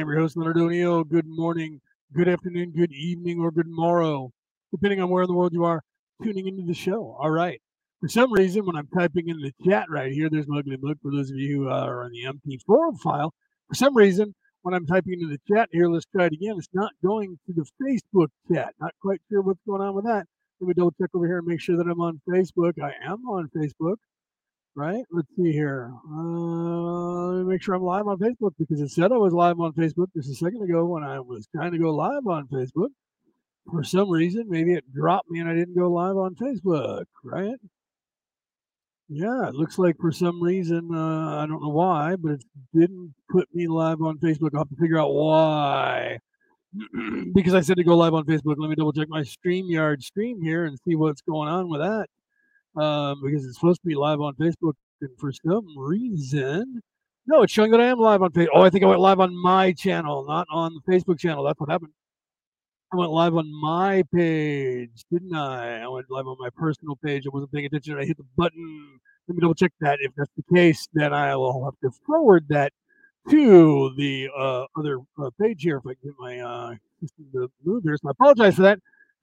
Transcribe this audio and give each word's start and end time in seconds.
am 0.00 0.08
your 0.08 0.18
host, 0.20 0.36
Leonard 0.36 0.58
O'Neill. 0.58 1.04
Good 1.04 1.26
morning, 1.26 1.80
good 2.14 2.28
afternoon, 2.28 2.72
good 2.76 2.92
evening, 2.92 3.40
or 3.40 3.50
good 3.50 3.68
morrow, 3.68 4.32
depending 4.72 5.00
on 5.00 5.10
where 5.10 5.22
in 5.24 5.28
the 5.28 5.34
world 5.34 5.52
you 5.52 5.64
are 5.64 5.82
tuning 6.22 6.46
into 6.46 6.64
the 6.64 6.74
show. 6.74 7.16
All 7.20 7.30
right. 7.30 7.60
For 8.00 8.08
some 8.08 8.32
reason, 8.32 8.64
when 8.64 8.76
I'm 8.76 8.88
typing 8.88 9.28
in 9.28 9.38
the 9.40 9.52
chat 9.68 9.86
right 9.90 10.12
here, 10.12 10.30
there's 10.30 10.48
my 10.48 10.60
ugly 10.60 10.78
look 10.80 10.98
for 11.02 11.12
those 11.12 11.30
of 11.30 11.36
you 11.36 11.64
who 11.64 11.70
uh, 11.70 11.84
are 11.84 12.04
on 12.04 12.12
the 12.12 12.24
MP4 12.24 12.98
file. 13.00 13.34
For 13.68 13.74
some 13.74 13.96
reason, 13.96 14.34
when 14.62 14.74
I'm 14.74 14.86
typing 14.86 15.14
into 15.14 15.26
the 15.28 15.40
chat 15.54 15.68
here, 15.72 15.88
let's 15.88 16.06
try 16.14 16.26
it 16.26 16.32
again. 16.32 16.56
It's 16.58 16.68
not 16.72 16.92
going 17.04 17.38
to 17.46 17.52
the 17.52 17.66
Facebook 17.82 18.28
chat. 18.52 18.74
Not 18.80 18.94
quite 19.02 19.20
sure 19.30 19.42
what's 19.42 19.60
going 19.66 19.82
on 19.82 19.94
with 19.94 20.06
that. 20.06 20.26
Let 20.60 20.68
me 20.68 20.74
double 20.74 20.94
check 21.00 21.10
over 21.14 21.26
here 21.26 21.38
and 21.38 21.46
make 21.46 21.60
sure 21.60 21.76
that 21.76 21.86
I'm 21.86 22.00
on 22.00 22.20
Facebook. 22.28 22.74
I 22.82 22.92
am 23.04 23.20
on 23.28 23.50
Facebook 23.54 23.96
right? 24.76 25.04
Let's 25.10 25.28
see 25.36 25.52
here. 25.52 25.92
Uh, 26.10 27.32
let 27.32 27.44
me 27.44 27.52
make 27.52 27.62
sure 27.62 27.74
I'm 27.74 27.82
live 27.82 28.06
on 28.06 28.18
Facebook 28.18 28.52
because 28.58 28.80
it 28.80 28.90
said 28.90 29.12
I 29.12 29.16
was 29.16 29.32
live 29.32 29.60
on 29.60 29.72
Facebook 29.72 30.06
just 30.16 30.30
a 30.30 30.34
second 30.34 30.62
ago 30.62 30.86
when 30.86 31.02
I 31.02 31.20
was 31.20 31.48
trying 31.54 31.72
to 31.72 31.78
go 31.78 31.94
live 31.94 32.26
on 32.26 32.46
Facebook. 32.48 32.88
For 33.70 33.84
some 33.84 34.10
reason, 34.10 34.46
maybe 34.48 34.74
it 34.74 34.84
dropped 34.92 35.30
me 35.30 35.40
and 35.40 35.48
I 35.48 35.54
didn't 35.54 35.76
go 35.76 35.90
live 35.90 36.16
on 36.16 36.34
Facebook, 36.34 37.04
right? 37.24 37.56
Yeah, 39.08 39.48
it 39.48 39.54
looks 39.54 39.78
like 39.78 39.96
for 39.98 40.12
some 40.12 40.40
reason, 40.42 40.90
uh, 40.94 41.42
I 41.42 41.46
don't 41.46 41.62
know 41.62 41.68
why, 41.68 42.14
but 42.16 42.32
it 42.32 42.44
didn't 42.72 43.12
put 43.28 43.48
me 43.52 43.66
live 43.66 44.00
on 44.02 44.18
Facebook. 44.18 44.50
I'll 44.54 44.60
have 44.60 44.70
to 44.70 44.76
figure 44.76 44.98
out 44.98 45.12
why. 45.12 46.18
because 47.34 47.54
I 47.54 47.60
said 47.60 47.76
to 47.78 47.84
go 47.84 47.96
live 47.96 48.14
on 48.14 48.24
Facebook. 48.24 48.54
Let 48.56 48.70
me 48.70 48.76
double 48.76 48.92
check 48.92 49.08
my 49.08 49.22
StreamYard 49.22 50.02
stream 50.02 50.40
here 50.40 50.64
and 50.64 50.78
see 50.86 50.94
what's 50.94 51.22
going 51.22 51.48
on 51.48 51.68
with 51.68 51.80
that 51.80 52.06
um, 52.76 53.20
because 53.22 53.44
it's 53.44 53.54
supposed 53.54 53.80
to 53.82 53.86
be 53.86 53.94
live 53.94 54.20
on 54.20 54.34
Facebook, 54.34 54.74
and 55.00 55.10
for 55.18 55.32
some 55.32 55.66
reason, 55.76 56.80
no, 57.26 57.42
it's 57.42 57.52
showing 57.52 57.70
that 57.70 57.80
I 57.80 57.86
am 57.86 57.98
live 57.98 58.22
on 58.22 58.30
Facebook. 58.32 58.48
Oh, 58.54 58.62
I 58.62 58.70
think 58.70 58.84
I 58.84 58.88
went 58.88 59.00
live 59.00 59.20
on 59.20 59.34
my 59.42 59.72
channel, 59.72 60.24
not 60.26 60.46
on 60.50 60.74
the 60.74 60.92
Facebook 60.92 61.18
channel. 61.18 61.44
That's 61.44 61.60
what 61.60 61.70
happened. 61.70 61.92
I 62.92 62.96
went 62.96 63.12
live 63.12 63.36
on 63.36 63.52
my 63.60 64.02
page, 64.12 65.04
didn't 65.12 65.34
I? 65.34 65.82
I 65.82 65.88
went 65.88 66.10
live 66.10 66.26
on 66.26 66.36
my 66.40 66.50
personal 66.56 66.96
page. 66.96 67.24
I 67.24 67.30
wasn't 67.32 67.52
paying 67.52 67.66
attention. 67.66 67.96
I 67.96 68.04
hit 68.04 68.16
the 68.16 68.26
button. 68.36 68.98
Let 69.28 69.36
me 69.36 69.40
double 69.42 69.54
check 69.54 69.72
that. 69.80 69.98
If 70.00 70.12
that's 70.16 70.30
the 70.36 70.54
case, 70.54 70.88
then 70.92 71.12
I 71.12 71.36
will 71.36 71.64
have 71.64 71.78
to 71.84 71.96
forward 72.04 72.46
that 72.48 72.72
to 73.28 73.94
the 73.96 74.28
uh, 74.36 74.64
other 74.76 74.98
uh, 75.22 75.30
page 75.40 75.62
here 75.62 75.76
if 75.76 75.86
I 75.86 75.94
get 76.02 76.14
my 76.18 76.40
uh, 76.40 76.74
system 77.00 77.26
to 77.34 77.50
move 77.64 77.84
here. 77.84 77.96
So 77.96 78.08
I 78.08 78.10
apologize 78.10 78.56
for 78.56 78.62
that 78.62 78.80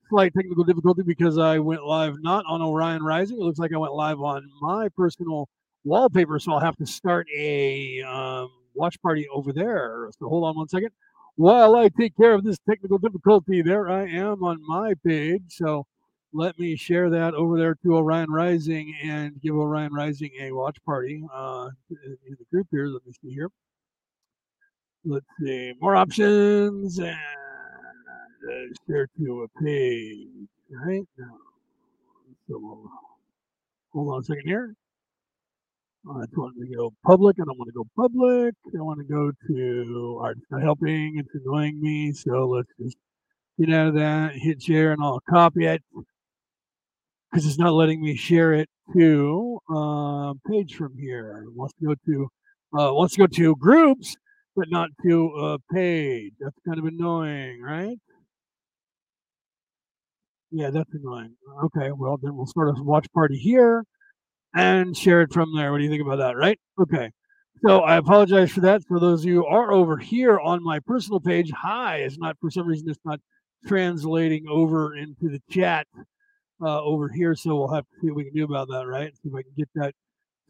slight 0.08 0.34
technical 0.34 0.64
difficulty 0.64 1.02
because 1.02 1.38
I 1.38 1.58
went 1.58 1.84
live 1.84 2.16
not 2.20 2.44
on 2.48 2.62
Orion 2.62 3.02
Rising. 3.02 3.38
It 3.38 3.42
looks 3.42 3.58
like 3.58 3.72
I 3.72 3.78
went 3.78 3.94
live 3.94 4.20
on 4.20 4.48
my 4.60 4.88
personal 4.96 5.48
wallpaper, 5.84 6.38
so 6.38 6.52
I'll 6.52 6.60
have 6.60 6.76
to 6.76 6.86
start 6.86 7.26
a 7.36 8.02
um, 8.02 8.50
watch 8.74 9.00
party 9.02 9.26
over 9.32 9.52
there. 9.52 10.08
So 10.18 10.28
hold 10.28 10.44
on 10.44 10.56
one 10.56 10.68
second. 10.68 10.90
While 11.36 11.76
I 11.76 11.88
take 11.88 12.16
care 12.16 12.34
of 12.34 12.42
this 12.42 12.58
technical 12.68 12.98
difficulty, 12.98 13.62
there 13.62 13.88
I 13.88 14.06
am 14.08 14.42
on 14.42 14.58
my 14.66 14.94
page. 15.06 15.42
So 15.48 15.86
let 16.32 16.58
me 16.58 16.76
share 16.76 17.10
that 17.10 17.34
over 17.34 17.56
there 17.56 17.76
to 17.82 17.96
Orion 17.96 18.30
Rising 18.30 18.94
and 19.02 19.40
give 19.40 19.54
Orion 19.54 19.92
Rising 19.92 20.30
a 20.40 20.52
watch 20.52 20.76
party 20.84 21.22
uh, 21.32 21.68
in 21.90 22.36
the 22.38 22.44
group 22.50 22.66
here. 22.70 22.86
Let 22.86 23.06
me 23.06 23.12
see 23.22 23.32
here. 23.32 23.50
Let's 25.04 25.26
see 25.40 25.74
more 25.80 25.94
options 25.94 26.98
and 26.98 27.16
uh, 28.46 28.74
share 28.86 29.08
to 29.18 29.46
a 29.46 29.62
page, 29.62 30.48
right? 30.70 31.06
So 32.48 32.58
we'll, 32.58 32.90
hold 33.92 34.14
on 34.14 34.20
a 34.20 34.24
second 34.24 34.46
here. 34.46 34.74
I 36.10 36.24
just 36.24 36.36
want 36.36 36.54
to 36.58 36.76
go 36.76 36.92
public. 37.04 37.36
I 37.40 37.44
don't 37.44 37.58
want 37.58 37.68
to 37.68 37.72
go 37.72 37.86
public. 37.96 38.54
I 38.78 38.82
want 38.82 38.98
to 39.00 39.04
go 39.04 39.30
to 39.48 40.20
art. 40.22 40.38
It's 40.38 40.50
not 40.50 40.62
helping. 40.62 41.16
It's 41.18 41.34
annoying 41.34 41.80
me. 41.80 42.12
So 42.12 42.46
let's 42.48 42.68
just 42.80 42.96
get 43.58 43.74
out 43.74 43.88
of 43.88 43.94
that, 43.94 44.32
hit 44.34 44.62
share, 44.62 44.92
and 44.92 45.02
I'll 45.02 45.20
copy 45.28 45.66
it 45.66 45.82
because 47.30 47.46
it's 47.46 47.58
not 47.58 47.74
letting 47.74 48.00
me 48.00 48.16
share 48.16 48.54
it 48.54 48.70
to 48.96 49.58
uh, 49.74 50.32
page 50.48 50.76
from 50.76 50.96
here. 50.96 51.44
It 51.46 51.54
wants 51.54 51.74
to 51.80 51.86
go 51.86 51.94
to 52.06 52.28
uh, 52.78 52.94
wants 52.94 53.14
to 53.14 53.20
go 53.20 53.26
to 53.26 53.56
groups, 53.56 54.16
but 54.56 54.70
not 54.70 54.90
to 55.02 55.26
a 55.26 55.58
page. 55.74 56.32
That's 56.40 56.56
kind 56.66 56.78
of 56.78 56.84
annoying, 56.84 57.60
right? 57.60 57.98
Yeah, 60.50 60.70
that's 60.70 60.92
annoying. 60.94 61.34
Okay, 61.64 61.92
well 61.92 62.18
then 62.20 62.36
we'll 62.36 62.46
start 62.46 62.70
a 62.70 62.82
watch 62.82 63.06
party 63.12 63.36
here 63.36 63.84
and 64.54 64.96
share 64.96 65.22
it 65.22 65.32
from 65.32 65.54
there. 65.54 65.72
What 65.72 65.78
do 65.78 65.84
you 65.84 65.90
think 65.90 66.02
about 66.02 66.16
that? 66.16 66.36
Right? 66.36 66.58
Okay. 66.80 67.10
So 67.64 67.80
I 67.80 67.96
apologize 67.96 68.52
for 68.52 68.60
that. 68.60 68.82
For 68.84 69.00
those 69.00 69.22
of 69.22 69.26
you 69.26 69.44
are 69.44 69.72
over 69.72 69.98
here 69.98 70.38
on 70.38 70.62
my 70.62 70.78
personal 70.80 71.20
page, 71.20 71.50
hi 71.50 72.02
is 72.02 72.16
not 72.18 72.36
for 72.40 72.50
some 72.50 72.66
reason 72.66 72.88
it's 72.88 72.98
not 73.04 73.20
translating 73.66 74.46
over 74.48 74.96
into 74.96 75.28
the 75.28 75.40
chat 75.50 75.86
uh, 76.62 76.82
over 76.82 77.08
here. 77.08 77.34
So 77.34 77.56
we'll 77.56 77.74
have 77.74 77.84
to 77.84 78.00
see 78.00 78.08
what 78.08 78.16
we 78.16 78.24
can 78.24 78.34
do 78.34 78.44
about 78.44 78.68
that, 78.68 78.86
right? 78.86 79.12
See 79.16 79.28
if 79.28 79.34
I 79.34 79.42
can 79.42 79.52
get 79.56 79.68
that 79.74 79.94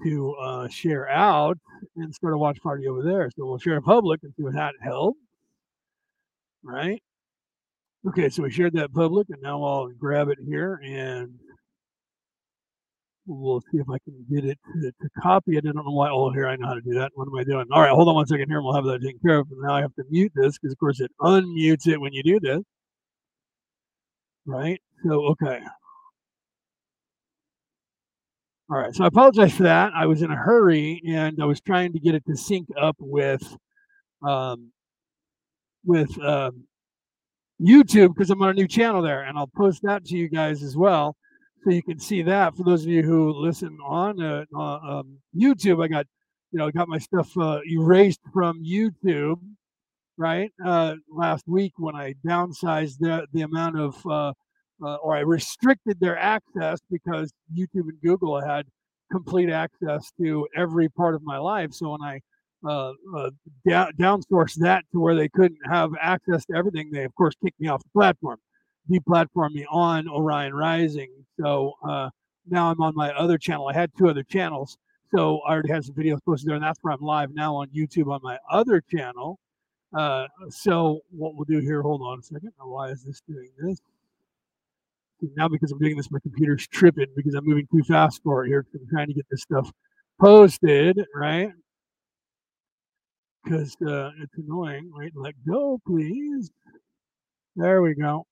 to 0.04 0.34
uh, 0.34 0.69
share 0.69 1.09
out 1.09 1.59
and 1.97 2.15
start 2.15 2.34
a 2.34 2.38
watch 2.38 2.59
party 2.62 2.86
over 2.86 3.03
there. 3.03 3.30
So 3.36 3.47
we'll 3.47 3.59
share 3.59 3.76
in 3.76 3.82
public 3.82 4.20
and 4.22 4.32
see 4.36 4.44
what 4.44 4.54
that 4.54 4.75
helps, 4.82 5.19
right? 6.62 7.03
Okay, 8.06 8.28
so 8.28 8.45
we 8.45 8.50
shared 8.50 8.74
that 8.74 8.92
public, 8.92 9.27
and 9.30 9.42
now 9.42 9.62
I'll 9.62 9.89
grab 9.89 10.28
it 10.28 10.39
here 10.47 10.80
and 10.84 11.34
we'll 13.27 13.60
see 13.60 13.78
if 13.78 13.89
I 13.91 13.98
can 14.04 14.24
get 14.33 14.45
it 14.45 14.59
to, 14.83 14.91
to 14.91 15.09
copy 15.21 15.56
it. 15.56 15.65
I 15.66 15.72
don't 15.72 15.84
know 15.84 15.92
why. 15.92 16.09
Oh, 16.10 16.30
here 16.33 16.47
I 16.48 16.56
know 16.56 16.66
how 16.68 16.74
to 16.74 16.80
do 16.80 16.95
that. 16.95 17.10
What 17.15 17.28
am 17.28 17.36
I 17.36 17.45
doing? 17.45 17.66
All 17.72 17.83
right, 17.83 17.91
hold 17.91 18.09
on 18.09 18.15
one 18.15 18.27
second 18.27 18.48
here, 18.48 18.59
and 18.59 18.65
we'll 18.65 18.74
have 18.74 18.84
that 18.84 19.03
taken 19.03 19.21
care 19.21 19.39
of. 19.41 19.48
And 19.50 19.60
now 19.60 19.74
I 19.74 19.80
have 19.80 19.95
to 19.97 20.04
mute 20.10 20.33
this 20.34 20.59
because, 20.59 20.72
of 20.72 20.78
course, 20.78 21.00
it 21.00 21.10
unmutes 21.21 21.86
it 21.86 22.00
when 22.00 22.12
you 22.12 22.22
do 22.22 22.41
this. 22.41 22.60
Right? 24.47 24.80
So, 25.06 25.27
okay. 25.27 25.60
All 28.71 28.78
right. 28.78 28.94
So 28.94 29.04
I 29.04 29.09
apologize 29.09 29.54
for 29.54 29.65
that. 29.65 29.92
I 29.94 30.06
was 30.06 30.22
in 30.22 30.30
a 30.30 30.36
hurry 30.36 31.03
and 31.06 31.39
I 31.42 31.47
was 31.47 31.60
trying 31.60 31.92
to 31.94 31.98
get 31.98 32.15
it 32.15 32.24
to 32.27 32.36
sync 32.36 32.68
up 32.80 32.97
with 33.01 33.56
um, 34.27 34.72
with 35.84 36.18
um, 36.22 36.67
YouTube 37.60 38.15
because 38.15 38.31
I'm 38.31 38.43
on 38.43 38.51
a 38.51 38.55
new 38.55 38.69
channel 38.69 39.03
there, 39.03 39.22
and 39.22 39.37
I'll 39.37 39.51
post 39.57 39.83
that 39.83 40.05
to 40.07 40.16
you 40.16 40.28
guys 40.28 40.63
as 40.63 40.77
well, 40.77 41.16
so 41.65 41.71
you 41.71 41.83
can 41.83 41.99
see 41.99 42.22
that. 42.22 42.57
For 42.57 42.63
those 42.63 42.83
of 42.84 42.89
you 42.89 43.03
who 43.03 43.33
listen 43.33 43.77
on 43.84 44.21
uh, 44.21 44.45
uh, 44.55 44.78
um, 44.78 45.19
YouTube, 45.37 45.83
I 45.83 45.89
got 45.89 46.07
you 46.53 46.59
know 46.59 46.71
got 46.71 46.89
my 46.89 46.99
stuff 46.99 47.37
uh, 47.37 47.60
erased 47.66 48.21
from 48.33 48.63
YouTube, 48.65 49.41
right? 50.16 50.51
Uh, 50.65 50.95
last 51.10 51.45
week 51.49 51.72
when 51.78 51.97
I 51.97 52.15
downsized 52.27 52.99
the 53.01 53.27
the 53.33 53.43
amount 53.43 53.78
of 53.78 54.07
uh, 54.07 54.33
uh, 54.83 54.97
or 54.97 55.16
I 55.16 55.21
restricted 55.21 55.99
their 56.01 56.19
access 56.19 56.78
because 56.91 57.33
YouTube 57.53 57.89
and 57.89 58.01
Google 58.03 58.41
had 58.41 58.66
complete 59.11 59.51
access 59.51 60.11
to 60.21 60.47
every 60.54 60.89
part 60.89 61.15
of 61.15 61.22
my 61.22 61.39
life. 61.39 61.72
So 61.72 61.91
when 61.91 62.03
I 62.03 62.21
uh, 62.66 62.93
uh, 63.16 63.31
down, 63.66 63.93
downsource 63.99 64.55
that 64.57 64.84
to 64.93 65.01
where 65.01 65.15
they 65.15 65.28
couldn't 65.28 65.59
have 65.71 65.91
access 66.01 66.45
to 66.47 66.57
everything, 66.57 66.91
they 66.91 67.05
of 67.05 67.15
course 67.15 67.34
kicked 67.43 67.60
me 67.60 67.69
off 67.69 67.83
the 67.83 67.91
platform, 67.91 68.39
deplatformed 68.91 69.53
me 69.53 69.66
on 69.71 70.09
Orion 70.09 70.55
Rising. 70.55 71.10
So 71.41 71.75
uh, 71.89 72.10
now 72.49 72.71
I'm 72.71 72.81
on 72.81 72.95
my 72.97 73.13
other 73.13 73.39
channel. 73.39 73.69
I 73.69 73.75
had 73.75 73.91
two 73.97 74.09
other 74.09 74.22
channels, 74.25 74.77
so 75.15 75.41
I 75.41 75.53
already 75.53 75.71
had 75.71 75.84
some 75.84 75.95
videos 75.95 76.19
posted 76.25 76.49
there, 76.49 76.57
and 76.57 76.65
that's 76.65 76.78
where 76.83 76.93
I'm 76.93 77.01
live 77.01 77.31
now 77.33 77.57
on 77.57 77.69
YouTube 77.69 78.13
on 78.13 78.21
my 78.22 78.39
other 78.51 78.81
channel. 78.81 79.39
Uh, 79.97 80.27
so 80.51 81.01
what 81.11 81.34
we'll 81.34 81.45
do 81.45 81.61
here, 81.61 81.83
hold 81.83 82.03
on 82.03 82.19
a 82.19 82.22
second. 82.22 82.53
Why 82.59 82.91
is 82.91 83.03
this 83.04 83.22
doing 83.28 83.51
this? 83.59 83.81
Now 85.37 85.49
because 85.49 85.72
I'm 85.72 85.78
doing 85.78 85.97
this, 85.97 86.11
my 86.11 86.21
computer's 86.21 86.66
tripping 86.69 87.09
because 87.16 87.34
I'm 87.34 87.45
moving 87.45 87.66
too 87.72 87.83
fast 87.83 88.22
for 88.22 88.45
it 88.45 88.49
here 88.49 88.65
I'm 88.75 88.89
trying 88.89 89.09
to 89.09 89.15
get 89.15 89.27
this 89.31 89.43
stuff 89.43 89.71
posted, 90.21 91.04
right? 91.15 91.53
Because 93.45 93.77
uh, 93.87 94.11
it's 94.21 94.37
annoying. 94.37 94.91
Right, 94.97 95.13
let 95.15 95.35
go, 95.47 95.81
please. 95.87 96.51
There 97.57 97.83
we 97.83 97.95
go. 97.95 98.27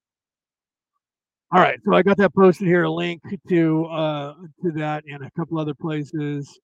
All 1.53 1.61
right, 1.61 1.79
so 1.85 1.95
I 1.95 2.03
got 2.03 2.17
that 2.17 2.35
posted 2.35 2.67
here, 2.67 2.85
a 2.85 2.91
link 2.91 3.23
to 3.49 3.85
uh, 3.87 4.35
to 4.63 4.73
that 4.73 5.05
and 5.07 5.25
a 5.25 5.31
couple 5.31 5.59
other 5.59 5.75
places. 5.75 6.59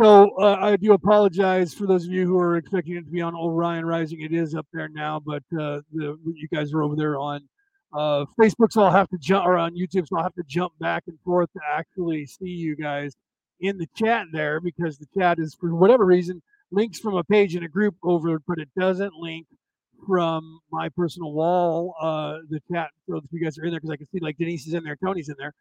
So 0.00 0.30
uh, 0.38 0.56
I 0.60 0.76
do 0.76 0.92
apologize 0.92 1.74
for 1.74 1.86
those 1.86 2.06
of 2.06 2.12
you 2.12 2.26
who 2.26 2.38
are 2.38 2.56
expecting 2.56 2.96
it 2.96 3.04
to 3.04 3.10
be 3.10 3.20
on 3.20 3.34
Orion 3.34 3.84
Rising. 3.84 4.22
It 4.22 4.32
is 4.32 4.54
up 4.54 4.66
there 4.72 4.88
now, 4.88 5.20
but 5.20 5.42
uh, 5.52 5.80
the, 5.92 6.16
you 6.24 6.48
guys 6.48 6.72
are 6.72 6.82
over 6.82 6.96
there 6.96 7.18
on 7.18 7.46
uh, 7.92 8.24
Facebook, 8.40 8.70
so 8.72 8.82
I'll 8.82 8.90
have 8.90 9.08
to 9.10 9.18
jump, 9.18 9.46
or 9.46 9.58
on 9.58 9.76
YouTube, 9.76 10.08
so 10.08 10.16
I'll 10.16 10.22
have 10.22 10.34
to 10.34 10.44
jump 10.46 10.72
back 10.78 11.04
and 11.08 11.18
forth 11.24 11.52
to 11.52 11.60
actually 11.70 12.24
see 12.24 12.48
you 12.48 12.74
guys 12.74 13.14
in 13.60 13.76
the 13.76 13.86
chat 13.94 14.26
there 14.32 14.60
because 14.60 14.96
the 14.96 15.06
chat 15.18 15.38
is 15.38 15.54
for 15.54 15.74
whatever 15.74 16.06
reason 16.06 16.40
links 16.72 16.98
from 16.98 17.16
a 17.16 17.24
page 17.24 17.54
in 17.54 17.62
a 17.62 17.68
group 17.68 17.94
over, 18.02 18.40
but 18.46 18.58
it 18.58 18.68
doesn't 18.78 19.14
link 19.14 19.46
from 20.06 20.60
my 20.70 20.88
personal 20.88 21.32
wall, 21.32 21.94
uh, 22.00 22.38
the 22.50 22.60
chat. 22.72 22.90
So 23.08 23.16
if 23.18 23.24
you 23.30 23.40
guys 23.40 23.58
are 23.58 23.64
in 23.64 23.70
there, 23.70 23.80
because 23.80 23.90
I 23.90 23.96
can 23.96 24.08
see 24.12 24.18
like 24.20 24.36
Denise 24.38 24.66
is 24.66 24.74
in 24.74 24.82
there, 24.82 24.96
Tony's 24.96 25.28
in 25.28 25.36
there. 25.38 25.54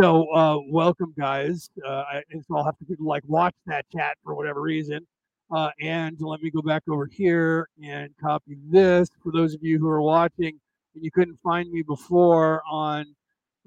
So 0.00 0.32
uh, 0.34 0.58
welcome, 0.68 1.14
guys. 1.16 1.68
Uh, 1.86 1.90
I, 1.90 2.22
so 2.48 2.56
I'll 2.56 2.64
have 2.64 2.76
to 2.78 2.96
like 2.98 3.22
watch 3.26 3.54
that 3.66 3.84
chat 3.94 4.16
for 4.24 4.34
whatever 4.34 4.60
reason. 4.60 5.06
Uh, 5.54 5.70
and 5.80 6.16
let 6.20 6.40
me 6.40 6.50
go 6.50 6.62
back 6.62 6.82
over 6.88 7.06
here 7.06 7.68
and 7.82 8.10
copy 8.20 8.56
this 8.70 9.08
for 9.22 9.30
those 9.30 9.54
of 9.54 9.62
you 9.62 9.78
who 9.78 9.88
are 9.88 10.02
watching 10.02 10.58
and 10.94 11.04
you 11.04 11.10
couldn't 11.10 11.38
find 11.44 11.70
me 11.70 11.82
before 11.82 12.62
on 12.68 13.06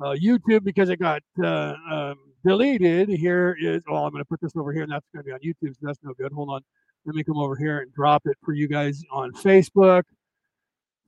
uh, 0.01 0.15
YouTube 0.21 0.63
because 0.63 0.89
it 0.89 0.99
got 0.99 1.21
uh, 1.41 1.75
um, 1.89 2.15
deleted. 2.45 3.09
Here 3.09 3.55
is, 3.61 3.81
well, 3.89 4.05
I'm 4.05 4.11
going 4.11 4.21
to 4.23 4.27
put 4.27 4.41
this 4.41 4.55
over 4.55 4.73
here 4.73 4.83
and 4.83 4.91
that's 4.91 5.05
going 5.13 5.23
to 5.23 5.27
be 5.27 5.31
on 5.31 5.39
YouTube, 5.39 5.73
so 5.75 5.79
that's 5.83 5.99
no 6.03 6.13
good. 6.13 6.31
Hold 6.31 6.49
on. 6.49 6.61
Let 7.07 7.15
me 7.15 7.23
come 7.23 7.37
over 7.37 7.55
here 7.55 7.79
and 7.79 7.93
drop 7.93 8.23
it 8.25 8.37
for 8.43 8.53
you 8.53 8.67
guys 8.67 9.01
on 9.13 9.31
Facebook. 9.31 10.03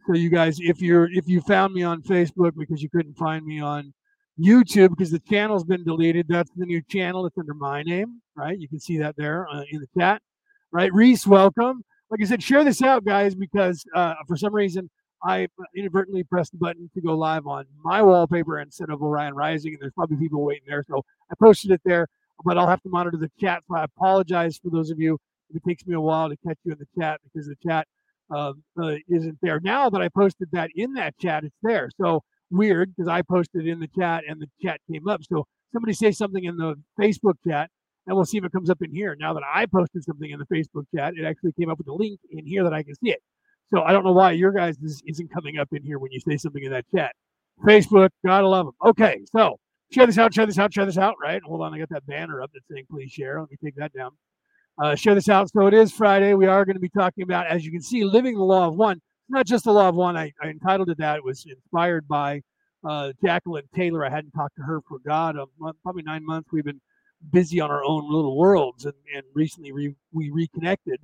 So 0.07 0.13
you 0.13 0.30
guys, 0.30 0.57
if 0.62 0.81
you're 0.81 1.12
if 1.12 1.28
you 1.28 1.42
found 1.42 1.74
me 1.74 1.84
on 1.84 2.01
Facebook 2.01 2.54
because 2.57 2.81
you 2.81 2.90
couldn't 2.90 3.18
find 3.18 3.46
me 3.46 3.60
on 3.60 3.94
YouTube 4.40 4.92
because 4.92 5.12
the 5.12 5.19
channel's 5.19 5.66
been 5.66 5.84
deleted, 5.84 6.28
that's 6.30 6.51
the 6.56 6.66
new 6.66 6.81
channel. 6.90 7.25
It's 7.25 7.38
under 7.38 7.54
my 7.54 7.84
name, 7.84 8.22
right? 8.34 8.57
You 8.57 8.69
can 8.69 8.80
see 8.80 8.98
that 9.00 9.18
there 9.18 9.46
uh, 9.50 9.63
in 9.69 9.81
the 9.81 9.88
chat, 10.00 10.22
right? 10.72 10.92
Reese, 10.94 11.28
welcome. 11.28 11.84
Like 12.10 12.22
I 12.22 12.25
said, 12.25 12.42
share 12.42 12.63
this 12.63 12.81
out, 12.81 13.04
guys, 13.04 13.36
because 13.36 13.84
uh, 13.94 14.13
for 14.25 14.38
some 14.38 14.56
reason 14.56 14.90
I 15.22 15.50
inadvertently 15.75 16.24
pressed 16.24 16.54
the 16.54 16.60
button 16.60 16.90
to 16.94 17.01
go 17.01 17.18
live 17.18 17.46
on 17.46 17.66
my 17.84 18.01
wallpaper 18.01 18.57
instead 18.62 18.90
of 18.90 19.01
Orion 19.01 19.34
Rising, 19.34 19.74
and 19.74 19.81
there's 19.81 19.92
probably 19.92 20.16
people 20.16 20.46
waiting 20.46 20.63
there. 20.66 20.86
So 20.88 21.04
I 21.30 21.36
posted 21.36 21.72
it 21.72 21.81
there, 21.84 22.07
but 22.46 22.57
I'll 22.57 22.69
have 22.69 22.81
to 22.84 22.90
monitor 22.90 23.18
the 23.18 23.30
chat. 23.38 23.63
So 23.68 23.75
I 23.75 23.84
apologize 23.84 24.57
for 24.63 24.69
those 24.69 24.92
of 24.92 24.98
you 24.98 25.19
it 25.54 25.63
takes 25.68 25.86
me 25.86 25.96
a 25.96 26.01
while 26.01 26.30
to 26.30 26.38
catch 26.46 26.57
you 26.63 26.74
in 26.74 26.80
the 26.80 27.01
chat 27.01 27.19
because 27.24 27.48
the 27.48 27.56
chat 27.68 27.88
uh, 28.34 28.54
uh, 28.81 28.96
isn't 29.10 29.38
there. 29.42 29.60
Now 29.62 29.90
that 29.90 30.01
I 30.01 30.10
posted 30.10 30.50
that 30.51 30.69
in 30.75 30.94
that 30.94 31.18
chat, 31.19 31.44
it's 31.44 31.56
there. 31.63 31.90
So 32.00 32.22
weird 32.51 32.94
because 32.96 33.10
I 33.10 33.22
posted 33.22 33.68
in 33.68 33.80
the 33.80 33.90
chat 33.98 34.24
and 34.28 34.42
the 34.42 34.48
chat 34.62 34.80
came 34.92 35.07
up. 35.07 35.22
So 35.24 35.46
somebody 35.74 35.94
say 35.94 36.12
something 36.12 36.44
in 36.44 36.57
the 36.57 36.75
Facebook 37.00 37.36
chat 37.48 37.69
and 38.07 38.16
we'll 38.16 38.25
see 38.25 38.38
if 38.38 38.44
it 38.44 38.51
comes 38.51 38.69
up 38.69 38.81
in 38.81 38.94
here. 38.94 39.16
Now 39.19 39.34
that 39.34 39.44
I 39.51 39.66
posted 39.66 40.04
something 40.04 40.30
in 40.30 40.40
the 40.40 40.46
Facebook 40.46 40.86
chat, 40.96 41.13
it 41.16 41.25
actually 41.25 41.54
came 41.54 41.69
up 41.69 41.78
with 41.78 41.88
a 41.88 41.94
link 41.94 42.19
in 42.31 42.46
here 42.46 42.63
that 42.63 42.74
I 42.74 42.84
can 42.84 42.96
see 42.96 43.12
it. 43.12 43.22
So 43.74 43.81
I 43.84 43.92
don't 43.92 44.04
know 44.04 44.13
why 44.13 44.31
your 44.31 44.51
guys 44.51 44.78
isn't 45.06 45.31
coming 45.34 45.60
up 45.60 45.69
in 45.74 45.84
here 45.84 46.00
when 46.00 46.12
you 46.12 46.19
say 46.28 46.38
something 46.38 46.63
in 46.63 46.72
that 46.72 46.86
chat. 46.96 47.13
Facebook, 47.63 48.10
gotta 48.25 48.48
love 48.48 48.66
them. 48.66 48.75
Okay, 48.84 49.19
so 49.36 49.57
share 49.92 50.07
this 50.07 50.18
out, 50.18 50.34
share 50.34 50.46
this 50.46 50.57
out, 50.57 50.74
share 50.74 50.86
this 50.86 50.98
out, 50.98 51.16
right? 51.22 51.42
Hold 51.46 51.62
on, 51.62 51.74
I 51.74 51.78
got 51.80 51.90
that 51.90 52.06
banner 52.07 52.42
up 52.42 52.50
that's 52.54 52.66
saying 52.72 52.86
please 52.90 53.12
share. 53.12 53.40
Let 53.40 53.51
me 53.51 53.57
take 53.63 53.75
that 53.75 53.94
down. 53.94 54.12
Uh, 54.81 54.96
share 54.96 55.14
this 55.14 55.28
out. 55.28 55.50
So 55.50 55.68
it 55.68 55.74
is 55.74 55.92
Friday. 55.92 56.34
We 56.36 56.46
are 56.46 56.64
going 56.64 56.76
to 56.76 56.80
be 56.80 56.90
talking 56.90 57.24
about, 57.24 57.48
as 57.48 57.66
you 57.66 57.72
can 57.72 57.81
see, 57.81 58.06
living 58.06 58.36
the 58.36 58.44
law 58.44 58.68
of 58.68 58.76
one. 58.76 59.02
Not 59.28 59.46
just 59.46 59.66
the 59.66 59.74
law 59.74 59.90
of 59.90 59.96
one. 59.96 60.16
I, 60.16 60.31
I 60.42 60.48
entitled 60.48 60.90
it 60.90 60.98
that. 61.00 61.18
It 61.18 61.24
was 61.24 61.46
inspired 61.46 62.08
by 62.08 62.42
uh, 62.88 63.12
Jacqueline 63.24 63.68
Taylor. 63.76 64.06
I 64.06 64.10
hadn't 64.10 64.31
talked 64.31 64.56
to 64.56 64.64
her 64.64 64.80
for 64.88 65.00
God, 65.06 65.36
a 65.36 65.46
month, 65.60 65.76
probably 65.84 66.04
nine 66.04 66.26
months. 66.26 66.50
We've 66.54 66.64
been 66.64 66.80
busy 67.31 67.60
on 67.60 67.70
our 67.70 67.84
own 67.84 68.10
little 68.10 68.38
worlds, 68.38 68.86
and, 68.86 68.94
and 69.14 69.24
recently 69.34 69.74
re, 69.74 69.94
we 70.14 70.30
reconnected 70.30 71.02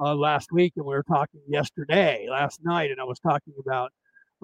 uh, 0.00 0.16
last 0.16 0.50
week, 0.50 0.72
and 0.76 0.84
we 0.84 0.94
were 0.94 1.04
talking 1.04 1.40
yesterday, 1.46 2.26
last 2.28 2.60
night, 2.64 2.90
and 2.90 3.00
I 3.00 3.04
was 3.04 3.20
talking 3.20 3.54
about 3.64 3.92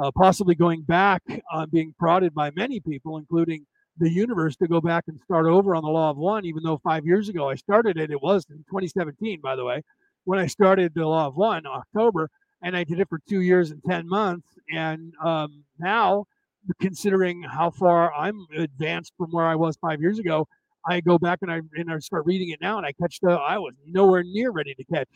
uh, 0.01 0.13
possibly 0.17 0.55
going 0.55 0.83
back, 0.83 1.23
uh, 1.53 1.67
being 1.67 1.95
prodded 1.99 2.33
by 2.33 2.53
many 2.53 2.79
people, 2.79 3.17
including 3.17 3.67
the 3.99 4.11
universe, 4.11 4.57
to 4.57 4.69
go 4.69 4.81
back 4.81 5.05
and 5.09 5.21
start 5.21 5.47
over 5.47 5.75
on 5.75 5.83
the 5.83 5.91
law 5.91 6.11
of 6.11 6.17
one. 6.17 6.45
Even 6.45 6.63
though 6.63 6.79
five 6.79 7.05
years 7.05 7.29
ago 7.29 7.49
I 7.49 7.55
started 7.57 7.97
it, 7.97 8.11
it 8.11 8.23
was 8.23 8.47
in 8.51 8.59
2017, 8.59 9.41
by 9.41 9.57
the 9.57 9.65
way, 9.65 9.83
when 10.25 10.39
I 10.39 10.47
started 10.47 10.93
the 10.95 11.07
law 11.07 11.27
of 11.27 11.37
one, 11.37 11.67
October, 11.67 12.31
and 12.63 12.77
I 12.77 12.85
did 12.85 13.01
it 13.01 13.09
for 13.09 13.21
two 13.29 13.41
years 13.41 13.71
and 13.71 13.83
10 13.85 14.09
months. 14.09 14.47
And 14.73 15.15
um, 15.25 15.65
now, 15.79 16.25
considering 16.81 17.43
how 17.43 17.71
far 17.71 18.13
I'm 18.13 18.47
advanced 18.57 19.13
from 19.17 19.31
where 19.31 19.47
I 19.47 19.55
was 19.55 19.77
five 19.77 20.01
years 20.01 20.19
ago, 20.19 20.47
I 20.87 21.01
go 21.01 21.19
back 21.19 21.41
and 21.43 21.51
I 21.51 21.61
and 21.75 21.91
I 21.91 21.99
start 21.99 22.25
reading 22.25 22.51
it 22.51 22.61
now, 22.61 22.79
and 22.79 22.87
I 22.87 22.93
catch 22.93 23.21
the 23.21 23.33
I 23.33 23.59
was 23.59 23.75
nowhere 23.87 24.23
near 24.23 24.51
ready 24.51 24.75
to 24.75 24.85
catch 24.85 25.09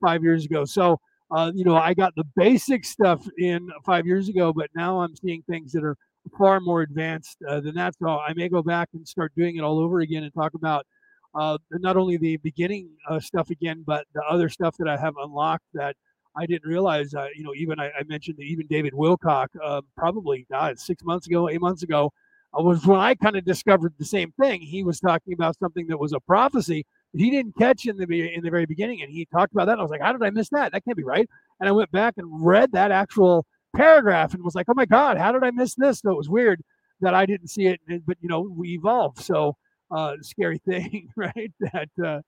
five 0.00 0.22
years 0.22 0.44
ago. 0.44 0.64
So, 0.64 0.98
uh, 1.30 1.52
you 1.54 1.64
know, 1.64 1.76
I 1.76 1.94
got 1.94 2.14
the 2.16 2.24
basic 2.36 2.84
stuff 2.84 3.26
in 3.38 3.70
five 3.84 4.06
years 4.06 4.28
ago, 4.28 4.52
but 4.52 4.70
now 4.74 5.00
I'm 5.00 5.14
seeing 5.16 5.42
things 5.42 5.72
that 5.72 5.84
are 5.84 5.96
far 6.36 6.60
more 6.60 6.82
advanced 6.82 7.38
uh, 7.48 7.60
than 7.60 7.74
that. 7.74 7.94
So 8.00 8.08
I 8.08 8.32
may 8.34 8.48
go 8.48 8.62
back 8.62 8.88
and 8.94 9.06
start 9.06 9.32
doing 9.36 9.56
it 9.56 9.60
all 9.60 9.78
over 9.78 10.00
again 10.00 10.22
and 10.24 10.32
talk 10.32 10.54
about 10.54 10.86
uh, 11.34 11.58
not 11.72 11.96
only 11.96 12.16
the 12.16 12.36
beginning 12.38 12.90
uh, 13.08 13.20
stuff 13.20 13.50
again, 13.50 13.84
but 13.86 14.06
the 14.14 14.22
other 14.28 14.48
stuff 14.48 14.76
that 14.78 14.88
I 14.88 14.96
have 14.96 15.14
unlocked 15.22 15.64
that 15.74 15.96
I 16.36 16.46
didn't 16.46 16.68
realize. 16.68 17.14
Uh, 17.14 17.26
you 17.34 17.44
know, 17.44 17.54
even 17.54 17.78
I, 17.78 17.86
I, 17.88 18.02
mentioned 18.06 18.36
that 18.38 18.44
even 18.44 18.66
David 18.66 18.92
Wilcock, 18.92 19.48
uh, 19.62 19.80
probably 19.96 20.46
God, 20.50 20.78
six 20.78 21.04
months 21.04 21.26
ago, 21.26 21.48
eight 21.48 21.60
months 21.60 21.82
ago, 21.82 22.12
uh, 22.58 22.62
was 22.62 22.84
when 22.84 22.98
I 22.98 23.14
kind 23.14 23.36
of 23.36 23.44
discovered 23.44 23.94
the 23.98 24.04
same 24.04 24.32
thing. 24.40 24.60
He 24.60 24.82
was 24.82 24.98
talking 24.98 25.32
about 25.32 25.56
something 25.58 25.86
that 25.86 25.98
was 25.98 26.12
a 26.12 26.20
prophecy 26.20 26.84
he 27.12 27.30
didn't 27.30 27.56
catch 27.56 27.86
in 27.86 27.96
the 27.96 28.34
in 28.34 28.42
the 28.42 28.50
very 28.50 28.66
beginning, 28.66 29.02
and 29.02 29.10
he 29.10 29.26
talked 29.26 29.52
about 29.52 29.66
that. 29.66 29.78
I 29.78 29.82
was 29.82 29.90
like, 29.90 30.00
how 30.00 30.12
did 30.12 30.22
I 30.22 30.30
miss 30.30 30.48
that? 30.50 30.72
That 30.72 30.84
can't 30.84 30.96
be 30.96 31.02
right. 31.02 31.28
And 31.58 31.68
I 31.68 31.72
went 31.72 31.90
back 31.90 32.14
and 32.16 32.26
read 32.44 32.72
that 32.72 32.90
actual 32.90 33.46
paragraph 33.76 34.34
and 34.34 34.42
was 34.42 34.54
like, 34.54 34.66
oh 34.68 34.74
my 34.74 34.86
god, 34.86 35.16
how 35.18 35.32
did 35.32 35.44
I 35.44 35.50
miss 35.50 35.74
this? 35.74 36.00
So 36.00 36.10
it 36.10 36.16
was 36.16 36.28
weird 36.28 36.62
that 37.00 37.14
I 37.14 37.26
didn't 37.26 37.48
see 37.48 37.66
it. 37.66 37.80
But 38.06 38.18
you 38.20 38.28
know, 38.28 38.40
we 38.40 38.70
evolve. 38.74 39.20
So 39.20 39.56
uh, 39.90 40.16
scary 40.22 40.58
thing, 40.66 41.08
right? 41.16 41.52
That. 41.60 41.88
Uh, 42.02 42.20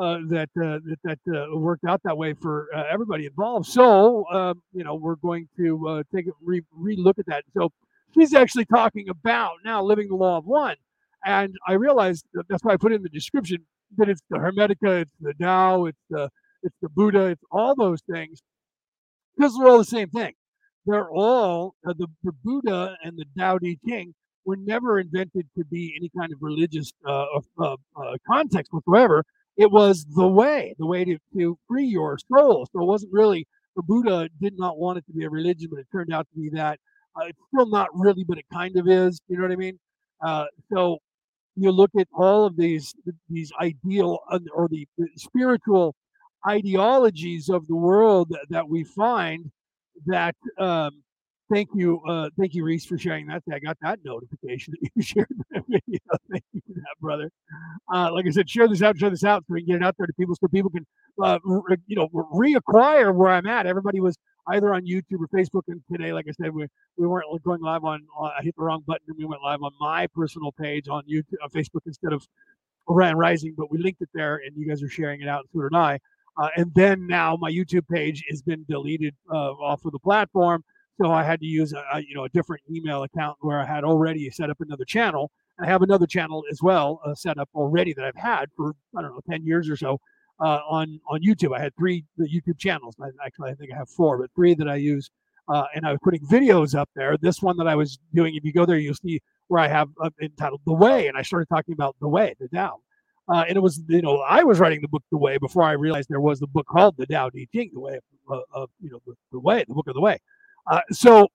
uh, 0.00 0.18
that 0.28 0.48
uh, 0.60 0.78
that, 0.84 0.98
that 1.04 1.18
uh, 1.34 1.56
worked 1.56 1.84
out 1.84 2.02
that 2.04 2.16
way 2.16 2.34
for 2.34 2.68
uh, 2.74 2.84
everybody 2.90 3.26
involved. 3.26 3.66
So 3.66 4.26
um, 4.30 4.62
you 4.72 4.84
know 4.84 4.94
we're 4.94 5.16
going 5.16 5.48
to 5.56 5.88
uh, 5.88 6.02
take 6.14 6.26
a 6.26 6.32
re 6.42 6.62
look 6.96 7.18
at 7.18 7.26
that. 7.26 7.44
So 7.56 7.70
she's 8.14 8.34
actually 8.34 8.66
talking 8.66 9.08
about 9.08 9.56
now 9.64 9.82
living 9.82 10.08
the 10.08 10.16
law 10.16 10.38
of 10.38 10.44
one, 10.44 10.76
and 11.24 11.54
I 11.66 11.74
realized 11.74 12.26
that's 12.48 12.62
why 12.62 12.74
I 12.74 12.76
put 12.76 12.92
in 12.92 13.02
the 13.02 13.08
description 13.08 13.64
that 13.96 14.08
it's 14.08 14.20
the 14.28 14.36
Hermetica, 14.38 15.02
it's 15.02 15.12
the 15.20 15.32
Tao, 15.40 15.86
it's 15.86 16.02
the 16.10 16.28
it's 16.62 16.76
the 16.82 16.88
Buddha, 16.88 17.26
it's 17.26 17.44
all 17.50 17.74
those 17.74 18.00
things 18.10 18.42
because 19.36 19.56
they're 19.56 19.68
all 19.68 19.78
the 19.78 19.84
same 19.84 20.10
thing. 20.10 20.34
They're 20.86 21.10
all 21.10 21.74
uh, 21.86 21.94
the, 21.98 22.06
the 22.22 22.32
Buddha 22.44 22.96
and 23.02 23.18
the 23.18 23.24
Tao 23.36 23.58
Te 23.58 23.78
Ching 23.86 24.14
were 24.44 24.56
never 24.56 25.00
invented 25.00 25.46
to 25.58 25.64
be 25.64 25.94
any 25.98 26.10
kind 26.16 26.32
of 26.32 26.38
religious 26.40 26.92
uh, 27.04 27.26
uh, 27.58 27.76
uh, 27.96 28.16
context 28.30 28.72
whatsoever. 28.72 29.24
It 29.56 29.70
was 29.70 30.06
the 30.14 30.28
way, 30.28 30.74
the 30.78 30.86
way 30.86 31.04
to, 31.04 31.18
to 31.36 31.58
free 31.68 31.86
your 31.86 32.18
soul. 32.32 32.66
So 32.72 32.82
it 32.82 32.86
wasn't 32.86 33.12
really 33.12 33.46
the 33.74 33.82
Buddha 33.82 34.28
did 34.40 34.56
not 34.56 34.78
want 34.78 34.98
it 34.98 35.06
to 35.06 35.12
be 35.12 35.24
a 35.24 35.30
religion, 35.30 35.68
but 35.70 35.80
it 35.80 35.86
turned 35.90 36.12
out 36.12 36.26
to 36.32 36.40
be 36.40 36.50
that. 36.50 36.78
Uh, 37.16 37.24
it's 37.26 37.38
still 37.52 37.66
not 37.66 37.88
really, 37.92 38.24
but 38.24 38.38
it 38.38 38.44
kind 38.52 38.76
of 38.76 38.88
is. 38.88 39.20
You 39.28 39.36
know 39.36 39.42
what 39.42 39.52
I 39.52 39.56
mean? 39.56 39.78
Uh, 40.24 40.44
so 40.72 40.98
you 41.56 41.72
look 41.72 41.90
at 41.98 42.06
all 42.14 42.44
of 42.44 42.56
these 42.56 42.94
these 43.28 43.50
ideal 43.60 44.20
or 44.54 44.68
the 44.68 44.86
spiritual 45.16 45.94
ideologies 46.46 47.48
of 47.48 47.66
the 47.66 47.74
world 47.74 48.32
that 48.50 48.68
we 48.68 48.84
find 48.84 49.50
that 50.06 50.34
um, 50.58 51.02
thank 51.52 51.68
you 51.74 52.00
uh, 52.08 52.28
thank 52.38 52.54
you 52.54 52.64
reese 52.64 52.84
for 52.84 52.98
sharing 52.98 53.26
that 53.26 53.42
i 53.52 53.58
got 53.58 53.76
that 53.82 53.98
notification 54.04 54.74
that 54.80 54.90
you 54.94 55.02
shared 55.02 55.28
that 55.50 55.62
video 55.68 56.00
thank 56.30 56.44
you 56.52 56.60
for 56.66 56.74
that 56.74 56.94
brother 57.00 57.30
uh, 57.94 58.12
like 58.12 58.26
i 58.26 58.30
said 58.30 58.48
share 58.48 58.68
this 58.68 58.82
out 58.82 58.96
share 58.98 59.10
this 59.10 59.24
out 59.24 59.42
so 59.42 59.54
we 59.54 59.60
can 59.62 59.74
get 59.74 59.76
it 59.76 59.84
out 59.84 59.94
there 59.98 60.06
to 60.06 60.12
people 60.14 60.34
so 60.34 60.46
people 60.48 60.70
can 60.70 60.86
uh, 61.22 61.38
re- 61.44 61.76
you 61.86 61.96
know 61.96 62.08
reacquire 62.34 63.14
where 63.14 63.32
i'm 63.32 63.46
at 63.46 63.66
everybody 63.66 64.00
was 64.00 64.16
either 64.48 64.74
on 64.74 64.82
YouTube 64.86 65.20
or 65.20 65.28
Facebook. 65.28 65.62
And 65.68 65.82
today, 65.90 66.12
like 66.12 66.26
I 66.28 66.32
said, 66.32 66.54
we, 66.54 66.66
we 66.96 67.06
weren't 67.06 67.26
going 67.42 67.60
live 67.60 67.84
on, 67.84 68.02
uh, 68.18 68.30
I 68.38 68.42
hit 68.42 68.54
the 68.56 68.62
wrong 68.62 68.82
button 68.86 69.04
and 69.08 69.16
we 69.18 69.24
went 69.24 69.42
live 69.42 69.62
on 69.62 69.72
my 69.80 70.06
personal 70.14 70.52
page 70.52 70.88
on 70.88 71.02
YouTube, 71.04 71.34
Facebook 71.54 71.82
instead 71.86 72.12
of 72.12 72.26
Orion 72.88 73.16
Rising, 73.16 73.54
but 73.56 73.70
we 73.70 73.78
linked 73.78 74.00
it 74.00 74.08
there 74.14 74.36
and 74.36 74.56
you 74.56 74.68
guys 74.68 74.82
are 74.82 74.88
sharing 74.88 75.20
it 75.20 75.28
out, 75.28 75.40
and 75.40 75.48
so 75.52 75.68
did 75.68 75.76
I. 75.76 75.98
Uh, 76.38 76.48
and 76.56 76.72
then 76.74 77.06
now 77.06 77.36
my 77.40 77.50
YouTube 77.50 77.88
page 77.88 78.24
has 78.28 78.42
been 78.42 78.64
deleted 78.68 79.14
uh, 79.32 79.52
off 79.52 79.84
of 79.84 79.92
the 79.92 79.98
platform. 79.98 80.62
So 81.00 81.10
I 81.10 81.22
had 81.22 81.40
to 81.40 81.46
use 81.46 81.72
a, 81.72 81.84
a, 81.92 82.00
you 82.00 82.14
know 82.14 82.24
a 82.24 82.28
different 82.30 82.62
email 82.70 83.02
account 83.02 83.36
where 83.40 83.60
I 83.60 83.66
had 83.66 83.84
already 83.84 84.28
set 84.30 84.50
up 84.50 84.60
another 84.60 84.84
channel. 84.84 85.30
I 85.60 85.66
have 85.66 85.82
another 85.82 86.06
channel 86.06 86.44
as 86.50 86.62
well 86.62 87.00
uh, 87.04 87.14
set 87.14 87.38
up 87.38 87.48
already 87.54 87.92
that 87.94 88.04
I've 88.04 88.16
had 88.16 88.50
for 88.56 88.74
I 88.96 89.02
don't 89.02 89.12
know 89.12 89.20
ten 89.28 89.44
years 89.44 89.68
or 89.68 89.76
so 89.76 89.98
uh, 90.40 90.60
on 90.68 91.00
on 91.08 91.20
YouTube. 91.22 91.54
I 91.56 91.60
had 91.60 91.74
three 91.76 92.04
YouTube 92.18 92.58
channels. 92.58 92.94
I, 93.00 93.08
actually, 93.24 93.50
I 93.50 93.54
think 93.54 93.72
I 93.72 93.76
have 93.76 93.88
four, 93.90 94.18
but 94.18 94.30
three 94.34 94.54
that 94.54 94.68
I 94.68 94.76
use. 94.76 95.10
Uh, 95.48 95.64
and 95.76 95.86
I 95.86 95.92
was 95.92 96.00
putting 96.02 96.26
videos 96.26 96.74
up 96.74 96.90
there. 96.96 97.16
This 97.16 97.40
one 97.40 97.56
that 97.58 97.68
I 97.68 97.76
was 97.76 98.00
doing, 98.12 98.34
if 98.34 98.44
you 98.44 98.52
go 98.52 98.66
there, 98.66 98.78
you'll 98.78 98.94
see 98.94 99.20
where 99.46 99.60
I 99.60 99.68
have 99.68 99.88
uh, 100.02 100.10
entitled 100.20 100.60
"The 100.66 100.72
Way," 100.72 101.06
and 101.06 101.16
I 101.16 101.22
started 101.22 101.46
talking 101.48 101.72
about 101.72 101.94
the 102.00 102.08
way, 102.08 102.34
the 102.40 102.48
Tao. 102.48 102.80
Uh, 103.28 103.44
and 103.48 103.56
it 103.56 103.60
was, 103.60 103.82
you 103.88 104.02
know, 104.02 104.18
I 104.18 104.44
was 104.44 104.60
writing 104.60 104.80
the 104.80 104.88
book 104.88 105.02
"The 105.10 105.18
Way" 105.18 105.38
before 105.38 105.64
I 105.64 105.72
realized 105.72 106.08
there 106.08 106.20
was 106.20 106.38
the 106.38 106.46
book 106.46 106.66
called 106.66 106.96
"The 106.96 107.06
Tao 107.06 107.28
Te 107.30 107.48
Ching," 107.52 107.70
the 107.72 107.80
way 107.80 107.98
of, 108.28 108.42
of 108.52 108.70
you 108.80 108.90
know, 108.90 109.00
the, 109.06 109.14
the, 109.32 109.40
way, 109.40 109.64
the 109.66 109.74
book 109.74 109.88
of 109.88 109.94
the 109.94 110.00
way. 110.00 110.18
Uh, 110.70 110.80
so, 110.92 111.28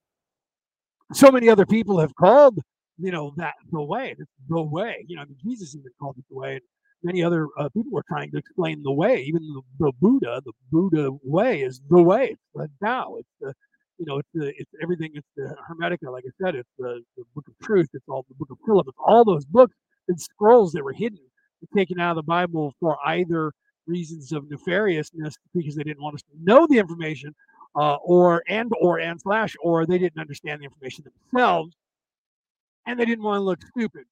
so 1.12 1.30
many 1.30 1.48
other 1.48 1.66
people 1.66 2.00
have 2.00 2.14
called, 2.14 2.58
you 2.98 3.10
know, 3.10 3.34
that 3.36 3.54
the 3.70 3.82
way, 3.82 4.14
the 4.48 4.62
way. 4.62 5.04
You 5.06 5.16
know, 5.16 5.22
I 5.22 5.24
mean, 5.26 5.36
Jesus 5.42 5.74
even 5.74 5.90
called 6.00 6.16
it 6.18 6.24
the 6.30 6.36
way. 6.36 6.52
And 6.54 6.62
many 7.02 7.22
other 7.22 7.46
uh, 7.58 7.68
people 7.70 7.92
were 7.92 8.04
trying 8.08 8.30
to 8.30 8.38
explain 8.38 8.82
the 8.82 8.92
way. 8.92 9.22
Even 9.22 9.42
the, 9.42 9.86
the, 9.86 9.92
Buddha, 10.00 10.40
the 10.44 10.52
Buddha 10.70 11.10
way 11.22 11.62
is 11.62 11.80
the 11.90 12.02
way. 12.02 12.28
It's 12.30 12.42
the 12.54 12.68
Tao. 12.82 13.16
It's 13.18 13.28
the 13.40 13.52
you 13.98 14.06
know, 14.06 14.18
it's 14.18 14.28
the 14.34 14.48
it's 14.56 14.70
everything. 14.82 15.10
It's 15.14 15.28
the 15.36 15.54
Hermetica, 15.68 16.10
like 16.10 16.24
I 16.26 16.44
said. 16.44 16.54
It's 16.54 16.68
the, 16.78 17.02
the 17.16 17.24
Book 17.34 17.44
of 17.48 17.54
Truth. 17.64 17.88
It's 17.92 18.08
all 18.08 18.24
the 18.28 18.34
Book 18.34 18.50
of 18.50 18.58
Philip. 18.66 18.86
It's 18.88 18.98
all 19.04 19.24
those 19.24 19.44
books 19.44 19.76
and 20.08 20.20
scrolls 20.20 20.72
that 20.72 20.82
were 20.82 20.92
hidden, 20.92 21.20
taken 21.76 22.00
out 22.00 22.10
of 22.10 22.16
the 22.16 22.22
Bible 22.22 22.74
for 22.80 22.98
either 23.06 23.52
reasons 23.86 24.32
of 24.32 24.44
nefariousness 24.44 25.34
because 25.54 25.74
they 25.74 25.82
didn't 25.82 26.02
want 26.02 26.14
us 26.14 26.22
to 26.22 26.28
know 26.42 26.66
the 26.68 26.78
information, 26.78 27.34
uh, 27.74 27.96
or 27.96 28.42
and 28.48 28.70
or 28.80 28.98
and 29.00 29.20
slash 29.20 29.56
or 29.62 29.86
they 29.86 29.98
didn't 29.98 30.20
understand 30.20 30.60
the 30.60 30.64
information 30.64 31.04
themselves, 31.32 31.74
and 32.86 32.98
they 32.98 33.04
didn't 33.04 33.24
want 33.24 33.38
to 33.38 33.42
look 33.42 33.60
stupid 33.76 34.04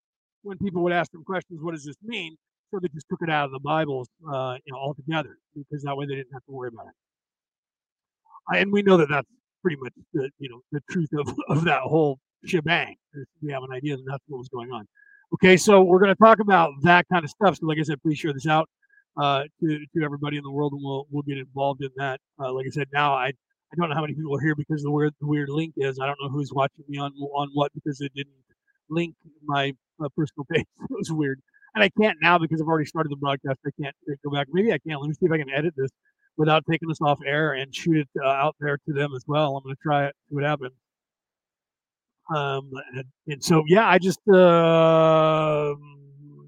when 0.43 0.59
people 0.59 0.83
would 0.83 0.93
ask 0.93 1.11
them 1.13 1.25
questions. 1.25 1.61
What 1.63 1.73
does 1.73 1.85
this 1.85 1.97
mean? 2.03 2.37
So 2.71 2.79
they 2.81 2.89
just 2.89 3.07
took 3.09 3.21
it 3.23 3.31
out 3.31 3.47
of 3.47 3.53
the 3.53 3.61
Bible, 3.61 4.07
uh, 4.33 4.57
you 4.65 4.73
know, 4.73 4.79
altogether 4.79 5.37
because 5.55 5.83
that 5.83 5.97
way 5.97 6.07
they 6.07 6.15
didn't 6.15 6.33
have 6.33 6.45
to 6.45 6.53
worry 6.53 6.69
about 6.73 6.87
it. 6.87 8.57
And 8.57 8.73
we 8.73 8.83
know 8.83 8.97
that 8.97 9.09
that's 9.09 9.29
pretty 9.63 9.77
much 9.81 9.93
the 10.13 10.31
you 10.39 10.49
know 10.49 10.61
the 10.73 10.81
truth 10.91 11.11
of, 11.19 11.35
of 11.49 11.65
that 11.65 11.83
whole 11.83 12.19
shebang. 12.45 12.97
We 13.43 13.53
have 13.53 13.63
an 13.63 13.73
idea 13.73 13.97
that 13.97 14.05
that's 14.07 14.25
what 14.29 14.39
was 14.39 14.49
going 14.49 14.71
on. 14.71 14.87
Okay, 15.35 15.57
so 15.57 15.83
we're 15.83 16.01
going 16.01 16.15
to 16.15 16.21
talk 16.21 16.41
about 16.41 16.73
that 16.83 17.07
kind 17.11 17.25
of 17.25 17.31
stuff. 17.31 17.57
So, 17.57 17.67
like 17.67 17.79
I 17.79 17.83
said, 17.83 18.03
please 18.03 18.19
share 18.19 18.33
this 18.33 18.49
out 18.49 18.69
uh, 19.17 19.45
to 19.61 19.79
to 19.79 20.05
everybody 20.05 20.37
in 20.37 20.43
the 20.43 20.51
world, 20.51 20.73
and 20.73 20.83
we'll 20.83 21.07
we'll 21.11 21.23
get 21.23 21.39
involved 21.39 21.83
in 21.83 21.91
that. 21.97 22.21
Uh, 22.39 22.53
like 22.53 22.67
I 22.67 22.71
said, 22.71 22.89
now 22.93 23.15
I 23.15 23.27
I 23.27 23.77
don't 23.77 23.89
know 23.89 23.95
how 23.95 24.01
many 24.01 24.15
people 24.15 24.35
are 24.35 24.41
here 24.41 24.57
because 24.57 24.83
the 24.83 24.91
weird 24.91 25.15
the 25.21 25.29
weird 25.29 25.49
link 25.49 25.75
is. 25.77 26.01
I 26.01 26.07
don't 26.07 26.19
know 26.21 26.29
who's 26.31 26.53
watching 26.53 26.85
me 26.89 26.99
on 26.99 27.13
on 27.13 27.51
what 27.55 27.73
because 27.75 28.01
it 28.01 28.13
didn't 28.15 28.35
link 28.89 29.15
my 29.45 29.73
uh, 30.05 30.09
personal 30.17 30.47
page. 30.53 30.67
it 30.81 30.91
was 30.91 31.13
weird, 31.13 31.41
and 31.77 31.85
I 31.85 31.91
can't 32.01 32.19
now 32.21 32.37
because 32.39 32.61
I've 32.61 32.67
already 32.67 32.87
started 32.87 33.11
the 33.11 33.17
broadcast. 33.17 33.61
I 33.65 33.71
can't 33.81 33.95
go 34.25 34.33
back. 34.33 34.49
Maybe 34.51 34.73
I 34.73 34.79
can. 34.79 34.99
Let 34.99 35.09
me 35.09 35.15
see 35.15 35.27
if 35.27 35.33
I 35.33 35.39
can 35.39 35.51
edit 35.51 35.75
this 35.77 35.91
without 36.39 36.65
taking 36.69 36.89
this 36.89 37.01
off 37.01 37.21
air 37.25 37.53
and 37.53 37.73
shoot 37.73 37.99
it 37.99 38.09
uh, 38.21 38.27
out 38.27 38.57
there 38.59 38.79
to 38.79 38.93
them 38.93 39.15
as 39.15 39.23
well. 39.29 39.57
I'm 39.57 39.63
going 39.63 39.77
to 39.77 39.83
try 39.83 40.07
it. 40.07 40.15
See 40.29 40.35
what 40.35 40.45
happens. 40.45 40.73
Um, 42.35 42.71
and, 42.95 43.05
and 43.27 43.45
so 43.45 43.65
yeah, 43.67 43.89
I 43.89 43.99
just 43.99 44.21
uh, 44.29 45.75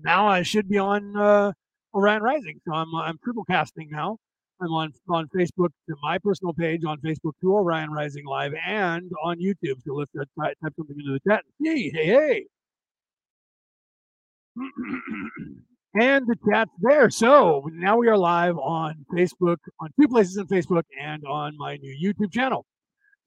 now 0.04 0.26
I 0.28 0.42
should 0.42 0.68
be 0.68 0.78
on 0.78 1.16
uh, 1.16 1.52
Orion 1.94 2.22
Rising. 2.22 2.60
So 2.66 2.74
I'm 2.74 2.94
I'm 2.94 3.18
triple 3.24 3.44
casting 3.44 3.88
now. 3.90 4.18
I'm 4.60 4.70
on 4.70 4.92
on 5.08 5.28
Facebook 5.36 5.70
to 5.88 5.96
my 6.02 6.18
personal 6.18 6.52
page 6.52 6.84
on 6.84 6.98
Facebook 6.98 7.32
to 7.40 7.52
Orion 7.52 7.90
Rising 7.90 8.24
Live 8.26 8.52
and 8.64 9.10
on 9.24 9.38
YouTube. 9.38 9.82
So 9.84 9.94
let's 9.94 10.10
uh, 10.18 10.24
type, 10.40 10.56
type 10.62 10.72
something 10.76 10.96
into 10.98 11.12
the 11.12 11.30
chat. 11.30 11.42
Hey, 11.62 11.90
hey, 11.90 12.06
hey. 12.06 12.44
and 16.00 16.26
the 16.26 16.36
chat's 16.48 16.70
there. 16.80 17.10
So 17.10 17.68
now 17.72 17.96
we 17.96 18.08
are 18.08 18.16
live 18.16 18.56
on 18.58 19.04
Facebook, 19.12 19.56
on 19.80 19.90
two 20.00 20.08
places 20.08 20.38
on 20.38 20.46
Facebook, 20.46 20.84
and 21.00 21.24
on 21.24 21.56
my 21.58 21.76
new 21.76 21.94
YouTube 21.94 22.32
channel. 22.32 22.64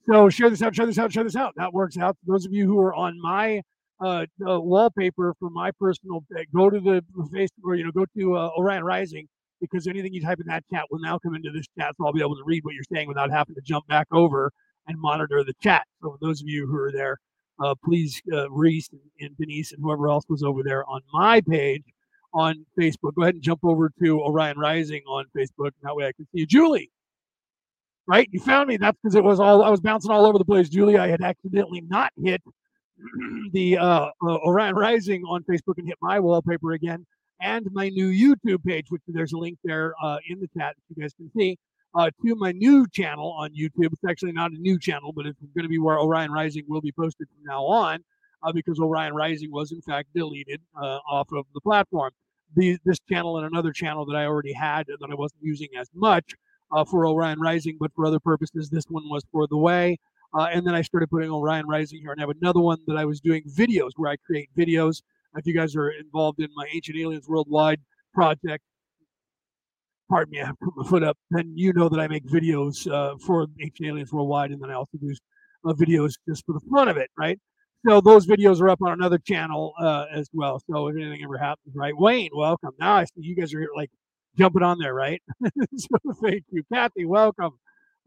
So 0.07 0.29
share 0.29 0.49
this 0.49 0.61
out, 0.61 0.75
share 0.75 0.85
this 0.85 0.99
out, 0.99 1.11
share 1.11 1.23
this 1.23 1.35
out. 1.35 1.53
That 1.55 1.73
works 1.73 1.97
out. 1.97 2.15
Those 2.27 2.45
of 2.45 2.53
you 2.53 2.65
who 2.65 2.79
are 2.79 2.93
on 2.93 3.19
my 3.19 3.61
uh, 3.99 4.25
uh, 4.47 4.59
wallpaper 4.59 5.33
for 5.39 5.49
my 5.49 5.71
personal, 5.79 6.23
go 6.55 6.69
to 6.69 6.79
the 6.79 7.01
Facebook 7.33 7.49
or 7.63 7.75
you 7.75 7.85
know 7.85 7.91
go 7.91 8.05
to 8.17 8.35
uh, 8.35 8.49
Orion 8.57 8.83
Rising 8.83 9.27
because 9.61 9.87
anything 9.87 10.13
you 10.13 10.21
type 10.21 10.39
in 10.39 10.47
that 10.47 10.63
chat 10.71 10.83
will 10.91 10.99
now 10.99 11.17
come 11.17 11.33
into 11.33 11.49
this 11.51 11.65
chat, 11.79 11.93
so 11.97 12.05
I'll 12.05 12.13
be 12.13 12.21
able 12.21 12.35
to 12.35 12.43
read 12.45 12.63
what 12.63 12.73
you're 12.73 12.83
saying 12.93 13.07
without 13.07 13.31
having 13.31 13.55
to 13.55 13.61
jump 13.61 13.87
back 13.87 14.07
over 14.11 14.51
and 14.87 14.99
monitor 14.99 15.43
the 15.43 15.53
chat. 15.61 15.83
So 16.01 16.17
those 16.21 16.41
of 16.41 16.47
you 16.47 16.67
who 16.67 16.77
are 16.77 16.91
there, 16.91 17.17
uh, 17.63 17.73
please, 17.83 18.21
uh, 18.31 18.51
Reese 18.51 18.89
and, 18.91 19.01
and 19.19 19.37
Denise 19.37 19.71
and 19.71 19.81
whoever 19.81 20.09
else 20.09 20.25
was 20.29 20.43
over 20.43 20.61
there 20.61 20.87
on 20.87 21.01
my 21.13 21.41
page 21.41 21.83
on 22.33 22.65
Facebook, 22.77 23.15
go 23.15 23.23
ahead 23.23 23.35
and 23.35 23.43
jump 23.43 23.61
over 23.63 23.89
to 24.03 24.19
Orion 24.19 24.59
Rising 24.59 25.01
on 25.07 25.25
Facebook. 25.35 25.71
That 25.81 25.95
way 25.95 26.05
I 26.05 26.11
can 26.11 26.25
see 26.25 26.41
you. 26.41 26.45
Julie, 26.45 26.91
right? 28.07 28.27
You 28.31 28.39
found 28.39 28.67
me. 28.67 28.77
That's 28.77 28.97
because 29.01 29.15
it 29.15 29.23
was 29.23 29.39
all 29.39 29.63
I 29.63 29.69
was 29.69 29.81
bouncing 29.81 30.11
all 30.11 30.25
over 30.25 30.37
the 30.37 30.45
place. 30.45 30.69
Julie, 30.69 30.97
I 30.97 31.07
had 31.07 31.21
accidentally 31.21 31.81
not 31.81 32.11
hit 32.21 32.41
the 33.51 33.77
uh, 33.77 34.09
uh, 34.21 34.37
Orion 34.45 34.75
Rising 34.75 35.23
on 35.23 35.43
Facebook 35.43 35.77
and 35.77 35.87
hit 35.87 35.97
my 36.01 36.19
wallpaper 36.19 36.73
again, 36.73 37.05
and 37.41 37.67
my 37.71 37.89
new 37.89 38.09
YouTube 38.09 38.63
page, 38.63 38.85
which 38.89 39.01
there's 39.07 39.33
a 39.33 39.37
link 39.37 39.57
there 39.63 39.93
uh, 40.01 40.17
in 40.29 40.39
the 40.39 40.47
chat 40.57 40.75
that 40.75 40.95
you 40.95 41.01
guys 41.01 41.13
can 41.13 41.29
see. 41.35 41.57
Uh, 41.93 42.09
to 42.25 42.35
my 42.35 42.51
new 42.51 42.85
channel 42.91 43.31
on 43.39 43.51
YouTube. 43.51 43.93
It's 43.93 44.03
actually 44.09 44.33
not 44.33 44.51
a 44.51 44.57
new 44.57 44.77
channel, 44.77 45.13
but 45.13 45.25
it's 45.25 45.39
going 45.55 45.63
to 45.63 45.69
be 45.69 45.79
where 45.79 45.97
Orion 45.97 46.29
Rising 46.29 46.65
will 46.67 46.81
be 46.81 46.91
posted 46.91 47.25
from 47.29 47.45
now 47.45 47.63
on, 47.63 48.03
uh, 48.43 48.51
because 48.51 48.79
Orion 48.79 49.13
Rising 49.13 49.49
was 49.49 49.71
in 49.71 49.81
fact 49.81 50.09
deleted 50.13 50.59
uh, 50.75 50.99
off 51.09 51.31
of 51.31 51.45
the 51.53 51.61
platform. 51.61 52.11
The, 52.57 52.77
this 52.83 52.97
channel 53.09 53.37
and 53.37 53.47
another 53.47 53.71
channel 53.71 54.05
that 54.07 54.15
I 54.15 54.25
already 54.25 54.51
had 54.51 54.87
that 54.87 55.09
I 55.09 55.15
wasn't 55.15 55.41
using 55.41 55.69
as 55.77 55.89
much 55.93 56.35
uh, 56.75 56.83
for 56.85 57.07
Orion 57.07 57.39
Rising, 57.39 57.77
but 57.79 57.91
for 57.95 58.05
other 58.05 58.19
purposes. 58.19 58.69
This 58.69 58.85
one 58.89 59.09
was 59.09 59.23
for 59.31 59.47
the 59.47 59.57
way. 59.57 59.97
Uh, 60.37 60.47
and 60.51 60.67
then 60.67 60.75
I 60.75 60.81
started 60.81 61.09
putting 61.09 61.31
Orion 61.31 61.65
Rising 61.65 62.01
here, 62.01 62.11
and 62.11 62.19
I 62.19 62.23
have 62.23 62.35
another 62.41 62.59
one 62.59 62.79
that 62.87 62.97
I 62.97 63.05
was 63.05 63.21
doing 63.21 63.43
videos 63.43 63.91
where 63.95 64.11
I 64.11 64.17
create 64.17 64.49
videos. 64.57 65.01
If 65.37 65.45
you 65.45 65.53
guys 65.53 65.75
are 65.75 65.89
involved 65.89 66.39
in 66.39 66.49
my 66.55 66.67
Ancient 66.73 66.97
Aliens 66.97 67.27
Worldwide 67.27 67.79
project, 68.13 68.63
pardon 70.09 70.31
me, 70.31 70.41
I 70.41 70.47
have 70.47 70.59
put 70.59 70.73
my 70.75 70.87
foot 70.87 71.03
up, 71.03 71.17
then 71.31 71.53
you 71.55 71.71
know 71.73 71.87
that 71.89 71.99
I 71.99 72.07
make 72.07 72.25
videos 72.25 72.91
uh, 72.91 73.15
for 73.25 73.47
Ancient 73.61 73.87
Aliens 73.87 74.11
Worldwide, 74.11 74.51
and 74.51 74.61
then 74.61 74.69
I 74.69 74.73
also 74.73 74.97
do 74.99 75.13
uh, 75.65 75.73
videos 75.73 76.13
just 76.27 76.45
for 76.45 76.53
the 76.53 76.61
fun 76.71 76.89
of 76.89 76.97
it, 76.97 77.09
right? 77.17 77.39
So 77.87 78.01
those 78.01 78.25
videos 78.25 78.61
are 78.61 78.69
up 78.69 78.79
on 78.81 78.93
another 78.93 79.19
channel 79.19 79.73
uh, 79.79 80.05
as 80.11 80.27
well. 80.33 80.59
So 80.69 80.87
if 80.87 80.95
anything 80.95 81.21
ever 81.23 81.37
happens, 81.37 81.75
right? 81.75 81.93
Wayne, 81.95 82.31
welcome. 82.33 82.71
Now 82.79 82.95
I 82.95 83.03
see 83.03 83.21
you 83.21 83.35
guys 83.35 83.53
are 83.53 83.59
here 83.59 83.69
like 83.75 83.91
jumping 84.37 84.63
on 84.63 84.77
there, 84.79 84.93
right? 84.93 85.21
so 85.77 85.87
thank 86.21 86.43
you. 86.51 86.63
Kathy, 86.71 87.05
welcome. 87.05 87.51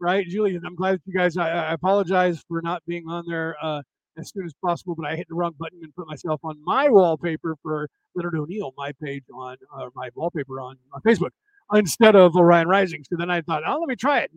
Right, 0.01 0.25
Julian, 0.25 0.61
I'm 0.65 0.75
glad 0.75 0.95
that 0.95 1.01
you 1.05 1.13
guys. 1.13 1.35
I, 1.35 1.49
I 1.49 1.73
apologize 1.73 2.41
for 2.47 2.61
not 2.61 2.81
being 2.87 3.03
on 3.09 3.25
there 3.27 3.57
uh, 3.61 3.81
as 4.17 4.31
soon 4.31 4.45
as 4.45 4.53
possible, 4.63 4.95
but 4.95 5.05
I 5.05 5.15
hit 5.17 5.27
the 5.27 5.35
wrong 5.35 5.53
button 5.59 5.79
and 5.83 5.93
put 5.93 6.07
myself 6.07 6.39
on 6.43 6.55
my 6.63 6.87
wallpaper 6.89 7.57
for 7.61 7.89
Leonard 8.15 8.35
O'Neill, 8.35 8.73
my 8.77 8.93
page 9.03 9.23
on 9.33 9.57
uh, 9.77 9.87
my 9.95 10.09
wallpaper 10.15 10.61
on, 10.61 10.77
on 10.93 11.01
Facebook 11.01 11.31
instead 11.73 12.15
of 12.15 12.35
Orion 12.35 12.67
Rising. 12.67 13.03
So 13.03 13.17
then 13.17 13.29
I 13.29 13.41
thought, 13.41 13.63
oh, 13.67 13.79
let 13.79 13.89
me 13.89 13.97
try 13.97 14.19
it, 14.19 14.31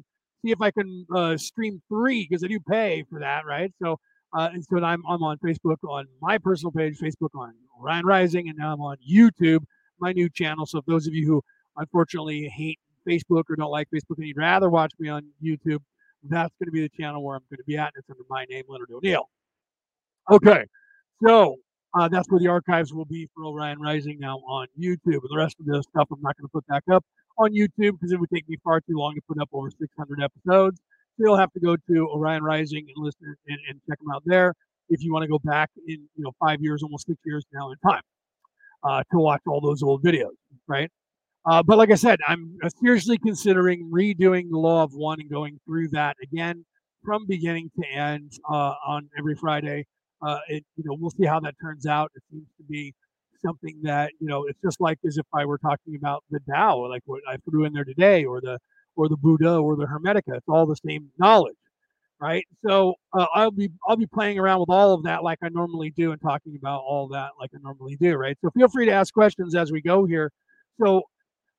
see 0.45 0.51
if 0.51 0.61
I 0.61 0.73
can 0.73 1.07
uh, 1.15 1.37
stream 1.37 1.81
three 1.89 2.27
because 2.29 2.43
I 2.43 2.49
do 2.49 2.59
pay 2.69 3.05
for 3.09 3.21
that, 3.21 3.47
right? 3.47 3.73
So 3.81 3.99
uh, 4.35 4.49
and 4.53 4.65
so 4.65 4.83
I'm, 4.83 5.03
I'm 5.09 5.23
on 5.23 5.39
Facebook 5.39 5.77
on 5.87 6.07
my 6.21 6.39
personal 6.39 6.73
page, 6.73 6.99
Facebook 6.99 7.31
on 7.35 7.53
Orion 7.81 8.07
Rising, 8.07 8.49
and 8.49 8.57
now 8.57 8.73
I'm 8.73 8.81
on 8.81 8.97
YouTube, 9.09 9.65
my 10.01 10.13
new 10.13 10.29
channel. 10.31 10.65
So 10.67 10.79
if 10.79 10.87
those 10.87 11.07
of 11.07 11.15
you 11.15 11.27
who 11.27 11.43
unfortunately 11.76 12.49
hate 12.49 12.79
Facebook 13.09 13.45
or 13.50 13.57
don't 13.57 13.71
like 13.71 13.88
Facebook 13.95 14.19
and 14.19 14.26
you'd 14.26 14.37
rather 14.37 14.71
watch 14.71 14.93
me 14.99 15.09
on 15.09 15.23
YouTube, 15.43 15.81
that's 16.29 16.55
going 16.59 16.67
to 16.67 16.73
be 16.73 16.81
the 16.81 16.91
channel 16.91 17.23
where 17.23 17.37
I'm 17.37 17.43
going 17.50 17.59
to 17.59 17.64
be 17.64 17.76
at. 17.76 17.93
And 17.95 17.95
it's 17.97 18.11
under 18.11 18.23
my 18.29 18.45
name, 18.49 18.64
Leonard 18.69 18.91
O'Neill. 18.93 19.29
Okay, 20.31 20.64
so 21.25 21.57
uh, 21.95 22.09
that's 22.09 22.29
where 22.31 22.41
the 22.41 22.47
archives 22.47 22.93
will 22.93 23.05
be 23.05 23.29
for 23.35 23.45
Orion 23.45 23.81
Rising 23.81 24.19
now 24.21 24.38
on 24.38 24.67
YouTube. 24.81 25.21
And 25.23 25.31
the 25.31 25.37
rest 25.37 25.57
of 25.59 25.67
the 25.67 25.83
stuff 25.83 26.09
I'm 26.12 26.21
not 26.23 26.37
going 26.37 26.47
to 26.47 26.52
put 26.52 26.67
back 26.69 26.85
up 26.93 27.05
on 27.38 27.52
YouTube 27.52 27.93
because 27.93 28.12
it 28.12 28.21
would 28.21 28.31
take 28.31 28.49
me 28.49 28.57
far 28.62 28.81
too 28.81 28.97
long 28.97 29.14
to 29.14 29.21
put 29.29 29.41
up 29.41 29.49
over 29.52 29.69
600 29.71 30.23
episodes. 30.23 30.81
So 31.17 31.26
you'll 31.26 31.37
have 31.37 31.52
to 31.52 31.61
go 31.61 31.76
to 31.76 32.09
Orion 32.09 32.43
Rising 32.43 32.87
and 32.95 33.05
listen 33.05 33.35
and, 33.49 33.59
and 33.69 33.81
check 33.88 33.99
them 33.99 34.09
out 34.14 34.23
there 34.25 34.55
if 34.88 35.02
you 35.02 35.12
want 35.12 35.25
to 35.25 35.29
go 35.29 35.38
back 35.43 35.71
in 35.88 36.09
you 36.17 36.25
know 36.25 36.33
five 36.38 36.61
years, 36.61 36.83
almost 36.83 37.07
six 37.07 37.19
years 37.25 37.45
now 37.52 37.71
in 37.71 37.79
time 37.79 38.02
uh, 38.85 39.02
to 39.11 39.19
watch 39.19 39.41
all 39.47 39.61
those 39.61 39.83
old 39.83 40.02
videos, 40.02 40.37
right? 40.67 40.91
Uh, 41.45 41.63
but 41.63 41.77
like 41.77 41.91
I 41.91 41.97
said, 41.97 42.21
I'm 42.27 42.57
seriously 42.81 43.19
considering 43.19 43.91
redoing 43.91 44.51
the 44.51 44.59
Law 44.59 44.85
of 44.85 44.93
One 44.95 45.21
and 45.21 45.29
going 45.29 45.59
through 45.67 45.89
that 45.89 46.17
again 46.23 46.65
from 47.05 47.27
beginning 47.27 47.71
to 47.81 47.89
end 47.89 48.33
uh, 48.49 48.75
on 48.87 49.09
every 49.19 49.35
Friday. 49.35 49.87
Uh, 50.25 50.39
it, 50.49 50.65
you 50.77 50.85
know, 50.85 50.97
we'll 50.99 51.11
see 51.11 51.27
how 51.27 51.41
that 51.41 51.55
turns 51.61 51.85
out. 51.85 52.13
It 52.15 52.23
seems 52.31 52.47
to 52.59 52.65
be 52.65 52.95
something 53.45 53.77
that 53.83 54.13
you 54.21 54.29
know, 54.29 54.45
it's 54.45 54.61
just 54.65 54.81
like 54.81 54.99
as 55.05 55.19
if 55.19 55.27
I 55.35 55.45
were 55.45 55.59
talking 55.59 55.97
about 55.97 56.23
the 56.31 56.39
Tao, 56.49 56.89
like 56.89 57.03
what 57.07 57.23
I 57.29 57.37
threw 57.49 57.65
in 57.65 57.73
there 57.73 57.85
today, 57.85 58.25
or 58.25 58.41
the 58.41 58.59
or 58.95 59.09
the 59.09 59.17
Buddha 59.17 59.57
or 59.57 59.75
the 59.77 59.87
Hermetica. 59.87 60.37
It's 60.37 60.49
all 60.49 60.67
the 60.67 60.77
same 60.87 61.11
knowledge, 61.19 61.57
right? 62.21 62.47
So 62.65 62.95
uh, 63.15 63.27
I'll 63.35 63.51
be 63.51 63.71
I'll 63.89 63.97
be 63.97 64.07
playing 64.07 64.39
around 64.39 64.61
with 64.61 64.71
all 64.71 64.95
of 64.95 65.03
that 65.05 65.25
like 65.25 65.39
I 65.43 65.49
normally 65.49 65.91
do 65.91 66.13
and 66.13 66.21
talking 66.23 66.57
about 66.57 66.83
all 66.87 67.09
that 67.09 67.31
like 67.41 67.51
I 67.55 67.59
normally 67.63 67.97
do, 67.97 68.15
right? 68.15 68.37
So 68.43 68.51
feel 68.51 68.69
free 68.69 68.87
to 68.87 68.93
ask 68.93 69.13
questions 69.13 69.57
as 69.57 69.73
we 69.73 69.83
go 69.83 70.05
here. 70.05 70.31
So 70.81 71.03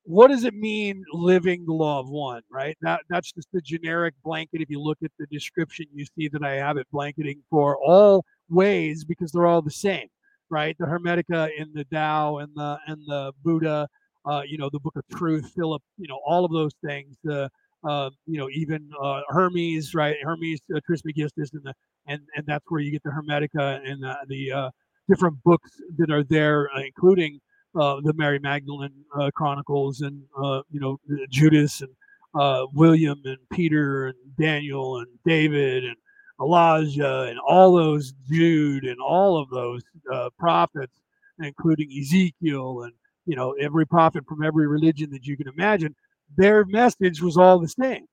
what 0.04 0.28
does 0.28 0.44
it 0.44 0.54
mean 0.54 1.02
living 1.12 1.64
the 1.64 1.72
law 1.72 1.98
of 2.00 2.08
one 2.08 2.42
right? 2.50 2.76
That 2.82 3.00
that's 3.08 3.32
just 3.32 3.48
the 3.52 3.60
generic 3.60 4.14
blanket. 4.22 4.60
If 4.60 4.70
you 4.70 4.80
look 4.80 4.98
at 5.02 5.10
the 5.18 5.26
description 5.26 5.86
you 5.94 6.04
see 6.16 6.28
that 6.28 6.42
i 6.42 6.54
have 6.54 6.76
it 6.76 6.86
blanketing 6.92 7.42
for 7.50 7.78
all 7.78 8.24
ways 8.50 9.04
because 9.04 9.32
they're 9.32 9.46
all 9.46 9.62
the 9.62 9.70
same 9.70 10.08
right? 10.50 10.76
The 10.78 10.86
hermetica 10.86 11.48
and 11.58 11.70
the 11.74 11.84
Tao 11.92 12.38
and 12.38 12.50
the 12.54 12.78
and 12.86 12.98
the 13.06 13.32
buddha 13.42 13.88
uh, 14.26 14.42
you 14.46 14.58
know 14.58 14.70
the 14.70 14.80
book 14.80 14.94
of 14.96 15.04
truth 15.16 15.52
philip 15.56 15.82
you 15.98 16.08
know 16.08 16.20
all 16.26 16.44
of 16.44 16.52
those 16.52 16.72
things 16.84 17.16
the 17.24 17.50
uh, 17.88 18.10
you 18.26 18.38
know 18.38 18.48
even 18.50 18.90
uh, 19.02 19.22
hermes 19.28 19.94
right? 19.94 20.16
Hermes 20.22 20.60
uh, 20.74 20.80
trismegistus 20.86 21.52
and 21.54 21.62
the 21.64 21.74
and 22.06 22.20
and 22.36 22.44
that's 22.46 22.64
where 22.68 22.80
you 22.80 22.90
get 22.90 23.02
the 23.02 23.10
hermetica 23.10 23.80
and 23.88 24.02
the, 24.02 24.16
the 24.28 24.52
uh, 24.52 24.70
different 25.08 25.42
books 25.44 25.70
that 25.96 26.10
are 26.10 26.24
there 26.24 26.68
uh, 26.76 26.80
including 26.80 27.40
uh, 27.74 28.00
the 28.02 28.12
Mary 28.14 28.38
Magdalene 28.38 28.92
uh, 29.18 29.30
Chronicles 29.34 30.00
and 30.00 30.22
uh, 30.42 30.62
you 30.70 30.80
know 30.80 30.98
Judas 31.30 31.80
and 31.80 31.90
uh, 32.34 32.66
William 32.72 33.20
and 33.24 33.38
Peter 33.52 34.06
and 34.06 34.16
Daniel 34.38 34.98
and 34.98 35.08
David 35.26 35.84
and 35.84 35.96
Elijah 36.40 37.22
and 37.22 37.38
all 37.38 37.74
those 37.74 38.12
Jude 38.28 38.84
and 38.84 38.98
all 39.00 39.38
of 39.38 39.48
those 39.50 39.82
uh, 40.12 40.30
prophets, 40.38 41.00
including 41.38 41.88
Ezekiel 42.00 42.82
and 42.82 42.92
you 43.26 43.36
know, 43.36 43.52
every 43.60 43.86
prophet 43.86 44.24
from 44.28 44.42
every 44.42 44.66
religion 44.66 45.10
that 45.10 45.26
you 45.26 45.36
can 45.36 45.48
imagine, 45.48 45.94
their 46.36 46.64
message 46.64 47.22
was 47.22 47.36
all 47.36 47.58
the 47.58 47.68
same, 47.68 48.06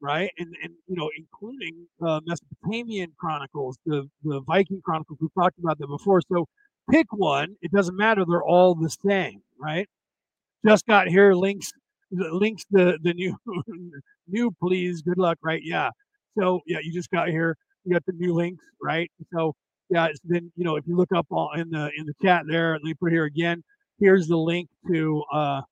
right? 0.00 0.30
And 0.38 0.54
and 0.62 0.72
you 0.86 0.96
know, 0.96 1.10
including 1.16 1.86
uh, 2.04 2.20
Mesopotamian 2.24 3.12
chronicles, 3.18 3.78
the 3.84 4.08
the 4.24 4.40
Viking 4.46 4.80
chronicles. 4.84 5.18
We've 5.20 5.34
talked 5.34 5.58
about 5.58 5.78
that 5.78 5.88
before. 5.88 6.20
So 6.32 6.46
pick 6.90 7.06
one. 7.12 7.56
It 7.62 7.72
doesn't 7.72 7.96
matter. 7.96 8.24
They're 8.28 8.42
all 8.42 8.74
the 8.74 8.90
same, 8.90 9.42
right? 9.60 9.88
Just 10.66 10.86
got 10.86 11.08
here. 11.08 11.34
Links 11.34 11.72
links 12.12 12.64
the 12.70 12.98
the 13.02 13.14
new 13.14 13.36
new 14.28 14.50
please. 14.62 15.02
Good 15.02 15.18
luck, 15.18 15.38
right? 15.42 15.60
Yeah. 15.62 15.90
So 16.38 16.60
yeah, 16.66 16.78
you 16.82 16.92
just 16.92 17.10
got 17.10 17.28
here. 17.28 17.56
You 17.84 17.92
got 17.92 18.04
the 18.06 18.12
new 18.12 18.34
links, 18.34 18.64
right? 18.80 19.10
So 19.32 19.54
yeah, 19.90 20.08
then 20.24 20.52
you 20.56 20.64
know 20.64 20.76
if 20.76 20.86
you 20.86 20.96
look 20.96 21.12
up 21.14 21.26
all 21.30 21.52
in 21.54 21.70
the 21.70 21.90
in 21.96 22.06
the 22.06 22.14
chat 22.22 22.44
there, 22.48 22.72
let 22.74 22.82
me 22.82 22.94
put 22.94 23.12
here 23.12 23.24
again. 23.24 23.62
Here's 23.98 24.28
the 24.28 24.36
link 24.36 24.68
to 24.90 25.22
uh 25.32 25.62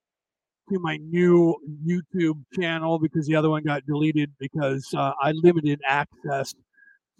to 0.71 0.79
my 0.79 0.97
new 0.99 1.57
YouTube 1.85 2.43
channel 2.59 2.99
because 2.99 3.27
the 3.27 3.35
other 3.35 3.51
one 3.51 3.63
got 3.63 3.85
deleted 3.87 4.31
because 4.39 4.87
uh, 4.95 5.13
I 5.21 5.33
limited 5.33 5.81
access 5.87 6.55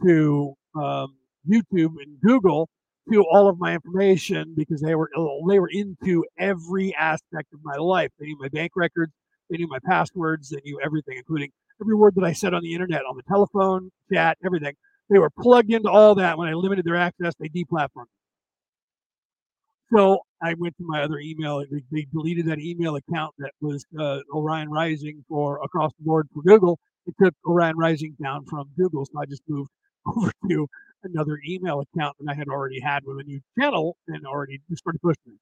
to 0.05 0.55
um, 0.77 1.17
YouTube 1.49 1.95
and 2.01 2.21
Google 2.23 2.69
to 3.11 3.25
all 3.31 3.49
of 3.49 3.59
my 3.59 3.75
information 3.75 4.55
because 4.57 4.81
they 4.81 4.95
were 4.95 5.11
they 5.49 5.59
were 5.59 5.71
into 5.71 6.25
every 6.39 6.95
aspect 6.95 7.53
of 7.53 7.61
my 7.63 7.77
life. 7.77 8.11
They 8.19 8.27
knew 8.27 8.39
my 8.39 8.49
bank 8.49 8.73
records, 8.77 9.13
they 9.49 9.57
knew 9.57 9.69
my 9.69 9.79
passwords, 9.85 10.51
they 10.51 10.61
knew 10.65 10.81
everything, 10.85 11.17
including 11.19 11.51
every 11.81 11.95
word 11.95 12.15
that 12.17 12.25
I 12.25 12.33
said 12.33 12.55
on 12.55 12.63
the 12.63 12.73
internet, 12.73 13.03
on 13.09 13.17
the 13.17 13.23
telephone, 13.25 13.91
chat, 14.13 14.39
everything. 14.45 14.75
They 15.09 15.19
were 15.19 15.31
plugged 15.31 15.73
into 15.73 15.91
all 15.91 16.15
that. 16.17 16.39
When 16.39 16.49
I 16.49 16.55
limited 16.55 16.85
their 16.85 16.97
access, 16.97 17.35
they 17.41 17.49
deplatformed. 17.49 18.07
So 19.93 20.21
I 20.41 20.55
went 20.55 20.77
to 20.79 20.85
my 20.87 21.03
other 21.03 21.19
email. 21.19 21.65
They, 21.69 21.83
they 21.91 22.07
deleted 22.13 22.47
that 22.47 22.61
email 22.61 22.95
account 22.97 23.35
that 23.39 23.51
was 23.61 23.85
uh, 23.99 24.21
Orion 24.33 24.71
Rising 24.71 25.25
for 25.29 25.61
across 25.65 25.91
the 25.99 26.05
board 26.05 26.29
for 26.33 26.43
Google. 26.43 26.79
It 27.07 27.15
took 27.21 27.35
Orion 27.45 27.77
Rising 27.77 28.17
down 28.23 28.45
from 28.47 28.69
Google, 28.79 29.05
so 29.05 29.21
I 29.21 29.27
just 29.27 29.43
moved 29.49 29.71
over 30.07 30.31
to 30.49 30.69
another 31.03 31.39
email 31.47 31.81
account 31.81 32.17
that 32.21 32.31
I 32.31 32.35
had 32.35 32.49
already 32.49 32.81
had 32.81 33.05
with 33.05 33.19
a 33.21 33.25
new 33.25 33.41
channel 33.59 33.97
and 34.09 34.27
already 34.27 34.61
just 34.69 34.83
started 34.83 35.01
pushing 35.03 35.35
it. 35.35 35.41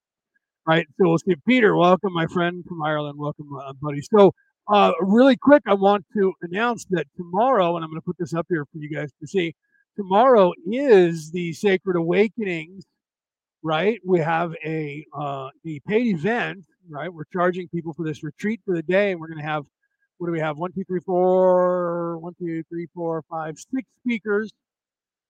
Right. 0.66 0.86
So 0.98 1.08
we'll 1.08 1.18
see. 1.18 1.34
Peter, 1.46 1.74
welcome, 1.74 2.12
my 2.12 2.26
friend 2.26 2.62
from 2.68 2.82
Ireland. 2.82 3.18
Welcome, 3.18 3.48
uh, 3.56 3.72
buddy. 3.80 4.02
So 4.02 4.32
uh, 4.68 4.92
really 5.00 5.36
quick, 5.36 5.62
I 5.66 5.72
want 5.72 6.04
to 6.12 6.34
announce 6.42 6.84
that 6.90 7.06
tomorrow, 7.16 7.74
and 7.76 7.84
I'm 7.84 7.90
going 7.90 8.00
to 8.00 8.04
put 8.04 8.18
this 8.18 8.34
up 8.34 8.46
here 8.50 8.66
for 8.66 8.78
you 8.78 8.90
guys 8.90 9.10
to 9.20 9.26
see. 9.26 9.54
Tomorrow 9.96 10.52
is 10.70 11.30
the 11.30 11.54
Sacred 11.54 11.96
Awakenings, 11.96 12.84
right? 13.62 13.98
We 14.04 14.20
have 14.20 14.54
a 14.64 15.06
uh, 15.18 15.48
the 15.64 15.80
paid 15.88 16.14
event, 16.14 16.64
right? 16.88 17.12
We're 17.12 17.24
charging 17.32 17.68
people 17.68 17.94
for 17.94 18.04
this 18.04 18.22
retreat 18.22 18.60
for 18.66 18.74
the 18.74 18.82
day, 18.82 19.12
and 19.12 19.20
we're 19.20 19.28
going 19.28 19.40
to 19.40 19.44
have 19.44 19.64
what 20.18 20.26
do 20.26 20.32
we 20.32 20.40
have? 20.40 20.58
One, 20.58 20.72
two, 20.72 20.84
three, 20.84 21.00
four, 21.00 22.18
one, 22.18 22.34
two, 22.38 22.62
three, 22.68 22.88
four, 22.94 23.24
five, 23.30 23.56
six 23.56 23.88
speakers 24.04 24.52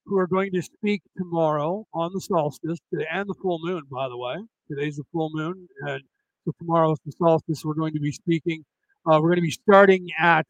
who 0.08 0.18
are 0.18 0.26
going 0.26 0.52
to 0.52 0.62
speak 0.62 1.02
tomorrow 1.16 1.86
on 1.94 2.10
the 2.14 2.20
solstice 2.20 2.78
and 3.12 3.28
the 3.28 3.34
full 3.42 3.58
moon, 3.62 3.82
by 3.90 4.08
the 4.08 4.16
way. 4.16 4.36
Today's 4.70 4.96
the 4.96 5.04
full 5.12 5.30
moon, 5.32 5.68
and 5.82 6.02
so 6.44 6.52
tomorrow 6.58 6.92
is 6.92 6.98
the 7.06 7.12
solstice. 7.12 7.64
We're 7.64 7.74
going 7.74 7.94
to 7.94 8.00
be 8.00 8.12
speaking 8.12 8.64
uh, 9.06 9.18
we're 9.20 9.30
going 9.30 9.36
to 9.36 9.42
be 9.42 9.50
starting 9.50 10.08
at, 10.18 10.46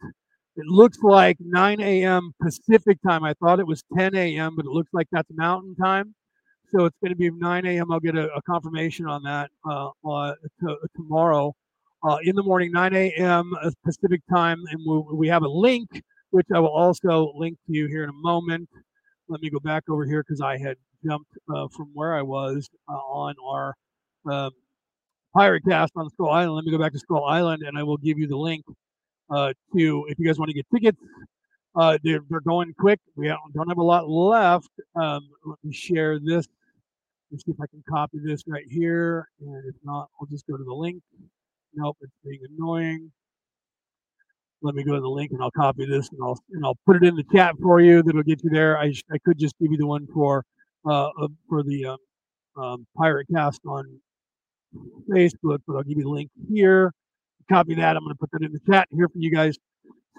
it 0.56 0.66
looks 0.66 0.98
like 1.02 1.36
9 1.40 1.80
a.m. 1.80 2.32
Pacific 2.42 2.98
time. 3.06 3.22
I 3.22 3.34
thought 3.34 3.60
it 3.60 3.66
was 3.66 3.84
10 3.96 4.16
a.m., 4.16 4.56
but 4.56 4.64
it 4.64 4.70
looks 4.70 4.90
like 4.92 5.06
that's 5.12 5.28
mountain 5.30 5.76
time. 5.76 6.14
So 6.72 6.86
it's 6.86 6.96
going 7.02 7.12
to 7.12 7.16
be 7.16 7.30
9 7.30 7.66
a.m. 7.66 7.92
I'll 7.92 8.00
get 8.00 8.16
a, 8.16 8.32
a 8.34 8.42
confirmation 8.42 9.06
on 9.06 9.22
that 9.22 9.50
uh, 9.68 9.90
uh, 10.04 10.34
to, 10.60 10.76
tomorrow. 10.96 11.54
In 12.24 12.34
the 12.34 12.42
morning, 12.42 12.72
9 12.72 12.94
a.m. 12.94 13.52
Uh, 13.62 13.70
Pacific 13.84 14.22
time. 14.32 14.58
And 14.70 14.80
we, 14.86 15.16
we 15.16 15.28
have 15.28 15.42
a 15.42 15.48
link, 15.48 15.88
which 16.30 16.46
I 16.52 16.58
will 16.58 16.68
also 16.68 17.32
link 17.36 17.58
to 17.66 17.76
you 17.76 17.86
here 17.86 18.02
in 18.02 18.10
a 18.10 18.14
moment. 18.14 18.68
Let 19.28 19.42
me 19.42 19.50
go 19.50 19.60
back 19.60 19.84
over 19.88 20.04
here 20.06 20.22
because 20.22 20.40
I 20.40 20.56
had 20.56 20.76
jumped 21.04 21.30
uh, 21.54 21.68
from 21.68 21.90
where 21.92 22.14
I 22.14 22.22
was 22.22 22.68
uh, 22.88 22.92
on 22.92 23.34
our 23.44 23.74
um, 24.30 24.50
Pirate 25.34 25.64
Cast 25.68 25.92
on 25.96 26.08
Skull 26.10 26.30
Island. 26.30 26.54
Let 26.54 26.64
me 26.64 26.70
go 26.70 26.78
back 26.78 26.92
to 26.92 26.98
Skull 26.98 27.24
Island 27.24 27.62
and 27.62 27.78
I 27.78 27.82
will 27.82 27.98
give 27.98 28.18
you 28.18 28.26
the 28.26 28.36
link 28.36 28.64
uh, 29.30 29.52
to 29.76 30.06
if 30.08 30.18
you 30.18 30.26
guys 30.26 30.38
want 30.38 30.48
to 30.48 30.54
get 30.54 30.66
tickets. 30.74 30.98
Uh, 31.76 31.98
they're, 32.02 32.20
they're 32.30 32.40
going 32.40 32.72
quick. 32.78 32.98
We 33.16 33.28
don't 33.28 33.68
have 33.68 33.78
a 33.78 33.82
lot 33.82 34.08
left. 34.08 34.70
Um, 34.96 35.28
let 35.44 35.58
me 35.62 35.72
share 35.72 36.18
this. 36.18 36.46
Let's 37.30 37.44
see 37.44 37.52
if 37.52 37.60
I 37.60 37.66
can 37.66 37.84
copy 37.88 38.18
this 38.24 38.42
right 38.48 38.64
here. 38.68 39.28
And 39.40 39.62
if 39.68 39.76
not, 39.84 40.08
I'll 40.18 40.26
just 40.26 40.46
go 40.46 40.56
to 40.56 40.64
the 40.64 40.74
link. 40.74 41.02
Nope, 41.74 41.98
it's 42.00 42.12
being 42.24 42.40
annoying. 42.56 43.12
Let 44.60 44.74
me 44.74 44.82
go 44.82 44.94
to 44.94 45.00
the 45.00 45.08
link 45.08 45.30
and 45.30 45.40
I'll 45.42 45.52
copy 45.52 45.86
this 45.86 46.08
and 46.10 46.18
I'll 46.22 46.38
and 46.50 46.64
I'll 46.64 46.78
put 46.84 46.96
it 46.96 47.04
in 47.04 47.14
the 47.14 47.24
chat 47.32 47.54
for 47.62 47.80
you. 47.80 48.02
That'll 48.02 48.22
get 48.22 48.42
you 48.42 48.50
there. 48.50 48.78
I, 48.78 48.92
I 49.12 49.18
could 49.24 49.38
just 49.38 49.54
give 49.60 49.70
you 49.70 49.78
the 49.78 49.86
one 49.86 50.06
for 50.12 50.44
uh, 50.84 51.08
uh 51.08 51.28
for 51.48 51.62
the 51.62 51.86
um, 51.86 51.98
um, 52.56 52.86
Pirate 52.96 53.28
Cast 53.32 53.60
on 53.66 54.00
Facebook, 55.10 55.58
but 55.66 55.76
I'll 55.76 55.82
give 55.82 55.98
you 55.98 56.04
the 56.04 56.10
link 56.10 56.30
here. 56.48 56.92
Copy 57.48 57.74
that. 57.74 57.96
I'm 57.96 58.02
going 58.02 58.14
to 58.14 58.18
put 58.18 58.30
that 58.32 58.42
in 58.42 58.52
the 58.52 58.60
chat 58.70 58.88
here 58.90 59.08
for 59.08 59.18
you 59.18 59.30
guys. 59.30 59.56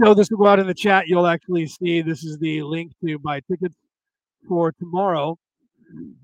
So 0.02 0.14
this 0.14 0.30
will 0.30 0.38
go 0.38 0.48
out 0.48 0.60
in 0.60 0.68
the 0.68 0.74
chat. 0.74 1.08
You'll 1.08 1.28
actually 1.28 1.68
see 1.68 2.02
this 2.02 2.24
is 2.24 2.38
the 2.40 2.64
link 2.64 2.94
to 3.06 3.20
buy 3.20 3.42
tickets 3.52 3.76
for 4.48 4.72
tomorrow. 4.72 5.38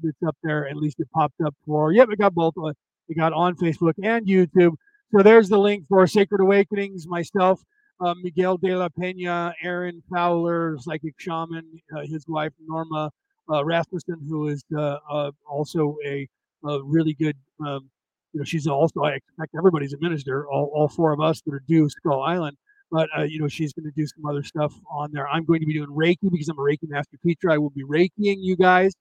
It's 0.04 0.18
up 0.26 0.38
there. 0.44 0.68
At 0.68 0.78
least 0.78 1.00
it 1.00 1.08
popped 1.14 1.42
up 1.46 1.54
for. 1.66 1.92
Yep, 1.92 2.10
it 2.12 2.20
got 2.20 2.34
both. 2.34 2.54
Uh, 2.58 2.70
it 3.10 3.18
got 3.18 3.34
on 3.34 3.56
Facebook 3.56 3.94
and 4.02 4.26
YouTube. 4.26 4.76
So 5.12 5.22
there's 5.22 5.50
the 5.50 5.58
link 5.58 5.86
for 5.88 6.08
Sacred 6.08 6.42
Awakenings. 6.42 7.08
Myself, 7.08 7.62
uh, 8.00 8.14
Miguel 8.22 8.58
de 8.58 8.76
la 8.76 8.90
Pena, 8.90 9.54
Aaron 9.62 10.02
Fowler, 10.12 10.78
psychic 10.80 11.16
shaman, 11.18 11.64
uh, 11.96 12.02
his 12.02 12.26
wife 12.28 12.52
Norma 12.68 13.12
uh, 13.52 13.64
Rasmussen, 13.64 14.20
who 14.28 14.48
is 14.48 14.64
uh, 14.76 14.98
uh, 15.10 15.32
also 15.50 15.98
a, 16.06 16.28
a, 16.66 16.84
really 16.84 17.14
good 17.14 17.38
um, 17.66 17.90
you 18.36 18.40
know, 18.40 18.44
she's 18.44 18.68
also, 18.68 19.02
I 19.02 19.14
expect 19.14 19.56
everybody's 19.58 19.94
a 19.94 19.98
minister, 20.02 20.46
all, 20.50 20.70
all 20.76 20.90
four 20.90 21.14
of 21.14 21.22
us 21.22 21.42
that 21.46 21.54
are 21.54 21.64
due 21.70 21.88
Skull 21.90 22.22
Island. 22.22 22.58
But, 22.92 23.08
uh, 23.18 23.24
you 23.24 23.40
know, 23.40 23.48
she's 23.48 23.74
going 23.74 23.86
to 23.86 23.94
do 23.96 24.06
some 24.06 24.26
other 24.26 24.44
stuff 24.44 24.74
on 24.92 25.10
there. 25.14 25.26
I'm 25.28 25.46
going 25.46 25.62
to 25.62 25.66
be 25.66 25.74
doing 25.74 25.90
Reiki 25.90 26.30
because 26.30 26.50
I'm 26.50 26.60
a 26.60 26.62
Reiki 26.62 26.84
master 26.84 27.18
teacher. 27.26 27.50
I 27.50 27.58
will 27.58 27.70
be 27.70 27.84
Reikiing 27.84 28.38
you 28.40 28.58
guys. 28.58 28.94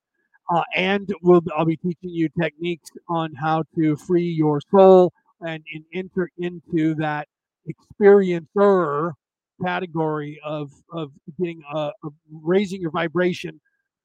And 0.76 1.12
we'll, 1.20 1.42
I'll 1.57 1.64
be 1.64 1.76
teaching 1.76 2.11
you 2.11 2.28
techniques 2.40 2.90
on 3.09 3.35
how 3.35 3.64
to 3.76 3.96
free 3.96 4.28
your 4.28 4.61
soul 4.70 5.12
and, 5.40 5.64
and 5.74 5.85
enter 5.92 6.30
into 6.38 6.94
that 6.96 7.26
experiencer 7.68 9.12
category 9.64 10.40
of, 10.44 10.70
of 10.92 11.12
getting, 11.38 11.62
uh, 11.72 11.90
of 12.03 12.12
raising 12.31 12.81
your 12.81 12.90
vibration 12.90 13.61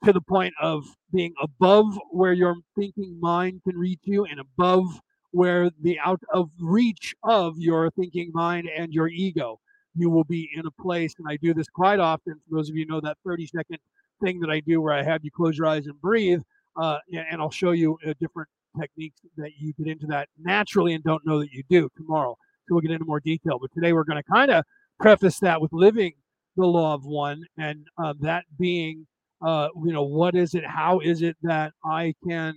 to 0.06 0.14
the 0.14 0.22
point 0.22 0.54
of 0.62 0.86
being 1.14 1.34
above 1.42 2.00
where 2.12 2.34
your 2.34 2.56
thinking 2.78 3.18
mind 3.20 3.62
can 3.68 3.78
reach 3.78 4.00
you 4.04 4.26
and 4.26 4.40
above 4.40 4.86
where 5.32 5.70
the 5.82 6.00
out 6.00 6.22
of 6.34 6.50
reach 6.60 7.14
of 7.24 7.56
your 7.58 7.92
thinking 7.92 8.32
mind 8.34 8.68
and 8.76 8.94
your 8.94 9.08
ego. 9.08 9.60
You 9.96 10.10
will 10.10 10.24
be 10.24 10.50
in 10.56 10.66
a 10.66 10.72
place, 10.82 11.14
and 11.20 11.28
I 11.30 11.38
do 11.38 11.54
this 11.54 11.68
quite 11.68 12.00
often. 12.00 12.36
For 12.36 12.56
those 12.56 12.70
of 12.70 12.76
you 12.76 12.86
know 12.86 13.02
that 13.02 13.18
30 13.26 13.48
second 13.48 13.80
thing 14.24 14.40
that 14.40 14.50
I 14.50 14.60
do 14.62 14.82
where 14.82 14.94
I 14.94 15.04
have 15.04 15.24
you 15.24 15.32
close 15.32 15.58
your 15.58 15.68
eyes 15.68 15.88
and 15.88 16.00
breathe, 16.00 16.42
uh, 16.80 16.98
and 17.12 17.42
I'll 17.42 17.52
show 17.52 17.72
you 17.72 17.98
uh, 18.08 18.14
different 18.20 18.50
techniques 18.80 19.20
that 19.38 19.52
you 19.58 19.74
get 19.74 19.88
into 19.88 20.08
that 20.08 20.30
naturally 20.40 20.94
and 20.94 21.04
don't 21.04 21.26
know 21.26 21.40
that 21.40 21.52
you 21.52 21.64
do 21.70 21.90
tomorrow. 21.98 22.38
We'll 22.70 22.82
get 22.82 22.92
into 22.92 23.06
more 23.06 23.20
detail. 23.20 23.60
But 23.60 23.72
today 23.74 23.94
we're 23.94 24.04
going 24.04 24.22
to 24.22 24.32
kind 24.32 24.52
of 24.52 24.64
preface 25.00 25.40
that 25.40 25.62
with 25.62 25.74
living 25.74 26.14
the 26.56 26.66
law 26.66 26.94
of 26.94 27.06
one, 27.06 27.46
and 27.58 27.88
uh, 27.98 28.14
that 28.22 28.44
being, 28.58 29.08
uh, 29.42 29.70
you 29.86 29.94
know, 29.94 30.04
what 30.04 30.36
is 30.36 30.56
it? 30.56 30.66
How 30.66 31.00
is 31.00 31.22
it 31.22 31.38
that 31.44 31.74
I 31.86 32.14
can 32.28 32.56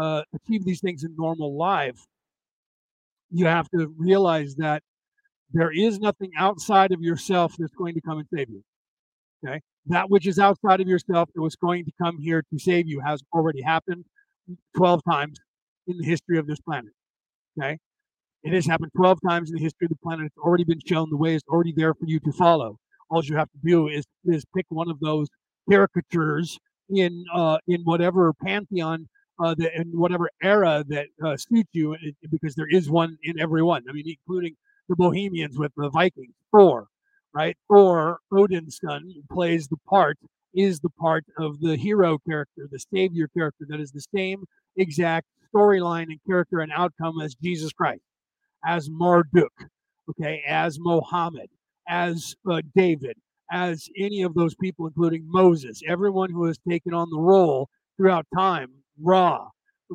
uh, 0.00 0.22
achieve 0.34 0.64
these 0.64 0.80
things 0.80 1.04
in 1.04 1.14
normal 1.16 1.56
life? 1.56 1.98
you 3.32 3.46
have 3.46 3.68
to 3.70 3.92
realize 3.96 4.54
that 4.56 4.82
there 5.52 5.72
is 5.72 5.98
nothing 5.98 6.30
outside 6.36 6.92
of 6.92 7.00
yourself 7.00 7.54
that's 7.58 7.74
going 7.74 7.94
to 7.94 8.00
come 8.00 8.18
and 8.18 8.28
save 8.32 8.48
you. 8.50 8.62
Okay. 9.44 9.60
That 9.86 10.08
which 10.10 10.26
is 10.26 10.38
outside 10.38 10.80
of 10.80 10.86
yourself 10.86 11.30
that 11.34 11.40
was 11.40 11.56
going 11.56 11.84
to 11.86 11.92
come 12.00 12.18
here 12.18 12.44
to 12.52 12.58
save 12.58 12.86
you 12.86 13.00
has 13.00 13.22
already 13.32 13.62
happened 13.62 14.04
12 14.76 15.00
times 15.08 15.38
in 15.86 15.98
the 15.98 16.04
history 16.04 16.38
of 16.38 16.46
this 16.46 16.60
planet. 16.60 16.92
Okay. 17.58 17.78
It 18.44 18.52
has 18.52 18.66
happened 18.66 18.90
12 18.96 19.18
times 19.26 19.50
in 19.50 19.56
the 19.56 19.62
history 19.62 19.86
of 19.86 19.90
the 19.90 19.98
planet. 20.02 20.26
It's 20.26 20.38
already 20.38 20.64
been 20.64 20.80
shown. 20.84 21.10
The 21.10 21.16
way 21.16 21.34
is 21.34 21.42
already 21.48 21.72
there 21.76 21.94
for 21.94 22.06
you 22.06 22.18
to 22.20 22.32
follow. 22.32 22.78
All 23.10 23.24
you 23.24 23.36
have 23.36 23.50
to 23.50 23.58
do 23.64 23.88
is, 23.88 24.04
is 24.24 24.44
pick 24.56 24.66
one 24.68 24.90
of 24.90 24.98
those 25.00 25.28
caricatures 25.70 26.58
in 26.88 27.24
uh, 27.32 27.58
in 27.68 27.82
whatever 27.82 28.32
pantheon 28.32 29.08
uh, 29.42 29.54
in 29.74 29.98
whatever 29.98 30.30
era 30.42 30.84
that 30.88 31.06
uh, 31.24 31.36
suits 31.36 31.70
you, 31.72 31.94
it, 31.94 32.14
because 32.30 32.54
there 32.54 32.68
is 32.68 32.90
one 32.90 33.16
in 33.22 33.38
every 33.40 33.62
one. 33.62 33.82
I 33.88 33.92
mean, 33.92 34.04
including 34.06 34.56
the 34.88 34.96
Bohemians 34.96 35.58
with 35.58 35.72
the 35.76 35.90
Vikings. 35.90 36.34
Thor, 36.50 36.86
right? 37.34 37.56
Thor, 37.68 38.18
Odin's 38.30 38.78
son, 38.84 39.10
plays 39.30 39.68
the 39.68 39.78
part, 39.88 40.18
is 40.54 40.80
the 40.80 40.90
part 40.90 41.24
of 41.38 41.60
the 41.60 41.76
hero 41.76 42.18
character, 42.28 42.68
the 42.70 42.78
savior 42.92 43.28
character. 43.36 43.64
That 43.68 43.80
is 43.80 43.90
the 43.90 44.04
same 44.14 44.44
exact 44.76 45.26
storyline 45.54 46.04
and 46.04 46.18
character 46.26 46.60
and 46.60 46.72
outcome 46.72 47.20
as 47.20 47.34
Jesus 47.34 47.72
Christ, 47.72 48.02
as 48.64 48.88
Marduk, 48.90 49.52
okay, 50.10 50.42
as 50.46 50.78
Mohammed, 50.80 51.48
as 51.88 52.34
uh, 52.50 52.62
David, 52.74 53.16
as 53.50 53.88
any 53.98 54.22
of 54.22 54.34
those 54.34 54.54
people, 54.54 54.86
including 54.86 55.24
Moses, 55.26 55.82
everyone 55.86 56.30
who 56.30 56.46
has 56.46 56.58
taken 56.68 56.94
on 56.94 57.10
the 57.10 57.18
role 57.18 57.68
throughout 57.96 58.26
time, 58.36 58.70
Ra, 59.00 59.48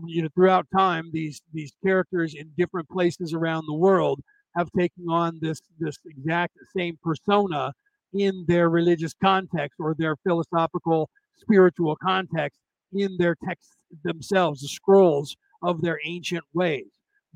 you 0.05 0.21
know, 0.21 0.29
throughout 0.35 0.67
time, 0.75 1.09
these 1.11 1.41
these 1.53 1.71
characters 1.83 2.35
in 2.35 2.51
different 2.57 2.89
places 2.89 3.33
around 3.33 3.65
the 3.67 3.73
world 3.73 4.21
have 4.55 4.69
taken 4.77 5.05
on 5.09 5.39
this 5.41 5.61
this 5.79 5.97
exact 6.05 6.55
same 6.75 6.97
persona 7.03 7.73
in 8.13 8.45
their 8.47 8.69
religious 8.69 9.13
context 9.21 9.79
or 9.79 9.95
their 9.97 10.15
philosophical 10.17 11.09
spiritual 11.37 11.95
context 11.95 12.59
in 12.93 13.17
their 13.17 13.35
texts 13.45 13.75
themselves, 14.03 14.61
the 14.61 14.67
scrolls 14.67 15.35
of 15.61 15.81
their 15.81 15.99
ancient 16.05 16.43
ways, 16.53 16.87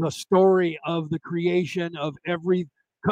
the 0.02 0.12
story 0.12 0.80
of 0.86 1.10
the 1.10 1.20
creation 1.20 1.96
of 1.96 2.16
every 2.26 2.68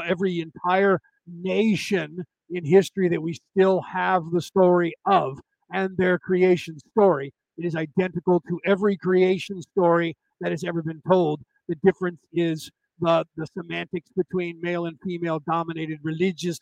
every 0.08 0.40
entire 0.40 1.00
nation 1.28 2.24
in 2.50 2.66
history 2.66 3.10
that 3.10 3.22
we 3.22 3.38
still 3.52 3.82
have 3.82 4.24
the 4.32 4.42
story 4.42 4.94
of 5.06 5.40
and 5.72 5.96
their 5.98 6.18
creation 6.18 6.78
story. 6.92 7.32
It 7.58 7.66
is 7.66 7.76
identical 7.76 8.42
to 8.50 8.60
every 8.66 8.98
creation 8.98 9.62
story 9.62 10.16
that 10.42 10.52
has 10.52 10.64
ever 10.64 10.82
been 10.82 11.02
told. 11.08 11.42
The 11.68 11.76
difference 11.84 12.20
is 12.34 12.72
the, 13.00 13.26
the 13.38 13.48
semantics 13.58 14.10
between 14.16 14.60
male 14.62 14.86
and 14.86 14.98
female 15.04 15.40
dominated 15.48 16.00
religious 16.04 16.60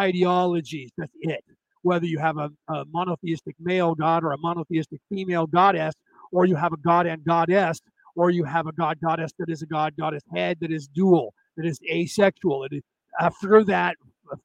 ideologies. 0.00 0.90
That's 0.96 1.12
it. 1.20 1.44
Whether 1.82 2.06
you 2.06 2.18
have 2.18 2.38
a, 2.38 2.50
a 2.68 2.84
monotheistic 2.86 3.56
male 3.60 3.94
god 3.94 4.24
or 4.24 4.32
a 4.32 4.38
monotheistic 4.38 5.00
female 5.10 5.46
goddess, 5.46 5.94
or 6.32 6.46
you 6.46 6.56
have 6.56 6.72
a 6.72 6.78
god 6.78 7.06
and 7.06 7.24
goddess, 7.24 7.80
or 8.18 8.30
you 8.30 8.44
have 8.44 8.66
a 8.66 8.72
god 8.72 8.98
goddess 9.00 9.32
that 9.38 9.48
is 9.48 9.62
a 9.62 9.66
god 9.66 9.94
goddess 9.96 10.24
head 10.34 10.58
that 10.60 10.72
is 10.72 10.88
dual, 10.88 11.32
that 11.56 11.64
is 11.64 11.78
asexual. 11.90 12.64
It 12.64 12.72
is, 12.72 12.82
after 13.20 13.64
that, 13.64 13.94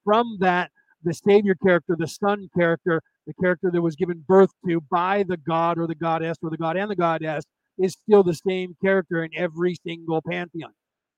from 0.04 0.38
that, 0.40 0.70
the 1.04 1.14
savior 1.14 1.56
character, 1.56 1.96
the 1.98 2.08
son 2.08 2.48
character, 2.56 3.02
the 3.28 3.34
character 3.42 3.72
that 3.72 3.82
was 3.82 3.96
given 3.96 4.24
birth 4.28 4.52
to 4.68 4.80
by 4.92 5.24
the 5.24 5.38
god 5.38 5.78
or 5.80 5.88
the 5.88 5.96
goddess 5.96 6.38
or 6.44 6.50
the 6.50 6.58
god 6.58 6.78
and 6.78 6.90
the 6.90 6.96
goddess, 6.96 7.44
is 7.80 7.94
still 7.94 8.24
the 8.24 8.36
same 8.48 8.76
character 8.82 9.24
in 9.24 9.32
every 9.36 9.76
single 9.86 10.22
pantheon. 10.22 10.72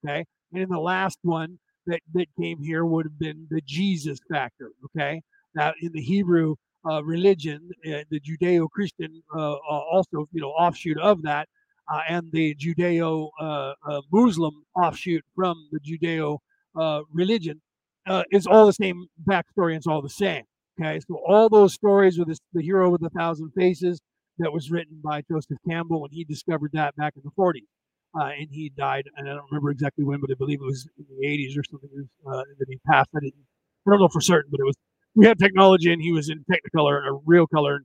Okay. 0.03 0.23
And 0.53 0.63
in 0.63 0.69
the 0.69 0.79
last 0.79 1.19
one 1.23 1.59
that, 1.87 1.99
that 2.13 2.27
came 2.39 2.63
here 2.63 2.85
would 2.85 3.05
have 3.05 3.19
been 3.19 3.47
the 3.49 3.61
Jesus 3.65 4.19
factor. 4.31 4.71
Okay. 4.85 5.21
Now, 5.53 5.73
in 5.81 5.91
the 5.91 6.01
Hebrew 6.01 6.55
uh, 6.89 7.03
religion, 7.03 7.69
uh, 7.85 8.03
the 8.09 8.21
Judeo 8.21 8.69
Christian, 8.69 9.21
uh, 9.35 9.53
uh, 9.53 9.81
also, 9.91 10.27
you 10.31 10.41
know, 10.41 10.49
offshoot 10.49 10.97
of 10.99 11.21
that, 11.23 11.47
uh, 11.91 12.01
and 12.07 12.31
the 12.31 12.55
Judeo 12.55 13.29
uh, 13.39 13.73
Muslim 14.11 14.53
offshoot 14.75 15.23
from 15.35 15.69
the 15.71 15.79
Judeo 15.79 16.39
religion 17.13 17.61
is 18.31 18.47
all 18.47 18.65
the 18.65 18.73
same 18.73 19.05
backstory 19.27 19.69
and 19.69 19.77
it's 19.77 19.87
all 19.87 20.01
the 20.01 20.09
same. 20.09 20.43
Okay. 20.79 20.99
So 21.07 21.19
all 21.25 21.47
those 21.49 21.73
stories 21.73 22.19
with 22.19 22.27
this, 22.27 22.39
the 22.53 22.61
hero 22.61 22.89
with 22.89 23.01
a 23.03 23.09
thousand 23.09 23.51
faces 23.55 24.01
that 24.39 24.51
was 24.51 24.69
written 24.69 24.99
by 25.03 25.21
Joseph 25.31 25.57
Campbell 25.67 26.01
when 26.01 26.11
he 26.11 26.25
discovered 26.25 26.71
that 26.73 26.95
back 26.97 27.13
in 27.15 27.21
the 27.23 27.31
40s 27.31 27.61
uh, 28.19 28.31
and 28.37 28.47
he 28.51 28.71
died. 28.77 29.05
And 29.17 29.29
I 29.29 29.33
don't 29.33 29.45
remember 29.51 29.71
exactly 29.71 30.03
when, 30.03 30.19
but 30.21 30.31
I 30.31 30.35
believe 30.35 30.59
it 30.61 30.65
was 30.65 30.87
in 30.97 31.05
the 31.09 31.27
80s 31.27 31.57
or 31.57 31.63
something 31.69 32.09
uh, 32.27 32.43
that 32.59 32.65
he 32.69 32.79
passed. 32.87 33.09
I, 33.15 33.19
didn't, 33.19 33.35
I 33.87 33.91
don't 33.91 33.99
know 33.99 34.07
for 34.07 34.21
certain, 34.21 34.51
but 34.51 34.59
it 34.59 34.65
was. 34.65 34.75
We 35.17 35.25
had 35.25 35.39
technology, 35.39 35.93
and 35.93 36.01
he 36.01 36.11
was 36.11 36.27
in 36.27 36.43
Technicolor 36.51 37.01
or 37.07 37.21
real 37.25 37.47
color, 37.47 37.83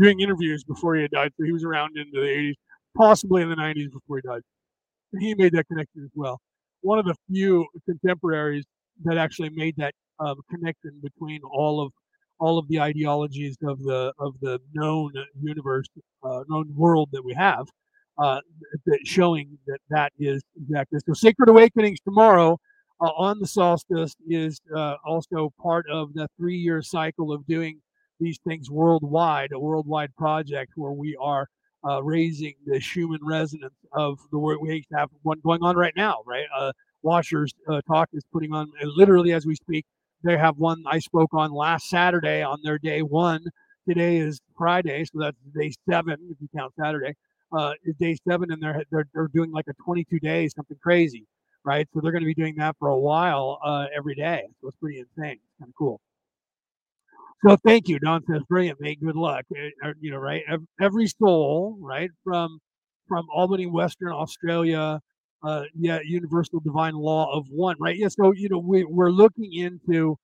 doing 0.00 0.18
interviews 0.18 0.64
before 0.64 0.96
he 0.96 1.02
had 1.02 1.12
died. 1.12 1.30
So 1.38 1.44
he 1.44 1.52
was 1.52 1.62
around 1.62 1.96
into 1.96 2.20
the 2.20 2.26
80s, 2.26 2.54
possibly 2.96 3.42
in 3.42 3.48
the 3.48 3.56
90s 3.56 3.92
before 3.92 4.18
he 4.18 4.22
died. 4.28 4.42
He 5.18 5.34
made 5.34 5.52
that 5.52 5.66
connection 5.68 6.02
as 6.04 6.10
well. 6.14 6.40
One 6.80 6.98
of 6.98 7.04
the 7.04 7.14
few 7.28 7.66
contemporaries 7.84 8.64
that 9.04 9.18
actually 9.18 9.50
made 9.50 9.74
that 9.76 9.94
uh, 10.18 10.34
connection 10.50 10.92
between 11.02 11.40
all 11.42 11.80
of 11.80 11.92
all 12.38 12.58
of 12.58 12.66
the 12.68 12.80
ideologies 12.80 13.56
of 13.62 13.78
the 13.80 14.12
of 14.18 14.34
the 14.40 14.58
known 14.74 15.12
universe, 15.40 15.86
uh, 16.24 16.42
known 16.48 16.72
world 16.74 17.08
that 17.12 17.24
we 17.24 17.34
have, 17.34 17.66
uh, 18.18 18.40
showing 19.04 19.58
that 19.66 19.78
that 19.90 20.12
is 20.18 20.42
exactly 20.60 20.98
so. 21.06 21.12
Sacred 21.12 21.48
Awakenings 21.48 22.00
tomorrow 22.00 22.58
uh, 23.00 23.10
on 23.16 23.38
the 23.38 23.46
solstice 23.46 24.14
is 24.28 24.60
uh, 24.74 24.96
also 25.04 25.52
part 25.62 25.86
of 25.88 26.14
the 26.14 26.28
three-year 26.36 26.82
cycle 26.82 27.32
of 27.32 27.46
doing 27.46 27.80
these 28.18 28.38
things 28.46 28.70
worldwide, 28.70 29.50
a 29.52 29.58
worldwide 29.58 30.14
project 30.16 30.72
where 30.76 30.92
we 30.92 31.16
are 31.20 31.48
uh, 31.84 32.02
raising 32.02 32.54
the 32.66 32.80
Schumann 32.80 33.20
resonance 33.22 33.74
of 33.92 34.18
the 34.30 34.38
work 34.38 34.60
we 34.60 34.84
have 34.92 35.10
one 35.22 35.40
going 35.40 35.62
on 35.62 35.76
right 35.76 35.94
now, 35.96 36.22
right? 36.26 36.46
Uh, 36.56 36.72
Washers 37.02 37.52
uh, 37.68 37.80
Talk 37.86 38.08
is 38.12 38.22
putting 38.32 38.52
on 38.52 38.70
literally 38.84 39.32
as 39.32 39.44
we 39.46 39.56
speak. 39.56 39.84
They 40.22 40.36
have 40.36 40.56
one 40.58 40.84
I 40.86 41.00
spoke 41.00 41.30
on 41.32 41.52
last 41.52 41.88
Saturday 41.88 42.42
on 42.42 42.58
their 42.62 42.78
day 42.78 43.02
one. 43.02 43.44
Today 43.88 44.18
is 44.18 44.40
Friday, 44.56 45.04
so 45.04 45.18
that's 45.18 45.36
day 45.56 45.72
seven 45.88 46.16
if 46.30 46.36
you 46.40 46.48
count 46.54 46.72
Saturday 46.78 47.14
uh, 47.52 47.72
day 47.98 48.16
seven, 48.26 48.50
and 48.50 48.62
they're, 48.62 48.82
they're 48.90 49.06
they're 49.14 49.28
doing 49.28 49.50
like 49.52 49.66
a 49.68 49.74
22 49.84 50.18
days, 50.20 50.54
something 50.54 50.78
crazy, 50.82 51.26
right? 51.64 51.86
So 51.92 52.00
they're 52.00 52.12
going 52.12 52.22
to 52.22 52.26
be 52.26 52.34
doing 52.34 52.56
that 52.56 52.76
for 52.78 52.88
a 52.88 52.98
while 52.98 53.58
uh, 53.64 53.86
every 53.96 54.14
day. 54.14 54.44
So 54.60 54.68
it's 54.68 54.76
pretty 54.76 54.98
insane. 54.98 55.32
It's 55.32 55.58
kind 55.58 55.68
of 55.68 55.74
cool. 55.76 56.00
So 57.44 57.56
thank 57.64 57.88
you, 57.88 57.98
Don 57.98 58.22
says, 58.26 58.42
brilliant, 58.48 58.80
mate. 58.80 59.00
Good 59.04 59.16
luck. 59.16 59.44
Uh, 59.84 59.92
you 60.00 60.10
know, 60.12 60.18
right? 60.18 60.42
Every 60.80 61.06
soul, 61.08 61.76
right, 61.80 62.10
from 62.24 62.58
from 63.08 63.26
Albany, 63.34 63.66
Western 63.66 64.12
Australia, 64.12 65.00
uh, 65.42 65.64
yeah, 65.74 65.98
universal 66.04 66.60
divine 66.60 66.94
law 66.94 67.32
of 67.36 67.46
one, 67.50 67.76
right? 67.80 67.96
Yeah. 67.96 68.08
So 68.08 68.32
you 68.32 68.48
know, 68.48 68.58
we 68.58 68.84
we're 68.84 69.10
looking 69.10 69.52
into, 69.54 70.16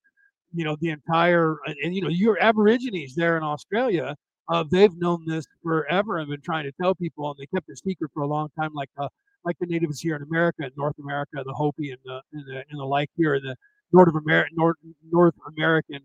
you 0.55 0.65
know, 0.65 0.77
the 0.81 0.91
entire, 0.91 1.57
and 1.85 1.95
you 1.95 2.03
know, 2.03 2.09
your 2.09 2.39
Aborigines 2.41 3.15
there 3.17 3.37
in 3.37 3.43
Australia 3.43 4.17
uh, 4.49 4.65
they've 4.71 4.97
known 4.97 5.25
this 5.27 5.47
forever 5.63 6.19
and 6.19 6.31
been 6.31 6.41
trying 6.41 6.65
to 6.65 6.73
tell 6.81 6.95
people, 6.95 7.31
and 7.31 7.39
they 7.39 7.47
kept 7.55 7.69
it 7.69 7.79
secret 7.79 8.11
for 8.15 8.23
a 8.23 8.27
long 8.27 8.49
time, 8.59 8.73
like 8.75 8.91
uh, 8.99 9.09
like 9.45 9.57
the 9.61 9.67
natives 9.67 10.01
here 10.01 10.17
in 10.17 10.23
America, 10.23 10.65
in 10.65 10.71
North 10.77 10.97
America, 11.01 11.43
the 11.45 11.53
Hopi 11.53 11.91
and 11.91 12.01
the 12.05 12.21
and 12.33 12.47
the, 12.47 12.65
and 12.71 12.81
the 12.81 12.85
like 12.85 13.11
here 13.17 13.35
in 13.35 13.43
the 13.43 13.57
North 13.93 14.09
of 14.09 14.17
America, 14.17 14.51
North 14.55 14.77
North 15.11 15.35
American 15.57 16.01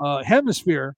uh, 0.00 0.22
hemisphere. 0.22 0.94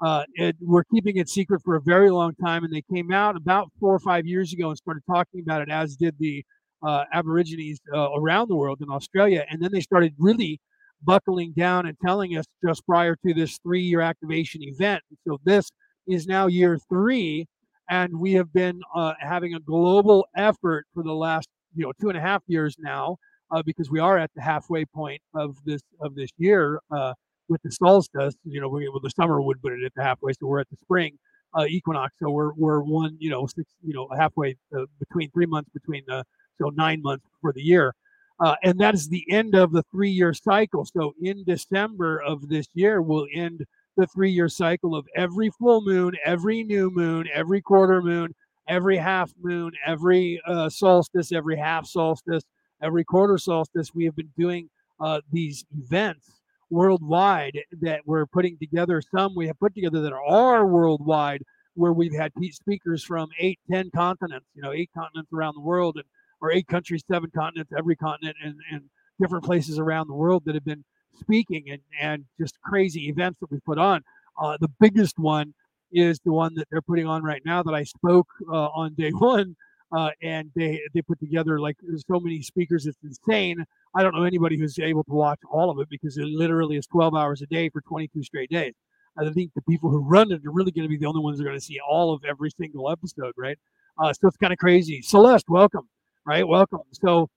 Uh, 0.00 0.24
it, 0.34 0.56
we're 0.60 0.84
keeping 0.84 1.16
it 1.16 1.28
secret 1.28 1.60
for 1.64 1.74
a 1.74 1.80
very 1.80 2.10
long 2.10 2.34
time, 2.36 2.64
and 2.64 2.72
they 2.72 2.82
came 2.92 3.10
out 3.12 3.36
about 3.36 3.68
four 3.80 3.92
or 3.94 3.98
five 3.98 4.26
years 4.26 4.52
ago 4.52 4.68
and 4.68 4.78
started 4.78 5.02
talking 5.10 5.40
about 5.40 5.60
it, 5.60 5.68
as 5.68 5.96
did 5.96 6.14
the 6.18 6.44
uh, 6.82 7.04
Aborigines 7.12 7.80
uh, 7.92 8.10
around 8.12 8.48
the 8.48 8.54
world 8.54 8.78
in 8.80 8.88
Australia, 8.90 9.44
and 9.50 9.60
then 9.60 9.72
they 9.72 9.80
started 9.80 10.14
really 10.18 10.60
buckling 11.02 11.52
down 11.56 11.86
and 11.86 11.96
telling 12.04 12.36
us 12.36 12.44
just 12.64 12.84
prior 12.86 13.16
to 13.26 13.34
this 13.34 13.58
three-year 13.62 14.00
activation 14.00 14.62
event. 14.62 15.02
So 15.26 15.38
this 15.44 15.70
is 16.06 16.26
now 16.26 16.46
year 16.46 16.78
three, 16.88 17.46
and 17.90 18.18
we 18.18 18.32
have 18.34 18.52
been 18.52 18.80
uh, 18.94 19.14
having 19.20 19.54
a 19.54 19.60
global 19.60 20.26
effort 20.36 20.86
for 20.94 21.02
the 21.02 21.12
last 21.12 21.48
you 21.74 21.84
know 21.84 21.92
two 22.00 22.08
and 22.08 22.18
a 22.18 22.20
half 22.20 22.42
years 22.46 22.76
now, 22.78 23.16
uh, 23.50 23.62
because 23.64 23.90
we 23.90 23.98
are 23.98 24.18
at 24.18 24.30
the 24.34 24.42
halfway 24.42 24.84
point 24.84 25.20
of 25.34 25.56
this 25.64 25.82
of 26.00 26.14
this 26.14 26.30
year 26.38 26.80
uh, 26.90 27.14
with 27.48 27.62
the 27.62 27.70
solstice. 27.70 28.34
You 28.44 28.60
know, 28.60 28.68
we, 28.68 28.88
well, 28.88 29.00
the 29.00 29.10
summer 29.10 29.40
would 29.40 29.60
put 29.62 29.72
it 29.72 29.84
at 29.84 29.92
the 29.94 30.02
halfway, 30.02 30.32
so 30.32 30.46
we're 30.46 30.60
at 30.60 30.70
the 30.70 30.76
spring 30.82 31.18
uh, 31.54 31.64
equinox. 31.68 32.14
So 32.22 32.30
we're 32.30 32.52
we're 32.54 32.80
one 32.80 33.16
you 33.18 33.30
know 33.30 33.46
six 33.46 33.70
you 33.82 33.94
know 33.94 34.08
halfway 34.16 34.56
uh, 34.76 34.84
between 34.98 35.30
three 35.30 35.46
months 35.46 35.70
between 35.72 36.02
the 36.06 36.24
so 36.60 36.70
nine 36.70 37.02
months 37.02 37.24
for 37.40 37.52
the 37.52 37.62
year. 37.62 37.94
Uh, 38.40 38.54
and 38.62 38.78
that 38.78 38.94
is 38.94 39.08
the 39.08 39.24
end 39.30 39.56
of 39.56 39.72
the 39.72 39.82
three 39.90 40.10
year 40.10 40.32
cycle. 40.32 40.84
So 40.84 41.12
in 41.20 41.42
December 41.44 42.20
of 42.22 42.48
this 42.48 42.68
year, 42.74 43.02
we'll 43.02 43.26
end 43.34 43.64
the 43.96 44.06
three 44.06 44.30
year 44.30 44.48
cycle 44.48 44.94
of 44.94 45.06
every 45.16 45.50
full 45.58 45.82
moon, 45.82 46.12
every 46.24 46.62
new 46.62 46.90
moon, 46.90 47.28
every 47.34 47.60
quarter 47.60 48.00
moon, 48.00 48.34
every 48.68 48.96
half 48.96 49.32
moon, 49.42 49.72
every 49.84 50.40
uh, 50.46 50.68
solstice, 50.68 51.32
every 51.32 51.56
half 51.56 51.86
solstice, 51.86 52.44
every 52.80 53.04
quarter 53.04 53.38
solstice. 53.38 53.92
We 53.92 54.04
have 54.04 54.14
been 54.14 54.32
doing 54.38 54.70
uh, 55.00 55.20
these 55.32 55.64
events 55.76 56.37
worldwide 56.70 57.58
that 57.80 58.00
we're 58.04 58.26
putting 58.26 58.58
together. 58.58 59.02
Some 59.14 59.34
we 59.34 59.46
have 59.46 59.58
put 59.58 59.74
together 59.74 60.00
that 60.02 60.12
are 60.12 60.66
worldwide, 60.66 61.42
where 61.74 61.92
we've 61.92 62.14
had 62.14 62.32
speakers 62.50 63.04
from 63.04 63.28
eight, 63.38 63.58
ten 63.70 63.90
continents, 63.94 64.46
you 64.54 64.62
know, 64.62 64.72
eight 64.72 64.90
continents 64.96 65.32
around 65.32 65.54
the 65.54 65.60
world, 65.60 65.96
and 65.96 66.04
or 66.40 66.52
eight 66.52 66.66
countries, 66.68 67.02
seven 67.10 67.30
continents, 67.34 67.72
every 67.76 67.96
continent, 67.96 68.36
and, 68.42 68.54
and 68.70 68.82
different 69.20 69.44
places 69.44 69.78
around 69.78 70.08
the 70.08 70.14
world 70.14 70.42
that 70.46 70.54
have 70.54 70.64
been 70.64 70.84
speaking 71.20 71.64
and, 71.70 71.80
and 72.00 72.24
just 72.40 72.60
crazy 72.62 73.08
events 73.08 73.38
that 73.40 73.50
we 73.50 73.58
put 73.60 73.78
on. 73.78 74.02
Uh, 74.40 74.56
the 74.60 74.70
biggest 74.80 75.18
one 75.18 75.52
is 75.90 76.20
the 76.24 76.32
one 76.32 76.54
that 76.54 76.66
they're 76.70 76.82
putting 76.82 77.06
on 77.06 77.22
right 77.22 77.42
now 77.44 77.62
that 77.62 77.74
I 77.74 77.82
spoke 77.82 78.28
uh, 78.48 78.68
on 78.68 78.94
day 78.94 79.10
one. 79.18 79.56
Uh, 79.90 80.10
and 80.20 80.50
they 80.54 80.82
they 80.92 81.00
put 81.00 81.18
together 81.18 81.58
like 81.58 81.76
so 81.96 82.20
many 82.20 82.42
speakers, 82.42 82.86
it's 82.86 82.98
insane. 83.02 83.64
I 83.94 84.02
don't 84.02 84.14
know 84.14 84.24
anybody 84.24 84.58
who's 84.58 84.78
able 84.78 85.04
to 85.04 85.12
watch 85.12 85.40
all 85.50 85.70
of 85.70 85.78
it 85.78 85.88
because 85.90 86.16
it 86.18 86.26
literally 86.26 86.76
is 86.76 86.86
12 86.86 87.14
hours 87.14 87.42
a 87.42 87.46
day 87.46 87.68
for 87.68 87.80
22 87.80 88.22
straight 88.22 88.50
days. 88.50 88.74
I 89.18 89.28
think 89.30 89.52
the 89.54 89.62
people 89.62 89.90
who 89.90 89.98
run 89.98 90.30
it 90.30 90.44
are 90.46 90.52
really 90.52 90.70
going 90.70 90.84
to 90.84 90.88
be 90.88 90.96
the 90.96 91.06
only 91.06 91.20
ones 91.20 91.38
that 91.38 91.44
are 91.44 91.48
going 91.48 91.58
to 91.58 91.64
see 91.64 91.80
all 91.86 92.12
of 92.12 92.24
every 92.24 92.50
single 92.50 92.90
episode, 92.90 93.32
right? 93.36 93.58
Uh, 93.98 94.12
so 94.12 94.28
it's 94.28 94.36
kind 94.36 94.52
of 94.52 94.58
crazy. 94.58 95.02
Celeste, 95.02 95.48
welcome, 95.48 95.88
right? 96.24 96.46
Welcome. 96.46 96.82
So, 96.92 97.28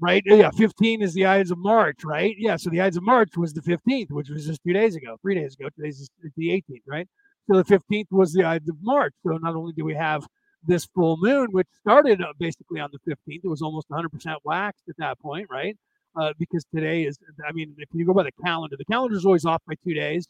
right, 0.00 0.22
yeah, 0.26 0.50
15 0.50 1.00
is 1.00 1.14
the 1.14 1.26
Ides 1.26 1.52
of 1.52 1.58
March, 1.58 2.02
right? 2.04 2.34
Yeah, 2.36 2.56
so 2.56 2.70
the 2.70 2.80
Ides 2.80 2.96
of 2.96 3.04
March 3.04 3.36
was 3.36 3.52
the 3.52 3.60
15th, 3.60 4.10
which 4.10 4.30
was 4.30 4.46
just 4.46 4.62
two 4.66 4.72
days 4.72 4.96
ago, 4.96 5.16
three 5.22 5.36
days 5.36 5.54
ago. 5.54 5.68
Today's 5.76 6.10
the 6.36 6.48
18th, 6.48 6.82
right? 6.88 7.08
So 7.48 7.62
the 7.62 7.64
15th 7.64 8.06
was 8.10 8.32
the 8.32 8.42
Ides 8.42 8.68
of 8.68 8.76
March. 8.82 9.14
So 9.24 9.36
not 9.36 9.54
only 9.54 9.72
do 9.74 9.84
we 9.84 9.94
have 9.94 10.26
this 10.64 10.86
full 10.94 11.16
moon, 11.18 11.48
which 11.50 11.66
started 11.80 12.20
uh, 12.20 12.32
basically 12.38 12.80
on 12.80 12.90
the 12.92 12.98
15th, 13.10 13.40
it 13.44 13.48
was 13.48 13.62
almost 13.62 13.88
100% 13.88 14.06
waxed 14.44 14.84
at 14.88 14.96
that 14.98 15.18
point, 15.20 15.46
right? 15.50 15.76
Uh, 16.14 16.32
because 16.38 16.64
today 16.74 17.04
is, 17.04 17.18
I 17.46 17.52
mean, 17.52 17.74
if 17.78 17.88
you 17.92 18.04
go 18.04 18.12
by 18.12 18.24
the 18.24 18.32
calendar, 18.44 18.76
the 18.78 18.84
calendar 18.84 19.16
is 19.16 19.24
always 19.24 19.44
off 19.44 19.62
by 19.66 19.74
two 19.84 19.94
days. 19.94 20.26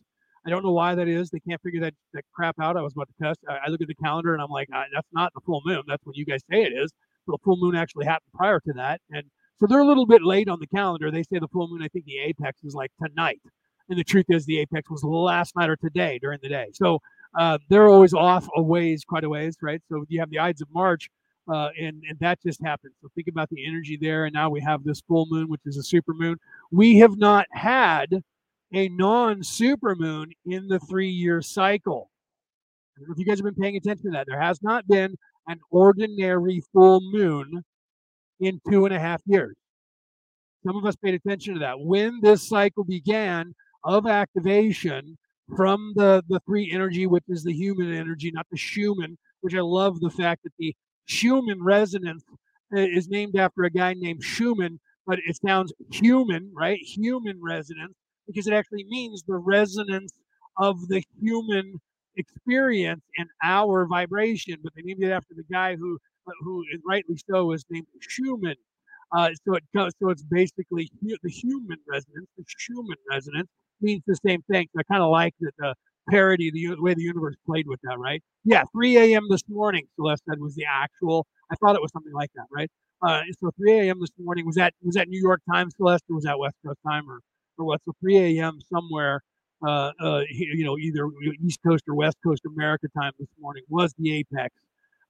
I 0.47 0.51
don't 0.51 0.65
know 0.65 0.73
why 0.73 0.95
that 0.95 1.09
is. 1.09 1.31
They 1.31 1.41
can't 1.41 1.61
figure 1.63 1.81
that, 1.81 1.95
that 2.15 2.25
crap 2.35 2.57
out. 2.61 2.77
I 2.77 2.83
was 2.83 2.93
about 2.93 3.09
to 3.09 3.25
test. 3.25 3.41
I, 3.49 3.67
I 3.67 3.69
look 3.71 3.81
at 3.81 3.89
the 3.89 3.95
calendar 3.95 4.33
and 4.33 4.43
I'm 4.43 4.51
like, 4.51 4.69
that's 4.71 5.09
not 5.13 5.33
the 5.35 5.41
full 5.45 5.63
moon. 5.65 5.83
That's 5.87 6.05
what 6.05 6.17
you 6.17 6.25
guys 6.25 6.41
say 6.51 6.63
it 6.63 6.73
is. 6.73 6.93
So 7.27 7.33
the 7.33 7.39
full 7.45 7.57
moon 7.57 7.77
actually 7.77 8.07
happened 8.07 8.33
prior 8.35 8.61
to 8.61 8.73
that. 8.75 9.01
And 9.11 9.25
so 9.61 9.67
they're 9.67 9.81
a 9.81 9.87
little 9.87 10.07
bit 10.07 10.23
late 10.23 10.49
on 10.49 10.59
the 10.59 10.67
calendar. 10.67 11.11
They 11.11 11.23
say 11.23 11.39
the 11.39 11.49
full 11.49 11.69
moon, 11.69 11.83
I 11.83 11.89
think 11.89 12.05
the 12.05 12.19
apex 12.19 12.65
is 12.65 12.75
like 12.75 12.91
tonight. 13.05 13.41
And 13.89 13.99
the 13.99 14.05
truth 14.05 14.27
is, 14.29 14.47
the 14.47 14.59
apex 14.61 14.91
was 14.91 15.05
last 15.05 15.55
night 15.55 15.69
or 15.69 15.77
today 15.77 16.19
during 16.21 16.41
the 16.43 16.49
day. 16.49 16.69
So 16.73 16.99
uh, 17.39 17.59
they're 17.69 17.89
always 17.89 18.15
off 18.15 18.49
a 18.57 18.63
ways, 18.63 19.05
quite 19.05 19.25
a 19.25 19.29
ways, 19.29 19.57
right? 19.63 19.81
So 19.89 20.05
you 20.09 20.21
have 20.21 20.31
the 20.31 20.39
Ides 20.39 20.61
of 20.61 20.69
March, 20.73 21.09
uh, 21.53 21.69
and 21.81 22.03
and 22.09 22.19
that 22.21 22.43
just 22.43 22.63
happened. 22.63 22.93
So 23.01 23.09
think 23.15 23.29
about 23.29 23.49
the 23.51 23.67
energy 23.67 23.99
there, 24.01 24.25
and 24.25 24.35
now 24.35 24.51
we 24.51 24.61
have 24.61 24.85
this 24.85 25.01
full 25.01 25.27
moon, 25.31 25.49
which 25.49 25.63
is 25.65 25.77
a 25.77 25.83
super 25.83 26.15
moon. 26.15 26.37
We 26.71 26.99
have 26.99 27.17
not 27.17 27.47
had 27.53 28.23
a 28.75 28.89
non-super 28.89 29.95
moon 29.95 30.33
in 30.47 30.67
the 30.69 30.79
three-year 30.79 31.43
cycle. 31.43 32.11
I 32.97 33.01
don't 33.01 33.09
know 33.09 33.13
if 33.13 33.19
you 33.19 33.25
guys 33.25 33.39
have 33.39 33.45
been 33.45 33.63
paying 33.63 33.77
attention 33.77 34.07
to 34.07 34.11
that. 34.13 34.27
There 34.27 34.41
has 34.41 34.63
not 34.63 34.87
been 34.87 35.17
an 35.47 35.61
ordinary 35.71 36.63
full 36.73 37.01
moon 37.13 37.65
in 38.41 38.61
two 38.71 38.85
and 38.85 38.95
a 38.95 38.99
half 38.99 39.21
years. 39.27 39.55
Some 40.65 40.77
of 40.77 40.85
us 40.85 40.97
paid 40.97 41.15
attention 41.15 41.55
to 41.55 41.61
that. 41.61 41.81
When 41.81 42.21
this 42.23 42.49
cycle 42.49 42.85
began 42.85 43.55
of 43.85 44.07
activation, 44.07 45.19
from 45.57 45.93
the 45.97 46.23
the 46.29 46.41
three 46.47 46.71
energy, 46.73 47.07
which 47.07 47.25
is 47.29 47.43
the 47.45 47.53
human 47.53 47.93
energy, 47.93 48.31
not 48.33 48.47
the 48.51 48.57
Schumann. 48.57 49.19
Which 49.41 49.55
I 49.55 49.61
love 49.61 50.01
the 50.01 50.11
fact 50.11 50.45
that 50.45 50.53
the 50.59 50.75
Schumann 51.07 51.63
resonance 51.63 52.25
is 52.73 53.09
named 53.09 53.37
after 53.37 53.65
a 53.65 53.71
guy 53.71 53.95
named 53.95 54.23
Schumann, 54.23 54.81
but 55.07 55.19
it 55.27 55.37
sounds 55.45 55.73
human, 55.91 56.53
right? 56.57 56.79
Human 56.81 57.41
resonance, 57.43 57.95
because 58.27 58.47
it 58.47 58.53
actually 58.55 58.85
means 58.89 59.25
the 59.27 59.37
resonance 59.37 60.13
of 60.59 60.89
the 60.89 61.03
human 61.21 61.81
experience 62.17 63.03
and 63.19 63.29
our 63.43 63.87
vibration. 63.87 64.57
But 64.63 64.73
they 64.75 64.83
named 64.83 65.03
it 65.03 65.11
after 65.11 65.35
the 65.35 65.45
guy 65.51 65.77
who, 65.77 65.99
who 66.41 66.65
rightly 66.87 67.17
so, 67.29 67.53
is 67.53 67.65
named 67.71 67.87
Schumann. 68.01 68.57
Uh, 69.15 69.31
so 69.45 69.55
it 69.57 69.65
so 69.75 70.09
it's 70.09 70.23
basically 70.23 70.91
the 71.01 71.31
human 71.31 71.79
resonance, 71.87 72.29
the 72.39 72.45
Schumann 72.47 72.97
resonance, 73.11 73.49
means 73.83 74.03
the 74.07 74.17
same 74.27 74.43
thing. 74.51 74.69
I 74.79 74.83
kind 74.85 75.03
of 75.03 75.11
like 75.11 75.35
that 75.41 75.53
the 75.59 75.75
parody, 76.11 76.51
the, 76.51 76.81
way 76.81 76.95
the 76.95 77.03
universe 77.03 77.37
played 77.47 77.67
with 77.67 77.81
that, 77.85 77.99
right? 77.99 78.23
Yeah, 78.45 78.65
3 78.73 78.97
a.m. 78.99 79.27
this 79.29 79.43
morning, 79.49 79.87
Celeste 79.97 80.23
said 80.29 80.41
was 80.41 80.55
the 80.55 80.65
actual. 80.71 81.27
I 81.51 81.57
thought 81.57 81.77
it 81.77 81.83
was 81.83 81.93
something 81.93 82.13
like 82.13 82.31
that, 82.35 82.47
right? 82.51 82.71
Uh, 83.03 83.23
so 83.41 83.51
3 83.59 83.73
a.m. 83.81 84.01
this 84.01 84.11
morning 84.19 84.47
was 84.47 84.57
that 84.57 84.75
was 84.83 84.95
that 84.95 85.09
New 85.09 85.21
York 85.21 85.41
time, 85.51 85.71
Celeste, 85.71 86.05
or 86.11 86.17
was 86.17 86.25
that 86.25 86.39
West 86.39 86.57
Coast 86.65 86.79
time, 86.87 87.09
or 87.09 87.21
or 87.59 87.67
what? 87.67 87.81
So 87.85 87.93
3 88.01 88.39
a.m. 88.39 88.59
somewhere, 88.73 89.21
uh, 89.67 89.93
uh, 90.01 90.23
you 90.31 90.65
know, 90.65 90.79
either 90.79 91.09
East 91.45 91.61
Coast 91.67 91.85
or 91.89 91.95
West 91.95 92.17
Coast 92.25 92.43
America 92.47 92.89
time 92.97 93.13
this 93.19 93.29
morning 93.41 93.63
was 93.69 93.93
the 93.99 94.15
apex 94.15 94.55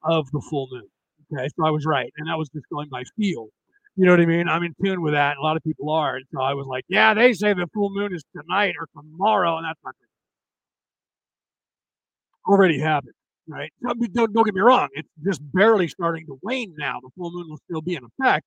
of 0.03 0.31
the 0.33 0.41
full 0.41 0.69
moon. 0.71 0.89
Okay, 1.33 1.49
so 1.57 1.65
I 1.67 1.71
was 1.71 1.87
right, 1.87 2.13
and 2.17 2.29
that 2.29 2.37
was 2.37 2.49
just 2.51 2.67
going 2.71 2.89
by 2.91 3.05
feel. 3.17 3.49
You 3.97 4.07
know 4.07 4.13
what 4.13 4.21
I 4.21 4.27
mean? 4.27 4.49
I'm 4.49 4.63
in 4.63 4.75
tune 4.83 5.03
with 5.03 5.13
that. 5.13 5.37
A 5.37 5.43
lot 5.43 5.57
of 5.57 5.63
people 5.63 5.91
are. 5.91 6.17
And 6.17 6.25
so 6.33 6.41
I 6.41 6.55
was 6.55 6.67
like, 6.67 6.85
yeah, 6.89 7.13
they 7.13 7.35
say 7.35 7.53
the 7.53 7.67
full 7.75 7.91
moon 7.91 8.15
is 8.15 8.25
tonight 8.35 8.75
or 8.79 8.89
tomorrow, 8.97 9.59
and 9.59 9.67
that's 9.67 9.79
not 9.85 9.95
already 12.49 12.79
happened, 12.79 13.15
right? 13.49 13.73
Don't, 13.83 14.33
don't 14.33 14.45
get 14.45 14.55
me 14.55 14.61
wrong. 14.61 14.89
It's 14.95 15.09
just 15.25 15.41
barely 15.53 15.89
starting 15.89 16.27
to 16.27 16.39
wane 16.43 16.75
now. 16.79 16.99
The 17.01 17.11
full 17.17 17.31
moon 17.33 17.47
will 17.49 17.61
still 17.69 17.83
be 17.83 17.95
in 17.95 18.03
effect 18.05 18.47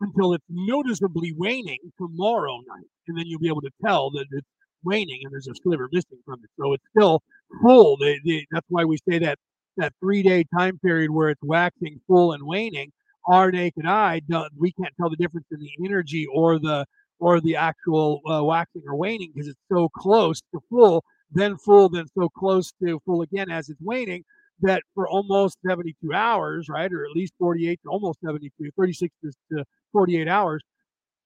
until 0.00 0.32
it's 0.32 0.44
noticeably 0.48 1.32
waning 1.36 1.78
tomorrow 1.98 2.60
night. 2.66 2.86
And 3.08 3.18
then 3.18 3.26
you'll 3.26 3.40
be 3.40 3.48
able 3.48 3.60
to 3.62 3.70
tell 3.84 4.10
that 4.12 4.26
it's 4.30 4.46
waning 4.84 5.20
and 5.24 5.32
there's 5.32 5.48
a 5.48 5.54
sliver 5.62 5.88
missing 5.92 6.18
from 6.24 6.40
it. 6.42 6.50
So 6.58 6.72
it's 6.72 6.84
still 6.96 7.22
full. 7.62 7.98
They, 7.98 8.18
they, 8.24 8.46
that's 8.50 8.66
why 8.68 8.84
we 8.84 8.96
say 9.08 9.18
that 9.18 9.38
that 9.76 9.92
three 10.00 10.22
day 10.22 10.44
time 10.56 10.78
period 10.78 11.10
where 11.10 11.30
it's 11.30 11.42
waxing 11.42 12.00
full 12.06 12.32
and 12.32 12.42
waning 12.44 12.92
our 13.26 13.50
naked 13.50 13.86
eye, 13.86 14.20
we 14.56 14.72
can't 14.72 14.94
tell 14.98 15.10
the 15.10 15.16
difference 15.16 15.46
in 15.50 15.60
the 15.60 15.70
energy 15.84 16.26
or 16.32 16.58
the 16.58 16.86
or 17.18 17.40
the 17.40 17.54
actual 17.54 18.22
uh, 18.30 18.42
waxing 18.42 18.82
or 18.86 18.96
waning 18.96 19.30
because 19.34 19.48
it's 19.48 19.60
so 19.70 19.90
close 19.90 20.40
to 20.54 20.60
full, 20.70 21.04
then 21.30 21.56
full, 21.58 21.88
then 21.88 22.06
so 22.18 22.28
close 22.30 22.72
to 22.82 22.98
full 23.04 23.20
again 23.22 23.50
as 23.50 23.68
it's 23.68 23.80
waning 23.82 24.24
that 24.62 24.82
for 24.94 25.08
almost 25.08 25.58
72 25.66 26.12
hours, 26.12 26.68
right, 26.68 26.92
or 26.92 27.04
at 27.04 27.12
least 27.12 27.32
48 27.38 27.80
to 27.82 27.88
almost 27.88 28.18
72, 28.24 28.70
36 28.76 29.14
to 29.52 29.64
48 29.92 30.28
hours, 30.28 30.62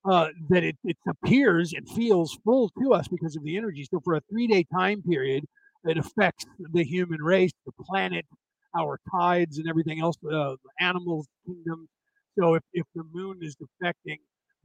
uh, 0.04 0.28
that 0.50 0.62
it, 0.62 0.76
it 0.84 0.96
appears 1.08 1.72
and 1.72 1.88
feels 1.88 2.38
full 2.44 2.70
to 2.80 2.92
us 2.92 3.08
because 3.08 3.36
of 3.36 3.44
the 3.44 3.56
energy. 3.56 3.86
So 3.90 4.00
for 4.04 4.14
a 4.14 4.20
three 4.30 4.46
day 4.46 4.64
time 4.72 5.02
period, 5.02 5.44
it 5.84 5.98
affects 5.98 6.46
the 6.58 6.84
human 6.84 7.22
race, 7.22 7.52
the 7.66 7.72
planet, 7.84 8.24
our 8.76 8.98
tides 9.10 9.58
and 9.58 9.68
everything 9.68 10.00
else, 10.00 10.16
uh, 10.30 10.54
animals, 10.80 11.26
kingdom. 11.46 11.88
So 12.38 12.54
if, 12.54 12.62
if 12.72 12.86
the 12.94 13.04
moon 13.12 13.38
is 13.42 13.56
affecting 13.62 14.18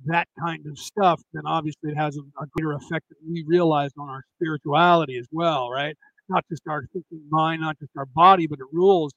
that 0.05 0.27
kind 0.39 0.65
of 0.67 0.77
stuff, 0.77 1.21
then 1.33 1.43
obviously 1.45 1.91
it 1.91 1.97
has 1.97 2.17
a, 2.17 2.21
a 2.41 2.47
greater 2.57 2.73
effect 2.73 3.05
that 3.09 3.17
we 3.27 3.43
realize 3.47 3.91
on 3.97 4.09
our 4.09 4.23
spirituality 4.37 5.17
as 5.17 5.27
well, 5.31 5.69
right? 5.69 5.95
Not 6.29 6.45
just 6.49 6.61
our 6.67 6.85
thinking 6.93 7.21
mind, 7.29 7.61
not 7.61 7.77
just 7.79 7.91
our 7.97 8.05
body, 8.05 8.47
but 8.47 8.59
it 8.59 8.65
rules 8.71 9.13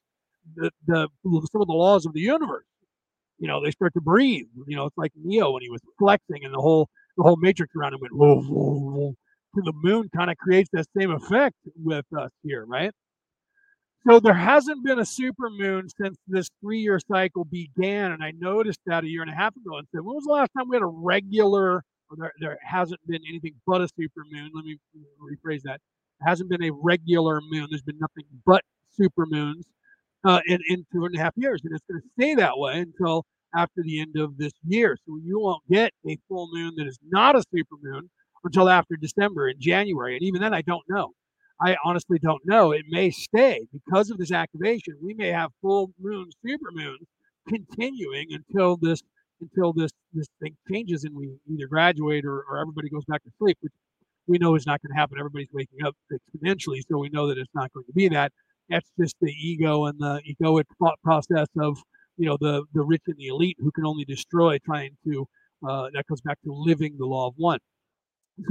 the, 0.55 0.71
the 0.87 1.07
some 1.51 1.61
of 1.61 1.67
the 1.67 1.73
laws 1.73 2.05
of 2.05 2.13
the 2.13 2.19
universe. 2.21 2.65
You 3.39 3.47
know, 3.47 3.63
they 3.63 3.71
start 3.71 3.93
to 3.93 4.01
breathe. 4.01 4.45
You 4.67 4.75
know, 4.75 4.85
it's 4.85 4.97
like 4.97 5.11
Neo 5.15 5.51
when 5.51 5.61
he 5.63 5.69
was 5.69 5.81
flexing 5.99 6.43
and 6.43 6.53
the 6.53 6.59
whole 6.59 6.89
the 7.17 7.23
whole 7.23 7.37
matrix 7.37 7.73
around 7.75 7.93
him 7.93 8.01
went 8.01 8.15
whoa, 8.15 8.41
whoa, 8.41 8.79
whoa. 8.79 9.15
The 9.55 9.73
moon 9.75 10.09
kind 10.15 10.31
of 10.31 10.37
creates 10.37 10.69
that 10.73 10.85
same 10.97 11.11
effect 11.11 11.55
with 11.75 12.05
us 12.17 12.31
here, 12.43 12.65
right? 12.65 12.91
So 14.07 14.19
there 14.19 14.33
hasn't 14.33 14.83
been 14.83 14.99
a 14.99 15.05
super 15.05 15.49
moon 15.49 15.87
since 15.89 16.17
this 16.27 16.49
three-year 16.61 16.99
cycle 17.07 17.45
began, 17.45 18.11
and 18.11 18.21
I 18.23 18.31
noticed 18.31 18.79
that 18.85 19.05
a 19.05 19.07
year 19.07 19.21
and 19.21 19.31
a 19.31 19.35
half 19.35 19.55
ago 19.55 19.77
and 19.77 19.87
said, 19.91 20.01
"When 20.01 20.15
was 20.15 20.25
the 20.25 20.33
last 20.33 20.51
time 20.57 20.67
we 20.69 20.75
had 20.75 20.83
a 20.83 20.87
regular?" 20.87 21.83
there, 22.17 22.33
there 22.39 22.57
hasn't 22.61 22.99
been 23.07 23.21
anything 23.27 23.55
but 23.65 23.81
a 23.81 23.87
super 23.87 24.23
moon. 24.29 24.51
Let 24.53 24.65
me 24.65 24.77
rephrase 25.21 25.61
that. 25.63 25.79
Hasn't 26.21 26.49
been 26.49 26.63
a 26.63 26.71
regular 26.71 27.41
moon. 27.41 27.67
There's 27.69 27.81
been 27.81 27.99
nothing 27.99 28.25
but 28.45 28.63
super 28.91 29.25
moons 29.25 29.65
uh, 30.23 30.41
in 30.47 30.59
in 30.69 30.85
two 30.93 31.05
and 31.05 31.15
a 31.15 31.19
half 31.19 31.33
years, 31.35 31.61
and 31.63 31.73
it's 31.73 31.83
going 31.89 32.01
to 32.01 32.07
stay 32.19 32.35
that 32.35 32.57
way 32.57 32.79
until 32.79 33.25
after 33.55 33.83
the 33.83 34.01
end 34.01 34.17
of 34.17 34.37
this 34.37 34.53
year. 34.65 34.97
So 35.05 35.17
you 35.23 35.39
won't 35.39 35.63
get 35.69 35.91
a 36.07 36.17
full 36.27 36.49
moon 36.53 36.73
that 36.77 36.87
is 36.87 36.99
not 37.09 37.35
a 37.35 37.43
super 37.53 37.75
moon 37.81 38.09
until 38.43 38.69
after 38.69 38.95
December 38.95 39.49
in 39.49 39.59
January, 39.59 40.15
and 40.15 40.23
even 40.23 40.41
then, 40.41 40.53
I 40.53 40.61
don't 40.61 40.83
know. 40.89 41.13
I 41.63 41.77
honestly 41.85 42.19
don't 42.19 42.41
know. 42.45 42.71
It 42.71 42.85
may 42.89 43.09
stay 43.11 43.67
because 43.71 44.09
of 44.09 44.17
this 44.17 44.31
activation. 44.31 44.95
We 45.01 45.13
may 45.13 45.29
have 45.29 45.51
full 45.61 45.91
moon, 45.99 46.29
super 46.45 46.71
moons 46.71 47.07
continuing 47.47 48.27
until 48.31 48.77
this 48.77 49.01
until 49.41 49.73
this 49.73 49.91
this 50.13 50.27
thing 50.41 50.55
changes 50.71 51.03
and 51.03 51.15
we 51.15 51.31
either 51.51 51.67
graduate 51.67 52.25
or, 52.25 52.43
or 52.49 52.59
everybody 52.59 52.89
goes 52.89 53.05
back 53.05 53.23
to 53.23 53.31
sleep, 53.39 53.57
which 53.61 53.73
we 54.27 54.37
know 54.37 54.55
is 54.55 54.65
not 54.65 54.81
going 54.81 54.93
to 54.93 54.99
happen. 54.99 55.17
Everybody's 55.19 55.49
waking 55.53 55.85
up 55.85 55.95
exponentially, 56.11 56.81
so 56.89 56.97
we 56.97 57.09
know 57.09 57.27
that 57.27 57.37
it's 57.37 57.53
not 57.55 57.73
going 57.73 57.85
to 57.85 57.93
be 57.93 58.07
that. 58.09 58.31
That's 58.69 58.89
just 58.99 59.15
the 59.21 59.31
ego 59.31 59.85
and 59.85 59.99
the 59.99 60.21
egoic 60.29 60.65
thought 60.79 60.99
process 61.03 61.47
of 61.59 61.77
you 62.17 62.27
know 62.27 62.37
the 62.39 62.63
the 62.73 62.83
rich 62.83 63.03
and 63.07 63.17
the 63.17 63.27
elite 63.27 63.57
who 63.59 63.71
can 63.71 63.85
only 63.85 64.05
destroy, 64.05 64.57
trying 64.65 64.97
to. 65.05 65.27
Uh, 65.67 65.89
that 65.93 66.05
goes 66.07 66.19
back 66.21 66.37
to 66.43 66.51
living 66.53 66.95
the 66.99 67.05
law 67.05 67.27
of 67.27 67.35
one. 67.37 67.59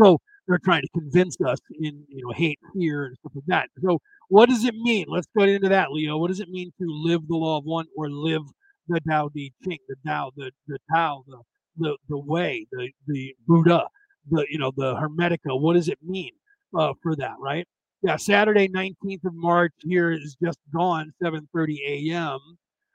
So 0.03 0.18
they're 0.46 0.61
trying 0.64 0.83
to 0.83 0.88
convince 0.98 1.37
us 1.46 1.59
in 1.81 2.05
you 2.09 2.24
know 2.24 2.33
hate, 2.33 2.59
fear, 2.74 3.07
and 3.07 3.16
stuff 3.18 3.33
like 3.35 3.44
that. 3.46 3.68
So 3.83 3.98
what 4.28 4.48
does 4.48 4.64
it 4.64 4.74
mean? 4.74 5.07
Let's 5.09 5.26
go 5.37 5.44
into 5.44 5.68
that, 5.68 5.92
Leo. 5.92 6.18
What 6.18 6.28
does 6.28 6.40
it 6.40 6.48
mean 6.48 6.70
to 6.81 6.87
live 6.88 7.26
the 7.28 7.37
law 7.37 7.59
of 7.59 7.64
one 7.64 7.87
or 7.96 8.11
live 8.11 8.42
the 8.88 9.00
Tao 9.09 9.28
Te 9.28 9.52
Ching, 9.64 9.78
the 9.88 9.96
Tao, 10.07 10.31
the 10.37 10.50
the 10.66 10.78
Tao, 10.92 11.24
the 11.28 11.38
the 11.76 11.96
the 12.09 12.18
way, 12.18 12.66
the 12.72 12.90
the 13.07 13.35
Buddha, 13.46 13.87
the 14.31 14.46
you 14.50 14.59
know 14.59 14.72
the 14.76 14.94
Hermetica? 14.96 15.61
What 15.61 15.74
does 15.74 15.88
it 15.88 15.98
mean 16.02 16.33
uh, 16.76 16.92
for 17.02 17.14
that? 17.16 17.35
Right? 17.40 17.66
Yeah, 18.02 18.16
Saturday, 18.16 18.68
nineteenth 18.68 19.24
of 19.24 19.35
March 19.35 19.72
here 19.81 20.11
is 20.12 20.37
just 20.42 20.59
gone, 20.74 21.12
seven 21.22 21.48
thirty 21.55 22.11
a.m. 22.11 22.38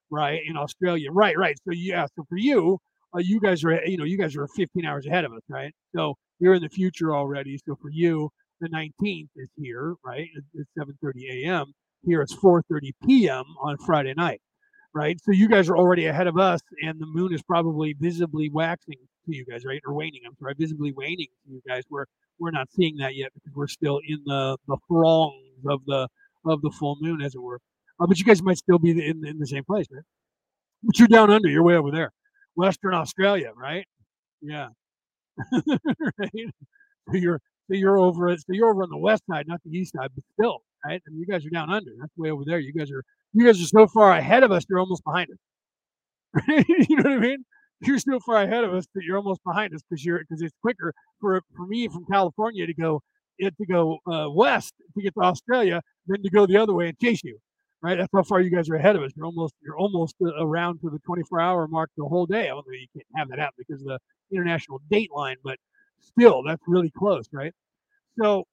Right 0.09 0.41
in 0.47 0.55
Australia. 0.57 1.11
Right, 1.11 1.37
right. 1.37 1.57
So 1.65 1.73
yeah, 1.73 2.05
so 2.15 2.25
for 2.29 2.37
you, 2.37 2.79
uh, 3.15 3.19
you 3.19 3.39
guys 3.39 3.63
are 3.63 3.83
you 3.85 3.97
know 3.97 4.03
you 4.05 4.17
guys 4.17 4.35
are 4.35 4.47
15 4.55 4.85
hours 4.85 5.05
ahead 5.05 5.25
of 5.25 5.33
us, 5.33 5.41
right? 5.49 5.73
So 5.95 6.15
you're 6.39 6.53
in 6.55 6.61
the 6.63 6.69
future 6.69 7.15
already. 7.15 7.57
So 7.57 7.75
for 7.81 7.89
you, 7.91 8.29
the 8.61 8.69
19th 8.69 9.29
is 9.35 9.49
here, 9.57 9.95
right? 10.05 10.27
It's 10.55 10.69
7:30 10.79 11.45
a.m. 11.45 11.73
Here 12.05 12.21
it's 12.21 12.35
4:30 12.35 12.91
p.m. 13.05 13.45
on 13.61 13.77
Friday 13.77 14.13
night. 14.15 14.41
right? 14.93 15.19
So 15.23 15.31
you 15.31 15.47
guys 15.49 15.69
are 15.69 15.77
already 15.77 16.07
ahead 16.07 16.27
of 16.27 16.37
us, 16.37 16.61
and 16.83 16.99
the 16.99 17.05
moon 17.07 17.33
is 17.33 17.41
probably 17.43 17.95
visibly 17.99 18.49
waxing 18.49 18.95
to 19.27 19.35
you 19.35 19.45
guys, 19.45 19.65
right? 19.65 19.81
Or 19.87 19.93
waning. 19.93 20.21
I'm 20.27 20.35
sorry, 20.39 20.55
visibly 20.57 20.93
waning 20.93 21.27
to 21.45 21.51
you 21.53 21.61
guys. 21.67 21.83
We're 21.89 22.05
we're 22.39 22.51
not 22.51 22.69
seeing 22.71 22.97
that 22.97 23.15
yet 23.15 23.31
because 23.35 23.53
we're 23.55 23.67
still 23.67 23.99
in 24.07 24.19
the 24.25 24.57
the 24.67 24.77
throngs 24.87 25.65
of 25.69 25.81
the 25.85 26.07
of 26.45 26.61
the 26.61 26.71
full 26.71 26.97
moon, 27.01 27.21
as 27.21 27.35
it 27.35 27.41
were. 27.41 27.59
Uh, 27.99 28.07
but 28.07 28.17
you 28.19 28.25
guys 28.25 28.41
might 28.43 28.57
still 28.57 28.79
be 28.79 28.91
in 28.91 29.25
in 29.27 29.39
the 29.39 29.47
same 29.47 29.63
place, 29.65 29.87
right? 29.91 30.03
But 30.83 30.99
you're 30.99 31.07
down 31.07 31.31
under. 31.31 31.49
You're 31.49 31.63
way 31.63 31.75
over 31.75 31.91
there, 31.91 32.11
Western 32.55 32.93
Australia, 32.95 33.51
right? 33.55 33.85
Yeah. 34.41 34.69
right. 36.19 36.31
So 37.09 37.17
you're 37.17 37.41
so 37.69 37.75
you're 37.75 37.97
over 37.99 38.29
it. 38.29 38.39
So 38.41 38.53
you're 38.53 38.69
over 38.69 38.83
on 38.83 38.89
the 38.89 38.97
west 38.97 39.23
side, 39.29 39.47
not 39.47 39.61
the 39.65 39.77
east 39.77 39.93
side, 39.95 40.09
but 40.15 40.23
still, 40.33 40.59
right? 40.85 41.01
And 41.05 41.19
you 41.19 41.25
guys 41.25 41.45
are 41.45 41.49
down 41.49 41.69
under. 41.69 41.91
That's 41.99 42.11
way 42.17 42.31
over 42.31 42.43
there. 42.45 42.59
You 42.59 42.73
guys 42.73 42.91
are 42.91 43.03
you 43.33 43.45
guys 43.45 43.61
are 43.61 43.67
so 43.67 43.87
far 43.87 44.11
ahead 44.13 44.43
of 44.43 44.51
us. 44.51 44.65
You're 44.69 44.79
almost 44.79 45.03
behind 45.03 45.29
us. 45.31 45.37
you 46.89 46.97
know 46.97 47.09
what 47.09 47.13
I 47.13 47.19
mean? 47.19 47.45
You're 47.81 47.99
so 47.99 48.19
far 48.19 48.41
ahead 48.43 48.63
of 48.63 48.73
us 48.73 48.85
that 48.95 49.03
you're 49.03 49.17
almost 49.17 49.41
behind 49.45 49.73
us 49.73 49.81
because 49.89 50.03
you're 50.03 50.19
because 50.19 50.41
it's 50.41 50.55
quicker 50.61 50.93
for 51.19 51.41
for 51.55 51.67
me 51.67 51.87
from 51.87 52.05
California 52.11 52.65
to 52.65 52.73
go 52.73 53.01
to 53.39 53.65
go 53.69 53.99
uh, 54.11 54.29
west 54.31 54.73
to 54.95 55.01
get 55.01 55.13
to 55.15 55.21
Australia 55.21 55.81
than 56.07 56.23
to 56.23 56.29
go 56.29 56.45
the 56.45 56.57
other 56.57 56.73
way 56.73 56.89
and 56.89 56.99
chase 56.99 57.23
you. 57.23 57.37
Right? 57.81 57.97
That's 57.97 58.09
how 58.13 58.23
far 58.23 58.41
you 58.41 58.49
guys 58.49 58.69
are 58.69 58.75
ahead 58.75 58.95
of 58.95 59.03
us. 59.03 59.11
You're 59.15 59.25
almost 59.25 59.53
you're 59.61 59.77
almost 59.77 60.15
uh, 60.21 60.33
around 60.43 60.79
to 60.81 60.89
the 60.89 60.99
24 61.05 61.39
hour 61.39 61.67
mark 61.67 61.91
the 61.95 62.05
whole 62.05 62.25
day. 62.25 62.49
Although 62.49 62.71
you 62.71 62.87
can't 62.93 63.05
have 63.15 63.29
that 63.29 63.39
happen 63.39 63.63
because 63.67 63.81
of 63.81 63.87
the 63.87 63.99
international 64.31 64.81
date 64.89 65.11
line, 65.15 65.37
but 65.43 65.57
still 65.99 66.43
that's 66.43 66.61
really 66.67 66.91
close, 66.91 67.27
right? 67.31 67.53
So 68.19 68.45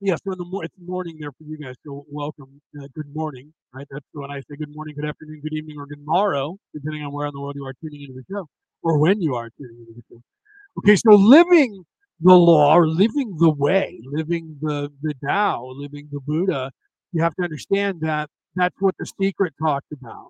yeah, 0.00 0.16
so 0.16 0.34
the 0.34 0.60
it's 0.64 0.74
morning 0.82 1.18
there 1.20 1.30
for 1.32 1.44
you 1.44 1.58
guys. 1.58 1.74
So 1.84 2.06
welcome, 2.08 2.60
uh, 2.80 2.86
good 2.94 3.14
morning, 3.14 3.52
right? 3.74 3.86
That's 3.90 4.04
when 4.12 4.30
I 4.30 4.40
say 4.40 4.56
good 4.56 4.74
morning, 4.74 4.94
good 4.96 5.04
afternoon, 5.08 5.40
good 5.42 5.52
evening, 5.52 5.76
or 5.78 5.86
good 5.86 6.04
morrow, 6.04 6.56
depending 6.74 7.02
on 7.04 7.12
where 7.12 7.26
in 7.26 7.32
the 7.34 7.40
world 7.40 7.56
you 7.56 7.66
are 7.66 7.74
tuning 7.82 8.02
into 8.02 8.14
the 8.14 8.24
show, 8.30 8.46
or 8.82 8.98
when 8.98 9.20
you 9.20 9.34
are 9.34 9.50
tuning 9.58 9.76
into 9.80 9.92
the 9.94 10.02
show. 10.10 10.22
Okay, 10.78 10.96
so 10.96 11.14
living 11.14 11.84
the 12.20 12.34
law, 12.34 12.74
or 12.76 12.88
living 12.88 13.36
the 13.38 13.50
way, 13.50 14.00
living 14.06 14.56
the 14.62 14.90
the 15.02 15.14
Tao, 15.26 15.66
living 15.76 16.08
the 16.12 16.20
Buddha, 16.20 16.72
you 17.12 17.22
have 17.22 17.34
to 17.36 17.42
understand 17.42 18.00
that 18.02 18.30
that's 18.56 18.76
what 18.80 18.94
the 18.98 19.06
secret 19.20 19.54
talked 19.62 19.92
about, 19.92 20.28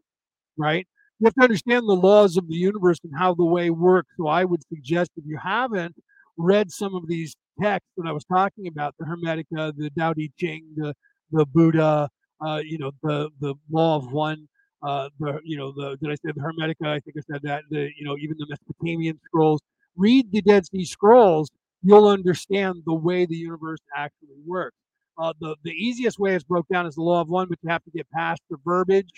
right? 0.57 0.87
You 1.19 1.27
have 1.27 1.35
to 1.35 1.43
understand 1.43 1.89
the 1.89 1.95
laws 1.95 2.37
of 2.37 2.49
the 2.49 2.55
universe 2.57 2.99
and 3.05 3.13
how 3.17 3.35
the 3.35 3.45
way 3.45 3.71
works. 3.71 4.09
So 4.17 4.27
I 4.29 4.45
would 4.45 4.63
suggest 4.69 5.11
if 5.17 5.25
you 5.27 5.39
haven't 5.39 5.97
read 6.37 6.71
some 6.71 6.95
of 6.95 7.09
these 7.09 7.35
texts 7.61 7.91
that 7.97 8.09
I 8.09 8.13
was 8.13 8.25
talking 8.25 8.67
about, 8.67 8.95
the 8.99 9.05
Hermetica, 9.07 9.75
the 9.77 9.91
Tao 9.99 10.13
Te 10.15 10.33
Ching, 10.39 10.65
the 10.77 10.95
the 11.33 11.47
Buddha, 11.47 12.09
uh, 12.45 12.61
you 12.65 12.79
know, 12.79 12.91
the 13.03 13.31
the 13.41 13.55
Law 13.71 13.97
of 13.97 14.11
One, 14.13 14.49
uh, 14.83 15.09
the 15.19 15.41
you 15.45 15.57
know, 15.57 15.73
the 15.73 15.97
did 16.03 16.11
I 16.11 16.15
say 16.15 16.33
the 16.35 16.41
Hermetica? 16.41 16.87
I 16.89 17.01
think 17.01 17.17
I 17.19 17.23
said 17.33 17.43
that. 17.45 17.65
The 17.71 17.91
you 17.99 18.05
know, 18.05 18.17
even 18.19 18.37
the 18.39 18.47
Mesopotamian 18.49 19.21
scrolls. 19.25 19.61
Read 19.97 20.33
the 20.33 20.41
Dead 20.41 20.67
Sea 20.67 20.85
Scrolls. 20.85 21.51
You'll 21.83 22.09
understand 22.09 22.83
the 22.87 22.95
way 22.95 23.27
the 23.27 23.37
universe 23.37 23.81
actually 23.97 24.37
works. 24.47 24.77
Uh, 25.19 25.33
the 25.41 25.57
the 25.65 25.73
easiest 25.73 26.19
way 26.19 26.35
is 26.35 26.45
broke 26.45 26.67
down 26.73 26.87
as 26.87 26.95
the 26.95 27.03
Law 27.03 27.21
of 27.21 27.29
One, 27.29 27.49
but 27.49 27.59
you 27.63 27.71
have 27.71 27.85
to 27.85 27.91
get 27.91 28.11
past 28.11 28.41
the 28.51 28.57
verbiage 28.65 29.11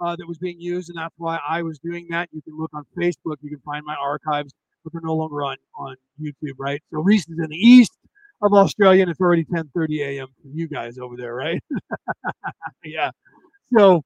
uh, 0.00 0.16
that 0.16 0.26
was 0.26 0.38
being 0.38 0.60
used, 0.60 0.88
and 0.90 0.98
that's 0.98 1.14
why 1.16 1.38
I 1.48 1.62
was 1.62 1.78
doing 1.78 2.06
that. 2.10 2.28
You 2.32 2.42
can 2.42 2.56
look 2.58 2.70
on 2.74 2.84
Facebook. 2.98 3.36
You 3.42 3.50
can 3.50 3.60
find 3.64 3.84
my 3.84 3.94
archives 3.96 4.52
but 4.84 4.92
they're 4.92 5.02
no 5.02 5.14
longer 5.14 5.42
on 5.42 5.56
on 5.76 5.96
YouTube, 6.20 6.54
right? 6.58 6.80
So 6.92 7.00
Reese 7.00 7.28
is 7.28 7.38
in 7.38 7.48
the 7.48 7.56
east 7.56 7.92
of 8.42 8.52
Australia, 8.52 9.02
and 9.02 9.10
it's 9.10 9.20
already 9.20 9.44
10:30 9.44 10.00
a.m. 10.02 10.28
for 10.42 10.48
you 10.48 10.68
guys 10.68 10.98
over 10.98 11.16
there, 11.16 11.34
right? 11.34 11.62
yeah. 12.84 13.10
So 13.76 14.02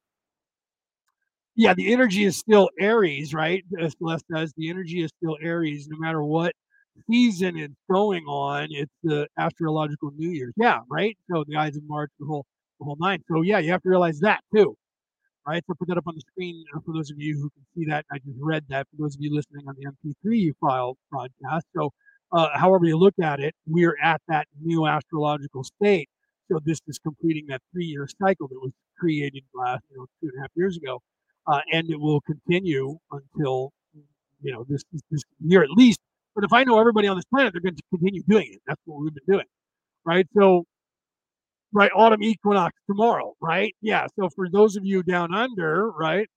yeah, 1.57 1.75
the 1.75 1.93
energy 1.93 2.25
is 2.25 2.39
still 2.39 2.71
Aries, 2.79 3.35
right? 3.35 3.65
As 3.81 3.95
Celeste 3.99 4.25
says, 4.33 4.53
the 4.57 4.71
energy 4.71 5.03
is 5.03 5.11
still 5.21 5.37
Aries, 5.43 5.89
no 5.89 5.99
matter 5.99 6.23
what 6.23 6.53
season 7.11 7.59
is 7.59 7.71
going 7.91 8.25
on. 8.25 8.69
It's 8.71 8.93
the 9.03 9.29
astrological 9.39 10.13
New 10.17 10.31
Year's, 10.31 10.55
yeah, 10.57 10.81
right. 10.91 11.17
So 11.31 11.45
the 11.47 11.57
Ides 11.57 11.77
of 11.77 11.85
March, 11.87 12.11
the 12.19 12.27
whole 12.27 12.47
the 12.79 12.85
whole 12.85 12.97
nine. 13.01 13.23
So 13.31 13.43
yeah, 13.43 13.59
you 13.59 13.71
have 13.73 13.83
to 13.83 13.89
realize 13.89 14.21
that 14.21 14.41
too 14.55 14.77
right? 15.49 15.63
So 15.67 15.75
put 15.75 15.89
that 15.89 15.97
up 15.97 16.07
on 16.07 16.15
the 16.15 16.21
screen 16.21 16.65
uh, 16.77 16.81
for 16.85 16.93
those 16.93 17.11
of 17.11 17.19
you 17.19 17.35
who 17.35 17.51
can 17.51 17.65
see 17.75 17.87
that. 17.91 18.05
I 18.13 18.19
just 18.19 18.37
read 18.41 18.65
that 18.69 18.87
for 18.91 19.03
those 19.03 19.15
of 19.15 19.23
you 19.23 19.35
listening 19.35 19.67
on 19.67 19.75
the 19.79 19.87
MP3 19.87 20.53
file 20.61 20.97
broadcast. 21.11 21.67
So, 21.75 21.91
uh, 22.33 22.49
however 22.55 22.85
you 22.85 22.99
look 22.99 23.15
at 23.23 23.41
it, 23.41 23.55
we're 23.67 23.97
at 24.03 24.21
that 24.29 24.47
new 24.63 24.87
astrological 24.87 25.65
state. 25.65 26.09
So 26.53 26.61
this 26.65 26.81
is 26.87 26.99
completing 26.99 27.47
that 27.49 27.63
three-year 27.73 28.07
cycle 28.21 28.49
that 28.49 28.61
was 28.61 28.73
created 28.99 29.43
last, 29.55 29.83
you 29.91 29.97
know, 29.97 30.07
two 30.21 30.29
and 30.29 30.39
a 30.39 30.41
half 30.43 30.51
years 30.55 30.77
ago, 30.77 31.01
uh, 31.47 31.61
and 31.73 31.89
it 31.91 31.99
will 31.99 32.21
continue 32.21 32.99
until 33.11 33.73
you 34.41 34.53
know 34.53 34.65
this 34.69 34.83
this 35.11 35.23
year 35.41 35.63
at 35.63 35.71
least. 35.71 36.01
But 36.39 36.45
if 36.45 36.53
I 36.53 36.63
know 36.63 36.79
everybody 36.79 37.09
on 37.09 37.17
this 37.17 37.25
planet, 37.25 37.53
they're 37.53 37.61
going 37.61 37.75
to 37.75 37.83
continue 37.91 38.23
doing 38.23 38.47
it. 38.53 38.61
That's 38.65 38.81
what 38.85 39.01
we've 39.01 39.13
been 39.13 39.35
doing, 39.35 39.47
right? 40.05 40.25
So 40.37 40.67
right? 41.73 41.91
Autumn 41.97 42.23
equinox 42.23 42.77
tomorrow, 42.87 43.35
right? 43.41 43.75
Yeah. 43.83 44.07
So 44.19 44.29
for 44.31 44.49
those 44.49 44.77
of 44.77 44.85
you 44.85 45.03
down 45.03 45.35
under, 45.35 45.91
right? 45.91 46.29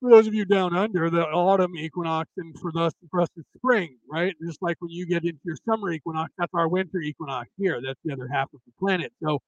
For 0.00 0.10
those 0.10 0.28
of 0.28 0.34
you 0.34 0.44
down 0.44 0.76
under, 0.76 1.10
the 1.10 1.22
autumn 1.22 1.76
equinox, 1.76 2.30
and 2.36 2.56
for 2.60 2.70
us, 2.76 2.92
for 3.10 3.22
us, 3.22 3.28
it's 3.36 3.48
spring, 3.56 3.96
right? 4.08 4.34
Just 4.46 4.62
like 4.62 4.76
when 4.78 4.90
you 4.90 5.04
get 5.04 5.24
into 5.24 5.40
your 5.44 5.56
summer 5.68 5.90
equinox, 5.90 6.32
that's 6.38 6.52
our 6.54 6.68
winter 6.68 7.00
equinox 7.00 7.48
here. 7.58 7.80
That's 7.84 7.98
the 8.04 8.12
other 8.12 8.28
half 8.32 8.48
of 8.54 8.60
the 8.66 8.72
planet. 8.78 9.12
So, 9.20 9.40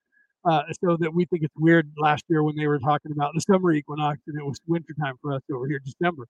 uh, 0.45 0.63
so 0.85 0.97
that 0.99 1.15
we 1.15 1.27
think 1.27 1.45
it's 1.45 1.55
weird 1.57 1.93
last 1.97 2.25
year 2.29 2.43
when 2.43 2.57
they 2.57 2.67
were 2.67 2.81
talking 2.81 3.13
about 3.13 3.35
the 3.35 3.41
summer 3.41 3.73
equinox 3.73 4.19
and 4.27 4.37
it 4.37 4.45
was 4.45 4.59
wintertime 4.67 5.15
for 5.23 5.33
us 5.33 5.43
over 5.53 5.69
here, 5.69 5.81
December, 5.85 6.27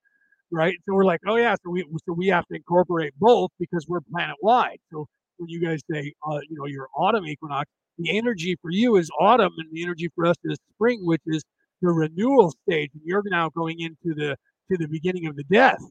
right? 0.54 0.76
So 0.86 0.94
we're 0.94 1.04
like, 1.04 1.20
oh 1.26 1.36
yeah, 1.36 1.54
so 1.64 1.70
we 1.70 1.84
so 2.06 2.12
we 2.14 2.28
have 2.28 2.46
to 2.48 2.56
incorporate 2.56 3.12
both 3.18 3.50
because 3.58 3.86
we're 3.88 4.00
planet 4.12 4.36
wide. 4.42 4.78
So 4.92 5.06
when 5.38 5.48
you 5.48 5.60
guys 5.60 5.80
say, 5.90 6.14
uh, 6.28 6.40
you 6.48 6.56
know, 6.56 6.66
your 6.66 6.88
autumn 6.96 7.26
equinox, 7.26 7.68
the 7.98 8.16
energy 8.16 8.56
for 8.60 8.70
you 8.70 8.96
is 8.96 9.10
autumn 9.20 9.52
and 9.58 9.68
the 9.72 9.82
energy 9.82 10.10
for 10.14 10.26
us 10.26 10.36
is 10.44 10.58
spring 10.74 11.00
which 11.02 11.22
is 11.26 11.42
the 11.82 11.88
renewal 11.88 12.52
stage 12.66 12.90
and 12.94 13.02
you're 13.04 13.22
now 13.26 13.48
going 13.50 13.80
into 13.80 14.14
the 14.14 14.36
to 14.70 14.76
the 14.78 14.86
beginning 14.88 15.26
of 15.26 15.36
the 15.36 15.44
death 15.44 15.82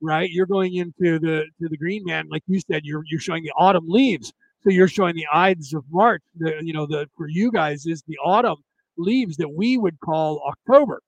right 0.00 0.30
you're 0.30 0.46
going 0.46 0.74
into 0.74 1.18
the 1.18 1.44
to 1.60 1.68
the 1.68 1.76
green 1.76 2.04
man 2.04 2.26
like 2.30 2.42
you 2.46 2.60
said 2.70 2.82
you're 2.84 3.02
you're 3.06 3.20
showing 3.20 3.42
the 3.42 3.52
autumn 3.56 3.84
leaves 3.88 4.32
so 4.62 4.70
you're 4.70 4.88
showing 4.88 5.14
the 5.14 5.26
ides 5.32 5.72
of 5.74 5.84
march 5.90 6.22
the 6.38 6.54
you 6.62 6.72
know 6.72 6.86
the 6.86 7.06
for 7.16 7.28
you 7.28 7.50
guys 7.50 7.86
is 7.86 8.02
the 8.06 8.18
autumn 8.24 8.58
leaves 8.96 9.36
that 9.36 9.48
we 9.48 9.78
would 9.78 9.98
call 10.00 10.42
october 10.46 11.00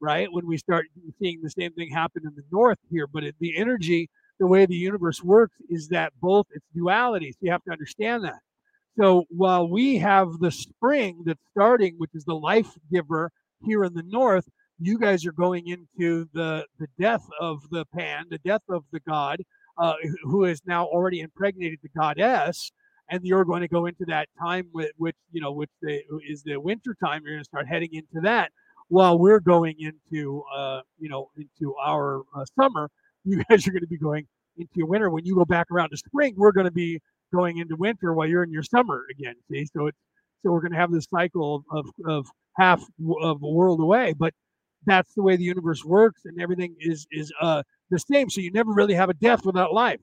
right 0.00 0.28
when 0.32 0.46
we 0.46 0.56
start 0.56 0.86
seeing 1.20 1.40
the 1.42 1.50
same 1.50 1.72
thing 1.72 1.90
happen 1.90 2.22
in 2.24 2.32
the 2.36 2.42
north 2.52 2.78
here 2.90 3.06
but 3.06 3.24
it, 3.24 3.34
the 3.40 3.56
energy 3.56 4.08
the 4.40 4.46
way 4.46 4.66
the 4.66 4.74
universe 4.74 5.22
works 5.22 5.56
is 5.68 5.88
that 5.88 6.12
both 6.20 6.46
it's 6.52 6.66
duality 6.74 7.32
so 7.32 7.38
you 7.42 7.50
have 7.50 7.64
to 7.64 7.72
understand 7.72 8.24
that 8.24 8.38
so 8.98 9.26
while 9.28 9.68
we 9.68 9.98
have 9.98 10.40
the 10.40 10.50
spring 10.50 11.22
that's 11.24 11.40
starting, 11.52 11.94
which 11.98 12.10
is 12.14 12.24
the 12.24 12.34
life 12.34 12.72
giver 12.92 13.30
here 13.64 13.84
in 13.84 13.94
the 13.94 14.02
north, 14.02 14.48
you 14.80 14.98
guys 14.98 15.24
are 15.24 15.32
going 15.32 15.68
into 15.68 16.28
the 16.32 16.64
the 16.78 16.88
death 16.98 17.24
of 17.40 17.60
the 17.70 17.84
pan, 17.94 18.24
the 18.28 18.38
death 18.38 18.62
of 18.68 18.84
the 18.92 19.00
god, 19.00 19.42
uh, 19.76 19.94
who 20.22 20.44
is 20.44 20.60
now 20.66 20.84
already 20.86 21.20
impregnated 21.20 21.78
the 21.82 21.88
goddess, 21.96 22.72
and 23.08 23.24
you're 23.24 23.44
going 23.44 23.60
to 23.60 23.68
go 23.68 23.86
into 23.86 24.04
that 24.06 24.28
time 24.40 24.68
with 24.72 24.90
which 24.96 25.16
you 25.30 25.40
know 25.40 25.52
which 25.52 25.70
the, 25.80 26.00
is 26.28 26.42
the 26.42 26.56
winter 26.56 26.96
time. 27.02 27.22
You're 27.24 27.34
going 27.34 27.44
to 27.44 27.48
start 27.48 27.68
heading 27.68 27.90
into 27.92 28.20
that 28.22 28.50
while 28.88 29.18
we're 29.18 29.40
going 29.40 29.76
into 29.78 30.42
uh, 30.54 30.80
you 30.98 31.08
know 31.08 31.30
into 31.36 31.74
our 31.76 32.22
uh, 32.34 32.44
summer. 32.60 32.90
You 33.24 33.42
guys 33.48 33.66
are 33.66 33.72
going 33.72 33.82
to 33.82 33.88
be 33.88 33.98
going 33.98 34.26
into 34.56 34.72
your 34.74 34.86
winter. 34.86 35.10
When 35.10 35.24
you 35.24 35.34
go 35.36 35.44
back 35.44 35.66
around 35.70 35.90
to 35.90 35.96
spring, 35.96 36.34
we're 36.36 36.52
going 36.52 36.66
to 36.66 36.72
be 36.72 37.00
going 37.32 37.58
into 37.58 37.76
winter 37.76 38.12
while 38.14 38.26
you're 38.26 38.42
in 38.42 38.52
your 38.52 38.62
summer 38.62 39.04
again. 39.10 39.34
See, 39.50 39.66
so 39.66 39.86
it's 39.86 39.98
so 40.42 40.52
we're 40.52 40.60
going 40.60 40.72
to 40.72 40.78
have 40.78 40.92
this 40.92 41.06
cycle 41.12 41.64
of, 41.72 41.86
of, 42.06 42.26
half 42.56 42.80
of 43.20 43.42
a 43.42 43.48
world 43.48 43.80
away, 43.80 44.14
but 44.16 44.32
that's 44.86 45.12
the 45.14 45.22
way 45.22 45.36
the 45.36 45.44
universe 45.44 45.84
works, 45.84 46.22
and 46.24 46.40
everything 46.40 46.74
is 46.80 47.06
is 47.10 47.32
uh 47.40 47.62
the 47.90 47.98
same. 47.98 48.30
So 48.30 48.40
you 48.40 48.50
never 48.52 48.72
really 48.72 48.94
have 48.94 49.10
a 49.10 49.14
death 49.14 49.44
without 49.44 49.72
life. 49.72 50.00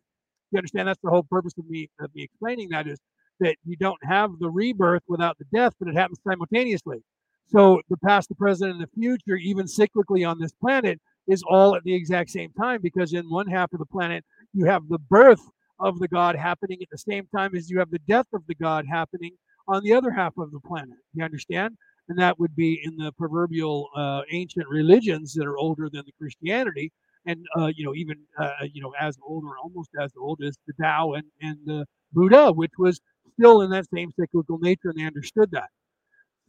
You 0.52 0.60
understand? 0.60 0.88
That's 0.88 1.00
the 1.04 1.10
whole 1.10 1.24
purpose 1.24 1.54
of 1.58 1.66
me 1.68 1.90
of 2.00 2.14
me 2.16 2.24
explaining 2.24 2.70
that 2.70 2.88
is 2.88 3.00
that 3.40 3.58
you 3.66 3.76
don't 3.76 4.00
have 4.04 4.32
the 4.40 4.50
rebirth 4.50 5.04
without 5.08 5.38
the 5.38 5.46
death, 5.54 5.74
but 5.80 5.90
it 5.90 5.96
happens 5.96 6.20
simultaneously. 6.26 7.00
So 7.48 7.82
the 7.89 7.98
past, 7.98 8.30
the 8.30 8.36
present, 8.36 8.72
and 8.72 8.82
the 8.82 8.88
future, 8.88 9.36
even 9.36 9.66
cyclically 9.66 10.28
on 10.28 10.39
this 10.39 10.52
planet, 10.54 11.00
is 11.28 11.43
all 11.50 11.76
at 11.76 11.84
the 11.84 11.93
exact 11.93 12.30
same 12.30 12.52
time 12.54 12.82
because 12.82 13.14
in 13.14 13.30
one 13.30 13.48
half 13.48 13.74
of 13.74 13.80
the 13.80 13.86
planet 13.86 14.24
you 14.54 14.66
have 14.66 14.88
the 14.88 15.00
birth 15.00 15.41
of 15.80 16.00
the 16.00 16.08
god 16.08 16.36
happening 16.36 16.78
at 16.82 16.89
the 16.91 16.98
same 16.98 17.28
time 17.36 17.56
as 17.56 17.70
you 17.70 17.80
have 17.80 17.89
the 17.89 18.00
death 18.08 18.28
of 18.34 18.46
the 18.48 18.56
god 18.56 18.86
happening 18.88 19.32
on 19.68 19.84
the 19.84 19.93
other 19.93 20.12
half 20.12 20.38
of 20.38 20.52
the 20.52 20.60
planet. 20.60 20.98
You 21.14 21.24
understand? 21.24 21.76
And 22.08 22.20
that 22.20 22.39
would 22.39 22.56
be 22.56 22.80
in 22.84 22.96
the 22.98 23.12
proverbial 23.14 23.89
uh, 23.96 24.22
ancient 24.32 24.68
religions 24.70 25.34
that 25.34 25.46
are 25.48 25.58
older 25.58 25.89
than 25.91 26.04
the 26.06 26.12
Christianity, 26.20 26.91
and 27.26 27.43
uh, 27.58 27.72
you 27.76 27.84
know 27.84 27.96
even 27.96 28.18
uh, 28.38 28.52
you 28.72 28.82
know 28.82 28.93
as 29.00 29.18
old 29.28 29.43
or 29.43 29.58
almost 29.58 29.89
as 30.00 30.12
old 30.20 30.41
as 30.43 30.56
the 30.68 30.74
Tao 30.82 31.14
and 31.14 31.26
and 31.41 31.58
the 31.66 31.86
Buddha, 32.14 32.52
which 32.52 32.74
was 32.78 33.02
still 33.34 33.62
in 33.64 33.72
that 33.72 33.88
same 33.91 34.12
cyclical 34.20 34.60
nature, 34.60 34.89
and 34.89 35.00
they 35.00 35.06
understood 35.06 35.50
that. 35.52 35.70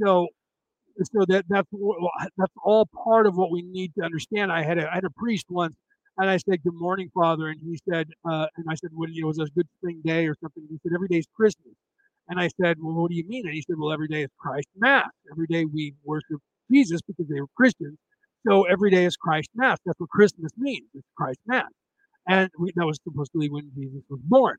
So 0.03 0.28
so 1.03 1.24
that 1.28 1.44
that's 1.49 1.68
that's 2.36 2.53
all 2.64 2.88
part 3.05 3.26
of 3.26 3.36
what 3.36 3.51
we 3.51 3.62
need 3.62 3.94
to 3.99 4.05
understand. 4.05 4.53
I 4.53 4.62
had 4.62 4.78
a, 4.78 4.90
I 4.90 4.97
had 4.97 5.05
a 5.05 5.11
priest 5.11 5.47
once, 5.49 5.76
and 6.18 6.30
I 6.30 6.38
said, 6.38 6.62
"Good 6.62 6.74
morning, 6.74 7.11
Father," 7.14 7.49
and 7.49 7.61
he 7.61 7.78
said, 7.88 8.09
uh, 8.28 8.47
and 8.57 8.66
I 8.68 8.74
said, 8.74 8.90
"What 8.92 9.11
you 9.11 9.22
know, 9.22 9.28
was 9.28 9.38
a 9.38 9.47
good 9.55 9.68
spring 9.78 10.01
day 10.05 10.26
or 10.26 10.34
something?" 10.40 10.66
He 10.68 10.78
said, 10.82 10.92
"Every 10.94 11.09
day 11.09 11.18
is 11.18 11.26
Christmas," 11.34 11.74
and 12.28 12.40
I 12.40 12.49
said, 12.61 12.78
"Well, 12.80 12.94
what 12.94 13.11
do 13.11 13.16
you 13.16 13.26
mean?" 13.26 13.47
And 13.47 13.55
he 13.55 13.62
said, 13.62 13.76
"Well, 13.78 13.92
every 13.92 14.09
day 14.09 14.22
is 14.22 14.30
Christ 14.38 14.68
Mass. 14.76 15.11
Every 15.30 15.47
day 15.47 15.64
we 15.64 15.94
worship 16.05 16.40
Jesus 16.70 17.01
because 17.07 17.28
they 17.28 17.40
were 17.40 17.49
Christians, 17.57 17.99
so 18.47 18.64
every 18.64 18.90
day 18.90 19.05
is 19.05 19.16
Christ 19.16 19.51
Mass. 19.55 19.78
That's 19.84 20.01
what 20.01 20.11
Christmas 20.11 20.53
means. 20.57 20.88
It's 20.94 21.07
Christ 21.16 21.40
Mass." 21.47 21.70
And 22.28 22.51
we, 22.59 22.72
that 22.74 22.86
was 22.86 22.99
supposedly 23.05 23.49
when 23.51 23.70
Jesus 23.76 24.03
was 24.11 24.20
born 24.24 24.57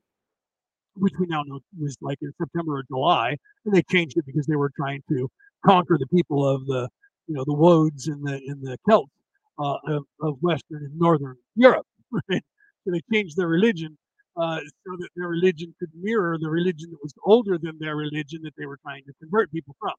which 1.00 1.14
we 1.20 1.28
now 1.28 1.44
know 1.46 1.60
was 1.80 1.96
like 2.02 2.18
in 2.22 2.32
September 2.42 2.78
or 2.78 2.84
July, 2.84 3.38
and 3.66 3.74
they 3.74 3.84
changed 3.84 4.18
it 4.18 4.26
because 4.26 4.46
they 4.48 4.56
were 4.56 4.72
trying 4.76 5.02
to 5.10 5.30
conquer 5.66 5.98
the 6.00 6.08
people 6.08 6.48
of 6.48 6.66
the 6.66 6.90
you 7.28 7.36
know 7.36 7.44
the 7.46 7.54
Woads 7.54 8.08
and 8.08 8.26
the 8.26 8.36
and 8.48 8.62
the 8.62 8.78
Celts 8.88 9.12
uh, 9.60 9.78
of, 9.88 10.04
of 10.22 10.38
Western 10.42 10.84
and 10.86 10.98
Northern 10.98 11.36
Europe. 11.56 11.86
Right? 12.30 12.44
So 12.86 12.92
they 12.92 13.02
changed 13.12 13.36
their 13.36 13.50
religion 13.50 13.98
uh, 14.38 14.60
so 14.60 14.96
that 15.00 15.10
their 15.18 15.28
religion 15.28 15.76
could 15.78 15.90
mirror 16.00 16.38
the 16.40 16.50
religion 16.50 16.90
that 16.92 17.00
was 17.04 17.14
older 17.26 17.58
than 17.58 17.78
their 17.80 17.98
religion 17.98 18.40
that 18.44 18.54
they 18.58 18.66
were 18.66 18.78
trying 18.82 19.04
to 19.06 19.14
convert 19.20 19.52
people 19.52 19.76
from. 19.80 19.94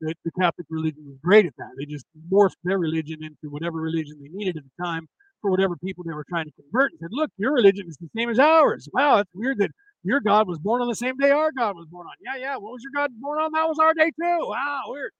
The, 0.00 0.14
the 0.24 0.32
Catholic 0.32 0.66
religion 0.70 1.04
was 1.06 1.18
great 1.22 1.46
at 1.46 1.52
that. 1.58 1.68
They 1.78 1.84
just 1.84 2.06
morphed 2.32 2.56
their 2.64 2.78
religion 2.78 3.22
into 3.22 3.52
whatever 3.52 3.78
religion 3.78 4.16
they 4.20 4.30
needed 4.30 4.56
at 4.56 4.64
the 4.64 4.84
time 4.84 5.06
for 5.42 5.50
whatever 5.50 5.76
people 5.76 6.02
they 6.04 6.14
were 6.14 6.24
trying 6.28 6.46
to 6.46 6.52
convert 6.60 6.92
and 6.92 6.98
said, 7.00 7.10
look, 7.12 7.30
your 7.36 7.52
religion 7.52 7.86
is 7.88 7.96
the 7.98 8.08
same 8.16 8.30
as 8.30 8.38
ours. 8.38 8.88
Wow, 8.92 9.18
it's 9.18 9.30
weird 9.34 9.58
that 9.58 9.70
your 10.02 10.20
God 10.20 10.48
was 10.48 10.58
born 10.58 10.82
on 10.82 10.88
the 10.88 10.94
same 10.94 11.16
day 11.16 11.30
our 11.30 11.52
God 11.52 11.76
was 11.76 11.86
born 11.86 12.06
on. 12.06 12.14
Yeah, 12.20 12.40
yeah. 12.40 12.56
What 12.56 12.72
was 12.72 12.82
your 12.82 12.92
God 12.94 13.10
born 13.20 13.40
on? 13.40 13.52
That 13.52 13.68
was 13.68 13.78
our 13.78 13.94
day 13.94 14.06
too. 14.06 14.38
Wow, 14.40 14.82
weird. 14.86 15.12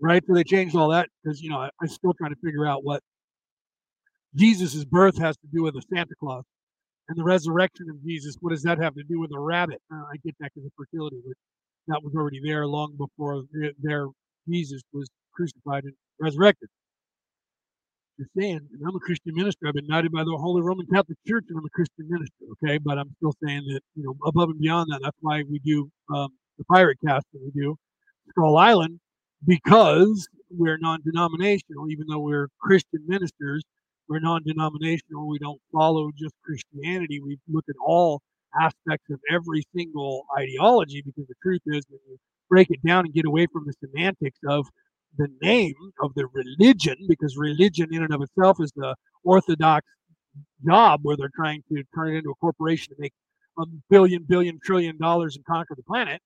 Right? 0.00 0.22
So 0.26 0.34
they 0.34 0.44
changed 0.44 0.74
all 0.74 0.88
that 0.90 1.08
because, 1.22 1.42
you 1.42 1.50
know, 1.50 1.58
I, 1.58 1.70
I'm 1.80 1.88
still 1.88 2.14
trying 2.14 2.30
to 2.30 2.40
figure 2.42 2.66
out 2.66 2.84
what 2.84 3.02
Jesus' 4.34 4.84
birth 4.84 5.18
has 5.18 5.36
to 5.36 5.46
do 5.52 5.62
with 5.62 5.74
a 5.76 5.82
Santa 5.92 6.14
Claus 6.18 6.44
and 7.08 7.18
the 7.18 7.24
resurrection 7.24 7.86
of 7.90 8.02
Jesus. 8.02 8.36
What 8.40 8.50
does 8.50 8.62
that 8.62 8.78
have 8.78 8.94
to 8.94 9.02
do 9.02 9.20
with 9.20 9.30
a 9.34 9.40
rabbit? 9.40 9.82
Uh, 9.92 9.96
I 9.96 10.16
get 10.24 10.34
that 10.40 10.52
because 10.54 10.66
of 10.66 10.72
fertility, 10.76 11.20
but 11.26 11.34
that 11.88 12.02
was 12.02 12.14
already 12.14 12.40
there 12.42 12.66
long 12.66 12.96
before 12.96 13.42
their 13.82 14.06
Jesus 14.48 14.80
was 14.92 15.08
crucified 15.34 15.84
and 15.84 15.94
resurrected 16.18 16.68
just 18.20 18.30
saying, 18.38 18.60
and 18.72 18.82
I'm 18.86 18.94
a 18.94 19.00
Christian 19.00 19.34
minister. 19.34 19.66
I've 19.66 19.74
been 19.74 19.86
knighted 19.86 20.12
by 20.12 20.24
the 20.24 20.36
Holy 20.36 20.60
Roman 20.60 20.86
Catholic 20.86 21.16
Church, 21.26 21.44
and 21.48 21.58
I'm 21.58 21.64
a 21.64 21.70
Christian 21.70 22.06
minister. 22.08 22.44
Okay, 22.52 22.76
but 22.76 22.98
I'm 22.98 23.10
still 23.16 23.32
saying 23.42 23.64
that 23.68 23.80
you 23.94 24.04
know 24.04 24.14
above 24.26 24.50
and 24.50 24.60
beyond 24.60 24.90
that, 24.92 25.00
that's 25.02 25.16
why 25.20 25.42
we 25.50 25.58
do 25.60 25.90
um, 26.14 26.28
the 26.58 26.64
pirate 26.64 26.98
cast 27.06 27.24
that 27.32 27.40
we 27.42 27.50
do, 27.58 27.76
Skull 28.30 28.58
Island, 28.58 29.00
because 29.46 30.28
we're 30.50 30.76
non-denominational. 30.78 31.90
Even 31.90 32.06
though 32.08 32.18
we're 32.18 32.48
Christian 32.60 33.00
ministers, 33.06 33.62
we're 34.08 34.20
non-denominational. 34.20 35.26
We 35.26 35.38
don't 35.38 35.60
follow 35.72 36.10
just 36.18 36.34
Christianity. 36.44 37.20
We 37.20 37.38
look 37.48 37.64
at 37.70 37.76
all 37.82 38.20
aspects 38.60 39.08
of 39.10 39.20
every 39.32 39.62
single 39.74 40.26
ideology 40.36 41.00
because 41.02 41.26
the 41.26 41.34
truth 41.42 41.62
is 41.66 41.84
when 41.88 42.00
you 42.06 42.18
break 42.50 42.68
it 42.70 42.84
down 42.84 43.06
and 43.06 43.14
get 43.14 43.24
away 43.24 43.46
from 43.50 43.64
the 43.64 43.72
semantics 43.80 44.40
of 44.46 44.66
the 45.16 45.28
name 45.42 45.74
of 46.02 46.12
the 46.14 46.26
religion, 46.32 46.96
because 47.08 47.36
religion 47.36 47.88
in 47.92 48.02
and 48.02 48.12
of 48.14 48.22
itself 48.22 48.58
is 48.60 48.72
the 48.76 48.94
orthodox 49.24 49.86
job 50.66 51.00
where 51.02 51.16
they're 51.16 51.30
trying 51.34 51.62
to 51.68 51.82
turn 51.94 52.14
it 52.14 52.18
into 52.18 52.30
a 52.30 52.34
corporation 52.36 52.94
to 52.94 53.00
make 53.00 53.12
a 53.58 53.64
billion, 53.90 54.22
billion, 54.22 54.58
trillion 54.64 54.96
dollars 54.98 55.36
and 55.36 55.44
conquer 55.44 55.74
the 55.76 55.82
planet. 55.82 56.20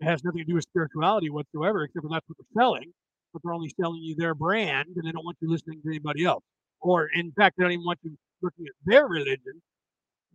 It 0.00 0.04
has 0.04 0.24
nothing 0.24 0.40
to 0.40 0.44
do 0.44 0.54
with 0.54 0.64
spirituality 0.64 1.30
whatsoever, 1.30 1.84
except 1.84 2.04
for 2.04 2.10
that's 2.10 2.26
what 2.28 2.38
they're 2.38 2.62
selling. 2.62 2.92
But 3.32 3.42
they're 3.42 3.52
only 3.52 3.72
selling 3.80 4.00
you 4.02 4.14
their 4.14 4.34
brand, 4.34 4.88
and 4.94 5.04
they 5.04 5.10
don't 5.10 5.24
want 5.24 5.36
you 5.40 5.50
listening 5.50 5.80
to 5.82 5.88
anybody 5.88 6.24
else. 6.24 6.44
Or, 6.80 7.08
in 7.14 7.32
fact, 7.32 7.56
they 7.56 7.64
don't 7.64 7.72
even 7.72 7.84
want 7.84 7.98
you 8.02 8.16
looking 8.42 8.66
at 8.66 8.74
their 8.84 9.08
religion 9.08 9.60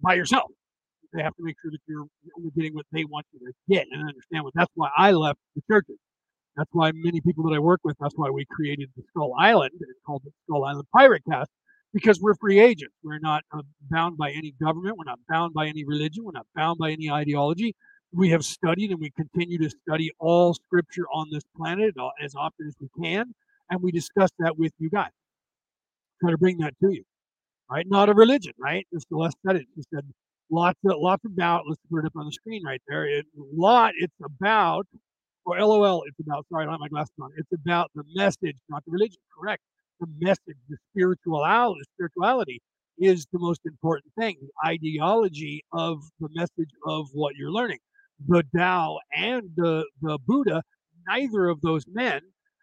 by 0.02 0.16
yourself. 0.16 0.52
They 1.14 1.24
have 1.24 1.36
to 1.38 1.44
make 1.44 1.56
sure 1.62 1.72
that 1.72 1.80
you're 1.88 2.06
only 2.38 2.52
getting 2.56 2.76
what 2.76 2.86
they 2.92 3.06
want 3.06 3.26
you 3.32 3.40
to 3.40 3.54
get 3.70 3.88
and 3.92 4.08
understand 4.08 4.44
what. 4.44 4.54
That's 4.54 4.72
why 4.76 4.90
I 4.98 5.12
left 5.12 5.40
the 5.56 5.62
churches 5.72 5.98
that's 6.56 6.70
why 6.74 6.92
many 6.94 7.22
people 7.22 7.44
that 7.46 7.56
I 7.56 7.60
work 7.60 7.80
with, 7.84 7.96
that's 8.00 8.16
why 8.16 8.30
we 8.30 8.46
created 8.50 8.90
the 8.96 9.04
Skull 9.10 9.34
Island 9.40 9.72
and 9.74 9.90
called 10.06 10.24
it 10.26 10.34
Skull 10.46 10.66
Island 10.66 10.86
Pirate 10.96 11.24
Cast, 11.30 11.50
because 11.94 12.20
we're 12.20 12.36
free 12.36 12.60
agents. 12.60 12.96
We're 13.04 13.20
not 13.20 13.44
uh, 13.52 13.62
bound 13.90 14.18
by 14.18 14.32
any 14.32 14.54
government. 14.62 14.98
We're 14.98 15.06
not 15.06 15.20
bound 15.30 15.54
by 15.54 15.68
any 15.68 15.86
religion. 15.86 16.24
We're 16.24 16.32
not 16.34 16.48
bound 16.56 16.80
by 16.80 16.92
any 16.92 17.10
ideology. 17.10 17.76
We 18.12 18.30
have 18.32 18.44
studied 18.44 18.92
and 18.92 19.00
we 19.00 19.12
continue 19.12 19.58
to 19.60 19.70
study 19.70 20.12
all 20.20 20.54
scripture 20.54 21.06
on 21.14 21.28
this 21.32 21.44
planet 21.56 21.94
uh, 22.00 22.10
as 22.24 22.36
often 22.36 22.68
as 22.68 22.76
we 22.82 22.90
can. 23.04 23.34
And 23.70 23.82
we 23.82 23.92
discuss 23.92 24.30
that 24.40 24.58
with 24.58 24.74
you 24.80 24.90
guys. 24.90 25.12
Try 26.22 26.32
to 26.32 26.38
bring 26.38 26.58
that 26.58 26.74
to 26.84 26.92
you, 26.92 27.04
right? 27.72 27.86
Not 27.88 28.10
a 28.10 28.14
religion, 28.14 28.54
right? 28.60 28.86
Just 28.94 29.08
Celeste 29.10 29.38
said 29.46 29.56
it. 29.58 29.66
She 29.76 29.84
said 29.94 30.04
lots 30.52 30.80
of, 30.86 30.96
lots 30.98 31.24
about, 31.24 31.64
let's 31.68 31.80
put 31.90 32.00
it 32.00 32.06
up 32.06 32.14
on 32.16 32.26
the 32.26 32.32
screen 32.32 32.64
right 32.66 32.82
there. 32.88 33.06
It, 33.06 33.26
lot, 33.36 33.94
it's 33.98 34.14
about 34.24 34.88
or 35.46 35.60
LOL, 35.60 36.04
it's 36.08 36.20
about, 36.20 36.46
sorry, 36.52 36.64
I 36.64 36.66
don't 36.66 36.74
have 36.74 36.80
my 36.82 36.88
glasses 36.88 37.14
on. 37.22 37.32
It's 37.38 37.52
about 37.54 37.92
the 37.96 38.04
message, 38.16 38.58
not 38.70 38.84
the 38.86 38.92
religion. 38.92 39.18
Correct. 39.38 39.64
The 40.00 40.08
message, 40.20 40.58
the 40.70 40.78
spirituality, 40.92 41.82
spirituality 41.96 42.62
is 42.98 43.26
the 43.32 43.40
most 43.40 43.62
important 43.66 44.14
thing. 44.18 44.38
The 44.42 44.70
ideology 44.70 45.64
of 45.74 46.00
the 46.20 46.30
message 46.34 46.70
of 46.86 47.08
what 47.14 47.36
you're 47.36 47.52
learning. 47.52 47.80
The 48.28 48.44
Tao 48.56 49.00
and 49.16 49.50
the, 49.56 49.86
the 50.02 50.20
Buddha, 50.26 50.62
neither 51.08 51.48
of 51.48 51.62
those 51.62 51.86
men 51.88 52.22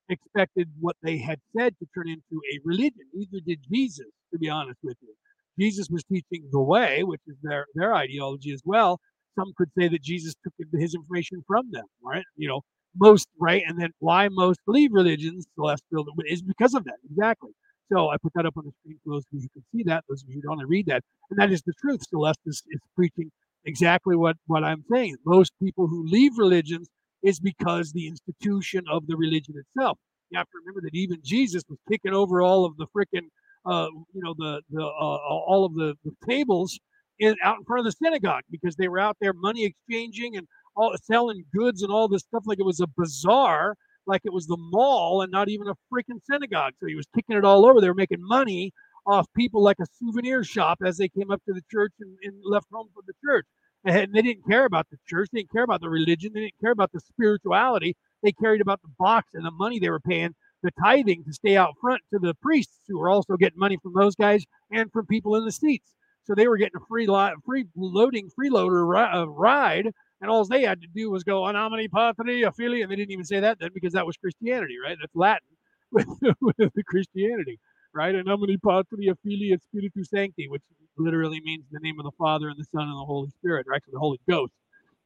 expected 0.09 0.69
what 0.81 0.97
they 1.03 1.19
had 1.19 1.41
said 1.57 1.75
to 1.79 1.87
turn 1.95 2.09
into 2.09 2.41
a 2.53 2.61
religion. 2.65 3.07
Neither 3.13 3.41
did 3.45 3.61
Jesus, 3.73 4.07
to 4.33 4.39
be 4.39 4.49
honest 4.49 4.79
with 4.83 4.97
you. 5.01 5.15
Jesus 5.59 5.89
was 5.91 6.05
teaching 6.05 6.49
the 6.53 6.61
way, 6.61 7.03
which 7.03 7.23
is 7.27 7.37
their, 7.43 7.67
their 7.75 7.95
ideology 7.95 8.53
as 8.53 8.63
well. 8.65 9.01
Some 9.39 9.53
could 9.57 9.71
say 9.79 9.89
that 9.89 10.03
Jesus 10.03 10.35
took 10.43 10.55
his 10.73 10.95
information 10.95 11.43
from 11.47 11.71
them, 11.71 11.85
right? 12.03 12.25
You 12.37 12.49
know, 12.49 12.63
most 12.99 13.29
right, 13.41 13.63
and 13.67 13.81
then 13.81 13.91
why 13.99 14.29
most 14.31 14.61
believe 14.67 14.93
religions 14.93 15.47
celestial 15.55 16.07
is 16.27 16.43
because 16.43 16.75
of 16.75 16.85
that 16.85 16.97
exactly. 17.11 17.51
So 17.93 18.09
I 18.09 18.17
put 18.17 18.33
that 18.35 18.47
up 18.47 18.57
on 18.57 18.65
the 18.65 18.73
screen 18.81 18.99
for 19.05 19.15
those 19.15 19.25
of 19.25 19.33
you 19.33 19.41
who 19.43 19.49
can 19.61 19.65
see 19.73 19.83
that, 19.85 20.05
those 20.09 20.23
of 20.23 20.29
you 20.29 20.37
who 20.43 20.49
don't 20.57 20.67
read 20.67 20.87
that, 20.87 21.03
and 21.31 21.39
that 21.39 21.53
is 21.53 21.63
the 21.63 21.73
truth. 21.81 22.03
Celeste 22.09 22.41
is, 22.47 22.63
is 22.71 22.81
preaching 22.97 23.31
exactly 23.65 24.17
what 24.17 24.37
what 24.47 24.65
I'm 24.65 24.85
saying. 24.93 25.17
Most 25.25 25.53
people 25.63 25.87
who 25.87 26.07
leave 26.07 26.33
religions 26.39 26.89
is 27.23 27.39
because 27.41 27.93
the 27.93 28.09
institution 28.09 28.85
of 28.91 29.07
the 29.07 29.17
religion 29.17 29.55
itself. 29.57 29.99
You 30.31 30.39
have 30.39 30.47
to 30.47 30.59
remember 30.65 30.81
that 30.83 30.95
even 30.95 31.19
Jesus 31.25 31.63
was 31.69 31.79
kicking 31.89 32.13
over 32.15 32.43
all 32.43 32.65
of 32.65 32.77
the 32.77 32.87
freaking, 32.97 33.29
uh, 33.65 33.89
you 34.13 34.23
know, 34.23 34.35
the 34.37 34.63
the 34.71 34.83
uh, 34.83 34.87
all 34.87 35.65
of 35.65 35.75
the, 35.75 35.95
the 36.05 36.13
tables 36.29 36.79
in, 37.19 37.35
out 37.43 37.59
in 37.59 37.65
front 37.65 37.87
of 37.87 37.93
the 37.93 38.05
synagogue 38.05 38.43
because 38.51 38.77
they 38.77 38.89
were 38.89 38.99
out 38.99 39.17
there 39.21 39.33
money 39.33 39.65
exchanging 39.65 40.37
and 40.37 40.47
all 40.77 40.95
selling 41.03 41.45
goods 41.55 41.83
and 41.83 41.91
all 41.91 42.09
this 42.09 42.23
stuff 42.23 42.45
like 42.47 42.59
it 42.59 42.67
was 42.67 42.81
a 42.81 42.87
bazaar, 42.97 43.77
like 44.07 44.23
it 44.25 44.33
was 44.33 44.47
the 44.47 44.57
mall 44.59 45.23
and 45.23 45.33
not 45.33 45.49
even 45.49 45.69
a 45.69 45.75
freaking 45.93 46.21
synagogue. 46.31 46.75
So 46.81 46.87
he 46.87 46.95
was 46.95 47.07
kicking 47.15 47.37
it 47.37 47.45
all 47.45 47.67
over. 47.67 47.81
They 47.81 47.89
were 47.89 47.95
making 47.95 48.21
money 48.21 48.73
off 49.07 49.27
people 49.35 49.63
like 49.63 49.79
a 49.81 49.87
souvenir 49.99 50.45
shop 50.45 50.79
as 50.85 50.97
they 50.97 51.09
came 51.09 51.31
up 51.31 51.43
to 51.47 51.55
the 51.55 51.63
church 51.71 51.93
and, 52.01 52.17
and 52.23 52.35
left 52.45 52.67
home 52.73 52.89
for 52.95 53.03
the 53.07 53.15
church. 53.25 53.47
And 53.85 54.13
they 54.13 54.23
didn't 54.23 54.47
care 54.49 54.65
about 54.65 54.87
the 54.91 54.99
church. 55.09 55.29
They 55.33 55.41
didn't 55.41 55.53
care 55.53 55.63
about 55.63 55.81
the 55.81 55.89
religion. 55.89 56.33
They 56.35 56.41
didn't 56.41 56.61
care 56.61 56.73
about 56.73 56.91
the 56.93 57.01
spirituality. 57.01 57.97
They 58.23 58.33
cared 58.33 58.61
about 58.61 58.83
the 58.83 58.91
box 58.99 59.29
and 59.35 59.45
the 59.45 59.53
money 59.53 59.79
they 59.79 59.91
were 59.91 60.01
paying, 60.01 60.35
the 60.63 60.73
tithing 60.83 61.25
to 61.25 61.33
stay 61.33 61.57
out 61.57 61.75
front 61.81 62.03
to 62.13 62.19
the 62.19 62.35
priests 62.35 62.81
who 62.89 62.99
were 62.99 63.09
also 63.09 63.37
getting 63.37 63.59
money 63.59 63.79
from 63.81 63.93
those 63.95 64.17
guys 64.17 64.45
and 64.73 64.91
from 64.91 65.07
people 65.07 65.37
in 65.37 65.45
the 65.45 65.53
seats. 65.53 65.93
So 66.27 66.35
they 66.35 66.49
were 66.49 66.59
getting 66.59 66.81
a 66.83 66.87
free 66.87 67.07
lot, 67.07 67.35
free 67.47 67.67
loading, 67.77 68.31
freeloader 68.39 68.89
ri- 68.89 69.21
uh, 69.23 69.27
ride 69.27 69.89
and 70.23 70.31
all 70.31 70.45
they 70.47 70.63
had 70.65 70.83
to 70.83 70.89
do 70.89 71.11
was 71.13 71.25
go 71.25 71.47
an 71.47 71.57
omni 71.57 71.89
patri 71.89 72.43
affiliate. 72.45 72.85
And 72.85 72.93
they 72.93 72.97
didn't 72.97 73.13
even 73.13 73.27
say 73.27 73.41
that 73.41 73.61
then 73.61 73.71
because 73.75 73.95
that 73.95 74.07
was 74.07 74.17
Christianity, 74.19 74.77
right? 74.85 74.99
That's 75.01 75.17
Latin 75.17 75.49
with, 75.93 76.09
with 76.43 76.57
the 76.75 76.85
Christianity, 76.85 77.61
right? 77.95 78.15
An 78.15 78.29
omni 78.29 78.59
patri 78.59 79.09
affiliate 79.09 79.63
spiritus 79.65 80.11
sancti, 80.11 80.49
which 80.49 80.65
literally 80.99 81.41
means 81.43 81.67
the 81.73 81.81
name 81.81 82.01
of 82.01 82.05
the 82.05 82.13
Father 82.19 82.49
and 82.49 82.59
the 82.59 82.65
Son 82.65 82.83
and 82.89 82.99
the 82.99 83.07
Holy 83.07 83.31
Spirit, 83.31 83.67
right? 83.69 83.83
So 83.87 83.93
the 83.93 84.01
Holy 84.01 84.21
Ghost. 84.29 84.55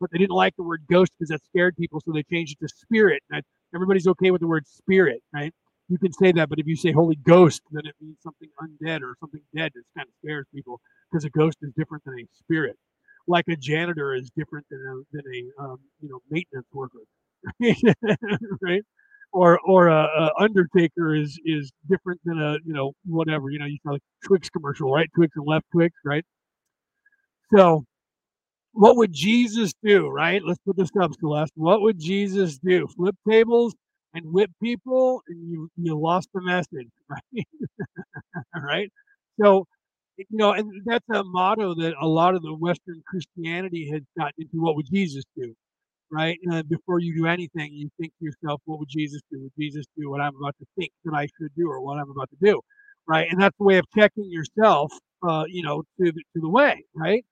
But 0.00 0.10
they 0.12 0.18
didn't 0.18 0.32
like 0.36 0.56
the 0.56 0.64
word 0.64 0.82
ghost 0.90 1.12
because 1.18 1.30
that 1.30 1.44
scared 1.44 1.76
people, 1.76 2.00
so 2.04 2.12
they 2.12 2.24
changed 2.24 2.56
it 2.60 2.66
to 2.66 2.74
spirit. 2.74 3.22
Everybody's 3.74 4.08
okay 4.08 4.32
with 4.32 4.40
the 4.42 4.48
word 4.48 4.66
spirit, 4.66 5.22
right? 5.34 5.54
You 5.91 5.99
can 5.99 6.12
say 6.12 6.32
that, 6.32 6.49
but 6.49 6.59
if 6.59 6.66
you 6.66 6.76
say 6.76 6.93
Holy 6.93 7.16
Ghost, 7.16 7.62
then 7.72 7.82
it 7.84 7.95
means 8.01 8.16
something 8.22 8.49
undead 8.62 9.03
or 9.03 9.16
something 9.20 9.43
dead. 9.55 9.72
It 9.74 9.84
kind 9.97 10.07
of 10.09 10.14
scares 10.24 10.47
people 10.55 10.80
because 11.11 11.24
a 11.24 11.30
ghost 11.30 11.59
is 11.62 11.72
different 11.76 12.05
than 12.05 12.14
a 12.14 12.26
spirit 12.38 12.76
like 13.30 13.47
a 13.49 13.57
janitor 13.57 14.14
is 14.14 14.30
different 14.36 14.66
than 14.70 14.80
a 14.80 15.16
than 15.16 15.22
a 15.34 15.62
um, 15.62 15.78
you 16.01 16.09
know 16.09 16.20
maintenance 16.30 16.66
worker, 16.72 16.99
right? 18.61 18.82
Or 19.32 19.61
or 19.61 19.88
a, 19.88 20.03
a, 20.03 20.30
undertaker 20.38 21.14
is 21.14 21.38
is 21.45 21.70
different 21.88 22.20
than 22.24 22.41
a 22.41 22.55
you 22.64 22.74
know 22.74 22.93
whatever 23.07 23.51
you 23.51 23.59
know 23.59 23.66
you 23.66 23.78
saw 23.86 23.93
the 23.93 24.01
Twix 24.26 24.51
commercial 24.51 24.93
right 24.93 25.09
Twix 25.14 25.32
and 25.36 25.47
left 25.47 25.66
Twix 25.72 25.95
right. 26.05 26.24
So 27.55 27.84
what 28.72 28.97
would 28.97 29.12
Jesus 29.12 29.72
do, 29.84 30.09
right? 30.09 30.43
Let's 30.45 30.61
put 30.64 30.76
this 30.76 30.91
up, 31.01 31.12
Celeste. 31.18 31.53
What 31.57 31.82
would 31.82 31.99
Jesus 31.99 32.59
do? 32.59 32.86
Flip 32.97 33.16
tables 33.28 33.74
and 34.14 34.32
whip 34.32 34.50
people, 34.62 35.22
and 35.28 35.50
you 35.50 35.68
you 35.76 35.98
lost 35.98 36.28
the 36.34 36.40
message, 36.42 36.88
right? 37.08 37.46
right? 38.54 38.92
So, 39.40 39.66
you 40.16 40.26
know, 40.30 40.52
and 40.52 40.70
that's 40.84 41.04
a 41.12 41.22
motto 41.24 41.74
that 41.76 41.94
a 42.00 42.06
lot 42.06 42.34
of 42.34 42.42
the 42.42 42.54
Western 42.54 43.02
Christianity 43.08 43.90
has 43.92 44.02
gotten 44.18 44.32
into. 44.38 44.62
What 44.62 44.76
would 44.76 44.86
Jesus 44.92 45.24
do? 45.36 45.54
Right? 46.12 46.38
Uh, 46.52 46.62
before 46.64 46.98
you 46.98 47.16
do 47.16 47.26
anything, 47.26 47.72
you 47.72 47.88
think 48.00 48.12
to 48.18 48.24
yourself, 48.24 48.61
what 48.64 48.80
would 48.80 48.88
Jesus 48.88 49.20
do? 49.30 49.42
Would 49.42 49.52
Jesus 49.58 49.86
do 49.96 50.11
what 50.11 50.20
I'm 50.20 50.34
about 50.36 50.56
to 50.58 50.66
think 50.76 50.90
that 51.04 51.14
I 51.14 51.28
should 51.38 51.50
do 51.56 51.68
or 51.68 51.80
what 51.80 51.98
I'm 51.98 52.11
about 52.11 52.28
to 52.30 52.36
do? 52.42 52.61
Right? 53.06 53.28
And 53.30 53.40
that's 53.40 53.56
the 53.58 53.64
way 53.64 53.78
of 53.78 53.84
checking 53.96 54.30
yourself, 54.30 54.92
uh, 55.26 55.44
you 55.48 55.62
know, 55.62 55.82
to 56.00 56.12
the, 56.12 56.22
to 56.34 56.40
the 56.40 56.48
way, 56.48 56.84
right? 56.96 57.24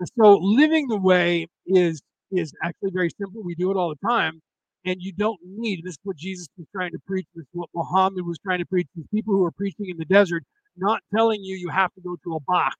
And 0.00 0.08
so 0.18 0.38
living 0.38 0.88
the 0.88 0.98
way 0.98 1.46
is 1.66 2.02
is 2.32 2.52
actually 2.62 2.90
very 2.92 3.10
simple. 3.20 3.42
We 3.42 3.54
do 3.54 3.70
it 3.70 3.76
all 3.76 3.90
the 3.90 4.08
time. 4.08 4.40
And 4.86 5.02
you 5.02 5.12
don't 5.12 5.40
need, 5.44 5.84
this 5.84 5.94
is 5.94 5.98
what 6.04 6.16
Jesus 6.16 6.48
was 6.56 6.66
trying 6.72 6.92
to 6.92 6.98
preach, 7.06 7.26
this 7.34 7.42
is 7.42 7.50
what 7.52 7.70
Muhammad 7.74 8.24
was 8.24 8.38
trying 8.38 8.60
to 8.60 8.66
preach, 8.66 8.86
these 8.96 9.06
people 9.12 9.34
who 9.34 9.44
are 9.44 9.50
preaching 9.50 9.88
in 9.88 9.98
the 9.98 10.04
desert, 10.04 10.44
not 10.76 11.02
telling 11.14 11.42
you 11.42 11.56
you 11.56 11.68
have 11.70 11.92
to 11.94 12.00
go 12.00 12.16
to 12.24 12.36
a 12.36 12.40
box 12.40 12.76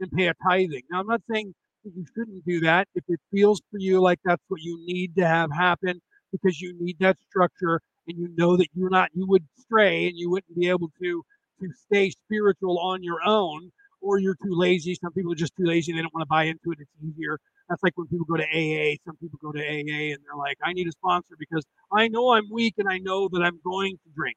and 0.00 0.10
pay 0.12 0.26
a 0.28 0.34
tithing. 0.42 0.82
Now, 0.90 1.00
I'm 1.00 1.06
not 1.06 1.22
saying 1.30 1.54
you 1.84 2.04
shouldn't 2.14 2.44
do 2.44 2.60
that 2.60 2.88
if 2.94 3.04
it 3.08 3.20
feels 3.32 3.60
for 3.70 3.78
you 3.78 4.00
like 4.00 4.18
that's 4.24 4.42
what 4.48 4.60
you 4.62 4.78
need 4.84 5.16
to 5.16 5.26
have 5.26 5.52
happen 5.52 6.00
because 6.32 6.60
you 6.60 6.74
need 6.80 6.96
that 7.00 7.16
structure 7.28 7.80
and 8.08 8.18
you 8.18 8.28
know 8.36 8.56
that 8.56 8.68
you're 8.74 8.90
not, 8.90 9.10
you 9.14 9.26
would 9.26 9.44
stray 9.58 10.08
and 10.08 10.16
you 10.16 10.30
wouldn't 10.30 10.58
be 10.58 10.68
able 10.68 10.90
to 11.00 11.22
to 11.60 11.68
stay 11.86 12.10
spiritual 12.10 12.78
on 12.80 13.02
your 13.02 13.18
own 13.24 13.70
or 14.04 14.18
you're 14.18 14.34
too 14.34 14.52
lazy. 14.52 14.94
Some 14.94 15.12
people 15.12 15.32
are 15.32 15.36
just 15.36 15.56
too 15.56 15.64
lazy. 15.64 15.92
They 15.92 16.02
don't 16.02 16.12
want 16.14 16.22
to 16.22 16.28
buy 16.28 16.44
into 16.44 16.70
it. 16.72 16.78
It's 16.80 16.90
easier. 17.02 17.38
That's 17.68 17.82
like 17.82 17.96
when 17.96 18.06
people 18.08 18.26
go 18.26 18.36
to 18.36 18.44
AA. 18.44 18.96
Some 19.06 19.16
people 19.16 19.38
go 19.42 19.50
to 19.50 19.58
AA 19.58 20.12
and 20.12 20.18
they're 20.22 20.36
like, 20.36 20.58
I 20.62 20.74
need 20.74 20.86
a 20.86 20.92
sponsor 20.92 21.34
because 21.38 21.64
I 21.90 22.08
know 22.08 22.32
I'm 22.34 22.44
weak 22.52 22.74
and 22.78 22.88
I 22.88 22.98
know 22.98 23.28
that 23.32 23.42
I'm 23.42 23.58
going 23.64 23.92
to 23.92 24.10
drink. 24.14 24.36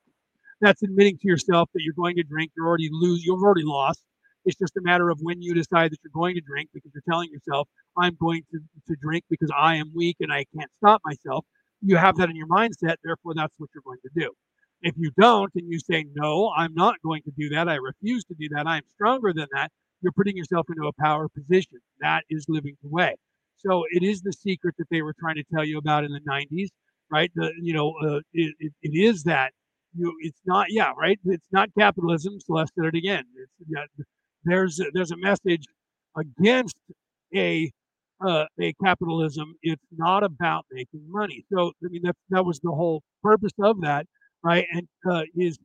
That's 0.61 0.82
admitting 0.82 1.18
to 1.18 1.28
yourself 1.28 1.70
that 1.74 1.82
you're 1.84 1.93
going 1.93 2.15
to 2.15 2.24
drink. 2.24 2.51
You're 2.55 2.65
already 2.65 2.89
lose. 2.91 3.24
You've 3.24 3.43
already 3.43 3.65
lost. 3.65 4.01
It's 4.45 4.57
just 4.57 4.78
a 4.78 4.82
matter 4.82 5.09
of 5.09 5.20
when 5.22 5.41
you 5.41 5.53
decide 5.53 5.91
that 5.91 5.97
you're 6.03 6.11
going 6.13 6.36
to 6.36 6.41
drink 6.41 6.70
because 6.74 6.91
you're 6.93 7.03
telling 7.09 7.30
yourself, 7.30 7.68
I'm 7.97 8.15
going 8.20 8.43
to, 8.51 8.59
to 8.88 8.95
drink 9.01 9.26
because 9.30 9.51
I 9.55 9.76
am 9.76 9.91
weak 9.93 10.15
and 10.22 10.32
I 10.32 10.45
can't 10.55 10.72
stop 10.78 11.01
myself. 11.03 11.45
You 11.82 11.97
have 11.97 12.15
that 12.15 12.30
in 12.30 12.36
your 12.38 12.47
mindset. 12.47 12.95
Therefore, 13.03 13.34
that's 13.36 13.53
what 13.57 13.70
you're 13.76 13.84
going 13.86 13.99
to 14.03 14.09
do. 14.20 14.32
If 14.82 14.95
you 14.97 15.11
don't 15.19 15.51
and 15.55 15.71
you 15.71 15.80
say, 15.80 16.05
no, 16.13 16.51
I'm 16.55 16.73
not 16.73 16.95
going 17.03 17.23
to 17.23 17.32
do 17.38 17.49
that, 17.49 17.67
I 17.67 17.75
refuse 17.75 18.23
to 18.25 18.36
do 18.36 18.47
that, 18.55 18.67
I'm 18.67 18.84
stronger 18.93 19.34
than 19.34 19.47
that, 19.53 19.71
you're 20.01 20.11
putting 20.11 20.38
yourself 20.38 20.67
into 20.69 20.88
a 20.88 20.93
power 21.01 21.28
position. 21.30 21.80
That 22.01 22.23
is 22.30 22.45
living 22.47 22.78
the 22.84 22.89
way. 22.89 23.15
So 23.57 23.86
it 23.91 24.03
is 24.03 24.21
the 24.21 24.34
secret 24.34 24.75
that 24.78 24.86
they 24.91 25.01
were 25.01 25.15
trying 25.19 25.36
to 25.36 25.43
tell 25.53 25.65
you 25.65 25.80
about 25.80 26.03
in 26.03 26.11
the 26.11 26.19
90s, 26.19 26.69
right? 27.09 27.32
The, 27.36 27.51
you 27.61 27.73
know, 27.73 27.93
uh, 28.03 28.19
it, 28.34 28.53
it, 28.59 28.73
it 28.84 28.95
is 28.95 29.23
that 29.23 29.51
you, 29.95 30.13
it's 30.21 30.39
not, 30.45 30.67
yeah, 30.69 30.91
right. 30.95 31.19
It's 31.25 31.45
not 31.51 31.69
capitalism. 31.78 32.39
Celeste 32.39 32.73
said 32.78 32.86
it 32.86 32.95
again. 32.95 33.23
Yeah, 33.67 33.86
there's, 34.43 34.80
there's 34.93 35.11
a 35.11 35.17
message 35.17 35.65
against 36.15 36.75
a, 37.36 37.71
uh, 38.25 38.45
a 38.61 38.73
capitalism. 38.84 39.55
It's 39.63 39.82
not 39.95 40.23
about 40.23 40.65
making 40.71 41.01
money. 41.07 41.45
So, 41.51 41.71
I 41.84 41.88
mean, 41.89 42.03
that, 42.03 42.15
that 42.30 42.45
was 42.45 42.59
the 42.59 42.71
whole 42.71 43.01
purpose 43.23 43.53
of 43.59 43.82
that 43.82 44.05
right? 44.44 44.66
And 44.74 44.88
uh, 45.10 45.24
is 45.38 45.58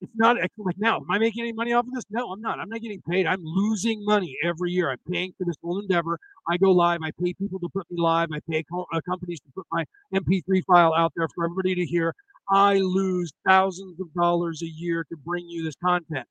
it's 0.00 0.12
not 0.16 0.36
like 0.58 0.76
now. 0.78 0.98
Am 0.98 1.10
I 1.10 1.18
making 1.18 1.42
any 1.42 1.52
money 1.52 1.72
off 1.72 1.86
of 1.86 1.92
this? 1.94 2.04
No, 2.10 2.30
I'm 2.32 2.40
not. 2.40 2.60
I'm 2.60 2.68
not 2.68 2.80
getting 2.82 3.02
paid. 3.10 3.26
I'm 3.26 3.42
losing 3.42 4.04
money 4.04 4.36
every 4.44 4.70
year. 4.72 4.90
I'm 4.90 4.98
paying 5.10 5.32
for 5.38 5.44
this 5.44 5.56
whole 5.62 5.80
endeavor. 5.80 6.18
I 6.48 6.56
go 6.58 6.72
live. 6.72 7.00
I 7.02 7.10
pay 7.22 7.34
people 7.34 7.58
to 7.60 7.68
put 7.74 7.86
me 7.90 8.00
live. 8.00 8.28
I 8.32 8.40
pay 8.50 8.64
co- 8.72 8.86
uh, 8.94 9.00
companies 9.08 9.40
to 9.40 9.48
put 9.56 9.66
my 9.72 9.84
MP3 10.14 10.62
file 10.66 10.94
out 10.94 11.12
there 11.16 11.28
for 11.34 11.44
everybody 11.46 11.74
to 11.76 11.86
hear. 11.86 12.14
I 12.50 12.76
lose 12.76 13.32
thousands 13.46 14.00
of 14.00 14.12
dollars 14.14 14.62
a 14.62 14.68
year 14.68 15.04
to 15.10 15.16
bring 15.16 15.46
you 15.48 15.64
this 15.64 15.76
content. 15.84 16.26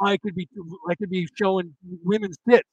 I 0.00 0.18
could 0.18 0.34
be 0.34 0.48
I 0.90 0.94
could 0.96 1.10
be 1.10 1.28
showing 1.38 1.74
women's 2.04 2.38
tits 2.48 2.68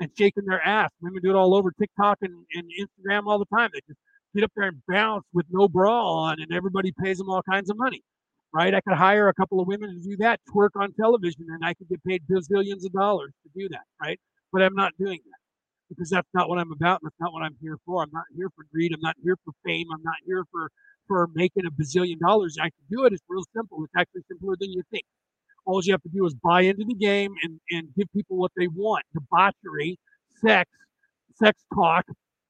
and 0.00 0.10
shaking 0.18 0.44
their 0.46 0.62
ass. 0.62 0.90
Women 1.00 1.22
do 1.22 1.30
it 1.30 1.36
all 1.36 1.54
over 1.54 1.72
TikTok 1.72 2.18
and, 2.22 2.34
and 2.54 2.66
Instagram 2.80 3.26
all 3.26 3.38
the 3.38 3.46
time. 3.56 3.70
They 3.72 3.80
just 3.88 3.98
get 4.36 4.44
up 4.44 4.52
there 4.56 4.68
and 4.68 4.82
bounce 4.88 5.24
with 5.32 5.46
no 5.50 5.68
bra 5.68 6.04
on, 6.04 6.40
and 6.40 6.52
everybody 6.52 6.92
pays 7.02 7.18
them 7.18 7.30
all 7.30 7.42
kinds 7.50 7.70
of 7.70 7.78
money, 7.78 8.02
right? 8.52 8.74
I 8.74 8.80
could 8.82 8.96
hire 8.96 9.28
a 9.28 9.34
couple 9.34 9.60
of 9.60 9.66
women 9.66 9.90
to 9.90 10.08
do 10.08 10.16
that, 10.18 10.40
twerk 10.54 10.70
on 10.76 10.92
television, 10.92 11.46
and 11.50 11.64
I 11.64 11.74
could 11.74 11.88
get 11.88 12.04
paid 12.04 12.22
bazillions 12.30 12.84
of 12.84 12.92
dollars 12.92 13.32
to 13.44 13.60
do 13.60 13.68
that, 13.70 13.84
right? 14.00 14.20
But 14.52 14.62
I'm 14.62 14.74
not 14.74 14.92
doing 14.98 15.20
that 15.24 15.38
because 15.88 16.10
that's 16.10 16.28
not 16.34 16.48
what 16.48 16.58
I'm 16.58 16.72
about. 16.72 17.00
That's 17.02 17.16
not 17.20 17.32
what 17.32 17.42
I'm 17.42 17.56
here 17.62 17.78
for. 17.86 18.02
I'm 18.02 18.10
not 18.12 18.24
here 18.36 18.50
for 18.54 18.66
greed. 18.72 18.92
I'm 18.92 19.00
not 19.00 19.16
here 19.22 19.36
for 19.44 19.52
fame. 19.64 19.86
I'm 19.92 20.02
not 20.02 20.16
here 20.26 20.44
for 20.52 20.70
for 21.08 21.28
making 21.34 21.64
a 21.66 21.70
bazillion 21.70 22.18
dollars. 22.18 22.56
I 22.60 22.64
can 22.64 22.84
do 22.90 23.04
it. 23.04 23.12
It's 23.12 23.22
real 23.28 23.44
simple. 23.54 23.84
It's 23.84 23.92
actually 23.96 24.22
simpler 24.28 24.56
than 24.58 24.72
you 24.72 24.82
think. 24.90 25.04
All 25.64 25.80
you 25.84 25.92
have 25.92 26.02
to 26.02 26.08
do 26.08 26.26
is 26.26 26.34
buy 26.34 26.62
into 26.62 26.84
the 26.84 26.94
game 26.94 27.34
and, 27.44 27.60
and 27.70 27.88
give 27.96 28.08
people 28.12 28.36
what 28.36 28.52
they 28.56 28.68
want 28.68 29.04
debauchery, 29.14 29.98
sex, 30.40 30.70
sex 31.36 31.62
talk, 31.74 32.04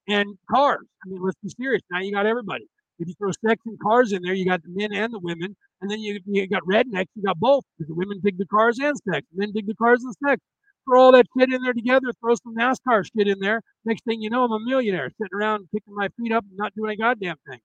and 0.09 0.39
cars. 0.51 0.87
I 1.05 1.09
mean, 1.09 1.23
let's 1.23 1.39
be 1.43 1.51
serious. 1.51 1.83
Now 1.91 2.01
you 2.01 2.13
got 2.13 2.27
everybody. 2.27 2.67
If 2.99 3.09
you 3.09 3.15
throw 3.15 3.31
sex 3.47 3.61
and 3.67 3.79
cars 3.79 4.13
in 4.13 4.23
there, 4.23 4.33
you 4.33 4.47
got 4.47 4.63
the 4.63 4.71
men 4.71 4.93
and 4.95 5.13
the 5.13 5.19
women, 5.19 5.55
and 5.83 5.91
then 5.91 6.01
you, 6.01 6.19
you 6.25 6.49
got 6.49 6.63
rednecks. 6.63 7.09
You 7.15 7.23
got 7.25 7.39
both 7.39 7.65
the 7.79 7.95
women 7.95 8.21
dig 8.25 8.39
the 8.39 8.47
cars 8.47 8.79
and 8.79 8.97
sex, 9.11 9.27
men 9.35 9.53
dig 9.53 9.67
the 9.67 9.75
cars 9.75 10.03
and 10.03 10.15
sex. 10.27 10.41
Throw 10.89 11.03
all 11.03 11.13
that 11.13 11.27
shit 11.37 11.53
in 11.53 11.63
there 11.63 11.73
together. 11.73 12.07
Throw 12.21 12.35
some 12.37 12.55
NASCAR 12.55 13.05
shit 13.05 13.27
in 13.27 13.41
there. 13.41 13.61
Next 13.85 14.05
thing 14.05 14.23
you 14.23 14.31
know, 14.31 14.45
I'm 14.45 14.53
a 14.53 14.61
millionaire 14.61 15.11
sitting 15.21 15.37
around 15.37 15.67
kicking 15.75 15.95
my 15.95 16.09
feet 16.17 16.33
up 16.33 16.45
and 16.49 16.57
not 16.57 16.75
doing 16.77 16.93
a 16.93 16.97
goddamn 16.97 17.37
thing. 17.49 17.59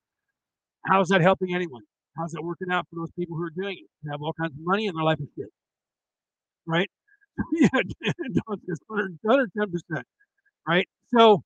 How's 0.88 1.10
that 1.10 1.22
helping 1.22 1.54
anyone? 1.54 1.84
How's 2.18 2.32
that 2.32 2.44
working 2.44 2.72
out 2.72 2.88
for 2.90 2.96
those 2.98 3.12
people 3.18 3.38
who 3.38 3.44
are 3.44 3.52
doing 3.56 3.78
it? 3.78 3.90
They 4.04 4.12
have 4.12 4.22
all 4.22 4.34
kinds 4.34 4.54
of 4.54 4.66
money 4.66 4.88
and 4.88 4.98
their 4.98 5.04
life 5.04 5.20
is 5.20 5.28
shit. 5.38 5.50
Right? 6.66 6.90
yeah, 7.54 7.70
110%. 8.92 10.04
Right? 10.68 10.88
So 11.16 11.44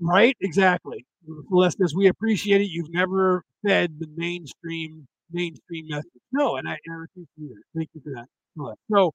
Right? 0.00 0.36
Exactly. 0.40 1.06
Celeste 1.48 1.94
we 1.96 2.06
appreciate 2.06 2.60
it. 2.60 2.68
You've 2.70 2.92
never 2.92 3.42
fed 3.66 3.98
the 3.98 4.06
mainstream 4.16 5.06
mainstream 5.32 5.86
message. 5.88 6.22
No, 6.32 6.56
and 6.56 6.68
I, 6.68 6.76
and 6.84 6.94
I 6.94 6.98
refuse 6.98 7.26
to 7.36 7.48
do. 7.48 7.54
Thank 7.76 7.88
you 7.94 8.00
for 8.04 8.10
that, 8.14 8.26
Celeste. 8.56 8.78
So, 8.92 9.12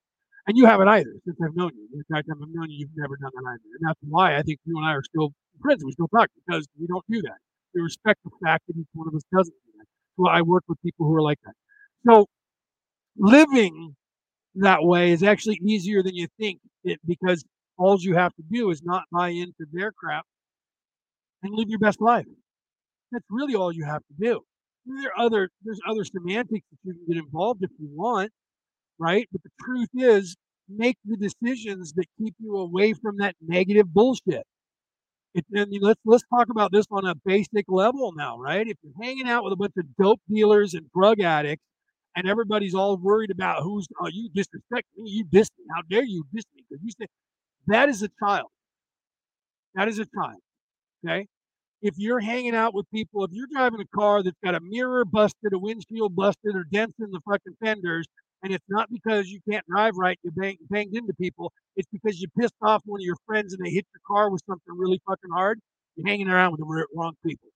and 0.47 0.57
you 0.57 0.65
haven't 0.65 0.89
either 0.89 1.13
since 1.23 1.37
I've 1.43 1.55
known 1.55 1.71
you. 1.75 1.87
In 1.93 2.03
fact, 2.13 2.27
I've 2.29 2.39
known 2.39 2.69
you, 2.69 2.79
you've 2.79 2.97
never 2.97 3.15
done 3.15 3.31
that 3.33 3.49
either. 3.49 3.69
And 3.79 3.87
that's 3.87 3.99
why 4.09 4.35
I 4.37 4.41
think 4.41 4.59
you 4.65 4.77
and 4.77 4.85
I 4.85 4.91
are 4.93 5.03
still 5.03 5.31
friends. 5.61 5.83
We 5.85 5.91
still 5.93 6.09
talk 6.09 6.29
because 6.45 6.67
we 6.79 6.87
don't 6.87 7.05
do 7.09 7.21
that. 7.21 7.37
We 7.73 7.81
respect 7.81 8.19
the 8.25 8.31
fact 8.43 8.65
that 8.67 8.75
each 8.77 8.87
one 8.93 9.07
of 9.07 9.15
us 9.15 9.21
doesn't 9.33 9.53
do 9.53 9.71
that. 9.77 9.85
So 10.17 10.27
I 10.27 10.41
work 10.41 10.63
with 10.67 10.81
people 10.83 11.05
who 11.07 11.15
are 11.15 11.21
like 11.21 11.39
that. 11.45 11.53
So 12.05 12.25
living 13.17 13.95
that 14.55 14.83
way 14.83 15.11
is 15.11 15.23
actually 15.23 15.59
easier 15.65 16.03
than 16.03 16.15
you 16.15 16.27
think 16.39 16.59
it, 16.83 16.99
because 17.07 17.43
all 17.77 17.97
you 17.99 18.15
have 18.15 18.33
to 18.35 18.43
do 18.51 18.69
is 18.71 18.83
not 18.83 19.03
buy 19.11 19.29
into 19.29 19.65
their 19.71 19.91
crap 19.91 20.25
and 21.43 21.53
live 21.53 21.69
your 21.69 21.79
best 21.79 22.01
life. 22.01 22.25
That's 23.11 23.25
really 23.29 23.55
all 23.55 23.71
you 23.71 23.85
have 23.85 24.01
to 24.01 24.13
do. 24.19 24.41
There 24.85 25.11
are 25.11 25.25
other 25.25 25.49
there's 25.63 25.79
other 25.87 26.03
semantics 26.03 26.65
that 26.71 26.77
you 26.83 26.93
can 26.93 27.05
get 27.07 27.17
involved 27.17 27.63
if 27.63 27.69
you 27.79 27.89
want, 27.93 28.31
right? 28.99 29.27
But 29.31 29.41
the 29.43 29.51
truth 29.63 29.89
is, 29.95 30.35
make 30.69 30.97
the 31.05 31.17
decisions 31.17 31.93
that 31.93 32.05
keep 32.17 32.35
you 32.39 32.55
away 32.57 32.93
from 32.93 33.17
that 33.17 33.35
negative 33.41 33.93
bullshit. 33.93 34.43
It, 35.33 35.45
mean, 35.51 35.81
let's 35.81 35.99
let's 36.05 36.23
talk 36.33 36.49
about 36.49 36.71
this 36.71 36.85
on 36.91 37.05
a 37.05 37.15
basic 37.25 37.65
level 37.69 38.11
now, 38.15 38.37
right? 38.37 38.67
If 38.67 38.77
you're 38.83 38.93
hanging 39.01 39.27
out 39.27 39.43
with 39.43 39.53
a 39.53 39.55
bunch 39.55 39.73
of 39.77 39.85
dope 40.01 40.21
dealers 40.29 40.73
and 40.73 40.89
drug 40.93 41.21
addicts, 41.21 41.63
and 42.15 42.27
everybody's 42.27 42.75
all 42.75 42.97
worried 42.97 43.31
about 43.31 43.63
who's 43.63 43.87
oh 44.01 44.07
you 44.11 44.29
disrespect 44.33 44.87
me, 44.97 45.09
you 45.09 45.25
diss 45.31 45.49
me, 45.57 45.65
how 45.73 45.83
dare 45.89 46.03
you 46.03 46.25
diss 46.33 46.45
me? 46.55 46.63
Because 46.69 46.83
you 46.83 46.91
say 46.99 47.07
that 47.67 47.87
is 47.89 48.03
a 48.03 48.09
child. 48.21 48.49
That 49.75 49.87
is 49.87 49.99
a 49.99 50.05
child. 50.05 50.41
Okay. 51.05 51.27
If 51.81 51.95
you're 51.97 52.19
hanging 52.19 52.55
out 52.55 52.73
with 52.75 52.85
people, 52.93 53.23
if 53.25 53.31
you're 53.33 53.47
driving 53.51 53.81
a 53.81 53.97
car 53.97 54.23
that's 54.23 54.37
got 54.43 54.55
a 54.55 54.59
mirror 54.61 55.05
busted, 55.05 55.53
a 55.53 55.59
windshield 55.59 56.15
busted, 56.15 56.55
or 56.55 56.65
dents 56.65 56.95
in 56.99 57.11
the 57.11 57.21
fucking 57.29 57.55
fenders, 57.63 58.07
and 58.43 58.53
it's 58.53 58.65
not 58.69 58.89
because 58.91 59.29
you 59.29 59.39
can't 59.49 59.65
drive 59.67 59.95
right, 59.97 60.19
you 60.23 60.31
bang, 60.31 60.57
banged 60.69 60.95
into 60.95 61.13
people, 61.15 61.51
it's 61.75 61.89
because 61.91 62.21
you 62.21 62.27
pissed 62.39 62.55
off 62.61 62.81
one 62.85 63.01
of 63.01 63.05
your 63.05 63.17
friends 63.27 63.53
and 63.53 63.65
they 63.65 63.71
hit 63.71 63.85
your 63.93 64.01
car 64.07 64.29
with 64.31 64.41
something 64.47 64.75
really 64.77 65.01
fucking 65.07 65.31
hard, 65.33 65.59
you're 65.95 66.07
hanging 66.07 66.29
around 66.29 66.51
with 66.51 66.61
the 66.61 66.85
wrong 66.95 67.13
people. 67.25 67.49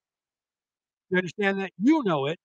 You 1.10 1.18
understand 1.18 1.60
that? 1.60 1.72
You 1.82 2.04
know 2.04 2.28
it, 2.28 2.40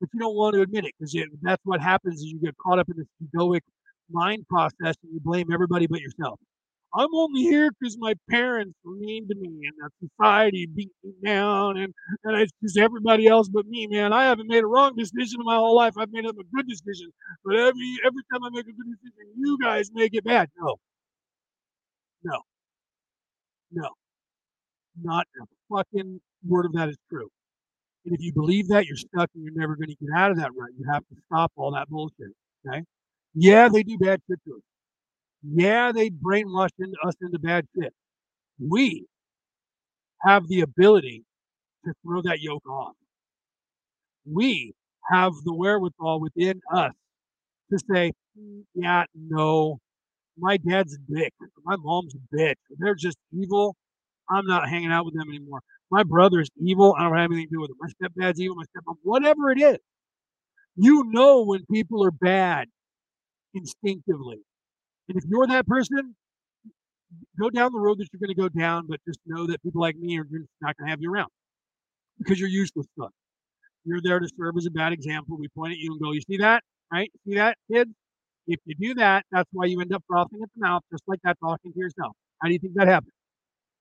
but 0.00 0.10
you 0.12 0.20
don't 0.20 0.36
want 0.36 0.54
to 0.54 0.62
admit 0.62 0.84
it 0.84 0.92
because 0.98 1.16
that's 1.42 1.62
what 1.64 1.80
happens 1.80 2.20
is 2.20 2.26
you 2.26 2.40
get 2.40 2.56
caught 2.58 2.78
up 2.78 2.88
in 2.88 2.96
this 2.98 3.06
egoic 3.24 3.60
mind 4.10 4.46
process 4.48 4.96
and 5.02 5.12
you 5.12 5.20
blame 5.20 5.52
everybody 5.52 5.86
but 5.86 6.00
yourself. 6.00 6.38
I'm 6.94 7.14
only 7.14 7.42
here 7.42 7.70
because 7.78 7.98
my 7.98 8.14
parents 8.30 8.74
were 8.84 8.94
mean 8.96 9.28
to 9.28 9.34
me 9.34 9.48
and 9.66 9.74
that 9.80 9.90
society 10.00 10.66
beat 10.66 10.90
me 11.04 11.12
down 11.24 11.76
and, 11.76 11.92
and 12.24 12.40
it's 12.40 12.52
just 12.62 12.78
everybody 12.78 13.26
else 13.26 13.48
but 13.48 13.66
me, 13.66 13.86
man. 13.86 14.12
I 14.12 14.24
haven't 14.24 14.48
made 14.48 14.64
a 14.64 14.66
wrong 14.66 14.96
decision 14.96 15.40
in 15.40 15.46
my 15.46 15.56
whole 15.56 15.76
life. 15.76 15.94
I've 15.98 16.10
made 16.12 16.24
a 16.24 16.32
good 16.32 16.66
decision. 16.68 17.12
But 17.44 17.56
every 17.56 17.96
every 18.06 18.22
time 18.32 18.42
I 18.44 18.50
make 18.50 18.66
a 18.66 18.72
good 18.72 18.86
decision, 18.90 19.32
you 19.36 19.58
guys 19.62 19.90
make 19.92 20.14
it 20.14 20.24
bad. 20.24 20.48
No. 20.58 20.76
No. 22.24 22.40
No. 23.72 23.88
Not 25.02 25.26
a 25.42 25.46
fucking 25.76 26.20
word 26.46 26.66
of 26.66 26.72
that 26.74 26.88
is 26.88 26.98
true. 27.10 27.28
And 28.06 28.14
if 28.14 28.20
you 28.22 28.32
believe 28.32 28.68
that, 28.68 28.86
you're 28.86 28.96
stuck 28.96 29.30
and 29.34 29.44
you're 29.44 29.54
never 29.54 29.76
going 29.76 29.88
to 29.90 29.96
get 29.96 30.10
out 30.16 30.30
of 30.30 30.38
that 30.38 30.52
rut. 30.56 30.70
You 30.78 30.86
have 30.92 31.02
to 31.08 31.16
stop 31.26 31.52
all 31.56 31.72
that 31.72 31.88
bullshit. 31.88 32.32
Okay? 32.66 32.82
Yeah, 33.34 33.68
they 33.68 33.82
do 33.82 33.98
bad 33.98 34.20
shit 34.28 34.40
to 34.46 34.54
us. 34.56 34.62
Yeah, 35.50 35.92
they 35.92 36.10
brainwashed 36.10 36.70
us 37.04 37.14
into 37.22 37.38
bad 37.38 37.66
shit. 37.76 37.94
We 38.60 39.06
have 40.22 40.48
the 40.48 40.62
ability 40.62 41.24
to 41.86 41.92
throw 42.04 42.22
that 42.22 42.40
yoke 42.40 42.66
off. 42.68 42.94
We 44.30 44.74
have 45.10 45.32
the 45.44 45.54
wherewithal 45.54 46.20
within 46.20 46.60
us 46.72 46.92
to 47.72 47.78
say, 47.90 48.12
"Mm, 48.38 48.64
yeah, 48.74 49.04
no, 49.14 49.78
my 50.38 50.58
dad's 50.58 50.94
a 50.94 50.98
dick. 51.12 51.32
My 51.64 51.76
mom's 51.76 52.14
a 52.14 52.36
bitch. 52.36 52.56
They're 52.78 52.94
just 52.94 53.18
evil. 53.32 53.76
I'm 54.30 54.46
not 54.46 54.68
hanging 54.68 54.92
out 54.92 55.04
with 55.06 55.14
them 55.14 55.28
anymore. 55.28 55.60
My 55.90 56.04
brother's 56.04 56.50
evil. 56.58 56.94
I 56.98 57.04
don't 57.04 57.16
have 57.16 57.32
anything 57.32 57.48
to 57.48 57.56
do 57.56 57.60
with 57.60 57.70
him. 57.70 57.76
My 57.80 57.88
stepdad's 57.90 58.40
evil. 58.40 58.56
My 58.56 58.64
stepmom, 58.64 58.96
whatever 59.02 59.50
it 59.52 59.60
is. 59.60 59.78
You 60.76 61.04
know 61.08 61.44
when 61.44 61.64
people 61.72 62.04
are 62.04 62.10
bad 62.12 62.68
instinctively. 63.54 64.38
And 65.08 65.16
if 65.16 65.24
you're 65.28 65.46
that 65.46 65.66
person, 65.66 66.14
go 67.40 67.50
down 67.50 67.72
the 67.72 67.78
road 67.80 67.98
that 67.98 68.08
you're 68.12 68.20
going 68.20 68.34
to 68.34 68.40
go 68.40 68.48
down, 68.48 68.86
but 68.88 69.00
just 69.06 69.20
know 69.26 69.46
that 69.46 69.62
people 69.62 69.80
like 69.80 69.96
me 69.96 70.18
are 70.18 70.26
not 70.60 70.76
going 70.76 70.86
to 70.86 70.90
have 70.90 71.00
you 71.00 71.12
around 71.12 71.30
because 72.18 72.38
you're 72.38 72.48
useless. 72.48 72.86
You're 73.84 74.00
there 74.02 74.18
to 74.18 74.28
serve 74.38 74.54
as 74.58 74.66
a 74.66 74.70
bad 74.70 74.92
example. 74.92 75.38
We 75.38 75.48
point 75.48 75.72
at 75.72 75.78
you 75.78 75.92
and 75.92 76.00
go, 76.00 76.12
You 76.12 76.20
see 76.20 76.36
that? 76.38 76.62
Right? 76.92 77.10
See 77.26 77.36
that, 77.36 77.56
kids? 77.72 77.90
If 78.46 78.60
you 78.64 78.74
do 78.74 78.94
that, 78.94 79.24
that's 79.30 79.48
why 79.52 79.66
you 79.66 79.80
end 79.80 79.92
up 79.92 80.02
frothing 80.08 80.40
at 80.42 80.48
the 80.54 80.66
mouth, 80.66 80.82
just 80.90 81.02
like 81.06 81.20
that, 81.24 81.36
talking 81.42 81.72
to 81.72 81.78
yourself. 81.78 82.12
How 82.40 82.48
do 82.48 82.54
you 82.54 82.58
think 82.58 82.74
that 82.76 82.88
happens? 82.88 83.12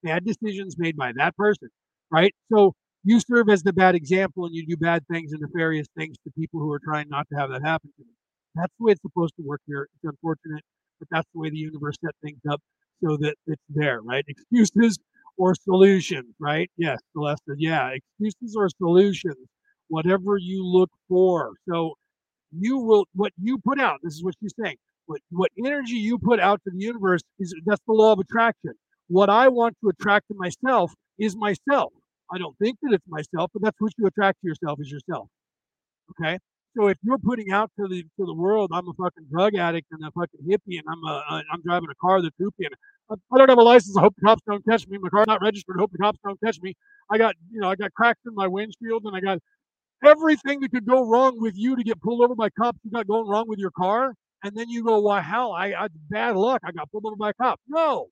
Bad 0.04 0.26
decisions 0.26 0.76
made 0.78 0.98
by 0.98 1.14
that 1.16 1.36
person, 1.38 1.70
right? 2.12 2.34
So 2.52 2.74
you 3.04 3.20
serve 3.22 3.50
as 3.50 3.64
the 3.64 3.72
bad 3.72 3.96
example 3.96 4.46
and 4.46 4.54
you 4.54 4.66
do 4.68 4.76
bad 4.76 5.04
things 5.10 5.32
and 5.32 5.42
nefarious 5.42 5.88
things 5.98 6.18
to 6.26 6.32
people 6.38 6.60
who 6.60 6.72
are 6.74 6.80
trying 6.84 7.08
not 7.10 7.28
to 7.32 7.40
have 7.40 7.50
that 7.50 7.64
happen 7.64 7.90
to 7.98 8.04
them. 8.04 8.16
That's 8.56 8.74
the 8.78 8.86
way 8.86 8.92
it's 8.92 9.02
supposed 9.02 9.36
to 9.38 9.44
work 9.46 9.62
here. 9.68 9.88
It's 9.96 10.04
unfortunate, 10.04 10.64
but 11.00 11.08
that's 11.12 11.28
the 11.34 11.40
way 11.40 11.50
the 11.50 11.58
universe 11.58 11.96
set 12.04 12.16
things 12.24 12.40
up 12.50 12.62
so 13.04 13.18
that 13.18 13.36
it's 13.46 13.62
there, 13.70 14.02
right? 14.02 14.26
Excuses 14.28 14.98
or 15.38 15.56
solutions, 15.56 16.34
right? 16.40 16.70
Yes, 16.78 17.00
Celeste 17.14 17.42
yeah, 17.58 17.92
excuses 17.92 18.56
or 18.56 18.70
solutions, 18.70 19.48
whatever 19.88 20.38
you 20.38 20.66
look 20.66 20.90
for. 21.08 21.54
So 21.70 21.94
you 22.52 22.78
will 22.80 23.06
what 23.14 23.34
you 23.42 23.58
put 23.60 23.80
out. 23.80 24.00
This 24.04 24.16
is 24.16 24.24
what 24.24 24.36
she's 24.42 24.54
saying. 24.62 24.78
What 25.06 25.22
what 25.30 25.52
energy 25.64 25.96
you 25.96 26.18
put 26.18 26.40
out 26.40 26.62
to 26.66 26.72
the 26.72 26.80
universe 26.84 27.22
is 27.40 27.54
that's 27.66 27.82
the 27.88 27.94
law 27.94 28.14
of 28.14 28.20
attraction. 28.20 28.74
What 29.08 29.30
I 29.30 29.48
want 29.48 29.76
to 29.84 29.90
attract 29.90 30.28
to 30.30 30.36
myself 30.38 30.94
is 31.18 31.36
myself. 31.36 31.94
I 32.32 32.38
don't 32.38 32.58
think 32.58 32.78
that 32.82 32.94
it's 32.94 33.06
myself, 33.08 33.52
but 33.54 33.62
that's 33.64 33.78
what 33.80 33.94
you 33.98 34.06
attract 34.08 34.40
to 34.42 34.48
yourself 34.48 34.80
is 34.82 34.92
yourself. 34.92 35.30
Okay. 36.12 36.40
So 36.78 36.88
if 36.90 36.98
you're 37.04 37.20
putting 37.20 37.52
out 37.52 37.72
to 37.80 37.88
the 37.90 38.04
to 38.04 38.26
the 38.26 38.34
world, 38.36 38.72
I'm 38.74 38.88
a 38.90 38.94
fucking 38.94 39.28
drug 39.32 39.56
addict 39.56 39.88
and 39.92 40.02
a 40.06 40.12
fucking 40.12 40.42
hippie, 40.50 40.80
and 40.80 40.86
I'm 40.90 41.04
a, 41.06 41.24
a 41.30 41.44
I'm 41.54 41.62
driving 41.64 41.90
a 41.92 41.96
car 41.96 42.22
that's 42.22 42.36
poopy, 42.38 42.66
and 42.66 42.76
I, 43.12 43.16
I 43.36 43.40
don't 43.40 43.50
have 43.50 43.60
a 43.60 43.64
license. 43.64 43.98
I 43.98 44.02
hope 44.02 44.16
the 44.18 44.26
cops 44.28 44.44
don't 44.48 44.66
catch 44.66 44.88
me. 44.88 44.98
My 45.00 45.10
car's 45.10 45.28
not 45.28 45.42
registered. 45.42 45.78
I 45.78 45.82
hope 45.82 45.92
the 45.94 46.00
cops 46.00 46.20
don't 46.26 46.40
catch 46.42 46.60
me. 46.62 46.76
I 47.12 47.20
got 47.20 47.36
you 47.52 47.62
know 47.62 47.70
I 47.72 47.76
got 47.76 47.94
cracks 47.94 48.22
in 48.28 48.36
my 48.36 48.48
windshield, 48.48 49.04
and 49.06 49.16
I 49.16 49.22
got 49.22 49.40
everything 50.06 50.62
that 50.62 50.72
could 50.72 50.86
go 50.86 51.08
wrong 51.08 51.42
with 51.42 51.56
you 51.58 51.76
to 51.76 51.84
get 51.84 52.02
pulled 52.02 52.24
over 52.24 52.36
by 52.36 52.50
cops. 52.52 52.80
You 52.84 52.92
got 52.92 53.08
going 53.08 53.28
wrong 53.28 53.46
with 53.48 53.60
your 53.60 53.72
car, 53.72 54.14
and 54.44 54.56
then 54.56 54.70
you 54.70 54.84
go, 54.86 55.00
"Why 55.00 55.22
hell? 55.22 55.54
I, 55.54 55.74
I 55.74 55.88
bad 56.10 56.38
luck. 56.38 56.62
I 56.66 56.72
got 56.74 56.92
pulled 56.92 57.06
over 57.08 57.18
by 57.18 57.32
a 57.32 57.34
cop." 57.36 57.60
No, 57.68 58.08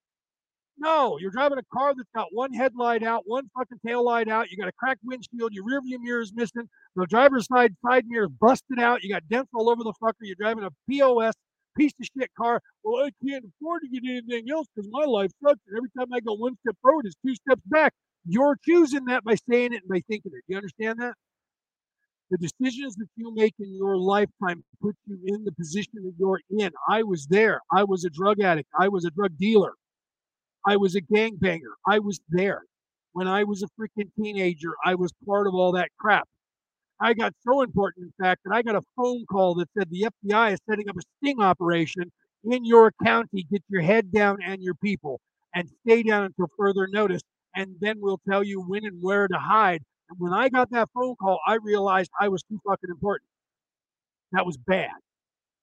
no, 0.77 1.17
you're 1.19 1.31
driving 1.31 1.57
a 1.57 1.63
car 1.73 1.93
that's 1.95 2.09
got 2.15 2.27
one 2.31 2.53
headlight 2.53 3.03
out, 3.03 3.23
one 3.25 3.49
fucking 3.57 3.79
tail 3.85 4.03
light 4.03 4.27
out. 4.27 4.49
You 4.51 4.57
got 4.57 4.67
a 4.67 4.73
cracked 4.73 5.01
windshield. 5.03 5.53
Your 5.53 5.63
rear 5.65 5.81
view 5.81 5.99
mirror 6.01 6.21
is 6.21 6.33
missing. 6.35 6.67
The 6.95 7.05
driver's 7.05 7.47
side 7.47 7.75
side 7.85 8.05
mirror 8.07 8.25
is 8.25 8.31
busted 8.39 8.79
out. 8.79 9.03
You 9.03 9.13
got 9.13 9.27
dents 9.29 9.49
all 9.53 9.69
over 9.69 9.83
the 9.83 9.93
fucker. 10.01 10.13
You're 10.21 10.35
driving 10.39 10.63
a 10.63 10.69
POS 10.89 11.33
piece 11.77 11.93
of 11.99 12.07
shit 12.17 12.31
car. 12.37 12.61
Well, 12.83 13.05
I 13.05 13.11
can't 13.25 13.45
afford 13.45 13.83
to 13.83 13.89
get 13.89 14.09
anything 14.09 14.49
else 14.51 14.67
because 14.73 14.89
my 14.91 15.05
life 15.05 15.31
sucks. 15.43 15.59
And 15.67 15.77
every 15.77 15.89
time 15.97 16.13
I 16.13 16.19
go 16.19 16.33
one 16.33 16.55
step 16.61 16.75
forward, 16.81 17.05
it's 17.05 17.15
two 17.25 17.35
steps 17.35 17.61
back. 17.65 17.93
You're 18.25 18.57
choosing 18.65 19.05
that 19.05 19.23
by 19.23 19.35
saying 19.49 19.73
it 19.73 19.83
and 19.83 19.89
by 19.89 20.01
thinking 20.07 20.31
it. 20.33 20.43
Do 20.47 20.53
you 20.53 20.57
understand 20.57 20.99
that? 20.99 21.13
The 22.31 22.37
decisions 22.37 22.95
that 22.95 23.07
you 23.15 23.33
make 23.35 23.53
in 23.59 23.75
your 23.75 23.97
lifetime 23.97 24.63
put 24.81 24.95
you 25.05 25.19
in 25.27 25.43
the 25.43 25.51
position 25.51 25.93
that 25.95 26.13
you're 26.17 26.41
in. 26.49 26.71
I 26.89 27.03
was 27.03 27.27
there. 27.27 27.61
I 27.71 27.83
was 27.83 28.03
a 28.03 28.09
drug 28.09 28.41
addict. 28.41 28.67
I 28.77 28.87
was 28.87 29.05
a 29.05 29.11
drug 29.11 29.37
dealer. 29.37 29.73
I 30.67 30.77
was 30.77 30.95
a 30.95 31.01
gangbanger. 31.01 31.73
I 31.87 31.99
was 31.99 32.19
there. 32.29 32.63
When 33.13 33.27
I 33.27 33.43
was 33.43 33.63
a 33.63 33.67
freaking 33.79 34.09
teenager, 34.21 34.73
I 34.83 34.95
was 34.95 35.11
part 35.25 35.47
of 35.47 35.53
all 35.53 35.71
that 35.73 35.89
crap. 35.99 36.27
I 36.99 37.13
got 37.13 37.33
so 37.45 37.61
important, 37.61 38.05
in 38.05 38.25
fact, 38.25 38.41
that 38.45 38.53
I 38.53 38.61
got 38.61 38.75
a 38.75 38.81
phone 38.95 39.25
call 39.25 39.55
that 39.55 39.69
said 39.77 39.89
the 39.89 40.07
FBI 40.25 40.53
is 40.53 40.59
setting 40.69 40.89
up 40.89 40.95
a 40.97 41.01
sting 41.19 41.41
operation 41.41 42.11
in 42.43 42.65
your 42.65 42.91
county. 43.03 43.45
Get 43.51 43.63
your 43.69 43.81
head 43.81 44.11
down 44.11 44.37
and 44.45 44.61
your 44.61 44.75
people 44.75 45.19
and 45.53 45.69
stay 45.85 46.03
down 46.03 46.23
until 46.25 46.47
further 46.57 46.87
notice. 46.87 47.21
And 47.55 47.75
then 47.79 47.97
we'll 47.99 48.21
tell 48.29 48.43
you 48.43 48.61
when 48.61 48.85
and 48.85 49.01
where 49.01 49.27
to 49.27 49.37
hide. 49.37 49.81
And 50.09 50.19
when 50.19 50.33
I 50.33 50.49
got 50.49 50.71
that 50.71 50.89
phone 50.93 51.15
call, 51.15 51.39
I 51.45 51.55
realized 51.55 52.11
I 52.19 52.29
was 52.29 52.43
too 52.43 52.59
fucking 52.65 52.89
important. 52.89 53.29
That 54.31 54.45
was 54.45 54.57
bad. 54.57 54.91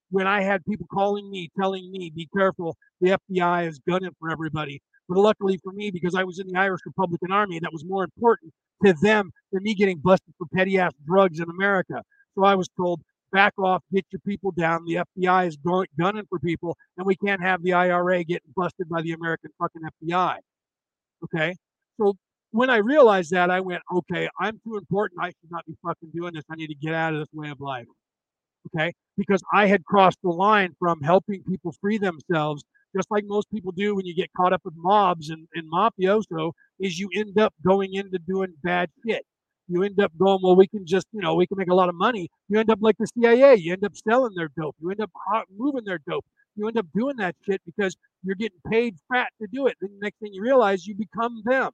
When 0.09 0.27
I 0.27 0.41
had 0.43 0.63
people 0.65 0.87
calling 0.91 1.29
me, 1.31 1.49
telling 1.59 1.91
me, 1.91 2.11
be 2.15 2.27
careful, 2.35 2.77
the 3.01 3.17
FBI 3.31 3.67
is 3.67 3.79
gunning 3.87 4.11
for 4.19 4.29
everybody. 4.31 4.81
But 5.09 5.17
luckily 5.17 5.59
for 5.63 5.73
me, 5.73 5.91
because 5.91 6.15
I 6.15 6.23
was 6.23 6.39
in 6.39 6.47
the 6.47 6.57
Irish 6.57 6.81
Republican 6.85 7.31
Army, 7.31 7.59
that 7.59 7.73
was 7.73 7.83
more 7.85 8.03
important 8.03 8.53
to 8.85 8.93
them 9.01 9.31
than 9.51 9.63
me 9.63 9.73
getting 9.73 9.97
busted 9.97 10.33
for 10.37 10.47
petty 10.53 10.79
ass 10.79 10.91
drugs 11.05 11.39
in 11.39 11.49
America. 11.49 12.01
So 12.35 12.43
I 12.43 12.55
was 12.55 12.67
told, 12.77 13.01
back 13.31 13.53
off, 13.57 13.83
get 13.93 14.05
your 14.11 14.21
people 14.25 14.51
down. 14.51 14.85
The 14.85 15.03
FBI 15.17 15.47
is 15.47 15.57
gunning 15.99 16.25
for 16.29 16.39
people, 16.39 16.77
and 16.97 17.05
we 17.05 17.15
can't 17.15 17.41
have 17.41 17.61
the 17.63 17.73
IRA 17.73 18.23
getting 18.23 18.51
busted 18.55 18.87
by 18.89 19.01
the 19.01 19.11
American 19.11 19.51
fucking 19.59 19.81
FBI. 20.03 20.37
Okay. 21.23 21.55
So 21.99 22.15
when 22.51 22.69
I 22.69 22.77
realized 22.77 23.31
that, 23.31 23.49
I 23.49 23.59
went, 23.59 23.81
okay, 23.93 24.29
I'm 24.39 24.59
too 24.65 24.77
important. 24.77 25.21
I 25.21 25.29
should 25.29 25.51
not 25.51 25.65
be 25.65 25.75
fucking 25.83 26.11
doing 26.13 26.33
this. 26.33 26.43
I 26.49 26.55
need 26.55 26.67
to 26.67 26.75
get 26.75 26.93
out 26.93 27.13
of 27.13 27.19
this 27.19 27.29
way 27.33 27.49
of 27.49 27.59
life. 27.59 27.87
Okay. 28.67 28.93
Because 29.17 29.41
I 29.51 29.67
had 29.67 29.83
crossed 29.83 30.19
the 30.23 30.29
line 30.29 30.75
from 30.79 31.01
helping 31.01 31.43
people 31.43 31.73
free 31.81 31.97
themselves 31.97 32.63
just 32.95 33.09
like 33.11 33.23
most 33.25 33.49
people 33.51 33.71
do 33.71 33.95
when 33.95 34.05
you 34.05 34.15
get 34.15 34.29
caught 34.35 34.53
up 34.53 34.61
with 34.63 34.73
mobs 34.77 35.29
and, 35.29 35.47
and 35.55 35.71
mafioso, 35.71 36.51
is 36.79 36.99
you 36.99 37.09
end 37.15 37.39
up 37.39 37.53
going 37.65 37.93
into 37.93 38.19
doing 38.19 38.53
bad 38.63 38.89
shit. 39.05 39.25
You 39.67 39.83
end 39.83 39.99
up 39.99 40.11
going, 40.17 40.39
well, 40.43 40.55
we 40.55 40.67
can 40.67 40.85
just, 40.85 41.07
you 41.13 41.21
know, 41.21 41.35
we 41.35 41.47
can 41.47 41.57
make 41.57 41.69
a 41.69 41.75
lot 41.75 41.89
of 41.89 41.95
money. 41.95 42.29
You 42.49 42.59
end 42.59 42.69
up 42.69 42.79
like 42.81 42.95
the 42.99 43.07
CIA. 43.07 43.55
You 43.55 43.73
end 43.73 43.85
up 43.85 43.93
selling 43.95 44.33
their 44.35 44.49
dope. 44.57 44.75
You 44.81 44.91
end 44.91 45.01
up 45.01 45.11
moving 45.55 45.83
their 45.85 45.99
dope. 46.07 46.25
You 46.55 46.67
end 46.67 46.77
up 46.77 46.85
doing 46.93 47.15
that 47.17 47.35
shit 47.45 47.61
because 47.65 47.95
you're 48.23 48.35
getting 48.35 48.59
paid 48.69 48.95
fat 49.11 49.29
to 49.41 49.47
do 49.51 49.67
it. 49.67 49.75
Then 49.81 49.91
the 49.93 50.05
next 50.05 50.19
thing 50.19 50.33
you 50.33 50.41
realize, 50.41 50.85
you 50.85 50.95
become 50.95 51.41
them. 51.45 51.71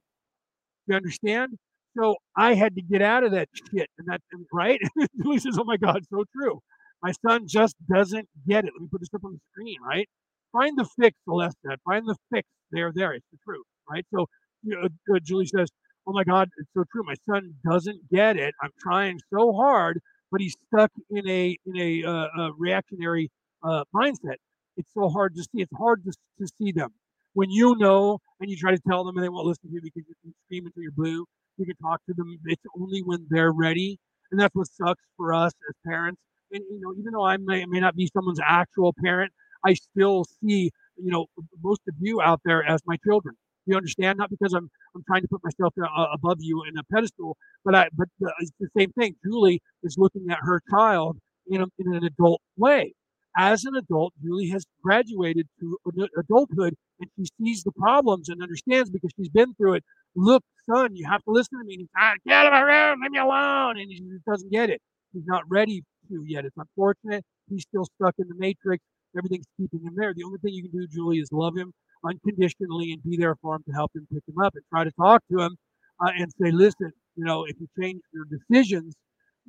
You 0.86 0.94
understand? 0.96 1.58
So 1.98 2.16
I 2.36 2.54
had 2.54 2.76
to 2.76 2.82
get 2.82 3.02
out 3.02 3.24
of 3.24 3.32
that 3.32 3.48
shit. 3.54 3.88
And 3.98 4.08
that, 4.08 4.20
right? 4.52 4.80
Julie 5.22 5.38
says, 5.38 5.58
oh 5.58 5.64
my 5.64 5.76
God, 5.76 6.02
so 6.10 6.24
true. 6.34 6.60
My 7.02 7.12
son 7.26 7.46
just 7.46 7.74
doesn't 7.92 8.28
get 8.46 8.64
it. 8.64 8.72
Let 8.74 8.82
me 8.82 8.88
put 8.90 9.00
this 9.00 9.08
up 9.14 9.24
on 9.24 9.32
the 9.32 9.40
screen, 9.52 9.76
right? 9.86 10.08
Find 10.52 10.78
the 10.78 10.88
fix, 11.00 11.16
Celeste 11.24 11.56
said. 11.66 11.78
Find 11.84 12.06
the 12.06 12.16
fix. 12.32 12.48
They're 12.72 12.92
there. 12.94 13.12
It's 13.14 13.26
the 13.32 13.38
truth, 13.44 13.66
right? 13.90 14.04
So 14.14 14.26
you 14.62 14.76
know, 14.76 14.88
uh, 15.14 15.18
Julie 15.22 15.46
says, 15.46 15.68
"Oh 16.06 16.12
my 16.12 16.24
God, 16.24 16.48
it's 16.58 16.70
so 16.74 16.84
true. 16.92 17.02
My 17.04 17.16
son 17.28 17.54
doesn't 17.68 18.10
get 18.10 18.36
it. 18.36 18.54
I'm 18.62 18.70
trying 18.80 19.18
so 19.32 19.52
hard, 19.52 20.00
but 20.30 20.40
he's 20.40 20.56
stuck 20.68 20.90
in 21.10 21.28
a 21.28 21.56
in 21.66 21.76
a, 21.78 22.04
uh, 22.08 22.26
a 22.42 22.50
reactionary 22.58 23.30
uh, 23.62 23.84
mindset. 23.94 24.36
It's 24.76 24.92
so 24.94 25.08
hard 25.08 25.34
to 25.36 25.42
see. 25.42 25.62
It's 25.62 25.76
hard 25.76 26.04
to, 26.04 26.12
to 26.40 26.48
see 26.58 26.72
them 26.72 26.90
when 27.34 27.50
you 27.50 27.76
know 27.78 28.18
and 28.40 28.50
you 28.50 28.56
try 28.56 28.72
to 28.72 28.80
tell 28.88 29.04
them 29.04 29.16
and 29.16 29.24
they 29.24 29.28
won't 29.28 29.46
listen 29.46 29.68
to 29.68 29.74
you 29.74 29.80
because 29.82 30.04
you 30.08 30.14
can 30.22 30.34
scream 30.46 30.66
until 30.66 30.82
you're 30.82 30.92
blue. 30.92 31.24
You 31.58 31.66
can 31.66 31.76
talk 31.76 32.00
to 32.08 32.14
them. 32.14 32.38
It's 32.46 32.62
only 32.80 33.02
when 33.04 33.26
they're 33.28 33.52
ready, 33.52 33.98
and 34.30 34.40
that's 34.40 34.54
what 34.54 34.66
sucks 34.68 35.02
for 35.16 35.34
us 35.34 35.52
as 35.68 35.74
parents. 35.86 36.20
And 36.52 36.62
you 36.70 36.80
know, 36.80 36.94
even 36.98 37.12
though 37.12 37.24
I 37.24 37.36
may, 37.36 37.64
may 37.66 37.80
not 37.80 37.96
be 37.96 38.08
someone's 38.12 38.40
actual 38.44 38.94
parent, 39.04 39.32
I 39.64 39.74
still 39.74 40.24
see, 40.42 40.70
you 40.96 41.10
know, 41.10 41.26
most 41.62 41.80
of 41.88 41.94
you 42.00 42.20
out 42.20 42.40
there 42.44 42.64
as 42.64 42.80
my 42.86 42.96
children. 43.04 43.36
You 43.66 43.76
understand? 43.76 44.18
Not 44.18 44.30
because 44.30 44.52
I'm 44.54 44.70
I'm 44.96 45.04
trying 45.06 45.22
to 45.22 45.28
put 45.28 45.42
myself 45.44 45.74
uh, 45.78 46.06
above 46.12 46.38
you 46.40 46.64
in 46.68 46.76
a 46.78 46.82
pedestal, 46.92 47.36
but 47.64 47.74
I 47.74 47.88
but 47.92 48.08
it's 48.40 48.50
the 48.58 48.68
same 48.76 48.90
thing. 48.92 49.14
Julie 49.24 49.62
is 49.82 49.96
looking 49.98 50.26
at 50.30 50.38
her 50.40 50.60
child 50.70 51.18
in, 51.46 51.60
a, 51.60 51.66
in 51.78 51.94
an 51.94 52.04
adult 52.04 52.40
way. 52.56 52.94
As 53.36 53.64
an 53.64 53.76
adult, 53.76 54.12
Julie 54.22 54.48
has 54.48 54.64
graduated 54.82 55.46
to 55.60 55.78
adulthood 56.18 56.74
and 56.98 57.10
she 57.16 57.26
sees 57.40 57.62
the 57.62 57.70
problems 57.72 58.28
and 58.28 58.42
understands 58.42 58.90
because 58.90 59.10
she's 59.16 59.28
been 59.28 59.54
through 59.54 59.74
it. 59.74 59.84
Look, 60.16 60.42
son, 60.68 60.96
you 60.96 61.06
have 61.08 61.22
to 61.24 61.30
listen 61.30 61.58
to 61.58 61.64
me. 61.64 61.74
And 61.74 61.80
he's 61.82 61.88
ah, 61.96 62.14
get 62.26 62.34
out 62.34 62.46
of 62.46 62.52
my 62.52 62.60
room, 62.60 63.00
leave 63.02 63.10
me 63.12 63.18
alone. 63.18 63.78
And 63.78 63.88
he 63.88 64.00
just 64.00 64.24
doesn't 64.24 64.50
get 64.50 64.70
it. 64.70 64.80
He's 65.12 65.26
not 65.26 65.44
ready 65.48 65.82
to 66.08 66.24
yet. 66.26 66.44
It's 66.44 66.56
unfortunate. 66.56 67.24
He's 67.48 67.62
still 67.62 67.86
stuck 67.96 68.14
in 68.18 68.26
the 68.28 68.34
matrix 68.36 68.82
Everything's 69.16 69.46
keeping 69.56 69.80
him 69.80 69.94
there. 69.96 70.14
The 70.14 70.24
only 70.24 70.38
thing 70.38 70.54
you 70.54 70.62
can 70.68 70.78
do, 70.80 70.86
Julie, 70.86 71.18
is 71.18 71.30
love 71.32 71.56
him. 71.56 71.72
unconditionally 72.04 72.92
and 72.92 73.02
be 73.02 73.16
there 73.16 73.36
for 73.42 73.56
him 73.56 73.62
to 73.66 73.72
help 73.72 73.90
him 73.94 74.06
pick 74.12 74.22
him 74.26 74.38
up 74.42 74.54
and 74.54 74.64
try 74.70 74.84
to 74.84 74.92
talk 74.92 75.22
to 75.30 75.40
him 75.40 75.56
uh, 76.04 76.10
and 76.16 76.32
say, 76.42 76.50
listen, 76.50 76.90
you 77.16 77.24
know, 77.24 77.44
if 77.44 77.56
you 77.60 77.68
change 77.80 78.00
your 78.12 78.24
decisions, 78.24 78.94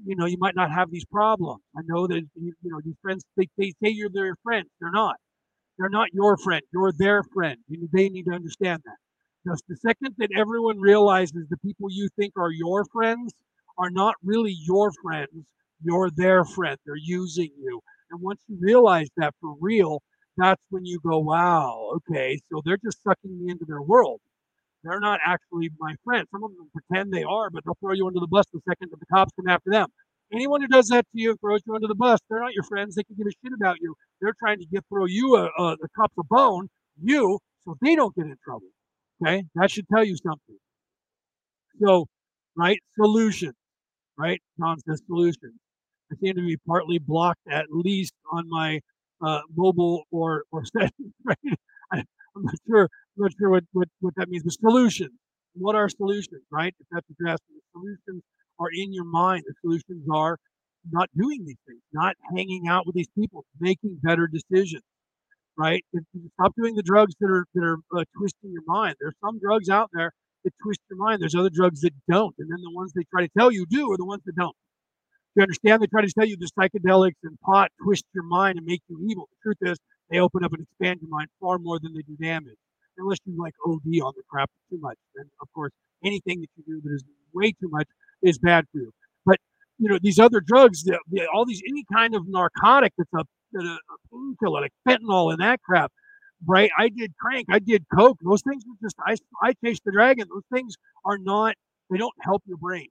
you 0.05 0.15
know, 0.15 0.25
you 0.25 0.37
might 0.39 0.55
not 0.55 0.71
have 0.71 0.89
these 0.91 1.05
problems. 1.05 1.61
I 1.77 1.81
know 1.85 2.07
that, 2.07 2.21
you, 2.35 2.53
you 2.63 2.71
know, 2.71 2.79
these 2.83 2.95
friends, 3.01 3.23
they, 3.37 3.47
they 3.57 3.73
say 3.83 3.89
you're 3.89 4.09
their 4.11 4.35
friends. 4.43 4.67
They're 4.79 4.91
not. 4.91 5.15
They're 5.77 5.89
not 5.89 6.09
your 6.13 6.37
friend. 6.37 6.61
You're 6.73 6.91
their 6.91 7.23
friend. 7.33 7.57
You, 7.67 7.87
they 7.93 8.09
need 8.09 8.23
to 8.23 8.31
understand 8.33 8.81
that. 8.85 8.97
Just 9.49 9.63
the 9.67 9.75
second 9.77 10.15
that 10.19 10.29
everyone 10.37 10.79
realizes 10.79 11.47
the 11.49 11.57
people 11.57 11.87
you 11.89 12.09
think 12.17 12.33
are 12.37 12.51
your 12.51 12.85
friends 12.85 13.33
are 13.77 13.89
not 13.89 14.15
really 14.23 14.55
your 14.65 14.91
friends, 15.03 15.47
you're 15.83 16.11
their 16.15 16.45
friend. 16.45 16.77
They're 16.85 16.95
using 16.95 17.49
you. 17.57 17.81
And 18.11 18.21
once 18.21 18.41
you 18.47 18.57
realize 18.59 19.07
that 19.17 19.33
for 19.41 19.55
real, 19.59 20.01
that's 20.37 20.63
when 20.69 20.85
you 20.85 20.99
go, 21.05 21.19
wow, 21.19 21.91
okay, 21.97 22.39
so 22.51 22.61
they're 22.65 22.79
just 22.83 23.01
sucking 23.03 23.43
me 23.43 23.51
into 23.51 23.65
their 23.65 23.81
world. 23.81 24.19
They're 24.83 24.99
not 24.99 25.19
actually 25.25 25.69
my 25.79 25.95
friends. 26.03 26.27
Some 26.31 26.43
of 26.43 26.51
them 26.51 26.69
pretend 26.73 27.13
they 27.13 27.23
are, 27.23 27.49
but 27.49 27.63
they'll 27.63 27.77
throw 27.79 27.93
you 27.93 28.07
under 28.07 28.19
the 28.19 28.27
bus 28.27 28.45
the 28.51 28.61
second 28.67 28.89
that 28.91 28.99
the 28.99 29.05
cops 29.13 29.31
come 29.35 29.47
after 29.47 29.71
them. 29.71 29.87
Anyone 30.33 30.61
who 30.61 30.67
does 30.67 30.87
that 30.87 31.05
to 31.11 31.21
you, 31.21 31.35
throws 31.41 31.61
you 31.65 31.75
under 31.75 31.87
the 31.87 31.95
bus, 31.95 32.19
they're 32.29 32.39
not 32.41 32.53
your 32.53 32.63
friends. 32.63 32.95
They 32.95 33.03
can 33.03 33.15
give 33.17 33.27
a 33.27 33.31
shit 33.31 33.53
about 33.53 33.77
you. 33.81 33.95
They're 34.21 34.33
trying 34.39 34.59
to 34.59 34.65
get 34.65 34.83
throw 34.89 35.05
you 35.05 35.35
a, 35.35 35.45
a 35.45 35.77
the 35.77 35.89
cops 35.95 36.15
a 36.17 36.23
bone, 36.23 36.69
you, 37.01 37.39
so 37.65 37.75
they 37.81 37.95
don't 37.95 38.15
get 38.15 38.25
in 38.25 38.35
trouble. 38.43 38.67
Okay, 39.21 39.43
that 39.55 39.69
should 39.69 39.85
tell 39.93 40.03
you 40.03 40.15
something. 40.17 40.57
So, 41.83 42.07
right, 42.55 42.79
solution, 42.95 43.53
right? 44.17 44.41
John 44.59 44.77
says 44.79 45.01
solution. 45.05 45.59
I 46.11 46.15
seem 46.17 46.35
to 46.35 46.41
be 46.41 46.57
partly 46.67 46.99
blocked 46.99 47.41
at 47.49 47.65
least 47.71 48.13
on 48.31 48.49
my 48.49 48.81
uh, 49.25 49.41
mobile 49.55 50.03
or 50.11 50.43
or. 50.51 50.63
Right? 51.23 51.37
I, 51.91 51.97
am 51.99 52.43
not 52.43 52.55
sure. 52.67 52.83
I'm 52.83 53.23
not 53.23 53.31
sure 53.39 53.49
what, 53.49 53.63
what 53.71 53.87
what 53.99 54.13
that 54.17 54.29
means. 54.29 54.43
The 54.43 54.51
solutions. 54.51 55.11
What 55.53 55.75
are 55.75 55.87
solutions? 55.89 56.43
Right? 56.51 56.73
If 56.79 56.87
that's 56.91 57.05
what 57.07 57.15
you're 57.19 57.29
asking, 57.29 57.55
the 57.55 57.79
solutions 57.79 58.23
are 58.59 58.69
in 58.73 58.93
your 58.93 59.05
mind. 59.05 59.43
The 59.47 59.53
solutions 59.61 60.05
are 60.11 60.37
not 60.89 61.09
doing 61.15 61.45
these 61.45 61.59
things, 61.67 61.81
not 61.93 62.15
hanging 62.35 62.67
out 62.67 62.85
with 62.85 62.95
these 62.95 63.09
people, 63.17 63.45
making 63.59 63.99
better 64.01 64.27
decisions. 64.27 64.83
Right? 65.57 65.85
If 65.93 66.03
you 66.13 66.29
stop 66.39 66.53
doing 66.57 66.75
the 66.75 66.83
drugs 66.83 67.13
that 67.19 67.27
are 67.27 67.45
that 67.53 67.63
are 67.63 67.77
uh, 67.95 68.03
twisting 68.17 68.51
your 68.51 68.63
mind. 68.65 68.95
There's 68.99 69.15
some 69.23 69.39
drugs 69.39 69.69
out 69.69 69.89
there 69.93 70.11
that 70.43 70.53
twist 70.63 70.79
your 70.89 70.97
mind. 70.97 71.21
There's 71.21 71.35
other 71.35 71.51
drugs 71.53 71.81
that 71.81 71.93
don't, 72.09 72.35
and 72.39 72.49
then 72.49 72.57
the 72.63 72.71
ones 72.73 72.91
they 72.93 73.03
try 73.11 73.21
to 73.21 73.31
tell 73.37 73.51
you 73.51 73.65
do 73.69 73.91
are 73.91 73.97
the 73.97 74.05
ones 74.05 74.23
that 74.25 74.35
don't. 74.35 74.55
You 75.35 75.43
understand? 75.43 75.81
They 75.81 75.87
try 75.87 76.01
to 76.01 76.11
tell 76.11 76.27
you 76.27 76.37
the 76.37 76.49
psychedelics 76.59 77.15
and 77.23 77.39
pot 77.41 77.71
twist 77.83 78.05
your 78.13 78.23
mind 78.23 78.57
and 78.57 78.65
make 78.67 78.81
you 78.89 78.99
evil. 79.09 79.29
The 79.31 79.37
truth 79.43 79.71
is, 79.73 79.77
they 80.09 80.19
open 80.19 80.43
up 80.43 80.51
and 80.51 80.61
expand 80.63 80.99
your 81.01 81.09
mind 81.09 81.29
far 81.39 81.57
more 81.57 81.79
than 81.79 81.93
they 81.93 82.01
do 82.01 82.17
damage. 82.21 82.57
Unless 82.97 83.19
you 83.25 83.41
like 83.41 83.53
OD 83.65 83.85
on 84.03 84.13
the 84.17 84.23
crap 84.29 84.49
too 84.69 84.77
much, 84.79 84.97
And 85.15 85.29
of 85.41 85.47
course 85.55 85.71
anything 86.03 86.41
that 86.41 86.49
you 86.57 86.63
do 86.67 86.81
that 86.83 86.93
is 86.95 87.03
way 87.33 87.51
too 87.53 87.69
much 87.69 87.87
is 88.21 88.37
bad 88.37 88.65
for 88.71 88.79
you. 88.79 88.91
But 89.25 89.37
you 89.79 89.87
know 89.89 89.97
these 90.01 90.19
other 90.19 90.41
drugs, 90.41 90.83
the, 90.83 90.99
the, 91.09 91.25
all 91.33 91.45
these 91.45 91.61
any 91.67 91.85
kind 91.91 92.13
of 92.13 92.27
narcotic 92.27 92.93
that's 92.97 93.13
a, 93.13 93.25
a, 93.57 93.63
a 93.63 93.77
painkiller 94.11 94.61
like 94.61 94.73
fentanyl 94.87 95.31
and 95.31 95.39
that 95.41 95.61
crap, 95.61 95.91
right? 96.45 96.69
I 96.77 96.89
did 96.89 97.13
crank, 97.19 97.47
I 97.49 97.59
did 97.59 97.85
coke. 97.95 98.17
Those 98.23 98.41
things 98.41 98.63
are 98.65 98.85
just 98.85 98.97
I 99.07 99.15
I 99.41 99.53
chased 99.65 99.83
the 99.85 99.93
dragon. 99.93 100.27
Those 100.29 100.43
things 100.53 100.75
are 101.05 101.17
not. 101.17 101.55
They 101.89 101.97
don't 101.97 102.13
help 102.21 102.43
your 102.45 102.57
brain 102.57 102.87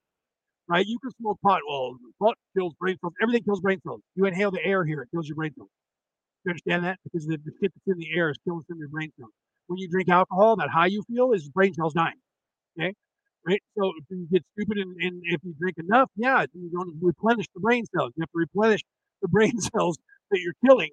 right? 0.70 0.86
You 0.86 0.98
can 1.00 1.10
smoke 1.20 1.38
pot. 1.42 1.60
Well, 1.68 1.96
pot 2.22 2.36
kills 2.56 2.74
brain 2.78 2.96
cells. 3.00 3.12
Everything 3.20 3.42
kills 3.42 3.60
brain 3.60 3.80
cells. 3.84 4.00
You 4.14 4.24
inhale 4.26 4.52
the 4.52 4.64
air 4.64 4.84
here, 4.84 5.02
it 5.02 5.08
kills 5.12 5.26
your 5.26 5.34
brain 5.34 5.52
cells. 5.56 5.68
You 6.44 6.50
understand 6.50 6.84
that? 6.84 6.98
Because 7.04 7.26
the, 7.26 7.36
the 7.36 7.50
shit 7.60 7.72
that's 7.74 7.86
in 7.88 7.98
the 7.98 8.08
air 8.16 8.30
is 8.30 8.38
killing 8.46 8.62
some 8.68 8.76
of 8.76 8.78
your 8.78 8.88
brain 8.88 9.10
cells. 9.18 9.32
When 9.66 9.78
you 9.78 9.88
drink 9.88 10.08
alcohol, 10.08 10.56
that 10.56 10.70
high 10.70 10.86
you 10.86 11.02
feel 11.08 11.32
is 11.32 11.48
brain 11.50 11.74
cells 11.74 11.92
dying. 11.92 12.14
Okay? 12.78 12.94
Right? 13.46 13.62
So 13.76 13.92
if 13.98 14.04
you 14.10 14.28
get 14.32 14.44
stupid 14.56 14.78
and, 14.78 14.96
and 15.00 15.22
if 15.24 15.40
you 15.42 15.54
drink 15.58 15.76
enough, 15.78 16.08
yeah, 16.16 16.44
you 16.54 16.70
don't 16.70 16.94
replenish 17.02 17.46
the 17.54 17.60
brain 17.60 17.84
cells. 17.94 18.12
You 18.16 18.22
have 18.22 18.30
to 18.30 18.38
replenish 18.38 18.80
the 19.22 19.28
brain 19.34 19.58
cells 19.60 19.98
that 20.30 20.40
you're 20.40 20.54
killing, 20.64 20.90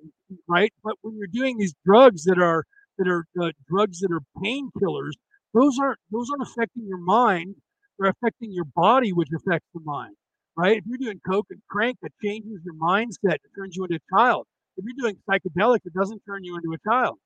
right? 0.47 0.73
But 0.83 0.95
when 1.01 1.15
you're 1.17 1.27
doing 1.31 1.57
these 1.57 1.75
drugs 1.85 2.23
that 2.23 2.39
are 2.39 2.63
that 2.97 3.07
are 3.07 3.25
uh, 3.39 3.51
drugs 3.69 3.99
that 3.99 4.11
are 4.11 4.21
painkillers, 4.43 5.11
those 5.53 5.77
aren't 5.79 5.99
those 6.11 6.29
aren't 6.31 6.41
affecting 6.41 6.87
your 6.87 6.97
mind 6.97 7.55
they're 7.97 8.11
affecting 8.11 8.51
your 8.51 8.65
body, 8.75 9.13
which 9.13 9.29
affects 9.35 9.67
the 9.73 9.81
mind, 9.83 10.15
right? 10.55 10.77
If 10.77 10.83
you're 10.87 10.97
doing 10.97 11.19
coke 11.27 11.47
and 11.49 11.61
crank, 11.69 11.97
it 12.03 12.13
changes 12.23 12.59
your 12.63 12.75
mindset. 12.75 13.35
It 13.35 13.51
turns 13.55 13.75
you 13.75 13.83
into 13.85 13.95
a 13.95 14.15
child. 14.17 14.45
If 14.77 14.85
you're 14.85 14.95
doing 14.97 15.17
psychedelics, 15.29 15.85
it 15.85 15.93
doesn't 15.93 16.21
turn 16.27 16.43
you 16.43 16.55
into 16.55 16.73
a 16.73 16.89
child. 16.89 17.17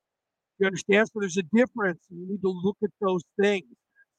You 0.60 0.68
understand? 0.68 1.10
So 1.10 1.20
there's 1.20 1.38
a 1.38 1.44
difference. 1.44 2.00
You 2.10 2.28
need 2.30 2.42
to 2.42 2.50
look 2.64 2.78
at 2.84 2.92
those 3.02 3.24
things. 3.42 3.66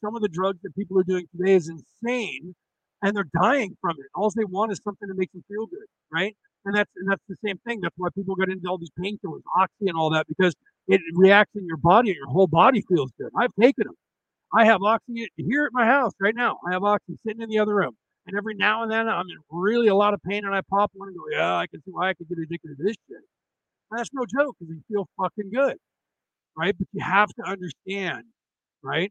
Some 0.04 0.16
of 0.16 0.22
the 0.22 0.28
drugs 0.28 0.58
that 0.64 0.74
people 0.74 0.98
are 0.98 1.04
doing 1.04 1.26
today 1.36 1.54
is 1.54 1.68
insane, 1.68 2.54
and 3.00 3.16
they're 3.16 3.28
dying 3.40 3.76
from 3.80 3.92
it. 3.98 4.06
All 4.14 4.30
they 4.34 4.44
want 4.44 4.72
is 4.72 4.80
something 4.82 5.08
to 5.08 5.14
make 5.14 5.30
them 5.32 5.44
feel 5.48 5.66
good, 5.66 5.86
right? 6.12 6.36
And 6.64 6.74
that's 6.74 6.90
and 6.96 7.08
that's 7.10 7.22
the 7.28 7.36
same 7.44 7.58
thing. 7.66 7.80
That's 7.80 7.94
why 7.96 8.08
people 8.14 8.34
get 8.34 8.48
into 8.48 8.68
all 8.68 8.78
these 8.78 8.90
painkillers, 8.98 9.42
oxy, 9.56 9.86
and 9.86 9.96
all 9.96 10.10
that, 10.10 10.26
because 10.28 10.54
it 10.88 11.00
reacts 11.14 11.54
in 11.54 11.66
your 11.66 11.76
body, 11.76 12.10
and 12.10 12.16
your 12.16 12.28
whole 12.28 12.48
body 12.48 12.82
feels 12.88 13.12
good. 13.18 13.30
I've 13.38 13.54
taken 13.60 13.84
them. 13.86 13.94
I 14.54 14.66
have 14.66 14.82
oxy 14.82 15.28
here 15.36 15.64
at 15.64 15.72
my 15.72 15.86
house 15.86 16.12
right 16.20 16.34
now. 16.34 16.58
I 16.68 16.72
have 16.72 16.82
oxy 16.84 17.16
sitting 17.26 17.42
in 17.42 17.48
the 17.48 17.58
other 17.58 17.74
room. 17.74 17.96
And 18.26 18.36
every 18.36 18.54
now 18.54 18.82
and 18.82 18.92
then 18.92 19.08
I'm 19.08 19.28
in 19.28 19.38
really 19.50 19.88
a 19.88 19.94
lot 19.94 20.14
of 20.14 20.22
pain 20.22 20.44
and 20.44 20.54
I 20.54 20.60
pop 20.70 20.90
one 20.94 21.08
and 21.08 21.16
go, 21.16 21.24
yeah, 21.32 21.56
I 21.56 21.66
can 21.66 21.80
see 21.82 21.90
why 21.90 22.10
I 22.10 22.14
could 22.14 22.28
get 22.28 22.38
addicted 22.38 22.68
to 22.68 22.84
this 22.84 22.96
shit. 23.08 23.22
And 23.90 23.98
that's 23.98 24.10
no 24.12 24.24
joke 24.26 24.56
because 24.60 24.74
you 24.76 24.82
feel 24.88 25.08
fucking 25.20 25.50
good. 25.52 25.76
Right. 26.56 26.74
But 26.78 26.86
you 26.92 27.02
have 27.02 27.30
to 27.30 27.42
understand, 27.50 28.24
right? 28.82 29.10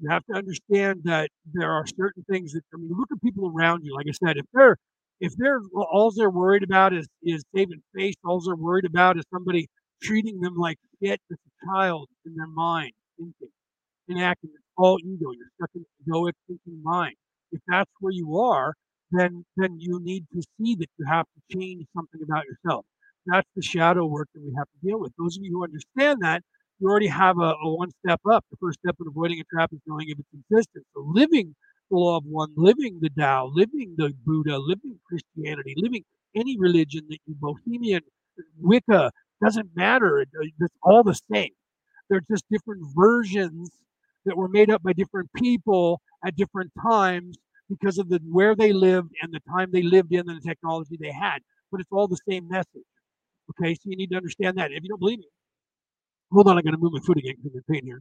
You 0.00 0.10
have 0.10 0.24
to 0.26 0.34
understand 0.36 1.00
that 1.04 1.30
there 1.52 1.70
are 1.72 1.86
certain 1.86 2.24
things 2.30 2.52
that 2.52 2.62
I 2.74 2.78
mean 2.78 2.90
look 2.90 3.08
at 3.10 3.22
people 3.22 3.50
around 3.56 3.84
you. 3.84 3.94
Like 3.94 4.06
I 4.08 4.26
said, 4.26 4.36
if 4.36 4.44
they're 4.52 4.76
if 5.20 5.32
they're 5.38 5.60
all 5.74 6.12
they're 6.14 6.30
worried 6.30 6.62
about 6.64 6.92
is 6.92 7.08
is 7.22 7.44
saving 7.54 7.82
face, 7.96 8.14
all 8.24 8.40
they're 8.40 8.56
worried 8.56 8.84
about 8.84 9.16
is 9.16 9.24
somebody 9.32 9.68
treating 10.02 10.40
them 10.40 10.56
like 10.56 10.76
shit 11.02 11.20
as 11.32 11.38
a 11.38 11.66
child 11.66 12.08
in 12.26 12.34
their 12.34 12.48
mind 12.48 12.92
thinking 13.16 13.53
enacting 14.10 14.50
it's 14.54 14.64
all 14.76 14.98
ego. 15.00 15.32
You're 15.32 15.50
stuck 15.56 15.70
in 15.74 15.84
egoic 16.06 16.32
thinking 16.46 16.82
mind. 16.82 17.14
If 17.52 17.60
that's 17.68 17.90
where 18.00 18.12
you 18.12 18.38
are, 18.38 18.74
then 19.10 19.44
then 19.56 19.78
you 19.80 20.00
need 20.02 20.26
to 20.34 20.42
see 20.58 20.74
that 20.76 20.88
you 20.98 21.06
have 21.06 21.26
to 21.26 21.58
change 21.58 21.86
something 21.94 22.20
about 22.22 22.44
yourself. 22.46 22.84
That's 23.26 23.48
the 23.56 23.62
shadow 23.62 24.06
work 24.06 24.28
that 24.34 24.42
we 24.42 24.52
have 24.58 24.66
to 24.66 24.86
deal 24.88 25.00
with. 25.00 25.12
Those 25.18 25.36
of 25.36 25.44
you 25.44 25.52
who 25.52 25.64
understand 25.64 26.20
that, 26.22 26.42
you 26.80 26.88
already 26.88 27.06
have 27.06 27.38
a, 27.38 27.54
a 27.62 27.76
one 27.76 27.90
step 28.04 28.20
up. 28.30 28.44
The 28.50 28.56
first 28.60 28.78
step 28.80 28.96
in 29.00 29.06
avoiding 29.08 29.40
a 29.40 29.44
trap 29.44 29.70
is 29.72 29.80
knowing 29.86 30.08
if 30.10 30.18
its 30.18 30.28
existence. 30.34 30.84
So 30.94 31.04
living 31.06 31.54
the 31.90 31.96
law 31.96 32.18
of 32.18 32.24
one, 32.24 32.52
living 32.56 32.98
the 33.00 33.10
Tao, 33.10 33.50
living 33.52 33.94
the 33.96 34.12
Buddha, 34.26 34.58
living 34.58 34.98
Christianity, 35.08 35.74
living 35.76 36.04
any 36.34 36.58
religion 36.58 37.02
that 37.08 37.18
you 37.26 37.34
Bohemian, 37.40 38.02
Wicca, 38.60 39.12
doesn't 39.42 39.70
matter. 39.76 40.20
Uh, 40.20 40.46
it's 40.60 40.74
all 40.82 41.02
the 41.04 41.18
same. 41.32 41.50
They're 42.10 42.22
just 42.30 42.44
different 42.50 42.82
versions 42.96 43.70
that 44.24 44.36
were 44.36 44.48
made 44.48 44.70
up 44.70 44.82
by 44.82 44.92
different 44.92 45.30
people 45.36 46.00
at 46.24 46.36
different 46.36 46.72
times 46.82 47.36
because 47.68 47.98
of 47.98 48.08
the 48.08 48.20
where 48.30 48.54
they 48.54 48.72
lived 48.72 49.10
and 49.22 49.32
the 49.32 49.40
time 49.50 49.70
they 49.72 49.82
lived 49.82 50.12
in 50.12 50.28
and 50.28 50.40
the 50.40 50.48
technology 50.48 50.96
they 51.00 51.12
had. 51.12 51.38
But 51.70 51.80
it's 51.80 51.90
all 51.92 52.08
the 52.08 52.18
same 52.28 52.48
message. 52.48 52.84
Okay, 53.50 53.74
so 53.74 53.80
you 53.84 53.96
need 53.96 54.10
to 54.10 54.16
understand 54.16 54.58
that. 54.58 54.72
If 54.72 54.82
you 54.82 54.88
don't 54.88 55.00
believe 55.00 55.18
me, 55.18 55.28
hold 56.32 56.48
on, 56.48 56.58
I 56.58 56.62
got 56.62 56.72
to 56.72 56.78
move 56.78 56.92
my 56.92 57.00
foot 57.00 57.18
again 57.18 57.34
because 57.36 57.52
I'm 57.54 57.62
in 57.68 57.74
pain 57.74 57.84
here. 57.84 58.00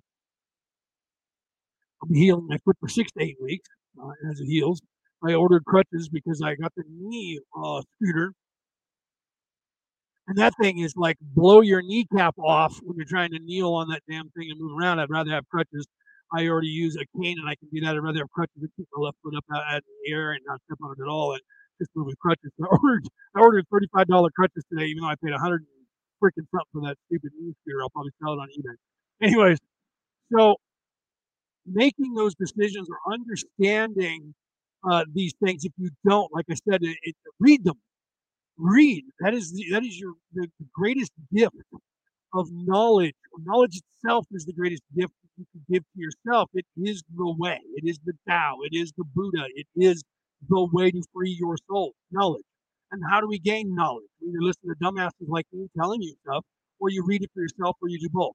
I'll 2.01 2.09
be 2.09 2.19
healing 2.19 2.47
my 2.47 2.57
foot 2.65 2.77
for 2.79 2.87
six 2.89 3.11
to 3.13 3.23
eight 3.23 3.37
weeks 3.41 3.69
uh, 4.01 4.11
as 4.29 4.39
it 4.39 4.45
heals. 4.45 4.81
I 5.23 5.33
ordered 5.33 5.63
crutches 5.65 6.09
because 6.09 6.41
I 6.41 6.55
got 6.55 6.73
the 6.75 6.83
knee 6.89 7.39
uh, 7.57 7.81
scooter 7.95 8.33
and 10.27 10.37
that 10.37 10.53
thing 10.61 10.79
is 10.79 10.95
like 10.95 11.17
blow 11.21 11.61
your 11.61 11.81
kneecap 11.81 12.37
off 12.39 12.79
when 12.83 12.95
you're 12.95 13.05
trying 13.05 13.31
to 13.31 13.39
kneel 13.39 13.73
on 13.73 13.89
that 13.89 14.01
damn 14.09 14.29
thing 14.31 14.49
and 14.51 14.59
move 14.59 14.77
around. 14.79 14.99
I'd 14.99 15.09
rather 15.09 15.31
have 15.31 15.47
crutches. 15.49 15.85
I 16.33 16.47
already 16.47 16.67
use 16.67 16.95
a 16.97 17.05
cane 17.21 17.37
and 17.39 17.47
I 17.47 17.55
can 17.55 17.69
do 17.71 17.81
that. 17.81 17.95
I'd 17.95 17.99
rather 17.99 18.19
have 18.19 18.31
crutches 18.31 18.57
and 18.57 18.69
keep 18.75 18.87
my 18.95 19.05
left 19.05 19.17
foot 19.23 19.35
up 19.37 19.45
out 19.53 19.75
in 19.75 19.81
the 20.03 20.11
air 20.13 20.31
and 20.31 20.41
not 20.47 20.59
step 20.65 20.77
on 20.83 20.95
it 20.97 21.01
at 21.01 21.07
all 21.09 21.33
and 21.33 21.41
just 21.79 21.91
move 21.95 22.07
with 22.07 22.17
crutches. 22.19 22.51
So 22.59 22.65
I 22.71 22.75
ordered 22.81 23.03
I 23.35 23.39
ordered 23.41 23.65
thirty 23.71 23.87
five 23.93 24.07
dollar 24.07 24.29
crutches 24.35 24.63
today, 24.71 24.85
even 24.85 25.03
though 25.03 25.09
I 25.09 25.15
paid 25.23 25.33
a 25.33 25.39
hundred 25.39 25.65
freaking 26.23 26.47
something 26.51 26.71
for 26.73 26.81
that 26.87 26.97
stupid 27.07 27.31
knee 27.39 27.53
scooter. 27.61 27.81
I'll 27.81 27.89
probably 27.89 28.11
sell 28.21 28.33
it 28.33 28.39
on 28.39 28.47
eBay. 28.49 28.75
Anyways, 29.27 29.59
so 30.35 30.55
making 31.65 32.13
those 32.13 32.35
decisions 32.35 32.87
or 32.89 33.13
understanding 33.13 34.33
uh, 34.89 35.05
these 35.13 35.33
things, 35.43 35.63
if 35.63 35.71
you 35.77 35.89
don't, 36.07 36.31
like 36.33 36.45
I 36.49 36.55
said, 36.55 36.83
it, 36.83 36.97
it, 37.03 37.15
read 37.39 37.63
them. 37.63 37.75
Read. 38.57 39.05
That 39.19 39.33
is 39.33 39.51
the, 39.53 39.65
that 39.71 39.83
is 39.83 39.97
your 39.97 40.13
the, 40.33 40.47
the 40.59 40.65
greatest 40.73 41.11
gift 41.33 41.55
of 42.33 42.47
knowledge. 42.51 43.15
Knowledge 43.45 43.77
itself 43.77 44.27
is 44.31 44.45
the 44.45 44.53
greatest 44.53 44.83
gift 44.95 45.13
you 45.37 45.45
can 45.51 45.65
give 45.69 45.83
to 45.83 45.99
yourself. 45.99 46.49
It 46.53 46.65
is 46.77 47.03
the 47.15 47.35
way. 47.37 47.59
It 47.75 47.87
is 47.87 47.99
the 48.05 48.13
Tao. 48.27 48.57
It 48.63 48.75
is 48.75 48.93
the 48.97 49.03
Buddha. 49.15 49.45
It 49.55 49.67
is 49.75 50.03
the 50.47 50.67
way 50.71 50.91
to 50.91 51.01
free 51.13 51.35
your 51.39 51.55
soul. 51.69 51.93
Knowledge. 52.11 52.43
And 52.91 53.01
how 53.09 53.21
do 53.21 53.27
we 53.27 53.39
gain 53.39 53.73
knowledge? 53.73 54.09
We 54.21 54.29
either 54.29 54.41
listen 54.41 54.69
to 54.69 54.75
dumbasses 54.83 55.27
like 55.27 55.45
me 55.51 55.67
telling 55.79 56.01
you 56.01 56.13
stuff, 56.25 56.45
or 56.79 56.89
you 56.89 57.03
read 57.05 57.23
it 57.23 57.31
for 57.33 57.41
yourself, 57.41 57.77
or 57.81 57.89
you 57.89 57.99
do 57.99 58.09
both. 58.11 58.33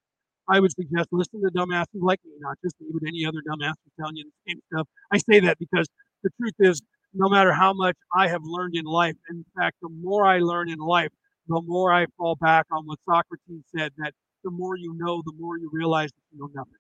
I 0.51 0.61
would 0.61 0.73
suggest 0.73 1.09
listen 1.13 1.43
to 1.43 1.51
dumbasses 1.51 2.01
like 2.01 2.21
me, 2.25 2.33
not 2.41 2.57
just 2.65 2.75
me, 2.81 2.89
but 2.93 3.07
any 3.07 3.25
other 3.27 3.39
dumbass 3.49 3.75
telling 4.01 4.17
you 4.17 4.25
the 4.25 4.53
same 4.53 4.61
stuff. 4.73 4.89
I 5.13 5.19
say 5.19 5.41
that 5.41 5.59
because 5.59 5.87
the 6.25 6.31
truth 6.41 6.55
is, 6.59 6.81
no 7.15 7.29
matter 7.29 7.53
how 7.53 7.73
much 7.73 7.97
I 8.17 8.29
have 8.29 8.41
learned 8.45 8.75
in 8.75 8.85
life, 8.85 9.15
in 9.31 9.45
fact, 9.57 9.77
the 9.83 9.89
more 9.89 10.27
I 10.27 10.39
learn 10.39 10.69
in 10.71 10.79
life, 10.79 11.11
the 11.47 11.63
more 11.65 11.93
I 11.93 12.07
fall 12.17 12.37
back 12.37 12.67
on 12.73 12.85
what 12.87 12.99
Socrates 13.09 13.65
said 13.77 13.93
that 13.99 14.13
the 14.45 14.51
more 14.51 14.77
you 14.77 14.95
know, 14.97 15.23
the 15.25 15.33
more 15.39 15.59
you 15.59 15.71
realize 15.73 16.11
that 16.11 16.23
you 16.33 16.39
know 16.39 16.51
nothing. 16.55 16.73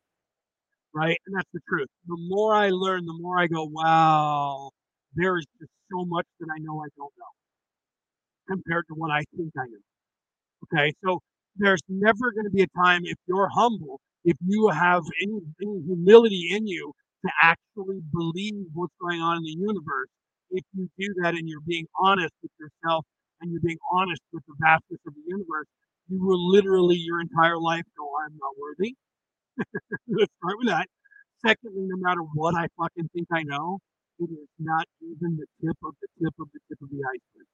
Right? 0.94 1.18
And 1.26 1.36
that's 1.36 1.48
the 1.52 1.60
truth. 1.68 1.88
The 2.06 2.16
more 2.18 2.54
I 2.54 2.70
learn, 2.70 3.04
the 3.06 3.18
more 3.20 3.38
I 3.38 3.46
go, 3.46 3.64
wow, 3.64 4.70
there 5.14 5.36
is 5.38 5.46
just 5.60 5.70
so 5.92 6.04
much 6.04 6.26
that 6.40 6.48
I 6.52 6.58
know 6.60 6.80
I 6.80 6.88
don't 6.96 7.12
know 7.18 7.32
compared 8.48 8.86
to 8.88 8.94
what 8.94 9.10
I 9.10 9.22
think 9.36 9.52
I 9.56 9.66
know. 9.66 9.84
Okay, 10.64 10.92
so 11.04 11.20
there's 11.56 11.82
never 11.88 12.32
going 12.32 12.44
to 12.44 12.50
be 12.50 12.62
a 12.62 12.68
time 12.78 13.02
if 13.04 13.16
you're 13.26 13.48
humble, 13.52 14.00
if 14.24 14.36
you 14.46 14.68
have 14.68 15.02
any, 15.22 15.40
any 15.62 15.82
humility 15.86 16.50
in 16.52 16.66
you 16.66 16.92
to 17.24 17.32
actually 17.42 18.00
believe 18.12 18.54
what's 18.74 18.94
going 19.00 19.20
on 19.20 19.38
in 19.38 19.42
the 19.44 19.56
universe. 19.58 20.08
If 20.50 20.64
you 20.74 20.88
do 20.98 21.14
that 21.22 21.34
and 21.34 21.48
you're 21.48 21.66
being 21.66 21.86
honest 22.00 22.32
with 22.42 22.52
yourself 22.58 23.04
and 23.40 23.52
you're 23.52 23.60
being 23.60 23.78
honest 23.92 24.22
with 24.32 24.42
the 24.46 24.54
vastness 24.60 25.00
of 25.06 25.14
the 25.14 25.22
universe, 25.26 25.66
you 26.08 26.24
will 26.24 26.50
literally 26.50 26.96
your 26.96 27.20
entire 27.20 27.58
life 27.58 27.84
go, 27.98 28.08
I'm 28.24 28.36
not 28.38 28.54
worthy. 28.58 28.94
Let's 30.08 30.32
start 30.42 30.58
with 30.58 30.68
that. 30.68 30.86
Secondly, 31.46 31.86
no 31.88 31.96
matter 31.98 32.20
what 32.34 32.54
I 32.54 32.66
fucking 32.78 33.10
think 33.14 33.28
I 33.32 33.42
know, 33.42 33.78
it 34.18 34.30
is 34.30 34.48
not 34.58 34.86
even 35.02 35.36
the 35.36 35.46
tip 35.64 35.76
of 35.84 35.94
the 36.00 36.08
tip 36.20 36.34
of 36.40 36.48
the 36.52 36.60
tip 36.68 36.78
of 36.82 36.90
the 36.90 36.96
iceberg. 36.96 37.46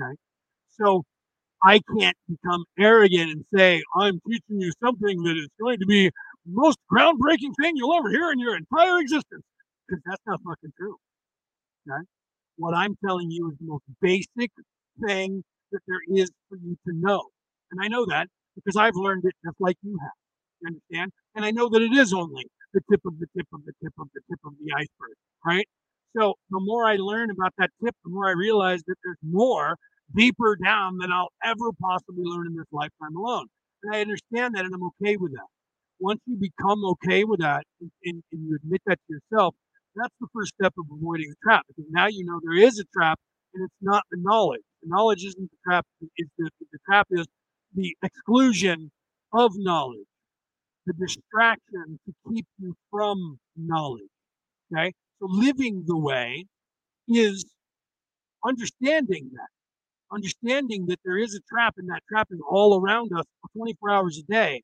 Okay. 0.00 0.16
So 0.68 1.04
I 1.64 1.80
can't 1.98 2.16
become 2.28 2.64
arrogant 2.78 3.30
and 3.32 3.44
say, 3.54 3.82
I'm 3.96 4.20
teaching 4.28 4.60
you 4.60 4.72
something 4.82 5.22
that 5.24 5.36
is 5.36 5.48
going 5.60 5.78
to 5.80 5.86
be 5.86 6.10
most 6.46 6.78
groundbreaking 6.92 7.54
thing 7.60 7.76
you'll 7.76 7.94
ever 7.96 8.10
hear 8.10 8.30
in 8.30 8.38
your 8.38 8.56
entire 8.56 8.98
existence. 9.00 9.44
Because 9.88 10.02
that's 10.06 10.22
not 10.26 10.40
fucking 10.46 10.72
true. 10.78 10.96
Okay? 11.88 12.04
What 12.56 12.74
I'm 12.74 12.96
telling 13.04 13.30
you 13.30 13.50
is 13.50 13.58
the 13.58 13.66
most 13.66 13.84
basic 14.00 14.50
thing 15.06 15.42
that 15.72 15.80
there 15.88 16.00
is 16.08 16.30
for 16.48 16.58
you 16.58 16.76
to 16.86 16.92
know. 16.94 17.22
And 17.72 17.80
I 17.82 17.88
know 17.88 18.06
that 18.06 18.28
because 18.54 18.76
I've 18.76 18.94
learned 18.96 19.24
it 19.24 19.34
just 19.44 19.56
like 19.60 19.76
you 19.82 19.98
have. 20.02 20.25
Understand? 20.64 21.12
And 21.34 21.44
I 21.44 21.50
know 21.50 21.68
that 21.68 21.82
it 21.82 21.92
is 21.92 22.12
only 22.12 22.46
the 22.72 22.80
tip 22.90 23.00
of 23.04 23.18
the 23.18 23.26
tip 23.36 23.46
of 23.52 23.64
the 23.64 23.72
tip 23.82 23.92
of 23.98 24.08
the 24.14 24.20
tip 24.30 24.40
of 24.44 24.52
the 24.62 24.72
iceberg, 24.72 25.16
right? 25.44 25.66
So 26.16 26.34
the 26.50 26.60
more 26.60 26.86
I 26.86 26.96
learn 26.96 27.30
about 27.30 27.52
that 27.58 27.70
tip, 27.84 27.94
the 28.04 28.10
more 28.10 28.28
I 28.28 28.32
realize 28.32 28.82
that 28.86 28.96
there's 29.04 29.18
more 29.22 29.76
deeper 30.14 30.56
down 30.62 30.98
than 30.98 31.12
I'll 31.12 31.32
ever 31.44 31.72
possibly 31.80 32.24
learn 32.24 32.46
in 32.46 32.54
this 32.54 32.66
lifetime 32.72 33.16
alone. 33.16 33.46
And 33.82 33.94
I 33.94 34.00
understand 34.00 34.54
that 34.54 34.64
and 34.64 34.74
I'm 34.74 34.84
okay 34.84 35.16
with 35.16 35.32
that. 35.32 35.48
Once 35.98 36.20
you 36.26 36.36
become 36.36 36.84
okay 36.84 37.24
with 37.24 37.40
that 37.40 37.64
and, 37.80 37.90
and, 38.04 38.22
and 38.32 38.48
you 38.48 38.56
admit 38.56 38.82
that 38.86 38.98
to 39.06 39.14
yourself, 39.14 39.54
that's 39.94 40.14
the 40.20 40.28
first 40.34 40.54
step 40.60 40.74
of 40.78 40.84
avoiding 40.92 41.30
the 41.30 41.36
trap 41.42 41.64
because 41.68 41.90
now 41.90 42.06
you 42.06 42.24
know 42.24 42.38
there 42.42 42.62
is 42.66 42.78
a 42.78 42.84
trap 42.92 43.18
and 43.54 43.64
it's 43.64 43.74
not 43.80 44.04
the 44.10 44.18
knowledge. 44.20 44.60
The 44.82 44.88
knowledge 44.90 45.24
isn't 45.24 45.50
the 45.50 45.56
trap. 45.64 45.86
It's 46.16 46.30
the, 46.38 46.50
the 46.72 46.78
trap 46.86 47.08
is 47.10 47.26
the 47.74 47.96
exclusion 48.02 48.90
of 49.32 49.52
knowledge, 49.56 50.06
the 50.86 50.92
distraction 50.94 51.98
to 52.06 52.14
keep 52.32 52.46
you 52.58 52.74
from 52.90 53.38
knowledge. 53.56 54.04
Okay. 54.72 54.92
So 55.20 55.26
living 55.28 55.84
the 55.86 55.96
way 55.96 56.46
is 57.08 57.44
understanding 58.44 59.30
that 59.32 59.48
understanding 60.12 60.86
that 60.86 61.00
there 61.04 61.18
is 61.18 61.34
a 61.34 61.40
trap 61.52 61.74
and 61.78 61.88
that 61.88 62.00
trap 62.08 62.28
is 62.30 62.38
all 62.48 62.80
around 62.80 63.10
us 63.16 63.24
24 63.56 63.90
hours 63.90 64.18
a 64.18 64.32
day, 64.32 64.62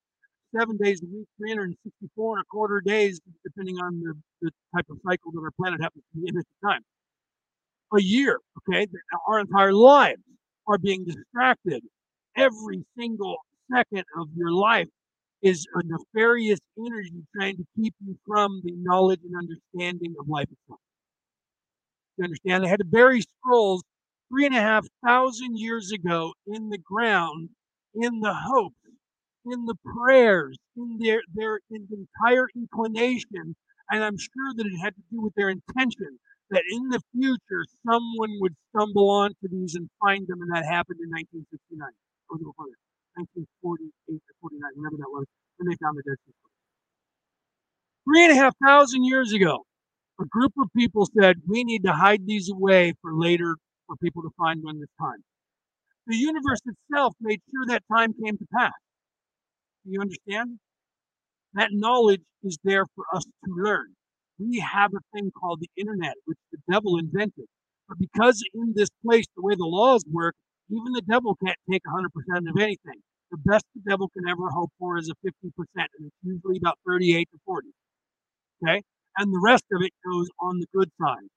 seven 0.57 0.77
days 0.77 1.03
a 1.03 1.07
week, 1.07 1.27
364 1.39 2.37
and 2.37 2.43
a 2.43 2.47
quarter 2.47 2.81
days, 2.81 3.20
depending 3.45 3.77
on 3.77 4.01
the, 4.01 4.14
the 4.41 4.51
type 4.75 4.87
of 4.91 4.99
cycle 5.07 5.33
that 5.33 5.41
our 5.41 5.51
planet 5.61 5.81
happens 5.81 6.05
to 6.12 6.20
be 6.20 6.29
in 6.29 6.39
at 6.39 6.45
the 6.45 6.68
time. 6.68 6.83
A 7.95 8.01
year, 8.01 8.39
okay? 8.59 8.87
Our 9.29 9.41
entire 9.41 9.73
lives 9.73 10.23
are 10.66 10.79
being 10.79 11.05
distracted. 11.05 11.83
Every 12.37 12.85
single 12.97 13.37
second 13.70 14.05
of 14.18 14.29
your 14.37 14.53
life 14.53 14.89
is 15.43 15.66
a 15.74 15.82
nefarious 15.84 16.61
energy 16.78 17.24
trying 17.36 17.57
to 17.57 17.64
keep 17.76 17.95
you 18.05 18.16
from 18.26 18.61
the 18.64 18.72
knowledge 18.76 19.20
and 19.24 19.34
understanding 19.36 20.14
of 20.18 20.28
life 20.28 20.49
itself. 20.51 20.80
You 22.16 22.24
understand? 22.24 22.64
They 22.64 22.68
had 22.68 22.78
to 22.78 22.84
bury 22.84 23.22
scrolls 23.22 23.82
three 24.28 24.47
and 24.47 24.55
a 24.55 24.61
half 24.61 24.86
thousand 25.05 25.59
years 25.59 25.90
ago 25.93 26.32
in 26.47 26.68
the 26.70 26.78
ground, 26.78 27.51
in 27.95 28.20
the 28.20 28.34
hope, 28.34 28.74
in 29.47 29.64
the 29.66 29.74
prayers, 29.84 30.57
in 30.76 30.99
their, 31.01 31.20
their 31.34 31.59
in 31.70 31.86
the 31.90 32.07
entire 32.07 32.47
inclination. 32.55 33.57
And 33.90 34.05
I'm 34.05 34.16
sure 34.16 34.55
that 34.57 34.66
it 34.66 34.78
had 34.78 34.95
to 34.95 35.03
do 35.11 35.20
with 35.20 35.34
their 35.34 35.49
intention 35.49 36.18
that 36.51 36.62
in 36.70 36.88
the 36.90 37.01
future 37.12 37.64
someone 37.84 38.38
would 38.40 38.55
stumble 38.70 39.11
onto 39.11 39.49
these 39.51 39.74
and 39.74 39.88
find 40.01 40.26
them, 40.28 40.40
and 40.43 40.55
that 40.55 40.64
happened 40.64 41.01
in 41.03 41.11
1969 41.11 41.88
or 42.28 42.38
1948 43.17 44.21
or 44.21 44.51
49, 44.51 44.71
whatever 44.77 44.97
that 44.99 45.11
was, 45.13 45.27
when 45.57 45.69
they 45.69 45.77
found 45.77 45.97
the 45.99 46.03
Dead 46.03 46.19
Sea 46.27 46.33
Three 48.05 48.25
and 48.25 48.33
a 48.33 48.37
half 48.37 48.55
thousand 48.65 49.05
years 49.05 49.33
ago, 49.33 49.65
a 50.21 50.25
group 50.27 50.53
of 50.59 50.69
people 50.77 51.07
said, 51.19 51.37
We 51.47 51.65
need 51.65 51.85
to 51.85 51.93
hide 51.93 52.27
these 52.27 52.51
away 52.51 52.95
for 53.03 53.15
later 53.15 53.57
for 53.87 53.97
people 53.97 54.23
to 54.23 54.31
find 54.39 54.63
when 54.63 54.81
this 54.81 54.89
time. 55.01 55.23
The 56.07 56.17
universe 56.17 56.61
itself 56.67 57.15
made 57.21 57.41
sure 57.51 57.67
that 57.69 57.83
time 57.93 58.13
came 58.25 58.37
to 58.39 58.47
pass. 58.55 58.73
Do 59.85 59.93
you 59.93 60.01
understand? 60.01 60.59
That 61.55 61.71
knowledge 61.73 62.23
is 62.43 62.59
there 62.65 62.87
for 62.95 63.05
us 63.15 63.25
to 63.25 63.51
learn. 63.55 63.95
We 64.39 64.59
have 64.61 64.93
a 64.95 65.01
thing 65.15 65.31
called 65.31 65.61
the 65.61 65.71
internet, 65.77 66.15
which 66.25 66.39
the 66.51 66.59
devil 66.71 66.99
invented. 66.99 67.47
But 67.89 67.99
because 67.99 68.43
in 68.55 68.73
this 68.75 68.89
place, 69.05 69.27
the 69.37 69.43
way 69.43 69.55
the 69.55 69.65
laws 69.67 70.05
work, 70.11 70.35
even 70.71 70.93
the 70.93 71.03
devil 71.03 71.37
can't 71.45 71.59
take 71.71 71.83
100% 71.85 72.07
of 72.49 72.57
anything. 72.57 73.01
The 73.31 73.39
best 73.39 73.65
the 73.75 73.83
devil 73.89 74.09
can 74.09 74.29
ever 74.29 74.51
hope 74.51 74.71
for 74.79 74.99
is 74.99 75.11
a 75.11 75.15
50%, 75.27 75.33
and 75.77 75.87
it's 76.07 76.17
usually 76.23 76.59
about 76.59 76.79
38 76.87 77.29
to 77.33 77.39
40. 77.47 77.69
Okay? 78.63 78.83
And 79.19 79.33
the 79.33 79.41
rest 79.43 79.65
of 79.73 79.83
it 79.83 79.93
goes 80.05 80.29
on 80.41 80.61
the 80.61 80.67
good 80.75 80.91
side. 81.01 81.29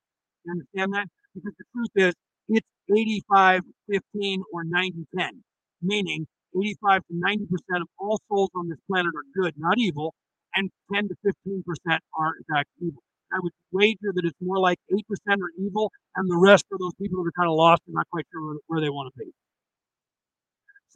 You 0.43 0.51
understand 0.51 0.93
that? 0.93 1.07
Because 1.33 1.53
the 1.57 1.65
truth 1.73 1.91
is, 1.95 2.13
it's 2.47 2.67
85 2.89 3.61
15 3.89 4.43
or 4.53 4.63
90 4.63 5.05
10, 5.17 5.43
meaning 5.81 6.27
85 6.55 7.01
to 7.07 7.13
90% 7.13 7.81
of 7.81 7.87
all 7.99 8.19
souls 8.29 8.49
on 8.55 8.69
this 8.69 8.77
planet 8.89 9.11
are 9.15 9.41
good, 9.41 9.53
not 9.57 9.77
evil, 9.77 10.13
and 10.55 10.69
10 10.93 11.09
to 11.09 11.15
15% 11.25 11.99
are, 12.17 12.33
in 12.37 12.55
fact, 12.55 12.69
evil. 12.79 13.01
I 13.33 13.39
would 13.41 13.51
wager 13.71 14.11
that 14.13 14.25
it's 14.25 14.37
more 14.41 14.59
like 14.59 14.77
8% 14.91 14.99
are 15.41 15.51
evil, 15.59 15.91
and 16.15 16.29
the 16.29 16.37
rest 16.37 16.65
are 16.71 16.77
those 16.79 16.93
people 16.95 17.23
that 17.23 17.29
are 17.29 17.41
kind 17.41 17.49
of 17.49 17.55
lost 17.55 17.81
and 17.87 17.95
not 17.95 18.07
quite 18.11 18.25
sure 18.31 18.57
where, 18.67 18.81
they 18.81 18.89
want 18.89 19.13
to 19.13 19.19
be. 19.19 19.31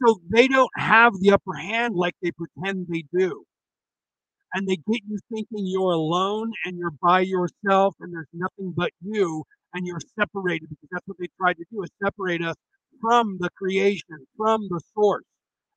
So 0.02 0.20
they 0.30 0.48
don't 0.48 0.70
have 0.76 1.12
the 1.20 1.32
upper 1.32 1.54
hand 1.54 1.94
like 1.94 2.14
they 2.22 2.30
pretend 2.32 2.86
they 2.88 3.04
do. 3.12 3.44
And 4.54 4.66
they 4.66 4.76
get 4.76 5.02
you 5.08 5.18
thinking 5.32 5.66
you're 5.66 5.92
alone 5.92 6.52
and 6.64 6.76
you're 6.76 6.94
by 7.02 7.20
yourself 7.20 7.94
and 8.00 8.12
there's 8.12 8.26
nothing 8.32 8.72
but 8.76 8.90
you 9.00 9.44
and 9.74 9.86
you're 9.86 10.00
separated 10.18 10.68
because 10.68 10.88
that's 10.90 11.06
what 11.06 11.18
they 11.18 11.28
tried 11.38 11.54
to 11.58 11.64
do 11.70 11.82
is 11.82 11.90
separate 12.02 12.42
us 12.42 12.56
from 13.00 13.36
the 13.38 13.50
creation, 13.56 14.26
from 14.36 14.62
the 14.68 14.80
source. 14.94 15.24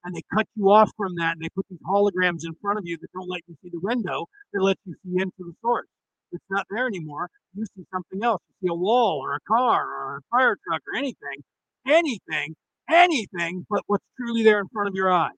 And 0.03 0.15
they 0.15 0.23
cut 0.33 0.47
you 0.55 0.71
off 0.71 0.91
from 0.97 1.15
that 1.17 1.33
and 1.33 1.41
they 1.41 1.49
put 1.49 1.65
these 1.69 1.79
holograms 1.87 2.45
in 2.45 2.55
front 2.61 2.79
of 2.79 2.85
you 2.85 2.97
that 2.99 3.11
don't 3.13 3.29
let 3.29 3.41
you 3.47 3.55
see 3.61 3.69
the 3.71 3.79
window, 3.79 4.25
that 4.53 4.61
let 4.61 4.77
you 4.85 4.95
see 5.03 5.21
into 5.21 5.33
the 5.39 5.53
source. 5.61 5.87
It's 6.33 6.43
not 6.49 6.65
there 6.71 6.87
anymore. 6.87 7.29
You 7.55 7.65
see 7.77 7.85
something 7.93 8.23
else. 8.23 8.41
You 8.49 8.67
see 8.67 8.71
a 8.71 8.75
wall 8.75 9.19
or 9.23 9.35
a 9.35 9.39
car 9.47 9.85
or 9.85 10.17
a 10.17 10.21
fire 10.31 10.57
truck 10.67 10.81
or 10.91 10.97
anything, 10.97 11.43
anything, 11.87 12.55
anything 12.91 13.65
but 13.69 13.83
what's 13.87 14.05
truly 14.17 14.43
there 14.43 14.59
in 14.59 14.67
front 14.69 14.89
of 14.89 14.95
your 14.95 15.11
eyes. 15.11 15.31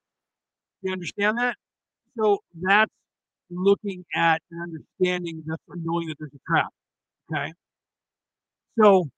You 0.82 0.94
understand 0.94 1.38
that? 1.40 1.58
So 2.18 2.40
that's 2.62 2.92
looking 3.52 4.06
at 4.16 4.42
and 4.52 4.62
understanding 4.62 5.44
that's 5.46 5.62
knowing 5.70 6.08
that 6.08 6.16
there's 6.20 6.32
a 6.34 6.52
trap. 6.52 6.70
Okay. 7.34 7.54
So, 8.80 9.10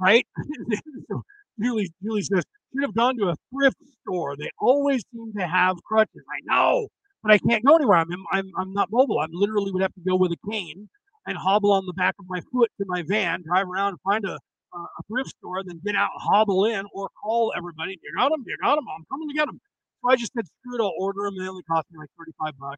right? 0.00 0.26
so 1.10 1.22
Julie, 1.60 1.92
Julie 2.02 2.22
says, 2.22 2.44
should 2.74 2.82
have 2.82 2.94
gone 2.94 3.16
to 3.18 3.28
a 3.28 3.34
thrift 3.52 3.76
store. 4.02 4.36
They 4.36 4.50
always 4.60 5.02
seem 5.12 5.32
to 5.38 5.46
have 5.46 5.76
crutches. 5.84 6.22
I 6.30 6.40
know, 6.44 6.88
but 7.28 7.34
I 7.34 7.38
can't 7.38 7.64
go 7.66 7.76
anywhere. 7.76 7.98
I'm, 7.98 8.08
I'm, 8.32 8.50
I'm 8.58 8.72
not 8.72 8.88
mobile. 8.92 9.20
I 9.20 9.26
literally 9.30 9.72
would 9.72 9.82
have 9.82 9.94
to 9.94 10.00
go 10.08 10.16
with 10.16 10.32
a 10.32 10.50
cane 10.50 10.88
and 11.26 11.36
hobble 11.36 11.72
on 11.72 11.86
the 11.86 11.92
back 11.92 12.16
of 12.20 12.26
my 12.28 12.40
foot 12.52 12.70
to 12.80 12.86
my 12.88 13.04
van, 13.06 13.42
drive 13.44 13.68
around 13.68 13.90
and 13.90 14.00
find 14.02 14.24
a, 14.26 14.34
a, 14.74 15.02
thrift 15.08 15.30
store, 15.38 15.62
then 15.64 15.80
get 15.84 15.96
out, 15.96 16.10
hobble 16.16 16.66
in, 16.66 16.86
or 16.94 17.10
call 17.22 17.52
everybody. 17.56 17.98
You 18.02 18.12
got 18.16 18.30
them? 18.30 18.44
You 18.46 18.56
got 18.62 18.76
them? 18.76 18.86
I'm 18.88 19.04
coming 19.12 19.28
to 19.28 19.34
get 19.34 19.46
them. 19.46 19.60
So 20.04 20.10
I 20.12 20.16
just 20.16 20.32
said, 20.34 20.46
screw 20.46 20.76
it, 20.78 20.82
I'll 20.82 20.94
order 20.98 21.24
them. 21.24 21.36
They 21.38 21.48
only 21.48 21.64
cost 21.64 21.86
me 21.92 21.98
like 22.00 22.10
35 22.18 22.58
bucks 22.58 22.76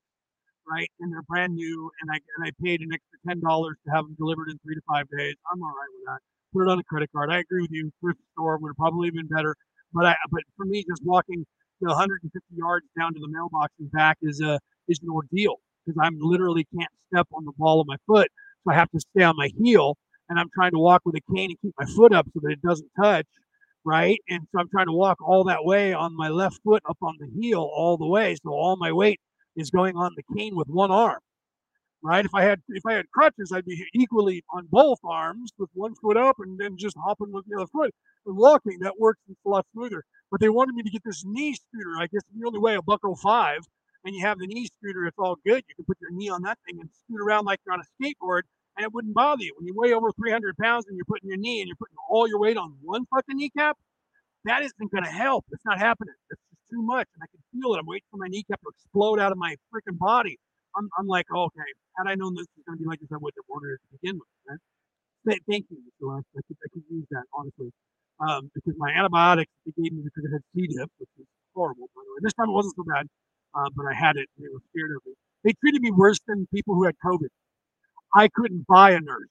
right? 0.68 0.90
And 1.01 1.12
they're 1.12 1.22
brand 1.22 1.55
new, 1.55 1.90
and 2.03 2.11
I 2.11 2.18
and 2.38 2.46
I 2.46 2.53
paid 2.64 2.80
an 2.82 2.90
extra 2.92 3.18
ten 3.28 3.40
dollars 3.40 3.76
to 3.86 3.92
have 3.94 4.05
them 4.07 4.16
delivered 4.18 4.51
in 4.51 4.59
three 4.64 4.74
to 4.76 4.82
five 4.88 5.07
days. 5.16 5.34
I'm 5.53 5.62
all 5.62 5.70
right 5.74 5.92
with 5.94 6.07
that. 6.09 6.20
Put 6.55 6.62
it 6.68 6.70
on 6.70 6.78
a 6.80 6.84
credit 6.84 7.11
card. 7.14 7.30
I 7.32 7.40
agree 7.40 7.62
with 7.62 7.72
you. 7.72 7.92
Thrift 8.01 8.20
store 8.34 8.59
would 8.59 8.70
have 8.70 8.76
probably 8.78 9.11
been 9.11 9.28
better, 9.28 9.57
but 9.94 10.07
I 10.07 10.16
but 10.30 10.42
for 10.57 10.66
me, 10.66 10.84
just 10.88 11.03
walking 11.05 11.46
the 11.81 11.89
150 11.89 12.41
yards 12.57 12.87
down 12.99 13.14
to 13.14 13.20
the 13.20 13.28
mailbox 13.28 13.72
and 13.78 13.91
back 13.93 14.18
is 14.22 14.41
a 14.41 14.59
is 14.89 15.01
an 15.03 15.09
ordeal 15.11 15.57
because 15.85 15.99
I'm 16.03 16.18
literally 16.20 16.66
can't 16.76 16.91
step 17.12 17.26
on 17.33 17.45
the 17.45 17.53
ball 17.57 17.81
of 17.81 17.87
my 17.87 17.97
foot, 18.07 18.28
so 18.64 18.72
I 18.72 18.74
have 18.74 18.91
to 18.91 19.01
stay 19.01 19.22
on 19.24 19.37
my 19.37 19.51
heel, 19.62 19.97
and 20.28 20.39
I'm 20.39 20.49
trying 20.55 20.72
to 20.72 20.78
walk 20.78 21.03
with 21.05 21.14
a 21.16 21.35
cane 21.35 21.51
and 21.51 21.61
keep 21.61 21.74
my 21.78 21.87
foot 21.87 22.12
up 22.12 22.26
so 22.35 22.41
that 22.43 22.53
it 22.53 22.62
doesn't 22.62 22.91
touch, 23.01 23.26
right? 23.85 24.18
And 24.28 24.43
so 24.53 24.61
I'm 24.61 24.68
trying 24.68 24.87
to 24.87 24.93
walk 24.93 25.18
all 25.26 25.45
that 25.45 25.64
way 25.64 25.93
on 25.93 26.16
my 26.16 26.28
left 26.28 26.61
foot 26.64 26.83
up 26.89 26.99
on 27.03 27.16
the 27.18 27.28
heel 27.41 27.61
all 27.61 27.97
the 27.97 28.07
way, 28.07 28.37
so 28.43 28.51
all 28.51 28.76
my 28.76 28.93
weight 28.93 29.20
is 29.57 29.70
going 29.70 29.97
on 29.97 30.12
the 30.16 30.37
cane 30.37 30.57
with 30.57 30.68
one 30.68 30.91
arm 30.91 31.18
right? 32.03 32.24
If 32.24 32.34
I 32.34 32.42
had 32.42 32.61
if 32.68 32.84
I 32.86 32.94
had 32.94 33.11
crutches, 33.11 33.53
I'd 33.53 33.64
be 33.64 33.84
equally 33.94 34.42
on 34.51 34.66
both 34.70 34.98
arms 35.05 35.53
with 35.59 35.70
one 35.74 35.94
foot 35.96 36.16
up 36.16 36.36
and 36.38 36.59
then 36.59 36.76
just 36.76 36.96
hopping 37.05 37.32
with 37.32 37.44
the 37.48 37.57
other 37.57 37.66
foot 37.66 37.94
and 38.26 38.36
walking. 38.36 38.78
That 38.80 38.98
works 38.98 39.20
a 39.28 39.48
lot 39.48 39.66
smoother. 39.72 40.05
But 40.30 40.40
they 40.40 40.48
wanted 40.48 40.74
me 40.74 40.82
to 40.82 40.90
get 40.90 41.03
this 41.05 41.24
knee 41.24 41.55
scooter. 41.55 41.96
I 41.98 42.07
guess 42.07 42.22
you 42.34 42.46
only 42.46 42.61
weigh 42.61 42.76
a 42.76 42.82
buck 42.82 43.01
oh 43.05 43.16
five 43.16 43.61
and 44.05 44.14
you 44.14 44.24
have 44.24 44.38
the 44.38 44.46
knee 44.46 44.68
scooter, 44.78 45.07
it's 45.07 45.18
all 45.18 45.36
good. 45.44 45.62
You 45.68 45.74
can 45.76 45.84
put 45.84 45.98
your 46.01 46.11
knee 46.12 46.30
on 46.30 46.42
that 46.42 46.59
thing 46.66 46.80
and 46.80 46.88
scoot 47.05 47.20
around 47.20 47.44
like 47.44 47.61
you're 47.66 47.74
on 47.74 47.80
a 47.80 48.03
skateboard 48.03 48.42
and 48.76 48.84
it 48.84 48.92
wouldn't 48.92 49.14
bother 49.14 49.42
you. 49.42 49.53
When 49.59 49.66
you 49.66 49.74
weigh 49.76 49.92
over 49.92 50.11
300 50.12 50.57
pounds 50.57 50.86
and 50.86 50.96
you're 50.96 51.05
putting 51.05 51.28
your 51.28 51.38
knee 51.38 51.61
and 51.61 51.68
you're 51.68 51.76
putting 51.76 51.96
all 52.09 52.26
your 52.28 52.40
weight 52.40 52.57
on 52.57 52.76
one 52.82 53.05
fucking 53.14 53.36
kneecap, 53.36 53.76
that 54.44 54.62
isn't 54.62 54.90
going 54.90 55.05
to 55.05 55.11
help. 55.11 55.44
It's 55.53 55.64
not 55.66 55.78
happening. 55.78 56.14
It's 56.30 56.40
just 56.40 56.70
too 56.70 56.82
much. 56.82 57.09
And 57.14 57.22
I 57.22 57.26
can 57.26 57.61
feel 57.61 57.74
it. 57.74 57.78
I'm 57.78 57.86
waiting 57.86 58.07
for 58.11 58.16
my 58.16 58.28
kneecap 58.28 58.61
to 58.62 58.70
explode 58.70 59.20
out 59.20 59.32
of 59.32 59.38
my 59.38 59.57
freaking 59.74 59.98
body. 59.98 60.38
I'm, 60.77 60.89
I'm 60.99 61.07
like, 61.07 61.27
oh, 61.35 61.51
okay, 61.51 61.66
had 61.99 62.07
I 62.07 62.14
known 62.14 62.35
this 62.35 62.47
was 62.57 62.64
going 62.66 62.79
to 62.79 62.83
be 62.83 62.89
like 62.89 63.01
this, 63.01 63.11
I 63.12 63.18
wouldn't 63.18 63.39
have 63.39 63.51
ordered 63.51 63.79
it 63.79 63.81
to 63.83 63.89
begin 63.99 64.16
with. 64.18 64.31
Right? 64.47 65.43
Thank 65.51 65.66
you, 65.71 65.79
Mr. 65.79 66.14
West. 66.14 66.27
I 66.37 66.41
could, 66.47 66.57
I 66.64 66.68
could 66.73 66.85
use 66.91 67.07
that, 67.11 67.25
honestly. 67.35 67.71
Um, 68.21 68.51
because 68.55 68.75
my 68.77 68.91
antibiotics 68.93 69.51
they 69.64 69.73
gave 69.83 69.93
me 69.93 70.03
because 70.05 70.25
it 70.29 70.33
had 70.33 70.45
C. 70.55 70.66
diff, 70.68 70.89
which 70.99 71.09
is 71.18 71.27
horrible, 71.55 71.89
by 71.97 72.03
the 72.05 72.11
way. 72.12 72.21
This 72.23 72.35
time 72.35 72.51
it 72.51 72.53
wasn't 72.53 72.77
so 72.77 72.85
bad, 72.85 73.07
uh, 73.55 73.68
but 73.75 73.87
I 73.87 73.95
had 73.95 74.16
it 74.16 74.29
and 74.37 74.45
they 74.45 74.53
were 74.53 74.61
scared 74.71 74.91
of 74.93 75.01
me. 75.07 75.14
They 75.45 75.53
treated 75.61 75.81
me 75.81 75.91
worse 75.91 76.21
than 76.29 76.47
people 76.55 76.75
who 76.75 76.85
had 76.85 76.95
COVID. 77.05 77.29
I 78.14 78.29
couldn't 78.29 78.66
buy 78.66 78.91
a 78.93 79.01
nurse. 79.01 79.29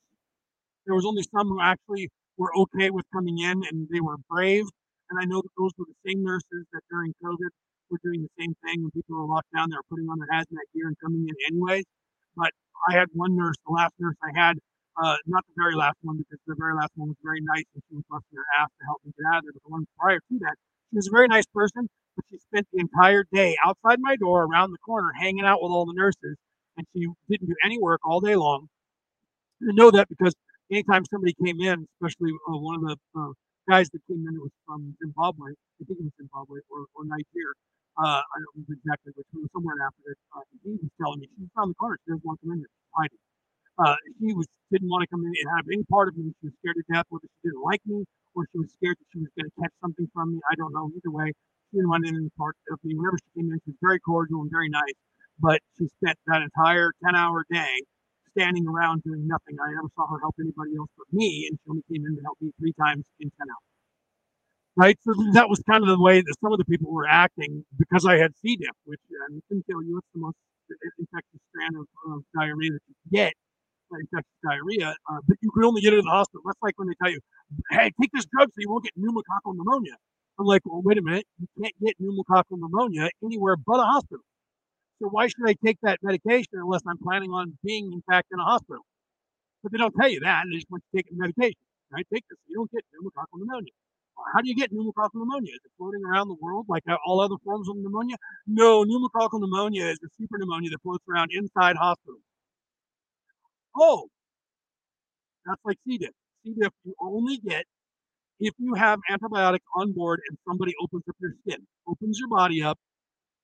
There 0.86 0.96
was 0.96 1.06
only 1.06 1.24
some 1.24 1.48
who 1.50 1.62
actually 1.62 2.10
were 2.38 2.56
okay 2.56 2.90
with 2.90 3.06
coming 3.14 3.40
in 3.40 3.62
and 3.70 3.88
they 3.92 4.00
were 4.00 4.18
brave. 4.30 4.66
And 5.10 5.20
I 5.22 5.26
know 5.26 5.42
that 5.42 5.52
those 5.58 5.72
were 5.78 5.86
the 5.86 6.10
same 6.10 6.24
nurses 6.24 6.66
that 6.74 6.82
during 6.90 7.14
COVID 7.24 7.50
were 7.92 8.02
doing 8.04 8.22
the 8.24 8.34
same 8.40 8.54
thing 8.64 8.84
when 8.84 8.92
people 8.92 9.18
were 9.18 9.28
locked 9.28 9.52
down. 9.56 9.70
They 9.70 9.78
were 9.78 9.90
putting 9.90 10.08
on 10.10 10.18
their 10.20 10.30
hazmat 10.32 10.66
gear 10.74 10.88
and 10.88 10.98
coming 11.02 11.26
in 11.28 11.36
anyways. 11.50 11.86
But 12.36 12.52
I 12.90 12.94
had 12.98 13.10
one 13.14 13.36
nurse, 13.36 13.58
the 13.66 13.74
last 13.74 13.94
nurse 14.00 14.16
I 14.24 14.32
had, 14.38 14.58
uh, 15.02 15.18
not 15.26 15.44
the 15.48 15.56
very 15.58 15.76
last 15.76 15.98
one 16.02 16.18
because 16.18 16.40
the 16.48 16.56
very 16.58 16.76
last 16.76 16.92
one 16.96 17.10
was 17.10 17.18
very 17.24 17.42
nice 17.42 17.66
and 17.74 17.84
she 17.90 17.96
was 17.96 18.04
busting 18.10 18.38
her 18.38 18.48
ass 18.60 18.70
to 18.80 18.86
help 18.86 19.00
me 19.06 19.12
get 19.18 19.26
out 19.32 19.40
of 19.40 19.44
there. 19.44 19.54
But 19.54 19.64
the 19.64 19.72
one 19.72 19.86
prior 20.00 20.20
to 20.20 20.36
that, 20.46 20.56
she 20.92 20.96
was 20.98 21.08
a 21.08 21.12
very 21.12 21.28
nice 21.28 21.46
person, 21.54 21.88
but 22.16 22.26
she 22.30 22.38
spent 22.38 22.68
the 22.74 22.80
entire 22.80 23.26
day 23.34 23.56
outside 23.66 24.00
my 24.00 24.16
door 24.16 24.44
around 24.44 24.72
the 24.72 24.82
corner 24.86 25.12
hanging 25.18 25.46
out 25.46 25.62
with 25.62 25.72
all 25.72 25.86
the 25.86 25.96
nurses 25.96 26.36
and 26.78 26.88
she 26.94 27.08
didn't 27.30 27.48
do 27.48 27.56
any 27.64 27.80
work 27.80 28.02
all 28.06 28.20
day 28.20 28.36
long. 28.36 28.68
I 29.62 29.74
know 29.74 29.92
that 29.92 30.08
because 30.08 30.34
anytime 30.72 31.04
somebody 31.12 31.36
came 31.44 31.60
in, 31.60 31.88
especially 32.00 32.32
uh, 32.48 32.58
one 32.58 32.76
of 32.76 32.82
the 32.84 32.96
uh, 33.20 33.32
guys 33.70 33.90
that 33.92 34.00
came 34.08 34.24
in, 34.28 34.36
it 34.36 34.42
was 34.42 34.52
from 34.66 34.96
Zimbabwe, 35.04 35.52
I 35.52 35.84
think 35.86 36.00
it 36.00 36.04
was 36.04 36.14
Zimbabwe 36.18 36.60
or, 36.72 36.86
or 36.96 37.04
Nigeria, 37.04 37.56
uh, 37.98 38.22
I 38.22 38.36
don't 38.38 38.54
remember 38.54 38.78
exactly 38.78 39.12
which 39.16 39.28
one, 39.34 39.50
somewhere 39.52 39.76
in 39.76 39.84
Africa. 39.84 40.12
Uh, 40.36 40.46
was 40.66 40.94
telling 41.02 41.20
me 41.20 41.28
she's 41.34 41.50
around 41.58 41.74
the 41.74 41.80
corner. 41.80 41.98
She 42.06 42.14
doesn't 42.14 42.26
want 42.26 42.40
to 42.40 42.48
come 42.48 42.54
in. 42.60 42.66
Hiding. 42.94 43.24
Uh, 43.80 43.96
she 44.20 44.34
was 44.36 44.48
didn't 44.72 44.90
want 44.90 45.02
to 45.02 45.10
come 45.10 45.26
in 45.26 45.34
and 45.34 45.50
have 45.58 45.66
any 45.72 45.84
part 45.90 46.08
of 46.08 46.18
me. 46.18 46.30
She 46.42 46.52
was 46.52 46.56
scared 46.62 46.78
to 46.78 46.86
death, 46.94 47.10
whether 47.10 47.26
she 47.26 47.50
didn't 47.50 47.64
like 47.64 47.82
me 47.90 48.06
or 48.36 48.46
she 48.52 48.60
was 48.62 48.70
scared 48.78 48.98
that 49.00 49.08
she 49.12 49.20
was 49.20 49.32
going 49.34 49.50
to 49.50 49.56
catch 49.58 49.74
something 49.82 50.08
from 50.14 50.36
me. 50.36 50.40
I 50.46 50.56
don't 50.56 50.74
know. 50.74 50.92
Either 50.94 51.10
way, 51.10 51.34
she 51.72 51.82
didn't 51.82 51.90
want 51.90 52.06
any 52.06 52.30
part 52.38 52.56
of 52.70 52.78
me. 52.86 52.94
Whenever 52.94 53.18
she 53.18 53.30
came 53.34 53.50
in, 53.50 53.58
she 53.66 53.74
was 53.74 53.82
very 53.82 54.00
cordial 54.00 54.42
and 54.46 54.52
very 54.52 54.70
nice. 54.70 54.98
But 55.40 55.60
she 55.78 55.88
spent 56.04 56.20
that 56.28 56.42
entire 56.44 56.92
10 57.04 57.16
hour 57.16 57.46
day 57.50 57.74
standing 58.36 58.68
around 58.68 59.04
doing 59.04 59.26
nothing. 59.26 59.58
I 59.58 59.74
never 59.74 59.90
saw 59.96 60.06
her 60.08 60.20
help 60.22 60.36
anybody 60.40 60.78
else 60.78 60.92
but 60.98 61.08
me, 61.12 61.48
and 61.50 61.58
she 61.58 61.66
only 61.70 61.84
came 61.90 62.06
in 62.06 62.16
to 62.16 62.22
help 62.24 62.38
me 62.42 62.52
three 62.60 62.74
times 62.78 63.06
in 63.20 63.32
10 63.32 63.48
hours 63.50 63.68
right? 64.80 64.98
So 65.04 65.14
that 65.34 65.50
was 65.50 65.62
kind 65.70 65.84
of 65.84 65.90
the 65.90 66.02
way 66.02 66.22
that 66.22 66.36
some 66.42 66.54
of 66.54 66.58
the 66.58 66.66
people 66.66 66.92
were 66.92 67.08
acting 67.08 67.66
because 67.78 68.06
I 68.06 68.18
had 68.18 68.32
C. 68.42 68.56
diff, 68.56 68.72
which 68.86 69.02
um, 69.28 69.38
I 69.38 69.42
can 69.50 69.64
tell 69.70 69.84
you 69.84 69.98
it's 69.98 70.08
the 70.16 70.22
most 70.22 70.38
infectious 70.98 71.42
strand 71.52 71.76
of, 71.76 71.88
of 72.14 72.24
diarrhea 72.34 72.72
that 72.72 72.82
you 72.88 72.96
get, 73.12 73.34
infectious 73.92 74.40
diarrhea, 74.44 74.96
uh, 75.12 75.20
but 75.28 75.38
you 75.42 75.52
can 75.52 75.66
only 75.66 75.82
get 75.82 75.94
it 75.94 76.00
in 76.00 76.06
the 76.06 76.12
hospital. 76.12 76.42
That's 76.46 76.62
like 76.64 76.80
when 76.80 76.88
they 76.88 76.96
tell 77.04 77.12
you, 77.12 77.20
hey, 77.72 77.92
take 78.00 78.12
this 78.14 78.26
drug 78.32 78.50
so 78.50 78.56
you 78.58 78.70
won't 78.70 78.86
get 78.86 78.96
pneumococcal 78.98 79.56
pneumonia. 79.56 79.96
I'm 80.40 80.46
like, 80.46 80.62
well, 80.66 80.82
wait 80.82 80.98
a 80.98 81.02
minute, 81.02 81.26
you 81.40 81.48
can't 81.62 81.76
get 81.84 81.96
pneumococcal 82.02 82.58
pneumonia 82.58 83.10
anywhere 83.24 83.58
but 83.58 83.80
a 83.82 83.86
hospital. 83.86 84.24
So 85.02 85.10
why 85.10 85.28
should 85.28 85.48
I 85.48 85.56
take 85.66 85.78
that 85.84 86.00
medication 86.02 86.56
unless 86.56 86.82
I'm 86.88 86.98
planning 87.00 87.32
on 87.32 87.58
being, 87.64 87.92
in 87.92 88.02
fact, 88.10 88.28
in 88.32 88.40
a 88.40 88.44
hospital? 88.46 88.84
But 89.64 89.74
they 89.74 89.78
don't 89.78 89.94
tell 90.00 90.10
you 90.10 90.22
that. 90.22 90.44
They 90.50 90.56
just 90.58 90.72
want 90.72 90.84
you 90.94 91.02
to 91.02 91.04
take 91.04 91.14
medication, 91.18 91.60
right? 91.92 92.08
Take 92.14 92.24
this. 92.30 92.40
You 92.48 92.58
don't 92.58 92.72
get 92.72 92.84
pneumococcal 92.96 93.40
pneumonia. 93.40 93.74
How 94.34 94.41
do 94.41 94.49
you 94.49 94.55
get 94.55 94.72
pneumococcal 94.72 95.15
pneumonia? 95.15 95.53
Is 95.53 95.59
it 95.65 95.72
floating 95.78 96.03
around 96.05 96.28
the 96.28 96.38
world 96.41 96.65
like 96.70 96.84
all 97.05 97.22
other 97.22 97.36
forms 97.43 97.70
of 97.70 97.78
pneumonia? 97.78 98.15
No, 98.47 98.84
pneumococcal 98.84 99.39
pneumonia 99.39 99.86
is 99.86 99.99
the 100.01 100.09
super 100.17 100.38
pneumonia 100.38 100.70
that 100.72 100.82
floats 100.82 101.03
around 101.09 101.32
inside 101.34 101.76
hospitals. 101.76 102.22
Oh, 103.76 104.07
that's 105.45 105.61
like 105.65 105.78
C. 105.88 105.97
diff. 105.97 106.11
C. 106.43 106.53
diff 106.59 106.72
you 106.84 106.93
only 107.01 107.38
get 107.38 107.65
if 108.39 108.53
you 108.57 108.74
have 108.76 108.99
antibiotics 109.09 109.65
on 109.76 109.91
board 109.91 110.22
and 110.30 110.38
somebody 110.47 110.74
opens 110.82 111.03
up 111.09 111.15
your 111.20 111.34
skin, 111.41 111.65
opens 111.88 112.20
your 112.20 112.30
body 112.30 112.61
up 112.63 112.78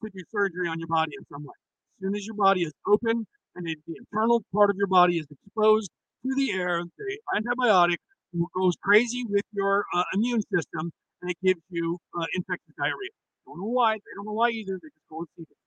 to 0.03 0.09
do 0.09 0.23
surgery 0.31 0.67
on 0.67 0.79
your 0.79 0.87
body 0.87 1.11
in 1.17 1.25
some 1.31 1.43
way. 1.43 1.53
As 1.97 2.05
soon 2.05 2.15
as 2.15 2.25
your 2.25 2.35
body 2.35 2.63
is 2.63 2.73
open 2.87 3.25
and 3.55 3.65
the 3.65 3.75
internal 3.87 4.43
part 4.53 4.69
of 4.69 4.77
your 4.77 4.87
body 4.87 5.17
is 5.17 5.27
exposed 5.29 5.89
to 6.25 6.35
the 6.35 6.51
air, 6.51 6.81
the 6.97 7.19
antibiotic 7.35 7.97
goes 8.55 8.75
crazy 8.83 9.25
with 9.27 9.45
your 9.53 9.85
uh, 9.93 10.03
immune 10.13 10.41
system 10.53 10.91
and 11.21 11.31
it 11.31 11.37
gives 11.43 11.61
you 11.69 11.97
uh, 12.19 12.25
infectious 12.35 12.73
diarrhea. 12.77 13.13
Don't 13.45 13.59
know 13.59 13.71
why. 13.71 13.95
They 13.95 14.13
don't 14.15 14.25
know 14.25 14.37
why 14.37 14.49
either. 14.49 14.79
They 14.81 14.89
just 14.89 15.07
go 15.09 15.19
and 15.19 15.27
see 15.37 15.43
it. 15.43 15.57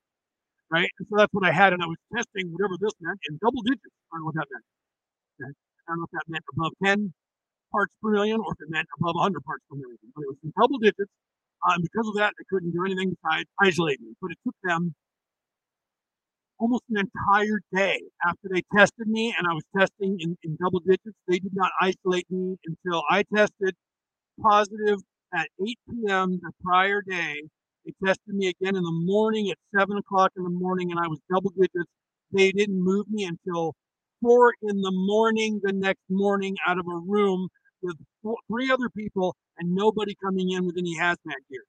Right? 0.71 0.91
And 0.99 1.09
so 1.09 1.17
that's 1.17 1.33
what 1.33 1.47
I 1.47 1.53
had. 1.53 1.73
And 1.73 1.83
I 1.83 1.87
was 1.87 1.97
testing 2.15 2.53
whatever 2.53 2.75
this 2.81 2.93
meant 3.01 3.19
in 3.31 3.39
double 3.41 3.63
digits. 3.63 3.95
I 4.13 4.17
don't 4.17 4.21
know 4.21 4.27
what 4.27 4.37
that 4.37 4.49
meant. 4.51 4.67
Okay? 5.41 5.53
I 5.53 5.87
don't 5.93 5.99
know 6.03 6.09
if 6.11 6.15
that 6.15 6.29
meant 6.29 6.45
above 6.53 6.73
10 6.85 7.15
parts 7.73 7.93
per 8.03 8.11
million 8.11 8.41
or 8.41 8.53
if 8.53 8.61
it 8.61 8.71
meant 8.71 8.89
above 9.01 9.17
100 9.17 9.45
parts 9.45 9.65
per 9.71 9.77
million. 9.77 9.99
But 10.15 10.23
it 10.23 10.29
was 10.29 10.41
in 10.45 10.53
double 10.59 10.79
digits. 10.79 11.13
And 11.65 11.83
because 11.83 12.07
of 12.07 12.15
that, 12.21 12.35
they 12.39 12.47
couldn't 12.51 12.71
do 12.71 12.85
anything 12.85 13.17
besides 13.17 13.49
isolate 13.63 14.01
me. 14.01 14.15
But 14.21 14.33
it 14.33 14.39
took 14.45 14.55
them 14.63 14.95
almost 16.59 16.83
an 16.91 16.99
entire 16.99 17.61
day 17.73 18.01
after 18.25 18.49
they 18.53 18.63
tested 18.77 19.07
me 19.07 19.35
and 19.39 19.47
I 19.47 19.55
was 19.55 19.65
testing 19.77 20.17
in, 20.21 20.37
in 20.43 20.57
double 20.63 20.81
digits. 20.81 21.17
They 21.27 21.39
did 21.39 21.55
not 21.55 21.71
isolate 21.81 22.27
me 22.31 22.57
until 22.67 23.03
I 23.11 23.23
tested 23.35 23.75
positive 24.43 25.01
at 25.35 25.49
8 25.61 25.79
p.m. 25.91 26.41
the 26.43 26.53
prior 26.63 27.03
day. 27.03 27.43
They 27.85 27.93
tested 28.05 28.35
me 28.35 28.49
again 28.49 28.77
in 28.77 28.83
the 28.83 29.03
morning 29.05 29.51
at 29.51 29.59
7 29.79 29.97
o'clock 29.97 30.33
in 30.37 30.45
the 30.45 30.51
morning 30.51 30.91
and 30.91 31.01
I 31.01 31.09
was 31.09 31.19
double 31.33 31.51
digits. 31.51 31.91
They 32.33 32.53
didn't 32.53 32.83
move 32.83 33.07
me 33.09 33.25
until 33.25 33.75
4 34.23 34.55
in 34.63 34.81
the 34.81 34.93
morning 34.93 35.61
the 35.63 35.73
next 35.73 36.03
morning 36.11 36.57
out 36.67 36.79
of 36.79 36.87
a 36.87 36.99
room 37.07 37.49
with 37.83 37.97
four, 38.23 38.37
three 38.49 38.71
other 38.71 38.89
people 38.91 39.37
and 39.59 39.75
nobody 39.75 40.15
coming 40.23 40.51
in 40.51 40.67
with 40.67 40.77
any 40.77 40.97
hazmat 40.99 41.41
gear 41.51 41.63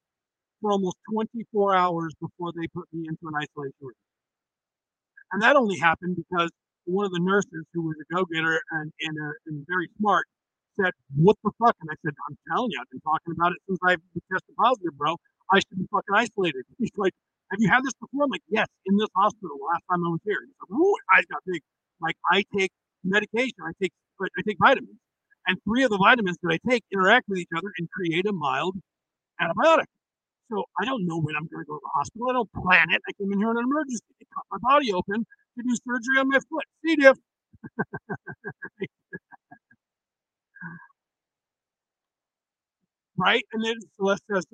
for 0.62 0.72
almost 0.72 0.98
24 1.14 1.76
hours 1.76 2.14
before 2.20 2.52
they 2.56 2.68
put 2.74 2.86
me 2.92 3.08
into 3.08 3.28
an 3.28 3.34
isolation 3.36 3.74
room. 3.82 3.94
And 5.32 5.42
that 5.42 5.56
only 5.56 5.78
happened 5.78 6.16
because 6.18 6.50
one 6.86 7.06
of 7.06 7.12
the 7.12 7.20
nurses, 7.20 7.66
who 7.74 7.84
was 7.84 7.96
a 8.02 8.08
go-getter 8.14 8.60
and, 8.72 8.92
and, 9.02 9.16
uh, 9.18 9.34
and 9.48 9.66
very 9.68 9.90
smart, 10.00 10.26
said, 10.80 10.94
"What 11.16 11.38
the 11.44 11.52
fuck?" 11.60 11.76
And 11.82 11.90
I 11.92 11.96
said, 12.06 12.14
"I'm 12.30 12.38
telling 12.50 12.72
you, 12.72 12.80
I've 12.82 12.90
been 12.90 13.02
talking 13.02 13.34
about 13.38 13.52
it 13.52 13.60
since 13.68 13.80
I 13.84 13.96
tested 14.32 14.56
positive, 14.58 14.98
bro. 14.98 15.18
I 15.52 15.60
should 15.60 15.78
be 15.78 15.88
fucking 15.92 16.16
isolated." 16.16 16.64
He's 16.80 16.92
like, 16.98 17.14
"Have 17.52 17.60
you 17.62 17.70
had 17.70 17.84
this 17.84 17.94
before?" 18.00 18.24
I'm 18.26 18.32
like, 18.32 18.44
"Yes, 18.50 18.68
in 18.86 18.98
this 18.98 19.10
hospital 19.16 19.58
last 19.70 19.84
time 19.92 20.02
I 20.06 20.10
was 20.10 20.22
here." 20.26 20.40
He's 20.46 20.56
like, 20.62 20.80
"Ooh, 20.80 20.96
eyes 21.14 21.26
got 21.30 21.44
big." 21.46 21.62
Like 22.02 22.16
I 22.32 22.44
take 22.58 22.72
medication, 23.04 23.60
I 23.62 23.72
take 23.82 23.94
I 24.22 24.42
take 24.48 24.58
vitamins, 24.60 24.98
and 25.48 25.58
three 25.64 25.84
of 25.84 25.92
the 25.92 25.98
vitamins 25.98 26.38
that 26.44 26.54
I 26.58 26.70
take 26.70 26.84
interact 26.92 27.28
with 27.30 27.40
each 27.40 27.54
other 27.56 27.70
and 27.78 27.90
create 27.92 28.26
a 28.26 28.34
mild 28.34 28.78
antibiotic. 29.42 29.86
So 30.50 30.64
I 30.82 30.86
don't 30.86 31.06
know 31.08 31.20
when 31.22 31.36
I'm 31.36 31.48
going 31.48 31.64
to 31.66 31.70
go 31.70 31.76
to 31.78 31.82
the 31.84 31.92
hospital. 31.96 32.30
I 32.30 32.34
don't 32.34 32.52
plan 32.54 32.88
it. 32.92 33.02
I 33.08 33.12
came 33.20 33.32
in 33.34 33.40
here 33.40 33.52
in 33.52 33.58
an 33.58 33.64
emergency. 33.66 34.06
They 34.20 34.26
cut 34.34 34.46
my 34.52 34.58
body 34.62 34.92
open 34.94 35.26
to 35.26 35.64
do 35.64 35.76
surgery 35.88 36.20
on 36.20 36.30
my 36.30 36.40
foot. 36.50 36.66
C. 36.86 36.96
diff. 36.98 37.18
right? 43.18 43.44
And 43.54 43.64
then 43.64 43.76
Celeste 43.98 44.24
says, 44.32 44.46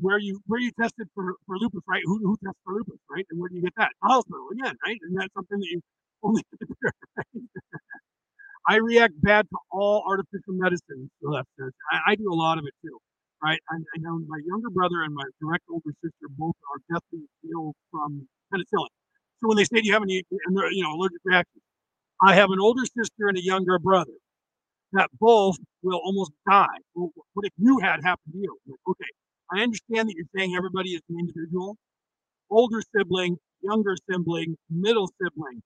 where 0.00 0.18
you 0.18 0.40
where 0.46 0.60
you 0.60 0.70
tested 0.80 1.08
for, 1.14 1.34
for 1.46 1.58
lupus, 1.58 1.82
right? 1.88 2.02
Who, 2.04 2.18
who 2.22 2.36
tests 2.44 2.60
for 2.64 2.74
lupus, 2.74 2.98
right? 3.10 3.26
And 3.30 3.40
where 3.40 3.48
do 3.50 3.56
you 3.56 3.62
get 3.62 3.74
that? 3.78 3.90
hospital 4.02 4.48
again, 4.52 4.74
right? 4.86 4.98
And 5.02 5.18
that's 5.18 5.32
something 5.34 5.58
that 5.60 5.68
you 5.70 5.80
only 6.24 6.42
right? 6.84 6.94
I 8.68 8.76
react 8.76 9.14
bad 9.22 9.48
to 9.50 9.58
all 9.72 10.04
artificial 10.08 10.54
medicine, 10.54 11.10
Celeste 11.22 11.48
says. 11.60 11.72
I, 11.92 12.12
I 12.12 12.16
do 12.16 12.32
a 12.32 12.36
lot 12.36 12.58
of 12.58 12.66
it 12.66 12.74
too 12.86 12.98
right? 13.42 13.60
I, 13.70 13.76
know 13.98 14.18
my 14.28 14.40
younger 14.46 14.70
brother 14.70 15.02
and 15.02 15.14
my 15.14 15.24
direct 15.40 15.64
older 15.70 15.90
sister 16.02 16.26
both 16.38 16.54
are 16.70 16.80
deathly 16.92 17.26
ill 17.52 17.74
from 17.90 18.28
penicillin. 18.52 18.88
So 19.40 19.48
when 19.48 19.56
they 19.56 19.64
say, 19.64 19.80
"Do 19.80 19.86
you 19.86 19.92
have 19.92 20.02
any, 20.02 20.22
you 20.30 20.82
know, 20.82 20.94
allergic 20.94 21.18
reactions?" 21.24 21.62
I 22.22 22.34
have 22.34 22.50
an 22.50 22.60
older 22.60 22.84
sister 22.86 23.28
and 23.28 23.36
a 23.36 23.42
younger 23.42 23.78
brother 23.78 24.12
that 24.92 25.10
both 25.18 25.56
will 25.82 26.00
almost 26.04 26.32
die. 26.48 26.66
what 26.94 27.44
if 27.44 27.52
you 27.56 27.78
had 27.80 28.00
happened 28.04 28.32
to 28.32 28.38
you? 28.38 28.56
Like, 28.68 28.78
okay, 28.88 29.10
I 29.50 29.62
understand 29.62 30.08
that 30.08 30.14
you're 30.16 30.26
saying 30.36 30.54
everybody 30.54 30.90
is 30.90 31.02
an 31.08 31.18
individual. 31.18 31.76
Older 32.50 32.82
sibling, 32.94 33.38
younger 33.62 33.96
sibling, 34.08 34.56
middle 34.70 35.10
sibling. 35.20 35.62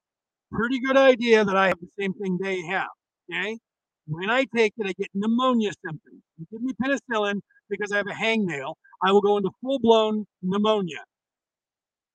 Pretty 0.52 0.80
good 0.80 0.96
idea 0.96 1.44
that 1.44 1.56
I 1.56 1.68
have 1.68 1.80
the 1.80 1.88
same 1.98 2.14
thing 2.14 2.38
they 2.40 2.62
have. 2.62 2.88
Okay. 3.30 3.58
When 4.06 4.30
I 4.30 4.44
take 4.54 4.72
it, 4.78 4.86
I 4.86 4.92
get 4.96 5.08
pneumonia 5.14 5.72
symptoms. 5.84 6.22
You 6.38 6.46
give 6.50 6.62
me 6.62 6.72
penicillin 6.80 7.40
because 7.70 7.92
I 7.92 7.98
have 7.98 8.06
a 8.06 8.10
hangnail, 8.14 8.74
I 9.02 9.12
will 9.12 9.20
go 9.20 9.36
into 9.36 9.50
full 9.62 9.78
blown 9.78 10.26
pneumonia 10.42 11.04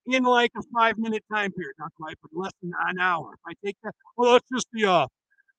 in 0.08 0.24
like 0.24 0.52
a 0.58 0.62
five 0.74 0.98
minute 0.98 1.24
time 1.34 1.52
period. 1.52 1.74
Not 1.80 1.92
quite, 2.00 2.18
but 2.22 2.32
less 2.34 2.52
than 2.62 2.72
an 2.88 3.00
hour. 3.00 3.34
If 3.34 3.40
I 3.48 3.54
take 3.66 3.78
that, 3.84 3.94
well, 4.18 4.34
that's 4.34 4.48
just 4.54 4.68
the 4.74 4.86
uh, 4.86 5.08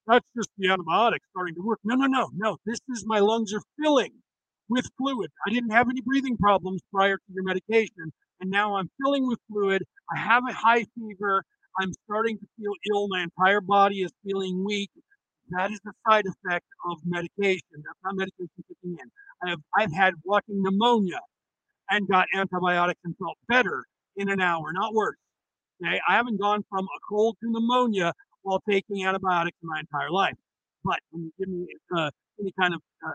that's 0.06 0.26
just 0.36 0.50
the 0.58 0.70
antibiotics 0.70 1.26
starting 1.30 1.54
to 1.56 1.62
work. 1.62 1.80
No, 1.84 1.94
no, 1.96 2.06
no, 2.06 2.30
no. 2.34 2.56
This 2.66 2.80
is 2.90 3.04
my 3.06 3.20
lungs 3.20 3.52
are 3.54 3.62
filling 3.80 4.12
with 4.68 4.86
fluid. 4.98 5.30
I 5.46 5.50
didn't 5.50 5.70
have 5.70 5.88
any 5.90 6.00
breathing 6.00 6.36
problems 6.36 6.82
prior 6.92 7.16
to 7.16 7.32
your 7.32 7.44
medication, 7.44 8.12
and 8.40 8.50
now 8.50 8.76
I'm 8.76 8.90
filling 9.02 9.26
with 9.28 9.38
fluid. 9.50 9.82
I 10.14 10.18
have 10.18 10.44
a 10.48 10.52
high 10.52 10.84
fever. 10.96 11.44
I'm 11.80 11.92
starting 12.04 12.38
to 12.38 12.46
feel 12.58 12.72
ill. 12.94 13.08
My 13.08 13.22
entire 13.22 13.60
body 13.60 14.02
is 14.02 14.12
feeling 14.24 14.64
weak. 14.64 14.90
That 15.50 15.70
is 15.70 15.80
the 15.84 15.92
side 16.08 16.24
effect 16.26 16.66
of 16.90 16.98
medication. 17.04 17.62
That's 17.76 17.98
not 18.04 18.16
medication 18.16 18.64
kicking 18.68 18.98
in. 19.00 19.10
I 19.44 19.50
have 19.50 19.60
I've 19.76 19.92
had 19.92 20.14
walking 20.24 20.62
pneumonia 20.62 21.20
and 21.90 22.08
got 22.08 22.28
antibiotics 22.34 23.00
and 23.04 23.16
felt 23.18 23.36
better 23.48 23.84
in 24.16 24.28
an 24.30 24.40
hour, 24.40 24.72
not 24.72 24.94
worse. 24.94 25.16
Okay, 25.84 26.00
I 26.08 26.16
haven't 26.16 26.40
gone 26.40 26.64
from 26.70 26.84
a 26.84 27.00
cold 27.08 27.36
to 27.42 27.50
pneumonia 27.50 28.12
while 28.42 28.60
taking 28.68 29.04
antibiotics 29.04 29.56
my 29.62 29.80
entire 29.80 30.10
life. 30.10 30.34
But 30.84 31.00
when 31.10 31.24
you 31.24 31.32
give 31.38 31.48
me 31.48 31.66
uh, 31.96 32.10
any 32.40 32.52
kind 32.58 32.74
of 32.74 32.80
uh, 33.06 33.12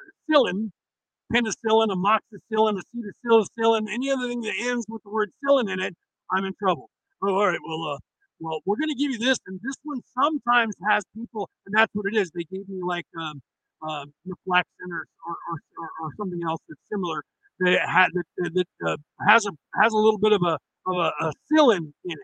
penicillin, 1.33 1.89
amoxicillin, 1.89 2.79
acetylsalicillin, 2.79 3.87
any 3.91 4.11
other 4.11 4.27
thing 4.27 4.41
that 4.41 4.53
ends 4.59 4.85
with 4.89 5.03
the 5.03 5.09
word 5.09 5.31
"cillin" 5.43 5.71
in 5.71 5.79
it, 5.79 5.95
I'm 6.31 6.45
in 6.45 6.53
trouble. 6.59 6.89
Oh, 7.23 7.35
all 7.35 7.47
right. 7.47 7.59
Well, 7.65 7.95
uh, 7.95 7.97
well, 8.39 8.59
we're 8.65 8.77
going 8.77 8.89
to 8.89 8.95
give 8.95 9.11
you 9.11 9.17
this, 9.17 9.39
and 9.47 9.59
this 9.63 9.75
one 9.83 10.01
sometimes 10.13 10.75
has 10.87 11.03
people, 11.15 11.49
and 11.65 11.75
that's 11.75 11.93
what 11.93 12.05
it 12.11 12.15
is. 12.15 12.31
They 12.31 12.43
gave 12.43 12.67
me 12.69 12.81
like 12.83 13.05
um, 13.19 13.41
uh, 13.81 14.05
Naflexin 14.27 14.89
or 14.91 15.05
or, 15.27 15.35
or, 15.79 15.89
or 16.01 16.09
something 16.17 16.41
else 16.47 16.61
that's 16.67 16.81
similar 16.91 17.23
that 17.59 17.79
had 17.87 18.09
that, 18.13 18.53
that 18.53 18.67
uh, 18.87 18.97
has 19.27 19.45
a 19.45 19.51
has 19.81 19.93
a 19.93 19.97
little 19.97 20.19
bit 20.19 20.33
of 20.33 20.41
a 20.43 20.57
of 20.87 20.95
a, 20.97 21.11
a 21.25 21.33
in 21.71 21.93
it. 22.05 22.19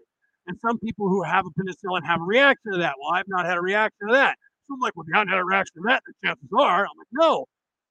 And 0.48 0.58
some 0.66 0.78
people 0.80 1.08
who 1.08 1.24
have 1.24 1.46
a 1.46 1.50
penicillin 1.62 2.06
have 2.06 2.20
a 2.20 2.24
reaction 2.24 2.74
to 2.74 2.78
that. 2.80 2.96
Well, 3.00 3.14
I've 3.14 3.28
not 3.28 3.46
had 3.46 3.58
a 3.58 3.62
reaction 3.62 4.08
to 4.08 4.14
that. 4.14 4.36
So 4.68 4.74
I'm 4.76 4.80
like, 4.80 4.96
well, 4.96 5.04
if 5.04 5.08
you 5.08 5.14
haven't 5.14 5.30
had 5.30 5.40
a 5.40 5.46
reaction 5.46 5.82
to 5.82 5.88
that, 5.88 6.04
the 6.06 6.14
chances 6.28 6.50
are. 6.58 6.82
I'm 6.82 6.98
like, 6.98 7.08
no, 7.12 7.46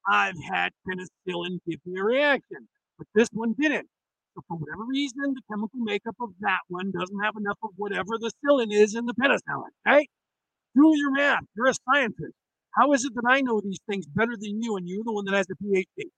I've 0.07 0.37
had 0.51 0.73
penicillin 0.89 1.59
give 1.69 1.81
me 1.87 1.99
a 2.01 2.05
reaction, 2.05 2.69
but 2.99 3.07
this 3.15 3.29
one 3.33 3.55
didn't. 3.59 3.89
So 4.35 4.43
for 4.49 4.57
whatever 4.57 4.85
reason, 4.85 5.35
the 5.35 5.43
chemical 5.51 5.81
makeup 5.81 6.17
of 6.21 6.31
that 6.41 6.61
one 6.69 6.91
doesn't 6.91 7.21
have 7.23 7.35
enough 7.37 7.59
of 7.63 7.71
whatever 7.77 8.19
the 8.19 8.31
cillin 8.45 8.73
is 8.73 8.95
in 8.95 9.07
the 9.07 9.15
penicillin. 9.15 9.71
right? 9.87 10.09
Do 10.75 10.93
your 10.97 11.13
math. 11.13 11.45
You're 11.57 11.69
a 11.69 11.75
scientist. 11.93 12.35
How 12.75 12.93
is 12.93 13.05
it 13.05 13.15
that 13.15 13.29
I 13.29 13.41
know 13.43 13.61
these 13.61 13.81
things 13.89 14.07
better 14.07 14.33
than 14.39 14.63
you 14.63 14.77
and 14.77 14.89
you're 14.89 15.05
the 15.05 15.13
one 15.13 15.25
that 15.27 15.35
has 15.35 15.47
a 15.51 15.57
PhD? 15.63 16.09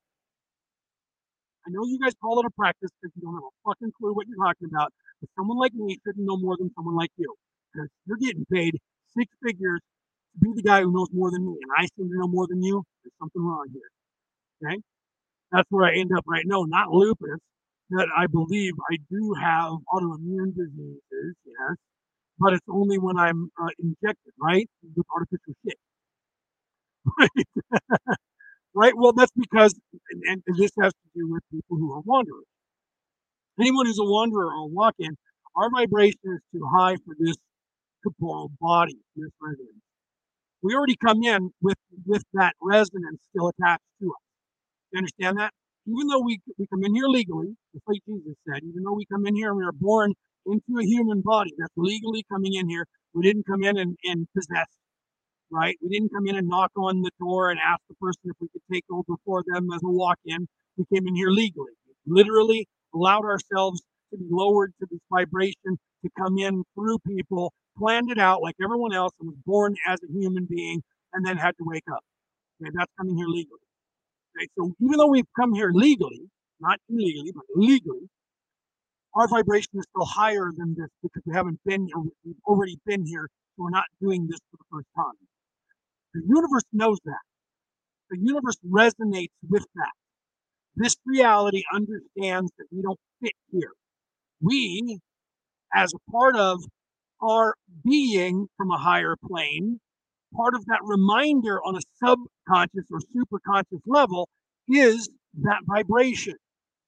I 1.66 1.70
know 1.70 1.84
you 1.86 1.98
guys 1.98 2.12
call 2.20 2.38
it 2.40 2.46
a 2.46 2.50
practice 2.50 2.90
because 3.00 3.12
you 3.16 3.22
don't 3.22 3.34
have 3.34 3.42
a 3.42 3.55
fucking 3.66 3.92
clue 3.98 4.12
what 4.12 4.26
you're 4.28 4.44
talking 4.44 4.68
about, 4.70 4.92
but 5.20 5.30
someone 5.36 5.59
like 5.59 5.72
me 5.74 5.98
shouldn't 6.05 6.24
know 6.24 6.36
more 6.36 6.57
than 6.59 6.70
someone 6.76 6.94
like 6.94 7.11
you. 7.16 7.34
Because 7.72 7.88
you're 8.07 8.18
getting 8.18 8.44
paid 8.52 8.78
six 9.16 9.32
figures 9.42 9.80
to 9.80 10.38
be 10.40 10.52
the 10.55 10.62
guy 10.62 10.82
who 10.82 10.92
knows 10.92 11.09
more 11.12 11.30
than 11.30 11.44
me, 11.46 11.57
and 11.61 11.70
I 11.76 11.88
seem 11.96 12.09
to 12.11 12.18
know 12.18 12.28
more 12.28 12.46
than 12.46 12.62
you. 12.62 12.85
There's 13.02 13.14
something 13.18 13.43
wrong 13.43 13.66
here. 13.72 13.90
Okay? 14.62 14.81
That's 15.51 15.66
where 15.70 15.86
I 15.86 15.97
end 15.97 16.10
up 16.16 16.24
right 16.26 16.44
now. 16.47 16.64
Not 16.68 16.90
lupus, 16.90 17.40
that 17.90 18.09
I 18.16 18.26
believe 18.26 18.72
I 18.90 18.97
do 19.10 19.35
have 19.40 19.72
autoimmune 19.93 20.55
diseases, 20.55 21.35
yes, 21.44 21.76
but 22.39 22.52
it's 22.52 22.66
only 22.68 22.98
when 22.98 23.16
I'm 23.16 23.51
uh, 23.60 23.68
injected, 23.78 24.32
right, 24.40 24.68
with 24.97 25.06
artificial 25.14 25.55
shit. 25.64 25.78
Right? 27.18 27.31
right? 28.74 28.93
Well, 28.97 29.12
that's 29.12 29.32
because, 29.36 29.74
and, 30.10 30.43
and, 30.47 30.56
this 30.56 30.70
has 30.81 30.93
to 30.93 31.09
do 31.14 31.31
with 31.32 31.43
people 31.51 31.76
who 31.76 31.93
are 31.93 32.01
wanderers. 32.01 32.44
Anyone 33.60 33.86
who's 33.86 33.98
a 33.98 34.05
wanderer 34.05 34.47
or 34.47 34.68
walk-in, 34.68 35.16
our 35.56 35.70
vibration 35.70 36.18
is 36.24 36.40
too 36.52 36.66
high 36.74 36.97
for 36.97 37.14
this 37.18 37.36
corporeal 38.02 38.51
body, 38.60 38.97
this 39.16 39.31
resonance. 39.40 39.82
We 40.62 40.74
already 40.74 40.97
come 40.97 41.22
in 41.22 41.51
with 41.60 41.76
with 42.06 42.24
that 42.32 42.55
resonance 42.60 43.20
still 43.31 43.48
attached 43.48 43.85
to 44.01 44.09
us. 44.09 44.22
You 44.93 44.98
understand 44.98 45.39
that? 45.39 45.52
Even 45.86 46.06
though 46.09 46.20
we 46.20 46.40
we 46.59 46.66
come 46.66 46.82
in 46.85 46.94
here 46.94 47.06
legally, 47.06 47.55
just 47.72 47.86
like 47.86 48.01
Jesus 48.09 48.35
said, 48.48 48.62
even 48.64 48.82
though 48.82 48.94
we 48.94 49.05
come 49.12 49.26
in 49.26 49.36
here 49.36 49.51
and 49.51 49.59
we 49.59 49.64
are 49.64 49.72
born 49.72 50.14
into 50.47 50.81
a 50.81 50.85
human 50.85 51.20
body 51.20 51.52
that's 51.59 51.72
legally 51.76 52.24
coming 52.32 52.55
in 52.55 52.68
here, 52.68 52.86
we 53.12 53.22
didn't 53.22 53.47
come 53.47 53.62
in 53.62 53.78
and, 53.78 53.97
and 54.05 54.26
possess 54.35 54.66
right? 55.55 55.76
We 55.81 55.89
didn't 55.89 56.12
come 56.12 56.26
in 56.26 56.36
and 56.36 56.48
knock 56.48 56.72
on 56.76 57.01
the 57.02 57.10
door 57.20 57.51
and 57.51 57.60
ask 57.60 57.81
the 57.89 57.94
person 57.94 58.22
if 58.24 58.36
we 58.40 58.48
could 58.48 58.62
take 58.72 58.85
over 58.90 59.14
for 59.24 59.44
them 59.47 59.70
as 59.72 59.81
a 59.85 59.89
walk 59.89 60.18
in. 60.24 60.48
We 60.76 60.85
came 60.93 61.06
in 61.06 61.14
here 61.14 61.31
legally, 61.31 61.72
literally 62.06 62.66
allowed 62.93 63.24
ourselves 63.24 63.81
to 64.10 64.18
be 64.18 64.26
lowered 64.28 64.72
to 64.81 64.86
this 64.90 65.01
vibration 65.10 65.78
to 66.02 66.10
come 66.18 66.39
in 66.39 66.64
through 66.74 66.98
people, 67.06 67.52
planned 67.78 68.10
it 68.10 68.18
out 68.18 68.43
like 68.43 68.56
everyone 68.62 68.93
else, 68.93 69.12
and 69.20 69.28
was 69.28 69.39
born 69.47 69.76
as 69.86 70.01
a 70.02 70.12
human 70.12 70.47
being 70.51 70.82
and 71.12 71.24
then 71.24 71.36
had 71.36 71.56
to 71.59 71.64
wake 71.64 71.85
up. 71.93 72.02
Okay, 72.60 72.70
that's 72.74 72.90
coming 72.98 73.16
here 73.16 73.28
legally. 73.28 73.60
Okay, 74.36 74.48
so 74.59 74.72
even 74.81 74.98
though 74.98 75.06
we've 75.06 75.32
come 75.39 75.55
here 75.55 75.70
legally, 75.72 76.22
not 76.60 76.78
illegally, 76.90 77.31
but 77.32 77.44
legally, 77.55 78.09
our 79.14 79.28
vibration 79.28 79.78
is 79.78 79.85
still 79.90 80.05
higher 80.05 80.51
than 80.56 80.74
this 80.76 80.89
because 81.01 81.22
we 81.24 81.32
haven't 81.32 81.60
been 81.64 81.86
here, 81.86 82.02
we've 82.24 82.35
already 82.44 82.76
been 82.85 83.06
here, 83.06 83.28
so 83.56 83.62
we're 83.62 83.70
not 83.70 83.85
doing 84.02 84.26
this 84.26 84.40
for 84.51 84.56
the 84.56 84.64
first 84.72 84.89
time. 84.97 85.14
The 86.15 86.23
universe 86.27 86.65
knows 86.73 86.99
that. 87.05 87.20
The 88.11 88.19
universe 88.19 88.57
resonates 88.65 89.32
with 89.49 89.66
that. 89.74 89.93
This 90.77 90.97
reality 91.07 91.62
understands 91.73 92.53
that 92.59 92.66
we 92.70 92.82
don't 92.82 92.99
fit 93.23 93.32
here. 93.51 93.73
We, 94.41 94.99
as 95.74 95.93
a 95.95 96.11
part 96.11 96.36
of 96.36 96.61
our 97.23 97.55
being 97.85 98.47
from 98.57 98.70
a 98.70 98.78
higher 98.78 99.16
plane, 99.27 99.81
part 100.35 100.55
of 100.55 100.65
that 100.66 100.81
reminder 100.82 101.61
on 101.62 101.77
a 101.77 101.81
subconscious 102.05 102.85
or 102.91 103.01
superconscious 103.15 103.81
level 103.86 104.28
is 104.69 105.09
that 105.43 105.61
vibration. 105.66 106.35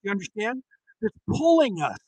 You 0.02 0.10
understand? 0.12 0.62
That's 1.00 1.16
pulling 1.28 1.80
us 1.80 1.98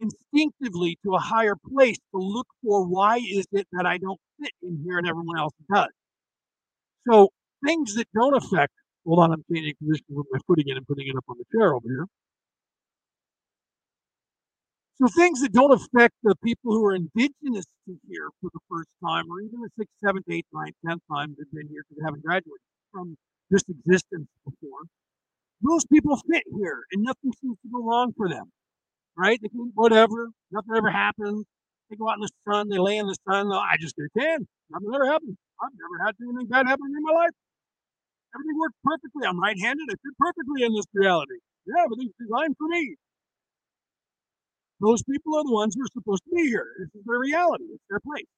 instinctively 0.00 0.98
to 1.04 1.14
a 1.14 1.18
higher 1.18 1.56
place 1.72 1.98
to 2.14 2.18
look 2.20 2.46
for 2.62 2.86
why 2.86 3.16
is 3.18 3.46
it 3.52 3.66
that 3.72 3.86
I 3.86 3.98
don't 3.98 4.20
fit 4.40 4.52
in 4.62 4.82
here 4.84 4.98
and 4.98 5.06
everyone 5.06 5.38
else 5.38 5.52
does. 5.72 5.88
So 7.08 7.30
things 7.64 7.94
that 7.94 8.06
don't 8.14 8.36
affect, 8.36 8.72
hold 9.06 9.20
on, 9.20 9.32
I'm 9.32 9.44
changing 9.52 9.74
position 9.80 10.04
with 10.10 10.26
my 10.30 10.38
foot 10.46 10.58
again 10.58 10.76
and 10.76 10.86
putting 10.86 11.06
it 11.08 11.16
up 11.16 11.24
on 11.28 11.36
the 11.38 11.44
chair 11.56 11.74
over 11.74 11.86
here. 11.86 12.06
So 15.00 15.08
things 15.08 15.40
that 15.40 15.52
don't 15.52 15.72
affect 15.72 16.14
the 16.22 16.34
people 16.44 16.72
who 16.72 16.84
are 16.84 16.94
indigenous 16.94 17.64
to 17.86 17.96
here 18.06 18.28
for 18.40 18.50
the 18.52 18.60
first 18.68 18.90
time, 19.02 19.24
or 19.30 19.40
even 19.40 19.60
the 19.62 19.70
sixth, 19.78 19.94
seventh, 20.04 20.26
eighth, 20.28 20.48
ninth, 20.52 20.76
tenth 20.86 21.02
time 21.10 21.34
they've 21.38 21.50
been 21.52 21.68
here 21.72 21.84
because 21.88 21.96
they 21.98 22.04
haven't 22.04 22.22
graduated 22.22 22.60
from 22.92 23.16
this 23.50 23.62
existence 23.68 24.28
before, 24.44 24.84
those 25.62 25.86
people 25.86 26.20
fit 26.30 26.42
here 26.54 26.84
and 26.92 27.02
nothing 27.02 27.32
seems 27.40 27.56
to 27.62 27.68
go 27.72 27.82
wrong 27.82 28.12
for 28.14 28.28
them. 28.28 28.52
Right? 29.16 29.38
They 29.40 29.48
can 29.48 29.72
whatever, 29.74 30.28
nothing 30.50 30.76
ever 30.76 30.90
happens. 30.90 31.46
They 31.90 31.96
go 31.96 32.08
out 32.08 32.16
in 32.16 32.22
the 32.22 32.30
sun, 32.46 32.68
they 32.70 32.78
lay 32.78 32.98
in 32.98 33.06
the 33.06 33.18
sun, 33.28 33.50
I 33.50 33.74
just 33.80 33.96
get 33.96 34.06
a 34.06 34.18
tan. 34.18 34.46
Nothing 34.70 34.94
ever 34.94 35.06
happens. 35.10 35.36
I've 35.60 35.74
never 35.74 36.06
had 36.06 36.14
anything 36.22 36.46
bad 36.46 36.66
happen 36.66 36.86
in 36.86 37.02
my 37.02 37.12
life. 37.12 37.34
Everything 38.34 38.58
worked 38.62 38.78
perfectly. 38.86 39.26
I'm 39.26 39.40
right-handed. 39.42 39.90
It 39.90 39.98
fit 39.98 40.14
perfectly 40.18 40.62
in 40.62 40.72
this 40.72 40.86
reality. 40.94 41.42
Yeah, 41.66 41.82
everything's 41.84 42.14
designed 42.14 42.54
for 42.56 42.68
me. 42.68 42.94
Those 44.80 45.02
people 45.02 45.34
are 45.36 45.44
the 45.44 45.52
ones 45.52 45.74
who 45.74 45.82
are 45.82 45.92
supposed 45.92 46.22
to 46.24 46.30
be 46.34 46.46
here. 46.46 46.66
This 46.78 46.94
is 46.94 47.02
their 47.04 47.18
reality. 47.18 47.64
It's 47.74 47.82
their 47.90 48.00
place. 48.00 48.30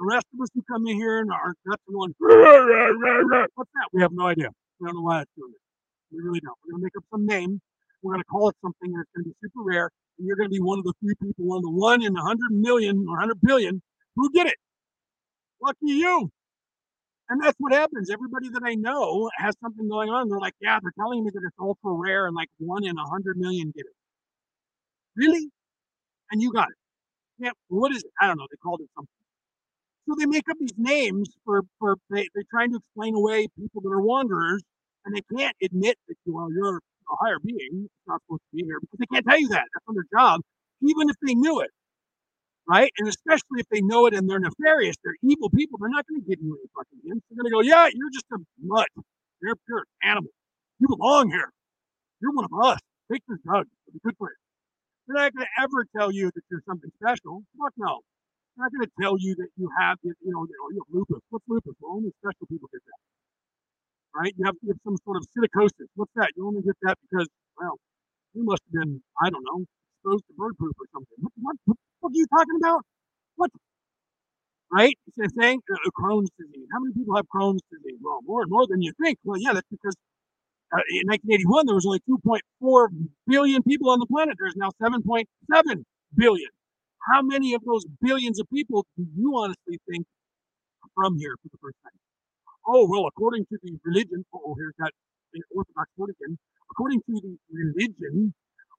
The 0.00 0.06
rest 0.08 0.26
of 0.32 0.40
us 0.40 0.48
who 0.54 0.62
come 0.66 0.88
in 0.88 0.96
here 0.96 1.20
and 1.20 1.30
are 1.30 1.54
nuts 1.66 1.82
and 1.86 1.94
going, 1.94 2.14
what's 2.18 3.70
that? 3.76 3.88
We 3.92 4.00
have 4.02 4.12
no 4.12 4.26
idea. 4.26 4.48
We 4.80 4.88
don't 4.88 4.96
know 4.96 5.02
why 5.02 5.22
it's 5.22 5.30
doing 5.36 5.52
it. 5.52 5.60
We 6.10 6.22
really 6.24 6.40
don't. 6.40 6.56
We're 6.64 6.72
going 6.72 6.80
to 6.80 6.84
make 6.88 6.96
up 6.96 7.04
some 7.12 7.26
name. 7.26 7.60
We're 8.04 8.12
going 8.12 8.22
to 8.22 8.26
call 8.26 8.50
it 8.50 8.56
something 8.60 8.92
and 8.92 9.00
it's 9.00 9.10
going 9.16 9.24
to 9.24 9.30
be 9.30 9.36
super 9.42 9.64
rare. 9.64 9.90
And 10.18 10.26
you're 10.26 10.36
going 10.36 10.48
to 10.48 10.54
be 10.54 10.60
one 10.60 10.78
of 10.78 10.84
the 10.84 10.92
few 11.00 11.14
people, 11.16 11.46
one 11.46 11.58
of 11.58 11.62
the 11.62 11.70
one 11.70 12.02
in 12.02 12.14
a 12.16 12.22
hundred 12.22 12.52
million 12.52 13.06
or 13.08 13.18
hundred 13.18 13.40
billion 13.40 13.80
who 14.14 14.30
get 14.30 14.46
it. 14.46 14.56
Lucky 15.60 15.78
you. 15.82 16.30
And 17.30 17.42
that's 17.42 17.56
what 17.58 17.72
happens. 17.72 18.10
Everybody 18.10 18.50
that 18.50 18.62
I 18.62 18.74
know 18.74 19.30
has 19.38 19.54
something 19.62 19.88
going 19.88 20.10
on. 20.10 20.28
They're 20.28 20.38
like, 20.38 20.54
yeah, 20.60 20.78
they're 20.82 20.92
telling 20.98 21.24
me 21.24 21.30
that 21.32 21.40
it's 21.42 21.56
ultra 21.58 21.92
rare 21.92 22.26
and 22.26 22.36
like 22.36 22.50
one 22.58 22.84
in 22.84 22.98
a 22.98 23.06
hundred 23.08 23.38
million 23.38 23.72
get 23.74 23.86
it. 23.86 23.96
Really? 25.16 25.48
And 26.30 26.42
you 26.42 26.52
got 26.52 26.68
it. 26.68 26.76
Yeah. 27.38 27.52
What 27.68 27.92
is 27.92 28.04
it? 28.04 28.10
I 28.20 28.26
don't 28.26 28.36
know. 28.36 28.46
They 28.50 28.58
called 28.62 28.82
it 28.82 28.88
something. 28.94 29.08
So 30.06 30.14
they 30.18 30.26
make 30.26 30.44
up 30.50 30.58
these 30.60 30.74
names 30.76 31.30
for 31.46 31.62
for 31.78 31.96
they, 32.10 32.28
they're 32.34 32.44
trying 32.50 32.70
to 32.72 32.76
explain 32.76 33.14
away 33.14 33.46
people 33.58 33.80
that 33.80 33.88
are 33.88 34.02
wanderers, 34.02 34.62
and 35.06 35.16
they 35.16 35.22
can't 35.34 35.56
admit 35.62 35.96
that 36.08 36.16
well 36.26 36.50
you're 36.52 36.80
a 37.10 37.16
higher 37.24 37.38
being, 37.44 37.86
it's 37.86 38.06
not 38.06 38.20
supposed 38.26 38.42
to 38.50 38.56
be 38.56 38.64
here 38.64 38.78
because 38.80 38.98
they 38.98 39.06
can't 39.12 39.26
tell 39.26 39.40
you 39.40 39.48
that. 39.48 39.66
That's 39.72 39.86
on 39.88 39.94
their 39.94 40.08
job, 40.12 40.40
even 40.82 41.10
if 41.10 41.16
they 41.26 41.34
knew 41.34 41.60
it 41.60 41.70
right? 42.68 42.90
And 42.98 43.08
especially 43.08 43.60
if 43.60 43.68
they 43.70 43.80
know 43.80 44.06
it 44.06 44.14
and 44.14 44.28
they're 44.28 44.40
nefarious, 44.40 44.96
they're 45.04 45.16
evil 45.22 45.50
people, 45.50 45.78
they're 45.78 45.90
not 45.90 46.06
going 46.08 46.20
to 46.22 46.26
give 46.28 46.40
you 46.42 46.56
any 46.56 46.68
fucking 46.74 47.00
hints. 47.04 47.24
They're 47.30 47.42
going 47.42 47.50
to 47.50 47.54
go, 47.54 47.60
yeah, 47.60 47.88
you're 47.92 48.10
just 48.12 48.26
a 48.32 48.38
mutt. 48.62 48.88
You're 49.42 49.52
a 49.52 49.56
pure 49.66 49.84
animal. 50.02 50.30
You 50.80 50.88
belong 50.88 51.30
here. 51.30 51.50
You're 52.20 52.32
one 52.32 52.44
of 52.44 52.52
us. 52.64 52.80
Take 53.12 53.22
this 53.28 53.38
drug. 53.44 53.66
Be 53.92 54.00
good 54.04 54.14
for 54.18 54.28
you. 54.30 54.40
They're 55.06 55.22
not 55.22 55.34
going 55.34 55.46
to 55.46 55.62
ever 55.62 55.84
tell 55.96 56.12
you 56.12 56.30
that 56.34 56.42
you're 56.50 56.64
something 56.66 56.90
special. 56.96 57.44
Fuck 57.60 57.74
no. 57.76 58.00
They're 58.56 58.64
not 58.64 58.72
going 58.72 58.86
to 58.88 58.92
tell 59.00 59.16
you 59.18 59.34
that 59.36 59.48
you 59.56 59.68
have, 59.78 59.98
you 60.02 60.14
know, 60.24 60.46
you 60.48 60.80
have 60.80 60.94
lupus. 60.94 61.20
What's 61.28 61.44
lupus? 61.48 61.74
Well, 61.80 61.96
only 61.96 62.12
special 62.20 62.46
people 62.48 62.68
get 62.72 62.80
that. 62.86 63.00
Right? 64.14 64.34
You 64.36 64.46
have, 64.46 64.56
you 64.62 64.70
have 64.70 64.80
some 64.84 64.96
sort 65.04 65.18
of 65.18 65.26
silicosis. 65.36 65.88
What's 65.96 66.12
that? 66.16 66.30
You 66.36 66.46
only 66.46 66.62
get 66.62 66.76
that 66.82 66.98
because, 67.10 67.28
well, 67.58 67.76
you 68.34 68.44
must 68.44 68.62
have 68.66 68.82
been, 68.82 69.02
I 69.22 69.30
don't 69.30 69.44
know, 69.44 69.64
exposed 69.98 70.24
to 70.28 70.34
bird 70.36 70.54
poop 70.58 70.76
or 70.78 70.86
something. 70.92 71.18
What, 71.40 71.56
what, 71.64 71.76
what 72.00 72.10
are 72.10 72.16
you 72.16 72.26
talking 72.28 72.56
about? 72.62 72.82
What? 73.36 73.50
Right? 74.72 74.96
It's 75.06 75.16
Same 75.18 75.30
thing. 75.40 75.60
Uh, 75.72 75.90
Crohn's 75.98 76.30
disease. 76.38 76.68
How 76.72 76.80
many 76.80 76.94
people 76.94 77.16
have 77.16 77.26
Crohn's 77.34 77.62
disease? 77.72 77.98
Well, 78.02 78.20
more 78.24 78.42
and 78.42 78.50
more 78.50 78.66
than 78.68 78.82
you 78.82 78.92
think. 79.02 79.18
Well, 79.24 79.40
yeah, 79.40 79.52
that's 79.52 79.68
because 79.70 79.94
uh, 80.72 80.82
in 80.90 81.08
1981 81.08 81.66
there 81.66 81.74
was 81.76 81.86
only 81.86 82.00
2.4 82.08 82.88
billion 83.26 83.62
people 83.62 83.90
on 83.90 84.00
the 84.00 84.06
planet. 84.06 84.36
There's 84.38 84.56
now 84.56 84.70
7.7 84.82 85.24
billion. 86.16 86.50
How 87.10 87.22
many 87.22 87.54
of 87.54 87.62
those 87.64 87.84
billions 88.02 88.40
of 88.40 88.46
people 88.52 88.86
do 88.96 89.06
you 89.16 89.36
honestly 89.36 89.78
think 89.90 90.06
are 90.84 90.90
from 90.94 91.18
here 91.18 91.34
for 91.42 91.48
the 91.52 91.58
first 91.62 91.76
time? 91.84 92.03
Oh 92.66 92.86
well, 92.88 93.06
according 93.06 93.46
to 93.46 93.58
the 93.62 93.78
religion. 93.84 94.24
Oh, 94.34 94.54
here's 94.58 94.74
that 94.78 94.92
Orthodox 95.54 95.90
again. 95.98 96.38
According 96.70 97.00
to 97.00 97.20
the 97.20 97.36
religion 97.52 98.34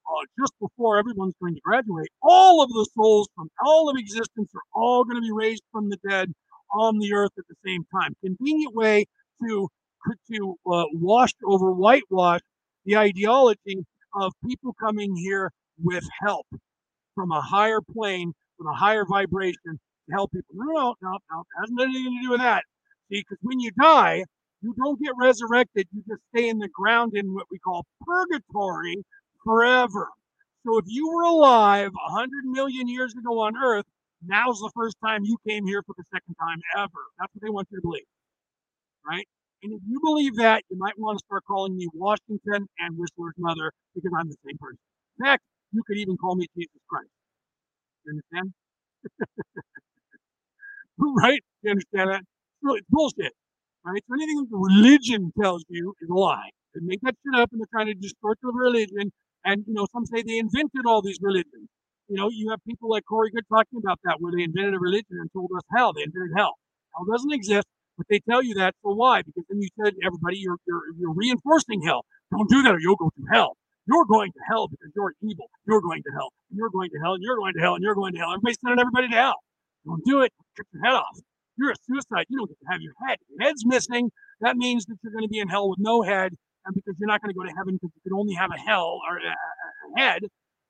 uh, 0.09 0.25
just 0.39 0.53
before 0.59 0.97
everyone's 0.97 1.33
going 1.41 1.55
to 1.55 1.61
graduate, 1.61 2.09
all 2.21 2.63
of 2.63 2.69
the 2.69 2.87
souls 2.93 3.27
from 3.35 3.49
all 3.63 3.89
of 3.89 3.97
existence 3.97 4.49
are 4.55 4.61
all 4.73 5.03
going 5.03 5.15
to 5.15 5.21
be 5.21 5.31
raised 5.31 5.63
from 5.71 5.89
the 5.89 5.97
dead 6.07 6.31
on 6.73 6.99
the 6.99 7.13
earth 7.13 7.31
at 7.37 7.45
the 7.49 7.55
same 7.65 7.85
time. 7.93 8.15
Convenient 8.23 8.73
way 8.75 9.05
to 9.41 9.67
to 10.31 10.55
uh, 10.71 10.85
wash 10.93 11.31
over 11.43 11.71
whitewash 11.71 12.41
the 12.85 12.95
ideology 12.95 13.85
of 14.13 14.31
people 14.47 14.73
coming 14.79 15.15
here 15.15 15.51
with 15.81 16.03
help 16.21 16.45
from 17.15 17.31
a 17.31 17.41
higher 17.41 17.81
plane, 17.81 18.33
with 18.59 18.67
a 18.67 18.73
higher 18.75 19.03
vibration 19.05 19.55
to 19.65 20.11
help 20.11 20.31
people. 20.31 20.53
No, 20.53 20.65
no, 20.73 20.95
no, 21.01 21.17
no, 21.31 21.39
it 21.39 21.47
hasn't 21.59 21.81
anything 21.81 22.17
to 22.17 22.23
do 22.23 22.29
with 22.31 22.41
that. 22.41 22.63
See, 23.11 23.21
because 23.21 23.37
when 23.41 23.59
you 23.59 23.71
die, 23.79 24.23
you 24.61 24.73
don't 24.77 24.99
get 24.99 25.13
resurrected. 25.19 25.87
You 25.93 26.03
just 26.07 26.21
stay 26.35 26.49
in 26.49 26.57
the 26.57 26.69
ground 26.69 27.13
in 27.15 27.33
what 27.33 27.45
we 27.51 27.59
call 27.59 27.85
purgatory, 28.01 29.03
forever. 29.43 30.09
So 30.65 30.77
if 30.79 30.85
you 30.87 31.09
were 31.09 31.23
alive 31.23 31.91
100 31.93 32.29
million 32.45 32.87
years 32.87 33.13
ago 33.13 33.41
on 33.41 33.55
Earth, 33.55 33.85
now's 34.25 34.59
the 34.59 34.71
first 34.75 34.97
time 35.05 35.23
you 35.23 35.37
came 35.47 35.67
here 35.67 35.83
for 35.83 35.93
the 35.97 36.03
second 36.11 36.35
time 36.41 36.57
ever. 36.77 37.03
That's 37.19 37.31
what 37.35 37.43
they 37.43 37.51
want 37.51 37.67
you 37.71 37.77
to 37.77 37.81
believe. 37.81 38.09
Right? 39.07 39.27
And 39.61 39.73
if 39.73 39.81
you 39.87 39.99
believe 40.01 40.35
that, 40.37 40.63
you 40.69 40.77
might 40.77 40.97
want 40.97 41.19
to 41.19 41.25
start 41.25 41.43
calling 41.47 41.77
me 41.77 41.87
Washington 41.93 42.67
and 42.79 42.97
Whistler's 42.97 43.35
mother 43.37 43.71
because 43.93 44.11
I'm 44.17 44.29
the 44.29 44.37
same 44.45 44.57
person. 44.57 44.79
In 45.19 45.25
fact, 45.25 45.43
you 45.71 45.83
could 45.85 45.97
even 45.97 46.17
call 46.17 46.35
me 46.35 46.47
Jesus 46.57 46.81
Christ. 46.89 47.09
You 48.05 48.13
understand? 48.13 48.53
right? 51.23 51.43
You 51.61 51.71
understand 51.71 52.09
that? 52.11 52.34
It's 52.63 52.87
bullshit. 52.89 53.33
Right? 53.83 54.03
So 54.07 54.15
anything 54.15 54.47
that 54.49 54.57
religion 54.57 55.31
tells 55.39 55.63
you 55.69 55.93
is 56.01 56.09
a 56.09 56.13
lie. 56.13 56.49
They 56.73 56.81
make 56.81 57.01
that 57.01 57.15
shit 57.23 57.39
up 57.39 57.49
and 57.51 57.61
they're 57.61 57.71
trying 57.71 57.87
to 57.87 57.93
distort 57.93 58.39
the 58.41 58.51
religion 58.51 59.11
and, 59.45 59.63
you 59.67 59.73
know, 59.73 59.85
some 59.93 60.05
say 60.07 60.23
they 60.25 60.39
invented 60.39 60.85
all 60.87 61.01
these 61.01 61.19
religions. 61.21 61.69
You 62.09 62.17
know, 62.17 62.29
you 62.29 62.49
have 62.49 62.59
people 62.67 62.89
like 62.89 63.03
Corey 63.05 63.29
Goode 63.31 63.45
talking 63.49 63.77
about 63.77 63.99
that, 64.03 64.17
where 64.19 64.33
they 64.35 64.43
invented 64.43 64.73
a 64.73 64.79
religion 64.79 65.17
and 65.21 65.29
told 65.33 65.51
us 65.55 65.61
hell. 65.73 65.93
They 65.93 66.01
invented 66.01 66.31
hell. 66.35 66.57
Hell 66.93 67.05
doesn't 67.05 67.31
exist, 67.31 67.67
but 67.97 68.07
they 68.09 68.19
tell 68.29 68.43
you 68.43 68.55
that. 68.55 68.73
So 68.83 68.93
why? 68.93 69.21
Because 69.21 69.43
then 69.49 69.61
you 69.61 69.69
said 69.77 69.93
everybody, 70.05 70.37
you're, 70.37 70.57
you're, 70.67 70.81
you're 70.97 71.13
reinforcing 71.13 71.81
hell. 71.83 72.05
Don't 72.31 72.49
do 72.49 72.63
that 72.63 72.73
or 72.73 72.79
you'll 72.79 72.95
go 72.95 73.09
to 73.09 73.23
hell. 73.31 73.57
You're 73.87 74.05
going 74.05 74.31
to 74.31 74.39
hell 74.49 74.67
because 74.67 74.89
you're 74.95 75.13
evil. 75.21 75.45
You're 75.67 75.81
going 75.81 76.01
to 76.01 76.11
hell. 76.17 76.29
You're 76.49 76.69
going 76.69 76.89
to 76.89 76.99
hell. 77.03 77.13
And 77.13 77.23
you're 77.23 77.37
going 77.37 77.53
to 77.53 77.61
hell. 77.61 77.75
And 77.75 77.83
you're 77.83 77.95
going 77.95 78.13
to 78.13 78.19
hell. 78.19 78.33
Everybody's 78.33 78.57
sending 78.63 78.79
everybody 78.79 79.09
to 79.09 79.15
hell. 79.15 79.39
Don't 79.85 80.03
do 80.05 80.21
it. 80.21 80.33
Cut 80.57 80.65
your 80.73 80.83
head 80.83 80.95
off. 80.95 81.17
You're 81.57 81.71
a 81.71 81.75
suicide. 81.87 82.25
You 82.29 82.37
don't 82.37 82.49
get 82.49 82.59
to 82.59 82.71
have 82.71 82.81
your 82.81 82.93
head. 83.07 83.17
Your 83.29 83.47
head's 83.47 83.65
missing. 83.65 84.11
That 84.41 84.57
means 84.57 84.85
that 84.85 84.97
you're 85.01 85.13
going 85.13 85.23
to 85.23 85.29
be 85.29 85.39
in 85.39 85.47
hell 85.47 85.69
with 85.69 85.79
no 85.79 86.01
head 86.01 86.35
and 86.65 86.75
because 86.75 86.95
you're 86.99 87.07
not 87.07 87.21
going 87.21 87.33
to 87.33 87.37
go 87.37 87.45
to 87.45 87.53
heaven 87.55 87.75
because 87.75 87.91
you 87.95 88.01
can 88.09 88.17
only 88.17 88.33
have 88.33 88.51
a 88.51 88.59
hell 88.59 88.99
or 89.07 89.17
a, 89.17 89.99
head. 89.99 90.23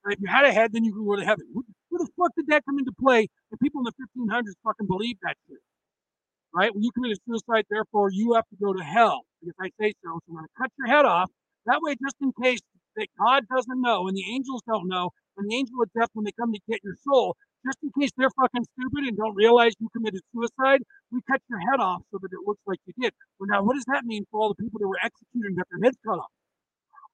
And 0.04 0.14
if 0.14 0.20
you 0.20 0.28
had 0.28 0.46
a 0.46 0.52
head, 0.52 0.72
then 0.74 0.84
you 0.84 0.94
could 0.94 1.06
go 1.06 1.16
to 1.16 1.26
heaven. 1.26 1.46
Who, 1.54 1.64
who 1.90 1.98
the 1.98 2.08
fuck 2.18 2.32
did 2.36 2.48
that 2.48 2.64
come 2.66 2.78
into 2.78 2.92
play? 3.00 3.28
The 3.52 3.58
people 3.58 3.82
in 3.82 3.86
the 3.86 3.96
1500s 3.98 4.54
fucking 4.64 4.88
believed 4.88 5.20
that 5.24 5.36
shit. 5.48 5.58
Right? 6.54 6.74
When 6.74 6.84
you 6.84 6.92
committed 6.92 7.18
suicide, 7.28 7.66
therefore 7.70 8.10
you 8.12 8.34
have 8.34 8.46
to 8.50 8.56
go 8.62 8.74
to 8.74 8.84
hell 8.84 9.24
If 9.42 9.56
I 9.60 9.70
say 9.80 9.94
so. 10.04 10.20
So 10.20 10.30
I'm 10.30 10.36
going 10.36 10.46
to 10.46 10.62
cut 10.62 10.72
your 10.78 10.88
head 10.88 11.06
off. 11.06 11.32
That 11.66 11.80
way, 11.82 11.96
just 11.96 12.16
in 12.22 12.32
case 12.42 12.60
that 12.96 13.08
God 13.20 13.44
doesn't 13.54 13.82
know 13.82 14.08
and 14.08 14.16
the 14.16 14.24
angels 14.30 14.62
don't 14.68 14.88
know, 14.88 15.10
and 15.38 15.50
the 15.50 15.56
angel 15.56 15.82
of 15.82 15.90
death, 15.98 16.10
when 16.14 16.24
they 16.24 16.32
come 16.40 16.54
to 16.54 16.60
get 16.70 16.80
your 16.84 16.96
soul, 17.04 17.36
just 17.66 17.80
in 17.82 17.90
case 18.00 18.12
they're 18.16 18.30
fucking 18.40 18.66
stupid 18.78 19.08
and 19.10 19.18
don't 19.18 19.36
realize 19.36 19.74
you 19.80 19.90
committed 19.90 20.22
suicide, 20.34 20.82
we 21.12 21.20
cut 21.30 21.42
your 21.50 21.60
head 21.60 21.80
off 21.80 22.02
so 22.12 22.20
that 22.22 22.30
it 22.32 22.40
looks 22.46 22.62
like 22.66 22.80
you 22.86 22.94
did. 23.02 23.14
Well, 23.40 23.50
now, 23.50 23.64
what 23.64 23.76
does 23.76 23.86
that 23.88 24.06
mean 24.06 24.26
for 24.30 24.40
all 24.40 24.50
the 24.50 24.62
people 24.62 24.80
that 24.80 24.88
were 24.88 25.02
executed 25.02 25.50
and 25.50 25.58
got 25.58 25.68
their 25.72 25.82
heads 25.84 25.98
cut 26.06 26.20
off? 26.20 26.32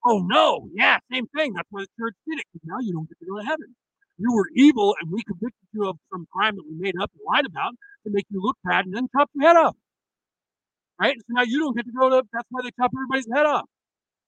Oh, 0.05 0.19
no. 0.25 0.67
Yeah, 0.73 0.97
same 1.11 1.27
thing. 1.27 1.53
That's 1.53 1.67
why 1.69 1.81
the 1.81 1.93
church 1.99 2.15
did 2.27 2.39
it. 2.39 2.45
Now 2.63 2.79
you 2.81 2.93
don't 2.93 3.07
get 3.07 3.19
to 3.19 3.25
go 3.25 3.39
to 3.39 3.45
heaven. 3.45 3.75
You 4.17 4.33
were 4.33 4.49
evil, 4.55 4.95
and 5.01 5.11
we 5.11 5.23
convicted 5.23 5.67
you 5.73 5.87
of 5.87 5.97
some 6.11 6.27
crime 6.33 6.55
that 6.55 6.63
we 6.67 6.75
made 6.77 6.95
up 7.01 7.11
and 7.13 7.21
lied 7.25 7.45
about 7.45 7.73
to 8.05 8.11
make 8.11 8.25
you 8.29 8.41
look 8.41 8.57
bad 8.63 8.85
and 8.85 8.95
then 8.95 9.07
chop 9.15 9.29
your 9.33 9.47
head 9.47 9.57
off. 9.57 9.75
Right? 10.99 11.17
So 11.17 11.25
now 11.29 11.43
you 11.43 11.59
don't 11.59 11.75
get 11.75 11.85
to 11.85 11.91
go 11.91 12.09
to, 12.09 12.23
that's 12.33 12.47
why 12.49 12.61
they 12.63 12.69
chop 12.79 12.91
everybody's 12.93 13.27
head 13.33 13.45
off. 13.45 13.65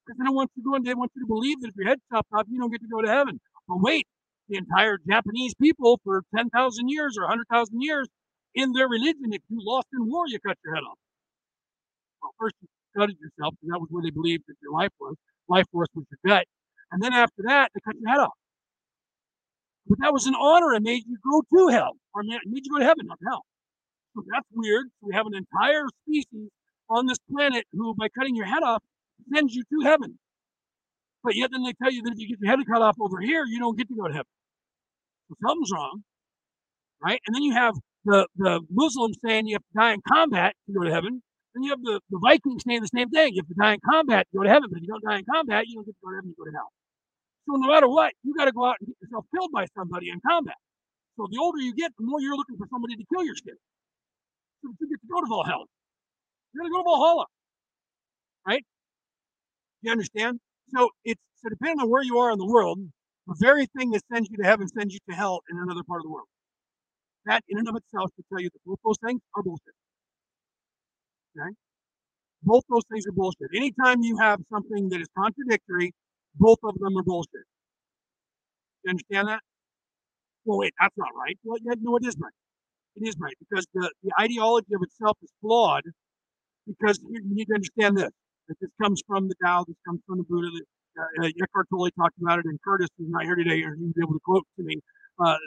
Because 0.05 0.17
they 0.17 0.25
don't 0.25 0.35
want 0.35 0.51
you 0.55 0.63
to 0.63 0.69
go 0.69 0.75
and 0.75 0.85
they 0.85 0.93
want 0.93 1.11
you 1.15 1.21
to 1.21 1.27
believe 1.27 1.61
that 1.61 1.69
if 1.69 1.75
your 1.75 1.87
head's 1.87 2.01
chopped 2.11 2.29
off, 2.33 2.45
you 2.49 2.59
don't 2.59 2.71
get 2.71 2.81
to 2.81 2.87
go 2.87 3.01
to 3.01 3.09
heaven. 3.09 3.39
But 3.67 3.81
wait, 3.81 4.07
the 4.49 4.57
entire 4.57 4.97
Japanese 5.07 5.53
people 5.55 5.99
for 6.03 6.23
10,000 6.35 6.89
years 6.89 7.17
or 7.17 7.23
100,000 7.23 7.81
years 7.81 8.07
in 8.55 8.73
their 8.73 8.87
religion. 8.87 9.31
If 9.31 9.41
you 9.49 9.59
lost 9.61 9.87
in 9.93 10.09
war, 10.09 10.25
you 10.27 10.39
cut 10.39 10.57
your 10.63 10.75
head 10.75 10.83
off. 10.83 10.97
Well, 12.21 12.33
first 12.39 12.55
you 12.61 12.67
gutted 12.95 13.17
yourself, 13.19 13.55
and 13.61 13.71
that 13.71 13.79
was 13.79 13.87
where 13.89 14.03
they 14.03 14.11
believed 14.11 14.43
that 14.47 14.55
your 14.61 14.71
life 14.71 14.91
was. 14.99 15.15
Life 15.47 15.65
force 15.71 15.87
was 15.95 16.05
your 16.11 16.35
gut. 16.35 16.45
And 16.91 17.01
then 17.01 17.13
after 17.13 17.43
that, 17.45 17.71
they 17.73 17.81
cut 17.81 17.95
your 17.99 18.09
head 18.09 18.19
off. 18.19 18.33
But 19.87 19.99
that 19.99 20.13
was 20.13 20.27
an 20.27 20.35
honor 20.35 20.73
and 20.73 20.83
made 20.83 21.03
you 21.05 21.17
go 21.23 21.41
to 21.41 21.67
hell, 21.69 21.97
or 22.13 22.23
made 22.23 22.65
you 22.65 22.71
go 22.71 22.79
to 22.79 22.85
heaven, 22.85 23.07
not 23.07 23.19
hell. 23.27 23.43
So 24.15 24.23
that's 24.31 24.47
weird. 24.53 24.87
We 25.01 25.13
have 25.15 25.25
an 25.25 25.33
entire 25.35 25.85
species 26.03 26.49
on 26.89 27.07
this 27.07 27.17
planet 27.31 27.65
who, 27.73 27.95
by 27.95 28.07
cutting 28.09 28.35
your 28.35 28.45
head 28.45 28.63
off, 28.63 28.83
sends 29.33 29.55
you 29.55 29.63
to 29.63 29.85
heaven. 29.85 30.19
But 31.23 31.35
yet 31.35 31.51
then 31.51 31.63
they 31.63 31.73
tell 31.81 31.91
you 31.91 32.01
that 32.03 32.11
if 32.13 32.19
you 32.19 32.27
get 32.27 32.39
your 32.41 32.49
head 32.51 32.59
cut 32.67 32.81
off 32.81 32.97
over 32.99 33.19
here, 33.21 33.45
you 33.45 33.59
don't 33.59 33.77
get 33.77 33.87
to 33.87 33.95
go 33.95 34.07
to 34.07 34.13
heaven. 34.13 34.33
So 35.29 35.35
something's 35.47 35.71
wrong, 35.71 36.03
right? 37.01 37.21
And 37.25 37.35
then 37.35 37.43
you 37.43 37.53
have 37.53 37.75
the, 38.05 38.27
the 38.35 38.61
Muslims 38.69 39.17
saying 39.25 39.47
you 39.47 39.55
have 39.55 39.61
to 39.63 39.79
die 39.79 39.93
in 39.93 40.01
combat 40.07 40.53
to 40.67 40.73
go 40.73 40.83
to 40.83 40.91
heaven. 40.91 41.23
Then 41.55 41.63
you 41.63 41.69
have 41.71 41.81
the, 41.81 42.01
the 42.09 42.19
Vikings 42.19 42.63
saying 42.67 42.81
the 42.81 42.89
same 42.93 43.09
thing. 43.09 43.33
You 43.35 43.41
have 43.41 43.47
to 43.47 43.55
die 43.55 43.73
in 43.73 43.79
combat 43.89 44.27
to 44.31 44.37
go 44.37 44.43
to 44.43 44.49
heaven. 44.49 44.69
But 44.69 44.77
if 44.77 44.83
you 44.83 44.89
don't 44.89 45.03
die 45.03 45.19
in 45.19 45.25
combat, 45.25 45.65
you 45.67 45.75
don't 45.75 45.85
get 45.85 45.95
to 45.95 46.03
go 46.03 46.11
to 46.11 46.15
heaven, 46.17 46.29
you 46.29 46.35
go 46.37 46.49
to 46.49 46.55
hell. 46.55 46.71
So 47.47 47.55
no 47.55 47.67
matter 47.71 47.87
what, 47.87 48.11
you 48.23 48.33
got 48.35 48.45
to 48.45 48.51
go 48.51 48.65
out 48.65 48.75
and 48.79 48.87
get 48.87 48.95
yourself 49.01 49.25
killed 49.33 49.51
by 49.53 49.65
somebody 49.77 50.09
in 50.09 50.19
combat. 50.27 50.55
So 51.17 51.27
the 51.31 51.39
older 51.39 51.59
you 51.59 51.73
get, 51.75 51.91
the 51.97 52.05
more 52.05 52.19
you're 52.19 52.35
looking 52.35 52.57
for 52.57 52.67
somebody 52.69 52.95
to 52.95 53.03
kill 53.13 53.23
your 53.23 53.35
skin. 53.35 53.55
So 54.63 54.71
you 54.79 54.89
get 54.89 54.99
to 55.01 55.07
go 55.07 55.21
to 55.21 55.27
Valhalla. 55.27 55.65
You're 56.53 56.63
going 56.63 56.71
to 56.71 56.75
go 56.75 56.81
to 56.83 56.89
Valhalla, 56.89 57.25
right? 58.47 58.63
You 59.81 59.91
understand? 59.91 60.39
So 60.75 60.89
it's 61.05 61.21
so 61.37 61.49
depending 61.49 61.79
on 61.81 61.89
where 61.89 62.03
you 62.03 62.17
are 62.19 62.31
in 62.31 62.39
the 62.39 62.45
world, 62.45 62.79
the 63.27 63.35
very 63.39 63.65
thing 63.77 63.91
that 63.91 64.01
sends 64.11 64.29
you 64.29 64.37
to 64.37 64.43
heaven 64.43 64.67
sends 64.67 64.93
you 64.93 64.99
to 65.09 65.15
hell 65.15 65.41
in 65.49 65.57
another 65.57 65.83
part 65.83 65.99
of 65.99 66.03
the 66.03 66.11
world. 66.11 66.27
That 67.25 67.43
in 67.47 67.57
and 67.59 67.67
of 67.69 67.75
itself 67.75 68.11
should 68.15 68.25
tell 68.29 68.41
you 68.41 68.49
that 68.51 68.59
both 68.65 68.79
those 68.83 68.97
things 69.05 69.21
are 69.35 69.43
bullshit. 69.43 69.75
Okay? 71.37 71.55
Both 72.43 72.63
those 72.69 72.83
things 72.91 73.07
are 73.07 73.11
bullshit. 73.11 73.49
Anytime 73.55 74.01
you 74.01 74.17
have 74.17 74.41
something 74.51 74.89
that 74.89 74.99
is 74.99 75.07
contradictory, 75.17 75.93
both 76.35 76.59
of 76.63 76.75
them 76.79 76.97
are 76.97 77.03
bullshit. 77.03 77.45
You 78.83 78.91
understand 78.91 79.29
that? 79.29 79.41
Well, 80.45 80.59
wait, 80.59 80.73
that's 80.79 80.95
not 80.97 81.09
right. 81.17 81.37
Well, 81.43 81.57
yeah, 81.63 81.75
no, 81.81 81.95
it 81.97 82.05
is 82.05 82.17
right. 82.21 82.33
It 82.97 83.07
is 83.07 83.15
right 83.19 83.35
because 83.39 83.65
the, 83.73 83.89
the 84.03 84.11
ideology 84.19 84.73
of 84.75 84.81
itself 84.83 85.17
is 85.23 85.31
flawed 85.41 85.83
because 86.67 86.99
you 87.09 87.21
need 87.23 87.45
to 87.45 87.55
understand 87.55 87.97
this. 87.97 88.11
This 88.47 88.69
comes 88.81 89.01
from 89.07 89.27
the 89.27 89.35
Tao, 89.43 89.63
this 89.67 89.77
comes 89.87 90.01
from 90.05 90.17
the 90.17 90.23
Buddha. 90.23 90.49
That, 90.51 90.65
uh, 90.99 91.25
uh, 91.25 91.29
Eckhart 91.41 91.67
Tolle 91.69 91.89
talked 91.97 92.17
about 92.21 92.39
it, 92.39 92.45
and 92.45 92.59
Curtis, 92.61 92.89
who's 92.97 93.09
not 93.09 93.23
here 93.23 93.35
today, 93.35 93.63
or 93.63 93.75
he'd 93.75 93.93
be 93.93 94.01
able 94.03 94.13
to 94.13 94.23
quote 94.25 94.45
to 94.57 94.63
me. 94.63 94.79
Uh, 95.19 95.37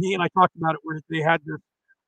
he 0.00 0.14
and 0.14 0.22
I 0.22 0.28
talked 0.28 0.56
about 0.56 0.74
it 0.74 0.80
where 0.82 1.00
they 1.08 1.20
had 1.20 1.40
this 1.44 1.60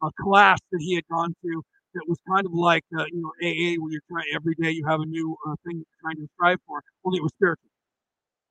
uh, 0.02 0.10
class 0.20 0.58
that 0.72 0.80
he 0.80 0.94
had 0.94 1.04
gone 1.08 1.34
to 1.42 1.62
that 1.94 2.04
was 2.06 2.18
kind 2.28 2.46
of 2.46 2.52
like 2.52 2.84
uh, 2.98 3.04
you 3.12 3.22
know 3.22 3.32
AA, 3.40 3.80
where 3.80 3.92
you're 3.92 4.08
trying 4.10 4.26
every 4.34 4.54
day 4.60 4.70
you 4.70 4.84
have 4.86 5.00
a 5.00 5.06
new 5.06 5.36
uh, 5.46 5.54
thing 5.64 5.80
you're 5.80 6.00
trying 6.02 6.16
to 6.16 6.28
strive 6.34 6.58
for. 6.66 6.82
Only 7.04 7.18
it 7.18 7.22
was 7.22 7.32
spiritual, 7.36 7.70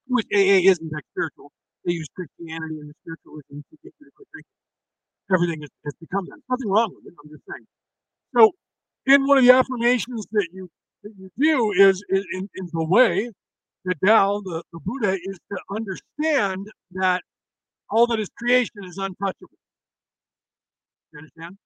which 0.08 0.28
AA 0.34 0.66
isn't 0.70 0.90
that 0.92 1.04
spiritual. 1.14 1.52
They 1.86 1.94
use 1.94 2.08
Christianity 2.16 2.80
and 2.80 2.90
the 2.90 2.98
spiritualism 3.04 3.64
to 3.64 3.76
get 3.84 3.94
you 4.00 4.06
to 4.06 4.12
quit 4.16 4.28
drinking. 4.32 4.58
Everything 5.34 5.62
has, 5.62 5.72
has 5.86 5.94
become 6.00 6.26
that. 6.30 6.40
Nothing 6.50 6.70
wrong 6.70 6.92
with 6.96 7.06
it. 7.06 7.16
I'm 7.20 7.30
just 7.30 7.44
saying. 7.48 7.68
So, 8.36 8.52
in 9.06 9.28
one 9.28 9.38
of 9.38 9.44
the 9.44 9.52
affirmations 9.52 10.28
that 10.32 10.48
you 10.52 10.70
that 11.08 11.14
you 11.18 11.30
do 11.40 11.72
is, 11.72 12.04
in 12.10 12.50
the 12.74 12.84
way 12.86 13.30
the 13.86 13.96
Tao, 14.06 14.42
the, 14.44 14.64
the 14.74 14.80
Buddha, 14.80 15.14
is 15.14 15.40
to 15.52 15.58
understand 15.72 16.68
that 16.92 17.24
all 17.90 18.06
that 18.08 18.20
is 18.20 18.30
creation 18.38 18.84
is 18.84 18.98
untouchable. 18.98 19.58
You 21.14 21.20
understand? 21.20 21.58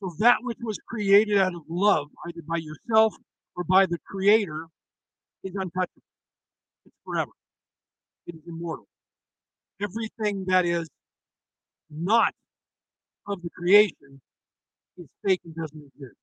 So 0.00 0.12
that 0.18 0.38
which 0.40 0.58
was 0.62 0.78
created 0.88 1.38
out 1.38 1.54
of 1.54 1.62
love, 1.68 2.08
either 2.26 2.42
by 2.48 2.56
yourself 2.56 3.14
or 3.56 3.64
by 3.64 3.86
the 3.86 3.98
Creator, 4.06 4.66
is 5.44 5.52
untouchable. 5.54 6.02
It's 6.84 6.94
forever. 7.04 7.30
It 8.26 8.34
is 8.34 8.42
immortal. 8.48 8.86
Everything 9.80 10.44
that 10.48 10.64
is 10.64 10.88
not 11.90 12.32
of 13.28 13.42
the 13.42 13.50
creation 13.50 14.20
is 14.98 15.06
fake 15.24 15.40
and 15.44 15.54
doesn't 15.54 15.92
exist. 15.94 16.16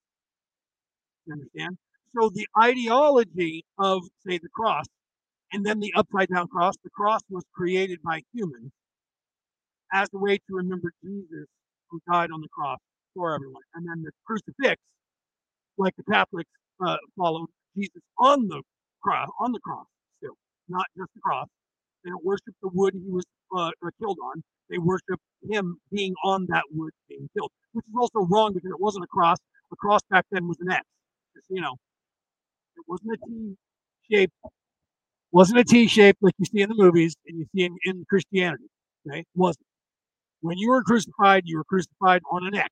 You 1.25 1.33
understand? 1.33 1.77
So 2.17 2.29
the 2.29 2.47
ideology 2.59 3.65
of, 3.77 4.03
say, 4.25 4.37
the 4.37 4.49
cross, 4.49 4.85
and 5.51 5.65
then 5.65 5.79
the 5.79 5.93
upside 5.95 6.29
down 6.29 6.47
cross, 6.47 6.75
the 6.83 6.89
cross 6.89 7.21
was 7.29 7.43
created 7.53 7.99
by 8.03 8.21
humans 8.33 8.71
as 9.91 10.07
a 10.13 10.17
way 10.17 10.37
to 10.37 10.55
remember 10.55 10.91
Jesus 11.03 11.47
who 11.89 11.99
died 12.11 12.31
on 12.31 12.41
the 12.41 12.47
cross 12.49 12.79
for 13.15 13.33
everyone. 13.33 13.63
And 13.73 13.87
then 13.87 14.03
the 14.03 14.11
crucifix, 14.25 14.81
like 15.77 15.95
the 15.97 16.03
Catholics 16.03 16.49
uh, 16.85 16.97
followed 17.17 17.47
Jesus 17.75 18.01
on 18.17 18.47
the 18.47 18.61
cross, 19.01 19.29
on 19.39 19.51
the 19.51 19.59
cross 19.59 19.85
still, 20.17 20.35
not 20.67 20.85
just 20.97 21.09
the 21.15 21.21
cross. 21.21 21.47
They 22.03 22.11
don't 22.11 22.23
worship 22.23 22.53
the 22.61 22.69
wood 22.73 22.93
he 22.93 23.11
was 23.11 23.25
uh, 23.55 23.71
uh, 23.85 23.89
killed 23.99 24.17
on. 24.23 24.41
They 24.69 24.77
worship 24.77 25.19
him 25.49 25.77
being 25.91 26.13
on 26.23 26.45
that 26.49 26.63
wood 26.71 26.91
being 27.07 27.27
killed, 27.35 27.51
which 27.73 27.85
is 27.85 27.93
also 27.99 28.27
wrong 28.27 28.53
because 28.53 28.69
it 28.69 28.79
wasn't 28.79 29.03
a 29.03 29.07
cross. 29.07 29.37
A 29.71 29.75
cross 29.75 30.01
back 30.09 30.25
then 30.31 30.47
was 30.47 30.57
an 30.61 30.71
X. 30.71 30.85
Just, 31.35 31.47
you 31.49 31.61
know, 31.61 31.75
it 32.79 32.85
wasn't 32.87 33.13
a 33.13 33.17
T 33.27 33.55
shape. 34.11 34.31
Wasn't 35.31 35.59
a 35.59 35.63
T 35.63 35.87
shape 35.87 36.17
like 36.21 36.33
you 36.39 36.45
see 36.45 36.61
in 36.61 36.69
the 36.69 36.75
movies 36.75 37.15
and 37.27 37.37
you 37.39 37.45
see 37.55 37.63
in, 37.65 37.77
in 37.85 38.05
Christianity. 38.09 38.65
Okay, 39.07 39.19
it 39.19 39.27
wasn't. 39.35 39.65
When 40.41 40.57
you 40.57 40.69
were 40.69 40.83
crucified, 40.83 41.43
you 41.45 41.57
were 41.57 41.63
crucified 41.65 42.21
on 42.31 42.47
an 42.47 42.55
X 42.55 42.69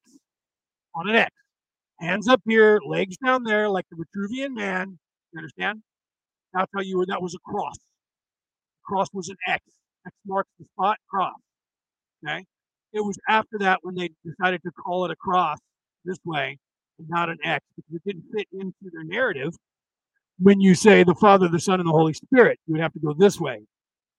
on 0.95 1.09
an 1.09 1.15
X. 1.15 1.31
Hands 1.99 2.27
up 2.27 2.41
here, 2.45 2.79
legs 2.85 3.17
down 3.17 3.43
there, 3.43 3.69
like 3.69 3.85
the 3.89 3.97
Vitruvian 3.97 4.55
man. 4.55 4.97
You 5.33 5.39
understand? 5.39 5.81
That's 6.53 6.71
how 6.73 6.81
you 6.81 6.97
were. 6.97 7.05
That 7.05 7.21
was 7.21 7.35
a 7.35 7.39
cross. 7.39 7.75
Cross 8.83 9.07
was 9.13 9.29
an 9.29 9.37
X. 9.47 9.63
X 10.05 10.15
marks 10.25 10.49
the 10.59 10.65
spot. 10.73 10.97
Cross. 11.09 11.35
Okay. 12.25 12.45
It 12.93 13.01
was 13.01 13.17
after 13.29 13.57
that 13.59 13.79
when 13.81 13.95
they 13.95 14.09
decided 14.25 14.61
to 14.63 14.71
call 14.71 15.05
it 15.05 15.11
a 15.11 15.15
cross 15.15 15.57
this 16.05 16.17
way 16.23 16.57
and 16.97 17.09
not 17.09 17.29
an 17.29 17.37
X 17.43 17.63
because 17.75 17.95
it 17.95 18.01
didn't 18.05 18.25
fit 18.33 18.47
into 18.53 18.89
their 18.91 19.03
narrative. 19.03 19.53
When 20.39 20.61
you 20.61 20.75
say 20.75 21.03
the 21.03 21.15
Father, 21.15 21.47
the 21.47 21.59
Son, 21.59 21.79
and 21.79 21.87
the 21.87 21.93
Holy 21.93 22.13
Spirit, 22.13 22.59
you 22.67 22.73
would 22.73 22.81
have 22.81 22.93
to 22.93 22.99
go 22.99 23.13
this 23.17 23.39
way. 23.39 23.61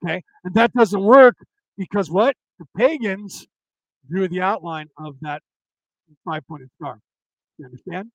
Okay. 0.05 0.23
And 0.45 0.55
that 0.55 0.73
doesn't 0.73 1.03
work 1.03 1.36
because 1.77 2.11
what? 2.11 2.35
The 2.59 2.66
pagans 2.77 3.47
drew 4.11 4.28
the 4.28 4.40
outline 4.40 4.89
of 4.99 5.15
that 5.20 5.43
five 6.24 6.43
pointed 6.49 6.70
star. 6.81 6.99
You 7.59 7.66
understand? 7.66 8.11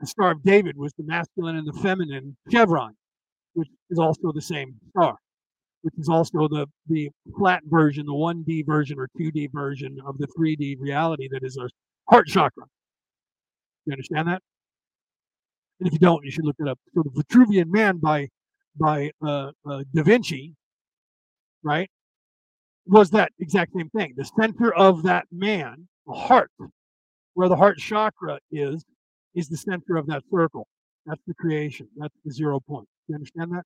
The 0.00 0.06
Star 0.06 0.30
of 0.30 0.42
David 0.42 0.76
was 0.76 0.92
the 0.96 1.04
masculine 1.04 1.56
and 1.56 1.66
the 1.66 1.72
feminine 1.80 2.36
chevron, 2.50 2.94
which 3.54 3.68
is 3.90 3.98
also 3.98 4.32
the 4.32 4.40
same 4.40 4.76
star, 4.90 5.16
which 5.82 5.94
is 5.98 6.08
also 6.08 6.46
the, 6.46 6.66
the 6.86 7.10
flat 7.36 7.62
version, 7.66 8.06
the 8.06 8.12
1D 8.12 8.64
version 8.64 8.98
or 8.98 9.08
2D 9.18 9.48
version 9.52 9.98
of 10.06 10.16
the 10.18 10.28
3D 10.38 10.76
reality 10.78 11.28
that 11.32 11.42
is 11.42 11.56
our 11.56 11.68
heart 12.08 12.28
chakra. 12.28 12.64
You 13.86 13.92
understand 13.92 14.28
that? 14.28 14.42
And 15.80 15.86
if 15.86 15.92
you 15.92 15.98
don't, 15.98 16.24
you 16.24 16.30
should 16.30 16.44
look 16.44 16.56
it 16.58 16.68
up. 16.68 16.78
So 16.94 17.02
the 17.02 17.22
Vitruvian 17.22 17.66
Man 17.68 17.98
by 17.98 18.28
by 18.78 19.10
uh, 19.24 19.50
uh, 19.68 19.82
Da 19.92 20.02
Vinci, 20.02 20.54
right, 21.62 21.90
was 22.86 23.10
that 23.10 23.32
exact 23.40 23.72
same 23.76 23.90
thing. 23.90 24.14
The 24.16 24.24
center 24.24 24.74
of 24.74 25.02
that 25.02 25.26
man 25.32 25.88
the 26.08 26.14
heart, 26.14 26.50
where 27.34 27.48
the 27.48 27.56
heart 27.56 27.78
chakra 27.78 28.38
is, 28.50 28.84
is 29.34 29.48
the 29.48 29.56
center 29.56 29.96
of 29.96 30.06
that 30.06 30.22
circle. 30.32 30.66
That's 31.06 31.20
the 31.26 31.34
creation. 31.34 31.88
That's 31.96 32.14
the 32.24 32.32
zero 32.32 32.60
point. 32.60 32.88
Do 33.06 33.12
you 33.12 33.14
understand 33.16 33.52
that? 33.52 33.62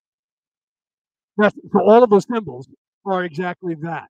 That's, 1.36 1.56
so 1.72 1.80
all 1.80 2.02
of 2.02 2.10
those 2.10 2.26
symbols 2.30 2.68
are 3.06 3.24
exactly 3.24 3.74
that. 3.82 4.08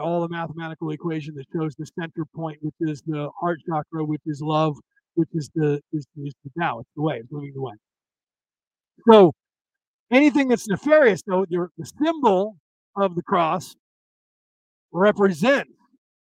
All 0.00 0.22
the 0.22 0.28
mathematical 0.28 0.90
equation 0.90 1.34
that 1.34 1.44
shows 1.54 1.74
the 1.74 1.86
center 1.98 2.24
point, 2.34 2.58
which 2.62 2.74
is 2.80 3.02
the 3.02 3.28
heart 3.38 3.60
chakra, 3.68 4.02
which 4.02 4.22
is 4.24 4.40
love, 4.40 4.76
which 5.14 5.28
is 5.32 5.50
the 5.54 5.80
is, 5.92 6.06
is 6.22 6.34
the 6.44 6.60
Tao. 6.60 6.80
It's 6.80 6.90
the 6.96 7.02
way. 7.02 7.16
It's 7.16 7.30
moving 7.30 7.52
the 7.54 7.62
way. 7.62 7.74
So 9.10 9.32
anything 10.10 10.48
that's 10.48 10.68
nefarious, 10.68 11.22
though, 11.26 11.44
the 11.48 11.68
symbol 12.02 12.56
of 12.96 13.14
the 13.14 13.22
cross 13.22 13.74
represents 14.92 15.70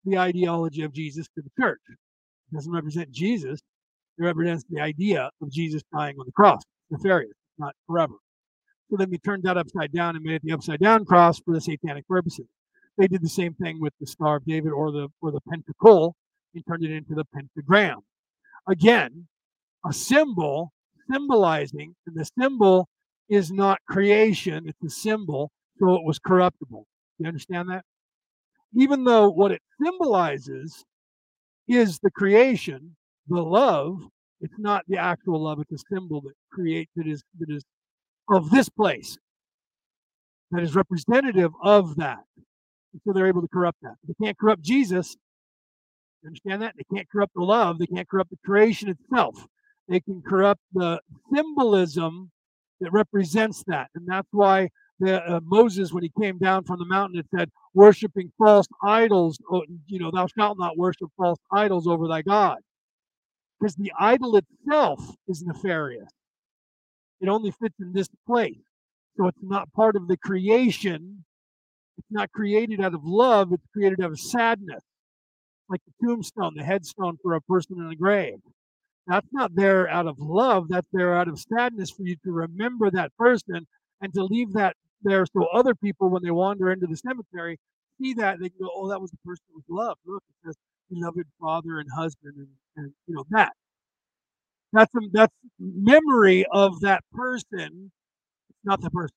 the 0.05 0.17
ideology 0.17 0.83
of 0.83 0.93
Jesus 0.93 1.27
to 1.35 1.41
the 1.41 1.49
church. 1.59 1.79
It 1.89 2.55
doesn't 2.55 2.71
represent 2.71 3.11
Jesus. 3.11 3.59
It 4.17 4.23
represents 4.23 4.63
the 4.69 4.81
idea 4.81 5.29
of 5.41 5.51
Jesus 5.51 5.83
dying 5.93 6.15
on 6.19 6.25
the 6.25 6.31
cross. 6.31 6.61
It's 6.89 7.03
nefarious, 7.03 7.33
not 7.57 7.73
forever. 7.87 8.13
So 8.89 8.97
then 8.97 9.09
we 9.09 9.17
turned 9.17 9.43
that 9.43 9.57
upside 9.57 9.91
down 9.91 10.15
and 10.15 10.23
made 10.23 10.35
it 10.35 10.41
the 10.43 10.53
upside 10.53 10.79
down 10.79 11.05
cross 11.05 11.39
for 11.39 11.53
the 11.53 11.61
satanic 11.61 12.07
purposes. 12.07 12.45
They 12.97 13.07
did 13.07 13.21
the 13.21 13.29
same 13.29 13.53
thing 13.55 13.79
with 13.81 13.93
the 13.99 14.07
Star 14.07 14.37
of 14.37 14.45
David 14.45 14.71
or 14.71 14.91
the 14.91 15.09
or 15.21 15.31
the 15.31 15.41
pentacle 15.49 16.15
and 16.53 16.63
turned 16.67 16.85
it 16.85 16.91
into 16.91 17.13
the 17.13 17.25
pentagram. 17.33 17.99
Again, 18.67 19.27
a 19.85 19.93
symbol 19.93 20.71
symbolizing, 21.11 21.95
and 22.07 22.15
the 22.15 22.29
symbol 22.39 22.87
is 23.29 23.51
not 23.51 23.79
creation, 23.87 24.67
it's 24.67 24.83
a 24.83 24.89
symbol, 24.89 25.51
so 25.79 25.95
it 25.95 26.03
was 26.03 26.19
corruptible. 26.19 26.85
You 27.19 27.27
understand 27.27 27.69
that? 27.69 27.83
even 28.75 29.03
though 29.03 29.29
what 29.29 29.51
it 29.51 29.61
symbolizes 29.83 30.83
is 31.67 31.99
the 31.99 32.11
creation, 32.11 32.95
the 33.27 33.41
love, 33.41 33.99
it's 34.41 34.53
not 34.57 34.83
the 34.87 34.97
actual 34.97 35.41
love, 35.43 35.59
it's 35.59 35.71
a 35.71 35.95
symbol 35.95 36.21
that 36.21 36.33
creates 36.51 36.91
that 36.95 37.07
is 37.07 37.23
that 37.39 37.49
is 37.49 37.63
of 38.29 38.49
this 38.49 38.69
place, 38.69 39.17
that 40.51 40.61
is 40.61 40.75
representative 40.75 41.51
of 41.63 41.95
that. 41.95 42.19
So 43.05 43.13
they're 43.13 43.27
able 43.27 43.41
to 43.41 43.47
corrupt 43.47 43.79
that. 43.81 43.95
They 44.07 44.13
can't 44.23 44.37
corrupt 44.37 44.61
Jesus. 44.61 45.15
Understand 46.25 46.61
that? 46.61 46.75
They 46.77 46.95
can't 46.95 47.09
corrupt 47.09 47.33
the 47.35 47.43
love, 47.43 47.79
they 47.79 47.87
can't 47.87 48.09
corrupt 48.09 48.31
the 48.31 48.37
creation 48.45 48.89
itself. 48.89 49.47
They 49.87 49.99
can 49.99 50.21
corrupt 50.25 50.61
the 50.73 50.99
symbolism 51.33 52.31
that 52.81 52.91
represents 52.91 53.63
that. 53.67 53.89
And 53.93 54.07
that's 54.07 54.27
why 54.31 54.69
the, 54.99 55.21
uh, 55.23 55.39
Moses, 55.43 55.93
when 55.93 56.03
he 56.03 56.11
came 56.19 56.37
down 56.37 56.63
from 56.63 56.79
the 56.79 56.85
mountain, 56.85 57.19
it 57.19 57.27
said, 57.35 57.51
worshiping 57.73 58.31
false 58.37 58.67
idols, 58.83 59.37
oh, 59.51 59.63
you 59.85 59.99
know, 59.99 60.09
thou 60.11 60.27
shalt 60.27 60.57
not 60.57 60.77
worship 60.77 61.09
false 61.17 61.39
idols 61.51 61.87
over 61.87 62.07
thy 62.07 62.21
God. 62.21 62.57
Because 63.59 63.75
the 63.75 63.91
idol 63.99 64.37
itself 64.37 65.15
is 65.27 65.43
nefarious. 65.43 66.09
It 67.21 67.29
only 67.29 67.51
fits 67.51 67.75
in 67.79 67.93
this 67.93 68.07
place. 68.27 68.57
So 69.17 69.27
it's 69.27 69.37
not 69.41 69.71
part 69.73 69.95
of 69.95 70.07
the 70.07 70.17
creation. 70.17 71.23
It's 71.97 72.07
not 72.11 72.31
created 72.31 72.81
out 72.81 72.93
of 72.93 73.05
love, 73.05 73.53
it's 73.53 73.65
created 73.73 74.01
out 74.01 74.11
of 74.11 74.19
sadness. 74.19 74.83
Like 75.69 75.81
the 75.85 76.07
tombstone, 76.07 76.53
the 76.55 76.63
headstone 76.63 77.17
for 77.21 77.33
a 77.33 77.41
person 77.41 77.79
in 77.79 77.91
a 77.91 77.95
grave. 77.95 78.39
That's 79.07 79.27
not 79.31 79.55
there 79.55 79.87
out 79.89 80.07
of 80.07 80.19
love, 80.19 80.67
that's 80.69 80.87
there 80.93 81.15
out 81.15 81.27
of 81.27 81.39
sadness 81.39 81.91
for 81.91 82.03
you 82.03 82.15
to 82.25 82.31
remember 82.31 82.91
that 82.91 83.15
person 83.17 83.67
and 84.01 84.13
to 84.13 84.23
leave 84.23 84.53
that 84.53 84.75
there 85.03 85.25
so 85.25 85.45
other 85.53 85.75
people, 85.75 86.09
when 86.09 86.23
they 86.23 86.31
wander 86.31 86.71
into 86.71 86.87
the 86.87 86.97
cemetery, 86.97 87.59
see 88.01 88.13
that 88.15 88.39
they 88.39 88.49
go, 88.49 88.69
"Oh, 88.73 88.89
that 88.89 89.01
was 89.01 89.11
the 89.11 89.17
person 89.25 89.45
with 89.53 89.65
love." 89.69 89.97
Look, 90.05 90.23
it 90.29 90.47
says 90.47 90.55
beloved 90.89 91.27
father 91.39 91.79
and 91.79 91.89
husband, 91.95 92.33
and, 92.37 92.47
and 92.77 92.93
you 93.07 93.15
know 93.15 93.25
that. 93.31 93.53
That's 94.73 94.93
a, 94.95 94.99
that's 95.11 95.33
memory 95.59 96.45
of 96.51 96.81
that 96.81 97.03
person. 97.13 97.91
It's 98.49 98.59
not 98.63 98.81
the 98.81 98.89
person. 98.89 99.15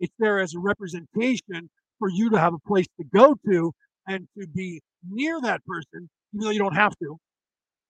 It's 0.00 0.14
there 0.18 0.38
as 0.38 0.54
a 0.54 0.58
representation 0.58 1.70
for 1.98 2.08
you 2.08 2.30
to 2.30 2.38
have 2.38 2.54
a 2.54 2.58
place 2.58 2.86
to 2.98 3.04
go 3.04 3.36
to 3.48 3.72
and 4.08 4.26
to 4.38 4.46
be 4.48 4.80
near 5.10 5.40
that 5.42 5.64
person, 5.66 6.08
even 6.34 6.44
though 6.44 6.50
you 6.50 6.58
don't 6.58 6.76
have 6.76 6.96
to. 7.02 7.18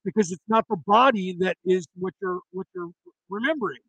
because 0.05 0.31
it's 0.33 0.43
not 0.49 0.65
the 0.69 0.77
body 0.87 1.37
that 1.41 1.57
is 1.65 1.87
what 1.97 2.15
you're 2.21 2.41
what 2.53 2.67
you're 2.75 2.91
remembering. 3.31 3.81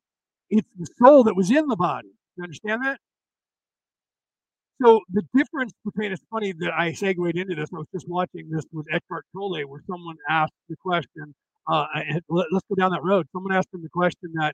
It's 0.49 0.68
the 0.77 0.88
soul 0.99 1.23
that 1.26 1.35
was 1.35 1.52
in 1.52 1.68
the 1.68 1.76
body. 1.76 2.10
You 2.38 2.43
understand 2.43 2.84
that? 2.85 2.99
So 4.81 5.02
the 5.11 5.23
difference 5.34 5.73
between 5.85 6.11
it's 6.11 6.23
funny 6.31 6.53
that 6.60 6.73
I 6.77 6.93
segued 6.93 7.38
into 7.38 7.56
this. 7.56 7.69
I 7.73 7.77
was 7.80 7.88
just 7.93 8.07
watching 8.10 8.49
this 8.49 8.65
with 8.72 8.88
Eckhart 8.91 9.26
Tolle, 9.34 9.61
where 9.68 9.81
someone 9.89 10.18
asked 10.30 10.53
the 10.69 10.76
question. 10.77 11.34
Uh, 11.68 11.85
let, 12.30 12.47
us 12.53 12.61
go 12.69 12.76
down 12.76 12.91
that 12.91 13.03
road. 13.03 13.27
Someone 13.34 13.53
asked 13.53 13.69
him 13.73 13.81
the 13.81 13.89
question 13.89 14.31
that 14.35 14.53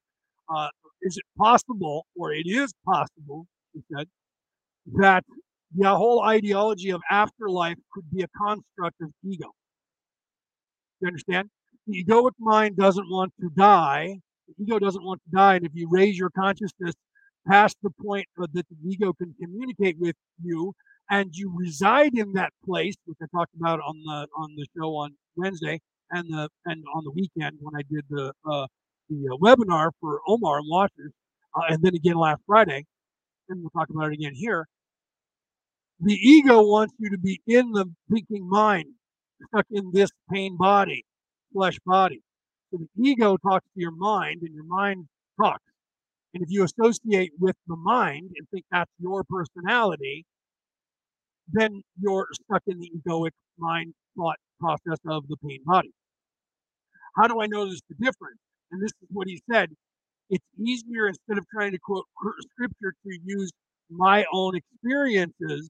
uh, 0.53 0.69
is 1.01 1.17
it 1.17 1.23
possible, 1.37 2.05
or 2.15 2.33
it 2.33 2.45
is 2.47 2.71
possible, 2.85 3.47
he 3.73 3.81
said, 3.93 4.07
that 4.95 5.23
the 5.75 5.95
whole 5.95 6.23
ideology 6.23 6.89
of 6.91 7.01
afterlife 7.09 7.77
could 7.93 8.09
be 8.11 8.23
a 8.23 8.27
construct 8.37 9.01
of 9.01 9.11
ego. 9.23 9.51
You 10.99 11.07
understand? 11.07 11.49
The 11.87 12.03
egoic 12.03 12.33
mind 12.39 12.77
doesn't 12.77 13.09
want 13.09 13.33
to 13.41 13.49
die. 13.55 14.19
The 14.47 14.63
ego 14.63 14.79
doesn't 14.79 15.03
want 15.03 15.21
to 15.23 15.35
die. 15.35 15.55
And 15.55 15.65
if 15.65 15.71
you 15.73 15.87
raise 15.89 16.17
your 16.17 16.29
consciousness 16.29 16.93
past 17.47 17.77
the 17.81 17.89
point 17.89 18.27
that 18.37 18.53
the 18.53 18.65
ego 18.85 19.13
can 19.13 19.33
communicate 19.41 19.97
with 19.99 20.15
you 20.43 20.73
and 21.09 21.29
you 21.33 21.51
reside 21.55 22.11
in 22.15 22.33
that 22.33 22.53
place, 22.65 22.95
which 23.05 23.17
I 23.21 23.25
talked 23.35 23.53
about 23.59 23.79
on 23.79 24.01
the 24.03 24.27
on 24.37 24.55
the 24.55 24.65
show 24.77 24.95
on 24.95 25.15
Wednesday 25.35 25.79
and 26.11 26.29
the 26.29 26.49
and 26.65 26.83
on 26.93 27.03
the 27.03 27.11
weekend 27.11 27.57
when 27.59 27.75
I 27.75 27.81
did 27.89 28.05
the 28.09 28.31
uh, 28.49 28.67
the 29.09 29.27
uh, 29.31 29.37
webinar 29.37 29.91
for 29.99 30.21
Omar 30.27 30.59
and 30.59 30.67
Watchers, 30.69 31.11
uh, 31.55 31.63
and 31.69 31.81
then 31.81 31.95
again 31.95 32.15
last 32.15 32.41
Friday, 32.45 32.85
and 33.49 33.61
we'll 33.61 33.71
talk 33.71 33.89
about 33.89 34.11
it 34.11 34.13
again 34.13 34.33
here. 34.33 34.67
The 36.03 36.15
ego 36.15 36.63
wants 36.63 36.95
you 36.97 37.11
to 37.11 37.17
be 37.19 37.39
in 37.45 37.71
the 37.73 37.85
thinking 38.11 38.49
mind, 38.49 38.85
stuck 39.47 39.67
in 39.69 39.91
this 39.93 40.09
pain 40.33 40.57
body, 40.57 41.05
flesh 41.53 41.77
body. 41.85 42.21
So 42.71 42.79
the 42.79 43.09
ego 43.09 43.37
talks 43.37 43.65
to 43.75 43.79
your 43.79 43.91
mind, 43.91 44.41
and 44.41 44.55
your 44.55 44.63
mind 44.63 45.05
talks. 45.39 45.63
And 46.33 46.41
if 46.41 46.49
you 46.49 46.63
associate 46.63 47.33
with 47.39 47.55
the 47.67 47.75
mind 47.75 48.31
and 48.35 48.47
think 48.49 48.65
that's 48.71 48.89
your 48.99 49.23
personality, 49.29 50.25
then 51.51 51.83
you're 52.01 52.27
stuck 52.33 52.63
in 52.65 52.79
the 52.79 52.89
egoic 52.97 53.31
mind 53.59 53.93
thought 54.17 54.37
process 54.59 54.97
of 55.07 55.27
the 55.27 55.37
pain 55.37 55.59
body. 55.65 55.91
How 57.15 57.27
do 57.27 57.41
I 57.41 57.45
notice 57.45 57.81
the 57.89 57.95
difference? 57.95 58.39
And 58.71 58.81
this 58.81 58.91
is 59.03 59.07
what 59.11 59.27
he 59.27 59.39
said. 59.51 59.69
It's 60.31 60.45
easier 60.59 61.07
instead 61.07 61.37
of 61.37 61.45
trying 61.53 61.73
to 61.73 61.79
quote 61.79 62.05
scripture 62.53 62.93
to 63.05 63.19
use 63.23 63.51
my 63.91 64.25
own 64.33 64.55
experiences 64.55 65.69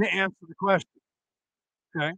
to 0.00 0.14
answer 0.14 0.46
the 0.48 0.54
question. 0.58 0.88
Okay. 1.96 2.12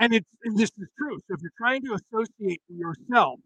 And 0.00 0.14
it's 0.14 0.28
and 0.42 0.56
this 0.56 0.70
is 0.78 0.88
true. 0.98 1.18
So 1.26 1.34
if 1.34 1.40
you're 1.40 1.52
trying 1.58 1.82
to 1.82 1.94
associate 1.94 2.60
yourself 2.68 3.38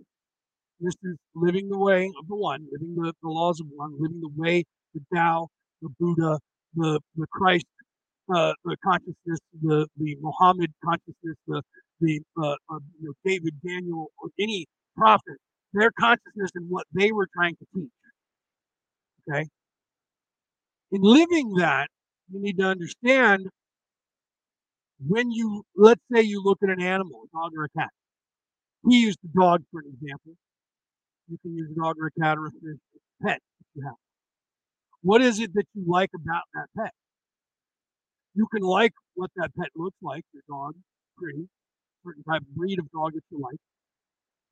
this 0.81 0.95
is 1.03 1.17
living 1.35 1.69
the 1.69 1.79
way 1.79 2.11
of 2.21 2.29
the 2.29 2.37
one, 2.37 2.65
living 2.71 2.95
the, 2.95 3.13
the 3.21 3.29
laws 3.29 3.59
of 3.61 3.67
one, 3.75 3.95
living 3.99 4.21
the 4.21 4.31
way, 4.37 4.63
the 4.95 5.01
Tao, 5.13 5.49
the 5.83 5.89
Buddha, 5.99 6.39
the, 6.75 7.01
the 7.17 7.27
Christ 7.33 7.67
uh, 8.35 8.53
the 8.65 8.77
consciousness, 8.85 9.39
the, 9.63 9.87
the 9.97 10.17
Muhammad 10.21 10.71
consciousness, 10.85 11.37
the, 11.47 11.63
the 12.01 12.21
uh, 12.37 12.51
uh, 12.71 12.79
you 13.01 13.09
know, 13.09 13.13
David, 13.25 13.55
Daniel, 13.67 14.09
or 14.23 14.29
any 14.39 14.67
prophet, 14.97 15.39
their 15.73 15.91
consciousness 15.99 16.51
and 16.55 16.69
what 16.69 16.87
they 16.93 17.11
were 17.11 17.27
trying 17.35 17.57
to 17.57 17.65
teach. 17.75 17.91
Okay? 19.31 19.47
In 20.93 21.03
living 21.03 21.55
that, 21.55 21.89
you 22.31 22.41
need 22.41 22.59
to 22.59 22.65
understand 22.65 23.49
when 25.07 25.31
you, 25.31 25.63
let's 25.77 26.01
say 26.13 26.23
you 26.23 26.43
look 26.43 26.59
at 26.63 26.71
an 26.71 26.83
animal, 26.83 27.23
a 27.25 27.37
dog 27.37 27.53
or 27.57 27.65
a 27.65 27.69
cat. 27.79 27.91
He 28.89 29.01
used 29.01 29.19
the 29.23 29.41
dog 29.41 29.63
for 29.71 29.81
an 29.81 29.87
example. 29.93 30.35
You 31.29 31.39
can 31.43 31.57
use 31.57 31.71
a 31.71 31.81
dog 31.81 31.97
or 32.01 32.07
a 32.07 32.21
cat 32.21 32.39
or 32.39 32.47
a 32.47 32.51
fish, 32.51 32.79
pet 33.23 33.39
if 33.61 33.67
you 33.75 33.85
have. 33.85 33.95
What 35.03 35.23
is 35.23 35.41
it 35.41 35.53
that 35.55 35.65
you 35.75 35.85
like 35.87 36.11
about 36.15 36.43
that 36.55 36.67
pet? 36.77 36.93
You 38.35 38.47
can 38.53 38.63
like 38.63 38.93
what 39.15 39.31
that 39.37 39.51
pet 39.59 39.69
looks 39.77 39.97
like. 40.03 40.25
Your 40.33 40.43
dog, 40.49 40.75
pretty, 41.17 41.49
certain 42.05 42.23
type 42.25 42.43
of 42.43 42.55
breed 42.55 42.79
of 42.79 42.91
dog 42.91 43.13
that 43.15 43.23
you 43.31 43.41
like. 43.41 43.59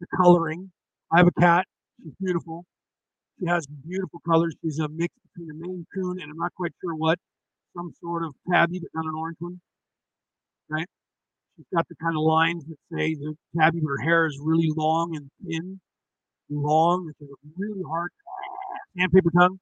The 0.01 0.07
coloring. 0.17 0.71
I 1.13 1.19
have 1.19 1.27
a 1.27 1.41
cat. 1.41 1.67
She's 2.03 2.13
beautiful. 2.21 2.65
She 3.41 3.47
has 3.47 3.67
beautiful 3.67 4.21
colors. 4.27 4.55
She's 4.63 4.79
a 4.79 4.89
mix 4.89 5.15
between 5.35 5.51
a 5.51 5.55
Maine 5.67 5.87
Coon 5.95 6.21
and 6.21 6.31
I'm 6.31 6.37
not 6.37 6.55
quite 6.55 6.73
sure 6.83 6.95
what, 6.95 7.19
some 7.77 7.93
sort 8.01 8.25
of 8.25 8.35
tabby, 8.51 8.81
but 8.81 8.91
not 8.95 9.07
an 9.07 9.15
orange 9.17 9.37
one. 9.41 9.61
Right? 10.71 10.87
She's 11.57 11.67
got 11.75 11.87
the 11.89 11.95
kind 11.97 12.17
of 12.17 12.23
lines 12.23 12.65
that 12.67 12.77
say 12.93 13.15
the 13.15 13.35
tabby, 13.59 13.81
her 13.87 13.99
hair 14.03 14.27
is 14.27 14.39
really 14.43 14.71
long 14.77 15.17
and 15.17 15.31
thin 15.47 15.81
long, 16.51 17.07
which 17.07 17.17
is 17.21 17.29
a 17.29 17.49
really 17.57 17.83
hard 17.89 18.11
sandpaper 18.99 19.31
tongue. 19.39 19.59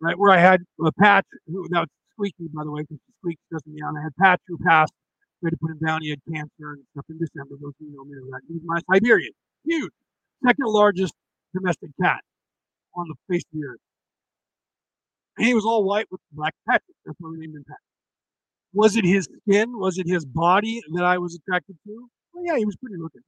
Right 0.00 0.18
where 0.18 0.32
I 0.32 0.38
had 0.38 0.62
a 0.84 0.92
patch, 0.92 1.26
who 1.46 1.66
it's 1.70 1.92
squeaky 2.12 2.48
by 2.54 2.64
the 2.64 2.70
way, 2.70 2.82
because 2.82 2.98
she 3.06 3.12
squeaks 3.20 3.42
doesn't 3.52 3.72
meow. 3.74 3.92
I 3.98 4.02
had 4.04 4.16
patch 4.16 4.40
who 4.48 4.58
passed. 4.58 4.92
Had 5.42 5.52
to 5.52 5.56
put 5.56 5.70
him 5.70 5.78
down. 5.84 6.02
He 6.02 6.10
had 6.10 6.20
cancer 6.30 6.72
and 6.72 6.84
stuff 6.92 7.06
in 7.08 7.18
December. 7.18 7.56
Those 7.62 7.72
you 7.78 7.90
know 7.96 8.04
me 8.04 8.12
know 8.12 8.26
that. 8.32 8.42
He 8.46 8.54
was 8.54 8.62
my 8.64 8.80
Siberian, 8.92 9.32
huge, 9.64 9.92
second 10.46 10.66
largest 10.66 11.14
domestic 11.54 11.90
cat 12.02 12.20
on 12.94 13.08
the 13.08 13.14
face 13.30 13.42
of 13.54 13.60
the 13.60 13.66
earth. 13.66 13.80
And 15.36 15.46
he 15.46 15.54
was 15.54 15.64
all 15.64 15.84
white 15.84 16.06
with 16.10 16.20
black 16.32 16.54
patches. 16.68 16.94
That's 17.04 17.16
why 17.20 17.30
we 17.30 17.38
named 17.38 17.56
him 17.56 17.64
Pat. 17.66 17.78
Was 18.72 18.96
it 18.96 19.04
his 19.04 19.28
skin? 19.42 19.78
Was 19.78 19.98
it 19.98 20.06
his 20.06 20.24
body 20.24 20.82
that 20.92 21.04
I 21.04 21.18
was 21.18 21.34
attracted 21.34 21.76
to? 21.86 22.08
Well, 22.32 22.44
yeah, 22.46 22.56
he 22.56 22.64
was 22.64 22.76
pretty 22.76 22.96
looking. 23.00 23.22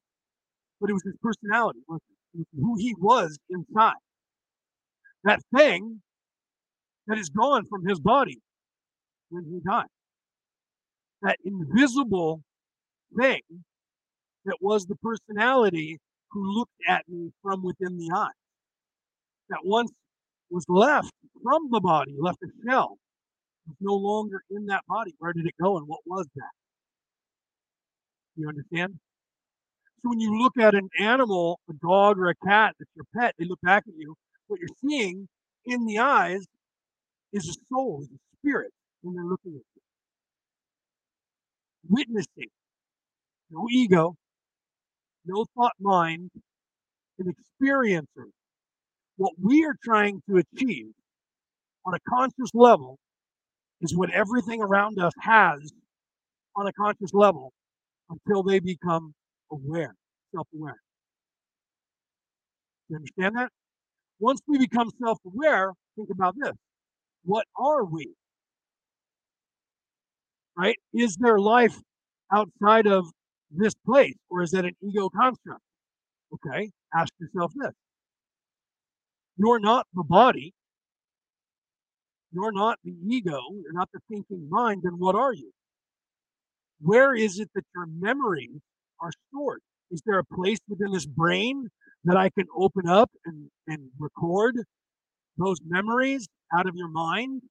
But 0.81 0.91
it 0.91 0.93
was 0.93 1.03
his 1.05 1.15
personality, 1.23 1.81
wasn't 1.89 2.03
it? 2.11 2.47
who 2.59 2.77
he 2.79 2.95
was 2.99 3.39
inside. 3.51 3.95
That 5.25 5.41
thing 5.55 6.01
that 7.07 7.19
is 7.19 7.29
gone 7.29 7.67
from 7.67 7.87
his 7.87 8.01
body 8.01 8.39
when 9.31 9.45
he 9.45 9.61
died. 9.69 9.87
That 11.23 11.37
invisible 11.45 12.43
thing 13.19 13.41
that 14.45 14.57
was 14.61 14.87
the 14.87 14.97
personality 14.97 15.99
who 16.31 16.59
looked 16.59 16.73
at 16.89 17.03
me 17.09 17.31
from 17.43 17.63
within 17.63 17.99
the 17.99 18.11
eye. 18.15 18.33
That 19.51 19.61
once 19.65 19.93
was 20.53 20.65
left 20.69 21.13
from 21.43 21.71
the 21.71 21.81
body, 21.81 22.15
left 22.19 22.39
a 22.43 22.49
shell, 22.69 22.99
was 23.67 23.77
no 23.81 23.95
longer 23.95 24.43
in 24.51 24.67
that 24.67 24.83
body. 24.87 25.15
Where 25.19 25.33
did 25.33 25.47
it 25.47 25.55
go 25.61 25.79
and 25.79 25.89
what 25.89 26.01
was 26.07 26.27
that? 26.37 26.51
You 28.37 28.49
understand? 28.49 28.99
So 30.03 30.11
when 30.11 30.21
you 30.21 30.39
look 30.39 30.59
at 30.59 30.75
an 30.75 30.89
animal, 31.01 31.61
a 31.71 31.75
dog 31.75 32.19
or 32.19 32.29
a 32.29 32.35
cat 32.47 32.75
that's 32.79 32.91
your 32.95 33.07
pet, 33.17 33.35
they 33.39 33.47
look 33.47 33.61
back 33.63 33.85
at 33.87 33.95
you. 33.97 34.15
What 34.49 34.61
you're 34.61 34.91
seeing 34.91 35.29
in 35.65 35.87
the 35.87 35.99
eyes 35.99 36.45
is 37.33 37.49
a 37.49 37.55
soul, 37.73 38.01
is 38.03 38.09
a 38.09 38.19
spirit 38.39 38.73
when 39.03 39.15
they're 39.15 39.25
looking 39.25 39.53
at 39.53 39.63
you. 39.75 39.83
Witnessing. 41.89 42.51
No 43.51 43.67
ego, 43.71 44.15
no 45.27 45.45
thought 45.57 45.75
mind, 45.81 46.31
an 47.19 47.33
experiencer. 47.33 48.31
What 49.17 49.33
we 49.41 49.65
are 49.65 49.77
trying 49.85 50.23
to 50.29 50.39
achieve 50.39 50.93
on 51.87 51.95
a 51.95 52.01
conscious 52.09 52.51
level 52.55 52.99
is 53.81 53.97
what 53.97 54.11
everything 54.11 54.63
around 54.63 54.99
us 54.99 55.13
has 55.21 55.73
on 56.57 56.67
a 56.67 56.73
conscious 56.73 57.13
level 57.13 57.53
until 58.11 58.43
they 58.43 58.61
become 58.61 59.15
aware, 59.51 59.95
self 60.35 60.47
aware. 60.55 60.77
You 62.89 62.97
understand 62.97 63.37
that? 63.37 63.51
Once 64.21 64.41
we 64.47 64.59
become 64.59 64.91
self 65.03 65.19
aware, 65.27 65.73
think 65.97 66.11
about 66.11 66.35
this 66.39 66.55
what 67.25 67.47
are 67.57 67.85
we? 67.85 68.15
Right? 70.57 70.77
Is 70.93 71.17
there 71.17 71.39
life 71.39 71.79
outside 72.33 72.87
of 72.87 73.07
this 73.51 73.75
place, 73.87 74.17
or 74.31 74.43
is 74.43 74.51
that 74.53 74.65
an 74.65 74.75
ego 74.83 75.09
construct? 75.09 75.63
Okay, 76.35 76.71
ask 76.95 77.13
yourself 77.21 77.53
this. 77.57 77.73
You're 79.37 79.61
not 79.61 79.87
the 79.95 80.05
body. 80.05 80.55
You're 82.33 82.53
not 82.53 82.79
the 82.85 82.95
ego. 83.07 83.41
You're 83.63 83.73
not 83.73 83.89
the 83.93 84.01
thinking 84.09 84.49
mind. 84.49 84.83
Then 84.85 84.95
what 84.99 85.15
are 85.15 85.33
you? 85.33 85.53
Where 86.81 87.15
is 87.15 87.39
it 87.39 87.51
that 87.55 87.65
your 87.75 87.87
memories 87.87 88.61
are 89.01 89.11
stored? 89.29 89.61
Is 89.91 90.03
there 90.07 90.19
a 90.19 90.25
place 90.25 90.59
within 90.69 90.93
this 90.93 91.07
brain 91.07 91.69
that 92.05 92.17
I 92.17 92.31
can 92.31 92.47
open 92.57 92.89
up 92.89 93.11
and, 93.25 93.51
and 93.67 93.91
record 93.99 94.57
those 95.37 95.59
memories 95.65 96.27
out 96.57 96.67
of 96.67 96.75
your 96.75 96.89
mind? 96.89 97.43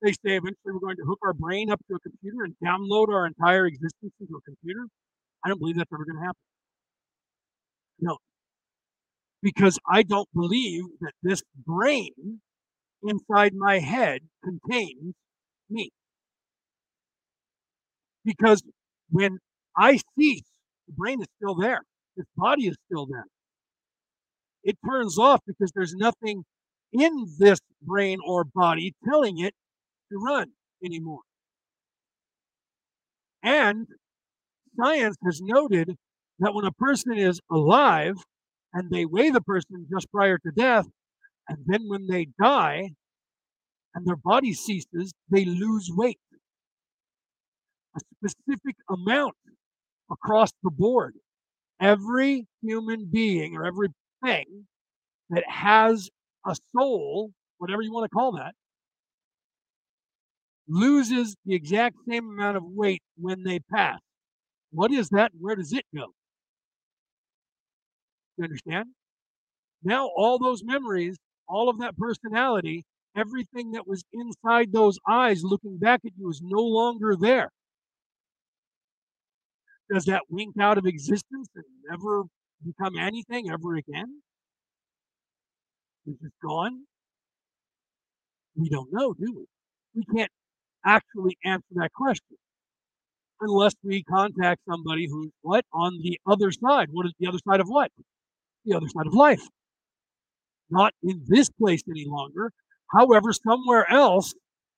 They 0.00 0.12
say 0.12 0.36
eventually 0.36 0.72
we're 0.72 0.80
going 0.80 0.96
to 0.96 1.04
hook 1.06 1.18
our 1.24 1.32
brain 1.32 1.70
up 1.70 1.80
to 1.88 1.96
a 1.96 2.00
computer 2.00 2.44
and 2.44 2.54
download 2.64 3.08
our 3.08 3.26
entire 3.26 3.66
existence 3.66 4.12
into 4.20 4.34
a 4.36 4.40
computer. 4.42 4.86
I 5.44 5.48
don't 5.48 5.58
believe 5.58 5.76
that's 5.76 5.92
ever 5.92 6.04
going 6.04 6.16
to 6.16 6.22
happen. 6.22 6.40
No. 8.00 8.18
Because 9.42 9.78
I 9.90 10.02
don't 10.02 10.28
believe 10.34 10.84
that 11.00 11.12
this 11.22 11.42
brain 11.66 12.40
inside 13.02 13.54
my 13.54 13.78
head 13.80 14.20
contains 14.44 15.14
me. 15.70 15.90
Because 18.24 18.62
when 19.10 19.38
I 19.76 19.98
cease 20.18 20.42
The 20.88 20.94
brain 20.94 21.20
is 21.22 21.28
still 21.36 21.54
there. 21.54 21.82
His 22.16 22.26
body 22.36 22.68
is 22.68 22.76
still 22.86 23.06
there. 23.06 23.26
It 24.64 24.76
turns 24.84 25.18
off 25.18 25.40
because 25.46 25.72
there's 25.74 25.94
nothing 25.94 26.44
in 26.92 27.26
this 27.38 27.60
brain 27.82 28.18
or 28.26 28.44
body 28.44 28.94
telling 29.08 29.38
it 29.38 29.54
to 30.12 30.18
run 30.18 30.52
anymore. 30.84 31.22
And 33.42 33.86
science 34.76 35.16
has 35.24 35.40
noted 35.42 35.96
that 36.40 36.54
when 36.54 36.64
a 36.64 36.72
person 36.72 37.16
is 37.16 37.40
alive 37.50 38.16
and 38.72 38.90
they 38.90 39.04
weigh 39.04 39.30
the 39.30 39.40
person 39.40 39.86
just 39.92 40.10
prior 40.10 40.38
to 40.38 40.50
death, 40.52 40.86
and 41.48 41.58
then 41.66 41.88
when 41.88 42.06
they 42.06 42.28
die 42.40 42.90
and 43.94 44.06
their 44.06 44.16
body 44.16 44.54
ceases, 44.54 45.12
they 45.30 45.44
lose 45.44 45.90
weight. 45.92 46.18
A 47.96 48.00
specific 48.16 48.76
amount 48.88 49.34
across 50.10 50.50
the 50.62 50.70
board. 50.70 51.14
Every 51.80 52.46
human 52.62 53.08
being 53.12 53.56
or 53.56 53.66
every 53.66 53.88
thing 54.24 54.66
that 55.30 55.44
has 55.48 56.08
a 56.46 56.56
soul, 56.76 57.32
whatever 57.58 57.82
you 57.82 57.92
want 57.92 58.04
to 58.04 58.14
call 58.14 58.32
that, 58.32 58.54
loses 60.68 61.34
the 61.44 61.54
exact 61.54 61.96
same 62.08 62.30
amount 62.30 62.56
of 62.56 62.62
weight 62.64 63.02
when 63.16 63.42
they 63.42 63.58
pass. 63.58 63.98
What 64.70 64.92
is 64.92 65.10
that? 65.10 65.32
Where 65.38 65.56
does 65.56 65.72
it 65.72 65.84
go? 65.94 66.14
You 68.36 68.44
understand? 68.44 68.88
Now, 69.82 70.08
all 70.16 70.38
those 70.38 70.62
memories, 70.64 71.16
all 71.48 71.68
of 71.68 71.78
that 71.80 71.96
personality, 71.96 72.84
everything 73.16 73.72
that 73.72 73.86
was 73.86 74.04
inside 74.12 74.72
those 74.72 74.98
eyes 75.08 75.42
looking 75.42 75.78
back 75.78 76.00
at 76.04 76.12
you 76.16 76.30
is 76.30 76.40
no 76.42 76.62
longer 76.62 77.16
there. 77.18 77.50
Does 79.92 80.04
that 80.06 80.22
wink 80.30 80.54
out 80.60 80.78
of 80.78 80.86
existence 80.86 81.48
and 81.54 81.64
never 81.90 82.22
become 82.64 82.96
anything 82.96 83.50
ever 83.50 83.76
again? 83.76 84.22
Is 86.06 86.16
it 86.22 86.32
gone? 86.42 86.84
We 88.56 88.68
don't 88.68 88.92
know, 88.92 89.14
do 89.14 89.34
we? 89.36 89.44
We 89.94 90.04
can't 90.16 90.30
actually 90.84 91.36
answer 91.44 91.66
that 91.74 91.92
question 91.92 92.36
unless 93.40 93.74
we 93.82 94.02
contact 94.04 94.60
somebody 94.68 95.08
who's 95.10 95.30
what 95.42 95.64
on 95.72 95.98
the 96.02 96.18
other 96.26 96.50
side. 96.52 96.88
What 96.90 97.06
is 97.06 97.12
the 97.18 97.28
other 97.28 97.38
side 97.46 97.60
of 97.60 97.66
what? 97.68 97.90
The 98.64 98.76
other 98.76 98.88
side 98.88 99.06
of 99.06 99.14
life. 99.14 99.42
Not 100.70 100.94
in 101.02 101.22
this 101.26 101.50
place 101.50 101.82
any 101.88 102.06
longer. 102.06 102.52
However, 102.92 103.32
somewhere 103.32 103.90
else, 103.90 104.34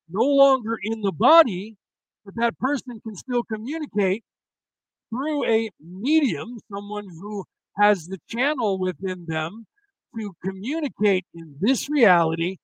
no 0.08 0.22
longer 0.22 0.78
in 0.82 1.00
the 1.00 1.12
body, 1.12 1.76
but 2.24 2.34
that 2.36 2.58
person 2.58 3.00
can 3.00 3.16
still 3.16 3.42
communicate 3.42 4.24
through 5.10 5.44
a 5.46 5.70
medium, 5.80 6.58
someone 6.72 7.06
who 7.08 7.44
has 7.78 8.06
the 8.06 8.18
channel 8.28 8.78
within 8.78 9.26
them 9.26 9.66
to 10.16 10.34
communicate 10.44 11.24
in 11.34 11.56
this 11.60 11.88
reality 11.88 12.56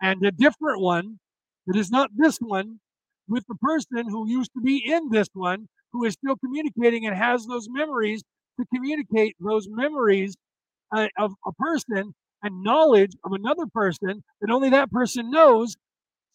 and 0.00 0.24
a 0.24 0.30
different 0.30 0.80
one 0.80 1.18
that 1.66 1.76
is 1.76 1.90
not 1.90 2.10
this 2.16 2.38
one 2.38 2.80
with 3.28 3.44
the 3.48 3.54
person 3.56 4.08
who 4.08 4.28
used 4.28 4.50
to 4.54 4.60
be 4.60 4.82
in 4.86 5.08
this 5.10 5.28
one 5.32 5.66
who 5.92 6.04
is 6.04 6.14
still 6.14 6.36
communicating 6.36 7.06
and 7.06 7.16
has 7.16 7.46
those 7.46 7.68
memories 7.70 8.22
to 8.58 8.66
communicate 8.74 9.34
those 9.40 9.66
memories 9.70 10.34
uh, 10.94 11.08
of 11.18 11.32
a 11.46 11.52
person 11.52 12.14
and 12.42 12.62
knowledge 12.62 13.12
of 13.24 13.32
another 13.32 13.66
person 13.66 14.22
that 14.40 14.50
only 14.50 14.70
that 14.70 14.90
person 14.90 15.30
knows 15.30 15.76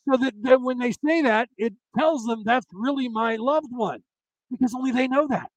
so 0.10 0.18
that, 0.18 0.34
that 0.44 0.62
when 0.62 0.80
they 0.80 0.92
say 0.92 1.22
that 1.22 1.50
it 1.58 1.74
tells 1.98 2.26
them 2.26 2.44
that's 2.46 2.68
really 2.74 3.08
my 3.08 3.36
loved 3.38 3.72
one 3.72 4.02
because 4.52 4.74
only 4.76 4.92
they 4.92 5.08
know 5.08 5.28
that 5.28 5.50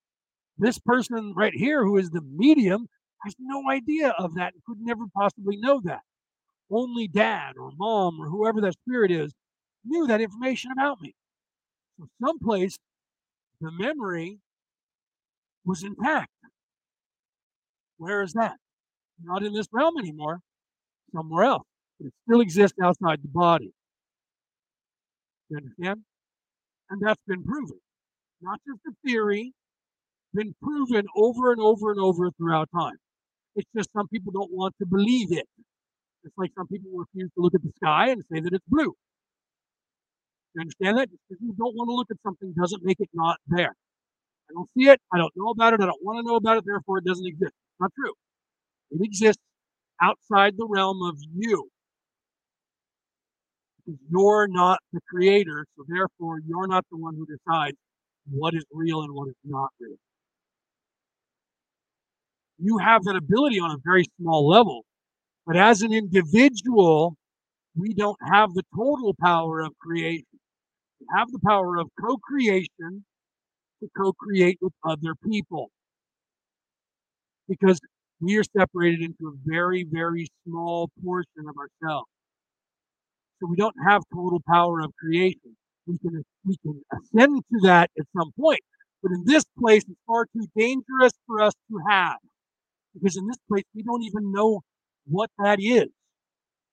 this 0.58 0.78
person 0.78 1.34
right 1.36 1.54
here 1.54 1.84
who 1.84 1.96
is 1.96 2.10
the 2.10 2.22
medium 2.22 2.86
has 3.24 3.34
no 3.38 3.70
idea 3.70 4.10
of 4.18 4.34
that 4.34 4.54
and 4.54 4.62
could 4.66 4.78
never 4.80 5.04
possibly 5.16 5.56
know 5.56 5.80
that 5.84 6.02
only 6.70 7.08
dad 7.08 7.52
or 7.58 7.70
mom 7.76 8.20
or 8.20 8.28
whoever 8.28 8.60
that 8.60 8.74
spirit 8.74 9.10
is 9.10 9.32
knew 9.84 10.06
that 10.06 10.20
information 10.20 10.70
about 10.72 11.00
me 11.00 11.14
so 11.98 12.06
someplace 12.22 12.76
the 13.60 13.70
memory 13.72 14.38
was 15.64 15.82
intact. 15.82 16.30
Where 17.96 18.22
is 18.22 18.32
that? 18.34 18.56
Not 19.22 19.42
in 19.42 19.52
this 19.54 19.66
realm 19.72 19.98
anymore, 19.98 20.40
somewhere 21.14 21.44
else. 21.44 21.66
But 21.98 22.08
it 22.08 22.14
still 22.26 22.40
exists 22.40 22.76
outside 22.82 23.22
the 23.22 23.28
body. 23.28 23.72
You 25.48 25.58
understand? 25.58 26.02
And 26.90 27.00
that's 27.04 27.20
been 27.26 27.42
proven. 27.42 27.78
Not 28.42 28.60
just 28.66 28.80
a 28.86 28.92
theory, 29.06 29.52
been 30.34 30.54
proven 30.62 31.06
over 31.16 31.52
and 31.52 31.60
over 31.60 31.90
and 31.90 32.00
over 32.00 32.30
throughout 32.32 32.68
time. 32.74 32.96
It's 33.56 33.68
just 33.74 33.88
some 33.96 34.08
people 34.08 34.32
don't 34.32 34.52
want 34.52 34.74
to 34.80 34.86
believe 34.86 35.32
it. 35.32 35.46
It's 36.24 36.36
like 36.36 36.50
some 36.56 36.66
people 36.66 36.90
refuse 36.94 37.30
to 37.34 37.40
look 37.40 37.54
at 37.54 37.62
the 37.62 37.72
sky 37.76 38.10
and 38.10 38.22
say 38.30 38.40
that 38.40 38.52
it's 38.52 38.64
blue. 38.68 38.94
You 40.54 40.60
understand 40.60 40.98
that? 40.98 41.08
Because 41.10 41.42
you 41.42 41.54
don't 41.56 41.74
want 41.74 41.88
to 41.88 41.94
look 41.94 42.08
at 42.10 42.16
something 42.22 42.52
doesn't 42.58 42.84
make 42.84 43.00
it 43.00 43.08
not 43.14 43.38
there. 43.46 43.74
I 44.50 44.52
don't 44.52 44.68
see 44.76 44.88
it. 44.88 45.00
I 45.12 45.18
don't 45.18 45.32
know 45.36 45.48
about 45.50 45.74
it. 45.74 45.80
I 45.80 45.86
don't 45.86 46.02
want 46.02 46.18
to 46.18 46.28
know 46.28 46.36
about 46.36 46.58
it. 46.58 46.64
Therefore, 46.66 46.98
it 46.98 47.04
doesn't 47.04 47.26
exist. 47.26 47.52
Not 47.80 47.92
true. 47.94 48.12
It 48.90 49.00
exists 49.04 49.42
outside 50.02 50.56
the 50.56 50.66
realm 50.68 51.02
of 51.02 51.18
you. 51.34 51.70
You're 54.10 54.48
not 54.48 54.80
the 54.92 55.00
creator, 55.08 55.66
so 55.76 55.84
therefore, 55.88 56.40
you're 56.46 56.66
not 56.66 56.84
the 56.90 56.96
one 56.98 57.14
who 57.14 57.26
decides 57.26 57.76
what 58.30 58.54
is 58.54 58.64
real 58.72 59.02
and 59.02 59.14
what 59.14 59.28
is 59.28 59.34
not 59.44 59.70
real. 59.80 59.96
You 62.58 62.78
have 62.78 63.02
that 63.04 63.16
ability 63.16 63.58
on 63.60 63.70
a 63.70 63.78
very 63.84 64.04
small 64.20 64.46
level, 64.48 64.84
but 65.46 65.56
as 65.56 65.82
an 65.82 65.92
individual, 65.92 67.16
we 67.76 67.94
don't 67.94 68.18
have 68.32 68.54
the 68.54 68.64
total 68.76 69.14
power 69.20 69.60
of 69.60 69.76
creation 69.78 70.26
We 71.00 71.06
have 71.16 71.30
the 71.32 71.40
power 71.40 71.78
of 71.78 71.88
co 72.00 72.18
creation 72.18 73.04
to 73.82 73.88
co 73.96 74.12
create 74.14 74.58
with 74.62 74.74
other 74.84 75.14
people. 75.16 75.70
Because 77.48 77.80
we 78.20 78.36
are 78.38 78.44
separated 78.44 79.02
into 79.02 79.28
a 79.28 79.32
very, 79.44 79.84
very 79.84 80.26
small 80.46 80.90
portion 81.04 81.44
of 81.48 81.54
ourselves. 81.56 82.08
So 83.40 83.48
we 83.48 83.56
don't 83.56 83.76
have 83.86 84.02
total 84.12 84.40
power 84.48 84.80
of 84.80 84.92
creation. 84.98 85.56
We 85.86 85.98
can 85.98 86.22
we 86.44 86.56
can 86.62 86.82
ascend 86.92 87.42
to 87.52 87.60
that 87.62 87.90
at 87.98 88.06
some 88.16 88.32
point. 88.40 88.60
But 89.02 89.12
in 89.12 89.24
this 89.26 89.44
place, 89.58 89.84
it's 89.88 90.00
far 90.06 90.26
too 90.26 90.46
dangerous 90.56 91.12
for 91.26 91.42
us 91.42 91.52
to 91.70 91.78
have. 91.88 92.16
Because 92.94 93.16
in 93.16 93.26
this 93.26 93.36
place, 93.48 93.64
we 93.74 93.82
don't 93.82 94.02
even 94.02 94.32
know 94.32 94.62
what 95.06 95.30
that 95.38 95.60
is. 95.60 95.88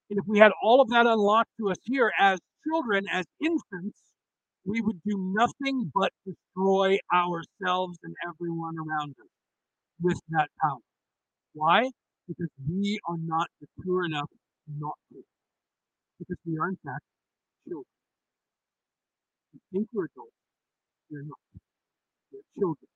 And 0.10 0.20
if 0.20 0.26
we 0.28 0.40
had 0.40 0.52
all 0.64 0.82
of 0.82 0.90
that 0.90 1.06
unlocked 1.06 1.52
to 1.60 1.70
us 1.70 1.78
here 1.84 2.12
as 2.18 2.40
children, 2.66 3.06
as 3.12 3.26
infants, 3.42 4.00
we 4.66 4.82
would 4.82 5.02
do 5.06 5.34
nothing 5.36 5.92
but 5.94 6.12
destroy 6.26 6.98
ourselves 7.14 8.00
and 8.04 8.16
everyone 8.26 8.76
around 8.78 9.12
us 9.12 9.30
with 10.02 10.20
that 10.30 10.50
power. 10.62 10.80
Why? 11.54 11.92
Because 12.28 12.50
we 12.70 13.00
are 13.08 13.18
not 13.18 13.48
mature 13.62 14.06
enough 14.06 14.30
not 14.80 14.96
to. 15.12 15.20
Because 16.20 16.38
we 16.46 16.58
are, 16.58 16.70
in 16.70 16.78
fact, 16.86 17.04
children. 17.68 17.86
We 19.54 19.60
think 19.72 19.88
we're 19.94 20.06
adults. 20.06 20.32
We're 21.12 21.24
not. 21.24 21.40
We're 22.32 22.42
children. 22.60 22.88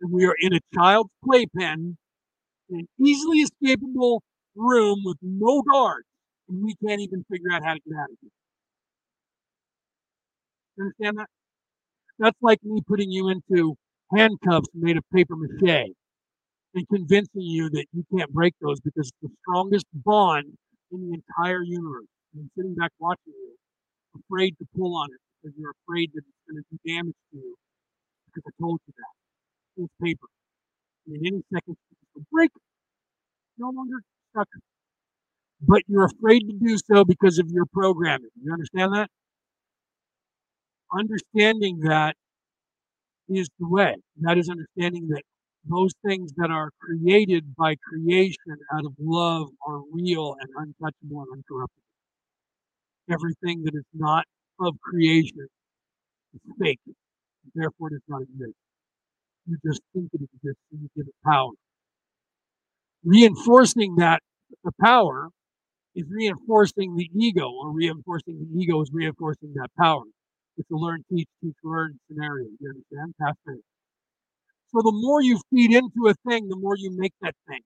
And 0.00 0.12
we 0.12 0.24
are 0.26 0.34
in 0.40 0.54
a 0.54 0.60
child's 0.74 1.10
playpen 1.24 1.96
in 2.70 2.78
an 2.78 2.88
easily 3.04 3.44
escapable 3.44 4.20
room 4.56 5.00
with 5.04 5.18
no 5.22 5.62
guards. 5.62 6.06
And 6.48 6.64
we 6.64 6.74
can't 6.84 7.00
even 7.00 7.24
figure 7.30 7.52
out 7.52 7.62
how 7.64 7.74
to 7.74 7.80
get 7.86 7.96
out 7.96 8.10
of 8.10 8.16
here 8.20 8.30
understand 10.80 11.18
that? 11.18 11.28
That's 12.18 12.38
like 12.42 12.58
me 12.62 12.80
putting 12.86 13.10
you 13.10 13.28
into 13.28 13.76
handcuffs 14.14 14.68
made 14.74 14.96
of 14.96 15.04
paper 15.12 15.34
mache 15.36 15.90
and 16.74 16.86
convincing 16.88 17.42
you 17.42 17.70
that 17.70 17.86
you 17.92 18.04
can't 18.16 18.32
break 18.32 18.54
those 18.60 18.80
because 18.80 19.08
it's 19.08 19.22
the 19.22 19.28
strongest 19.42 19.86
bond 19.94 20.46
in 20.92 21.10
the 21.10 21.14
entire 21.14 21.62
universe. 21.62 22.06
And 22.34 22.50
sitting 22.56 22.74
back 22.74 22.92
watching 22.98 23.34
you, 23.34 23.56
afraid 24.16 24.56
to 24.58 24.66
pull 24.76 24.96
on 24.96 25.08
it 25.12 25.20
because 25.42 25.56
you're 25.58 25.74
afraid 25.86 26.10
that 26.14 26.22
it's 26.22 26.44
going 26.48 26.62
to 26.62 26.66
do 26.70 26.78
damage 26.94 27.16
to 27.32 27.38
you 27.38 27.54
because 28.26 28.44
I 28.46 28.62
told 28.62 28.80
you 28.86 28.94
that. 28.96 29.84
It's 29.84 29.94
paper. 30.02 30.26
And 31.06 31.16
in 31.16 31.26
any 31.26 31.42
second, 31.52 31.76
it's 32.16 32.26
break 32.32 32.50
it. 32.54 32.62
No 33.58 33.70
longer 33.70 33.98
stuck. 34.30 34.48
But 35.62 35.82
you're 35.88 36.04
afraid 36.06 36.40
to 36.40 36.54
do 36.54 36.78
so 36.92 37.04
because 37.04 37.38
of 37.38 37.48
your 37.50 37.66
programming. 37.66 38.30
You 38.42 38.52
understand 38.52 38.94
that? 38.94 39.08
understanding 40.92 41.80
that 41.80 42.16
is 43.28 43.48
the 43.58 43.68
way. 43.68 43.94
That 44.22 44.38
is 44.38 44.48
understanding 44.48 45.08
that 45.08 45.22
those 45.64 45.92
things 46.04 46.32
that 46.36 46.50
are 46.50 46.70
created 46.80 47.54
by 47.56 47.76
creation 47.76 48.58
out 48.72 48.84
of 48.84 48.92
love 48.98 49.48
are 49.66 49.80
real 49.92 50.36
and 50.40 50.50
untouchable 50.56 51.22
and 51.22 51.44
uncorruptible. 51.44 51.68
Everything 53.10 53.62
that 53.64 53.74
is 53.74 53.84
not 53.92 54.24
of 54.60 54.80
creation 54.80 55.48
is 56.34 56.40
fake, 56.58 56.80
therefore 57.54 57.90
does 57.90 58.00
not 58.08 58.22
exist. 58.22 58.54
You 59.46 59.58
just 59.66 59.80
think 59.92 60.10
it 60.12 60.20
exists 60.22 60.62
and 60.72 60.82
you 60.82 60.88
give 60.96 61.06
it 61.08 61.14
power. 61.24 61.52
Reinforcing 63.04 63.96
that 63.96 64.22
the 64.64 64.72
power 64.80 65.28
is 65.94 66.04
reinforcing 66.08 66.96
the 66.96 67.10
ego, 67.14 67.50
or 67.50 67.72
reinforcing 67.72 68.38
the 68.38 68.60
ego 68.60 68.80
is 68.82 68.90
reinforcing 68.92 69.52
that 69.54 69.68
power. 69.78 70.04
It's 70.56 70.70
a 70.70 70.76
learn, 70.76 71.04
teach, 71.10 71.28
teach, 71.42 71.56
learn 71.64 71.98
scenario. 72.08 72.48
You 72.60 72.70
understand? 72.70 73.14
Pass 73.20 73.34
So 74.72 74.82
the 74.82 74.92
more 74.92 75.20
you 75.20 75.40
feed 75.50 75.72
into 75.72 76.08
a 76.08 76.14
thing, 76.28 76.48
the 76.48 76.56
more 76.56 76.76
you 76.76 76.90
make 76.96 77.12
that 77.22 77.34
thing. 77.48 77.60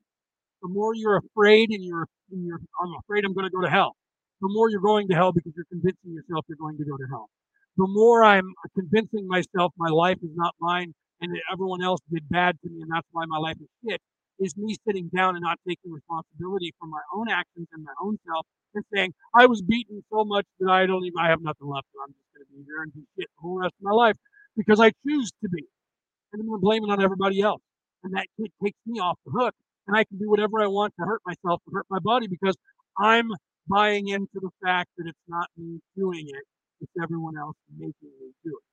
The 0.63 0.69
more 0.69 0.95
you're 0.95 1.19
afraid 1.19 1.71
and 1.71 1.85
you're, 1.85 2.07
and 2.31 2.47
you're 2.47 2.61
I'm 2.83 2.95
afraid 3.01 3.25
I'm 3.25 3.35
going 3.35 3.45
to 3.45 3.51
go 3.51 3.61
to 3.61 3.71
hell. 3.71 3.95
The 4.41 4.49
more 4.49 4.71
you're 4.71 4.81
going 4.81 5.09
to 5.09 5.15
hell 5.15 5.33
because 5.33 5.53
you're 5.55 5.67
convincing 5.71 6.13
yourself 6.13 6.47
you're 6.49 6.57
going 6.57 6.79
to 6.79 6.85
go 6.85 6.97
to 6.97 7.05
hell. 7.11 7.29
The 7.77 7.87
more 7.89 8.25
I'm 8.25 8.55
convincing 8.75 9.29
myself 9.29 9.73
my 9.77 9.91
life 9.91 10.17
is 10.23 10.31
not 10.35 10.55
mine 10.61 10.95
and 11.21 11.33
that 11.33 11.43
everyone 11.53 11.83
else 11.83 12.01
did 12.11 12.29
bad 12.31 12.57
to 12.63 12.71
me 12.71 12.81
and 12.83 12.91
that's 12.91 13.07
why 13.13 13.25
my 13.27 13.39
life 13.39 13.57
is 13.61 13.69
shit, 13.87 14.01
is 14.39 14.57
me 14.57 14.77
sitting 14.87 15.11
down 15.15 15.37
and 15.37 15.43
not 15.43 15.59
taking 15.69 15.93
responsibility 15.93 16.73
for 16.79 16.87
my 16.87 17.01
own 17.15 17.29
actions 17.29 17.69
and 17.73 17.85
my 17.85 17.93
own 18.01 18.19
self 18.27 18.47
and 18.75 18.85
saying, 18.95 19.13
I 19.35 19.47
was 19.47 19.63
beaten 19.63 20.03
so 20.11 20.25
much 20.25 20.47
that 20.61 20.71
I 20.71 20.87
don't 20.87 21.05
even, 21.05 21.19
I 21.21 21.29
have 21.29 21.43
nothing 21.43 21.69
left. 21.69 21.87
And 21.95 22.03
I'm 22.09 22.15
just 22.15 22.29
going 22.35 22.47
to 22.47 22.53
be 22.57 22.65
here 22.65 22.83
and 22.83 22.95
be 22.95 23.03
shit 23.19 23.29
the 23.37 23.43
whole 23.43 23.59
rest 23.59 23.75
of 23.79 23.85
my 23.85 23.93
life 23.93 24.17
because 24.57 24.81
I 24.81 24.93
choose 25.07 25.31
to 25.43 25.49
be. 25.51 25.65
And 26.35 26.43
I'm 26.43 26.51
to 26.51 26.59
blame 26.59 26.83
it 26.83 26.91
on 26.91 27.01
everybody 27.01 27.41
else. 27.41 27.63
And 28.03 28.13
that 28.15 28.27
takes 28.63 28.79
me 28.87 28.99
off 28.99 29.19
the 29.25 29.31
hook. 29.31 29.55
And 29.87 29.97
I 29.97 30.03
can 30.03 30.19
do 30.19 30.29
whatever 30.29 30.61
I 30.61 30.67
want 30.67 30.93
to 30.99 31.07
hurt 31.07 31.21
myself, 31.25 31.63
to 31.65 31.71
hurt 31.73 31.87
my 31.89 32.01
body 32.01 32.27
because 32.27 32.57
I'm 32.99 33.29
buying 33.69 34.09
into 34.09 34.35
the 34.35 34.51
fact 34.65 34.91
that 34.99 35.07
it's 35.07 35.27
not 35.29 35.47
me 35.57 35.79
doing 35.97 36.27
it, 36.27 36.43
it's 36.81 36.93
everyone 37.01 37.39
else 37.39 37.57
making 37.79 38.11
me 38.21 38.33
do 38.45 38.51
it. 38.51 38.65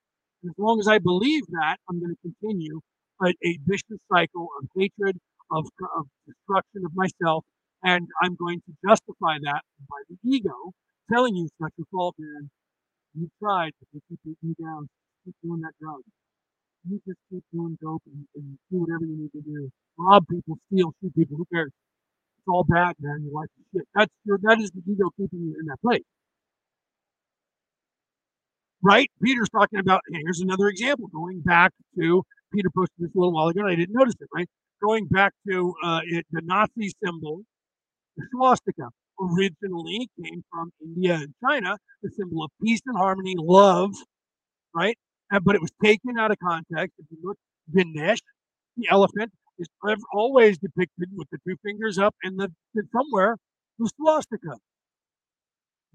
And 0.42 0.50
as 0.50 0.56
long 0.58 0.80
as 0.80 0.88
I 0.88 0.98
believe 0.98 1.44
that, 1.52 1.78
I'm 1.88 2.00
going 2.00 2.16
to 2.16 2.22
continue 2.24 2.80
a, 3.24 3.28
a 3.28 3.60
vicious 3.68 4.02
cycle 4.12 4.50
of 4.60 4.68
hatred, 4.76 5.20
of, 5.52 5.68
of 5.98 6.08
destruction 6.26 6.82
of 6.84 6.92
myself, 6.96 7.46
and 7.84 8.08
I'm 8.24 8.36
going 8.36 8.62
to 8.62 8.90
justify 8.90 9.38
that 9.44 9.62
by 9.88 9.98
the 10.10 10.18
ego 10.26 10.74
telling 11.14 11.36
you 11.36 11.46
it's 11.46 11.54
not 11.60 11.72
your 11.78 11.86
fault, 11.92 12.16
man. 12.18 12.50
You 13.14 13.30
tried, 13.40 13.72
but 13.80 13.88
you 13.94 14.02
keep 14.10 14.20
beating 14.24 14.56
you 14.58 14.66
down. 14.66 14.90
Keep 15.26 15.36
doing 15.44 15.62
that 15.62 15.74
drug. 15.82 16.02
You 16.88 17.00
just 17.08 17.20
keep 17.30 17.44
doing 17.54 17.78
dope 17.82 18.04
and, 18.08 18.26
and 18.36 18.58
do 18.72 18.80
whatever 18.80 19.06
you 19.06 19.18
need 19.18 19.32
to 19.34 19.42
do. 19.42 19.70
Rob 19.98 20.26
people, 20.30 20.58
steal, 20.68 20.94
shoot 21.02 21.14
people. 21.16 21.38
Who 21.38 21.46
cares? 21.54 21.72
It's 22.38 22.48
all 22.48 22.64
bad, 22.64 22.96
man. 23.00 23.24
Your 23.24 23.34
life 23.42 23.50
is 23.60 23.66
shit. 23.74 23.88
That's 23.94 24.12
your, 24.26 24.40
that 24.44 24.60
is 24.60 24.72
the 24.72 24.82
ego 24.92 25.10
keeping 25.18 25.40
you 25.40 25.56
in 25.60 25.68
that 25.68 25.82
place. 25.82 26.04
Right? 28.84 29.12
Peter's 29.24 29.50
talking 29.50 29.80
about, 29.80 30.02
here's 30.12 30.42
another 30.42 30.68
example, 30.68 31.08
going 31.14 31.42
back 31.42 31.72
to, 32.00 32.24
Peter 32.52 32.70
posted 32.76 32.98
this 32.98 33.12
a 33.16 33.18
little 33.20 33.32
while 33.32 33.48
ago, 33.48 33.62
and 33.62 33.70
I 33.70 33.76
didn't 33.76 33.94
notice 33.94 34.16
it, 34.20 34.28
right? 34.34 34.50
going 34.82 35.08
back 35.08 35.34
to 35.48 35.74
uh, 35.84 36.02
it, 36.06 36.26
the 36.32 36.42
Nazi 36.44 36.92
symbol, 37.04 37.42
the 38.18 38.26
swastika 38.32 38.90
originally 39.20 40.10
came 40.24 40.44
from 40.52 40.72
India 40.84 41.16
and 41.16 41.34
China, 41.44 41.78
the 42.02 42.10
symbol 42.18 42.44
of 42.44 42.52
peace 42.64 42.82
and 42.86 42.98
harmony, 42.98 43.36
love, 43.38 43.92
right? 44.76 44.98
And, 45.32 45.44
but 45.44 45.56
it 45.56 45.62
was 45.62 45.72
taken 45.84 46.18
out 46.20 46.32
of 46.32 46.38
context. 46.40 46.94
If 47.00 47.06
you 47.10 47.18
look, 47.24 47.38
Ganesh, 47.74 48.20
the 48.78 48.88
elephant, 48.92 49.32
is 49.60 49.68
always 50.14 50.58
depicted 50.58 51.10
with 51.16 51.28
the 51.32 51.38
two 51.48 51.56
fingers 51.64 51.98
up 51.98 52.16
and 52.24 52.40
the, 52.40 52.52
the 52.74 52.84
somewhere 52.96 53.38
the 53.80 53.90
swastika. 53.98 54.58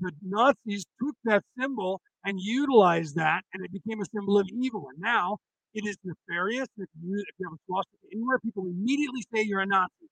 The 0.00 0.12
Nazis 0.22 0.84
took 1.00 1.14
that 1.24 1.42
symbol 1.58 2.00
and 2.24 2.38
utilized 2.40 3.16
that, 3.16 3.42
and 3.54 3.64
it 3.64 3.72
became 3.72 4.00
a 4.00 4.04
symbol 4.14 4.38
of 4.38 4.48
evil. 4.52 4.88
And 4.92 5.00
now 5.00 5.38
it 5.74 5.86
is 5.86 5.96
nefarious. 6.04 6.68
If 6.76 6.88
you, 7.02 7.18
if 7.18 7.34
you 7.38 7.48
have 7.48 7.54
a 7.54 7.62
swastika 7.66 8.06
anywhere, 8.12 8.38
people 8.40 8.66
immediately 8.66 9.22
say 9.34 9.42
you're 9.42 9.60
a 9.60 9.66
Nazi. 9.66 10.10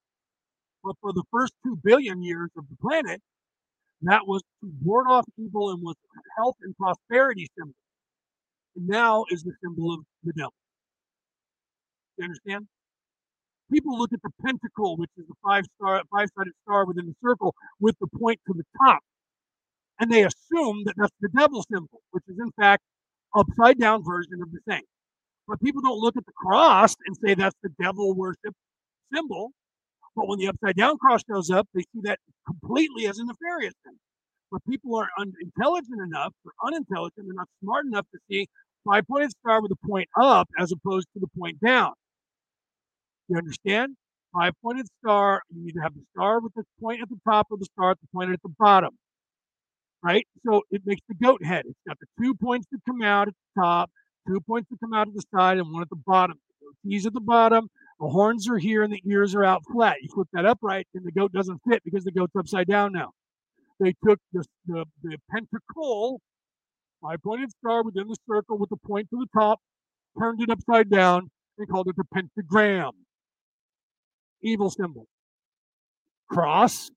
But 0.83 0.97
for 1.01 1.13
the 1.13 1.25
first 1.31 1.53
two 1.65 1.79
billion 1.83 2.23
years 2.23 2.51
of 2.57 2.65
the 2.69 2.77
planet, 2.77 3.21
that 4.03 4.27
was 4.27 4.43
to 4.63 4.71
ward 4.83 5.07
off 5.09 5.25
evil 5.39 5.71
and 5.71 5.83
was 5.83 5.97
health 6.37 6.57
and 6.63 6.77
prosperity 6.77 7.49
symbol. 7.59 7.75
Now 8.77 9.25
is 9.31 9.43
the 9.43 9.53
symbol 9.63 9.93
of 9.95 10.01
the 10.25 10.33
devil. 10.33 10.55
You 12.19 12.25
understand? 12.25 12.67
People 13.73 13.99
look 13.99 14.13
at 14.13 14.23
the 14.23 14.31
pentacle, 14.45 14.97
which 14.97 15.11
is 15.17 15.27
the 15.27 15.35
five 15.43 15.65
star, 15.77 16.03
five 16.11 16.29
sided 16.37 16.53
star 16.63 16.87
within 16.87 17.07
the 17.07 17.15
circle, 17.23 17.55
with 17.81 17.97
the 18.01 18.07
point 18.19 18.41
to 18.47 18.55
the 18.55 18.65
top, 18.85 19.01
and 19.99 20.11
they 20.11 20.25
assume 20.25 20.83
that 20.85 20.95
that's 20.97 21.15
the 21.21 21.29
devil 21.29 21.65
symbol, 21.73 22.01
which 22.11 22.25
is 22.29 22.39
in 22.39 22.51
fact 22.53 22.83
upside 23.35 23.79
down 23.79 24.05
version 24.05 24.41
of 24.43 24.53
the 24.53 24.61
same. 24.69 24.85
But 25.49 25.61
people 25.61 25.83
don't 25.83 25.99
look 25.99 26.17
at 26.17 26.27
the 26.27 26.33
cross 26.33 26.95
and 27.07 27.17
say 27.17 27.35
that's 27.35 27.57
the 27.63 27.71
devil 27.81 28.15
worship 28.15 28.55
symbol. 29.13 29.53
But 30.17 30.29
when 30.29 30.39
the 30.39 30.49
upside 30.49 30.77
down 30.77 30.99
cross 30.99 31.23
shows 31.29 31.51
up, 31.51 31.67
they 31.75 31.83
see 31.93 32.01
that 32.03 32.19
completely 32.47 33.07
as 33.07 33.19
a 33.19 33.25
nefarious 33.25 33.75
thing. 33.85 33.97
But 34.51 34.65
people 34.69 34.95
are 34.95 35.09
intelligent 35.41 36.01
enough 36.01 36.33
or 36.45 36.53
unintelligent, 36.65 37.27
they're 37.27 37.35
not 37.35 37.49
smart 37.63 37.87
enough 37.87 38.07
to 38.13 38.21
see 38.31 38.47
five 38.85 39.07
pointed 39.07 39.31
star 39.31 39.63
with 39.63 39.73
a 39.73 39.87
point 39.87 40.09
up 40.21 40.49
as 40.59 40.73
opposed 40.73 41.09
to 41.15 41.21
the 41.21 41.29
point 41.39 41.61
down. 41.61 41.93
You 43.29 43.37
understand? 43.39 43.97
Five 44.33 44.53
pointed 44.63 44.87
star, 45.01 45.43
you 45.55 45.65
need 45.65 45.75
to 45.75 45.81
have 45.81 45.95
the 45.95 46.03
star 46.15 46.41
with 46.41 46.53
the 46.55 46.65
point 46.81 47.01
at 47.03 47.09
the 47.09 47.19
top 47.29 47.47
or 47.51 47.57
the 47.57 47.67
star 47.67 47.93
at 47.93 48.01
the 48.01 48.09
point 48.13 48.33
at 48.33 48.43
the 48.43 48.53
bottom. 48.59 48.91
Right? 50.03 50.27
So 50.47 50.63
it 50.71 50.83
makes 50.85 51.03
the 51.09 51.15
goat 51.15 51.43
head. 51.43 51.65
It's 51.67 51.79
got 51.87 51.99
the 51.99 52.07
two 52.23 52.35
points 52.35 52.67
that 52.73 52.81
come 52.87 53.03
out 53.03 53.29
at 53.29 53.35
the 53.35 53.63
top 53.63 53.91
two 54.27 54.41
points 54.41 54.69
that 54.71 54.81
come 54.81 54.95
out 54.95 55.09
at 55.09 55.15
the 55.15 55.23
side 55.35 55.59
and 55.59 55.73
one 55.73 55.83
at 55.83 55.91
the 55.91 55.97
bottom. 55.97 56.39
The 56.61 56.91
goatee's 56.91 57.07
at 57.07 57.13
the 57.13 57.21
bottom, 57.21 57.69
the 58.01 58.09
horns 58.09 58.49
are 58.49 58.59
here, 58.59 58.83
and 58.83 58.93
the 58.93 59.03
ears 59.07 59.35
are 59.35 59.45
out 59.45 59.63
flat. 59.73 59.97
You 60.03 60.09
flip 60.13 60.29
that 60.33 60.45
upright, 60.45 60.87
and 60.95 61.05
the 61.05 61.13
goat 61.13 61.33
doesn't 61.33 61.61
fit 61.69 61.83
because 61.85 62.05
the 62.05 62.13
goat's 62.13 62.35
upside 62.37 62.67
down 62.67 62.93
now. 62.93 63.11
They 63.81 63.95
took 64.07 64.19
the, 64.33 64.45
the, 64.67 64.85
the 65.03 65.19
pentacle, 65.31 66.21
five 67.05 67.23
pointed 67.23 67.51
star 67.51 67.83
within 67.83 68.09
the 68.09 68.17
circle 68.29 68.59
with 68.59 68.71
the 68.71 68.77
point 68.77 69.09
to 69.11 69.19
the 69.19 69.27
top, 69.39 69.61
turned 70.19 70.41
it 70.41 70.51
upside 70.51 70.91
down, 70.91 71.31
and 71.59 71.69
called 71.69 71.89
it 71.89 71.97
the 71.97 72.05
pentagram. 72.13 72.93
Evil 74.43 74.71
symbol. 74.71 75.07
Cross, 76.31 76.91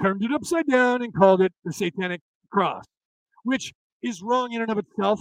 turned 0.00 0.22
it 0.22 0.32
upside 0.32 0.66
down, 0.66 1.02
and 1.02 1.14
called 1.14 1.40
it 1.40 1.52
the 1.64 1.72
satanic 1.72 2.20
cross, 2.50 2.84
which 3.44 3.72
is 4.02 4.22
wrong 4.22 4.52
in 4.52 4.62
and 4.62 4.70
of 4.70 4.78
itself. 4.78 5.20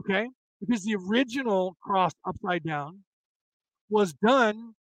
Okay? 0.00 0.28
because 0.62 0.84
the 0.84 0.96
original 1.08 1.76
cross 1.82 2.12
upside 2.24 2.62
down 2.62 3.00
was 3.90 4.12
done 4.14 4.74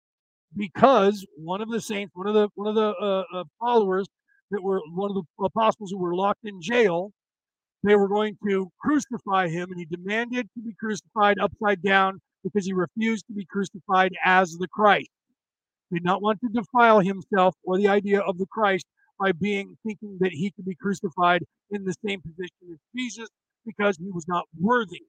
because 0.57 1.25
one 1.37 1.61
of 1.61 1.71
the 1.71 1.81
saints, 1.81 2.13
one 2.15 2.27
of 2.27 2.35
the 2.35 2.49
one 2.55 2.69
of 2.69 2.75
the 2.75 2.95
uh, 3.01 3.25
uh, 3.33 3.45
followers 3.61 4.07
that 4.51 4.63
were 4.63 4.81
one 4.93 5.11
of 5.11 5.15
the 5.15 5.45
apostles 5.45 5.91
who 5.91 5.99
were 5.99 6.17
locked 6.17 6.45
in 6.45 6.61
jail, 6.61 7.13
they 7.83 7.97
were 7.97 8.09
going 8.09 8.37
to 8.49 8.71
crucify 8.81 9.49
him, 9.49 9.71
and 9.71 9.79
he 9.79 9.87
demanded 9.87 10.49
to 10.55 10.63
be 10.63 10.75
crucified 10.79 11.39
upside 11.39 11.83
down 11.83 12.21
because 12.43 12.67
he 12.67 12.73
refused 12.73 13.27
to 13.29 13.35
be 13.35 13.47
crucified 13.47 14.13
as 14.25 14.53
the 14.59 14.69
Christ. 14.69 15.11
He 15.91 15.97
did 15.97 16.05
not 16.05 16.23
want 16.23 16.41
to 16.41 16.49
defile 16.49 17.01
himself 17.01 17.55
or 17.65 17.79
the 17.79 17.89
idea 17.89 18.21
of 18.21 18.39
the 18.39 18.47
Christ 18.47 18.87
by 19.19 19.33
being 19.33 19.77
thinking 19.87 20.19
that 20.21 20.33
he 20.33 20.51
could 20.53 20.67
be 20.67 20.77
crucified 20.77 21.43
in 21.71 21.85
the 21.85 21.95
same 22.07 22.21
position 22.23 22.73
as 22.73 22.79
Jesus 22.97 23.29
because 23.67 23.97
he 23.99 24.11
was 24.11 24.27
not 24.29 24.45
worthy 24.61 25.03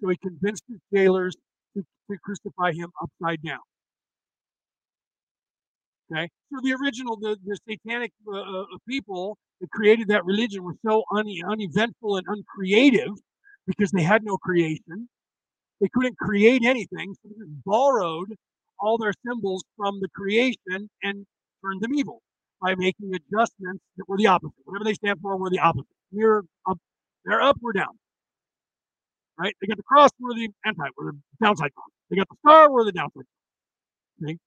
so 0.00 0.08
he 0.08 0.16
convinced 0.16 0.64
his 0.68 0.80
jailers 0.94 1.36
to, 1.76 1.82
to 2.10 2.18
crucify 2.24 2.72
him 2.72 2.90
upside 3.02 3.42
down. 3.42 3.60
Okay, 6.12 6.28
so 6.52 6.60
the 6.62 6.74
original, 6.74 7.16
the, 7.16 7.36
the 7.44 7.58
satanic 7.68 8.12
uh, 8.32 8.38
uh, 8.38 8.64
people 8.88 9.38
that 9.60 9.70
created 9.70 10.08
that 10.08 10.24
religion 10.24 10.64
were 10.64 10.76
so 10.84 11.04
un- 11.14 11.26
uneventful 11.48 12.16
and 12.16 12.26
uncreative 12.28 13.12
because 13.66 13.90
they 13.92 14.02
had 14.02 14.24
no 14.24 14.36
creation. 14.38 15.08
They 15.80 15.88
couldn't 15.94 16.18
create 16.18 16.64
anything, 16.64 17.14
so 17.14 17.28
they 17.28 17.36
just 17.38 17.64
borrowed 17.64 18.34
all 18.80 18.98
their 18.98 19.14
symbols 19.26 19.64
from 19.76 20.00
the 20.00 20.08
creation 20.14 20.90
and 21.02 21.26
turned 21.64 21.82
them 21.82 21.94
evil 21.94 22.22
by 22.62 22.74
making 22.76 23.14
adjustments 23.14 23.82
that 23.96 24.08
were 24.08 24.18
the 24.18 24.26
opposite. 24.28 24.54
Whatever 24.64 24.84
they 24.84 24.94
stand 24.94 25.20
for, 25.22 25.36
were 25.36 25.50
the 25.50 25.60
opposite. 25.60 25.86
We're 26.12 26.42
up, 26.68 26.78
they're 27.24 27.42
up, 27.42 27.58
we're 27.62 27.72
down 27.72 27.88
right? 29.38 29.54
They 29.60 29.66
got 29.66 29.76
the 29.78 29.82
cross, 29.82 30.10
we're 30.20 30.34
the 30.34 30.48
anti, 30.64 30.84
we're 30.96 31.12
the 31.12 31.18
downside 31.42 31.74
cross. 31.74 31.88
They 32.10 32.16
got 32.16 32.28
the 32.28 32.36
star, 32.46 32.70
we're 32.72 32.84
the 32.84 32.92
downside. 32.92 33.24
Okay? 34.22 34.38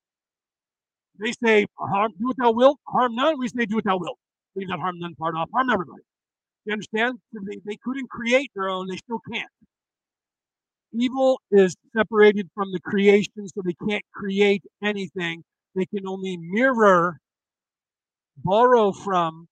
They 1.19 1.31
say 1.43 1.65
harm, 1.77 2.11
do 2.19 2.27
what 2.27 2.37
thou 2.37 2.51
wilt, 2.51 2.79
harm 2.87 3.15
none. 3.15 3.39
We 3.39 3.47
say 3.47 3.65
do 3.65 3.75
what 3.75 3.85
thou 3.85 3.97
wilt. 3.97 4.17
Leave 4.55 4.69
that 4.69 4.79
harm 4.79 4.99
none 4.99 5.15
part 5.15 5.35
off, 5.35 5.49
harm 5.53 5.69
everybody. 5.69 6.03
You 6.65 6.73
understand? 6.73 7.19
They, 7.33 7.57
they 7.65 7.77
couldn't 7.83 8.09
create 8.09 8.51
their 8.55 8.69
own, 8.69 8.87
they 8.87 8.97
still 8.97 9.19
can't. 9.31 9.49
Evil 10.93 11.39
is 11.51 11.75
separated 11.95 12.49
from 12.55 12.71
the 12.71 12.79
creation, 12.79 13.47
so 13.47 13.61
they 13.63 13.75
can't 13.87 14.03
create 14.13 14.63
anything. 14.83 15.43
They 15.75 15.85
can 15.85 16.07
only 16.07 16.37
mirror, 16.37 17.17
borrow 18.37 18.91
from, 18.91 19.47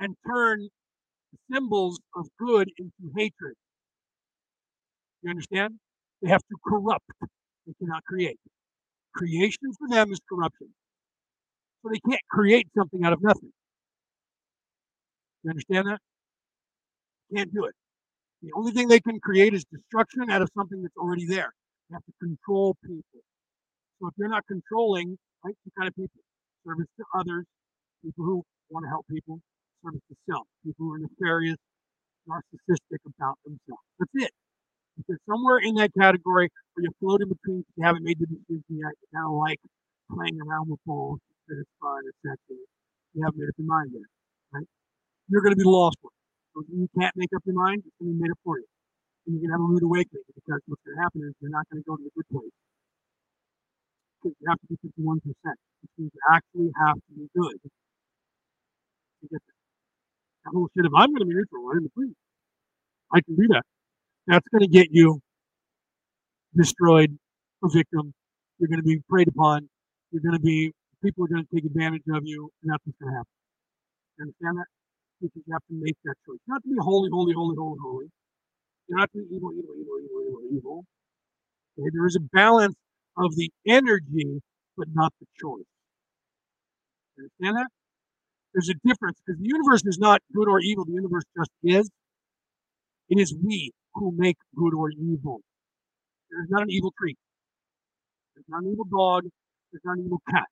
and 0.00 0.16
turn 0.26 0.68
symbols 1.52 2.00
of 2.16 2.26
good 2.38 2.70
into 2.78 3.12
hatred. 3.16 3.54
You 5.22 5.30
understand? 5.30 5.74
They 6.22 6.30
have 6.30 6.42
to 6.42 6.56
corrupt. 6.66 7.06
They 7.66 7.72
cannot 7.80 8.04
create. 8.04 8.38
Creation 9.16 9.72
for 9.78 9.88
them 9.88 10.12
is 10.12 10.20
corruption. 10.28 10.68
So 11.82 11.90
they 11.92 12.00
can't 12.08 12.22
create 12.30 12.68
something 12.76 13.04
out 13.04 13.14
of 13.14 13.22
nothing. 13.22 13.52
You 15.42 15.50
understand 15.50 15.88
that? 15.88 15.98
Can't 17.34 17.52
do 17.54 17.64
it. 17.64 17.74
The 18.42 18.50
only 18.54 18.72
thing 18.72 18.88
they 18.88 19.00
can 19.00 19.18
create 19.20 19.54
is 19.54 19.64
destruction 19.72 20.30
out 20.30 20.42
of 20.42 20.50
something 20.56 20.82
that's 20.82 20.96
already 20.96 21.26
there. 21.26 21.52
They 21.88 21.94
have 21.94 22.04
to 22.04 22.12
control 22.20 22.76
people. 22.84 23.20
So 24.00 24.08
if 24.08 24.14
you're 24.18 24.28
not 24.28 24.44
controlling, 24.46 25.16
right, 25.44 25.54
two 25.64 25.70
kind 25.78 25.88
of 25.88 25.94
people, 25.96 26.20
service 26.66 26.86
to 26.98 27.04
others, 27.18 27.44
people 28.04 28.24
who 28.24 28.42
want 28.70 28.84
to 28.84 28.90
help 28.90 29.06
people, 29.10 29.40
service 29.84 30.02
to 30.10 30.16
self, 30.30 30.46
people 30.64 30.86
who 30.86 30.94
are 30.94 30.98
nefarious, 30.98 31.56
narcissistic 32.28 33.00
about 33.06 33.38
themselves. 33.44 33.82
That's 33.98 34.26
it. 34.26 34.30
Because 34.96 35.20
somewhere 35.28 35.60
in 35.60 35.76
that 35.76 35.92
category 35.92 36.48
where 36.72 36.84
you 36.84 36.92
float 37.00 37.20
in 37.20 37.28
between, 37.28 37.64
you 37.76 37.84
haven't 37.84 38.02
made 38.02 38.18
the 38.18 38.26
decision 38.26 38.80
yet, 38.80 38.96
you 38.96 39.06
kind 39.12 39.28
of 39.28 39.36
like 39.36 39.60
playing 40.08 40.40
around 40.40 40.72
with 40.72 40.80
balls, 40.88 41.20
it's 41.48 41.68
fun, 41.80 42.00
it's 42.08 42.16
sexy. 42.24 42.56
You 43.12 43.20
haven't 43.24 43.38
made 43.38 43.48
up 43.52 43.58
your 43.60 43.68
mind 43.68 43.92
yet, 43.92 44.08
right? 44.56 44.68
You're 45.28 45.44
going 45.44 45.52
to 45.52 45.60
be 45.60 45.68
lost 45.68 46.00
one. 46.00 46.16
So 46.56 46.64
you 46.72 46.88
can't 46.96 47.12
make 47.16 47.28
up 47.36 47.44
your 47.44 47.54
mind, 47.54 47.84
it's 47.84 47.92
going 48.00 48.12
to 48.12 48.16
be 48.16 48.22
made 48.24 48.32
up 48.32 48.40
for 48.40 48.56
you. 48.56 48.64
And 49.28 49.36
you're 49.36 49.44
going 49.44 49.52
to 49.52 49.56
have 49.60 49.68
a 49.68 49.70
rude 49.70 49.84
awakening 49.84 50.24
because 50.32 50.64
what's 50.64 50.80
going 50.88 50.96
to 50.96 51.02
happen 51.04 51.20
is 51.28 51.36
you're 51.44 51.52
not 51.52 51.68
going 51.68 51.84
to 51.84 51.86
go 51.86 52.00
to 52.00 52.04
the 52.04 52.14
good 52.16 52.28
place. 52.32 52.56
Because 54.16 54.32
you 54.40 54.46
have 54.48 54.60
to 54.64 54.68
be 54.72 54.76
51%, 54.80 55.20
which 55.20 55.92
means 56.00 56.12
you 56.16 56.22
actually 56.32 56.72
have 56.72 56.96
to 56.96 57.12
be 57.12 57.28
good 57.36 57.56
to 57.60 57.68
get 59.28 59.42
there. 59.44 59.60
That 60.48 60.56
whole 60.56 60.72
shit, 60.72 60.88
if 60.88 60.94
I'm 60.96 61.12
going 61.12 61.20
to 61.20 61.28
be 61.28 61.36
neutral, 61.36 61.68
I'm 61.68 61.78
in 61.78 61.84
the 61.84 61.92
free. 61.92 62.16
I 63.12 63.20
can 63.20 63.36
do 63.36 63.46
that. 63.52 63.66
That's 64.26 64.46
going 64.48 64.62
to 64.62 64.68
get 64.68 64.88
you 64.90 65.20
destroyed, 66.56 67.16
a 67.62 67.68
victim. 67.68 68.12
You're 68.58 68.68
going 68.68 68.80
to 68.80 68.86
be 68.86 69.00
preyed 69.08 69.28
upon. 69.28 69.68
You're 70.10 70.22
going 70.22 70.34
to 70.34 70.42
be, 70.42 70.72
people 71.02 71.24
are 71.24 71.28
going 71.28 71.44
to 71.44 71.54
take 71.54 71.64
advantage 71.64 72.02
of 72.12 72.22
you, 72.24 72.50
and 72.62 72.72
that's 72.72 72.82
what's 72.84 72.98
going 72.98 73.12
to 73.12 73.18
happen. 73.18 73.36
You 74.18 74.22
understand 74.24 74.58
that? 74.58 74.66
Because 75.20 75.42
you 75.46 75.52
have 75.52 75.62
to 75.68 75.74
make 75.78 75.96
that 76.04 76.14
choice. 76.26 76.40
Not 76.48 76.62
to 76.62 76.68
be 76.68 76.76
holy, 76.80 77.10
holy, 77.12 77.34
holy, 77.34 77.54
holy, 77.56 77.78
holy. 77.82 78.06
You're 78.88 78.98
not 78.98 79.10
to 79.12 79.18
be 79.18 79.36
evil, 79.36 79.52
evil, 79.52 79.74
evil, 79.78 79.96
evil, 80.02 80.20
evil, 80.26 80.40
evil. 80.56 80.84
Okay? 81.78 81.90
There 81.92 82.06
is 82.06 82.16
a 82.16 82.24
balance 82.34 82.76
of 83.16 83.36
the 83.36 83.50
energy, 83.66 84.42
but 84.76 84.88
not 84.92 85.12
the 85.20 85.26
choice. 85.40 85.70
You 87.16 87.24
understand 87.24 87.56
that? 87.56 87.70
There's 88.54 88.70
a 88.70 88.78
difference 88.84 89.18
because 89.24 89.40
the 89.40 89.48
universe 89.48 89.82
is 89.84 89.98
not 89.98 90.20
good 90.34 90.48
or 90.48 90.60
evil. 90.60 90.84
The 90.84 90.92
universe 90.92 91.24
just 91.36 91.50
is. 91.62 91.90
It 93.08 93.20
is 93.20 93.34
we 93.42 93.72
who 93.96 94.12
make 94.16 94.36
good 94.56 94.74
or 94.74 94.90
evil. 94.90 95.40
There's 96.30 96.50
not 96.50 96.62
an 96.62 96.70
evil 96.70 96.92
tree. 96.98 97.16
There's 98.34 98.46
not 98.48 98.62
an 98.62 98.72
evil 98.72 98.84
dog. 98.84 99.24
There's 99.72 99.82
not 99.84 99.98
an 99.98 100.04
evil 100.06 100.20
cat. 100.30 100.46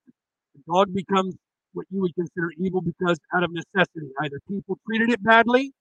The 0.54 0.62
dog 0.72 0.94
becomes 0.94 1.34
what 1.72 1.86
you 1.90 2.00
would 2.00 2.14
consider 2.14 2.50
evil 2.58 2.80
because 2.80 3.18
out 3.34 3.42
of 3.42 3.50
necessity, 3.52 4.08
either 4.22 4.40
people 4.48 4.78
treated 4.86 5.10
it 5.10 5.22
badly, 5.22 5.72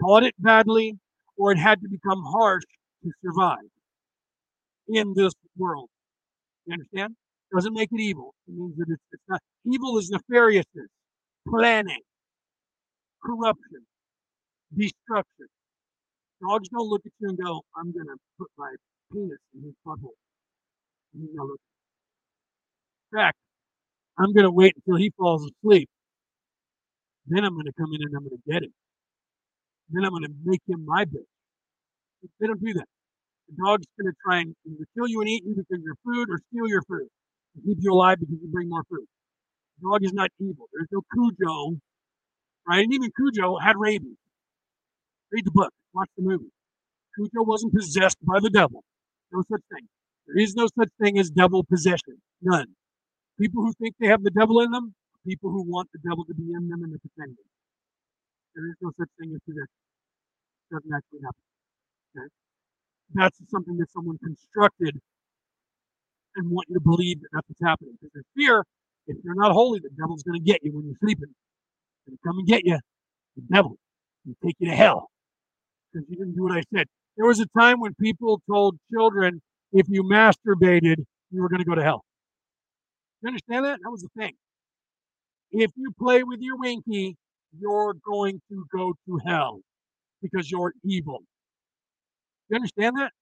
taught 0.00 0.24
it 0.24 0.34
badly, 0.38 0.98
or 1.36 1.52
it 1.52 1.58
had 1.58 1.80
to 1.82 1.88
become 1.88 2.22
harsh 2.24 2.64
to 3.04 3.10
survive 3.24 3.58
in 4.88 5.14
this 5.14 5.32
world. 5.56 5.88
You 6.66 6.74
understand? 6.74 7.14
Doesn't 7.54 7.74
make 7.74 7.90
it 7.92 8.00
evil. 8.00 8.34
It 8.48 8.54
means 8.54 8.76
that 8.78 8.86
it's, 8.88 9.02
it's 9.12 9.22
not 9.28 9.40
evil 9.64 9.98
is 9.98 10.10
nefariousness, 10.10 10.88
planning, 11.48 12.00
corruption, 13.24 13.86
destruction. 14.76 15.46
Dogs 16.42 16.68
don't 16.68 16.88
look 16.88 17.02
at 17.06 17.12
you 17.20 17.28
and 17.30 17.38
go, 17.38 17.62
I'm 17.76 17.92
going 17.92 18.06
to 18.06 18.16
put 18.38 18.48
my 18.58 18.72
penis 19.12 19.38
in 19.54 19.62
his 19.62 19.74
butthole. 19.86 20.16
And 21.14 21.22
he's 21.22 21.36
look. 21.36 21.60
In 23.12 23.18
fact, 23.18 23.38
I'm 24.18 24.32
going 24.32 24.44
to 24.44 24.50
wait 24.50 24.74
until 24.76 24.98
he 24.98 25.12
falls 25.16 25.44
asleep. 25.44 25.88
Then 27.26 27.44
I'm 27.44 27.54
going 27.54 27.66
to 27.66 27.72
come 27.78 27.90
in 27.94 28.02
and 28.02 28.14
I'm 28.14 28.22
going 28.22 28.36
to 28.36 28.52
get 28.52 28.62
him. 28.62 28.72
Then 29.90 30.04
I'm 30.04 30.10
going 30.10 30.24
to 30.24 30.34
make 30.44 30.60
him 30.68 30.84
my 30.84 31.04
bitch. 31.04 31.30
They 32.40 32.46
don't 32.46 32.60
do 32.60 32.74
that. 32.74 32.86
The 33.48 33.56
dog's 33.64 33.86
going 33.98 34.12
to 34.12 34.16
try 34.24 34.40
and 34.40 34.54
either 34.66 34.86
kill 34.96 35.08
you 35.08 35.20
and 35.20 35.28
eat 35.28 35.44
you 35.46 35.54
because 35.54 35.82
your 35.84 35.96
food 36.04 36.28
or 36.30 36.40
steal 36.50 36.68
your 36.68 36.82
food 36.82 37.08
and 37.54 37.64
keep 37.64 37.78
you 37.80 37.92
alive 37.92 38.18
because 38.20 38.36
you 38.42 38.48
bring 38.50 38.68
more 38.68 38.82
food. 38.90 39.06
The 39.80 39.88
dog 39.88 40.04
is 40.04 40.12
not 40.12 40.30
evil. 40.40 40.66
There's 40.72 40.88
no 40.92 41.02
Cujo, 41.14 41.78
right? 42.68 42.84
And 42.84 42.92
even 42.94 43.10
Cujo 43.16 43.58
had 43.58 43.76
rabies. 43.78 44.16
Read 45.30 45.44
the 45.44 45.52
book. 45.52 45.72
Watch 45.96 46.10
the 46.14 46.24
movie. 46.24 46.52
Cujo 47.14 47.42
wasn't 47.42 47.72
possessed 47.72 48.18
by 48.20 48.38
the 48.38 48.50
devil. 48.50 48.84
No 49.32 49.42
such 49.50 49.62
thing. 49.72 49.88
There 50.26 50.36
is 50.44 50.54
no 50.54 50.66
such 50.78 50.90
thing 51.00 51.18
as 51.18 51.30
devil 51.30 51.64
possession. 51.64 52.20
None. 52.42 52.66
People 53.40 53.62
who 53.62 53.72
think 53.80 53.94
they 53.98 54.08
have 54.08 54.22
the 54.22 54.30
devil 54.30 54.60
in 54.60 54.70
them, 54.72 54.94
people 55.26 55.50
who 55.50 55.62
want 55.62 55.88
the 55.94 55.98
devil 56.06 56.26
to 56.26 56.34
be 56.34 56.52
in 56.52 56.68
them 56.68 56.82
and 56.82 56.92
to 56.92 56.98
defend 56.98 57.30
them. 57.32 57.48
There 58.54 58.68
is 58.68 58.76
no 58.82 58.90
such 59.00 59.08
thing 59.18 59.32
as 59.32 59.40
possession. 59.48 59.80
It 60.68 60.74
doesn't 60.74 60.92
actually 60.92 61.20
happen. 61.24 61.44
Okay? 62.12 62.28
That's 63.14 63.38
something 63.48 63.78
that 63.78 63.90
someone 63.90 64.18
constructed 64.18 65.00
and 66.36 66.50
want 66.50 66.68
you 66.68 66.74
to 66.74 66.80
believe 66.80 67.22
that 67.22 67.28
that's 67.32 67.48
what's 67.48 67.64
happening. 67.64 67.96
Because 67.96 68.12
there's 68.12 68.32
fear. 68.36 68.64
If 69.06 69.16
you're 69.24 69.34
not 69.34 69.52
holy, 69.52 69.80
the 69.80 69.88
devil's 69.98 70.22
going 70.24 70.38
to 70.38 70.44
get 70.44 70.60
you 70.62 70.76
when 70.76 70.84
you're 70.84 71.00
sleeping. 71.00 71.32
He's 72.04 72.12
going 72.12 72.18
to 72.18 72.22
come 72.28 72.38
and 72.40 72.46
get 72.46 72.66
you. 72.66 72.78
The 73.36 73.42
devil. 73.54 73.78
will 74.26 74.36
take 74.44 74.56
you 74.58 74.68
to 74.68 74.76
hell 74.76 75.08
because 75.96 76.08
you 76.10 76.16
didn't 76.16 76.34
do 76.34 76.42
what 76.42 76.52
I 76.52 76.62
said. 76.74 76.86
There 77.16 77.26
was 77.26 77.40
a 77.40 77.46
time 77.58 77.80
when 77.80 77.94
people 77.94 78.40
told 78.50 78.78
children 78.92 79.40
if 79.72 79.86
you 79.88 80.02
masturbated, 80.02 81.04
you 81.30 81.42
were 81.42 81.48
going 81.48 81.60
to 81.60 81.64
go 81.64 81.74
to 81.74 81.82
hell. 81.82 82.04
You 83.22 83.28
understand 83.28 83.64
that? 83.64 83.78
That 83.82 83.90
was 83.90 84.02
the 84.02 84.08
thing. 84.18 84.34
If 85.50 85.70
you 85.76 85.92
play 85.98 86.22
with 86.22 86.40
your 86.40 86.56
winky, 86.58 87.16
you're 87.58 87.94
going 88.06 88.40
to 88.50 88.64
go 88.74 88.92
to 89.08 89.18
hell 89.26 89.60
because 90.22 90.50
you're 90.50 90.72
evil. 90.84 91.20
You 92.48 92.56
understand 92.56 92.96
that? 92.98 93.12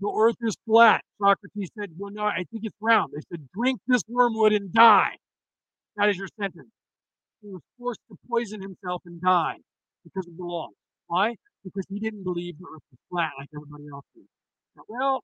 The 0.00 0.12
earth 0.16 0.36
is 0.42 0.56
flat. 0.64 1.02
Socrates 1.20 1.70
said, 1.78 1.90
Well, 1.98 2.12
no, 2.12 2.22
I 2.22 2.44
think 2.50 2.62
it's 2.62 2.76
round. 2.80 3.12
They 3.12 3.20
said, 3.32 3.48
Drink 3.52 3.80
this 3.88 4.02
wormwood 4.08 4.52
and 4.52 4.72
die. 4.72 5.16
That 5.96 6.08
is 6.08 6.16
your 6.16 6.28
sentence. 6.40 6.68
He 7.42 7.48
was 7.48 7.62
forced 7.78 8.00
to 8.08 8.16
poison 8.30 8.62
himself 8.62 9.02
and 9.04 9.20
die 9.20 9.56
because 10.04 10.28
of 10.28 10.36
the 10.36 10.44
law. 10.44 10.68
Why? 11.08 11.34
Because 11.64 11.84
he 11.88 11.98
didn't 11.98 12.24
believe 12.24 12.58
the 12.58 12.64
earth 12.64 12.82
was 12.90 12.98
flat 13.10 13.30
like 13.38 13.48
everybody 13.54 13.84
else 13.92 14.04
did. 14.14 14.24
Well, 14.88 15.22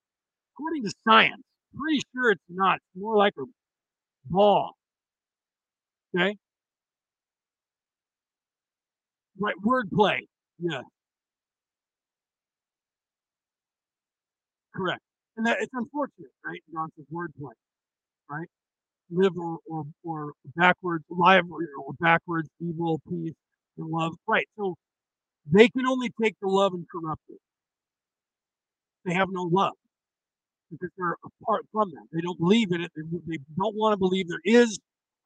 according 0.55 0.85
to 0.85 0.93
science, 1.07 1.43
pretty 1.77 2.03
sure 2.15 2.31
it's 2.33 2.43
not. 2.49 2.77
It's 2.77 3.03
more 3.03 3.17
like 3.17 3.35
a 3.39 3.45
ball. 4.27 4.73
Okay? 6.17 6.37
Right, 9.39 9.55
wordplay. 9.65 10.21
Yeah. 10.59 10.83
Correct. 14.75 15.01
And 15.37 15.47
that 15.47 15.59
it's 15.61 15.73
unfortunate, 15.75 16.31
right? 16.45 16.61
Nonsense 16.71 17.07
wordplay. 17.13 17.53
Right? 18.31 18.49
Live 19.11 19.37
or, 19.37 19.59
or, 19.71 19.85
or 20.05 20.33
backwards, 20.57 21.05
live 21.11 21.45
or, 21.51 21.61
or 21.85 21.93
backwards, 22.01 22.49
evil, 22.61 23.01
peace, 23.09 23.35
and 23.79 23.89
love. 23.89 24.15
Right. 24.29 24.49
So 24.57 24.77
they 25.51 25.69
can 25.69 25.87
only 25.87 26.11
take 26.21 26.37
the 26.41 26.49
love 26.49 26.75
and 26.75 26.87
corrupt 26.91 27.23
it. 27.29 27.39
They 29.05 29.15
have 29.15 29.29
no 29.31 29.43
love 29.43 29.75
because 30.71 30.91
they're 30.97 31.17
apart 31.25 31.67
from 31.73 31.91
that. 31.91 32.07
They 32.13 32.21
don't 32.21 32.39
believe 32.39 32.73
in 32.73 32.83
it. 32.83 32.91
They, 32.97 33.03
they 33.27 33.39
don't 33.57 33.77
want 33.77 33.93
to 33.93 33.97
believe 33.97 34.29
there 34.29 34.39
is 34.45 34.79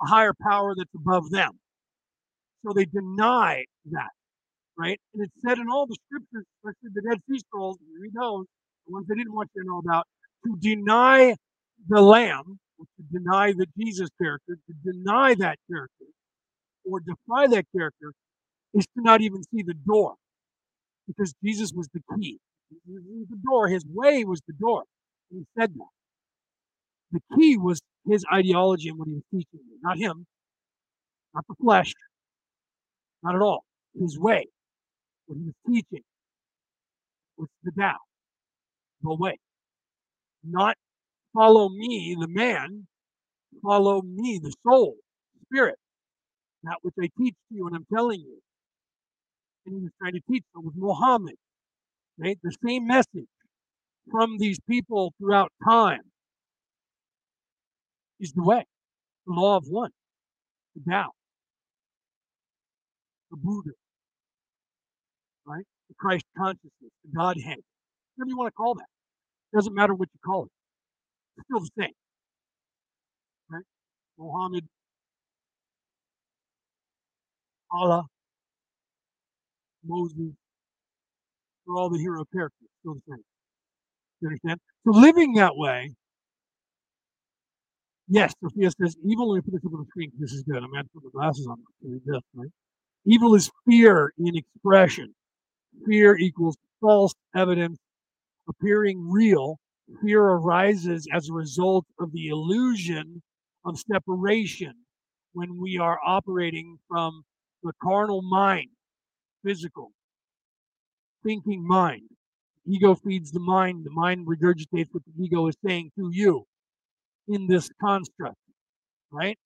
a 0.03 0.07
higher 0.07 0.35
power 0.43 0.75
that's 0.77 0.91
above 0.95 1.31
them. 1.31 1.53
So 2.67 2.73
they 2.75 2.87
deny 2.87 3.65
that, 3.93 4.11
right? 4.77 5.01
And 5.15 5.25
it's 5.25 5.33
said 5.47 5.59
in 5.59 5.69
all 5.71 5.87
the 5.87 5.97
scriptures, 6.07 6.45
especially 6.59 6.91
the 6.95 7.03
Dead 7.09 7.21
Sea 7.31 7.39
Scrolls, 7.39 7.79
you 7.81 8.01
read 8.03 8.13
those, 8.15 8.47
the 8.87 8.93
ones 8.93 9.07
they 9.09 9.15
didn't 9.15 9.35
want 9.35 9.51
you 9.55 9.63
to 9.63 9.69
know 9.69 9.79
about, 9.79 10.07
to 10.45 10.57
deny 10.61 11.35
the 11.89 12.01
Lamb, 12.01 12.59
to 12.79 13.03
deny 13.13 13.53
the 13.53 13.67
Jesus 13.79 14.11
character, 14.21 14.59
to 14.67 14.93
deny 14.93 15.35
that 15.37 15.59
character, 15.71 16.07
or 16.85 17.01
defy 17.01 17.47
that 17.47 17.67
character, 17.77 18.13
is 18.75 18.85
to 18.87 19.03
not 19.03 19.21
even 19.21 19.43
see 19.45 19.63
the 19.63 19.75
door, 19.75 20.15
because 21.07 21.35
Jesus 21.45 21.73
was 21.75 21.89
the 21.95 22.01
key. 22.17 22.39
The 22.87 23.39
door. 23.45 23.69
His 23.69 23.85
way 23.87 24.25
was 24.25 24.41
the 24.47 24.55
door. 24.55 24.85
He 25.31 25.45
said 25.59 25.73
that. 25.75 25.89
The 27.13 27.21
key 27.37 27.57
was 27.57 27.81
his 28.07 28.25
ideology 28.33 28.91
and 28.91 28.99
what 28.99 29.09
he 29.09 29.15
was 29.15 29.25
teaching 29.31 29.61
not 29.83 29.99
him, 29.99 30.27
not 31.35 31.45
the 31.49 31.55
flesh, 31.63 31.93
not 33.23 33.35
at 33.35 33.41
all. 33.43 33.65
His 33.99 34.19
way, 34.19 34.47
what 35.27 35.39
he 35.39 35.45
was 35.45 35.55
teaching, 35.67 36.05
was 37.39 37.49
the 37.65 37.73
Tao, 37.79 37.97
the 39.03 39.15
way. 39.15 39.39
Not 40.45 40.77
follow 41.35 41.69
me, 41.71 42.17
the 42.19 42.29
man, 42.29 42.87
follow 43.63 44.03
me, 44.03 44.41
the 44.43 44.53
soul, 44.67 44.97
spirit. 45.47 45.77
That 46.65 46.79
which 46.83 46.95
I 47.01 47.09
teach 47.19 47.35
to 47.35 47.57
you 47.57 47.67
and 47.67 47.77
I'm 47.77 47.87
telling 47.95 48.21
you. 48.21 48.41
And 49.69 49.77
he 49.77 49.83
was 49.83 49.93
trying 50.01 50.15
to 50.15 50.21
teach 50.31 50.45
them 50.55 50.65
with 50.65 50.75
Muhammad, 50.77 51.35
right? 52.19 52.39
The 52.43 52.57
same 52.67 52.87
message 52.87 53.29
from 54.11 54.39
these 54.39 54.59
people 54.67 55.13
throughout 55.19 55.53
time 55.63 56.01
is 58.19 58.33
the 58.33 58.43
way, 58.43 58.65
the 59.27 59.35
law 59.35 59.59
of 59.59 59.65
one, 59.69 59.91
the 60.75 60.91
Tao, 60.91 61.11
the 63.31 63.37
Buddha, 63.37 63.73
right? 65.47 65.67
The 65.91 65.95
Christ 65.99 66.25
consciousness, 66.35 66.73
the 66.81 67.11
Godhead, 67.15 67.59
whatever 68.17 68.31
you 68.31 68.39
want 68.39 68.49
to 68.49 68.53
call 68.53 68.75
that. 68.75 68.87
Doesn't 69.55 69.75
matter 69.75 69.95
what 69.95 70.09
you 70.15 70.21
call 70.25 70.45
it. 70.45 70.51
It's 71.37 71.45
still 71.47 71.61
the 71.61 71.71
same. 71.79 71.93
Right? 73.51 73.65
Mohammed, 74.19 74.65
Allah, 77.71 78.07
Moses, 79.89 80.35
for 81.65 81.77
all 81.77 81.91
the 81.91 81.99
hero 81.99 82.25
characters, 82.33 82.69
still 82.81 82.95
the 82.95 83.01
same. 83.09 83.25
You 84.21 84.29
understand? 84.29 84.61
So 84.85 84.93
living 84.93 85.35
that 85.35 85.57
way, 85.57 85.95
yes, 88.09 88.35
Sophia 88.43 88.71
says 88.81 88.97
evil. 89.05 89.31
Let 89.33 89.37
me 89.37 89.43
put 89.43 89.53
this 89.53 89.67
up 89.67 89.73
on 89.73 89.81
the 89.81 89.87
screen. 89.87 90.13
This 90.19 90.33
is 90.33 90.43
good. 90.43 90.63
I'm 90.63 90.71
going 90.71 90.85
to 90.85 90.91
put 90.95 91.05
my 91.05 91.11
glasses 91.13 91.47
on 91.47 91.57
this, 91.83 92.21
right? 92.35 92.49
Evil 93.07 93.35
is 93.35 93.51
fear 93.67 94.13
in 94.19 94.37
expression. 94.37 95.15
Fear 95.87 96.19
equals 96.19 96.57
false 96.81 97.15
evidence 97.35 97.79
appearing 98.49 99.11
real. 99.11 99.59
Fear 100.03 100.23
arises 100.23 101.07
as 101.15 101.29
a 101.29 101.33
result 101.33 101.87
of 101.99 102.13
the 102.13 102.29
illusion 102.29 103.23
of 103.65 103.79
separation 103.91 104.75
when 105.33 105.57
we 105.59 105.79
are 105.79 105.99
operating 106.05 106.79
from 106.89 107.23
the 107.63 107.73
carnal 107.83 108.23
mind, 108.23 108.69
physical, 109.45 109.93
thinking 111.25 111.67
mind. 111.67 112.03
Ego 112.67 112.95
feeds 112.95 113.33
the 113.33 113.41
mind. 113.41 113.85
The 113.85 113.91
mind 113.91 114.27
regurgitates 114.27 114.89
what 114.93 115.03
the 115.07 115.25
ego 115.25 115.47
is 115.49 115.57
saying 115.65 115.93
to 115.99 116.11
you 116.13 116.45
in 117.29 117.47
this 117.47 117.71
construct, 117.81 118.37
right? 119.11 119.39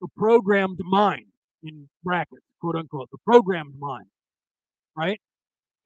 The 0.00 0.08
programmed 0.16 0.80
mind, 0.84 1.26
in 1.62 1.88
brackets, 2.04 2.44
quote 2.60 2.76
unquote, 2.76 3.10
the 3.10 3.18
programmed 3.26 3.74
mind, 3.78 4.06
right? 4.96 5.20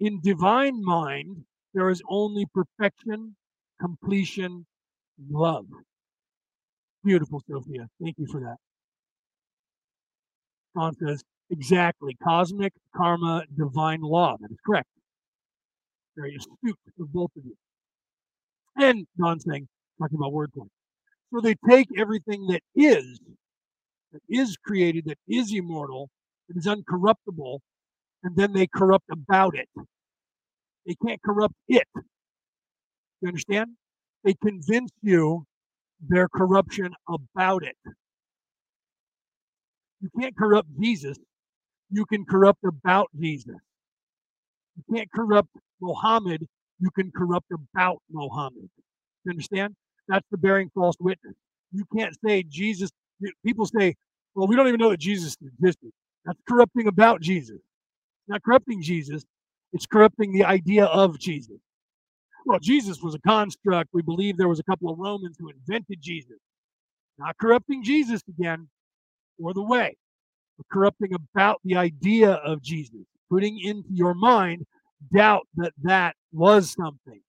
In 0.01 0.20
divine 0.23 0.85
mind, 0.85 1.45
there 1.74 1.91
is 1.91 2.03
only 2.09 2.47
perfection, 2.55 3.37
completion, 3.81 4.66
love. 5.31 5.66
Beautiful, 7.05 7.43
Sophia. 7.49 7.89
Thank 8.03 8.16
you 8.19 8.27
for 8.27 8.41
that. 8.41 8.57
Don 10.77 10.95
says, 10.97 11.23
exactly. 11.53 12.16
Cosmic 12.23 12.73
karma, 12.97 13.45
divine 13.57 14.01
law. 14.01 14.37
That 14.41 14.51
is 14.51 14.59
correct. 14.66 14.89
Very 16.16 16.35
astute 16.35 16.79
of 17.01 17.12
both 17.12 17.31
of 17.37 17.45
you. 17.45 17.57
And 18.77 19.07
Don 19.19 19.39
saying, 19.39 19.69
talking 20.01 20.19
about 20.19 20.33
wordplay. 20.33 20.69
So 21.33 21.41
they 21.41 21.55
take 21.69 21.89
everything 21.97 22.47
that 22.49 22.62
is, 22.74 23.20
that 24.12 24.23
is 24.29 24.57
created, 24.57 25.05
that 25.07 25.19
is 25.29 25.53
immortal, 25.55 26.11
that 26.49 26.57
is 26.59 26.66
uncorruptible, 26.66 27.61
and 28.23 28.37
then 28.37 28.53
they 28.53 28.66
corrupt 28.66 29.07
about 29.11 29.55
it. 29.57 29.69
They 30.87 30.95
can't 31.07 31.23
corrupt 31.23 31.55
it. 31.69 31.87
You 33.20 33.29
understand? 33.29 33.70
They 34.24 34.35
convince 34.35 34.91
you 35.03 35.45
their 36.01 36.29
corruption 36.29 36.93
about 37.09 37.62
it. 37.65 37.77
You 40.01 40.11
can't 40.19 40.37
corrupt 40.37 40.69
Jesus. 40.81 41.16
You 41.93 42.06
can 42.06 42.24
corrupt 42.24 42.64
about 42.64 43.09
Jesus. 43.20 43.56
You 44.77 44.97
can't 44.97 45.12
corrupt 45.12 45.51
Mohammed. 45.81 46.47
You 46.81 46.90
can 46.90 47.12
corrupt 47.14 47.47
about 47.52 47.98
Mohammed. 48.10 48.70
You 49.24 49.31
understand? 49.31 49.77
That's 50.09 50.27
the 50.31 50.39
bearing 50.39 50.70
false 50.74 50.97
witness. 50.98 51.35
You 51.70 51.85
can't 51.97 52.16
say 52.24 52.43
Jesus. 52.43 52.90
People 53.44 53.66
say, 53.66 53.94
well, 54.35 54.48
we 54.48 54.56
don't 54.56 54.69
even 54.69 54.81
know 54.81 54.90
that 54.90 55.01
Jesus 55.01 55.36
existed. 55.40 55.90
That's 56.24 56.40
corrupting 56.48 56.86
about 56.86 57.20
Jesus. 57.20 57.59
Not 58.27 58.43
corrupting 58.43 58.82
Jesus. 58.82 59.24
It's 59.73 59.86
corrupting 59.86 60.32
the 60.32 60.44
idea 60.44 60.86
of 60.86 61.19
Jesus. 61.19 61.59
Well, 62.47 62.59
Jesus 62.59 63.01
was 63.02 63.14
a 63.14 63.20
construct. 63.20 63.90
We 63.93 64.02
believe 64.02 64.36
there 64.36 64.48
was 64.48 64.60
a 64.60 64.64
couple 64.64 64.90
of 64.90 64.98
Romans 64.98 65.36
who 65.39 65.51
invented 65.51 66.01
Jesus. 66.01 66.39
Not 67.19 67.36
corrupting 67.39 67.85
Jesus 67.85 68.23
again, 68.28 68.69
or 69.39 69.55
the 69.55 69.62
way, 69.62 69.97
corrupting 70.70 71.11
about 71.15 71.61
the 71.65 71.77
idea 71.77 72.33
of 72.33 72.62
Jesus, 72.62 73.05
putting 73.31 73.59
into 73.61 73.89
your 73.93 74.15
mind 74.15 74.65
doubt 75.15 75.47
that 75.57 75.73
that 75.83 76.15
was 76.33 76.73
something. 76.73 77.20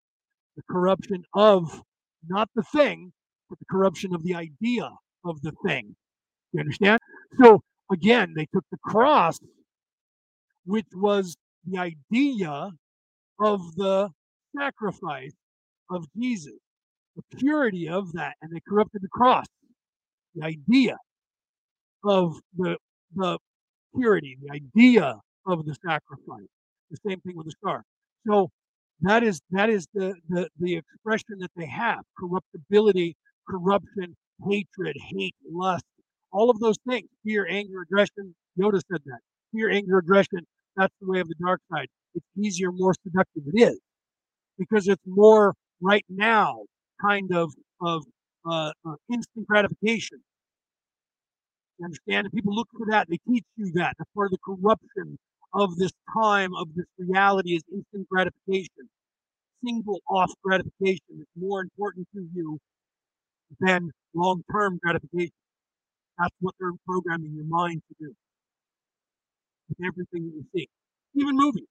The 0.56 0.64
corruption 0.70 1.24
of 1.34 1.82
not 2.28 2.50
the 2.56 2.64
thing, 2.64 3.12
but 3.50 3.60
the 3.60 3.66
corruption 3.70 4.14
of 4.14 4.24
the 4.24 4.36
idea 4.36 4.90
of 5.26 5.42
the 5.42 5.54
thing. 5.66 5.96
You 6.52 6.60
understand? 6.60 7.00
So 7.42 7.62
again, 7.92 8.34
they 8.36 8.48
took 8.54 8.66
the 8.72 8.78
cross, 8.84 9.40
which 10.66 10.86
was 10.94 11.36
the 11.66 11.80
idea 11.80 12.72
of 13.40 13.76
the 13.76 14.10
sacrifice 14.56 15.34
of 15.90 16.06
Jesus, 16.18 16.54
the 17.16 17.38
purity 17.38 17.90
of 17.90 18.14
that, 18.14 18.34
and 18.42 18.52
they 18.52 18.62
corrupted 18.68 19.02
the 19.02 19.10
cross, 19.10 19.46
the 20.36 20.46
idea 20.46 20.98
of 22.04 22.36
the 22.58 22.78
the 23.16 23.38
purity, 23.96 24.38
the 24.42 24.52
idea 24.54 25.20
of 25.48 25.66
the 25.66 25.76
sacrifice. 25.86 26.48
The 26.92 26.98
same 27.08 27.20
thing 27.22 27.36
with 27.36 27.48
the 27.48 27.54
star. 27.64 27.84
So 28.28 28.50
that 29.02 29.24
is 29.24 29.42
that 29.52 29.70
is 29.70 29.88
the 29.94 30.16
the, 30.30 30.50
the 30.60 30.76
expression 30.78 31.38
that 31.40 31.52
they 31.56 31.66
have: 31.68 32.02
corruptibility, 32.20 33.16
corruption, 33.50 34.16
hatred, 34.48 34.96
hate, 35.16 35.36
lust, 35.50 35.86
all 36.32 36.50
of 36.50 36.60
those 36.60 36.78
things. 36.88 37.08
Fear, 37.26 37.48
anger, 37.50 37.82
aggression. 37.82 38.36
Yoda 38.60 38.82
said 38.92 39.02
that. 39.06 39.20
Fear, 39.54 39.72
anger, 39.72 39.98
aggression 39.98 40.46
that's 40.76 40.94
the 41.02 41.10
way 41.10 41.20
of 41.20 41.28
the 41.28 41.36
dark 41.44 41.62
side. 41.72 41.88
It's 42.16 42.26
easier, 42.38 42.72
more 42.72 42.94
seductive. 43.04 43.44
It 43.54 43.62
is 43.62 43.80
because 44.58 44.88
it's 44.88 45.04
more 45.06 45.54
right 45.82 46.06
now 46.10 46.64
kind 47.02 47.34
of 47.34 47.54
of 47.82 48.04
uh, 48.50 48.72
uh, 48.88 48.96
instant 49.12 49.48
gratification. 49.48 50.20
Understand? 51.82 52.26
And 52.26 52.34
people 52.34 52.54
look 52.54 52.70
for 52.78 52.86
that. 52.92 53.08
They 53.10 53.18
teach 53.28 53.46
you 53.56 53.72
that. 53.74 53.96
That's 53.98 54.10
part 54.16 54.28
of 54.28 54.32
the 54.32 54.38
corruption 54.44 55.18
of 55.54 55.76
this 55.78 55.92
time, 56.14 56.54
of 56.56 56.74
this 56.76 56.86
reality, 56.98 57.56
is 57.56 57.64
instant 57.72 58.08
gratification. 58.10 58.90
Single 59.66 60.02
off 60.10 60.32
gratification 60.44 61.20
is 61.22 61.28
more 61.38 61.62
important 61.62 62.08
to 62.16 62.28
you 62.34 62.60
than 63.60 63.92
long 64.14 64.44
term 64.52 64.80
gratification. 64.84 65.34
That's 66.20 66.36
what 66.42 66.56
they're 66.60 66.72
programming 66.86 67.34
your 67.36 67.46
mind 67.46 67.82
to 67.90 67.96
do 68.08 68.14
with 69.70 69.88
everything 69.88 70.26
that 70.26 70.36
you 70.36 70.46
see, 70.56 70.68
even 71.16 71.36
movies. 71.36 71.68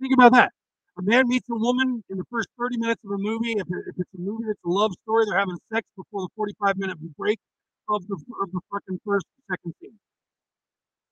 Think 0.00 0.14
about 0.14 0.32
that. 0.32 0.52
A 0.98 1.02
man 1.02 1.28
meets 1.28 1.48
a 1.50 1.54
woman 1.54 2.02
in 2.08 2.18
the 2.18 2.24
first 2.30 2.48
30 2.58 2.78
minutes 2.78 3.02
of 3.04 3.10
a 3.12 3.18
movie. 3.18 3.52
If, 3.52 3.66
if 3.68 3.94
it's 3.98 4.14
a 4.14 4.20
movie 4.20 4.44
that's 4.46 4.60
a 4.64 4.68
love 4.68 4.92
story, 5.02 5.24
they're 5.26 5.38
having 5.38 5.58
sex 5.72 5.86
before 5.96 6.22
the 6.22 6.28
45 6.36 6.78
minute 6.78 6.98
break 7.16 7.38
of 7.88 8.06
the 8.08 8.14
of 8.42 8.50
the 8.52 8.60
fucking 8.72 9.00
first 9.04 9.26
and 9.26 9.56
second 9.56 9.74
scene. 9.80 9.98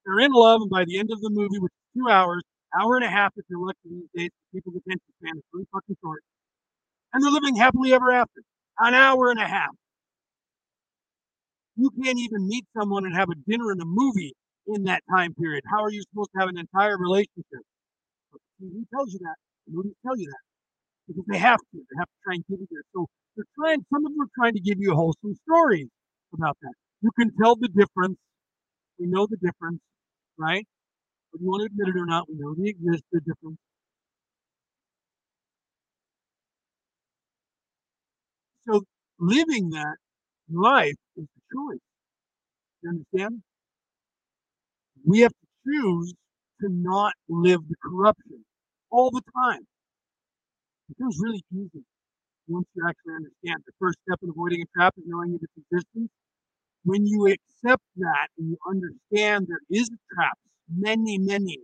They're 0.05 0.21
in 0.21 0.33
love, 0.33 0.63
and 0.63 0.71
by 0.71 0.85
the 0.85 0.99
end 0.99 1.11
of 1.13 1.21
the 1.21 1.31
movie, 1.31 1.59
which 1.59 1.73
is 1.73 2.03
two 2.03 2.11
hours, 2.11 2.43
hour 2.79 2.97
and 2.97 3.05
a 3.05 3.11
half 3.11 3.33
if 3.37 3.45
you're 3.49 3.61
lucky 3.65 3.79
these 3.85 4.09
days, 4.15 4.31
people's 4.53 4.77
attention 4.77 5.09
span 5.21 5.37
is 5.37 5.45
really 5.53 5.67
fucking 5.73 5.97
short, 6.03 6.23
and 7.13 7.23
they're 7.23 7.31
living 7.31 7.57
happily 7.57 7.93
ever 7.95 8.13
after. 8.13 8.43
An 8.81 8.95
hour 8.95 9.31
and 9.31 9.41
a 9.41 9.47
half. 9.47 9.71
You 11.77 11.91
can't 12.03 12.19
even 12.19 12.49
meet 12.49 12.65
someone 12.77 13.05
and 13.05 13.15
have 13.15 13.29
a 13.31 13.37
dinner 13.49 13.71
and 13.71 13.81
a 13.81 13.85
movie 13.87 14.35
in 14.67 14.85
that 14.85 15.03
time 15.11 15.35
period. 15.35 15.65
How 15.71 15.83
are 15.83 15.91
you 15.91 16.03
supposed 16.11 16.31
to 16.35 16.41
have 16.41 16.49
an 16.49 16.59
entire 16.59 16.99
relationship? 16.99 17.63
He 18.61 18.85
tells 18.93 19.13
you 19.13 19.21
that. 19.21 19.37
The 19.67 19.77
movies 19.77 19.95
tell 20.05 20.17
you 20.19 20.27
that 20.27 20.45
because 21.09 21.25
they 21.31 21.39
have 21.39 21.59
to. 21.59 21.79
They 21.79 21.97
have 21.99 22.09
to 22.09 22.19
try 22.25 22.35
and 22.35 22.45
give 22.49 22.61
you 22.61 22.69
this. 22.71 22.85
So 22.95 23.07
they're 23.37 23.45
trying. 23.59 23.85
Some 23.93 24.07
of 24.07 24.13
them 24.13 24.21
are 24.23 24.33
trying 24.39 24.55
to 24.55 24.61
give 24.61 24.79
you 24.79 24.93
a 24.93 24.95
wholesome 24.95 25.37
stories 25.49 25.89
about 26.35 26.59
that. 26.63 26.75
You 27.03 27.11
can 27.19 27.33
tell 27.41 27.57
the 27.57 27.69
difference. 27.69 28.19
We 28.99 29.07
know 29.09 29.27
the 29.27 29.37
difference, 29.39 29.81
right? 30.39 30.67
Whether 31.33 31.45
you 31.45 31.51
want 31.51 31.61
to 31.63 31.67
admit 31.67 31.97
it 31.97 32.01
or 32.01 32.07
not, 32.07 32.29
we 32.31 32.37
know 32.39 32.55
the 32.55 32.69
exist 32.71 33.05
the 33.13 33.21
difference. 33.21 33.59
So 38.67 38.83
living 39.19 39.71
that 39.71 39.97
life 40.51 40.97
is 41.17 41.27
the 41.35 41.43
choice. 41.55 41.81
You 42.83 42.91
understand? 42.91 43.43
We 45.07 45.21
have 45.21 45.31
to 45.33 45.47
choose 45.65 46.15
to 46.61 46.69
not 46.69 47.15
live 47.29 47.69
the 47.69 47.77
corruption 47.81 48.45
all 48.91 49.13
the 49.13 49.23
time. 49.37 49.69
It 50.89 50.97
becomes 50.97 51.19
really 51.23 51.45
easy 51.53 51.85
once 52.49 52.67
you 52.75 52.87
actually 52.89 53.15
understand. 53.15 53.65
The 53.67 53.73
first 53.81 53.99
step 54.07 54.21
in 54.23 54.31
avoiding 54.31 54.63
a 54.63 54.67
trap 54.77 54.95
is 54.99 55.05
knowing 55.07 55.35
its 55.35 55.53
existence. 55.57 56.11
When 56.85 57.05
you 57.07 57.27
accept 57.27 57.83
that 57.97 58.29
and 58.39 58.51
you 58.51 58.59
understand 58.69 59.49
there 59.49 59.61
is 59.71 59.89
a 59.91 60.15
trap, 60.15 60.39
many, 60.69 61.19
many 61.19 61.59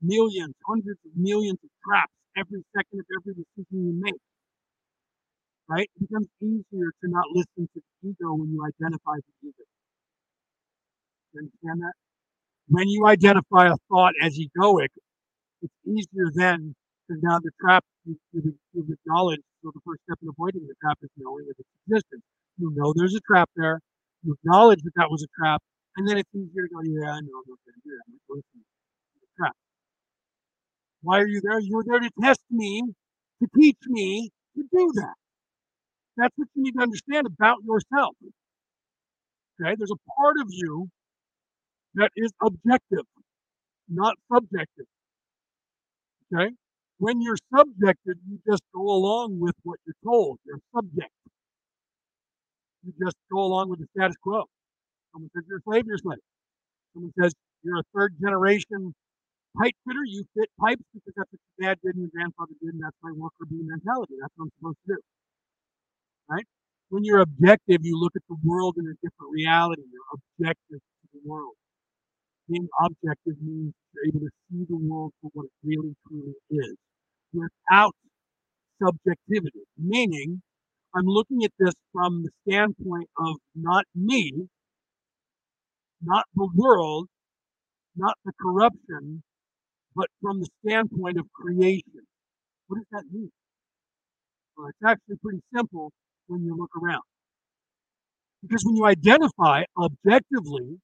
millions, 0.00 0.54
hundreds 0.66 1.00
of 1.04 1.12
millions 1.16 1.58
of 1.64 1.70
traps 1.84 2.12
every 2.36 2.62
second 2.76 3.00
of 3.00 3.06
every 3.18 3.34
decision 3.34 3.86
you 3.86 3.92
make. 4.00 4.20
right? 5.68 5.88
It 5.96 6.08
becomes 6.08 6.28
easier 6.42 6.90
to 7.02 7.06
not 7.08 7.26
listen 7.32 7.68
to 7.74 7.80
the 8.02 8.08
ego 8.10 8.34
when 8.34 8.50
you 8.50 8.64
identify 8.64 9.16
the 9.16 9.48
ego. 9.48 9.64
You 11.32 11.40
understand 11.40 11.82
that? 11.82 11.92
When 12.68 12.88
you 12.88 13.06
identify 13.06 13.68
a 13.68 13.76
thought 13.90 14.14
as 14.22 14.38
egoic, 14.38 14.88
it's 15.62 15.74
easier 15.86 16.30
then 16.34 16.74
because 17.08 17.22
now 17.22 17.38
the 17.40 17.52
trap 17.60 17.84
you, 18.04 18.16
you, 18.32 18.54
you've 18.74 18.90
acknowledged. 18.90 19.42
So 19.62 19.72
the 19.74 19.80
first 19.86 20.02
step 20.04 20.18
in 20.22 20.28
avoiding 20.28 20.66
the 20.66 20.74
trap 20.82 20.98
is 21.02 21.10
knowing 21.16 21.46
of 21.50 21.56
its 21.58 21.68
existence. 21.86 22.22
You 22.58 22.72
know 22.74 22.94
there's 22.96 23.14
a 23.16 23.20
trap 23.20 23.50
there. 23.56 23.80
You 24.26 24.34
acknowledge 24.42 24.82
that 24.82 24.90
that 24.96 25.08
was 25.08 25.22
a 25.22 25.28
trap, 25.40 25.62
and 25.96 26.08
then 26.08 26.18
it's 26.18 26.28
easier 26.34 26.66
to 26.66 26.74
go, 26.74 26.80
yeah, 26.82 27.12
I 27.12 27.20
know 27.20 27.38
I'm 27.38 27.46
not 27.46 27.60
going 27.62 27.74
to 27.74 27.82
do 27.84 27.90
that. 27.94 28.02
I'm 28.08 28.20
going 28.28 28.42
to 28.42 28.58
trap. 29.38 29.54
Why 31.02 31.20
are 31.20 31.28
you 31.28 31.40
there? 31.42 31.60
You're 31.60 31.84
there 31.86 32.00
to 32.00 32.10
test 32.20 32.40
me, 32.50 32.82
to 33.40 33.48
teach 33.56 33.78
me 33.86 34.30
to 34.56 34.62
do 34.62 34.90
that. 34.96 35.14
That's 36.16 36.34
what 36.36 36.48
you 36.56 36.64
need 36.64 36.72
to 36.72 36.82
understand 36.82 37.28
about 37.28 37.58
yourself. 37.64 38.16
Okay, 39.62 39.76
there's 39.78 39.92
a 39.92 40.02
part 40.18 40.36
of 40.40 40.48
you 40.50 40.88
that 41.94 42.10
is 42.16 42.32
objective, 42.42 43.06
not 43.88 44.16
subjective. 44.32 44.86
Okay? 46.34 46.50
When 46.98 47.20
you're 47.20 47.38
subjective, 47.56 48.16
you 48.28 48.40
just 48.50 48.62
go 48.74 48.82
along 48.82 49.38
with 49.38 49.54
what 49.62 49.78
you're 49.86 49.94
told. 50.04 50.40
You're 50.44 50.58
subject. 50.74 51.12
You 52.86 52.92
just 53.02 53.16
go 53.32 53.42
along 53.42 53.70
with 53.70 53.80
the 53.80 53.88
status 53.98 54.16
quo. 54.22 54.46
Someone 55.12 55.30
says 55.34 55.42
you're 55.48 55.58
a 55.58 55.66
slave, 55.66 55.84
you're 55.86 55.98
a 55.98 56.06
slave. 56.06 56.22
Someone 56.94 57.12
says 57.18 57.34
you're 57.62 57.82
a 57.82 57.88
third 57.94 58.14
generation 58.22 58.94
pipe 59.58 59.74
fitter, 59.88 60.04
you 60.06 60.22
fit 60.38 60.48
pipes 60.60 60.84
because 60.94 61.14
that's 61.16 61.30
what 61.32 61.40
your 61.58 61.68
dad 61.68 61.78
did 61.82 61.98
and 61.98 62.06
your 62.06 62.14
grandfather 62.14 62.54
did, 62.62 62.78
and 62.78 62.82
that's 62.84 62.96
my 63.02 63.10
worker 63.16 63.42
bee 63.50 63.66
mentality. 63.66 64.14
That's 64.20 64.32
what 64.36 64.46
I'm 64.46 64.52
supposed 64.60 64.78
to 64.86 64.94
do. 64.94 65.00
Right? 66.30 66.46
When 66.90 67.02
you're 67.02 67.20
objective, 67.20 67.82
you 67.82 67.98
look 67.98 68.14
at 68.14 68.22
the 68.28 68.36
world 68.44 68.76
in 68.78 68.86
a 68.86 68.94
different 69.02 69.34
reality. 69.34 69.82
You're 69.90 70.12
objective 70.14 70.78
to 70.78 71.06
the 71.12 71.20
world 71.26 71.58
being 72.48 72.68
objective 72.84 73.34
means 73.42 73.74
you're 73.94 74.06
able 74.06 74.20
to 74.20 74.30
see 74.48 74.64
the 74.68 74.76
world 74.76 75.12
for 75.20 75.30
what 75.34 75.46
it 75.46 75.52
really 75.64 75.94
truly 76.06 76.34
is 76.50 76.74
without 77.32 77.94
subjectivity, 78.82 79.66
meaning 79.78 80.42
I'm 80.96 81.06
looking 81.06 81.44
at 81.44 81.52
this 81.58 81.74
from 81.92 82.22
the 82.22 82.30
standpoint 82.48 83.10
of 83.18 83.36
not 83.54 83.84
me, 83.94 84.48
not 86.02 86.24
the 86.34 86.48
world, 86.54 87.08
not 87.96 88.16
the 88.24 88.32
corruption, 88.40 89.22
but 89.94 90.06
from 90.22 90.40
the 90.40 90.48
standpoint 90.64 91.18
of 91.18 91.26
creation. 91.32 92.06
What 92.68 92.78
does 92.78 92.86
that 92.92 93.04
mean? 93.12 93.30
Well, 94.56 94.68
it's 94.68 94.78
actually 94.86 95.16
pretty 95.22 95.42
simple 95.54 95.92
when 96.28 96.44
you 96.44 96.56
look 96.56 96.70
around. 96.82 97.02
Because 98.42 98.64
when 98.64 98.76
you 98.76 98.86
identify 98.86 99.64
objectively 99.76 100.78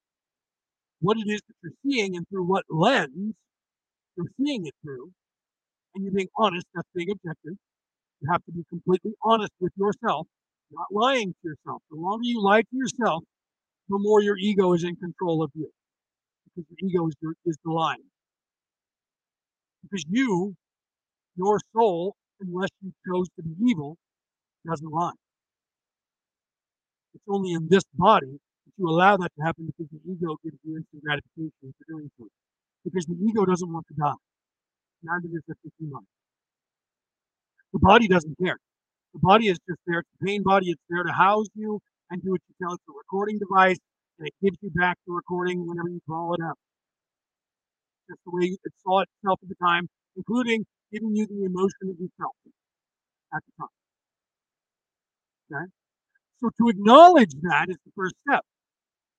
what 1.01 1.17
it 1.17 1.31
is 1.31 1.41
that 1.49 1.55
you're 1.63 1.73
seeing 1.85 2.17
and 2.17 2.27
through 2.29 2.45
what 2.45 2.65
lens 2.69 3.35
you're 4.17 4.27
seeing 4.39 4.67
it 4.67 4.75
through, 4.83 5.11
and 5.95 6.05
you're 6.05 6.13
being 6.13 6.29
honest, 6.37 6.67
oh, 6.69 6.71
that's 6.75 6.89
being 6.95 7.11
objective. 7.11 7.55
You 8.23 8.29
have 8.31 8.45
to 8.45 8.53
be 8.53 8.63
completely 8.69 9.15
honest 9.25 9.51
with 9.59 9.73
yourself, 9.77 10.29
not 10.71 10.87
lying 10.93 11.33
to 11.33 11.49
yourself. 11.49 11.83
The 11.91 11.97
longer 11.97 12.23
you 12.23 12.41
lie 12.41 12.63
to 12.63 12.69
yourself, 12.73 13.25
the 13.89 13.99
more 13.99 14.23
your 14.23 14.37
ego 14.39 14.73
is 14.75 14.85
in 14.85 14.95
control 14.95 15.43
of 15.43 15.51
you. 15.55 15.69
Because 16.47 16.71
your 16.71 16.89
ego 16.89 17.09
is, 17.09 17.15
your, 17.21 17.35
is 17.45 17.57
the 17.65 17.73
lying. 17.73 18.05
Because 19.83 20.05
you, 20.09 20.55
your 21.37 21.59
soul, 21.75 22.15
unless 22.41 22.71
you 22.81 22.93
chose 23.05 23.27
to 23.37 23.43
be 23.43 23.55
evil, 23.69 23.97
doesn't 24.65 24.93
lie. 24.93 25.19
It's 27.15 27.25
only 27.29 27.55
in 27.55 27.67
this 27.69 27.83
body 27.95 28.39
that 28.67 28.73
you 28.77 28.89
allow 28.89 29.17
that 29.17 29.31
to 29.37 29.45
happen 29.45 29.67
because 29.67 29.91
the 29.91 29.99
ego 30.11 30.37
gives 30.45 30.59
you 30.63 30.77
instant 30.77 31.03
gratification 31.03 31.53
for 31.61 31.85
doing 31.89 32.11
so. 32.19 32.29
Because 32.85 33.05
the 33.07 33.17
ego 33.21 33.45
doesn't 33.45 33.73
want 33.73 33.87
to 33.89 33.95
die. 33.95 34.21
Neither 35.03 35.27
does 35.29 35.43
the 35.47 35.71
mind. 35.81 36.07
The 37.73 37.79
body 37.79 38.09
doesn't 38.09 38.37
care. 38.43 38.59
The 39.15 39.21
body 39.21 39.49
is 39.49 39.59
just 39.69 39.81
there. 39.87 40.01
It's 40.01 40.09
the 40.21 40.27
pain 40.27 40.43
body. 40.43 40.71
It's 40.71 40.83
there 40.89 41.03
to 41.03 41.13
house 41.13 41.49
you 41.55 41.81
and 42.11 42.23
do 42.23 42.31
what 42.31 42.41
you 42.49 42.55
tell. 42.63 42.75
It's 42.75 42.85
a 42.89 42.93
recording 42.97 43.39
device, 43.39 43.79
and 44.19 44.29
it 44.29 44.35
gives 44.43 44.59
you 44.61 44.71
back 44.75 44.99
the 45.07 45.13
recording 45.13 45.67
whenever 45.67 45.89
you 45.89 46.01
call 46.09 46.35
it 46.35 46.41
up. 46.43 46.59
That's 48.09 48.21
the 48.25 48.33
way 48.33 48.57
it 48.63 48.73
saw 48.85 49.01
itself 49.01 49.41
at 49.43 49.49
the 49.49 49.55
time, 49.65 49.89
including 50.17 50.65
giving 50.93 51.15
you 51.15 51.27
the 51.27 51.45
emotion 51.45 51.89
that 51.89 51.97
you 51.99 52.11
felt 52.19 52.37
at 53.35 53.43
the 53.47 53.53
time. 53.59 53.69
Okay? 55.53 55.71
So 56.41 56.51
to 56.61 56.69
acknowledge 56.69 57.33
that 57.43 57.67
is 57.69 57.77
the 57.85 57.93
first 57.97 58.15
step 58.29 58.45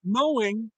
knowing 0.04 0.70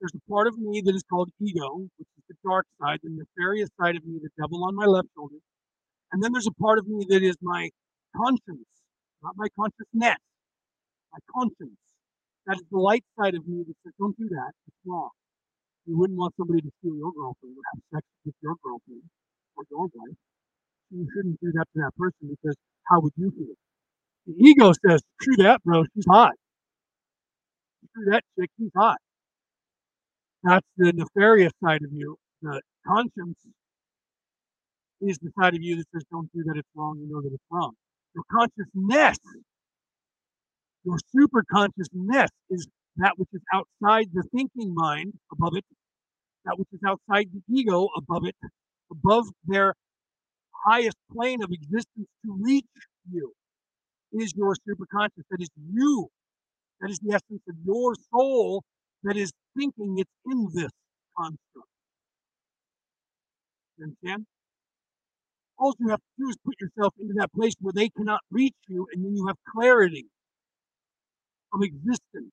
there's 0.00 0.14
a 0.14 0.30
part 0.30 0.46
of 0.46 0.58
me 0.58 0.82
that 0.84 0.94
is 0.94 1.02
called 1.08 1.30
ego, 1.40 1.88
which 1.96 2.08
is 2.18 2.24
the 2.28 2.34
dark 2.44 2.66
side, 2.80 2.98
the 3.02 3.10
nefarious 3.10 3.70
side 3.80 3.96
of 3.96 4.04
me, 4.04 4.18
the 4.22 4.30
devil 4.40 4.64
on 4.64 4.74
my 4.74 4.86
left 4.86 5.08
shoulder. 5.14 5.36
And 6.12 6.22
then 6.22 6.32
there's 6.32 6.46
a 6.46 6.62
part 6.62 6.78
of 6.78 6.86
me 6.86 7.06
that 7.08 7.22
is 7.22 7.36
my 7.42 7.70
conscience, 8.16 8.68
not 9.22 9.34
my 9.36 9.48
consciousness, 9.58 10.20
my 11.12 11.18
conscience. 11.34 11.78
That 12.46 12.56
is 12.56 12.64
the 12.70 12.78
light 12.78 13.04
side 13.18 13.34
of 13.34 13.46
me 13.46 13.64
that 13.66 13.74
says, 13.84 13.92
don't 13.98 14.16
do 14.16 14.28
that. 14.28 14.52
It's 14.66 14.76
wrong. 14.84 15.10
You 15.86 15.98
wouldn't 15.98 16.18
want 16.18 16.34
somebody 16.36 16.60
to 16.60 16.70
steal 16.78 16.96
your 16.96 17.12
girlfriend 17.12 17.56
or 17.56 17.64
have 17.74 17.82
sex 17.94 18.06
with 18.24 18.34
your 18.42 18.54
girlfriend 18.62 19.02
or 19.56 19.64
your 19.70 19.82
wife. 19.82 20.18
You 20.90 21.08
shouldn't 21.14 21.40
do 21.40 21.52
that 21.54 21.66
to 21.74 21.80
that 21.82 21.96
person 21.96 22.28
because 22.28 22.56
how 22.84 23.00
would 23.00 23.12
you 23.16 23.30
feel? 23.30 23.56
The 24.26 24.34
ego 24.38 24.72
says, 24.86 25.02
screw 25.20 25.36
that, 25.44 25.62
bro. 25.64 25.84
She's 25.94 26.04
hot 26.08 26.34
that 28.06 28.22
chick, 28.38 28.50
he's 28.58 28.70
hot. 28.76 28.98
That's 30.42 30.66
the 30.76 30.92
nefarious 30.92 31.52
side 31.62 31.82
of 31.82 31.92
you. 31.92 32.16
The 32.42 32.60
conscience 32.86 33.38
is 35.02 35.18
the 35.18 35.30
side 35.38 35.54
of 35.54 35.62
you 35.62 35.76
that 35.76 35.84
says, 35.94 36.04
don't 36.10 36.30
do 36.32 36.42
that, 36.44 36.56
it's 36.56 36.68
wrong, 36.74 36.98
you 36.98 37.08
know 37.12 37.20
that 37.20 37.32
it's 37.32 37.44
wrong. 37.50 37.72
Your 38.14 38.24
consciousness, 38.30 39.18
your 40.84 40.98
super 41.14 41.44
consciousness 41.50 42.30
is 42.50 42.66
that 42.96 43.12
which 43.16 43.28
is 43.32 43.40
outside 43.52 44.08
the 44.12 44.22
thinking 44.34 44.74
mind 44.74 45.14
above 45.32 45.56
it, 45.56 45.64
that 46.44 46.58
which 46.58 46.68
is 46.72 46.80
outside 46.86 47.28
the 47.32 47.42
ego 47.54 47.88
above 47.96 48.24
it, 48.26 48.36
above 48.90 49.26
their 49.46 49.74
highest 50.66 50.96
plane 51.12 51.42
of 51.42 51.50
existence 51.50 52.08
to 52.24 52.38
reach 52.40 52.64
you 53.10 53.32
is 54.12 54.34
your 54.36 54.54
super 54.66 54.84
superconscious. 54.84 55.24
That 55.30 55.40
is 55.40 55.48
you 55.72 56.08
that 56.80 56.90
is 56.90 56.98
the 56.98 57.14
essence 57.14 57.42
of 57.48 57.54
your 57.64 57.94
soul 58.12 58.62
that 59.04 59.16
is 59.16 59.32
thinking 59.56 59.96
it's 59.98 60.10
in 60.26 60.48
this 60.52 60.70
construct. 61.16 61.68
You 63.78 63.84
understand? 63.84 64.26
All 65.62 65.76
you 65.78 65.90
have 65.90 66.00
to 66.00 66.24
do 66.24 66.28
is 66.28 66.36
put 66.44 66.56
yourself 66.60 66.92
into 66.98 67.14
that 67.18 67.32
place 67.32 67.54
where 67.60 67.72
they 67.72 67.88
cannot 67.88 68.20
reach 68.32 68.56
you, 68.66 68.88
and 68.92 69.04
then 69.04 69.14
you 69.14 69.28
have 69.28 69.36
clarity 69.54 70.06
of 71.54 71.62
existence. 71.62 72.32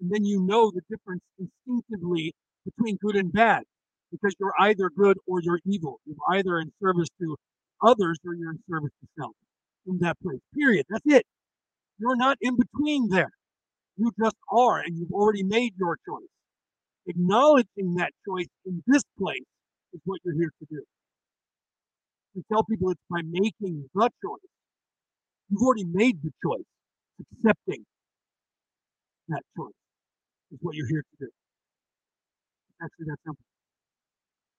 And 0.00 0.12
then 0.12 0.24
you 0.24 0.40
know 0.40 0.70
the 0.70 0.82
difference 0.88 1.22
instinctively 1.40 2.32
between 2.64 2.98
good 3.02 3.16
and 3.16 3.32
bad, 3.32 3.64
because 4.12 4.32
you're 4.38 4.54
either 4.60 4.90
good 4.96 5.18
or 5.26 5.40
you're 5.42 5.58
evil. 5.66 5.98
You're 6.06 6.38
either 6.38 6.60
in 6.60 6.70
service 6.80 7.08
to 7.20 7.36
others 7.82 8.18
or 8.24 8.34
you're 8.34 8.52
in 8.52 8.62
service 8.70 8.92
to 9.00 9.08
self 9.18 9.32
in 9.88 9.98
that 9.98 10.16
place. 10.20 10.38
Period. 10.56 10.86
That's 10.88 11.06
it. 11.06 11.26
You're 11.98 12.16
not 12.16 12.38
in 12.40 12.56
between 12.56 13.08
there. 13.08 13.32
You 13.96 14.12
just 14.22 14.36
are, 14.52 14.78
and 14.78 14.96
you've 14.96 15.10
already 15.10 15.42
made 15.42 15.74
your 15.76 15.98
choice. 16.08 16.30
Acknowledging 17.08 17.96
that 17.96 18.12
choice 18.24 18.46
in 18.64 18.84
this 18.86 19.02
place 19.18 19.48
is 19.92 20.00
what 20.04 20.20
you're 20.24 20.34
here 20.34 20.52
to 20.60 20.66
do. 20.70 20.82
We 22.34 22.42
tell 22.52 22.64
people 22.64 22.90
it's 22.90 23.00
by 23.10 23.20
making 23.24 23.88
the 23.94 24.10
choice. 24.22 24.50
You've 25.50 25.62
already 25.62 25.84
made 25.84 26.22
the 26.22 26.30
choice. 26.44 26.64
Accepting 27.20 27.84
that 29.28 29.42
choice 29.56 29.72
is 30.50 30.58
what 30.60 30.74
you're 30.74 30.88
here 30.88 31.02
to 31.02 31.26
do. 31.26 31.30
Actually 32.82 33.06
that 33.06 33.18
simple. 33.24 33.44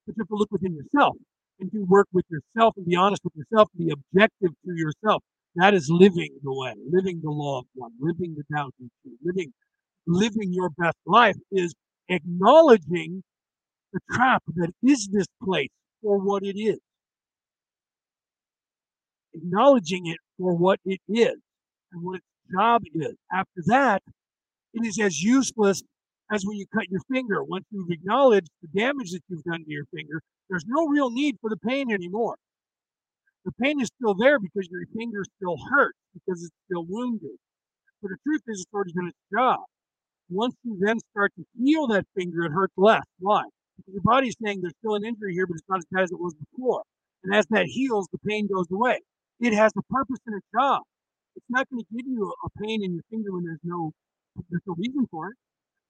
But 0.07 0.15
you 0.15 0.21
have 0.21 0.27
to 0.29 0.35
look 0.35 0.51
within 0.51 0.75
yourself 0.75 1.15
and 1.59 1.71
do 1.71 1.85
work 1.85 2.07
with 2.13 2.25
yourself 2.29 2.75
and 2.77 2.85
be 2.85 2.95
honest 2.95 3.21
with 3.23 3.33
yourself 3.35 3.69
and 3.77 3.87
be 3.87 3.93
objective 3.93 4.51
to 4.65 4.73
yourself. 4.73 5.23
That 5.55 5.73
is 5.73 5.89
living 5.89 6.29
the 6.43 6.53
way, 6.53 6.73
living 6.89 7.21
the 7.23 7.31
law 7.31 7.59
of 7.59 7.65
one, 7.75 7.91
living 7.99 8.35
the 8.35 8.43
Tao 8.55 8.69
Te 8.77 8.89
Ching, 9.03 9.17
living, 9.23 9.53
living 10.07 10.53
your 10.53 10.69
best 10.69 10.97
life 11.05 11.37
is 11.51 11.73
acknowledging 12.09 13.23
the 13.93 13.99
trap 14.11 14.43
that 14.55 14.71
is 14.83 15.07
this 15.11 15.27
place 15.43 15.69
for 16.01 16.19
what 16.19 16.43
it 16.43 16.57
is. 16.59 16.79
Acknowledging 19.35 20.07
it 20.07 20.17
for 20.37 20.55
what 20.55 20.79
it 20.85 21.01
is 21.07 21.35
and 21.91 22.03
what 22.03 22.17
its 22.17 22.25
job 22.53 22.83
is. 22.93 23.15
After 23.31 23.61
that, 23.67 24.01
it 24.73 24.85
is 24.85 24.99
as 24.99 25.21
useless 25.21 25.83
as 26.31 26.45
when 26.45 26.57
you 26.57 26.65
cut 26.73 26.89
your 26.89 27.01
finger. 27.11 27.43
Once 27.43 27.65
you've 27.71 27.91
acknowledged 27.91 28.49
the 28.61 28.79
damage 28.79 29.11
that 29.11 29.21
you've 29.27 29.43
done 29.43 29.63
to 29.63 29.71
your 29.71 29.85
finger, 29.93 30.21
there's 30.49 30.65
no 30.67 30.87
real 30.87 31.09
need 31.09 31.37
for 31.41 31.49
the 31.49 31.57
pain 31.57 31.91
anymore. 31.91 32.35
The 33.45 33.51
pain 33.61 33.79
is 33.79 33.89
still 33.99 34.15
there 34.15 34.39
because 34.39 34.67
your 34.71 34.85
finger 34.97 35.23
still 35.37 35.57
hurts 35.69 35.99
because 36.13 36.43
it's 36.43 36.55
still 36.65 36.85
wounded. 36.87 37.37
But 38.01 38.09
the 38.09 38.17
truth 38.23 38.41
is, 38.47 38.61
it's 38.61 38.73
already 38.73 38.93
done 38.93 39.07
its 39.07 39.17
job. 39.31 39.59
Once 40.29 40.55
you 40.63 40.77
then 40.79 40.97
start 41.11 41.31
to 41.37 41.45
heal 41.57 41.87
that 41.87 42.05
finger, 42.15 42.45
it 42.45 42.51
hurts 42.51 42.73
less. 42.77 43.03
Why? 43.19 43.43
Because 43.77 43.93
your 43.93 44.03
body's 44.03 44.35
saying 44.43 44.61
there's 44.61 44.73
still 44.79 44.95
an 44.95 45.05
injury 45.05 45.33
here, 45.33 45.45
but 45.45 45.55
it's 45.55 45.69
not 45.69 45.79
as 45.79 45.85
bad 45.91 46.03
as 46.03 46.11
it 46.11 46.19
was 46.19 46.33
before. 46.33 46.83
And 47.23 47.35
as 47.35 47.45
that 47.51 47.65
heals, 47.65 48.07
the 48.11 48.17
pain 48.27 48.47
goes 48.47 48.65
away. 48.71 48.99
It 49.39 49.53
has 49.53 49.71
a 49.77 49.81
purpose 49.93 50.19
and 50.25 50.35
a 50.35 50.57
job. 50.57 50.83
It's 51.35 51.45
not 51.49 51.69
going 51.69 51.83
to 51.83 51.87
give 51.95 52.07
you 52.07 52.33
a 52.45 52.49
pain 52.61 52.83
in 52.83 52.93
your 52.93 53.03
finger 53.09 53.33
when 53.33 53.43
there's 53.43 53.59
no 53.63 53.91
there's 54.49 54.63
no 54.67 54.75
reason 54.77 55.07
for 55.11 55.29
it. 55.29 55.37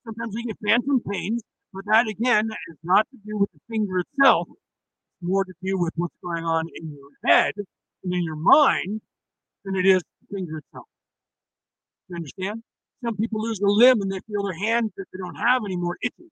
Sometimes 0.05 0.35
we 0.35 0.43
get 0.43 0.57
phantom 0.65 1.01
pains, 1.11 1.43
but 1.73 1.83
that 1.87 2.07
again 2.07 2.49
is 2.69 2.77
not 2.83 3.07
to 3.11 3.17
do 3.25 3.37
with 3.37 3.49
the 3.53 3.59
finger 3.69 3.99
itself. 3.99 4.47
It's 4.49 5.27
more 5.29 5.45
to 5.45 5.53
do 5.63 5.77
with 5.77 5.93
what's 5.95 6.15
going 6.23 6.43
on 6.43 6.65
in 6.75 6.91
your 6.91 7.09
head 7.25 7.53
and 8.03 8.13
in 8.13 8.23
your 8.23 8.35
mind 8.35 9.01
than 9.63 9.75
it 9.75 9.85
is 9.85 10.01
the 10.01 10.35
finger 10.37 10.57
itself. 10.59 10.85
You 12.09 12.17
understand? 12.17 12.63
Some 13.03 13.17
people 13.17 13.41
lose 13.41 13.59
a 13.61 13.67
limb 13.67 14.01
and 14.01 14.11
they 14.11 14.19
feel 14.27 14.43
their 14.43 14.57
hand 14.57 14.91
that 14.97 15.05
they 15.13 15.17
don't 15.17 15.35
have 15.35 15.63
anymore 15.65 15.97
itches. 16.01 16.31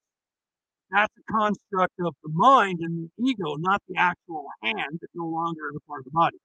That's 0.92 1.14
a 1.18 1.34
construct 1.34 1.94
of 2.00 2.16
the 2.24 2.30
mind 2.34 2.80
and 2.82 3.10
the 3.18 3.30
ego, 3.30 3.56
not 3.58 3.82
the 3.88 3.98
actual 3.98 4.46
hand 4.64 5.00
that 5.02 5.10
no 5.16 5.26
longer 5.26 5.70
a 5.76 5.80
part 5.88 6.02
of 6.02 6.06
the 6.06 6.12
body. 6.12 6.38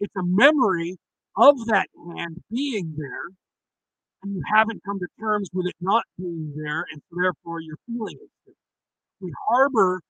It's 0.00 0.14
a 0.16 0.22
memory 0.24 0.96
of 1.36 1.66
that 1.66 1.88
hand 2.16 2.38
being 2.50 2.94
there, 2.96 3.26
and 4.22 4.34
you 4.34 4.42
haven't 4.52 4.82
come 4.84 4.98
to 4.98 5.06
terms 5.20 5.48
with 5.52 5.66
it 5.66 5.74
not 5.80 6.04
being 6.18 6.52
there, 6.56 6.84
and 6.92 7.02
so 7.08 7.16
therefore 7.20 7.60
you're 7.60 7.78
feeling 7.86 8.16
it. 8.20 8.54
We 9.20 9.32
harbor 9.48 10.00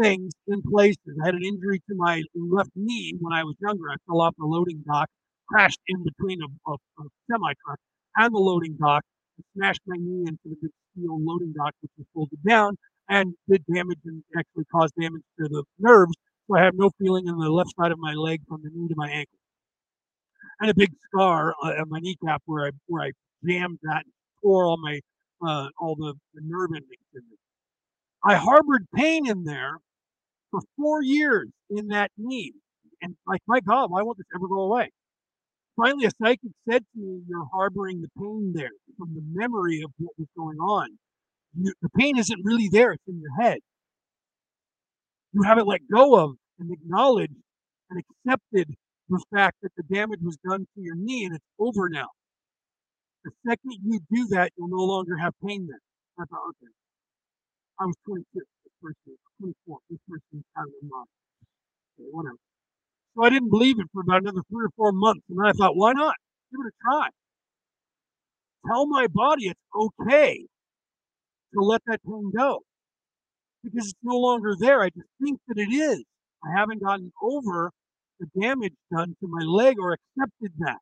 things 0.00 0.32
in 0.46 0.62
places. 0.62 1.18
I 1.22 1.26
had 1.26 1.34
an 1.34 1.44
injury 1.44 1.80
to 1.88 1.94
my 1.94 2.22
left 2.34 2.70
knee 2.74 3.14
when 3.20 3.32
I 3.32 3.44
was 3.44 3.54
younger. 3.60 3.90
I 3.90 3.96
fell 4.06 4.20
off 4.20 4.34
the 4.38 4.44
loading 4.44 4.84
dock, 4.86 5.08
crashed 5.48 5.80
in 5.86 6.04
between 6.04 6.40
a, 6.42 6.70
a, 6.70 6.74
a 6.74 7.04
semi 7.30 7.52
truck 7.64 7.78
and 8.16 8.34
the 8.34 8.38
loading 8.38 8.76
dock, 8.78 9.02
and 9.36 9.44
smashed 9.56 9.80
my 9.86 9.96
knee 9.98 10.24
into 10.26 10.38
the 10.44 10.56
big 10.60 10.70
steel 10.92 11.18
loading 11.20 11.54
dock, 11.56 11.72
which 11.80 11.92
was 11.96 12.06
folded 12.14 12.42
down 12.46 12.76
and 13.08 13.34
did 13.50 13.64
damage 13.72 13.98
and 14.04 14.22
actually 14.36 14.64
caused 14.70 14.94
damage 15.00 15.22
to 15.38 15.48
the 15.48 15.64
nerves. 15.78 16.14
I 16.54 16.64
have 16.64 16.74
no 16.74 16.90
feeling 16.98 17.26
in 17.26 17.36
the 17.36 17.50
left 17.50 17.74
side 17.78 17.92
of 17.92 17.98
my 17.98 18.14
leg 18.14 18.40
from 18.48 18.62
the 18.62 18.70
knee 18.72 18.88
to 18.88 18.94
my 18.96 19.10
ankle. 19.10 19.38
And 20.60 20.70
a 20.70 20.74
big 20.74 20.90
scar 21.06 21.54
on 21.62 21.88
my 21.88 22.00
kneecap 22.00 22.42
where 22.46 22.66
I 22.66 22.70
where 22.86 23.04
I 23.04 23.12
jammed 23.46 23.78
that 23.82 24.02
and 24.04 24.12
tore 24.42 24.66
all 24.66 24.78
my 24.78 25.00
uh, 25.46 25.68
all 25.80 25.94
the, 25.94 26.14
the 26.34 26.40
nerve 26.44 26.70
endings 26.74 27.08
in 27.14 27.22
me. 27.30 27.36
I 28.24 28.34
harbored 28.34 28.86
pain 28.94 29.28
in 29.28 29.44
there 29.44 29.78
for 30.50 30.60
four 30.76 31.02
years 31.02 31.48
in 31.70 31.88
that 31.88 32.10
knee. 32.16 32.52
And 33.00 33.14
like, 33.26 33.40
my 33.46 33.60
God, 33.60 33.90
why 33.90 34.02
won't 34.02 34.18
this 34.18 34.26
ever 34.34 34.48
go 34.48 34.62
away? 34.62 34.90
Finally, 35.76 36.06
a 36.06 36.10
psychic 36.20 36.50
said 36.68 36.82
to 36.94 37.00
me, 37.00 37.22
You're 37.28 37.46
harboring 37.52 38.00
the 38.00 38.08
pain 38.18 38.52
there 38.54 38.70
from 38.96 39.14
the 39.14 39.22
memory 39.32 39.82
of 39.82 39.92
what 39.98 40.14
was 40.18 40.26
going 40.36 40.58
on 40.58 40.98
you, 41.54 41.72
the 41.82 41.88
pain 41.90 42.18
isn't 42.18 42.40
really 42.44 42.68
there, 42.70 42.92
it's 42.92 43.02
in 43.08 43.20
your 43.20 43.34
head. 43.40 43.58
You 45.32 45.42
haven't 45.42 45.66
let 45.66 45.80
go 45.92 46.18
of 46.18 46.36
and 46.58 46.72
acknowledged 46.72 47.34
and 47.90 48.02
accepted 48.02 48.74
the 49.08 49.22
fact 49.34 49.56
that 49.62 49.72
the 49.76 49.82
damage 49.94 50.20
was 50.22 50.36
done 50.48 50.60
to 50.60 50.80
your 50.80 50.96
knee 50.96 51.24
and 51.24 51.34
it's 51.34 51.44
over 51.58 51.88
now. 51.88 52.08
The 53.24 53.30
second 53.46 53.72
you 53.84 54.00
do 54.10 54.26
that, 54.28 54.52
you'll 54.56 54.68
no 54.68 54.84
longer 54.84 55.16
have 55.16 55.34
pain 55.46 55.66
then. 55.68 55.78
I 56.18 56.24
thought, 56.24 56.48
okay. 56.50 56.72
I 57.80 57.86
was 57.86 57.94
22. 58.06 58.24
This 58.34 58.72
person 58.82 59.18
24. 59.40 59.78
This 59.90 59.98
mind. 60.10 61.06
Okay, 62.00 62.08
whatever. 62.10 62.36
So 63.16 63.24
I 63.24 63.30
didn't 63.30 63.50
believe 63.50 63.78
it 63.80 63.86
for 63.92 64.02
about 64.02 64.22
another 64.22 64.42
three 64.50 64.64
or 64.64 64.70
four 64.76 64.92
months. 64.92 65.24
And 65.28 65.38
I 65.46 65.52
thought, 65.52 65.76
why 65.76 65.92
not? 65.92 66.14
Give 66.50 66.60
it 66.64 66.68
a 66.68 66.76
try. 66.82 67.08
Tell 68.66 68.86
my 68.86 69.06
body 69.08 69.48
it's 69.48 69.60
okay 69.74 70.46
to 71.54 71.60
let 71.60 71.82
that 71.86 72.00
pain 72.04 72.32
go 72.36 72.60
because 73.64 73.88
it's 73.88 73.98
no 74.02 74.16
longer 74.16 74.54
there. 74.58 74.82
I 74.82 74.90
just 74.90 75.08
think 75.22 75.40
that 75.48 75.58
it 75.58 75.72
is. 75.72 76.04
I 76.44 76.58
haven't 76.58 76.82
gotten 76.82 77.12
over 77.22 77.70
the 78.20 78.26
damage 78.40 78.74
done 78.92 79.16
to 79.20 79.28
my 79.28 79.44
leg 79.44 79.76
or 79.80 79.92
accepted 79.92 80.52
that. 80.60 80.78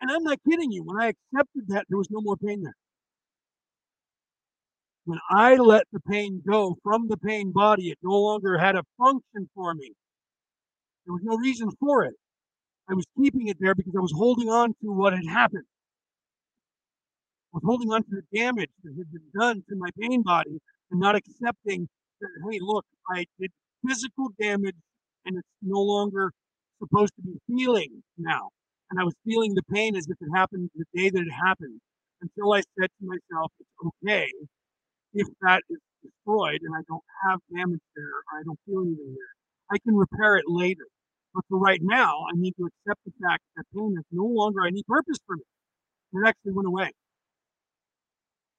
And 0.00 0.10
I'm 0.10 0.24
not 0.24 0.38
kidding 0.48 0.72
you. 0.72 0.82
When 0.84 1.00
I 1.00 1.08
accepted 1.08 1.68
that, 1.68 1.86
there 1.88 1.98
was 1.98 2.10
no 2.10 2.20
more 2.20 2.36
pain 2.36 2.62
there. 2.62 2.74
When 5.04 5.18
I 5.30 5.56
let 5.56 5.84
the 5.92 6.00
pain 6.00 6.42
go 6.48 6.76
from 6.82 7.08
the 7.08 7.16
pain 7.16 7.52
body, 7.52 7.90
it 7.90 7.98
no 8.02 8.18
longer 8.20 8.58
had 8.58 8.76
a 8.76 8.84
function 8.98 9.48
for 9.54 9.74
me. 9.74 9.92
There 11.06 11.14
was 11.14 11.22
no 11.24 11.36
reason 11.36 11.70
for 11.80 12.04
it. 12.04 12.14
I 12.88 12.94
was 12.94 13.06
keeping 13.20 13.48
it 13.48 13.56
there 13.60 13.74
because 13.74 13.94
I 13.96 14.00
was 14.00 14.12
holding 14.12 14.48
on 14.48 14.70
to 14.82 14.92
what 14.92 15.12
had 15.12 15.26
happened 15.26 15.64
I 17.52 17.58
was 17.58 17.64
holding 17.66 17.92
on 17.92 18.02
to 18.04 18.10
the 18.10 18.38
damage 18.38 18.70
that 18.82 18.94
had 18.96 19.12
been 19.12 19.28
done 19.38 19.62
to 19.68 19.76
my 19.76 19.90
pain 20.00 20.22
body 20.22 20.58
and 20.92 21.00
not 21.00 21.16
accepting 21.16 21.88
that, 22.20 22.28
hey, 22.50 22.60
look, 22.60 22.84
I 23.10 23.24
did 23.40 23.50
physical 23.86 24.28
damage 24.40 24.76
and 25.24 25.36
it's 25.38 25.48
no 25.62 25.80
longer 25.80 26.30
supposed 26.78 27.12
to 27.16 27.22
be 27.22 27.38
feeling 27.48 28.02
now. 28.18 28.50
And 28.90 29.00
I 29.00 29.04
was 29.04 29.14
feeling 29.24 29.54
the 29.54 29.62
pain 29.72 29.96
as 29.96 30.06
if 30.06 30.16
it 30.20 30.28
happened 30.34 30.70
the 30.76 30.84
day 30.94 31.08
that 31.08 31.20
it 31.20 31.32
happened 31.32 31.80
until 32.20 32.52
I 32.52 32.60
said 32.78 32.90
to 33.00 33.06
myself, 33.06 33.50
it's 33.58 33.92
okay 34.04 34.28
if 35.14 35.26
that 35.40 35.62
is 35.70 35.78
destroyed 36.02 36.60
and 36.62 36.74
I 36.76 36.82
don't 36.88 37.02
have 37.26 37.40
damage 37.56 37.80
there 37.96 38.04
or 38.04 38.40
I 38.40 38.42
don't 38.44 38.58
feel 38.66 38.82
anything 38.82 39.16
there. 39.16 39.32
I 39.72 39.78
can 39.78 39.96
repair 39.96 40.36
it 40.36 40.44
later. 40.46 40.86
But 41.34 41.44
for 41.48 41.58
right 41.58 41.80
now, 41.82 42.26
I 42.28 42.36
need 42.36 42.52
to 42.58 42.66
accept 42.68 43.00
the 43.06 43.12
fact 43.24 43.42
that 43.56 43.64
pain 43.74 43.94
is 43.98 44.04
no 44.12 44.26
longer 44.26 44.66
any 44.66 44.82
purpose 44.86 45.16
for 45.26 45.36
me. 45.36 45.42
It 46.12 46.28
actually 46.28 46.52
went 46.52 46.68
away. 46.68 46.90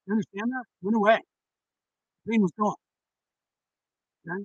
You 0.06 0.14
understand 0.14 0.50
that? 0.50 0.64
Went 0.82 0.96
away. 0.96 1.20
Pain 2.28 2.42
was 2.42 2.52
gone. 2.58 2.74
Okay? 4.26 4.44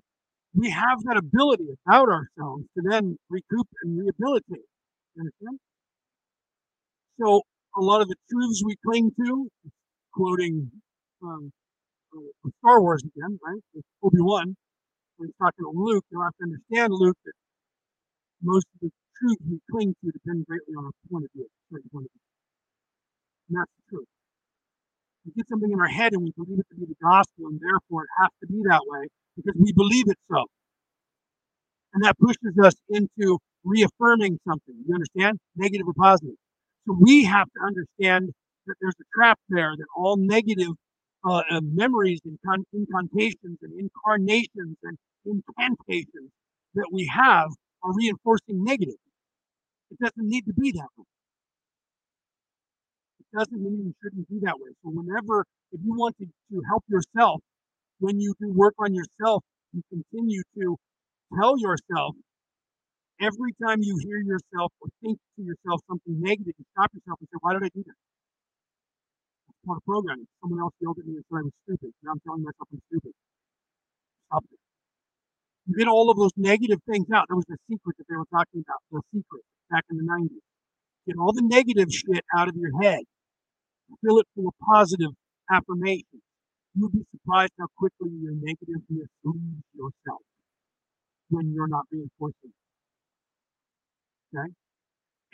We 0.54 0.70
have 0.72 1.04
that 1.04 1.18
ability 1.18 1.68
about 1.86 2.10
ourselves 2.10 2.66
to 2.76 2.84
then 2.84 3.18
recoup 3.30 3.68
and 3.84 4.00
rehabilitate. 4.00 4.66
Understand? 5.18 5.60
So 7.22 7.42
a 7.78 7.82
lot 7.82 8.02
of 8.02 8.08
the 8.08 8.16
truths 8.32 8.64
we 8.66 8.76
cling 8.86 9.12
to, 9.24 9.48
quoting 10.14 10.72
um, 11.22 11.52
uh, 12.16 12.50
Star 12.60 12.82
Wars 12.82 13.04
again, 13.04 13.40
right? 13.46 13.62
Obi 14.02 14.18
Wan, 14.20 14.56
when 15.18 15.28
he's 15.28 15.36
talking 15.38 15.66
to 15.66 15.72
Luke, 15.78 16.06
you 16.12 16.22
have 16.22 16.34
to 16.40 16.44
understand, 16.44 16.94
Luke, 16.94 17.18
that 17.26 17.34
most 18.42 18.66
of 18.76 18.80
the 18.82 18.92
truths 19.20 19.42
we 19.50 19.60
cling 19.70 19.96
to 20.04 20.12
depend 20.12 20.46
greatly 20.48 20.74
on 20.76 20.86
our 20.86 20.92
point 21.12 21.26
of 21.26 21.32
view, 21.36 21.48
certain 21.72 21.90
point 21.92 22.06
of 22.06 22.12
view. 22.12 22.22
And 23.50 23.58
that's 23.60 23.72
the 23.78 23.98
truth 23.98 24.08
we 25.26 25.32
get 25.36 25.48
something 25.50 25.72
in 25.72 25.80
our 25.80 25.88
head 25.88 26.14
and 26.14 26.24
we 26.24 26.32
believe 26.32 26.60
it 26.60 26.66
to 26.70 26.76
be 26.76 26.86
the 26.86 26.96
gospel, 27.02 27.48
and 27.48 27.60
therefore 27.60 28.04
it 28.04 28.10
has 28.20 28.30
to 28.42 28.48
be 28.48 28.62
that 28.70 28.82
way 28.86 29.08
because 29.36 29.60
we 29.60 29.74
believe 29.74 30.08
it 30.08 30.18
so. 30.32 30.46
And 31.94 32.04
that 32.04 32.18
pushes 32.20 32.58
us 32.64 32.76
into 32.90 33.40
reaffirming 33.64 34.40
something. 34.48 34.76
You 34.88 34.96
understand? 34.96 35.40
Negative 35.56 35.88
or 35.88 35.94
positive. 35.94 36.36
So 36.88 36.96
we 37.00 37.24
have 37.26 37.48
to 37.48 37.66
understand 37.66 38.32
that 38.68 38.76
there's 38.80 38.96
a 39.00 39.08
trap 39.14 39.40
there, 39.50 39.74
that 39.76 39.88
all 39.96 40.18
negative 40.18 40.72
uh, 41.28 41.42
uh, 41.50 41.62
memories 41.62 42.22
and 42.26 42.38
con- 42.46 42.66
incantations 42.74 43.58
and 43.62 43.74
incarnations 43.80 44.78
and 44.84 44.98
incantations 45.26 46.32
that 46.76 46.88
we 46.92 47.08
have 47.08 47.50
are 47.84 47.94
reinforcing 47.94 48.64
negative. 48.64 48.96
It 49.92 50.00
doesn't 50.00 50.30
need 50.30 50.46
to 50.46 50.54
be 50.54 50.72
that 50.74 50.88
way 50.98 51.06
doesn't 53.34 53.62
mean 53.62 53.92
you 53.92 53.94
shouldn't 54.02 54.28
be 54.30 54.40
that 54.44 54.58
way. 54.60 54.72
So 54.84 54.90
whenever, 54.90 55.46
if 55.72 55.80
you 55.84 55.94
want 55.94 56.18
to, 56.18 56.26
to 56.26 56.62
help 56.70 56.84
yourself, 56.90 57.42
when 58.00 58.20
you 58.20 58.34
do 58.40 58.52
work 58.54 58.74
on 58.80 58.94
yourself, 58.94 59.44
you 59.74 59.82
continue 59.90 60.42
to 60.58 60.78
tell 61.38 61.60
yourself 61.60 62.16
every 63.22 63.54
time 63.62 63.80
you 63.82 64.00
hear 64.02 64.20
yourself 64.20 64.72
or 64.82 64.88
think 65.04 65.20
to 65.36 65.44
yourself 65.44 65.82
something 65.88 66.16
negative, 66.20 66.56
you 66.58 66.66
stop 66.74 66.90
yourself 66.96 67.20
and 67.20 67.28
say, 67.30 67.40
why 67.42 67.54
did 67.54 67.64
I 67.64 67.70
do 67.76 67.84
that? 67.86 68.00
That's 69.48 69.60
part 69.68 69.78
of 69.78 69.86
programming. 69.86 70.28
Someone 70.42 70.60
else 70.64 70.74
yelled 70.80 70.98
at 70.98 71.06
me 71.06 71.20
and 71.20 71.26
said 71.28 71.38
I 71.38 71.44
was 71.44 71.56
stupid. 71.68 71.92
Now 72.02 72.16
I'm 72.16 72.22
telling 72.24 72.44
myself 72.44 72.68
I'm 72.72 72.82
stupid. 72.88 73.14
Stop 74.32 74.44
it. 74.48 74.60
You 75.68 75.76
get 75.78 75.88
all 75.88 76.10
of 76.10 76.18
those 76.18 76.34
negative 76.38 76.80
things 76.90 77.06
out. 77.14 77.28
That 77.30 77.36
was 77.36 77.46
the 77.46 77.60
secret 77.70 77.94
that 78.00 78.08
they 78.10 78.16
were 78.16 78.32
talking 78.32 78.64
about, 78.66 78.80
the 78.90 79.04
secret 79.14 79.44
back 79.70 79.84
in 79.92 79.98
the 79.98 80.08
90s. 80.08 80.42
Get 81.06 81.18
all 81.20 81.34
the 81.34 81.46
negative 81.46 81.94
shit 81.94 82.24
out 82.34 82.48
of 82.48 82.56
your 82.56 82.74
head 82.82 83.04
fill 84.06 84.20
it 84.20 84.28
full 84.36 84.48
of 84.48 84.54
positive 84.66 85.12
affirmations. 85.52 86.24
You'll 86.76 86.90
be 86.90 87.06
surprised 87.12 87.54
how 87.60 87.68
quickly 87.78 88.12
your 88.22 88.34
negativeness 88.34 89.10
leaves 89.24 89.64
yourself 89.74 90.22
when 91.30 91.54
you're 91.54 91.68
not 91.68 91.86
reinforcing. 91.92 92.54
Okay? 94.36 94.54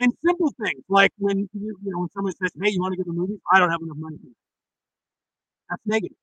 And 0.00 0.12
simple 0.26 0.52
things 0.62 0.84
like 0.88 1.12
when 1.18 1.48
you, 1.52 1.76
you 1.82 1.90
know 1.92 2.00
when 2.00 2.10
someone 2.10 2.32
says, 2.34 2.50
"Hey, 2.60 2.70
you 2.70 2.80
want 2.80 2.92
to 2.92 2.98
go 2.98 3.04
to 3.04 3.10
the 3.10 3.16
movies?" 3.18 3.38
I 3.52 3.58
don't 3.60 3.70
have 3.70 3.80
enough 3.82 3.96
money 3.98 4.16
for 4.18 4.26
that. 4.26 4.34
That's 5.70 5.82
negative. 5.86 6.16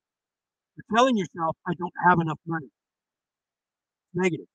You're 0.75 0.97
telling 0.97 1.17
yourself, 1.17 1.57
"I 1.67 1.73
don't 1.75 1.93
have 2.07 2.19
enough 2.19 2.39
money." 2.45 2.69
Negative. 4.13 4.47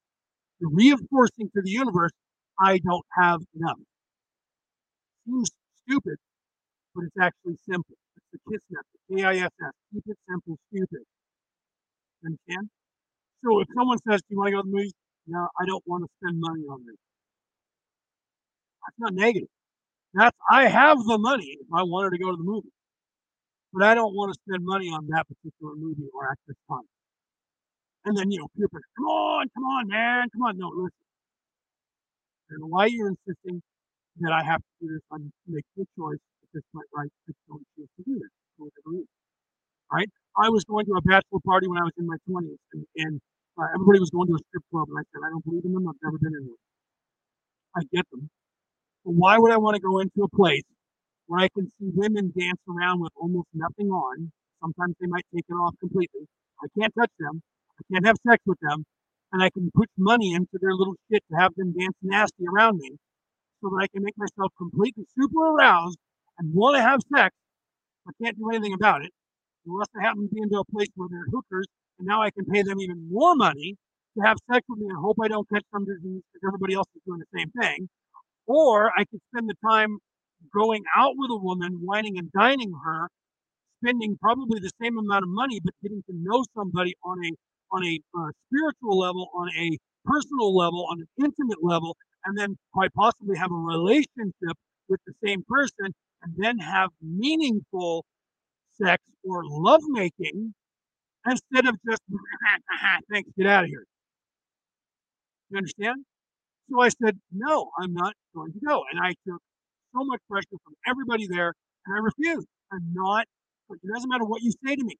You're 0.61 0.71
reinforcing 0.71 1.51
to 1.55 1.63
the 1.63 1.71
universe, 1.71 2.13
I 2.61 2.79
don't 2.79 3.07
have 3.17 3.41
enough. 3.55 3.79
Seems 5.27 5.51
stupid, 5.85 6.17
but 6.99 7.07
it's 7.07 7.17
actually 7.23 7.55
simple. 7.71 7.95
It's 8.17 8.27
the 8.33 8.39
KISS 8.51 8.63
method, 8.71 8.99
K-I-S-S. 9.07 9.73
Keep 9.95 10.03
it 10.07 10.19
simple, 10.29 10.59
stupid. 10.67 11.07
Understand? 12.27 12.69
So 13.45 13.61
if 13.61 13.69
someone 13.77 13.99
says, 14.03 14.21
"Do 14.23 14.35
you 14.35 14.39
want 14.39 14.49
to 14.49 14.53
go 14.57 14.63
to 14.63 14.69
the 14.69 14.77
movies?" 14.77 14.95
No, 15.29 15.47
I 15.61 15.65
don't 15.65 15.85
want 15.87 16.03
to 16.03 16.11
spend 16.19 16.41
money 16.41 16.65
on 16.67 16.85
this. 16.85 16.97
That's 18.83 18.99
not 18.99 19.15
negative. 19.15 19.49
That's 20.13 20.37
I 20.51 20.67
have 20.67 20.99
the 21.05 21.19
money 21.19 21.57
if 21.61 21.69
I 21.73 21.85
wanted 21.85 22.11
to 22.11 22.19
go 22.19 22.33
to 22.33 22.37
the 22.37 22.43
movie, 22.43 22.73
but 23.73 23.85
I 23.85 23.95
don't 23.95 24.15
want 24.15 24.35
to 24.35 24.41
spend 24.49 24.65
money 24.65 24.89
on 24.89 25.07
that 25.09 25.27
particular 25.29 25.77
movie 25.77 26.09
or 26.13 26.29
at 26.33 26.39
this 26.49 26.57
time. 26.69 26.89
And 28.07 28.17
then 28.17 28.33
you 28.33 28.41
know, 28.41 28.49
people, 28.57 28.81
come 28.97 29.07
on, 29.07 29.47
come 29.55 29.65
on, 29.65 29.87
man, 29.87 30.29
come 30.33 30.43
on. 30.43 30.59
No, 30.59 30.69
listen. 30.75 30.91
And 32.51 32.71
why 32.71 32.87
you're 32.87 33.15
insisting 33.15 33.63
that 34.21 34.33
I 34.33 34.43
have 34.43 34.61
to 34.61 34.73
do 34.81 34.95
this. 34.95 35.03
I'm 35.13 35.31
making 35.47 35.63
a 35.79 35.87
choice 36.01 36.19
right? 36.75 37.11
I 37.29 37.33
don't 37.49 37.67
choose 37.77 37.89
to 37.97 38.03
do 38.05 38.21
for 38.57 38.69
whatever 38.69 38.91
reason. 38.95 39.15
Right? 39.93 40.11
I 40.37 40.49
was 40.51 40.65
going 40.65 40.87
to 40.87 40.95
a 40.99 41.03
bachelor 41.03 41.41
party 41.45 41.67
when 41.67 41.79
I 41.79 41.85
was 41.85 41.97
in 41.99 42.07
my 42.07 42.17
20s, 42.29 42.61
and, 42.73 42.85
and 42.97 43.21
uh, 43.59 43.67
everybody 43.75 43.99
was 44.01 44.11
going 44.11 44.29
to 44.29 44.35
a 44.35 44.43
strip 44.49 44.65
club, 44.71 44.87
and 44.91 44.99
I 44.99 45.05
said, 45.11 45.21
I 45.25 45.31
don't 45.31 45.45
believe 45.45 45.65
in 45.65 45.73
them. 45.73 45.89
I've 45.89 46.03
never 46.03 46.19
been 46.19 46.35
in 46.35 46.45
one. 46.47 46.63
I 47.77 47.81
get 47.93 48.07
them. 48.11 48.31
But 49.05 49.15
why 49.15 49.39
would 49.39 49.53
I 49.53 49.59
want 49.59 49.77
to 49.77 49.83
go 49.83 49.99
into 49.99 50.23
a 50.23 50.31
place 50.31 50.67
where 51.27 51.41
I 51.41 51.49
can 51.55 51.73
see 51.79 51.91
women 51.95 52.33
dance 52.37 52.61
around 52.69 53.01
with 53.01 53.13
almost 53.17 53.49
nothing 53.55 53.89
on? 53.91 54.31
Sometimes 54.61 54.95
they 55.01 55.07
might 55.07 55.27
take 55.35 55.45
it 55.49 55.55
off 55.55 55.75
completely. 55.81 56.27
I 56.63 56.67
can't 56.79 56.93
touch 56.95 57.13
them. 57.19 57.43
I 57.79 57.83
can't 57.93 58.07
have 58.07 58.17
sex 58.27 58.43
with 58.47 58.59
them 58.61 58.85
and 59.33 59.43
I 59.43 59.51
can 59.51 59.71
put 59.75 59.89
money 59.97 60.33
into 60.33 60.59
their 60.61 60.73
little 60.73 60.95
shit 61.11 61.23
to 61.31 61.37
have 61.39 61.55
them 61.57 61.75
dance 61.79 61.97
nasty 62.03 62.45
around 62.47 62.79
me 62.79 62.97
so 63.61 63.71
that 63.71 63.83
I 63.83 63.87
can 63.89 64.03
make 64.03 64.17
myself 64.17 64.53
completely 64.57 65.05
super 65.19 65.53
aroused 65.53 65.99
and 66.39 66.55
want 66.55 66.77
to 66.77 66.83
have 66.83 67.01
sex, 67.15 67.35
but 68.07 68.15
can't 68.23 68.39
do 68.39 68.51
anything 68.51 68.75
about 68.75 69.05
it 69.05 69.11
unless 69.67 69.89
I 69.97 70.03
happen 70.03 70.29
to 70.29 70.35
be 70.35 70.41
into 70.41 70.59
a 70.59 70.65
place 70.65 70.89
where 70.95 71.09
they're 71.11 71.27
hookers 71.31 71.67
and 71.99 72.07
now 72.07 72.23
I 72.23 72.31
can 72.31 72.45
pay 72.47 72.63
them 72.63 72.81
even 72.81 73.09
more 73.11 73.35
money 73.35 73.77
to 74.17 74.25
have 74.25 74.39
sex 74.51 74.65
with 74.69 74.79
me 74.79 74.87
and 74.89 74.99
hope 74.99 75.17
I 75.23 75.29
don't 75.29 75.49
catch 75.49 75.65
some 75.73 75.85
disease 75.85 76.23
because 76.33 76.47
everybody 76.47 76.75
else 76.75 76.87
is 76.95 77.03
doing 77.07 77.21
the 77.21 77.39
same 77.39 77.51
thing. 77.61 77.89
Or 78.47 78.91
I 78.97 79.05
could 79.05 79.21
spend 79.33 79.49
the 79.49 79.55
time 79.69 79.99
going 80.55 80.83
out 80.97 81.13
with 81.17 81.31
a 81.31 81.37
woman, 81.37 81.81
wining 81.83 82.19
and 82.19 82.31
dining 82.33 82.73
her, 82.85 83.09
spending 83.83 84.17
probably 84.21 84.61
the 84.61 84.71
same 84.81 84.99
amount 84.99 85.25
of 85.25 85.29
money, 85.29 85.61
but 85.63 85.75
getting 85.83 86.03
to 86.09 86.17
know 86.17 86.45
somebody 86.57 86.95
on 87.05 87.19
a 87.25 87.31
on 87.71 87.85
a 87.85 88.01
uh, 88.19 88.31
spiritual 88.47 88.99
level, 88.99 89.29
on 89.35 89.51
a 89.51 89.77
personal 90.07 90.57
level, 90.57 90.87
on 90.91 91.01
an 91.01 91.09
intimate 91.23 91.63
level, 91.63 91.95
and 92.25 92.39
then 92.39 92.57
quite 92.73 92.93
possibly 92.95 93.37
have 93.37 93.53
a 93.53 93.55
relationship 93.55 94.57
with 94.89 95.01
the 95.07 95.13
same 95.23 95.45
person, 95.47 95.93
and 96.23 96.35
then 96.37 96.59
have 96.59 96.91
meaningful 97.03 98.05
sex 98.81 99.03
or 99.25 99.43
lovemaking 99.45 100.55
instead 101.27 101.67
of 101.67 101.77
just 101.89 102.01
thanks, 103.13 103.31
get 103.37 103.47
out 103.47 103.65
of 103.65 103.71
here. 103.71 103.85
You 105.51 105.59
understand? 105.59 106.05
So 106.71 106.81
I 106.81 106.89
said, 106.89 107.19
no, 107.33 107.71
I'm 107.79 107.95
not 107.95 108.13
going 108.35 108.53
to 108.53 108.61
go. 108.67 108.85
And 108.93 109.01
I 109.01 109.15
took 109.27 109.41
so 109.95 110.05
much 110.05 110.21
pressure 110.31 110.59
from 110.65 110.75
everybody 110.87 111.27
there, 111.27 111.55
and 111.87 111.97
I 111.97 112.01
refused. 112.01 112.47
I'm 112.73 112.93
not, 112.93 113.25
it 113.71 113.81
doesn't 113.95 114.09
matter 114.09 114.25
what 114.25 114.43
you 114.43 114.53
say 114.65 114.77
to 114.77 114.85
me. 114.85 114.97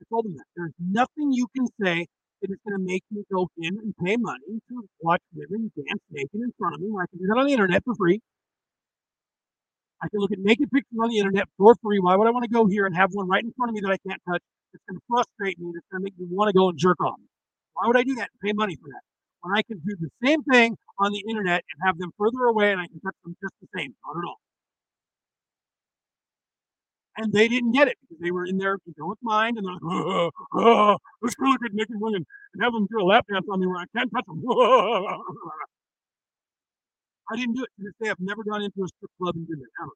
I 0.00 0.04
told 0.10 0.26
him 0.26 0.34
that. 0.36 0.44
There's 0.54 0.72
nothing 0.78 1.32
you 1.32 1.46
can 1.56 1.66
say 1.80 2.06
that 2.42 2.50
is 2.50 2.58
going 2.68 2.78
to 2.78 2.84
make 2.84 3.02
me 3.10 3.24
go 3.32 3.48
in 3.56 3.78
and 3.78 3.94
pay 4.04 4.16
money 4.16 4.60
to 4.68 4.84
watch 5.00 5.22
women 5.34 5.72
dance 5.74 6.02
naked 6.10 6.28
in 6.34 6.52
front 6.58 6.74
of 6.74 6.80
me 6.80 6.88
I 6.92 7.06
can 7.08 7.18
do 7.18 7.26
that 7.28 7.38
on 7.38 7.46
the 7.46 7.52
internet 7.52 7.82
for 7.84 7.94
free. 7.94 8.20
I 10.02 10.08
can 10.08 10.20
look 10.20 10.32
at 10.32 10.38
naked 10.38 10.70
pictures 10.70 10.98
on 11.00 11.10
the 11.10 11.18
internet 11.18 11.48
for 11.56 11.74
free. 11.82 11.98
Why 11.98 12.16
would 12.16 12.26
I 12.28 12.30
want 12.30 12.44
to 12.44 12.50
go 12.50 12.66
here 12.66 12.86
and 12.86 12.94
have 12.96 13.10
one 13.12 13.28
right 13.28 13.42
in 13.42 13.52
front 13.56 13.70
of 13.70 13.74
me 13.74 13.80
that 13.82 13.92
I 13.92 13.98
can't 14.08 14.20
touch? 14.28 14.42
It's 14.74 14.82
going 14.88 14.98
to 14.98 15.04
frustrate 15.08 15.58
me. 15.58 15.72
It's 15.74 15.86
going 15.90 16.00
to 16.00 16.04
make 16.04 16.18
me 16.18 16.26
want 16.30 16.48
to 16.48 16.52
go 16.52 16.68
and 16.68 16.78
jerk 16.78 17.00
off. 17.00 17.16
Why 17.74 17.86
would 17.86 17.96
I 17.96 18.02
do 18.02 18.14
that 18.16 18.28
and 18.32 18.40
pay 18.42 18.52
money 18.52 18.76
for 18.76 18.88
that? 18.88 19.00
When 19.40 19.56
I 19.56 19.62
can 19.62 19.78
do 19.78 19.96
the 19.98 20.10
same 20.24 20.42
thing 20.44 20.76
on 20.98 21.12
the 21.12 21.22
internet 21.28 21.64
and 21.64 21.86
have 21.86 21.98
them 21.98 22.10
further 22.18 22.44
away 22.44 22.72
and 22.72 22.80
I 22.80 22.86
can 22.86 23.00
touch 23.00 23.14
them 23.24 23.36
just 23.42 23.54
the 23.60 23.68
same. 23.76 23.94
Not 24.06 24.18
at 24.18 24.26
all 24.26 24.40
and 27.16 27.32
they 27.32 27.48
didn't 27.48 27.72
get 27.72 27.88
it 27.88 27.96
because 28.02 28.20
they 28.22 28.30
were 28.30 28.44
in 28.44 28.58
their 28.58 28.78
egoic 28.78 29.16
mind 29.22 29.58
and 29.58 29.66
they're 29.66 29.74
like, 29.74 29.82
oh, 29.84 30.30
oh, 30.54 30.98
let's 31.22 31.34
go 31.34 31.46
look 31.46 31.64
at 31.64 31.72
naked 31.72 31.96
women 31.98 32.24
and 32.54 32.62
have 32.62 32.72
them 32.72 32.86
do 32.90 33.00
a 33.00 33.04
lap 33.04 33.26
dance 33.32 33.46
on 33.50 33.60
me 33.60 33.66
where 33.66 33.78
I 33.78 33.86
can't 33.96 34.10
touch 34.14 34.26
them. 34.26 34.42
I 37.30 37.36
didn't 37.36 37.54
do 37.54 37.64
it 37.64 37.70
to 37.78 37.82
this 37.84 37.94
day. 38.00 38.10
I've 38.10 38.20
never 38.20 38.44
gone 38.44 38.62
into 38.62 38.84
a 38.84 38.88
strip 38.88 39.10
club 39.20 39.34
and 39.34 39.46
did 39.46 39.58
it 39.58 39.70
ever. 39.82 39.92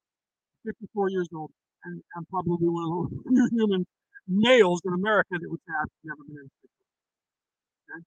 54 0.67 1.11
years 1.11 1.29
old, 1.35 1.51
and 1.85 2.03
I'm 2.17 2.27
probably 2.27 2.69
one 2.69 2.85
of 2.85 3.11
the 3.11 3.23
few 3.31 3.49
human 3.53 3.87
males 4.29 4.81
in 4.85 4.93
America 4.93 5.39
that 5.41 5.49
would 5.51 5.61
say 5.67 5.75
I've 5.81 5.89
never 6.05 6.23
been 6.27 6.37
in 6.37 6.47
a 6.47 6.53
strip 6.59 6.73
club. 6.75 7.99
Okay? 7.99 8.03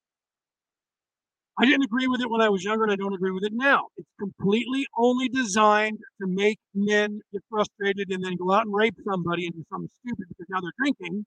I 1.59 1.65
didn't 1.65 1.83
agree 1.83 2.07
with 2.07 2.21
it 2.21 2.29
when 2.29 2.41
I 2.41 2.49
was 2.49 2.63
younger, 2.63 2.83
and 2.83 2.91
I 2.91 2.95
don't 2.95 3.13
agree 3.13 3.31
with 3.31 3.43
it 3.43 3.53
now. 3.53 3.87
It's 3.97 4.09
completely 4.19 4.87
only 4.97 5.29
designed 5.29 5.99
to 6.21 6.27
make 6.27 6.59
men 6.73 7.21
get 7.31 7.43
frustrated 7.49 8.11
and 8.11 8.23
then 8.23 8.35
go 8.35 8.51
out 8.51 8.65
and 8.65 8.73
rape 8.73 8.95
somebody 9.07 9.45
and 9.45 9.55
do 9.55 9.63
something 9.71 9.89
stupid 10.03 10.25
because 10.29 10.47
now 10.49 10.59
they're 10.61 10.77
drinking. 10.77 11.25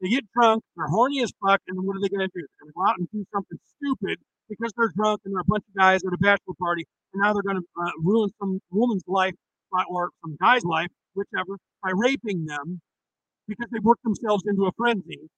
They 0.00 0.08
get 0.08 0.24
drunk, 0.34 0.62
they're 0.76 0.88
horny 0.88 1.22
as 1.22 1.32
fuck, 1.40 1.60
and 1.68 1.78
then 1.78 1.86
what 1.86 1.96
are 1.96 2.00
they 2.00 2.08
going 2.08 2.26
to 2.26 2.32
do? 2.34 2.42
They're 2.42 2.64
going 2.66 2.72
to 2.72 2.76
go 2.76 2.86
out 2.86 2.98
and 2.98 3.08
do 3.10 3.24
something 3.32 3.58
stupid 3.78 4.18
because 4.48 4.72
they're 4.76 4.92
drunk 4.94 5.20
and 5.24 5.34
they're 5.34 5.46
a 5.46 5.48
bunch 5.48 5.64
of 5.68 5.74
guys 5.74 6.02
at 6.04 6.12
a 6.12 6.18
bachelor 6.18 6.54
party, 6.58 6.84
and 7.12 7.22
now 7.22 7.32
they're 7.32 7.46
going 7.46 7.62
to 7.62 7.66
uh, 7.80 7.90
ruin 8.02 8.30
some 8.40 8.60
woman's 8.70 9.04
life 9.06 9.34
by, 9.72 9.82
or 9.88 10.10
some 10.22 10.36
guy's 10.40 10.64
life, 10.64 10.88
whichever, 11.14 11.56
by 11.82 11.90
raping 11.94 12.44
them 12.44 12.80
because 13.48 13.66
they 13.72 13.78
worked 13.80 14.02
themselves 14.02 14.42
into 14.46 14.64
a 14.66 14.72
frenzy 14.76 15.30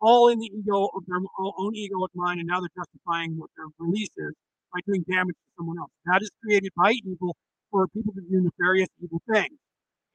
all 0.00 0.28
in 0.28 0.38
the 0.38 0.46
ego 0.46 0.88
of 0.96 1.04
their 1.06 1.20
own 1.38 1.74
egoic 1.74 2.08
mind, 2.14 2.40
and 2.40 2.48
now 2.48 2.60
they're 2.60 2.72
justifying 2.74 3.36
what 3.36 3.50
their 3.56 3.66
release 3.78 4.10
is 4.16 4.32
by 4.72 4.80
doing 4.86 5.04
damage 5.10 5.36
to 5.36 5.50
someone 5.58 5.78
else. 5.78 5.90
That 6.06 6.22
is 6.22 6.30
created 6.42 6.72
by 6.76 6.92
evil 7.04 7.36
for 7.70 7.86
people 7.88 8.14
to 8.14 8.20
do 8.20 8.40
nefarious 8.40 8.88
evil 9.02 9.20
things. 9.30 9.56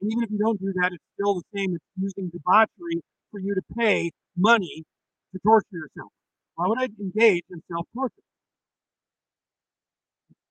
And 0.00 0.12
even 0.12 0.24
if 0.24 0.30
you 0.30 0.38
don't 0.38 0.60
do 0.60 0.72
that, 0.82 0.92
it's 0.92 1.04
still 1.14 1.36
the 1.36 1.46
same 1.54 1.74
It's 1.74 1.84
using 1.96 2.30
debauchery 2.30 3.00
for 3.30 3.40
you 3.40 3.54
to 3.54 3.62
pay 3.78 4.10
money 4.36 4.84
to 5.32 5.40
torture 5.40 5.66
yourself. 5.72 6.10
Why 6.56 6.68
would 6.68 6.78
I 6.80 6.88
engage 7.00 7.44
in 7.50 7.62
self 7.70 7.86
torture? 7.94 8.14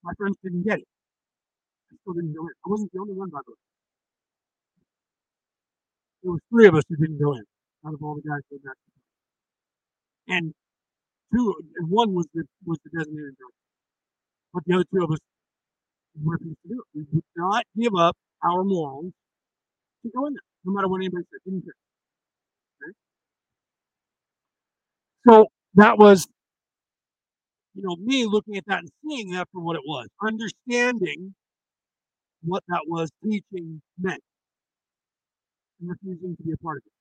My 0.03 0.13
friends 0.17 0.37
didn't 0.43 0.63
get 0.63 0.79
it. 0.79 0.87
I 1.91 1.95
still 2.01 2.13
didn't 2.13 2.33
go 2.35 2.41
in. 2.43 2.53
I 2.65 2.69
wasn't 2.69 2.91
the 2.93 2.99
only 2.99 3.13
one, 3.13 3.29
by 3.29 3.39
the 3.45 3.51
way. 3.51 3.57
There 6.23 6.31
was 6.33 6.41
three 6.51 6.67
of 6.67 6.75
us 6.75 6.83
who 6.89 6.97
didn't 6.97 7.19
go 7.19 7.33
in 7.33 7.43
out 7.87 7.93
of 7.93 8.03
all 8.03 8.15
the 8.15 8.21
guys 8.27 8.41
who 8.49 8.57
were 8.57 8.69
back 8.69 8.77
and 10.27 10.53
two 11.33 11.53
and 11.77 11.89
one 11.89 12.13
was 12.13 12.27
the 12.33 12.45
was 12.65 12.79
the 12.83 12.91
designated 12.97 13.35
driver. 13.37 13.53
But 14.53 14.63
the 14.65 14.75
other 14.75 14.85
two 14.93 15.03
of 15.03 15.11
us 15.11 15.19
refused 16.23 16.57
to 16.63 16.69
do 16.69 16.81
it. 16.81 16.87
We 16.99 17.05
would 17.13 17.23
not 17.35 17.65
give 17.79 17.95
up 17.95 18.17
our 18.43 18.63
morals 18.63 19.13
to 20.03 20.11
go 20.15 20.27
in 20.27 20.33
there, 20.33 20.41
no 20.65 20.73
matter 20.73 20.87
what 20.87 20.97
anybody 20.99 21.25
said. 21.31 21.39
Didn't 21.45 21.63
care. 21.65 21.73
Okay? 22.83 22.93
So 25.27 25.47
that 25.75 25.97
was, 25.97 26.27
you 27.73 27.83
know, 27.83 27.95
me 27.97 28.25
looking 28.25 28.57
at 28.57 28.65
that 28.67 28.79
and 28.79 28.89
seeing 29.03 29.31
that 29.31 29.47
for 29.51 29.61
what 29.61 29.75
it 29.75 29.81
was, 29.85 30.07
understanding 30.21 31.33
what 32.43 32.63
that 32.67 32.81
was 32.87 33.09
teaching 33.23 33.81
meant, 33.99 34.21
and 35.79 35.89
refusing 35.89 36.35
to 36.37 36.43
be 36.43 36.51
a 36.51 36.57
part 36.57 36.77
of 36.77 36.83
it. 36.85 36.91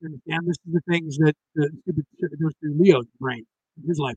You 0.00 0.08
understand? 0.08 0.46
This 0.46 0.56
is 0.66 0.72
the 0.72 0.80
things 0.88 1.18
that 1.18 1.34
the 1.54 1.70
stupid 1.82 2.06
shit 2.18 2.40
goes 2.40 2.52
through 2.60 2.78
Leo's 2.78 3.06
brain 3.20 3.44
in 3.82 3.88
his 3.88 3.98
life. 3.98 4.16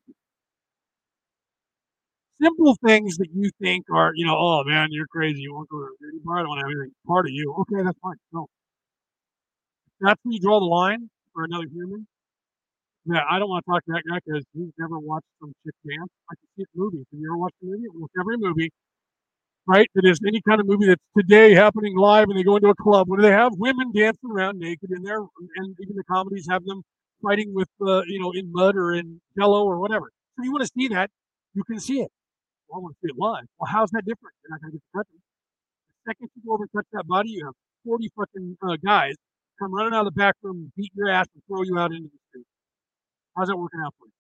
Simple 2.42 2.78
things 2.86 3.18
that 3.18 3.28
you 3.34 3.52
think 3.62 3.86
are, 3.94 4.12
you 4.16 4.26
know, 4.26 4.38
oh 4.38 4.64
man, 4.66 4.88
you're 4.92 5.08
crazy. 5.08 5.42
You 5.42 5.54
won't 5.54 5.68
go 5.70 5.80
to 5.80 5.84
a 5.86 5.96
dirty 6.02 6.20
bar. 6.24 6.40
I 6.40 6.44
don't 6.44 6.58
have 6.58 6.66
anything 6.68 6.92
part 7.06 7.26
of 7.26 7.32
you. 7.34 7.54
Okay, 7.60 7.84
that's 7.84 8.00
fine. 8.02 8.16
No. 8.32 8.48
That's 10.00 10.20
where 10.24 10.34
you 10.34 10.40
draw 10.40 10.60
the 10.60 10.66
line 10.66 11.10
for 11.34 11.44
another 11.44 11.66
human. 11.70 12.08
I 13.18 13.40
don't 13.40 13.50
want 13.50 13.66
to 13.66 13.72
talk 13.72 13.82
to 13.86 13.92
that 13.94 14.04
guy 14.08 14.20
because 14.26 14.46
he's 14.54 14.74
never 14.78 15.00
watched 15.00 15.30
some 15.42 15.54
chick 15.66 15.76
dance. 15.82 16.12
I 16.30 16.36
can 16.36 16.48
see 16.56 16.64
it 16.64 16.70
movies. 16.76 17.06
Have 17.12 17.20
you 17.20 17.30
ever 17.30 17.38
watched 17.38 17.58
a 17.64 17.66
movie? 17.66 17.88
Almost 17.90 18.14
every 18.20 18.38
movie 18.38 18.70
right? 19.68 19.88
That 19.96 20.06
is 20.06 20.20
any 20.28 20.42
kind 20.48 20.60
of 20.60 20.68
movie 20.68 20.88
that's 20.88 21.04
today 21.18 21.54
happening 21.54 21.96
live 21.96 22.28
and 22.30 22.38
they 22.38 22.44
go 22.44 22.56
into 22.56 22.70
a 22.70 22.76
club. 22.76 23.08
Do 23.08 23.22
they 23.22 23.32
have? 23.32 23.54
Women 23.56 23.92
dancing 23.94 24.32
around 24.32 24.60
naked 24.60 24.90
in 24.92 25.04
there, 25.04 25.20
and 25.20 25.76
even 25.82 25.96
the 25.96 26.04
comedies 26.12 26.48
have 26.50 26.66
them 26.66 26.82
fighting 27.22 27.54
with, 27.54 27.70
uh, 27.82 28.02
you 28.08 28.20
know, 28.20 28.32
in 28.32 28.52
mud 28.52 28.76
or 28.76 28.94
in 28.94 29.22
jello 29.38 29.64
or 29.66 29.80
whatever. 29.80 30.12
So 30.36 30.44
you 30.44 30.52
want 30.52 30.64
to 30.64 30.72
see 30.76 30.88
that, 30.90 31.10
you 31.54 31.64
can 31.64 31.80
see 31.80 32.02
it. 32.02 32.12
Well, 32.68 32.80
I 32.80 32.84
want 32.84 32.96
to 32.96 33.00
see 33.08 33.12
it 33.14 33.20
live. 33.20 33.46
Well, 33.60 33.72
how's 33.72 33.92
that 33.92 34.06
different? 34.06 34.36
You're 34.44 34.52
not 34.52 34.62
going 34.62 34.72
to 34.72 34.78
get 34.78 34.84
to 34.92 34.98
touch. 34.98 35.08
The 35.12 36.12
second 36.12 36.30
you 36.36 36.42
go 36.48 36.54
over 36.54 36.64
and 36.64 36.72
touch 36.76 36.88
that 36.94 37.08
body, 37.08 37.30
you 37.30 37.46
have 37.46 37.54
40 37.86 38.10
fucking 38.18 38.58
uh, 38.64 38.78
guys 38.84 39.16
come 39.60 39.74
running 39.74 39.94
out 39.94 40.08
of 40.08 40.14
the 40.14 40.18
back 40.18 40.36
room, 40.42 40.72
beat 40.78 40.92
your 40.96 41.10
ass, 41.10 41.28
and 41.36 41.44
throw 41.48 41.64
you 41.64 41.78
out 41.78 41.92
into 41.92 42.10
the 42.10 42.20
street. 42.30 42.48
How's 43.40 43.48
that 43.48 43.56
working 43.56 43.80
out 43.80 43.96
for 43.96 44.04
you? 44.04 44.20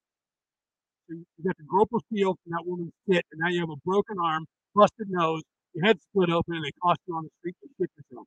So 1.11 1.11
you 1.19 1.43
got 1.43 1.59
the 1.59 1.67
gropal 1.67 1.99
seal 2.07 2.39
from 2.39 2.55
that 2.55 2.63
woman's 2.63 2.95
tit, 3.03 3.27
and 3.35 3.43
now 3.43 3.51
you 3.51 3.59
have 3.59 3.67
a 3.67 3.75
broken 3.83 4.15
arm, 4.15 4.47
busted 4.71 5.11
nose, 5.11 5.43
your 5.75 5.83
head 5.83 5.99
split 5.99 6.31
open, 6.31 6.55
and 6.55 6.63
they 6.63 6.71
toss 6.79 6.95
you 7.03 7.19
on 7.19 7.27
the 7.27 7.33
street 7.43 7.59
to 7.59 7.67
shit 7.75 7.91
yourself. 7.99 8.23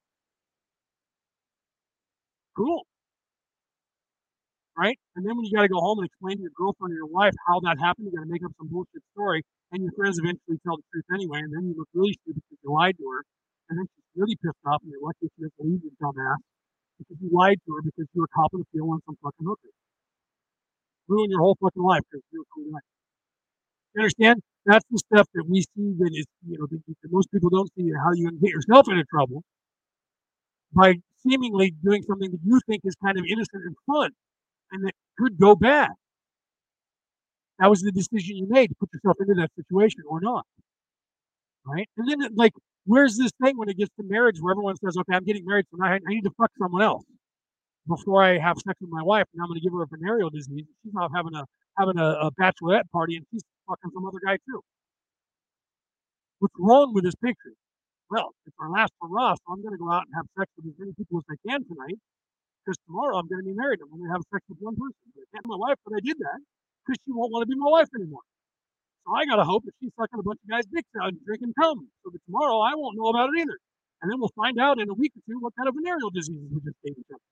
Cool. 2.52 2.84
Right? 4.76 5.00
And 5.16 5.24
then 5.24 5.32
when 5.32 5.48
you 5.48 5.56
got 5.56 5.64
to 5.64 5.72
go 5.72 5.80
home 5.80 6.04
and 6.04 6.04
explain 6.04 6.36
to 6.36 6.44
your 6.44 6.52
girlfriend 6.52 6.92
or 6.92 7.00
your 7.00 7.08
wife 7.08 7.32
how 7.48 7.64
that 7.64 7.80
happened, 7.80 8.12
you 8.12 8.12
got 8.12 8.28
to 8.28 8.32
make 8.32 8.44
up 8.44 8.52
some 8.60 8.68
bullshit 8.68 9.00
story, 9.16 9.40
and 9.72 9.80
your 9.80 9.96
friends 9.96 10.20
eventually 10.20 10.60
tell 10.60 10.76
the 10.76 10.84
truth 10.92 11.08
anyway, 11.08 11.40
and 11.40 11.56
then 11.56 11.72
you 11.72 11.74
look 11.80 11.88
really 11.96 12.12
stupid 12.20 12.44
because 12.44 12.60
you 12.60 12.68
lied 12.68 13.00
to 13.00 13.06
her, 13.08 13.24
and 13.72 13.80
then 13.80 13.88
she's 13.96 14.12
really 14.12 14.36
pissed 14.44 14.60
off, 14.68 14.84
and 14.84 14.92
you're 14.92 15.00
lucky 15.00 15.24
she 15.24 15.40
doesn't 15.40 15.56
leave 15.56 15.80
you, 15.80 15.92
dumbass, 15.96 16.36
because 17.00 17.16
you 17.16 17.32
lied 17.32 17.56
to 17.64 17.80
her 17.80 17.80
because 17.80 18.04
you 18.12 18.20
were 18.20 18.32
copping 18.36 18.60
a 18.60 18.68
feel 18.76 18.92
on 18.92 19.00
some 19.08 19.16
fucking 19.24 19.48
hooker. 19.48 19.72
Ruin 21.08 21.30
your 21.30 21.40
whole 21.40 21.56
fucking 21.60 21.82
life 21.82 22.02
you're 22.12 22.44
cool. 22.54 22.64
You 23.94 24.00
understand? 24.00 24.42
That's 24.64 24.84
the 24.90 24.98
stuff 24.98 25.26
that 25.34 25.44
we 25.48 25.60
see 25.60 25.94
that 25.98 26.10
is, 26.14 26.26
you 26.46 26.58
know, 26.58 26.66
that, 26.70 26.80
that 26.86 27.12
most 27.12 27.30
people 27.32 27.50
don't 27.50 27.70
see 27.76 27.90
how 27.90 28.12
you 28.14 28.28
can 28.28 28.38
get 28.38 28.50
yourself 28.50 28.88
into 28.88 29.04
trouble 29.04 29.42
by 30.72 30.94
seemingly 31.26 31.74
doing 31.84 32.02
something 32.02 32.30
that 32.30 32.40
you 32.44 32.60
think 32.66 32.82
is 32.84 32.94
kind 33.04 33.18
of 33.18 33.24
innocent 33.28 33.62
and 33.64 33.76
fun 33.86 34.10
and 34.70 34.86
that 34.86 34.94
could 35.18 35.38
go 35.38 35.54
bad. 35.54 35.90
That 37.58 37.68
was 37.68 37.82
the 37.82 37.92
decision 37.92 38.36
you 38.36 38.46
made 38.48 38.68
to 38.68 38.74
put 38.80 38.88
yourself 38.92 39.16
into 39.20 39.34
that 39.34 39.50
situation 39.56 40.02
or 40.08 40.20
not. 40.20 40.46
Right? 41.66 41.88
And 41.96 42.08
then, 42.08 42.34
like, 42.34 42.52
where's 42.86 43.16
this 43.16 43.30
thing 43.42 43.58
when 43.58 43.68
it 43.68 43.76
gets 43.76 43.90
to 44.00 44.04
marriage 44.08 44.36
where 44.40 44.52
everyone 44.52 44.76
says, 44.76 44.96
okay, 44.96 45.14
I'm 45.14 45.24
getting 45.24 45.44
married, 45.44 45.66
so 45.70 45.78
I, 45.82 45.94
I 45.94 45.98
need 46.06 46.22
to 46.22 46.32
fuck 46.38 46.50
someone 46.58 46.82
else 46.82 47.04
before 47.88 48.22
I 48.22 48.38
have 48.38 48.56
sex 48.58 48.78
with 48.80 48.90
my 48.90 49.02
wife, 49.02 49.26
and 49.32 49.42
I'm 49.42 49.48
going 49.48 49.58
to 49.58 49.64
give 49.64 49.72
her 49.72 49.82
a 49.82 49.86
venereal 49.86 50.30
disease. 50.30 50.66
She's 50.82 50.94
not 50.94 51.10
having 51.14 51.34
a 51.34 51.44
having 51.78 51.98
a, 51.98 52.28
a 52.28 52.30
bachelorette 52.32 52.88
party, 52.92 53.16
and 53.16 53.26
she's 53.32 53.42
fucking 53.68 53.90
some 53.94 54.06
other 54.06 54.20
guy 54.24 54.36
too. 54.46 54.60
What's 56.38 56.54
wrong 56.58 56.92
with 56.94 57.04
this 57.04 57.14
picture? 57.16 57.54
Well, 58.10 58.34
it's 58.46 58.56
our 58.60 58.70
last 58.70 58.92
hurrah, 59.00 59.34
so 59.34 59.46
I'm 59.52 59.62
going 59.62 59.72
to 59.72 59.80
go 59.80 59.90
out 59.90 60.04
and 60.04 60.12
have 60.14 60.26
sex 60.38 60.50
with 60.56 60.68
as 60.68 60.76
many 60.78 60.92
people 60.92 61.18
as 61.18 61.24
I 61.32 61.38
can 61.48 61.64
tonight, 61.64 61.96
because 62.60 62.76
tomorrow 62.86 63.16
I'm 63.16 63.26
going 63.26 63.40
to 63.40 63.48
be 63.48 63.56
married. 63.56 63.80
I'm 63.80 63.88
going 63.88 64.04
to 64.04 64.12
have 64.12 64.22
sex 64.28 64.44
with 64.48 64.58
one 64.60 64.76
person. 64.76 64.98
I 65.16 65.24
can't 65.32 65.46
my 65.48 65.56
wife, 65.56 65.80
but 65.86 65.96
I 65.96 66.00
did 66.04 66.18
that 66.20 66.38
because 66.84 67.00
she 67.06 67.12
won't 67.14 67.32
want 67.32 67.42
to 67.42 67.50
be 67.50 67.56
my 67.56 67.70
wife 67.70 67.88
anymore. 67.96 68.26
So 69.06 69.14
I 69.16 69.24
got 69.24 69.36
to 69.36 69.44
hope 69.48 69.64
that 69.64 69.72
she's 69.80 69.90
sucking 69.98 70.20
a 70.20 70.22
bunch 70.22 70.38
of 70.44 70.48
guys' 70.50 70.66
dicks 70.68 70.92
out 71.00 71.08
and 71.08 71.18
drinking 71.24 71.54
cum, 71.58 71.88
so 72.04 72.10
that 72.12 72.20
tomorrow 72.28 72.60
I 72.60 72.76
won't 72.76 72.98
know 73.00 73.08
about 73.08 73.30
it 73.32 73.40
either. 73.40 73.58
And 74.02 74.10
then 74.10 74.18
we'll 74.20 74.34
find 74.36 74.58
out 74.60 74.78
in 74.78 74.90
a 74.90 74.94
week 74.94 75.12
or 75.16 75.22
two 75.24 75.38
what 75.40 75.54
kind 75.56 75.68
of 75.68 75.74
venereal 75.74 76.10
diseases 76.10 76.50
we 76.52 76.60
just 76.60 76.76
gave 76.84 76.98
each 76.98 77.10
other. 77.10 77.22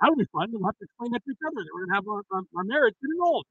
That'll 0.00 0.16
be 0.16 0.26
fun. 0.32 0.50
We'll 0.52 0.64
have 0.66 0.78
to 0.78 0.84
explain 0.84 1.12
that 1.12 1.24
to 1.24 1.30
each 1.32 1.38
other. 1.46 1.64
We're 1.74 1.86
going 1.86 1.90
to 1.90 1.94
have 1.96 2.08
our, 2.08 2.22
our, 2.32 2.42
our 2.56 2.64
marriage 2.64 2.94
getting 3.02 3.20
old. 3.22 3.44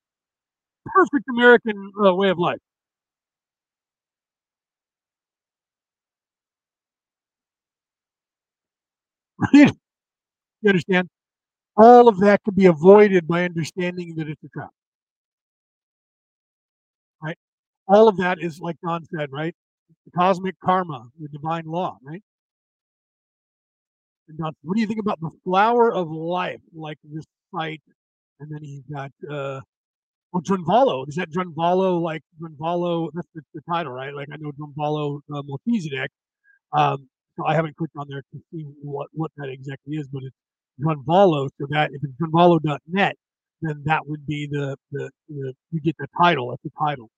Perfect 0.85 1.25
American 1.29 1.91
uh, 2.05 2.13
way 2.15 2.29
of 2.29 2.39
life. 2.39 2.59
You 10.63 10.69
understand? 10.69 11.09
All 11.77 12.07
of 12.07 12.19
that 12.21 12.43
can 12.43 12.55
be 12.55 12.67
avoided 12.67 13.27
by 13.27 13.45
understanding 13.45 14.15
that 14.15 14.29
it's 14.29 14.43
a 14.43 14.49
trap. 14.49 14.69
Right? 17.21 17.37
All 17.87 18.07
of 18.07 18.17
that 18.17 18.39
is 18.41 18.59
like 18.59 18.77
Don 18.85 19.05
said, 19.15 19.31
right? 19.31 19.55
The 20.05 20.11
cosmic 20.11 20.55
karma, 20.63 21.09
the 21.19 21.29
divine 21.29 21.65
law, 21.65 21.97
right? 22.03 22.23
Don, 24.37 24.53
what 24.63 24.75
do 24.75 24.81
you 24.81 24.87
think 24.87 24.99
about 24.99 25.19
the 25.21 25.31
flower 25.43 25.93
of 25.93 26.09
life, 26.11 26.61
like 26.75 26.97
this 27.03 27.25
fight? 27.51 27.81
And 28.39 28.51
then 28.51 28.59
he's 28.63 28.81
got 28.91 29.11
uh 29.29 29.61
well 30.31 30.41
Drunvalo. 30.43 31.07
Is 31.07 31.15
that 31.15 31.29
Drunvalo 31.31 32.01
like 32.01 32.21
Drunvalo? 32.41 33.09
That's 33.13 33.27
the, 33.35 33.41
the 33.53 33.61
title, 33.71 33.93
right? 33.93 34.13
Like 34.13 34.29
I 34.33 34.37
know 34.39 34.51
Drunvalo 34.51 35.19
uh, 35.33 35.43
Melchizedek. 35.45 36.11
Um, 36.73 37.09
so 37.37 37.45
I 37.45 37.55
haven't 37.55 37.75
clicked 37.77 37.95
on 37.97 38.07
there 38.09 38.21
to 38.21 38.39
see 38.51 38.65
what, 38.81 39.07
what 39.13 39.31
that 39.37 39.49
exactly 39.49 39.95
is, 39.95 40.07
but 40.11 40.23
it's 40.23 40.35
Drunvalo. 40.81 41.49
So 41.59 41.67
that 41.69 41.91
if 41.93 42.01
it's 42.03 42.13
Drunvalo.net, 42.21 43.15
then 43.61 43.81
that 43.85 44.07
would 44.07 44.25
be 44.25 44.47
the, 44.51 44.75
the, 44.91 45.09
the 45.29 45.53
you 45.71 45.81
get 45.81 45.95
the 45.97 46.07
title. 46.21 46.49
That's 46.49 46.63
the 46.63 46.71
title. 46.79 47.09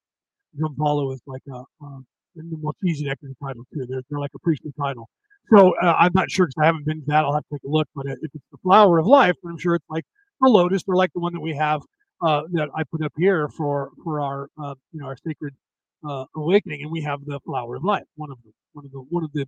Drunvalo 0.60 1.14
is 1.14 1.22
like 1.26 1.42
a, 1.52 1.58
uh, 1.58 2.00
and 2.38 2.52
the 2.52 2.58
Melchizedek 2.62 3.20
is 3.24 3.30
the 3.30 3.46
title 3.46 3.64
too. 3.74 3.86
They're, 3.88 4.02
they're 4.10 4.20
like 4.20 4.32
a 4.36 4.40
priestly 4.40 4.74
title. 4.80 5.10
So 5.52 5.76
uh, 5.82 5.96
I'm 6.00 6.12
not 6.14 6.32
sure 6.32 6.48
because 6.48 6.62
I 6.62 6.66
haven't 6.66 6.86
been 6.86 7.02
to 7.02 7.06
that. 7.08 7.24
I'll 7.26 7.34
have 7.34 7.44
to 7.44 7.56
take 7.56 7.64
a 7.64 7.68
look. 7.70 7.88
But 7.96 8.08
if 8.08 8.18
it's 8.34 8.46
the 8.52 8.58
flower 8.64 9.00
of 9.00 9.06
life, 9.06 9.36
then 9.44 9.52
I'm 9.54 9.58
sure 9.60 9.76
it's 9.76 9.86
like 9.90 10.06
the 10.42 10.50
lotus 10.50 10.84
or 10.88 10.96
like 10.96 11.12
the 11.14 11.20
one 11.20 11.34
that 11.34 11.42
we 11.42 11.56
have 11.56 11.82
uh, 12.22 12.44
that 12.54 12.70
I 12.76 12.84
put 12.84 13.04
up 13.04 13.14
here 13.18 13.48
for 13.50 13.92
for 14.04 14.22
our 14.22 14.50
uh, 14.62 14.76
you 14.92 15.02
know 15.02 15.08
our 15.08 15.18
sacred 15.26 15.54
uh, 16.08 16.26
awakening, 16.36 16.82
and 16.84 16.92
we 16.92 17.02
have 17.02 17.20
the 17.26 17.40
flower 17.46 17.76
of 17.76 17.84
life, 17.84 18.04
one 18.16 18.32
of 18.32 18.38
the 18.44 18.52
one 18.74 18.86
of 18.86 18.92
the 18.92 19.00
one 19.10 19.24
of 19.24 19.32
the 19.34 19.46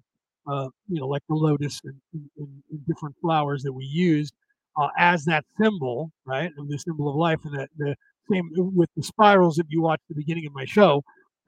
uh, 0.48 0.69
you 0.88 0.99
know 0.99 1.07
like 1.07 1.24
the 1.30 1.36
lotus 1.36 1.82
and, 1.84 1.95
and, 2.14 2.30
and 2.38 2.88
different 2.88 3.15
flowers 3.22 3.64
that 3.64 3.74
we 3.74 3.86
use 3.86 4.32
uh, 4.80 4.90
as 4.98 5.26
that 5.26 5.45
symbol, 5.60 6.11
right, 6.26 6.52
of 6.60 6.68
the 6.69 6.78
symbol 6.78 7.10
of 7.10 7.15
life, 7.15 7.40
and 7.44 7.57
that 7.57 7.69
the 7.78 7.95
same 8.32 8.49
with 8.56 8.90
the 8.95 9.03
spirals 9.03 9.56
that 9.56 9.65
you 9.69 9.82
watch 9.82 9.99
at 10.10 10.15
the 10.15 10.22
beginning 10.22 10.45
of 10.45 10.53
my 10.53 10.65
show 10.65 11.02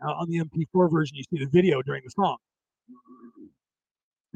uh, 0.04 0.12
on 0.12 0.28
the 0.30 0.40
MP4 0.40 0.88
version. 0.90 1.18
You 1.18 1.24
see 1.24 1.44
the 1.44 1.50
video 1.52 1.82
during 1.84 2.02
the 2.04 2.12
song. 2.12 2.38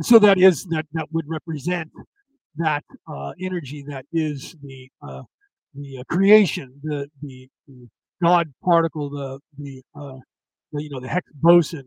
So 0.01 0.19
that 0.19 0.37
is 0.39 0.65
that 0.65 0.85
that 0.93 1.07
would 1.11 1.25
represent 1.27 1.91
that 2.57 2.83
uh, 3.07 3.33
energy 3.41 3.83
that 3.87 4.05
is 4.13 4.55
the 4.63 4.89
uh, 5.07 5.23
the 5.75 5.99
uh, 5.99 6.03
creation, 6.13 6.79
the, 6.83 7.07
the, 7.21 7.49
the 7.67 7.87
God 8.23 8.53
particle, 8.63 9.09
the 9.09 9.39
the, 9.57 9.83
uh, 9.99 10.17
the 10.71 10.83
you 10.83 10.89
know 10.89 10.99
the 10.99 11.09
Higgs 11.09 11.31
boson, 11.35 11.85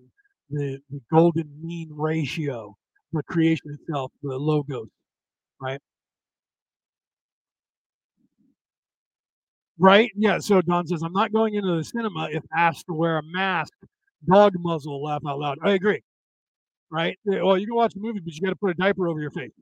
the 0.51 0.79
the 0.91 1.01
golden 1.13 1.51
mean 1.63 1.91
ratio, 1.93 2.77
the 3.13 3.23
creation 3.25 3.67
itself, 3.81 4.13
the 4.23 4.37
logos, 4.37 4.89
right? 5.61 5.81
Right? 9.79 10.11
Yeah. 10.17 10.39
So 10.39 10.63
Don 10.63 10.87
says, 10.87 11.03
I'm 11.03 11.13
not 11.13 11.33
going 11.33 11.55
into 11.55 11.77
the 11.77 11.85
cinema 11.85 12.29
if 12.33 12.43
asked 12.57 12.87
to 12.87 12.95
wear 12.95 13.19
a 13.19 13.23
mask, 13.25 13.73
dog 14.31 14.55
muzzle, 14.59 15.03
laugh 15.05 15.23
out 15.29 15.39
loud. 15.39 15.59
I 15.63 15.73
agree. 15.73 16.03
Right? 16.91 17.19
Eh, 17.33 17.41
well, 17.43 17.59
you 17.59 17.67
can 17.67 17.75
watch 17.75 17.95
the 17.95 18.01
movie, 18.01 18.21
but 18.21 18.33
you 18.35 18.41
got 18.41 18.51
to 18.51 18.57
put 18.57 18.71
a 18.71 18.75
diaper 18.75 19.09
over 19.09 19.21
your 19.21 19.31
face 19.31 19.53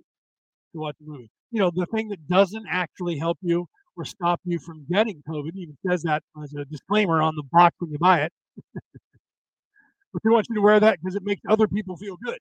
to 0.74 0.80
watch 0.80 0.96
the 1.00 1.10
movie. 1.10 1.30
You 1.50 1.60
know, 1.60 1.70
the 1.74 1.86
thing 1.86 2.08
that 2.08 2.26
doesn't 2.28 2.66
actually 2.70 3.18
help 3.18 3.38
you 3.40 3.66
or 3.96 4.04
stop 4.04 4.40
you 4.44 4.58
from 4.58 4.84
getting 4.90 5.22
COVID. 5.28 5.54
Even 5.54 5.76
says 5.86 6.02
that 6.02 6.22
as 6.42 6.52
a 6.54 6.64
disclaimer 6.66 7.22
on 7.22 7.34
the 7.36 7.44
box 7.50 7.76
when 7.78 7.90
you 7.90 7.98
buy 7.98 8.22
it. 8.22 8.32
but 10.12 10.22
they 10.22 10.30
want 10.30 10.46
you 10.48 10.56
to 10.56 10.60
wear 10.60 10.80
that 10.80 10.98
because 11.00 11.14
it 11.14 11.22
makes 11.24 11.42
other 11.48 11.68
people 11.68 11.96
feel 11.96 12.16
good 12.24 12.38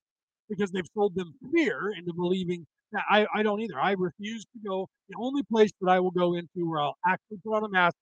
because 0.49 0.71
they've 0.71 0.87
sold 0.93 1.15
them 1.15 1.33
fear 1.53 1.91
into 1.97 2.13
believing 2.13 2.65
that 2.91 3.03
I, 3.09 3.25
I 3.33 3.43
don't 3.43 3.61
either. 3.61 3.79
I 3.79 3.91
refuse 3.91 4.43
to 4.45 4.59
go. 4.67 4.87
The 5.09 5.15
only 5.19 5.43
place 5.43 5.71
that 5.81 5.89
I 5.89 5.99
will 5.99 6.11
go 6.11 6.35
into 6.35 6.69
where 6.69 6.79
I'll 6.79 6.97
actually 7.05 7.37
put 7.43 7.55
on 7.55 7.63
a 7.63 7.69
mask 7.69 7.95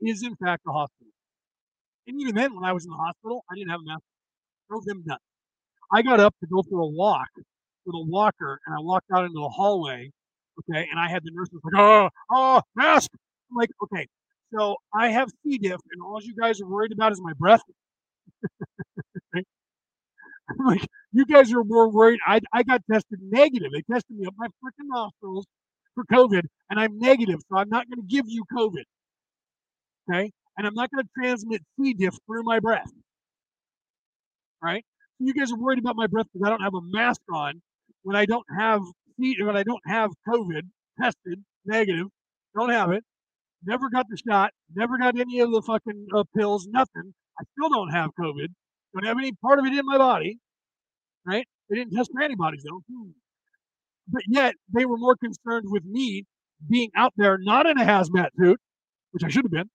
is, 0.00 0.22
in 0.22 0.36
fact, 0.36 0.62
the 0.64 0.72
hospital. 0.72 1.12
And 2.06 2.20
even 2.20 2.34
then, 2.34 2.54
when 2.54 2.64
I 2.64 2.72
was 2.72 2.84
in 2.84 2.90
the 2.90 2.96
hospital, 2.96 3.44
I 3.50 3.56
didn't 3.56 3.70
have 3.70 3.80
a 3.80 3.84
mask. 3.84 4.02
Drove 4.68 4.84
them 4.84 5.02
nuts. 5.04 5.22
I 5.92 6.02
got 6.02 6.20
up 6.20 6.34
to 6.40 6.46
go 6.46 6.62
for 6.68 6.80
a 6.80 6.86
walk 6.86 7.28
with 7.84 7.94
a 7.94 8.04
walker, 8.04 8.60
and 8.66 8.74
I 8.76 8.80
walked 8.80 9.06
out 9.14 9.24
into 9.24 9.38
the 9.40 9.48
hallway 9.48 10.10
Okay. 10.60 10.86
And 10.90 10.98
I 10.98 11.08
had 11.08 11.22
the 11.24 11.30
nurses 11.32 11.60
like, 11.62 11.74
oh, 11.76 12.08
oh, 12.30 12.62
mask. 12.74 13.10
I'm 13.50 13.56
like, 13.56 13.70
okay. 13.84 14.06
So 14.54 14.76
I 14.94 15.10
have 15.10 15.28
C. 15.42 15.58
diff, 15.58 15.80
and 15.92 16.02
all 16.02 16.20
you 16.22 16.34
guys 16.34 16.60
are 16.60 16.66
worried 16.68 16.92
about 16.92 17.12
is 17.12 17.20
my 17.20 17.32
breath. 17.38 17.62
I'm 19.34 20.64
like, 20.64 20.86
you 21.12 21.26
guys 21.26 21.52
are 21.52 21.64
more 21.64 21.90
worried. 21.90 22.20
I, 22.26 22.40
I 22.52 22.62
got 22.62 22.82
tested 22.90 23.18
negative. 23.22 23.72
They 23.72 23.82
tested 23.92 24.16
me 24.16 24.26
up 24.26 24.34
my 24.38 24.46
freaking 24.46 24.86
nostrils 24.86 25.44
for 25.94 26.04
COVID, 26.04 26.42
and 26.70 26.78
I'm 26.78 26.98
negative, 26.98 27.40
so 27.50 27.58
I'm 27.58 27.68
not 27.68 27.86
going 27.90 28.00
to 28.00 28.06
give 28.06 28.26
you 28.28 28.44
COVID. 28.56 28.84
Okay. 30.08 30.30
And 30.56 30.66
I'm 30.66 30.74
not 30.74 30.90
going 30.90 31.04
to 31.04 31.10
transmit 31.20 31.62
C. 31.78 31.92
diff 31.92 32.16
through 32.26 32.44
my 32.44 32.60
breath. 32.60 32.90
Right. 34.62 34.84
You 35.18 35.32
guys 35.32 35.50
are 35.52 35.58
worried 35.58 35.78
about 35.78 35.96
my 35.96 36.06
breath 36.06 36.26
because 36.32 36.46
I 36.46 36.50
don't 36.50 36.62
have 36.62 36.74
a 36.74 36.82
mask 36.82 37.20
on 37.32 37.62
when 38.02 38.16
I 38.16 38.26
don't 38.26 38.46
have 38.58 38.82
when 39.18 39.56
I 39.56 39.62
don't 39.62 39.82
have 39.86 40.10
COVID, 40.28 40.62
tested 41.00 41.42
negative, 41.64 42.06
don't 42.54 42.70
have 42.70 42.92
it, 42.92 43.02
never 43.64 43.88
got 43.88 44.06
the 44.10 44.18
shot, 44.28 44.50
never 44.74 44.98
got 44.98 45.18
any 45.18 45.40
of 45.40 45.50
the 45.50 45.62
fucking 45.62 46.06
uh, 46.14 46.24
pills, 46.36 46.68
nothing. 46.70 47.14
I 47.40 47.44
still 47.56 47.70
don't 47.70 47.90
have 47.90 48.10
COVID, 48.20 48.48
don't 48.94 49.06
have 49.06 49.18
any 49.18 49.32
part 49.42 49.58
of 49.58 49.64
it 49.64 49.72
in 49.72 49.86
my 49.86 49.96
body, 49.96 50.38
right? 51.26 51.46
They 51.70 51.76
didn't 51.76 51.94
test 51.94 52.10
for 52.12 52.22
antibodies 52.22 52.62
though. 52.68 52.80
Hmm. 52.92 53.10
But 54.08 54.22
yet 54.28 54.54
they 54.74 54.84
were 54.84 54.98
more 54.98 55.16
concerned 55.16 55.64
with 55.66 55.84
me 55.84 56.24
being 56.68 56.90
out 56.96 57.12
there 57.16 57.38
not 57.40 57.66
in 57.66 57.78
a 57.78 57.84
hazmat 57.84 58.28
suit, 58.38 58.60
which 59.12 59.24
I 59.24 59.28
should 59.28 59.44
have 59.44 59.52
been. 59.52 59.70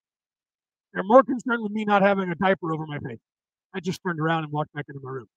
They're 0.94 1.04
more 1.04 1.24
concerned 1.24 1.64
with 1.64 1.72
me 1.72 1.86
not 1.86 2.02
having 2.02 2.30
a 2.30 2.36
diaper 2.36 2.74
over 2.74 2.86
my 2.86 3.00
face. 3.00 3.20
I 3.76 3.80
just 3.82 4.02
turned 4.06 4.20
around 4.20 4.44
and 4.46 4.54
walked 4.54 4.74
back 4.74 4.86
into 4.90 5.02
my 5.04 5.12
room. 5.12 5.28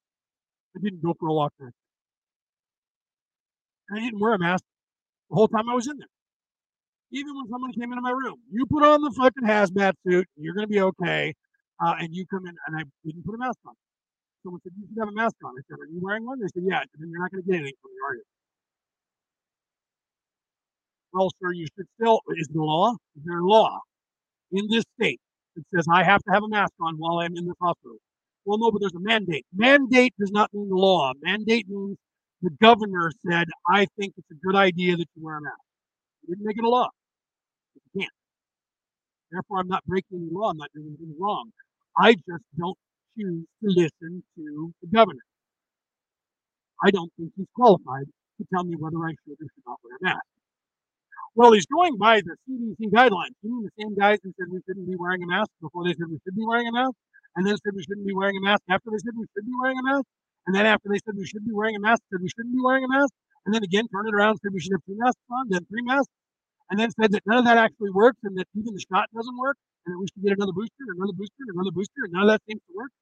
I 0.76 0.80
didn't 0.82 1.02
go 1.02 1.14
for 1.18 1.28
a 1.28 1.34
walk 1.34 1.52
next. 1.60 1.76
I 3.92 4.00
didn't 4.00 4.20
wear 4.20 4.34
a 4.34 4.38
mask 4.38 4.64
the 5.30 5.36
whole 5.36 5.48
time 5.48 5.68
I 5.70 5.74
was 5.74 5.88
in 5.88 5.98
there. 5.98 6.08
even 7.12 7.34
when 7.36 7.48
someone 7.50 7.72
came 7.72 7.92
into 7.92 8.02
my 8.02 8.10
room, 8.10 8.36
you 8.52 8.66
put 8.66 8.82
on 8.84 9.02
the 9.02 9.12
fucking 9.12 9.44
hazmat 9.44 9.94
suit, 10.06 10.26
you're 10.36 10.54
going 10.54 10.66
to 10.66 10.72
be 10.72 10.80
okay. 10.80 11.34
Uh, 11.84 11.94
and 12.00 12.14
you 12.14 12.26
come 12.26 12.46
in, 12.46 12.54
and 12.66 12.76
I 12.78 12.82
didn't 13.04 13.24
put 13.24 13.34
a 13.34 13.38
mask 13.38 13.58
on. 13.66 13.74
Someone 14.44 14.60
said, 14.62 14.72
You 14.78 14.86
should 14.88 14.98
have 15.00 15.08
a 15.08 15.12
mask 15.16 15.36
on. 15.44 15.52
I 15.58 15.62
said, 15.68 15.80
Are 15.80 15.86
you 15.92 16.00
wearing 16.02 16.26
one? 16.26 16.40
They 16.40 16.48
said, 16.54 16.64
Yeah. 16.66 16.80
And 16.80 16.88
Then 16.98 17.10
you're 17.10 17.20
not 17.20 17.32
going 17.32 17.44
to 17.44 17.48
get 17.50 17.56
anything 17.60 17.74
from 17.82 17.90
me, 17.92 17.98
are 18.08 18.14
you? 18.16 18.22
Well, 21.12 21.30
sir, 21.42 21.52
you 21.54 21.66
should 21.76 21.86
still, 22.00 22.20
is 22.36 22.48
the 22.52 22.62
law? 22.62 22.92
Is 23.16 23.24
there 23.24 23.40
a 23.40 23.46
law 23.46 23.80
in 24.52 24.66
this 24.70 24.84
state 25.00 25.20
that 25.56 25.64
says 25.74 25.86
I 25.92 26.04
have 26.04 26.22
to 26.24 26.32
have 26.32 26.44
a 26.44 26.48
mask 26.48 26.72
on 26.80 26.96
while 26.98 27.18
I'm 27.20 27.36
in 27.36 27.46
this 27.46 27.56
hospital? 27.60 27.98
Well, 28.44 28.58
no, 28.58 28.70
but 28.70 28.80
there's 28.80 28.94
a 28.94 29.00
mandate. 29.00 29.46
Mandate 29.54 30.14
does 30.18 30.30
not 30.30 30.52
mean 30.52 30.68
law. 30.70 31.12
Mandate 31.22 31.66
means 31.68 31.96
the 32.42 32.50
governor 32.60 33.10
said, 33.28 33.46
I 33.68 33.86
think 33.98 34.14
it's 34.18 34.30
a 34.30 34.46
good 34.46 34.54
idea 34.54 34.96
that 34.96 35.06
you 35.14 35.24
wear 35.24 35.38
a 35.38 35.40
mask. 35.40 35.56
He 36.22 36.32
didn't 36.34 36.44
make 36.46 36.58
it 36.58 36.64
a 36.64 36.68
law. 36.68 36.88
You 37.74 38.00
can't. 38.02 38.12
Therefore, 39.30 39.60
I'm 39.60 39.68
not 39.68 39.84
breaking 39.86 40.18
any 40.18 40.28
law. 40.30 40.50
I'm 40.50 40.58
not 40.58 40.70
doing 40.74 40.88
anything 40.88 41.16
wrong. 41.18 41.50
I 41.98 42.14
just 42.14 42.44
don't 42.58 42.76
choose 43.18 43.44
to 43.62 43.68
listen 43.70 44.22
to 44.36 44.74
the 44.82 44.88
governor. 44.92 45.22
I 46.84 46.90
don't 46.90 47.10
think 47.16 47.32
he's 47.36 47.46
qualified 47.54 48.04
to 48.38 48.46
tell 48.52 48.64
me 48.64 48.76
whether 48.76 48.98
I 48.98 49.10
should 49.24 49.34
or 49.40 49.48
should 49.54 49.64
not 49.66 49.78
wear 49.82 49.96
a 50.00 50.04
mask. 50.04 50.26
Well, 51.34 51.52
he's 51.52 51.66
going 51.66 51.96
by 51.98 52.20
the 52.20 52.36
CDC 52.48 52.92
guidelines. 52.92 53.34
You 53.42 53.50
mean 53.50 53.62
the 53.64 53.82
same 53.82 53.96
guys 53.96 54.18
who 54.22 54.32
said 54.38 54.46
we 54.50 54.60
shouldn't 54.66 54.86
be 54.86 54.96
wearing 54.96 55.22
a 55.22 55.26
mask 55.26 55.50
before 55.60 55.84
they 55.84 55.90
said 55.94 56.06
we 56.10 56.18
should 56.24 56.36
be 56.36 56.44
wearing 56.46 56.68
a 56.68 56.72
mask, 56.72 56.94
and 57.36 57.46
then 57.46 57.56
said 57.58 57.74
we 57.74 57.82
shouldn't 57.82 58.06
be 58.06 58.14
wearing 58.14 58.36
a 58.36 58.44
mask 58.44 58.62
after 58.70 58.90
they 58.90 58.98
said 58.98 59.14
we 59.16 59.26
should 59.34 59.46
be 59.46 59.56
wearing 59.60 59.78
a 59.78 59.84
mask, 59.84 60.06
and 60.46 60.54
then 60.54 60.66
after 60.66 60.88
they 60.88 61.00
said 61.04 61.14
we 61.16 61.26
should 61.26 61.44
be 61.44 61.52
wearing 61.52 61.76
a 61.76 61.80
mask, 61.80 62.02
said 62.10 62.20
we 62.22 62.28
shouldn't 62.28 62.54
be 62.54 62.62
wearing 62.62 62.84
a 62.84 62.88
mask, 62.88 63.12
and 63.46 63.54
then 63.54 63.62
again 63.62 63.86
turned 63.88 64.08
it 64.08 64.14
around, 64.14 64.38
said 64.42 64.52
we 64.52 64.60
should 64.60 64.72
have 64.72 64.84
two 64.86 64.96
masks 64.98 65.20
on, 65.30 65.48
then 65.48 65.64
three 65.66 65.82
masks, 65.82 66.12
and 66.70 66.78
then 66.78 66.90
said 67.00 67.12
that 67.12 67.22
none 67.26 67.38
of 67.38 67.44
that 67.44 67.58
actually 67.58 67.90
works, 67.90 68.18
and 68.24 68.36
that 68.38 68.46
even 68.54 68.72
the 68.74 68.84
shot 68.90 69.06
doesn't 69.14 69.38
work, 69.38 69.56
and 69.86 69.94
that 69.94 69.98
we 69.98 70.06
should 70.10 70.22
get 70.22 70.36
another 70.36 70.52
booster, 70.52 70.84
another 70.94 71.16
booster, 71.16 71.44
another 71.52 71.74
booster, 71.74 72.00
and 72.04 72.12
none 72.12 72.22
of 72.24 72.28
that 72.28 72.42
seems 72.48 72.62
to 72.68 72.72
work, 72.76 72.92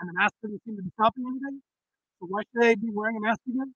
and 0.00 0.08
the 0.08 0.14
mask 0.14 0.34
doesn't 0.42 0.60
seem 0.64 0.76
to 0.76 0.82
be 0.82 0.90
stopping 0.96 1.24
anything. 1.28 1.62
So 2.20 2.26
why 2.28 2.42
should 2.48 2.64
I 2.64 2.74
be 2.74 2.90
wearing 2.92 3.16
a 3.16 3.20
mask 3.20 3.40
again? 3.48 3.72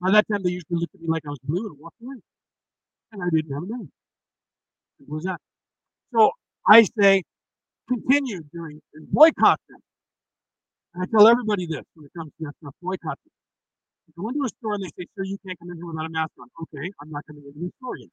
By 0.00 0.10
that 0.12 0.26
time, 0.30 0.42
they 0.42 0.50
used 0.50 0.68
to 0.68 0.76
look 0.76 0.90
at 0.94 1.00
me 1.00 1.08
like 1.08 1.22
I 1.26 1.30
was 1.30 1.38
blue 1.42 1.66
and 1.66 1.78
walk 1.78 1.94
away. 2.02 2.16
And 3.12 3.22
I 3.22 3.28
didn't 3.32 3.52
have 3.52 3.62
a 3.62 3.66
name. 3.66 3.90
What 4.98 5.16
was 5.16 5.24
that? 5.24 5.40
So 6.12 6.30
I 6.68 6.84
say, 6.98 7.22
continue 7.88 8.42
doing 8.52 8.80
and 8.94 9.06
boycott 9.10 9.60
them. 9.68 9.80
And 10.94 11.04
I 11.04 11.06
tell 11.06 11.28
everybody 11.28 11.66
this 11.66 11.84
when 11.94 12.06
it 12.06 12.12
comes 12.16 12.32
to 12.38 12.46
that 12.46 12.54
stuff, 12.60 12.74
boycott 12.82 13.18
them. 13.22 13.34
You 14.08 14.22
go 14.22 14.28
into 14.28 14.42
a 14.44 14.48
store 14.48 14.74
and 14.74 14.82
they 14.82 14.90
say, 14.98 15.06
sir, 15.14 15.24
you 15.24 15.38
can't 15.46 15.58
come 15.58 15.70
in 15.70 15.76
here 15.76 15.86
without 15.86 16.06
a 16.06 16.10
mask 16.10 16.32
on. 16.40 16.48
Okay, 16.62 16.90
I'm 17.02 17.10
not 17.10 17.26
going 17.26 17.42
to 17.42 17.46
coming 17.46 17.54
into 17.54 17.70
the 17.70 17.72
store 17.78 17.96
yet. 17.98 18.10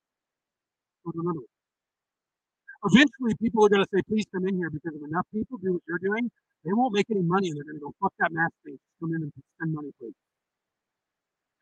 Go 1.05 1.11
to 1.11 1.19
another 1.21 1.41
one. 1.41 1.53
Eventually, 2.91 3.33
people 3.39 3.65
are 3.65 3.69
going 3.69 3.85
to 3.85 3.89
say, 3.93 4.01
please 4.09 4.25
come 4.33 4.45
in 4.45 4.57
here 4.57 4.69
because 4.69 4.91
if 4.93 5.01
enough 5.01 5.25
people 5.33 5.57
do 5.57 5.73
what 5.73 5.83
you're 5.87 6.03
doing, 6.03 6.29
they 6.65 6.73
won't 6.73 6.93
make 6.93 7.07
any 7.09 7.23
money 7.23 7.49
and 7.49 7.55
they're 7.57 7.63
going 7.63 7.79
to 7.79 7.85
go, 7.87 7.93
fuck 8.01 8.13
that 8.19 8.31
mask 8.31 8.53
thing. 8.65 8.77
Come 8.99 9.15
in 9.15 9.23
and 9.23 9.31
spend 9.55 9.73
money, 9.73 9.91
please. 9.99 10.17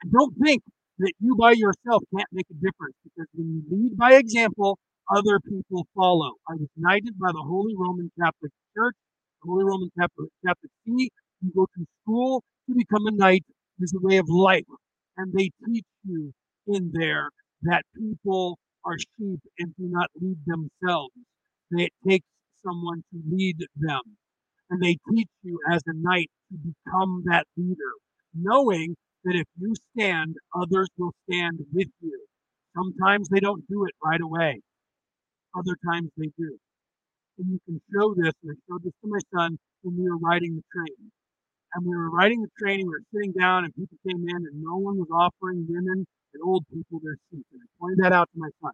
And 0.01 0.11
don't 0.11 0.33
think 0.41 0.63
that 0.99 1.13
you 1.21 1.35
by 1.35 1.53
yourself 1.53 2.01
can't 2.09 2.29
make 2.31 2.47
a 2.49 2.57
difference 2.57 2.97
because 3.03 3.29
when 3.37 3.47
you 3.53 3.61
lead 3.69 3.97
by 3.97 4.13
example, 4.17 4.77
other 5.09 5.39
people 5.39 5.87
follow. 5.95 6.31
I 6.49 6.53
was 6.55 6.69
knighted 6.77 7.17
by 7.19 7.31
the 7.31 7.43
Holy 7.43 7.75
Roman 7.77 8.11
Catholic 8.19 8.51
Church, 8.75 8.95
the 9.43 9.49
Holy 9.49 9.63
Roman 9.65 9.89
Catholic, 9.99 10.29
Catholic 10.45 10.71
See. 10.85 11.09
You 11.41 11.51
go 11.55 11.65
to 11.65 11.85
school 12.03 12.43
to 12.69 12.75
become 12.75 13.07
a 13.07 13.11
knight 13.11 13.43
is 13.79 13.93
a 13.93 13.99
way 14.05 14.17
of 14.17 14.29
life. 14.29 14.65
And 15.17 15.33
they 15.33 15.49
teach 15.65 15.85
you 16.03 16.31
in 16.67 16.91
there 16.93 17.29
that 17.63 17.83
people 17.97 18.57
are 18.85 18.97
sheep 18.97 19.39
and 19.59 19.75
do 19.77 19.89
not 19.89 20.09
lead 20.21 20.37
themselves. 20.45 21.13
That 21.71 21.81
it 21.83 21.93
takes 22.07 22.27
someone 22.65 23.03
to 23.13 23.21
lead 23.31 23.57
them. 23.75 24.01
And 24.69 24.81
they 24.81 24.97
teach 25.13 25.29
you 25.43 25.59
as 25.71 25.81
a 25.87 25.93
knight 25.95 26.29
to 26.51 26.57
become 26.57 27.23
that 27.25 27.45
leader, 27.57 27.93
knowing 28.33 28.95
that 29.25 29.35
if 29.35 29.47
you 29.59 29.73
stand, 29.95 30.35
others 30.55 30.87
will 30.97 31.13
stand 31.29 31.59
with 31.73 31.89
you. 32.01 32.25
Sometimes 32.75 33.29
they 33.29 33.39
don't 33.39 33.67
do 33.69 33.85
it 33.85 33.93
right 34.03 34.21
away. 34.21 34.61
Other 35.57 35.75
times 35.85 36.09
they 36.17 36.31
do. 36.37 36.57
And 37.37 37.51
you 37.51 37.59
can 37.65 37.81
show 37.91 38.13
this, 38.13 38.33
and 38.43 38.51
I 38.51 38.55
showed 38.67 38.83
this 38.83 38.93
to 39.03 39.07
my 39.09 39.19
son 39.33 39.57
when 39.81 39.97
we 39.97 40.09
were 40.09 40.17
riding 40.17 40.55
the 40.55 40.63
train. 40.71 41.11
And 41.73 41.85
we 41.85 41.95
were 41.95 42.09
riding 42.11 42.41
the 42.41 42.51
train, 42.59 42.81
and 42.81 42.87
we 42.87 42.95
were 42.95 43.07
sitting 43.13 43.33
down, 43.33 43.65
and 43.65 43.73
people 43.75 43.97
came 44.07 44.23
in, 44.27 44.35
and 44.35 44.61
no 44.61 44.75
one 44.77 44.97
was 44.97 45.07
offering 45.11 45.65
women 45.67 46.05
and 46.33 46.43
old 46.43 46.65
people 46.71 46.99
their 47.03 47.17
seats. 47.31 47.47
And 47.51 47.61
I 47.63 47.67
pointed 47.79 47.99
that 48.03 48.13
out 48.13 48.29
to 48.33 48.39
my 48.39 48.49
son. 48.61 48.71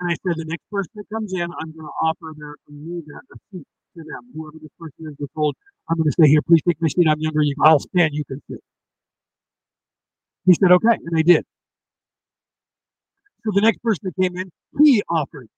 And 0.00 0.12
I 0.12 0.16
said, 0.22 0.36
the 0.36 0.46
next 0.46 0.64
person 0.70 0.90
that 0.96 1.08
comes 1.12 1.32
in, 1.32 1.42
I'm 1.42 1.72
going 1.72 1.88
to 1.88 1.96
offer 2.02 2.32
their 2.36 2.54
that 2.68 3.22
a 3.32 3.36
seat 3.50 3.66
to 3.96 4.02
them. 4.04 4.22
Whoever 4.34 4.58
this 4.60 4.70
person 4.78 5.10
is, 5.10 5.14
they're 5.18 5.28
told, 5.34 5.56
I'm 5.90 5.96
going 5.96 6.06
to 6.06 6.12
stay 6.12 6.28
here. 6.28 6.40
Please 6.42 6.62
take 6.66 6.80
my 6.80 6.88
seat. 6.88 7.06
I'm 7.08 7.20
younger. 7.20 7.42
You, 7.42 7.54
I'll 7.62 7.80
stand. 7.80 8.14
You 8.14 8.24
can 8.24 8.40
sit. 8.50 8.60
He 10.46 10.54
said, 10.54 10.72
okay. 10.72 10.96
And 11.04 11.16
they 11.16 11.22
did. 11.22 11.44
So 13.44 13.52
the 13.54 13.60
next 13.60 13.82
person 13.82 14.00
that 14.04 14.22
came 14.22 14.36
in, 14.36 14.50
he 14.82 15.02
offered 15.08 15.48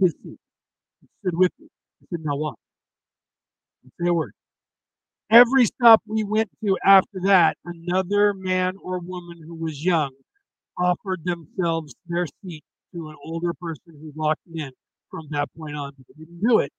his 0.00 0.12
seat. 0.22 0.38
He 1.00 1.08
stood 1.20 1.36
with 1.38 1.52
me. 1.58 1.68
He 2.00 2.06
said, 2.10 2.24
now 2.24 2.36
what? 2.36 2.54
Say 4.00 4.08
a 4.08 4.14
word. 4.14 4.32
Every 5.30 5.64
stop 5.66 6.02
we 6.06 6.24
went 6.24 6.50
to 6.64 6.76
after 6.84 7.20
that, 7.24 7.56
another 7.64 8.34
man 8.34 8.74
or 8.82 8.98
woman 8.98 9.40
who 9.46 9.54
was 9.54 9.84
young 9.84 10.12
offered 10.78 11.20
themselves 11.24 11.94
their 12.08 12.26
seat 12.44 12.62
to 12.94 13.08
an 13.08 13.16
older 13.24 13.52
person 13.60 13.94
who 14.00 14.12
walked 14.14 14.42
in 14.54 14.70
from 15.10 15.26
that 15.30 15.48
point 15.56 15.76
on. 15.76 15.92
They 15.98 16.24
didn't 16.24 16.40
do 16.46 16.58
it 16.60 16.70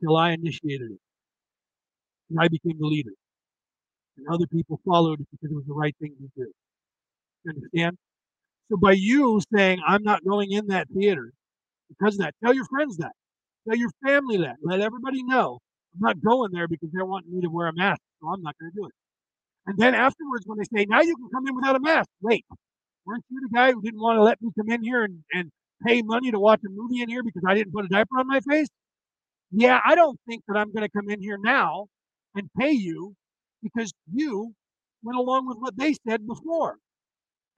until 0.00 0.16
I 0.16 0.32
initiated 0.32 0.92
it. 0.92 1.00
And 2.30 2.40
I 2.40 2.48
became 2.48 2.78
the 2.78 2.86
leader 2.86 3.12
and 4.16 4.26
other 4.28 4.46
people 4.46 4.80
followed 4.84 5.18
because 5.18 5.50
it 5.50 5.54
was 5.54 5.64
the 5.66 5.74
right 5.74 5.94
thing 6.00 6.14
to 6.20 6.30
do. 6.36 6.52
You 7.44 7.52
understand? 7.56 7.98
So 8.70 8.76
by 8.76 8.92
you 8.92 9.40
saying, 9.54 9.80
I'm 9.86 10.02
not 10.02 10.24
going 10.24 10.52
in 10.52 10.68
that 10.68 10.88
theater 10.94 11.32
because 11.88 12.14
of 12.14 12.20
that, 12.20 12.34
tell 12.42 12.54
your 12.54 12.64
friends 12.66 12.96
that. 12.98 13.12
Tell 13.68 13.76
your 13.76 13.90
family 14.04 14.38
that. 14.38 14.56
Let 14.62 14.80
everybody 14.80 15.22
know 15.24 15.58
I'm 15.94 16.00
not 16.00 16.20
going 16.22 16.50
there 16.52 16.68
because 16.68 16.88
they're 16.92 17.04
wanting 17.04 17.34
me 17.34 17.42
to 17.42 17.50
wear 17.50 17.68
a 17.68 17.74
mask, 17.74 18.00
so 18.20 18.28
I'm 18.28 18.42
not 18.42 18.56
going 18.58 18.72
to 18.72 18.76
do 18.76 18.86
it. 18.86 18.92
And 19.66 19.78
then 19.78 19.94
afterwards, 19.94 20.44
when 20.46 20.58
they 20.58 20.64
say, 20.64 20.86
now 20.88 21.02
you 21.02 21.14
can 21.16 21.28
come 21.32 21.46
in 21.46 21.54
without 21.54 21.76
a 21.76 21.80
mask, 21.80 22.08
wait, 22.22 22.44
weren't 23.06 23.24
you 23.30 23.40
the 23.40 23.54
guy 23.54 23.72
who 23.72 23.82
didn't 23.82 24.00
want 24.00 24.18
to 24.18 24.22
let 24.22 24.40
me 24.42 24.50
come 24.58 24.70
in 24.70 24.82
here 24.82 25.04
and, 25.04 25.18
and 25.32 25.50
pay 25.86 26.02
money 26.02 26.30
to 26.30 26.40
watch 26.40 26.60
a 26.66 26.70
movie 26.70 27.02
in 27.02 27.08
here 27.08 27.22
because 27.22 27.42
I 27.46 27.54
didn't 27.54 27.72
put 27.72 27.84
a 27.84 27.88
diaper 27.88 28.18
on 28.18 28.26
my 28.26 28.40
face? 28.40 28.68
Yeah, 29.52 29.80
I 29.84 29.94
don't 29.94 30.18
think 30.28 30.42
that 30.48 30.56
I'm 30.56 30.72
going 30.72 30.84
to 30.86 30.90
come 30.90 31.10
in 31.10 31.20
here 31.20 31.38
now 31.42 31.86
and 32.34 32.48
pay 32.58 32.72
you 32.72 33.14
because 33.62 33.92
you 34.12 34.52
went 35.02 35.18
along 35.18 35.46
with 35.46 35.58
what 35.58 35.76
they 35.76 35.94
said 36.06 36.26
before 36.26 36.76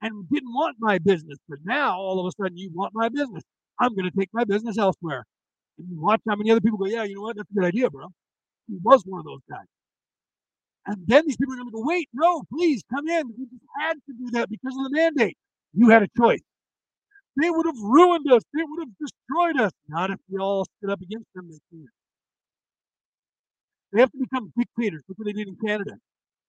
and 0.01 0.29
didn't 0.29 0.53
want 0.53 0.77
my 0.79 0.97
business. 0.99 1.37
But 1.49 1.59
now 1.65 1.97
all 1.97 2.19
of 2.19 2.27
a 2.27 2.43
sudden 2.43 2.57
you 2.57 2.71
want 2.73 2.93
my 2.95 3.09
business. 3.09 3.43
I'm 3.79 3.95
going 3.95 4.09
to 4.09 4.17
take 4.17 4.29
my 4.33 4.43
business 4.45 4.77
elsewhere. 4.77 5.25
And 5.77 5.87
you 5.89 6.01
watch 6.01 6.21
how 6.27 6.35
many 6.35 6.51
other 6.51 6.61
people 6.61 6.77
go, 6.77 6.85
yeah, 6.87 7.03
you 7.03 7.15
know 7.15 7.21
what? 7.21 7.37
That's 7.37 7.49
a 7.51 7.53
good 7.53 7.65
idea, 7.65 7.89
bro. 7.89 8.07
He 8.67 8.77
was 8.83 9.03
one 9.05 9.19
of 9.19 9.25
those 9.25 9.41
guys. 9.49 9.65
And 10.87 10.97
then 11.07 11.23
these 11.27 11.37
people 11.37 11.53
are 11.55 11.57
going 11.57 11.69
to 11.69 11.73
go, 11.73 11.83
wait, 11.85 12.09
no, 12.13 12.43
please 12.53 12.83
come 12.93 13.07
in. 13.07 13.27
We 13.37 13.45
just 13.45 13.63
had 13.79 13.93
to 13.93 14.13
do 14.17 14.31
that 14.31 14.49
because 14.49 14.75
of 14.77 14.83
the 14.85 14.91
mandate. 14.91 15.37
You 15.73 15.89
had 15.89 16.03
a 16.03 16.07
choice. 16.17 16.41
They 17.41 17.49
would 17.49 17.65
have 17.65 17.79
ruined 17.81 18.31
us. 18.31 18.43
They 18.53 18.63
would 18.63 18.81
have 18.81 18.89
destroyed 18.99 19.59
us. 19.65 19.71
Not 19.89 20.11
if 20.11 20.19
we 20.29 20.39
all 20.39 20.65
stood 20.77 20.91
up 20.91 21.01
against 21.01 21.27
them. 21.35 21.49
They 21.49 21.59
can't. 21.71 21.89
They 23.93 23.99
have 24.01 24.11
to 24.11 24.17
become 24.19 24.53
dictators. 24.57 25.03
Look 25.09 25.17
what 25.19 25.25
they 25.25 25.33
did 25.33 25.47
in 25.47 25.57
Canada. 25.65 25.93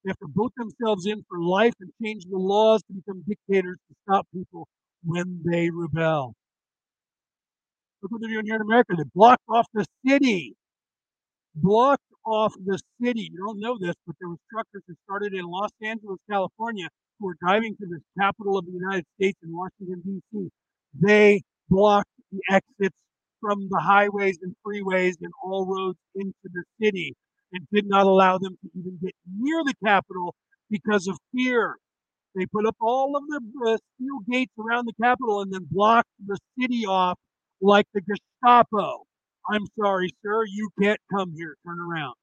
They 0.07 0.11
have 0.11 0.19
to 0.19 0.28
vote 0.33 0.53
themselves 0.57 1.05
in 1.07 1.24
for 1.28 1.43
life 1.43 1.74
and 1.81 1.91
change 2.01 2.27
the 2.31 2.39
laws 2.39 2.81
to 2.85 2.93
become 2.93 3.24
dictators 3.27 3.78
to 3.89 3.97
stop 4.05 4.24
people 4.33 4.69
when 5.03 5.41
they 5.45 5.69
rebel. 5.69 6.33
Look 8.01 8.12
what 8.12 8.20
they're 8.20 8.31
doing 8.31 8.47
here 8.47 8.55
in 8.55 8.61
America. 8.61 8.95
They 8.97 9.03
blocked 9.16 9.43
off 9.49 9.66
the 9.74 9.85
city. 10.07 10.55
Blocked 11.57 12.05
off 12.24 12.55
the 12.65 12.78
city. 13.03 13.31
You 13.33 13.47
don't 13.49 13.59
know 13.59 13.78
this, 13.81 13.97
but 14.07 14.15
there 14.20 14.28
were 14.28 14.37
truckers 14.49 14.85
who 14.87 14.95
started 15.07 15.35
in 15.35 15.45
Los 15.45 15.70
Angeles, 15.83 16.19
California, 16.31 16.87
who 17.19 17.27
were 17.27 17.37
driving 17.43 17.74
to 17.74 17.87
the 17.87 17.99
capital 18.16 18.59
of 18.59 18.65
the 18.65 18.73
United 18.73 19.07
States 19.19 19.41
in 19.43 19.51
Washington, 19.53 20.03
D.C. 20.05 20.49
They 21.01 21.43
blocked 21.69 22.11
the 22.31 22.39
exits 22.49 22.97
from 23.41 23.66
the 23.70 23.81
highways 23.81 24.39
and 24.41 24.55
freeways 24.65 25.16
and 25.20 25.33
all 25.43 25.66
roads 25.66 25.99
into 26.15 26.33
the 26.45 26.62
city 26.81 27.16
and 27.57 27.66
did 27.73 27.87
not 27.87 28.07
allow 28.07 28.39
them 28.39 28.57
to 28.62 28.78
even 28.78 28.99
get 29.03 29.15
near 29.39 29.62
the 29.65 29.74
Capitol 29.85 30.35
because 30.70 31.07
of 31.07 31.19
fear. 31.35 31.77
They 32.35 32.47
put 32.47 32.66
up 32.66 32.77
all 32.81 33.16
of 33.16 33.23
the 33.28 33.41
uh, 33.66 33.78
steel 33.95 34.19
gates 34.31 34.53
around 34.59 34.87
the 34.87 34.93
Capitol 35.03 35.41
and 35.41 35.53
then 35.53 35.66
blocked 35.70 36.11
the 36.24 36.39
city 36.61 36.85
off 36.87 37.19
like 37.62 37.87
the 37.95 38.03
Gestapo. 38.03 39.05
I'm 39.51 39.66
sorry, 39.81 40.11
sir, 40.23 40.45
you 40.45 40.69
can't 40.81 41.01
come 41.11 41.33
here. 41.35 41.57
Turn 41.66 41.78
around. 41.81 42.15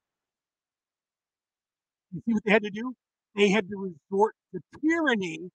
You 2.13 2.21
see 2.27 2.33
what 2.33 2.43
they 2.45 2.51
had 2.51 2.63
to 2.63 2.69
do? 2.69 2.93
They 3.35 3.49
had 3.49 3.67
to 3.69 3.93
resort 4.11 4.35
to 4.53 4.61
tyranny 4.81 5.49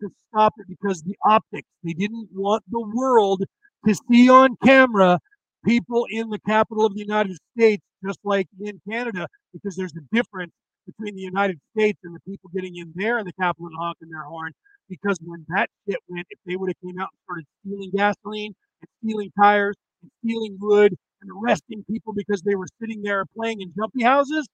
to 0.00 0.08
stop 0.28 0.54
it 0.58 0.66
because 0.68 1.02
the 1.02 1.16
optics. 1.24 1.68
They 1.82 1.94
didn't 1.94 2.28
want 2.32 2.62
the 2.70 2.86
world 2.94 3.42
to 3.88 3.94
see 4.08 4.30
on 4.30 4.56
camera 4.64 5.18
people 5.64 6.06
in 6.10 6.30
the 6.30 6.38
capital 6.40 6.86
of 6.86 6.94
the 6.94 7.00
United 7.00 7.36
States, 7.56 7.82
just 8.04 8.18
like 8.24 8.46
in 8.60 8.80
Canada, 8.88 9.26
because 9.52 9.76
there's 9.76 9.94
a 9.96 10.14
difference 10.14 10.52
between 10.86 11.14
the 11.14 11.22
United 11.22 11.58
States 11.76 11.98
and 12.04 12.14
the 12.14 12.20
people 12.20 12.50
getting 12.54 12.76
in 12.76 12.92
there 12.94 13.18
in 13.18 13.24
the 13.24 13.32
capital 13.32 13.66
and 13.66 13.76
honking 13.78 14.08
their 14.10 14.24
horn. 14.24 14.52
Because 14.88 15.18
when 15.24 15.44
that 15.48 15.70
shit 15.88 15.98
went, 16.08 16.26
if 16.30 16.38
they 16.46 16.56
would 16.56 16.68
have 16.68 16.80
came 16.84 17.00
out 17.00 17.08
and 17.12 17.20
started 17.24 17.46
stealing 17.64 17.90
gasoline 17.96 18.54
and 18.82 18.88
stealing 19.02 19.32
tires 19.40 19.76
and 20.02 20.10
stealing 20.22 20.58
wood 20.60 20.94
and 21.22 21.30
arresting 21.30 21.84
people 21.90 22.12
because 22.12 22.42
they 22.42 22.54
were 22.54 22.66
sitting 22.80 23.02
there 23.02 23.24
playing 23.34 23.62
in 23.62 23.72
jumpy 23.76 24.02
houses, 24.02 24.46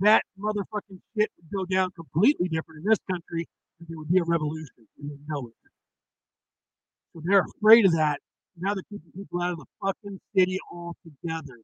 that 0.00 0.22
motherfucking 0.38 1.00
shit 1.16 1.30
would 1.36 1.50
go 1.54 1.64
down 1.64 1.90
completely 1.92 2.48
different 2.48 2.84
in 2.84 2.90
this 2.90 2.98
country 3.10 3.48
and 3.78 3.88
there 3.88 3.96
would 3.96 4.10
be 4.10 4.18
a 4.18 4.24
revolution. 4.24 4.86
And 5.00 5.10
they 5.10 5.16
know 5.26 5.48
it. 5.48 5.54
So 7.14 7.22
they're 7.24 7.44
afraid 7.58 7.86
of 7.86 7.92
that. 7.92 8.20
Now 8.56 8.74
they're 8.74 8.84
keeping 8.90 9.12
people 9.14 9.40
out 9.40 9.52
of 9.52 9.58
the 9.58 9.66
fucking 9.82 10.20
city 10.36 10.58
altogether. 10.70 11.58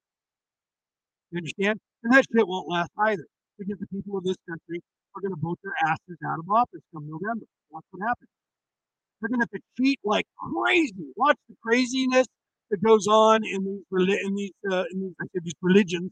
You 1.30 1.38
understand? 1.38 1.78
And 2.02 2.12
that 2.12 2.24
shit 2.24 2.46
won't 2.46 2.68
last 2.68 2.90
either 2.98 3.26
because 3.58 3.78
the 3.78 3.86
people 3.88 4.16
of 4.16 4.24
this 4.24 4.36
country 4.48 4.80
are 5.14 5.20
going 5.20 5.34
to 5.34 5.40
vote 5.40 5.58
their 5.62 5.74
asses 5.84 6.18
out 6.26 6.38
of 6.38 6.48
office 6.50 6.80
come 6.94 7.06
November. 7.06 7.44
That's 7.72 7.86
what 7.90 8.06
happens. 8.06 8.30
They're 9.20 9.28
going 9.28 9.40
to 9.40 9.48
have 9.50 9.60
to 9.60 9.60
cheat 9.76 9.98
like 10.04 10.26
crazy. 10.38 11.12
Watch 11.16 11.36
the 11.48 11.56
craziness 11.62 12.26
that 12.70 12.82
goes 12.82 13.06
on 13.06 13.40
in 13.44 13.64
these 13.64 14.20
in 14.24 14.34
these 14.34 14.52
uh, 14.70 14.84
in 14.92 15.00
these, 15.00 15.14
I 15.20 15.24
said 15.32 15.42
these 15.44 15.54
religions 15.60 16.10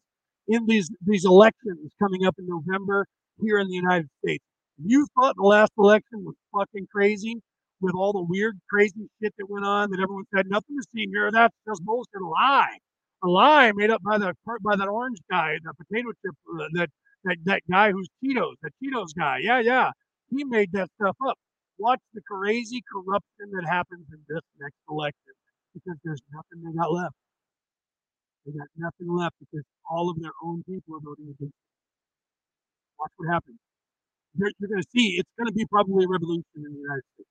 in 0.48 0.66
these 0.66 0.90
these 1.06 1.24
elections 1.24 1.92
coming 2.00 2.26
up 2.26 2.34
in 2.38 2.46
November 2.46 3.06
here 3.40 3.58
in 3.58 3.68
the 3.68 3.74
United 3.74 4.08
States. 4.24 4.44
You 4.84 5.06
thought 5.14 5.36
the 5.36 5.42
last 5.42 5.72
election 5.78 6.24
was 6.24 6.34
fucking 6.54 6.88
crazy 6.92 7.40
with 7.80 7.94
all 7.94 8.12
the 8.12 8.22
weird, 8.22 8.58
crazy 8.70 9.08
shit 9.22 9.34
that 9.38 9.50
went 9.50 9.64
on 9.64 9.90
that 9.90 10.00
everyone 10.00 10.24
said 10.34 10.46
nothing 10.48 10.76
to 10.76 10.86
see 10.94 11.06
here. 11.10 11.30
That's 11.30 11.54
just 11.68 11.84
bullshit, 11.84 12.20
a 12.22 12.26
lie, 12.26 12.78
a 13.22 13.28
lie 13.28 13.72
made 13.74 13.90
up 13.90 14.02
by 14.02 14.18
the 14.18 14.32
by 14.62 14.76
that 14.76 14.88
orange 14.88 15.18
guy, 15.30 15.56
the 15.62 15.72
potato 15.74 16.10
chip, 16.24 16.34
uh, 16.54 16.66
that 16.74 16.88
that 17.24 17.36
that 17.44 17.62
guy 17.70 17.92
who's 17.92 18.08
Cheetos, 18.22 18.54
the 18.62 18.70
Cheetos 18.82 19.14
guy. 19.16 19.38
Yeah, 19.42 19.60
yeah, 19.60 19.90
he 20.30 20.44
made 20.44 20.72
that 20.72 20.88
stuff 21.00 21.16
up. 21.26 21.36
Watch 21.78 22.00
the 22.14 22.22
crazy 22.22 22.82
corruption 22.90 23.52
that 23.52 23.66
happens 23.68 24.06
in 24.10 24.20
this 24.28 24.42
next 24.60 24.78
election 24.88 25.34
because 25.74 25.98
there's 26.04 26.22
nothing 26.32 26.64
they 26.64 26.72
got 26.78 26.90
left. 26.90 27.14
They 28.46 28.52
got 28.52 28.68
nothing 28.76 29.14
left 29.14 29.34
because 29.40 29.64
all 29.90 30.08
of 30.08 30.20
their 30.20 30.32
own 30.42 30.62
people 30.64 30.96
are 30.96 31.00
voting 31.04 31.26
against 31.26 31.52
it. 31.52 31.68
Watch 32.98 33.12
what 33.16 33.28
happens. 33.32 33.58
You're, 34.38 34.50
you're 34.58 34.70
going 34.70 34.82
to 34.82 34.88
see 34.94 35.16
it's 35.18 35.30
going 35.38 35.48
to 35.48 35.52
be 35.52 35.66
probably 35.66 36.04
a 36.04 36.08
revolution 36.08 36.44
in 36.56 36.62
the 36.62 36.80
United 36.80 37.02
States 37.14 37.28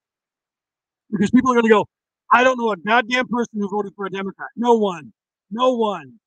because 1.15 1.31
people 1.31 1.51
are 1.51 1.55
going 1.55 1.65
to 1.65 1.71
go, 1.71 1.85
I 2.31 2.43
don't 2.43 2.59
know 2.59 2.71
a 2.71 2.77
goddamn 2.77 3.27
person 3.27 3.55
who 3.55 3.69
voted 3.69 3.93
for 3.95 4.05
a 4.05 4.11
Democrat. 4.11 4.49
No 4.55 4.75
one. 4.75 5.13
No 5.49 5.75
one. 5.75 6.19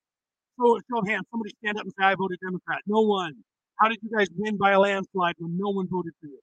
So, 0.58 0.80
show 0.88 1.00
of 1.00 1.06
hands. 1.06 1.26
Somebody 1.30 1.52
stand 1.60 1.76
up 1.76 1.84
and 1.84 1.92
say, 1.92 2.04
I 2.06 2.14
voted 2.14 2.38
Democrat. 2.40 2.80
No 2.86 3.02
one. 3.02 3.34
How 3.76 3.88
did 3.88 3.98
you 4.02 4.10
guys 4.10 4.26
win 4.34 4.56
by 4.56 4.72
a 4.72 4.80
landslide 4.80 5.34
when 5.38 5.56
no 5.58 5.70
one 5.70 5.86
voted 5.88 6.12
for 6.20 6.26
you? 6.26 6.40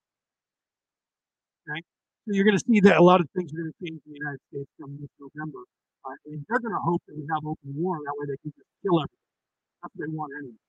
Okay. 1.65 1.81
So 2.25 2.37
you're 2.37 2.45
going 2.45 2.57
to 2.57 2.63
see 2.63 2.79
that 2.81 2.97
a 2.97 3.03
lot 3.03 3.19
of 3.19 3.27
things 3.35 3.51
are 3.53 3.57
going 3.57 3.73
to 3.73 3.77
change 3.81 3.99
in 4.05 4.13
the 4.13 4.19
United 4.21 4.41
States 4.53 4.69
come 4.79 4.97
this 5.01 5.09
November. 5.17 5.65
Uh, 6.05 6.13
and 6.29 6.45
they're 6.47 6.61
going 6.61 6.73
to 6.73 6.85
hope 6.85 7.01
that 7.07 7.17
we 7.17 7.25
have 7.33 7.41
open 7.43 7.73
war. 7.73 7.97
That 8.05 8.13
way 8.17 8.29
they 8.29 8.39
can 8.45 8.53
just 8.53 8.69
kill 8.85 9.01
everything. 9.01 9.25
That's 9.81 9.93
what 9.97 10.01
they 10.05 10.13
want 10.13 10.31
anyway. 10.37 10.61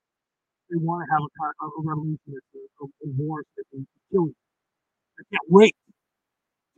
They 0.73 0.81
want 0.81 1.05
to 1.05 1.09
have 1.13 1.23
a, 1.23 1.31
a, 1.61 1.69
revolution 1.85 2.29
that's 2.33 2.53
a, 2.57 2.63
a, 2.81 2.85
a 2.89 3.09
war 3.21 3.45
that 3.45 3.65
can 3.71 3.87
kill 4.11 4.33
you. 4.33 4.39
I 5.21 5.23
can't 5.29 5.49
wait 5.49 5.77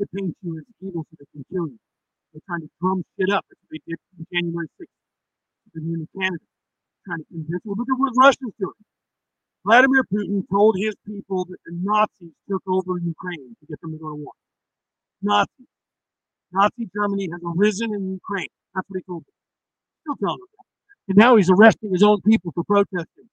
to 0.00 0.06
paint 0.14 0.36
you 0.42 0.58
as 0.58 0.66
evil 0.80 1.04
so 1.06 1.12
they 1.18 1.26
can 1.32 1.44
kill 1.50 1.66
you. 1.68 1.78
They're 2.32 2.46
trying 2.46 2.62
to 2.62 2.70
drum 2.80 3.04
shit 3.18 3.30
up. 3.30 3.44
That's 3.48 3.60
what 3.66 3.70
they 3.72 3.82
did 3.86 3.98
on 4.18 4.26
January 4.32 4.68
6th. 4.80 4.98
They're 5.74 5.82
doing 5.82 6.06
in 6.06 6.08
Canada. 6.14 6.44
Trying 7.06 7.18
to 7.18 7.28
convince 7.30 7.62
well, 7.64 7.76
look 7.78 7.88
at 7.90 7.98
what 7.98 8.12
Russia's 8.16 8.54
doing. 8.58 8.80
Vladimir 9.64 10.04
Putin 10.12 10.42
told 10.50 10.76
his 10.78 10.94
people 11.06 11.44
that 11.46 11.58
the 11.66 11.72
Nazis 11.82 12.34
took 12.48 12.62
over 12.66 12.98
Ukraine 12.98 13.56
to 13.60 13.66
get 13.68 13.80
them 13.80 13.92
to 13.92 13.98
go 13.98 14.10
to 14.10 14.16
war. 14.16 14.32
Nazis. 15.22 15.66
Nazi 16.52 16.88
Germany 16.94 17.28
has 17.32 17.40
arisen 17.44 17.94
in 17.94 18.12
Ukraine. 18.12 18.52
That's 18.74 18.88
what 18.88 18.98
he 18.98 19.02
told 19.04 19.22
them. 19.24 19.34
Still 20.02 20.16
telling 20.16 20.40
them 20.40 20.52
that. 20.56 20.66
And 21.08 21.18
now 21.18 21.36
he's 21.36 21.50
arresting 21.50 21.92
his 21.92 22.02
own 22.02 22.20
people 22.22 22.52
for 22.54 22.64
protesting. 22.64 23.28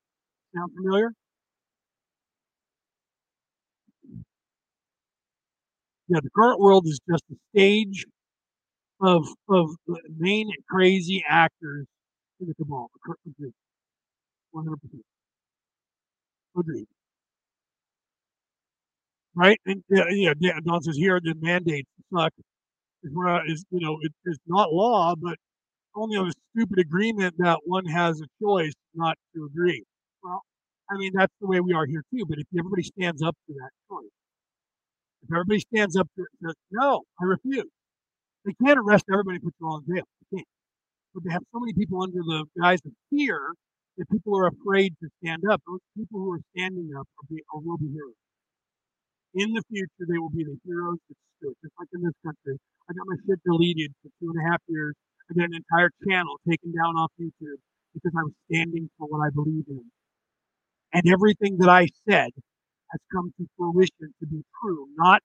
Sound 0.55 0.71
familiar? 0.75 1.11
Yeah, 6.07 6.19
the 6.23 6.29
current 6.35 6.59
world 6.59 6.85
is 6.87 6.99
just 7.09 7.23
a 7.31 7.35
stage 7.55 8.05
of 9.01 9.27
of 9.49 9.69
main 10.17 10.49
crazy 10.69 11.23
actors 11.27 11.85
in 12.39 12.47
the 12.47 12.55
cabal. 12.55 12.89
One 14.51 14.65
hundred 14.65 14.81
percent. 14.81 15.03
Agreed. 16.57 16.87
Right? 19.35 19.59
And 19.65 19.83
yeah, 19.89 20.05
yeah, 20.39 20.59
Don 20.65 20.81
says 20.81 20.97
here 20.97 21.19
the 21.23 21.35
mandates 21.39 21.89
suck 22.13 22.33
is 23.03 23.65
you 23.71 23.79
know 23.79 23.97
it, 24.01 24.13
it's 24.25 24.39
not 24.47 24.73
law, 24.73 25.15
but 25.15 25.37
only 25.95 26.17
on 26.17 26.29
a 26.29 26.33
stupid 26.55 26.79
agreement 26.79 27.35
that 27.39 27.59
one 27.65 27.85
has 27.85 28.21
a 28.21 28.27
choice 28.43 28.73
not 28.95 29.17
to 29.35 29.45
agree. 29.45 29.83
Well, 30.23 30.43
I 30.91 30.97
mean 30.97 31.13
that's 31.15 31.33
the 31.41 31.47
way 31.47 31.59
we 31.61 31.73
are 31.73 31.85
here 31.85 32.03
too. 32.13 32.25
But 32.27 32.39
if 32.39 32.47
everybody 32.57 32.83
stands 32.83 33.21
up 33.23 33.35
to 33.47 33.53
that 33.55 33.71
choice, 33.89 34.11
if 35.25 35.33
everybody 35.33 35.59
stands 35.59 35.95
up 35.95 36.07
says, 36.15 36.55
"No, 36.71 37.03
I 37.19 37.25
refuse," 37.25 37.71
they 38.45 38.53
can't 38.63 38.77
arrest 38.77 39.05
everybody 39.11 39.37
and 39.37 39.43
put 39.43 39.53
you 39.59 39.67
all 39.67 39.77
in 39.81 39.85
jail. 39.95 40.05
They 40.31 40.37
can't. 40.37 40.47
But 41.13 41.23
they 41.23 41.31
have 41.31 41.43
so 41.51 41.59
many 41.59 41.73
people 41.73 42.03
under 42.03 42.21
the 42.21 42.45
guise 42.59 42.79
of 42.85 42.93
fear 43.09 43.53
that 43.97 44.09
people 44.09 44.37
are 44.37 44.47
afraid 44.47 44.93
to 45.01 45.09
stand 45.23 45.43
up. 45.49 45.61
Those 45.65 45.79
people 45.97 46.19
who 46.19 46.33
are 46.33 46.43
standing 46.55 46.91
up 46.97 47.07
are 47.17 47.27
be, 47.29 47.41
will 47.53 47.77
be 47.77 47.89
heroes. 47.89 48.19
In 49.33 49.53
the 49.53 49.63
future, 49.69 50.05
they 50.07 50.17
will 50.19 50.29
be 50.29 50.43
the 50.43 50.57
heroes 50.63 50.99
that 51.09 51.17
stood, 51.39 51.55
just 51.63 51.73
like 51.79 51.89
in 51.93 52.03
this 52.03 52.15
country. 52.23 52.59
I 52.89 52.93
got 52.93 53.07
my 53.07 53.15
shit 53.25 53.39
deleted 53.43 53.91
for 54.03 54.09
two 54.19 54.31
and 54.31 54.39
a 54.45 54.51
half 54.51 54.61
years. 54.67 54.93
I 55.31 55.33
got 55.33 55.49
an 55.49 55.55
entire 55.55 55.89
channel 56.07 56.39
taken 56.47 56.71
down 56.71 56.95
off 56.95 57.11
YouTube 57.19 57.59
because 57.93 58.13
I 58.13 58.23
was 58.23 58.33
standing 58.51 58.89
for 58.97 59.07
what 59.07 59.25
I 59.25 59.29
believe 59.33 59.65
in. 59.67 59.83
And 60.93 61.03
everything 61.11 61.57
that 61.59 61.69
I 61.69 61.87
said 62.07 62.31
has 62.95 63.01
come 63.13 63.31
to 63.37 63.47
fruition 63.57 64.13
to 64.19 64.25
be 64.27 64.41
true, 64.61 64.87
not 64.97 65.21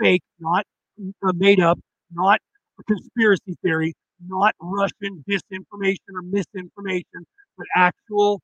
fake, 0.00 0.22
not 0.40 0.64
uh, 1.26 1.32
made 1.34 1.60
up, 1.60 1.78
not 2.12 2.40
a 2.80 2.82
conspiracy 2.84 3.54
theory, 3.62 3.94
not 4.26 4.54
Russian 4.60 5.24
disinformation 5.28 6.10
or 6.14 6.22
misinformation, 6.22 7.26
but 7.56 7.66
actual 7.76 8.40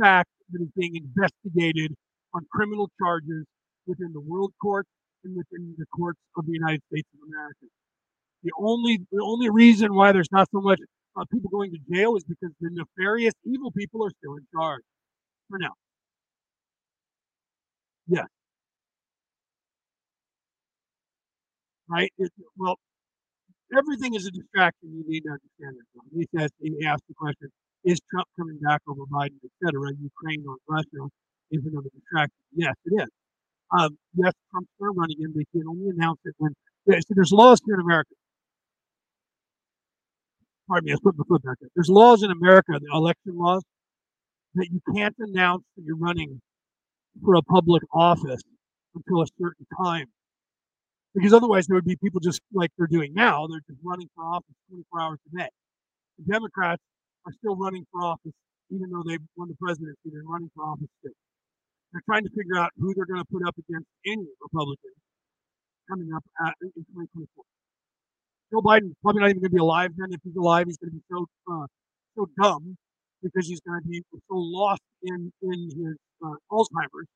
fact 0.00 0.30
that 0.52 0.62
is 0.62 0.68
being 0.76 0.96
investigated 0.96 1.94
on 2.34 2.46
criminal 2.52 2.90
charges 3.00 3.44
within 3.86 4.12
the 4.12 4.20
world 4.20 4.52
courts 4.60 4.88
and 5.24 5.36
within 5.36 5.74
the 5.78 5.86
courts 5.94 6.18
of 6.36 6.46
the 6.46 6.52
United 6.52 6.80
States 6.90 7.08
of 7.14 7.28
America. 7.28 7.66
The 8.42 8.52
only 8.58 8.98
the 9.10 9.22
only 9.22 9.50
reason 9.50 9.94
why 9.94 10.12
there's 10.12 10.30
not 10.30 10.48
so 10.52 10.60
much 10.60 10.78
uh, 11.16 11.24
people 11.32 11.50
going 11.50 11.72
to 11.72 11.78
jail 11.92 12.16
is 12.16 12.24
because 12.24 12.50
the 12.60 12.70
nefarious 12.70 13.34
evil 13.44 13.70
people 13.72 14.04
are 14.04 14.10
still 14.10 14.36
in 14.36 14.46
charge 14.54 14.82
for 15.48 15.58
now. 15.58 15.72
Yeah. 18.08 18.26
Right? 21.88 22.12
It, 22.18 22.32
well, 22.56 22.76
everything 23.76 24.14
is 24.14 24.26
a 24.26 24.30
distraction. 24.30 24.90
You 24.90 25.04
need 25.06 25.22
to 25.22 25.30
understand 25.38 25.76
that. 25.78 25.86
He 26.14 26.26
says 26.36 26.50
he 26.60 26.86
asked 26.86 27.04
the 27.08 27.14
question: 27.14 27.48
Is 27.84 28.00
Trump 28.10 28.26
coming 28.38 28.58
back 28.62 28.82
over 28.88 29.02
Biden, 29.06 29.38
etc.? 29.42 29.92
Ukraine 29.98 30.44
or 30.48 30.56
Russia 30.68 31.08
is 31.50 31.62
another 31.64 31.90
distraction. 31.94 32.38
Yes, 32.54 32.74
it 32.86 33.02
is. 33.02 33.08
Um, 33.70 33.98
yes, 34.14 34.32
Trump's 34.50 34.70
going 34.78 34.94
to 34.94 34.98
run 34.98 35.08
he 35.10 35.16
can 35.52 35.66
only 35.68 35.90
announce 35.90 36.20
it 36.24 36.34
when. 36.38 36.52
So 36.88 37.14
there's 37.16 37.32
laws 37.32 37.60
here 37.66 37.74
in 37.74 37.80
America 37.80 38.14
pardon 40.68 40.86
me, 40.86 40.92
I 40.94 40.96
put 41.02 41.16
my 41.16 41.24
foot 41.28 41.42
back 41.42 41.56
there. 41.60 41.70
There's 41.74 41.88
laws 41.88 42.22
in 42.22 42.30
America, 42.30 42.72
the 42.80 42.90
election 42.92 43.36
laws, 43.36 43.62
that 44.54 44.68
you 44.70 44.80
can't 44.94 45.14
announce 45.18 45.64
that 45.76 45.82
you're 45.84 45.96
running 45.96 46.40
for 47.24 47.34
a 47.34 47.42
public 47.42 47.82
office 47.92 48.42
until 48.94 49.22
a 49.22 49.26
certain 49.40 49.66
time. 49.82 50.06
Because 51.14 51.32
otherwise, 51.32 51.66
there 51.66 51.76
would 51.76 51.84
be 51.84 51.96
people 51.96 52.20
just 52.20 52.40
like 52.52 52.70
they're 52.76 52.86
doing 52.86 53.14
now. 53.14 53.46
They're 53.46 53.64
just 53.66 53.80
running 53.82 54.08
for 54.14 54.24
office 54.24 54.54
24 54.68 55.00
hours 55.00 55.18
a 55.32 55.38
day. 55.38 55.48
The 56.18 56.32
Democrats 56.32 56.82
are 57.26 57.32
still 57.32 57.56
running 57.56 57.86
for 57.90 58.02
office, 58.02 58.32
even 58.70 58.90
though 58.90 59.02
they've 59.06 59.22
won 59.36 59.48
the 59.48 59.56
presidency. 59.56 60.12
They're 60.12 60.28
running 60.28 60.50
for 60.54 60.64
office 60.64 60.88
still. 61.00 61.16
They're 61.92 62.04
trying 62.04 62.24
to 62.24 62.30
figure 62.36 62.58
out 62.58 62.70
who 62.76 62.92
they're 62.94 63.06
going 63.06 63.20
to 63.20 63.30
put 63.32 63.46
up 63.46 63.56
against 63.56 63.88
any 64.04 64.26
Republican 64.42 64.92
coming 65.88 66.12
up 66.14 66.24
at, 66.44 66.54
in 66.60 66.84
2024. 66.92 67.44
Joe 68.52 68.60
Biden 68.60 68.92
probably 69.02 69.22
not 69.22 69.30
even 69.30 69.40
going 69.40 69.50
to 69.50 69.56
be 69.56 69.60
alive 69.60 69.92
then. 69.96 70.12
If 70.12 70.20
he's 70.22 70.36
alive, 70.36 70.66
he's 70.66 70.76
going 70.76 70.90
to 70.90 70.96
be 70.96 71.04
so 71.10 71.26
uh, 71.50 71.66
so 72.16 72.28
dumb 72.40 72.76
because 73.22 73.48
he's 73.48 73.60
going 73.60 73.80
to 73.82 73.88
be 73.88 74.02
so 74.12 74.36
lost 74.36 74.82
in 75.02 75.32
in 75.42 75.58
his 75.70 75.96
uh, 76.24 76.36
Alzheimer's 76.50 77.08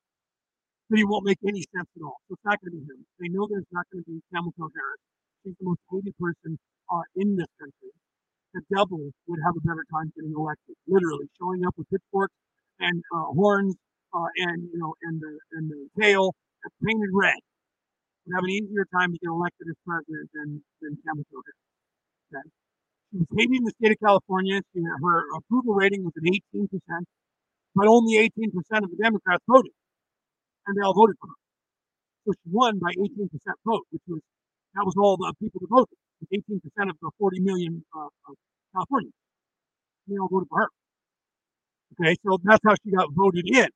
that 0.89 0.97
he 0.97 1.05
won't 1.05 1.25
make 1.25 1.39
any 1.47 1.63
sense 1.75 1.87
at 1.95 2.03
all. 2.03 2.19
So 2.27 2.35
it's 2.35 2.45
not 2.45 2.59
going 2.59 2.75
to 2.75 2.77
be 2.77 2.83
him. 2.83 2.99
They 3.19 3.29
know 3.29 3.47
it's 3.49 3.71
not 3.71 3.87
going 3.91 4.03
to 4.03 4.11
be 4.11 4.19
Hamilton 4.35 4.69
Harris. 4.75 5.01
She's 5.43 5.55
the 5.59 5.65
most 5.71 5.79
hated 5.89 6.15
person 6.19 6.59
uh, 6.91 7.05
in 7.15 7.35
this 7.39 7.47
country. 7.57 7.95
The 8.53 8.61
devil 8.67 8.99
would 8.99 9.39
have 9.47 9.55
a 9.55 9.63
better 9.63 9.87
time 9.87 10.11
getting 10.15 10.35
elected, 10.35 10.75
literally 10.87 11.31
showing 11.39 11.63
up 11.65 11.73
with 11.79 11.87
pitchforks 11.87 12.35
and 12.83 13.01
uh, 13.15 13.31
horns 13.31 13.75
uh, 14.13 14.27
and 14.51 14.67
you 14.67 14.79
know 14.79 14.93
and 15.07 15.21
the 15.21 15.33
and 15.55 15.71
the 15.71 15.87
tail 15.95 16.35
painted 16.83 17.09
red. 17.13 17.39
Would 18.27 18.35
have 18.35 18.43
an 18.43 18.51
easier 18.51 18.85
time 18.93 19.15
to 19.15 19.17
get 19.17 19.31
elected 19.31 19.71
as 19.71 19.79
president 19.87 20.29
than 20.35 20.61
than 20.83 20.99
Hamilton 21.07 21.31
Harris. 21.31 22.43
Okay. 22.43 22.60
She 23.11 23.17
was 23.17 23.27
hating 23.37 23.63
the 23.63 23.71
state 23.77 23.91
of 23.91 23.99
California. 23.99 24.61
She, 24.73 24.81
her 24.81 25.35
approval 25.35 25.73
rating 25.75 26.03
was 26.03 26.13
at 26.15 26.23
18%, 26.23 26.71
but 27.75 27.87
only 27.87 28.15
18% 28.15 28.49
of 28.83 28.89
the 28.89 28.97
Democrats 29.01 29.43
voted, 29.47 29.71
and 30.67 30.77
they 30.77 30.81
all 30.81 30.93
voted 30.93 31.17
for 31.19 31.27
her. 31.27 31.39
So 32.25 32.33
she 32.33 32.49
won 32.51 32.79
by 32.79 32.91
18% 32.91 33.27
vote, 33.65 33.83
which 33.91 34.03
was 34.07 34.21
that 34.75 34.85
was 34.85 34.95
all 34.97 35.17
the 35.17 35.33
people 35.41 35.59
that 35.59 35.67
voted. 35.69 35.97
18% 36.31 36.89
of 36.89 36.95
the 37.01 37.11
40 37.19 37.39
million 37.41 37.83
uh, 37.95 38.07
of 38.29 38.35
Californians. 38.73 39.13
They 40.07 40.17
all 40.17 40.29
voted 40.29 40.47
for 40.49 40.59
her. 40.61 40.69
Okay, 41.99 42.15
so 42.25 42.37
that's 42.43 42.61
how 42.65 42.75
she 42.83 42.91
got 42.91 43.09
voted 43.11 43.45
in, 43.47 43.67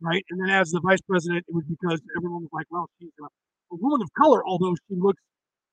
right? 0.00 0.24
And 0.30 0.40
then 0.40 0.50
as 0.50 0.70
the 0.70 0.80
vice 0.80 1.00
president, 1.08 1.44
it 1.46 1.54
was 1.54 1.64
because 1.68 2.00
everyone 2.16 2.42
was 2.42 2.50
like, 2.52 2.66
well, 2.70 2.88
she's 2.98 3.12
a, 3.20 3.24
a 3.24 3.76
woman 3.76 4.02
of 4.02 4.10
color, 4.20 4.44
although 4.44 4.74
she 4.88 4.96
looks, 4.96 5.22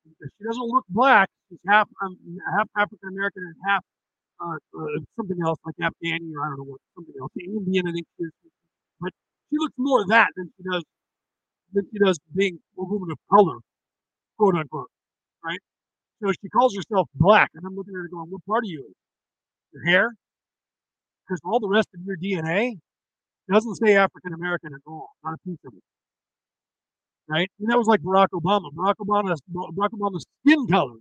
she 0.05 0.43
doesn't 0.45 0.67
look 0.67 0.85
black. 0.89 1.29
She's 1.49 1.59
half 1.67 1.87
um, 2.03 2.17
half 2.57 2.67
African 2.77 3.09
American 3.09 3.43
and 3.43 3.55
half 3.67 3.83
uh, 4.41 4.57
uh, 4.77 4.99
something 5.17 5.37
else 5.45 5.59
like 5.65 5.75
Afghani 5.81 6.31
or 6.35 6.43
I 6.45 6.49
don't 6.49 6.57
know 6.57 6.69
what 6.71 6.81
something 6.95 7.15
else. 7.21 7.31
Indian, 7.39 7.87
I 7.87 7.91
think 7.91 8.07
she 8.17 8.25
is. 8.25 8.31
But 8.99 9.11
she 9.49 9.57
looks 9.57 9.75
more 9.77 10.05
that 10.07 10.29
than 10.35 10.51
she 10.57 10.63
does 10.63 10.83
than 11.73 11.87
she 11.91 11.99
does 11.99 12.19
being 12.35 12.59
a 12.77 12.83
woman 12.83 13.09
of 13.11 13.17
color, 13.31 13.57
quote 14.37 14.55
unquote, 14.55 14.89
right? 15.43 15.59
So 16.23 16.31
she 16.41 16.49
calls 16.49 16.75
herself 16.75 17.09
black, 17.15 17.49
and 17.55 17.65
I'm 17.65 17.75
looking 17.75 17.93
at 17.95 18.01
her 18.01 18.09
going, 18.11 18.29
"What 18.29 18.45
part 18.45 18.65
of 18.65 18.69
you? 18.69 18.93
Your 19.73 19.85
hair? 19.85 20.09
Because 21.27 21.41
all 21.45 21.59
the 21.59 21.69
rest 21.69 21.87
of 21.95 22.01
your 22.05 22.17
DNA 22.17 22.77
doesn't 23.51 23.75
say 23.75 23.95
African 23.95 24.33
American 24.33 24.73
at 24.73 24.81
all, 24.87 25.09
not 25.23 25.35
a 25.35 25.37
piece 25.47 25.59
of 25.65 25.73
it." 25.73 25.83
Right? 27.27 27.49
And 27.59 27.69
that 27.69 27.77
was 27.77 27.87
like 27.87 28.01
Barack 28.01 28.27
Obama. 28.33 28.71
Barack 28.73 28.95
Obama's 29.01 29.41
Barack 29.49 29.91
Obama's 29.93 30.25
skin 30.43 30.67
color 30.67 30.97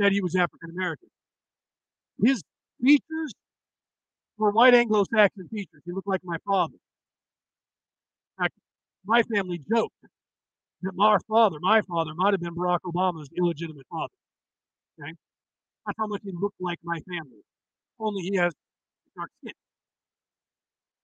said 0.00 0.12
he 0.12 0.20
was 0.20 0.34
African 0.34 0.70
American. 0.70 1.08
His 2.22 2.42
features 2.82 3.32
were 4.38 4.50
white 4.50 4.74
Anglo-Saxon 4.74 5.48
features. 5.48 5.82
He 5.84 5.92
looked 5.92 6.08
like 6.08 6.20
my 6.24 6.36
father. 6.46 6.74
In 8.38 8.44
fact, 8.44 8.54
my 9.04 9.22
family 9.22 9.60
joked 9.72 9.94
that 10.82 10.92
our 11.00 11.20
father, 11.28 11.58
my 11.60 11.82
father, 11.82 12.12
might 12.14 12.32
have 12.32 12.40
been 12.40 12.54
Barack 12.54 12.80
Obama's 12.86 13.28
illegitimate 13.36 13.86
father. 13.90 14.12
Okay? 15.00 15.12
That's 15.86 15.98
how 15.98 16.06
much 16.06 16.22
he 16.24 16.32
looked 16.32 16.60
like 16.60 16.78
my 16.84 16.98
family. 17.08 17.42
Only 17.98 18.22
he 18.22 18.36
has 18.36 18.52
dark 19.16 19.30
skin. 19.42 19.54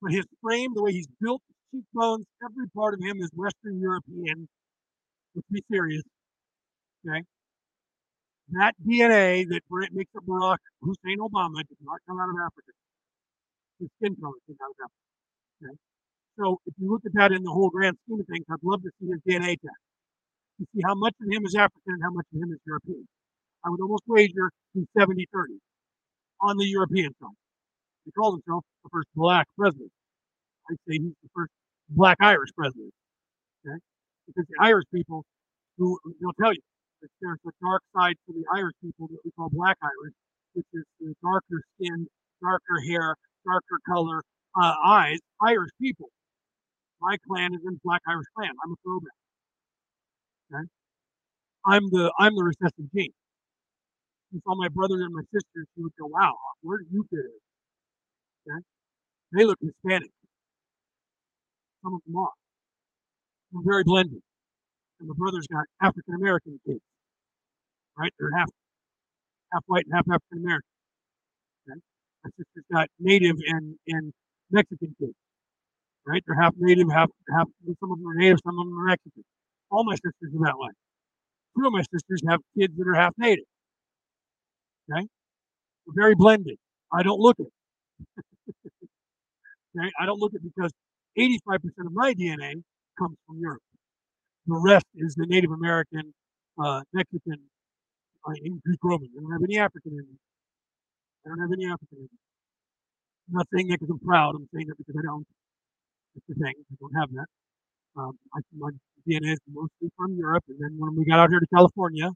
But 0.01 0.13
his 0.13 0.27
frame, 0.43 0.75
the 0.75 0.83
way 0.83 0.93
he's 0.93 1.09
built, 1.21 1.43
cheekbones, 1.75 2.27
every 2.45 2.69
part 2.71 2.95
of 2.95 3.01
him 3.01 3.19
is 3.21 3.31
Western 3.35 3.81
European. 3.81 4.49
Let's 5.35 5.49
be 5.51 5.63
serious. 5.71 6.03
Okay? 7.03 7.23
That 8.51 8.75
DNA 8.87 9.49
that 9.49 9.63
makes 9.93 10.11
up 10.17 10.25
Barack 10.25 10.63
Hussein 10.83 11.19
Obama 11.19 11.59
does 11.67 11.83
not 11.83 11.99
come 12.07 12.21
out 12.21 12.31
of 12.31 12.37
Africa. 12.37 12.73
His 13.81 13.89
skin 13.99 14.15
color 14.21 14.39
came 14.47 14.57
out 14.63 14.71
of 14.71 14.79
Africa. 14.85 15.03
Okay? 15.65 15.77
So 16.39 16.59
if 16.67 16.75
you 16.79 16.91
look 16.91 17.03
at 17.07 17.15
that 17.15 17.33
in 17.33 17.43
the 17.43 17.51
whole 17.51 17.71
grand 17.71 17.97
scheme 18.05 18.21
of 18.21 18.27
things, 18.27 18.45
I'd 18.51 18.63
love 18.63 18.83
to 18.83 18.91
see 19.01 19.09
his 19.11 19.21
DNA 19.27 19.59
test. 19.59 19.83
To 20.61 20.67
see 20.75 20.83
how 20.85 20.95
much 20.95 21.15
of 21.21 21.27
him 21.27 21.45
is 21.45 21.55
African 21.55 21.99
and 21.99 22.03
how 22.03 22.11
much 22.11 22.27
of 22.35 22.41
him 22.41 22.53
is 22.53 22.61
European. 22.67 23.07
I 23.65 23.71
would 23.71 23.81
almost 23.81 24.05
wager 24.07 24.51
he's 24.75 24.87
70 24.97 25.27
30 25.33 25.55
on 26.41 26.57
the 26.59 26.67
European 26.67 27.11
side. 27.21 27.39
He 28.05 28.13
calls 28.13 28.35
himself 28.35 28.63
the 28.85 28.91
first 28.91 29.09
black 29.17 29.47
president. 29.59 29.91
I'd 30.71 30.77
say 30.87 31.01
he's 31.01 31.17
the 31.23 31.31
first 31.35 31.51
black 31.89 32.17
Irish 32.21 32.51
president. 32.57 32.93
Okay? 33.67 33.79
Because 34.27 34.47
the 34.49 34.65
Irish 34.65 34.85
people, 34.95 35.25
who 35.79 35.99
they'll 36.21 36.37
tell 36.41 36.53
you, 36.53 36.61
that 37.03 37.09
there's 37.21 37.39
a 37.47 37.53
dark 37.63 37.83
side 37.97 38.15
to 38.27 38.33
the 38.33 38.45
Irish 38.57 38.75
people 38.83 39.09
that 39.09 39.19
we 39.25 39.31
call 39.33 39.49
black 39.51 39.77
Irish, 39.83 40.15
which 40.55 40.67
is 40.73 40.85
the 41.01 41.15
darker 41.23 41.61
skin, 41.77 42.07
darker 42.41 42.81
hair, 42.89 43.17
darker 43.45 43.79
color, 43.89 44.23
uh, 44.57 44.75
eyes, 44.85 45.19
Irish 45.43 45.71
people. 45.81 46.09
My 47.01 47.17
clan 47.29 47.53
is 47.55 47.61
in 47.67 47.79
Black 47.85 48.01
Irish 48.09 48.27
clan. 48.37 48.51
I'm 48.65 48.73
a 48.73 48.77
throwback. 48.83 49.19
Okay? 50.53 50.65
I'm 51.67 51.91
the 51.91 52.13
I'm 52.19 52.35
the 52.35 52.45
recessive 52.45 52.91
gene. 52.95 53.13
You 54.33 54.41
saw 54.45 54.55
my 54.55 54.69
brother 54.69 54.95
and 55.03 55.13
my 55.13 55.23
sister, 55.33 55.67
she 55.75 55.83
would 55.83 55.93
go, 56.01 56.07
Wow, 56.07 56.35
where 56.63 56.79
did 56.79 56.89
you 56.91 57.05
fit 57.11 57.21
in? 57.21 58.53
Okay? 58.53 58.65
They 59.33 59.45
look 59.45 59.59
Hispanic. 59.61 60.11
Some 61.85 61.95
of 61.95 62.01
them 62.07 62.17
are. 62.17 62.33
We're 63.53 63.63
very 63.63 63.85
blended. 63.85 64.23
And 64.99 65.09
my 65.09 65.15
brother's 65.17 65.47
got 65.47 65.65
African 65.81 66.15
American 66.15 66.59
kids. 66.67 66.81
Right? 67.97 68.13
They're 68.19 68.37
half 68.37 68.49
half 69.53 69.63
white 69.67 69.85
and 69.85 69.95
half 69.95 70.07
African 70.09 70.45
American. 70.45 70.69
Okay? 71.69 71.81
My 72.25 72.31
sister's 72.31 72.65
got 72.73 72.89
native 72.99 73.37
and, 73.47 73.77
and 73.87 74.13
Mexican 74.51 74.97
kids 74.99 75.15
right? 76.07 76.23
They're 76.27 76.41
half 76.41 76.55
native, 76.59 76.91
half 76.91 77.11
half. 77.31 77.49
Some 77.81 77.93
of 77.93 77.99
them 77.99 78.07
are 78.09 78.15
native, 78.15 78.39
some 78.45 78.59
of 78.59 78.67
them 78.67 78.79
are 78.79 78.87
Mexican. 78.87 79.25
All 79.71 79.85
my 79.85 79.95
sisters 79.95 80.33
are 80.35 80.45
that 80.45 80.55
way. 80.57 80.71
Two 81.57 81.67
of 81.67 81.73
my 81.73 81.83
sisters 81.83 82.21
have 82.29 82.41
kids 82.59 82.75
that 82.77 82.89
are 82.89 82.95
half 82.95 83.15
native. 83.17 83.45
Okay, 84.91 85.07
we're 85.87 85.95
very 85.95 86.15
blended. 86.15 86.57
I 86.93 87.03
don't 87.03 87.21
look 87.21 87.37
it. 87.39 87.49
okay, 89.79 89.91
I 89.99 90.07
don't 90.07 90.21
look 90.21 90.33
it 90.35 90.43
because 90.43 90.71
85% 91.19 91.87
of 91.87 91.93
my 91.93 92.15
DNA 92.15 92.63
comes 92.99 93.17
from 93.27 93.39
Europe. 93.39 93.63
The 94.47 94.57
rest 94.57 94.87
is 94.97 95.15
the 95.15 95.27
Native 95.27 95.51
American, 95.51 96.13
uh, 96.63 96.83
Mexican, 96.93 97.39
uh, 98.27 98.33
Greek 98.65 98.81
Roman. 98.83 99.09
I 99.17 99.21
don't 99.21 99.33
have 99.33 99.43
any 99.45 99.59
African 99.59 99.93
in 99.93 99.99
me. 99.99 100.17
I 101.25 101.29
don't 101.31 101.41
have 101.41 101.53
any 101.53 101.67
African 101.67 101.99
in 101.99 102.03
me. 102.05 102.19
I'm 103.29 103.35
not 103.37 103.47
saying 103.55 103.69
that 103.69 103.81
because 103.81 103.91
I'm 103.91 104.07
proud. 104.07 104.35
I'm 104.35 104.49
saying 104.55 104.67
that 104.69 104.77
because 104.79 104.97
I 104.99 105.03
don't. 105.03 105.27
It's 106.17 106.27
the 106.29 106.35
thing. 106.35 106.55
I 106.59 106.75
don't 106.81 106.95
have 106.95 107.11
that. 107.13 107.27
Um, 107.97 108.19
I, 108.35 108.41
my 108.57 108.71
DNA 109.09 109.33
is 109.33 109.41
mostly 109.49 109.91
from 109.97 110.17
Europe, 110.17 110.45
and 110.49 110.59
then 110.61 110.77
when 110.79 110.97
we 110.97 111.05
got 111.05 111.21
out 111.21 111.31
here 111.31 111.41
to 111.41 111.47
California, 111.55 112.11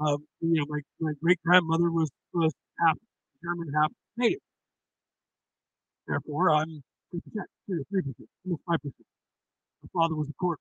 um, 0.00 0.26
you 0.40 0.58
know, 0.58 0.64
my, 0.68 0.80
my 1.00 1.12
great 1.22 1.38
grandmother 1.44 1.90
was, 1.90 2.10
was 2.34 2.52
half 2.80 2.96
German, 3.44 3.72
half 3.74 3.92
native. 4.16 4.40
Therefore, 6.06 6.50
I'm 6.50 6.82
two 7.12 7.20
percent, 7.20 7.48
two 7.68 7.76
to 7.78 7.84
three 7.90 8.02
percent, 8.02 8.28
almost 8.46 8.62
five 8.66 8.80
percent. 8.82 9.06
My 9.84 9.90
father 9.94 10.16
was 10.16 10.28
a 10.30 10.34
court. 10.34 10.58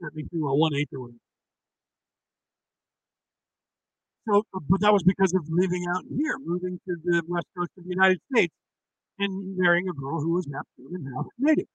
That 0.00 0.10
makes 0.14 0.32
me 0.32 0.40
a 0.42 0.54
one 0.54 0.74
eighth 0.74 0.92
or 0.92 1.00
whatever. 1.00 1.18
So, 4.28 4.44
uh, 4.54 4.60
but 4.70 4.80
that 4.82 4.92
was 4.92 5.02
because 5.02 5.34
of 5.34 5.42
living 5.50 5.84
out 5.90 6.04
here, 6.10 6.38
moving 6.44 6.78
to 6.88 6.96
the 7.04 7.22
west 7.28 7.46
coast 7.58 7.70
of 7.78 7.84
the 7.84 7.90
United 7.90 8.20
States 8.32 8.54
and 9.18 9.56
marrying 9.56 9.88
a 9.88 9.94
girl 9.94 10.20
who 10.20 10.34
was 10.34 10.46
half 10.54 10.66
German, 10.78 11.12
half 11.14 11.26
native. 11.38 11.66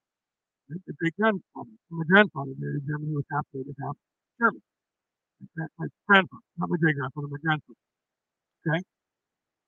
The 0.70 0.94
great 1.00 1.16
grandfather, 1.18 1.72
my 1.90 2.04
grandfather 2.10 2.52
married 2.60 2.84
a 2.84 2.88
German 2.88 3.10
who 3.10 3.16
was 3.16 3.26
half 3.32 3.46
native, 3.54 3.76
half 3.82 3.96
German. 4.40 4.62
My 5.56 5.88
grandfather, 6.08 6.44
not 6.58 6.70
my 6.70 6.78
great 6.78 6.96
grandfather, 6.96 7.28
my 7.28 7.38
grandfather. 7.44 7.80
Okay? 8.68 8.82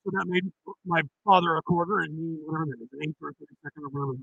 So 0.03 0.11
that 0.11 0.25
made 0.27 0.43
my 0.85 1.01
father 1.25 1.55
a 1.57 1.61
quarter 1.61 1.99
and 1.99 2.15
me, 2.15 2.39
whatever 2.45 2.65
that 2.65 2.83
is, 2.83 2.89
an 2.93 2.99
eighth 3.03 3.17
or 3.21 3.29
a 3.29 3.33
second 3.63 3.83
or 3.83 3.89
whatever. 3.89 4.17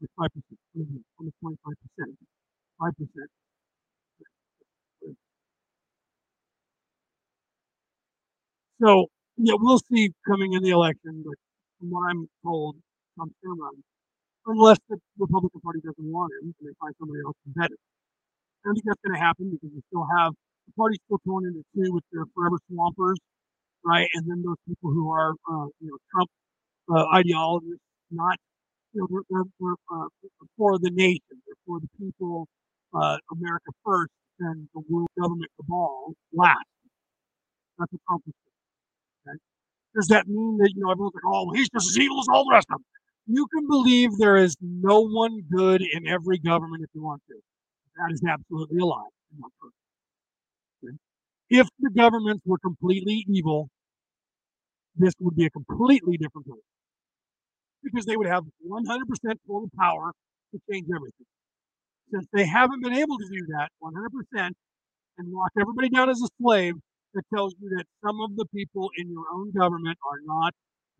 Like 0.00 0.30
5%, 0.30 0.42
mm-hmm. 0.76 0.96
almost 1.18 1.36
25%. 1.44 2.16
5%. 2.80 3.26
So 8.80 9.06
yeah, 9.36 9.54
we'll 9.56 9.80
see 9.90 10.12
coming 10.26 10.52
in 10.52 10.62
the 10.62 10.70
election, 10.70 11.24
but 11.24 11.36
from 11.78 11.90
what 11.90 12.10
I'm 12.10 12.28
told, 12.44 12.76
to 13.16 13.24
run, 13.48 13.82
unless 14.44 14.76
the 14.88 14.98
Republican 15.18 15.60
Party 15.60 15.80
doesn't 15.80 16.12
want 16.12 16.32
him 16.40 16.52
and 16.52 16.68
they 16.68 16.74
find 16.80 16.92
somebody 17.00 17.20
else 17.24 17.36
better. 17.46 17.76
I 17.76 18.68
don't 18.68 18.74
think 18.74 18.84
that's 18.84 19.00
going 19.00 19.16
to 19.16 19.24
happen 19.24 19.50
because 19.50 19.72
we 19.72 19.80
still 19.88 20.06
have 20.18 20.32
the 20.66 20.72
party 20.76 21.00
still 21.06 21.20
torn 21.24 21.46
into 21.46 21.64
two 21.72 21.92
with 21.92 22.04
their 22.12 22.24
forever 22.34 22.58
swampers, 22.68 23.16
right? 23.86 24.08
And 24.14 24.28
then 24.28 24.42
those 24.44 24.56
people 24.68 24.90
who 24.90 25.10
are, 25.10 25.32
uh, 25.32 25.66
you 25.80 25.88
know, 25.88 25.98
Trump 26.12 26.30
uh, 26.90 27.16
ideologists, 27.16 27.80
not, 28.10 28.36
you 28.92 29.00
know, 29.00 29.22
they're, 29.30 29.42
they're, 29.60 29.74
uh, 29.92 30.08
for 30.56 30.78
the 30.78 30.90
nation, 30.90 31.20
they're 31.46 31.54
for 31.66 31.80
the 31.80 31.88
people, 31.98 32.46
uh, 32.94 33.18
America 33.32 33.70
first, 33.84 34.12
and 34.40 34.68
the 34.74 34.82
world 34.88 35.08
government 35.18 35.50
cabal 35.56 36.14
last. 36.32 36.66
That's 37.78 37.92
what 37.92 38.00
Trump 38.08 38.22
is 38.26 38.34
does 39.96 40.08
that 40.08 40.28
mean 40.28 40.58
that, 40.58 40.70
you 40.74 40.82
know, 40.84 40.90
everyone's 40.90 41.14
like, 41.14 41.24
oh, 41.26 41.50
he's 41.52 41.70
just 41.70 41.88
as 41.88 41.98
evil 41.98 42.20
as 42.20 42.26
all 42.28 42.44
the 42.44 42.52
rest 42.52 42.66
of 42.70 42.78
them? 42.78 42.84
You 43.26 43.46
can 43.52 43.66
believe 43.66 44.10
there 44.18 44.36
is 44.36 44.54
no 44.60 45.00
one 45.00 45.40
good 45.50 45.80
in 45.80 46.06
every 46.06 46.38
government 46.38 46.84
if 46.84 46.90
you 46.94 47.02
want 47.02 47.22
to. 47.28 47.34
That 47.96 48.12
is 48.12 48.22
absolutely 48.28 48.78
a 48.78 48.84
lie. 48.84 49.08
Okay? 50.84 50.96
If 51.48 51.66
the 51.80 51.90
governments 51.90 52.42
were 52.44 52.58
completely 52.58 53.24
evil, 53.26 53.68
this 54.96 55.14
would 55.20 55.36
be 55.36 55.46
a 55.46 55.50
completely 55.50 56.16
different 56.16 56.46
place 56.46 56.60
because 57.82 58.06
they 58.06 58.16
would 58.16 58.26
have 58.26 58.44
100% 58.66 58.84
total 59.46 59.70
power 59.78 60.12
to 60.52 60.60
change 60.70 60.86
everything. 60.94 61.26
Since 62.12 62.26
they 62.32 62.46
haven't 62.46 62.82
been 62.82 62.94
able 62.94 63.18
to 63.18 63.28
do 63.30 63.46
that 63.58 63.68
100% 63.82 64.52
and 65.18 65.32
lock 65.32 65.50
everybody 65.60 65.88
down 65.88 66.10
as 66.10 66.20
a 66.20 66.28
slave, 66.40 66.74
that 67.14 67.22
tells 67.34 67.54
you 67.60 67.68
that 67.76 67.84
some 68.04 68.20
of 68.20 68.36
the 68.36 68.44
people 68.54 68.90
in 68.96 69.10
your 69.10 69.24
own 69.34 69.50
government 69.52 69.98
are 70.06 70.20
not 70.24 70.52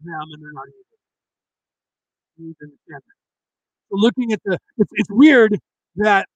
them 0.02 0.26
and 0.32 0.42
they're 0.42 0.52
not 0.52 0.66
evil. 0.68 0.98
You 2.38 2.46
need 2.48 2.56
to 2.60 2.64
understand 2.64 3.02
that. 3.06 3.16
So 3.90 3.96
looking 3.96 4.32
at 4.32 4.40
the, 4.44 4.58
it's, 4.78 4.90
it's 4.94 5.10
weird 5.10 5.58
that 5.96 6.26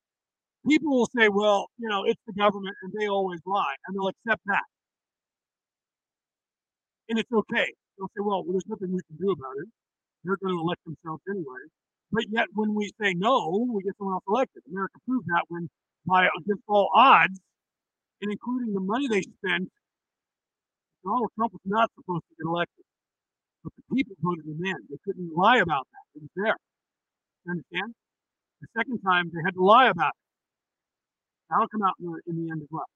people 0.69 0.91
will 0.91 1.09
say, 1.17 1.29
well, 1.29 1.69
you 1.79 1.89
know, 1.89 2.05
it's 2.05 2.21
the 2.27 2.33
government 2.35 2.77
and 2.83 2.93
they 2.99 3.09
always 3.09 3.41
lie, 3.47 3.75
and 3.87 3.97
they'll 3.97 4.09
accept 4.09 4.43
that. 4.47 4.65
And 7.11 7.19
it's 7.19 7.33
okay. 7.33 7.67
They'll 7.99 8.07
say, 8.15 8.23
well, 8.23 8.47
there's 8.47 8.65
nothing 8.71 8.95
we 8.95 9.03
can 9.03 9.19
do 9.19 9.33
about 9.35 9.59
it. 9.59 9.69
They're 10.23 10.39
going 10.39 10.55
to 10.55 10.63
elect 10.63 10.81
themselves 10.87 11.21
anyway. 11.29 11.67
But 12.13 12.25
yet, 12.31 12.47
when 12.55 12.73
we 12.75 12.93
say 13.03 13.15
no, 13.15 13.67
we 13.67 13.83
get 13.83 13.99
someone 13.99 14.15
else 14.15 14.31
elected. 14.31 14.63
America 14.71 14.95
proved 15.07 15.27
that 15.27 15.43
when, 15.49 15.69
by 16.07 16.31
against 16.39 16.63
all 16.69 16.89
odds, 16.95 17.39
and 18.23 18.31
including 18.31 18.73
the 18.75 18.81
money 18.81 19.09
they 19.09 19.23
spent, 19.23 19.69
Donald 21.03 21.31
Trump 21.35 21.53
was 21.53 21.67
not 21.67 21.91
supposed 21.99 22.23
to 22.31 22.35
get 22.39 22.47
elected. 22.47 22.85
But 23.65 23.73
the 23.75 23.97
people 23.97 24.15
voted 24.23 24.47
him 24.47 24.63
in. 24.65 24.77
They 24.89 24.99
couldn't 25.05 25.35
lie 25.35 25.59
about 25.59 25.89
that. 25.91 26.05
It 26.15 26.23
was 26.23 26.35
there. 26.37 26.57
You 27.45 27.59
understand? 27.59 27.95
The 28.61 28.69
second 28.77 29.01
time, 29.03 29.31
they 29.35 29.43
had 29.45 29.55
to 29.55 29.65
lie 29.65 29.89
about 29.89 30.15
it. 30.15 30.23
That'll 31.51 31.69
come 31.69 31.83
out 31.83 31.95
in 31.99 32.07
the, 32.07 32.21
in 32.31 32.45
the 32.45 32.53
end 32.53 32.63
as 32.63 32.69
well. 32.71 32.87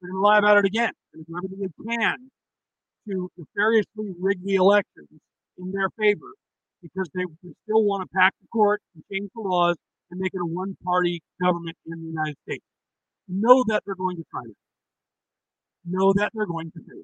They're 0.00 0.10
going 0.10 0.22
to 0.22 0.26
lie 0.26 0.38
about 0.38 0.56
it 0.58 0.64
again. 0.64 0.92
They're 1.12 1.24
going 1.28 1.42
to 1.42 1.48
do 1.48 1.54
everything 1.60 1.76
they 1.76 1.96
can 1.96 2.30
to 3.08 3.30
nefariously 3.36 4.14
rig 4.20 4.44
the 4.44 4.56
elections 4.56 5.08
in 5.58 5.72
their 5.72 5.88
favor 5.98 6.34
because 6.82 7.08
they 7.14 7.22
still 7.64 7.84
want 7.84 8.02
to 8.02 8.08
pack 8.16 8.34
the 8.40 8.48
court 8.48 8.80
and 8.94 9.04
change 9.12 9.30
the 9.34 9.42
laws 9.42 9.76
and 10.10 10.20
make 10.20 10.32
it 10.34 10.40
a 10.40 10.46
one 10.46 10.76
party 10.84 11.22
government 11.40 11.76
in 11.86 12.00
the 12.00 12.08
United 12.08 12.36
States. 12.48 12.64
Know 13.28 13.64
that 13.68 13.82
they're 13.86 13.94
going 13.94 14.16
to 14.16 14.24
try 14.30 14.42
that. 14.44 14.54
Know 15.84 16.12
that 16.14 16.30
they're 16.34 16.46
going 16.46 16.70
to 16.72 16.80
fail. 16.80 17.02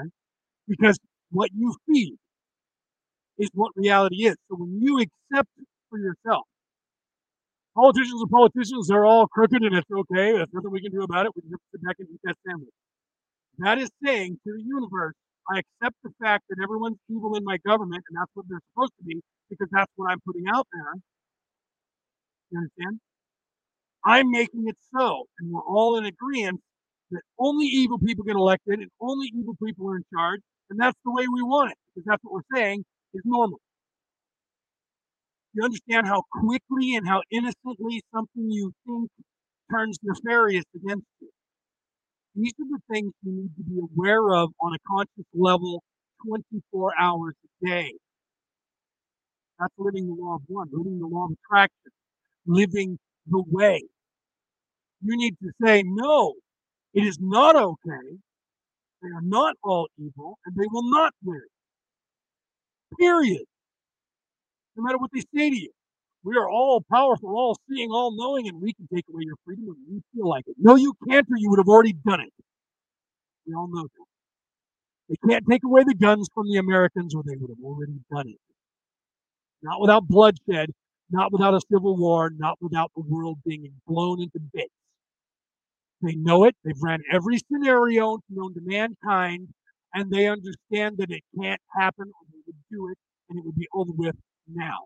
Okay? 0.00 0.10
Because 0.68 0.98
what 1.30 1.50
you 1.56 1.74
feed 1.88 2.16
is 3.38 3.50
what 3.54 3.72
reality 3.76 4.26
is. 4.26 4.36
So 4.48 4.56
when 4.56 4.80
you 4.80 4.98
accept 4.98 5.48
it 5.58 5.66
for 5.90 5.98
yourself 5.98 6.44
Politicians 7.76 8.22
are 8.22 8.26
politicians. 8.26 8.88
They're 8.88 9.06
all 9.06 9.26
crooked 9.28 9.62
and 9.62 9.74
it's 9.74 9.90
okay. 9.90 10.32
There's 10.32 10.48
nothing 10.52 10.70
we 10.70 10.82
can 10.82 10.92
do 10.92 11.02
about 11.02 11.26
it. 11.26 11.32
We 11.36 11.42
can 11.42 11.50
just 11.52 11.62
sit 11.72 11.82
back 11.84 11.96
and 12.00 12.08
eat 12.12 12.20
that 12.24 12.36
sandwich. 12.46 12.74
That 13.58 13.78
is 13.78 13.90
saying 14.04 14.38
to 14.46 14.52
the 14.52 14.62
universe, 14.62 15.14
I 15.50 15.60
accept 15.60 15.96
the 16.02 16.10
fact 16.22 16.44
that 16.48 16.56
everyone's 16.62 16.98
evil 17.10 17.36
in 17.36 17.44
my 17.44 17.58
government 17.66 18.04
and 18.08 18.18
that's 18.18 18.30
what 18.34 18.46
they're 18.48 18.62
supposed 18.72 18.92
to 18.98 19.04
be 19.04 19.20
because 19.50 19.68
that's 19.72 19.90
what 19.96 20.10
I'm 20.10 20.20
putting 20.26 20.44
out 20.48 20.66
there. 20.72 20.94
You 22.50 22.58
understand? 22.58 23.00
I'm 24.04 24.30
making 24.30 24.64
it 24.68 24.76
so. 24.96 25.24
And 25.38 25.52
we're 25.52 25.62
all 25.62 25.98
in 25.98 26.06
agreement 26.06 26.60
that 27.10 27.22
only 27.38 27.66
evil 27.66 27.98
people 27.98 28.24
get 28.24 28.36
elected 28.36 28.80
and 28.80 28.90
only 29.00 29.30
evil 29.36 29.56
people 29.64 29.90
are 29.90 29.96
in 29.96 30.04
charge. 30.14 30.40
And 30.70 30.80
that's 30.80 30.98
the 31.04 31.12
way 31.12 31.24
we 31.32 31.42
want 31.42 31.72
it 31.72 31.78
because 31.94 32.06
that's 32.06 32.22
what 32.24 32.34
we're 32.34 32.56
saying 32.58 32.84
is 33.14 33.22
normal. 33.24 33.60
You 35.54 35.64
understand 35.64 36.06
how 36.06 36.22
quickly 36.32 36.96
and 36.96 37.06
how 37.08 37.22
innocently 37.30 38.02
something 38.14 38.50
you 38.50 38.72
think 38.86 39.10
turns 39.70 39.98
nefarious 40.02 40.64
against 40.74 41.06
you. 41.20 41.30
These 42.40 42.54
are 42.60 42.68
the 42.70 42.80
things 42.90 43.12
you 43.22 43.32
need 43.32 43.50
to 43.56 43.62
be 43.64 43.80
aware 43.80 44.34
of 44.34 44.50
on 44.62 44.74
a 44.74 44.78
conscious 44.88 45.26
level 45.34 45.82
24 46.26 46.92
hours 46.98 47.34
a 47.44 47.66
day. 47.66 47.92
That's 49.58 49.74
living 49.78 50.06
the 50.06 50.14
law 50.14 50.36
of 50.36 50.42
one, 50.48 50.68
living 50.72 50.98
the 50.98 51.06
law 51.06 51.26
of 51.26 51.32
attraction, 51.44 51.92
living 52.46 52.98
the 53.26 53.44
way. 53.50 53.82
You 55.02 55.16
need 55.16 55.36
to 55.42 55.50
say, 55.62 55.82
no, 55.84 56.34
it 56.94 57.04
is 57.04 57.18
not 57.20 57.56
okay. 57.56 58.08
They 59.02 59.08
are 59.08 59.22
not 59.22 59.56
all 59.62 59.88
evil, 59.98 60.38
and 60.46 60.56
they 60.56 60.66
will 60.70 60.90
not 60.90 61.12
win. 61.24 61.42
Period 62.98 63.44
no 64.76 64.84
matter 64.84 64.98
what 64.98 65.10
they 65.12 65.20
say 65.20 65.50
to 65.50 65.56
you. 65.56 65.70
We 66.22 66.36
are 66.36 66.48
all 66.48 66.84
powerful, 66.92 67.30
all 67.30 67.56
seeing, 67.68 67.90
all 67.90 68.14
knowing, 68.14 68.48
and 68.48 68.60
we 68.60 68.74
can 68.74 68.86
take 68.94 69.06
away 69.08 69.22
your 69.24 69.36
freedom 69.44 69.66
when 69.66 69.76
we 69.90 70.02
feel 70.14 70.28
like 70.28 70.44
it. 70.46 70.56
No, 70.58 70.76
you 70.76 70.94
can't, 71.08 71.26
or 71.30 71.36
you 71.38 71.48
would 71.50 71.58
have 71.58 71.68
already 71.68 71.94
done 71.94 72.20
it. 72.20 72.32
We 73.46 73.54
all 73.54 73.68
know 73.68 73.82
that. 73.82 74.06
They 75.08 75.16
can't 75.28 75.44
take 75.50 75.64
away 75.64 75.82
the 75.84 75.94
guns 75.94 76.28
from 76.34 76.48
the 76.48 76.58
Americans, 76.58 77.14
or 77.14 77.22
they 77.26 77.36
would 77.36 77.50
have 77.50 77.64
already 77.64 78.00
done 78.12 78.28
it. 78.28 78.38
Not 79.62 79.80
without 79.80 80.06
bloodshed, 80.06 80.70
not 81.10 81.32
without 81.32 81.54
a 81.54 81.60
civil 81.72 81.96
war, 81.96 82.30
not 82.36 82.58
without 82.60 82.92
the 82.94 83.02
world 83.02 83.38
being 83.44 83.72
blown 83.86 84.20
into 84.20 84.40
bits. 84.52 84.72
They 86.02 86.14
know 86.14 86.44
it. 86.44 86.54
They've 86.64 86.80
ran 86.80 87.00
every 87.12 87.38
scenario 87.38 88.18
known 88.28 88.54
to 88.54 88.60
mankind, 88.62 89.48
and 89.94 90.10
they 90.10 90.28
understand 90.28 90.98
that 90.98 91.10
it 91.10 91.22
can't 91.40 91.60
happen, 91.76 92.06
or 92.08 92.26
they 92.30 92.40
would 92.46 92.56
do 92.70 92.88
it, 92.90 92.98
and 93.28 93.38
it 93.38 93.44
would 93.44 93.56
be 93.56 93.68
over 93.74 93.92
with 93.92 94.16
now. 94.48 94.80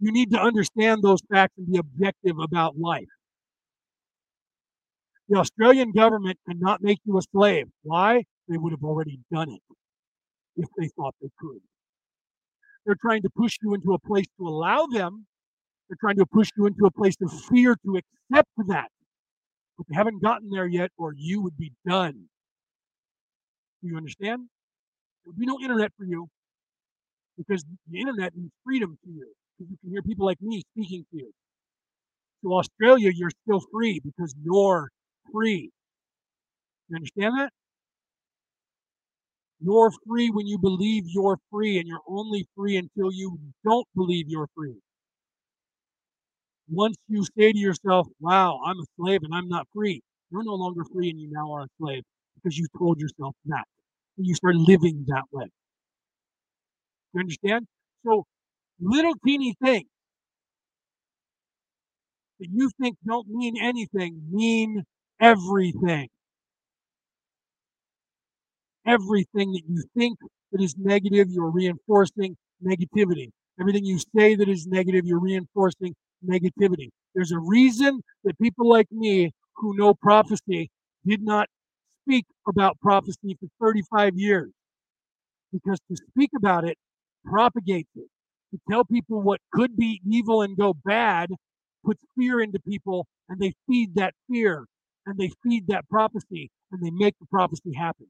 You 0.00 0.12
need 0.12 0.30
to 0.30 0.38
understand 0.38 1.02
those 1.02 1.20
facts 1.30 1.54
and 1.58 1.70
be 1.70 1.78
objective 1.78 2.38
about 2.38 2.78
life. 2.78 3.08
The 5.28 5.38
Australian 5.38 5.92
government 5.92 6.38
cannot 6.48 6.82
make 6.82 6.98
you 7.04 7.18
a 7.18 7.22
slave. 7.22 7.66
Why? 7.82 8.24
They 8.48 8.56
would 8.56 8.72
have 8.72 8.84
already 8.84 9.18
done 9.30 9.50
it 9.50 9.60
if 10.56 10.68
they 10.78 10.88
thought 10.88 11.14
they 11.20 11.28
could. 11.38 11.60
They're 12.86 12.96
trying 13.00 13.22
to 13.22 13.30
push 13.36 13.58
you 13.62 13.74
into 13.74 13.92
a 13.92 13.98
place 13.98 14.26
to 14.38 14.48
allow 14.48 14.86
them. 14.86 15.26
They're 15.88 15.98
trying 16.00 16.16
to 16.16 16.26
push 16.26 16.50
you 16.56 16.66
into 16.66 16.86
a 16.86 16.90
place 16.90 17.16
of 17.22 17.30
fear 17.44 17.76
to 17.84 17.96
accept 17.96 18.48
that. 18.68 18.88
But 19.76 19.86
they 19.88 19.96
haven't 19.96 20.22
gotten 20.22 20.50
there 20.50 20.66
yet, 20.66 20.90
or 20.96 21.12
you 21.16 21.42
would 21.42 21.56
be 21.58 21.72
done. 21.86 22.28
Do 23.82 23.88
you 23.88 23.96
understand? 23.96 24.48
There 25.24 25.32
would 25.32 25.38
be 25.38 25.46
no 25.46 25.58
internet 25.60 25.92
for 25.98 26.04
you 26.04 26.28
because 27.36 27.64
the 27.90 28.00
internet 28.00 28.34
means 28.36 28.50
freedom 28.64 28.98
to 29.04 29.10
you. 29.10 29.32
Because 29.58 29.70
you 29.70 29.76
can 29.82 29.90
hear 29.90 30.02
people 30.02 30.26
like 30.26 30.40
me 30.40 30.62
speaking 30.72 31.04
to 31.10 31.16
you. 31.18 31.32
To 32.44 32.54
Australia, 32.54 33.10
you're 33.14 33.30
still 33.44 33.60
free 33.72 34.00
because 34.00 34.34
you're 34.42 34.90
free. 35.32 35.70
You 36.88 36.96
understand 36.96 37.38
that? 37.38 37.50
You're 39.60 39.90
free 40.06 40.30
when 40.30 40.46
you 40.46 40.58
believe 40.58 41.04
you're 41.08 41.38
free, 41.50 41.78
and 41.78 41.88
you're 41.88 42.04
only 42.06 42.46
free 42.56 42.76
until 42.76 43.12
you 43.12 43.38
don't 43.64 43.86
believe 43.94 44.26
you're 44.28 44.48
free. 44.54 44.76
Once 46.70 46.96
you 47.08 47.24
say 47.36 47.52
to 47.52 47.58
yourself, 47.58 48.06
Wow, 48.20 48.60
I'm 48.64 48.78
a 48.78 48.84
slave 48.96 49.22
and 49.22 49.34
I'm 49.34 49.48
not 49.48 49.66
free, 49.74 50.02
you're 50.30 50.44
no 50.44 50.54
longer 50.54 50.84
free 50.84 51.10
and 51.10 51.18
you 51.20 51.30
now 51.30 51.50
are 51.52 51.62
a 51.62 51.68
slave 51.80 52.04
because 52.36 52.56
you 52.58 52.66
told 52.78 53.00
yourself 53.00 53.34
that. 53.46 53.64
And 54.18 54.26
you 54.26 54.34
start 54.34 54.54
living 54.56 55.04
that 55.08 55.24
way. 55.32 55.46
You 57.14 57.20
understand? 57.20 57.66
So 58.04 58.24
little 58.80 59.14
teeny 59.24 59.54
things 59.62 59.88
that 62.40 62.48
you 62.52 62.70
think 62.80 62.96
don't 63.06 63.28
mean 63.28 63.56
anything 63.60 64.20
mean 64.30 64.84
everything. 65.20 66.08
Everything 68.86 69.52
that 69.52 69.62
you 69.68 69.82
think 69.96 70.18
that 70.52 70.62
is 70.62 70.74
negative, 70.78 71.28
you're 71.30 71.50
reinforcing 71.50 72.36
negativity. 72.64 73.30
Everything 73.60 73.84
you 73.84 73.98
say 74.16 74.34
that 74.34 74.48
is 74.48 74.66
negative, 74.66 75.04
you're 75.04 75.20
reinforcing 75.20 75.94
negativity. 76.26 76.88
There's 77.14 77.32
a 77.32 77.38
reason 77.38 78.00
that 78.24 78.38
people 78.38 78.68
like 78.68 78.90
me 78.90 79.32
who 79.56 79.76
know 79.76 79.94
prophecy 79.94 80.70
did 81.06 81.22
not 81.22 81.48
speak 82.04 82.26
about 82.48 82.78
prophecy 82.80 83.36
for 83.40 83.48
35 83.60 84.14
years. 84.16 84.50
Because 85.52 85.78
to 85.90 85.96
speak 86.10 86.30
about 86.36 86.64
it 86.64 86.76
propagates 87.24 87.90
it. 87.96 88.08
To 88.52 88.60
tell 88.70 88.84
people 88.84 89.20
what 89.20 89.40
could 89.52 89.76
be 89.76 90.00
evil 90.08 90.42
and 90.42 90.56
go 90.56 90.74
bad 90.84 91.30
puts 91.84 92.02
fear 92.16 92.40
into 92.40 92.58
people 92.60 93.06
and 93.28 93.40
they 93.40 93.52
feed 93.68 93.94
that 93.96 94.14
fear 94.30 94.64
and 95.06 95.18
they 95.18 95.30
feed 95.42 95.66
that 95.68 95.88
prophecy 95.88 96.50
and 96.72 96.82
they 96.82 96.90
make 96.90 97.14
the 97.20 97.26
prophecy 97.26 97.72
happen. 97.76 98.06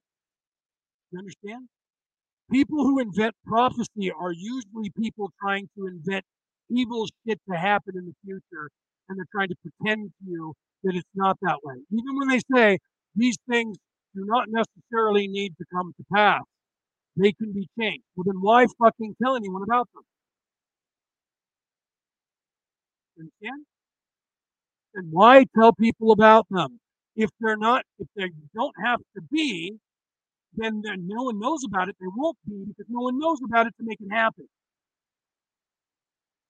You 1.11 1.19
understand? 1.19 1.69
People 2.51 2.85
who 2.85 2.99
invent 2.99 3.35
prophecy 3.47 4.11
are 4.11 4.33
usually 4.33 4.91
people 4.97 5.31
trying 5.41 5.69
to 5.77 5.87
invent 5.87 6.25
evil 6.71 7.07
shit 7.27 7.41
to 7.51 7.57
happen 7.57 7.95
in 7.97 8.07
the 8.07 8.15
future 8.25 8.71
and 9.09 9.19
they're 9.19 9.27
trying 9.33 9.49
to 9.49 9.57
pretend 9.63 10.11
to 10.11 10.31
you 10.31 10.55
that 10.85 10.95
it's 10.95 11.09
not 11.15 11.37
that 11.43 11.59
way. 11.65 11.75
Even 11.91 12.17
when 12.17 12.29
they 12.29 12.41
say 12.55 12.79
these 13.17 13.37
things 13.51 13.77
do 14.15 14.25
not 14.25 14.47
necessarily 14.49 15.29
need 15.29 15.55
to 15.59 15.65
come 15.73 15.93
to 15.97 16.05
pass, 16.13 16.43
they 17.17 17.33
can 17.33 17.53
be 17.53 17.69
changed. 17.79 18.05
Well, 18.17 18.25
then 18.25 18.41
why 18.41 18.67
fucking 18.79 19.17
tell 19.23 19.37
anyone 19.37 19.63
about 19.63 19.89
them? 19.95 20.05
And 24.95 25.13
why 25.13 25.45
tell 25.59 25.73
people 25.73 26.13
about 26.13 26.47
them? 26.51 26.81
If 27.17 27.31
they're 27.41 27.57
not, 27.57 27.85
if 27.99 28.07
they 28.17 28.31
don't 28.55 28.75
have 28.85 29.01
to 29.17 29.23
be, 29.31 29.75
then, 30.55 30.83
then 30.85 31.07
no 31.07 31.25
one 31.25 31.39
knows 31.39 31.65
about 31.65 31.89
it. 31.89 31.97
They 32.01 32.07
won't 32.15 32.37
be 32.47 32.65
because 32.67 32.87
no 32.89 33.01
one 33.03 33.19
knows 33.19 33.39
about 33.45 33.67
it 33.67 33.75
to 33.79 33.85
make 33.85 33.99
it 34.01 34.13
happen. 34.13 34.47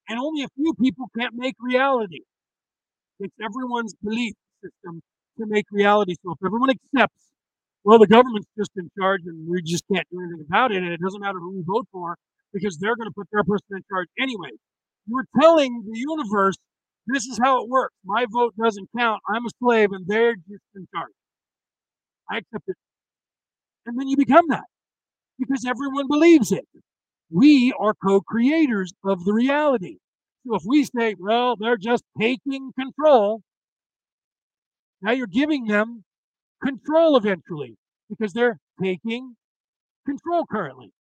And 0.09 0.19
only 0.19 0.43
a 0.43 0.49
few 0.57 0.75
people 0.81 1.07
can't 1.19 1.35
make 1.35 1.55
reality. 1.61 2.21
It's 3.21 3.35
everyone's 3.43 3.95
belief 4.03 4.35
system 4.63 5.03
to 5.39 5.47
make 5.47 5.67
reality. 5.71 6.15
So 6.25 6.33
if 6.33 6.39
everyone 6.45 6.71
accepts, 6.71 7.23
well, 7.85 7.99
the 7.99 8.07
government's 8.07 8.49
just 8.57 8.71
in 8.77 8.91
charge 8.99 9.23
and 9.27 9.49
we 9.49 9.63
just 9.63 9.85
can't 9.93 10.07
do 10.11 10.21
anything 10.21 10.45
about 10.49 10.73
it, 10.73 10.83
and 10.83 10.93
it 10.93 11.01
doesn't 11.01 11.21
matter 11.21 11.39
who 11.39 11.57
we 11.57 11.63
vote 11.67 11.87
for 11.93 12.17
because 12.53 12.79
they're 12.79 12.97
going 12.97 13.09
to 13.09 13.15
put 13.15 13.29
their 13.33 13.45
person 13.45 13.77
in 13.77 13.83
charge 13.91 14.09
anyway. 14.19 14.51
You're 15.09 15.27
telling 15.41 15.85
the 15.91 15.99
universe 15.99 16.57
this 17.07 17.25
is 17.27 17.39
how 17.43 17.63
it 17.63 17.69
works. 17.71 17.95
My 18.05 18.27
vote 18.31 18.55
doesn't 18.63 18.89
count. 18.97 19.23
I'm 19.29 19.47
a 19.47 19.51
slave 19.63 19.91
and 19.93 20.07
they're 20.07 20.37
just 20.37 20.63
in 20.77 20.87
charge. 20.95 21.13
I 22.31 22.39
accept 22.39 22.65
it. 22.69 22.77
And 23.87 23.99
then 23.99 24.09
you 24.09 24.17
become 24.17 24.49
that 24.49 24.65
because 25.39 25.65
everyone 25.67 26.07
believes 26.09 26.53
it. 26.53 26.67
We 27.31 27.73
are 27.79 27.95
co 27.95 28.21
creators 28.21 28.93
of 29.05 29.25
the 29.25 29.33
reality. 29.33 29.99
So 30.47 30.55
if 30.57 30.63
we 30.67 30.85
say, 30.85 31.15
well, 31.19 31.57
they're 31.57 31.79
just 31.79 32.05
taking 32.21 32.73
control, 32.79 33.41
now 35.01 35.13
you're 35.13 35.27
giving 35.27 35.67
them 35.67 36.05
control 36.63 37.17
eventually 37.17 37.77
because 38.11 38.33
they're 38.33 38.59
taking 38.83 39.37
control 40.07 40.45
currently. 40.51 40.91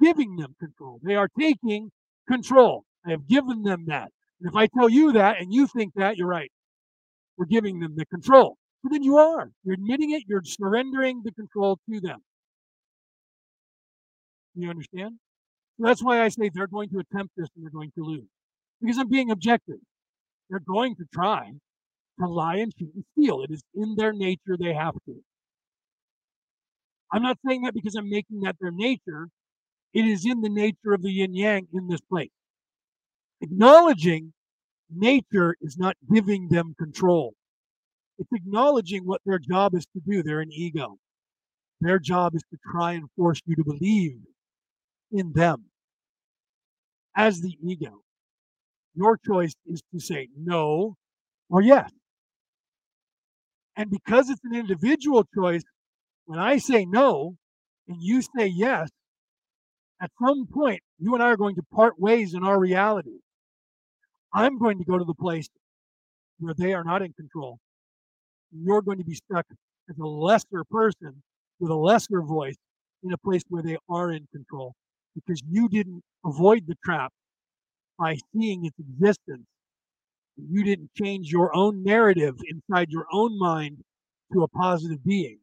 Giving 0.00 0.36
them 0.36 0.54
control. 0.58 1.00
They 1.02 1.14
are 1.14 1.28
taking 1.38 1.90
control. 2.28 2.84
I 3.06 3.10
have 3.10 3.28
given 3.28 3.62
them 3.62 3.84
that. 3.86 4.10
And 4.40 4.50
if 4.50 4.56
I 4.56 4.66
tell 4.66 4.88
you 4.88 5.12
that 5.12 5.40
and 5.40 5.52
you 5.52 5.66
think 5.66 5.94
that, 5.94 6.16
you're 6.16 6.28
right. 6.28 6.50
We're 7.36 7.46
giving 7.46 7.80
them 7.80 7.94
the 7.96 8.06
control. 8.06 8.56
So 8.82 8.88
then 8.90 9.02
you 9.02 9.16
are. 9.16 9.50
You're 9.64 9.74
admitting 9.74 10.10
it. 10.10 10.24
You're 10.26 10.42
surrendering 10.44 11.22
the 11.24 11.32
control 11.32 11.78
to 11.90 12.00
them. 12.00 12.20
You 14.54 14.70
understand? 14.70 15.18
So 15.78 15.86
that's 15.86 16.02
why 16.02 16.22
I 16.22 16.28
say 16.28 16.50
they're 16.52 16.66
going 16.66 16.88
to 16.90 16.98
attempt 16.98 17.34
this 17.36 17.48
and 17.54 17.64
they're 17.64 17.70
going 17.70 17.92
to 17.96 18.04
lose. 18.04 18.28
Because 18.80 18.98
I'm 18.98 19.08
being 19.08 19.30
objective. 19.30 19.78
They're 20.48 20.60
going 20.60 20.96
to 20.96 21.04
try 21.12 21.52
to 22.20 22.26
lie 22.26 22.56
and 22.56 22.74
cheat 22.74 22.88
and 22.94 23.04
steal. 23.12 23.42
It 23.42 23.50
is 23.50 23.62
in 23.74 23.94
their 23.96 24.12
nature 24.12 24.56
they 24.58 24.72
have 24.72 24.94
to. 25.06 25.16
I'm 27.12 27.22
not 27.22 27.38
saying 27.46 27.62
that 27.62 27.74
because 27.74 27.94
I'm 27.94 28.08
making 28.08 28.40
that 28.40 28.56
their 28.60 28.72
nature. 28.72 29.28
It 29.96 30.04
is 30.04 30.26
in 30.26 30.42
the 30.42 30.50
nature 30.50 30.92
of 30.92 31.00
the 31.00 31.10
yin 31.10 31.34
yang 31.34 31.68
in 31.72 31.88
this 31.88 32.02
place. 32.02 32.28
Acknowledging 33.40 34.34
nature 34.94 35.56
is 35.62 35.78
not 35.78 35.96
giving 36.12 36.48
them 36.50 36.74
control. 36.78 37.32
It's 38.18 38.28
acknowledging 38.30 39.06
what 39.06 39.22
their 39.24 39.38
job 39.38 39.74
is 39.74 39.86
to 39.94 40.02
do. 40.06 40.22
They're 40.22 40.42
an 40.42 40.52
ego. 40.52 40.98
Their 41.80 41.98
job 41.98 42.34
is 42.34 42.42
to 42.50 42.58
try 42.70 42.92
and 42.92 43.08
force 43.16 43.40
you 43.46 43.56
to 43.56 43.64
believe 43.64 44.18
in 45.12 45.32
them 45.32 45.64
as 47.16 47.40
the 47.40 47.56
ego. 47.66 48.02
Your 48.94 49.16
choice 49.16 49.54
is 49.64 49.80
to 49.94 49.98
say 49.98 50.28
no 50.36 50.96
or 51.48 51.62
yes. 51.62 51.90
And 53.76 53.88
because 53.88 54.28
it's 54.28 54.44
an 54.44 54.54
individual 54.54 55.24
choice, 55.34 55.62
when 56.26 56.38
I 56.38 56.58
say 56.58 56.84
no 56.84 57.36
and 57.88 57.96
you 57.98 58.20
say 58.20 58.46
yes, 58.46 58.90
at 60.00 60.10
some 60.22 60.46
point, 60.46 60.80
you 60.98 61.14
and 61.14 61.22
I 61.22 61.30
are 61.30 61.36
going 61.36 61.56
to 61.56 61.62
part 61.74 61.98
ways 61.98 62.34
in 62.34 62.44
our 62.44 62.58
reality. 62.58 63.18
I'm 64.32 64.58
going 64.58 64.78
to 64.78 64.84
go 64.84 64.98
to 64.98 65.04
the 65.04 65.14
place 65.14 65.48
where 66.38 66.54
they 66.56 66.74
are 66.74 66.84
not 66.84 67.02
in 67.02 67.12
control. 67.14 67.58
You're 68.52 68.82
going 68.82 68.98
to 68.98 69.04
be 69.04 69.14
stuck 69.14 69.46
as 69.88 69.96
a 69.98 70.06
lesser 70.06 70.64
person 70.70 71.22
with 71.58 71.70
a 71.70 71.74
lesser 71.76 72.22
voice 72.22 72.56
in 73.02 73.12
a 73.12 73.18
place 73.18 73.42
where 73.48 73.62
they 73.62 73.78
are 73.88 74.12
in 74.12 74.26
control 74.32 74.74
because 75.14 75.40
you 75.48 75.68
didn't 75.68 76.02
avoid 76.24 76.66
the 76.66 76.76
trap 76.84 77.12
by 77.98 78.16
seeing 78.34 78.66
its 78.66 78.76
existence. 78.78 79.46
You 80.36 80.64
didn't 80.64 80.90
change 80.94 81.30
your 81.32 81.54
own 81.56 81.82
narrative 81.82 82.34
inside 82.48 82.90
your 82.90 83.06
own 83.12 83.38
mind 83.38 83.78
to 84.32 84.42
a 84.42 84.48
positive 84.48 85.02
being. 85.04 85.38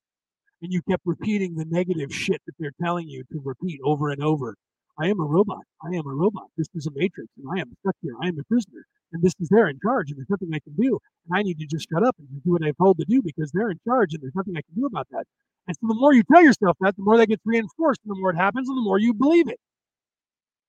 And 0.64 0.72
you 0.72 0.82
kept 0.90 1.04
repeating 1.06 1.56
the 1.56 1.66
negative 1.66 2.16
shit 2.16 2.42
that 2.46 2.54
they're 2.58 2.72
telling 2.82 3.10
you 3.10 3.24
to 3.34 3.42
repeat 3.44 3.82
over 3.84 4.12
and 4.12 4.24
over. 4.24 4.56
I 4.98 5.08
am 5.08 5.20
a 5.20 5.26
robot. 5.26 5.64
I 5.84 5.90
am 5.90 6.08
a 6.08 6.14
robot. 6.14 6.46
This 6.56 6.68
is 6.74 6.88
a 6.88 6.92
matrix, 6.96 7.28
and 7.38 7.48
I 7.54 7.60
am 7.60 7.76
stuck 7.82 7.96
here. 8.02 8.14
I 8.22 8.30
am 8.30 8.40
a 8.40 8.44
prisoner, 8.46 8.86
and 9.12 9.22
this 9.22 9.34
is 9.42 9.50
they're 9.50 9.68
in 9.68 9.78
charge, 9.84 10.10
and 10.10 10.18
there's 10.18 10.30
nothing 10.30 10.52
I 10.54 10.60
can 10.60 10.74
do. 10.80 11.00
And 11.28 11.38
I 11.38 11.42
need 11.42 11.60
to 11.60 11.66
just 11.66 11.90
shut 11.92 12.02
up 12.08 12.16
and 12.18 12.30
do 12.46 12.52
what 12.54 12.64
I've 12.64 12.78
told 12.78 12.98
to 13.00 13.06
do 13.06 13.22
because 13.22 13.52
they're 13.52 13.72
in 13.72 13.80
charge, 13.86 14.14
and 14.14 14.24
there's 14.24 14.36
nothing 14.36 14.54
I 14.56 14.62
can 14.62 14.74
do 14.76 14.86
about 14.86 15.08
that. 15.12 15.26
And 15.68 15.76
so 15.76 15.88
the 15.88 15.96
more 15.96 16.14
you 16.14 16.24
tell 16.32 16.42
yourself 16.42 16.78
that, 16.80 16.96
the 16.96 17.04
more 17.04 17.18
that 17.18 17.28
gets 17.28 17.42
reinforced, 17.44 18.00
and 18.06 18.16
the 18.16 18.22
more 18.22 18.30
it 18.30 18.38
happens, 18.38 18.70
and 18.70 18.78
the 18.78 18.84
more 18.84 19.00
you 19.00 19.14
believe 19.14 19.50
it. 19.50 19.60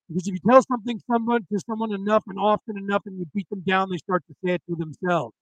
Because 0.08 0.26
if 0.26 0.34
you 0.34 0.40
tell 0.50 0.62
something 0.62 1.00
someone 1.08 1.46
to 1.52 1.60
someone 1.70 1.92
enough 1.94 2.24
and 2.26 2.38
often 2.38 2.76
enough, 2.76 3.02
and 3.06 3.16
you 3.16 3.26
beat 3.32 3.48
them 3.48 3.62
down, 3.64 3.90
they 3.90 3.98
start 3.98 4.24
to 4.26 4.34
say 4.44 4.54
it 4.54 4.62
to 4.68 4.74
themselves. 4.74 5.34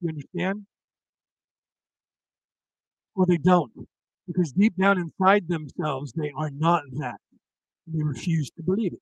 You 0.00 0.08
understand? 0.08 0.64
Or 3.16 3.26
they 3.26 3.38
don't 3.38 3.72
because 4.26 4.52
deep 4.52 4.74
down 4.76 4.98
inside 4.98 5.48
themselves, 5.48 6.12
they 6.12 6.32
are 6.36 6.50
not 6.50 6.82
that. 6.98 7.16
They 7.86 8.02
refuse 8.02 8.50
to 8.50 8.62
believe 8.62 8.92
it. 8.92 9.00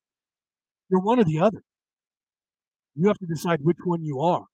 You're 0.89 1.01
one 1.01 1.19
or 1.19 1.23
the 1.23 1.39
other. 1.39 1.61
You 2.95 3.07
have 3.07 3.17
to 3.19 3.27
decide 3.27 3.59
which 3.61 3.77
one 3.83 4.03
you 4.03 4.19
are. 4.21 4.45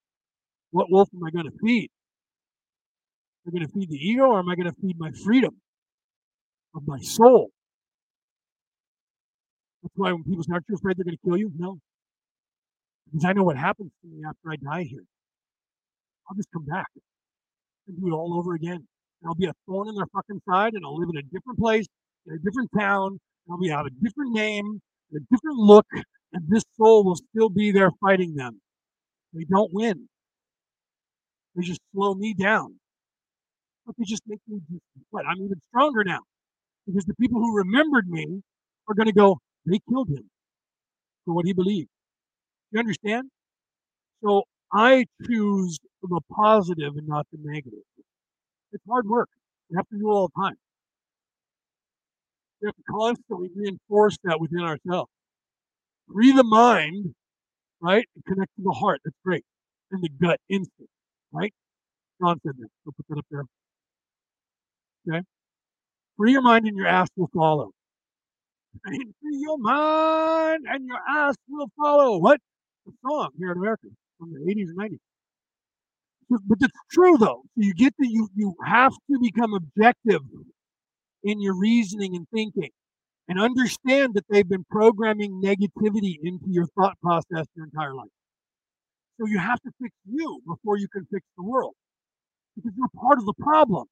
What 0.72 0.92
wolf 0.92 1.08
am 1.14 1.24
I 1.24 1.32
going 1.32 1.46
to 1.46 1.58
feed? 1.64 1.90
Am 3.46 3.54
I 3.54 3.58
going 3.58 3.68
to 3.68 3.74
feed 3.74 3.90
the 3.90 3.96
ego 3.96 4.24
or 4.24 4.40
am 4.40 4.50
I 4.50 4.56
going 4.56 4.68
to 4.68 4.76
feed 4.82 4.98
my 5.00 5.12
freedom 5.24 5.56
of 6.76 6.84
my 6.86 7.00
soul? 7.00 7.52
That's 9.82 9.94
why 9.96 10.12
when 10.12 10.24
people 10.24 10.44
say, 10.44 10.52
Aren't 10.52 10.66
afraid 10.74 10.98
they're 10.98 11.06
going 11.06 11.16
to 11.16 11.30
kill 11.30 11.38
you? 11.38 11.52
No. 11.58 11.78
Because 13.06 13.24
I 13.24 13.34
know 13.34 13.44
what 13.44 13.56
happens 13.56 13.92
to 14.02 14.08
me 14.10 14.24
after 14.28 14.52
I 14.52 14.56
die 14.58 14.84
here. 14.84 15.06
I'll 16.28 16.36
just 16.36 16.50
come 16.52 16.66
back 16.66 16.88
and 17.88 17.98
do 17.98 18.08
it 18.08 18.12
all 18.12 18.38
over 18.38 18.56
again. 18.56 18.88
I'll 19.26 19.36
be 19.36 19.48
a 19.48 19.54
thorn 19.68 19.90
in 19.90 19.96
their 19.96 20.08
fucking 20.14 20.42
side, 20.50 20.74
and 20.74 20.86
I'll 20.86 20.98
live 20.98 21.10
in 21.10 21.18
a 21.18 21.24
different 21.24 21.60
place, 21.60 21.86
in 22.28 22.36
a 22.36 22.40
different 22.40 22.70
town. 22.78 23.20
I'll 23.50 23.60
be 23.60 23.70
have 23.70 23.86
a 23.86 23.90
different 24.02 24.34
name, 24.34 24.82
a 25.16 25.20
different 25.32 25.58
look, 25.58 25.86
and 26.34 26.44
this 26.50 26.64
soul 26.78 27.04
will 27.06 27.16
still 27.16 27.50
be 27.50 27.72
there 27.72 27.92
fighting 28.02 28.36
them. 28.36 28.62
They 29.34 29.46
don't 29.46 29.72
win. 29.74 30.08
They 31.56 31.64
just 31.64 31.82
slow 31.94 32.16
me 32.16 32.34
down. 32.34 32.76
But 33.86 33.96
they 33.98 34.06
just 34.06 34.24
make 34.28 34.40
me 34.48 34.60
what? 35.12 35.26
I'm 35.26 35.38
even 35.38 35.60
stronger 35.70 36.04
now. 36.04 36.22
Because 36.88 37.06
the 37.06 37.16
people 37.16 37.40
who 37.40 37.56
remembered 37.56 38.08
me 38.10 38.42
are 38.88 38.96
going 38.96 39.08
to 39.08 39.14
go, 39.14 39.40
they 39.66 39.80
killed 39.90 40.10
him 40.10 40.30
for 41.26 41.34
what 41.34 41.46
he 41.46 41.54
believed. 41.54 41.90
You 42.72 42.80
understand? 42.80 43.30
So 44.24 44.44
I 44.74 45.06
choose 45.26 45.80
the 46.02 46.22
positive 46.32 46.96
and 46.98 47.08
not 47.08 47.28
the 47.32 47.40
negative. 47.42 47.80
It's 48.76 48.84
hard 48.90 49.08
work. 49.08 49.30
We 49.70 49.78
have 49.78 49.88
to 49.88 49.98
do 49.98 50.10
it 50.10 50.14
all 50.14 50.28
the 50.28 50.42
time. 50.42 50.56
We 52.62 52.68
have 52.68 52.76
to 52.76 52.84
constantly 52.92 53.50
reinforce 53.56 54.18
that 54.26 54.42
within 54.42 54.60
ourselves. 54.60 55.10
Free 56.14 56.34
the 56.34 56.44
mind, 56.44 57.16
right? 57.82 58.06
And 58.16 58.26
connect 58.26 58.54
to 58.58 58.64
the 58.64 58.74
heart. 58.74 59.00
That's 59.06 59.16
great. 59.24 59.46
And 59.92 60.04
the 60.04 60.10
gut 60.10 60.42
instinct, 60.50 60.92
right? 61.32 61.54
John 62.22 62.38
said 62.46 62.56
that. 62.60 62.68
I'll 62.86 62.92
put 62.92 63.06
that 63.08 63.18
up 63.18 63.26
there. 63.32 63.44
Okay? 65.10 65.26
Free 66.18 66.34
your 66.34 66.42
mind 66.42 66.68
and 66.68 66.76
your 66.76 66.88
ass 66.88 67.08
will 67.16 67.30
follow. 67.34 67.72
free 68.86 69.06
your 69.22 69.58
mind 69.58 70.66
and 70.68 70.86
your 70.86 71.00
ass 71.08 71.36
will 71.48 71.72
follow. 71.78 72.18
What? 72.18 72.42
A 72.88 72.92
song 73.08 73.30
here 73.38 73.52
in 73.52 73.58
America 73.58 73.88
from 74.20 74.34
the 74.34 74.40
80s 74.40 74.68
and 74.68 74.78
90s 74.78 75.00
but 76.30 76.58
it's 76.62 76.78
true 76.92 77.18
though. 77.18 77.44
You 77.56 77.74
get 77.74 77.94
that 78.00 78.10
you 78.10 78.30
you 78.36 78.56
have 78.66 78.94
to 78.94 79.20
become 79.20 79.54
objective 79.54 80.22
in 81.24 81.42
your 81.42 81.56
reasoning 81.58 82.16
and 82.16 82.28
thinking, 82.34 82.70
and 83.28 83.40
understand 83.40 84.14
that 84.16 84.26
they've 84.30 84.48
been 84.48 84.66
programming 84.70 85.42
negativity 85.44 86.16
into 86.24 86.46
your 86.48 86.68
thought 86.78 87.00
process 87.02 87.46
your 87.56 87.66
entire 87.66 87.94
life. 87.96 88.10
So 89.20 89.28
you 89.28 89.40
have 89.40 89.62
to 89.62 89.72
fix 89.82 89.94
you 90.06 90.42
before 90.48 90.78
you 90.78 90.88
can 90.90 91.08
fix 91.12 91.26
the 91.38 91.44
world, 91.44 91.74
because 92.56 92.74
you're 92.78 92.90
part 93.02 93.20
of 93.20 93.26
the 93.26 93.34
problem. 93.34 93.88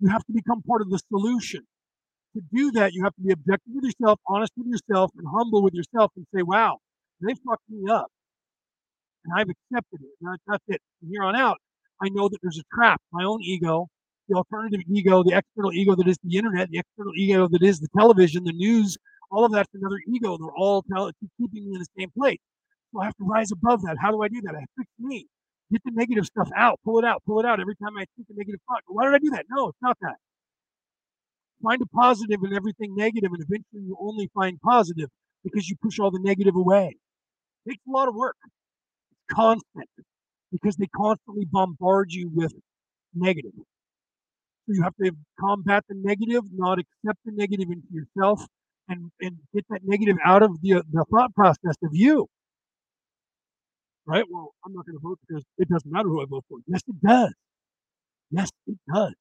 You 0.00 0.08
have 0.10 0.24
to 0.26 0.32
become 0.32 0.62
part 0.62 0.82
of 0.82 0.90
the 0.90 0.98
solution. 1.08 1.66
To 2.36 2.42
do 2.52 2.70
that, 2.72 2.92
you 2.92 3.02
have 3.04 3.14
to 3.16 3.22
be 3.22 3.32
objective 3.32 3.72
with 3.74 3.84
yourself, 3.84 4.20
honest 4.28 4.52
with 4.56 4.66
yourself, 4.68 5.10
and 5.16 5.26
humble 5.28 5.62
with 5.62 5.74
yourself, 5.74 6.12
and 6.16 6.26
say, 6.34 6.42
"Wow, 6.42 6.78
they 7.20 7.34
fucked 7.34 7.68
me 7.68 7.90
up." 7.90 8.08
And 9.28 9.40
I've 9.40 9.48
accepted 9.48 10.00
it. 10.00 10.08
And 10.20 10.38
that's 10.46 10.64
it. 10.68 10.80
From 11.00 11.10
here 11.10 11.22
on 11.22 11.36
out, 11.36 11.58
I 12.02 12.08
know 12.10 12.28
that 12.28 12.38
there's 12.42 12.58
a 12.58 12.74
trap, 12.74 13.00
my 13.12 13.24
own 13.24 13.42
ego, 13.42 13.88
the 14.28 14.36
alternative 14.36 14.80
ego, 14.88 15.22
the 15.22 15.36
external 15.36 15.72
ego 15.72 15.94
that 15.96 16.06
is 16.06 16.16
the 16.22 16.36
internet, 16.36 16.70
the 16.70 16.78
external 16.78 17.12
ego 17.16 17.48
that 17.48 17.62
is 17.62 17.80
the 17.80 17.88
television, 17.96 18.44
the 18.44 18.52
news, 18.52 18.96
all 19.30 19.44
of 19.44 19.52
that's 19.52 19.68
another 19.74 20.00
ego. 20.06 20.36
They're 20.38 20.56
all 20.56 20.82
tell, 20.82 21.10
keeping 21.38 21.68
me 21.68 21.74
in 21.74 21.80
the 21.80 21.86
same 21.98 22.10
place. 22.16 22.38
So 22.92 23.00
I 23.00 23.06
have 23.06 23.16
to 23.16 23.24
rise 23.24 23.50
above 23.52 23.82
that. 23.82 23.96
How 24.00 24.10
do 24.10 24.22
I 24.22 24.28
do 24.28 24.40
that? 24.42 24.54
I 24.54 24.64
fix 24.76 24.88
me. 24.98 25.26
Get 25.70 25.82
the 25.84 25.90
negative 25.92 26.24
stuff 26.24 26.48
out. 26.56 26.80
Pull 26.84 26.98
it 26.98 27.04
out. 27.04 27.22
Pull 27.26 27.40
it 27.40 27.46
out. 27.46 27.60
Every 27.60 27.76
time 27.76 27.96
I 27.98 28.06
think 28.16 28.28
a 28.30 28.34
negative 28.34 28.60
thought, 28.66 28.80
why 28.86 29.04
did 29.04 29.14
I 29.14 29.18
do 29.18 29.30
that? 29.30 29.44
No, 29.50 29.68
it's 29.68 29.78
not 29.82 29.98
that. 30.00 30.16
Find 31.62 31.82
a 31.82 31.86
positive 31.86 32.40
in 32.44 32.54
everything 32.54 32.94
negative, 32.96 33.30
and 33.32 33.42
eventually 33.42 33.82
you 33.82 33.96
only 34.00 34.30
find 34.32 34.58
positive 34.60 35.08
because 35.44 35.68
you 35.68 35.76
push 35.82 35.98
all 35.98 36.10
the 36.10 36.20
negative 36.22 36.54
away. 36.54 36.96
It 37.66 37.70
takes 37.70 37.82
a 37.86 37.90
lot 37.90 38.08
of 38.08 38.14
work. 38.14 38.36
Constant 39.30 39.88
because 40.52 40.76
they 40.76 40.86
constantly 40.86 41.44
bombard 41.50 42.12
you 42.12 42.30
with 42.32 42.52
negative. 43.14 43.52
So 43.56 44.74
you 44.74 44.82
have 44.82 44.94
to 45.02 45.12
combat 45.40 45.84
the 45.88 45.94
negative, 45.96 46.44
not 46.52 46.78
accept 46.78 47.18
the 47.24 47.32
negative 47.32 47.68
into 47.70 47.86
yourself, 47.90 48.46
and, 48.88 49.10
and 49.20 49.36
get 49.54 49.64
that 49.70 49.80
negative 49.84 50.16
out 50.24 50.42
of 50.42 50.60
the, 50.62 50.82
the 50.90 51.04
thought 51.10 51.34
process 51.34 51.76
of 51.82 51.90
you. 51.92 52.26
Right? 54.06 54.24
Well, 54.30 54.54
I'm 54.64 54.72
not 54.72 54.86
going 54.86 54.96
to 54.96 55.02
vote 55.02 55.18
because 55.26 55.44
it 55.58 55.68
doesn't 55.68 55.90
matter 55.90 56.08
who 56.08 56.22
I 56.22 56.24
vote 56.28 56.44
for. 56.48 56.58
Yes, 56.66 56.80
it 56.88 57.00
does. 57.06 57.34
Yes, 58.30 58.50
it 58.66 58.78
does. 58.92 59.12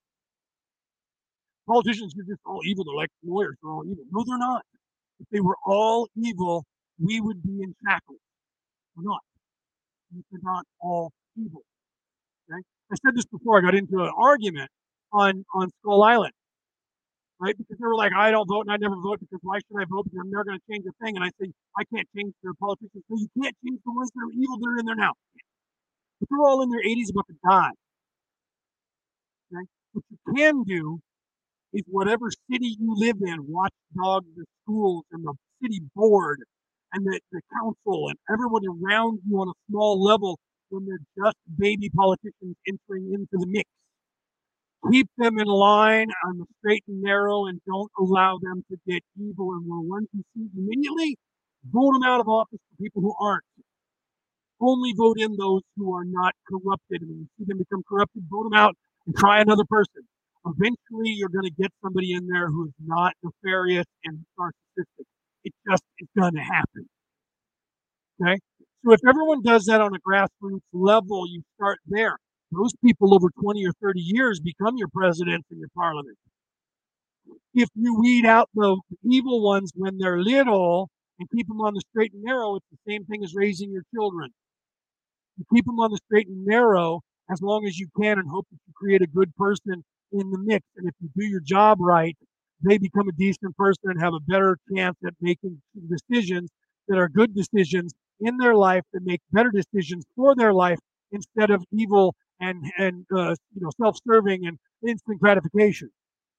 Politicians 1.67 2.13
are 2.17 2.23
just 2.23 2.39
all 2.45 2.61
evil. 2.63 2.85
They're 2.85 2.95
like 2.95 3.09
lawyers. 3.25 3.57
They're 3.61 3.71
all 3.71 3.83
evil. 3.85 4.05
No, 4.11 4.23
they're 4.25 4.37
not. 4.37 4.61
If 5.19 5.27
they 5.31 5.41
were 5.41 5.57
all 5.65 6.07
evil, 6.15 6.65
we 6.99 7.19
would 7.19 7.43
be 7.43 7.61
in 7.61 7.75
shackles. 7.85 8.19
We're 8.95 9.03
not. 9.03 9.19
They're 10.11 10.39
not 10.43 10.65
all 10.79 11.11
evil. 11.35 11.61
Okay? 12.49 12.61
I 12.91 12.95
said 13.03 13.15
this 13.15 13.25
before. 13.25 13.57
I 13.57 13.61
got 13.61 13.75
into 13.75 13.99
an 13.99 14.11
argument 14.17 14.69
on 15.11 15.45
on 15.53 15.69
Skull 15.81 16.03
Island, 16.03 16.33
right? 17.39 17.57
Because 17.57 17.77
they 17.77 17.85
were 17.85 17.95
like, 17.95 18.13
I 18.15 18.31
don't 18.31 18.47
vote 18.47 18.65
and 18.67 18.71
I 18.71 18.77
never 18.77 18.95
vote 18.95 19.19
because 19.19 19.39
why 19.43 19.57
should 19.59 19.77
I 19.79 19.85
vote? 19.89 20.05
Because 20.05 20.19
I'm 20.23 20.31
never 20.31 20.45
going 20.45 20.59
to 20.59 20.65
change 20.71 20.85
a 20.87 20.95
thing. 21.03 21.15
And 21.15 21.23
I 21.23 21.29
say, 21.39 21.51
I 21.77 21.83
can't 21.93 22.07
change 22.15 22.33
their 22.43 22.53
politicians. 22.59 23.03
So 23.09 23.15
you 23.17 23.27
can't 23.41 23.55
change 23.65 23.79
the 23.85 23.93
ones 23.93 24.11
that 24.15 24.23
are 24.23 24.33
evil. 24.33 24.57
They're 24.61 24.79
in 24.79 24.85
there 24.85 24.95
now. 24.95 25.13
But 26.19 26.29
they're 26.29 26.45
all 26.45 26.61
in 26.61 26.69
their 26.69 26.81
80s 26.81 27.11
about 27.11 27.27
to 27.27 27.35
die. 27.43 27.75
Okay? 29.51 29.65
What 29.93 30.03
you 30.09 30.17
can 30.35 30.63
do 30.63 30.99
is 31.73 31.83
whatever 31.87 32.31
city 32.51 32.77
you 32.79 32.95
live 32.95 33.17
in, 33.21 33.45
watch 33.47 33.73
watchdog 33.95 34.25
the 34.35 34.45
schools 34.63 35.03
and 35.11 35.23
the 35.23 35.33
city 35.61 35.81
board 35.95 36.39
and 36.93 37.05
the, 37.05 37.19
the 37.31 37.41
council 37.53 38.09
and 38.09 38.17
everyone 38.31 38.63
around 38.65 39.19
you 39.27 39.37
on 39.39 39.49
a 39.49 39.57
small 39.69 40.01
level 40.01 40.39
when 40.69 40.85
they're 40.85 41.25
just 41.25 41.37
baby 41.57 41.89
politicians 41.89 42.55
entering 42.67 43.13
into 43.13 43.33
the 43.33 43.47
mix. 43.47 43.69
Keep 44.91 45.09
them 45.17 45.39
in 45.39 45.47
line 45.47 46.07
on 46.25 46.37
the 46.37 46.45
straight 46.59 46.83
and 46.87 47.01
narrow 47.01 47.45
and 47.47 47.59
don't 47.67 47.91
allow 47.99 48.37
them 48.41 48.63
to 48.71 48.77
get 48.87 49.01
evil. 49.19 49.53
And 49.53 49.65
when 49.67 49.89
one 49.89 50.07
can 50.11 50.23
see 50.35 50.47
immediately, 50.57 51.17
vote 51.71 51.93
them 51.93 52.03
out 52.03 52.21
of 52.21 52.27
office 52.27 52.59
for 52.59 52.83
people 52.83 53.01
who 53.01 53.13
aren't. 53.19 53.43
Only 54.61 54.93
vote 54.95 55.19
in 55.19 55.35
those 55.35 55.61
who 55.75 55.93
are 55.93 56.05
not 56.05 56.33
corrupted. 56.49 57.01
And 57.01 57.09
when 57.09 57.19
you 57.19 57.27
see 57.37 57.45
them 57.47 57.57
become 57.57 57.83
corrupted, 57.87 58.23
vote 58.29 58.43
them 58.43 58.53
out 58.53 58.75
and 59.05 59.15
try 59.15 59.41
another 59.41 59.65
person. 59.69 60.03
Eventually, 60.45 61.11
you're 61.11 61.29
going 61.29 61.45
to 61.45 61.61
get 61.61 61.71
somebody 61.83 62.13
in 62.13 62.27
there 62.27 62.47
who 62.47 62.65
is 62.67 62.73
not 62.83 63.13
nefarious 63.23 63.85
and 64.05 64.25
narcissistic. 64.39 65.05
It 65.43 65.53
just 65.69 65.83
is 65.99 66.07
going 66.17 66.33
to 66.33 66.41
happen. 66.41 66.87
Okay? 68.21 68.39
So 68.85 68.93
if 68.93 69.01
everyone 69.07 69.41
does 69.43 69.65
that 69.65 69.81
on 69.81 69.93
a 69.95 69.99
grassroots 69.99 70.61
level, 70.73 71.27
you 71.27 71.41
start 71.55 71.79
there. 71.87 72.17
Those 72.51 72.71
people 72.83 73.13
over 73.13 73.29
20 73.41 73.65
or 73.65 73.73
30 73.81 73.99
years 73.99 74.39
become 74.39 74.77
your 74.77 74.87
presidents 74.87 75.47
and 75.51 75.59
your 75.59 75.69
parliament. 75.75 76.17
If 77.53 77.69
you 77.75 77.99
weed 77.99 78.25
out 78.25 78.49
the 78.53 78.79
evil 79.03 79.43
ones 79.43 79.71
when 79.75 79.97
they're 79.97 80.21
little 80.21 80.89
and 81.19 81.27
keep 81.35 81.47
them 81.47 81.59
on 81.59 81.73
the 81.73 81.81
straight 81.91 82.13
and 82.13 82.23
narrow, 82.23 82.55
it's 82.55 82.65
the 82.71 82.91
same 82.91 83.03
thing 83.05 83.23
as 83.23 83.33
raising 83.35 83.71
your 83.71 83.83
children. 83.93 84.29
You 85.37 85.45
keep 85.53 85.65
them 85.65 85.79
on 85.79 85.91
the 85.91 85.99
straight 86.05 86.27
and 86.27 86.45
narrow 86.45 87.01
as 87.29 87.41
long 87.41 87.65
as 87.65 87.77
you 87.77 87.87
can 87.99 88.19
and 88.19 88.29
hope 88.29 88.47
that 88.51 88.59
you 88.65 88.73
create 88.75 89.01
a 89.01 89.07
good 89.07 89.35
person 89.35 89.83
in 90.13 90.31
the 90.31 90.39
mix. 90.39 90.65
And 90.77 90.87
if 90.87 90.93
you 91.01 91.09
do 91.15 91.25
your 91.25 91.41
job 91.41 91.79
right, 91.81 92.15
they 92.61 92.77
become 92.77 93.07
a 93.07 93.11
decent 93.13 93.55
person 93.57 93.83
and 93.85 94.01
have 94.01 94.13
a 94.13 94.19
better 94.19 94.57
chance 94.73 94.97
at 95.05 95.13
making 95.21 95.61
decisions 95.89 96.49
that 96.87 96.97
are 96.97 97.09
good 97.09 97.35
decisions 97.35 97.93
in 98.19 98.37
their 98.37 98.55
life 98.55 98.83
that 98.93 99.01
make 99.03 99.21
better 99.31 99.51
decisions 99.51 100.05
for 100.15 100.35
their 100.35 100.53
life 100.53 100.79
instead 101.11 101.49
of 101.51 101.63
evil 101.71 102.15
and 102.39 102.63
and 102.77 103.05
uh, 103.15 103.35
you 103.53 103.61
know 103.61 103.69
self-serving 103.81 104.45
and 104.45 104.57
instant 104.87 105.19
gratification. 105.19 105.89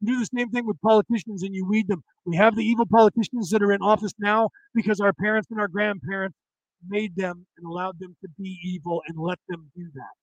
You 0.01 0.15
do 0.15 0.19
the 0.21 0.29
same 0.39 0.51
thing 0.51 0.67
with 0.67 0.81
politicians 0.81 1.43
and 1.43 1.55
you 1.55 1.67
weed 1.67 1.89
them. 1.89 2.03
We 2.25 2.37
have 2.37 2.55
the 2.55 2.63
evil 2.65 2.87
politicians 2.87 3.51
that 3.51 3.63
are 3.63 3.73
in 3.73 3.83
office 3.83 4.13
now 4.19 4.51
because 4.75 5.01
our 5.01 5.13
parents 5.13 5.49
and 5.51 5.61
our 5.61 5.69
grandparents 5.69 6.37
made 6.89 7.17
them 7.17 7.47
and 7.57 7.67
allowed 7.67 7.99
them 7.99 8.17
to 8.23 8.29
be 8.39 8.59
evil 8.65 9.03
and 9.09 9.19
let 9.19 9.39
them 9.49 9.71
do 9.75 9.87
that. 9.95 10.15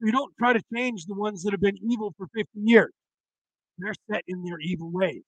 You 0.00 0.12
don't 0.12 0.34
try 0.38 0.52
to 0.54 0.62
change 0.74 1.04
the 1.06 1.14
ones 1.14 1.42
that 1.42 1.52
have 1.52 1.60
been 1.60 1.78
evil 1.90 2.14
for 2.16 2.28
50 2.34 2.48
years. 2.54 2.92
They're 3.78 3.94
set 4.10 4.22
in 4.26 4.42
their 4.44 4.58
evil 4.60 4.90
ways. 4.90 5.22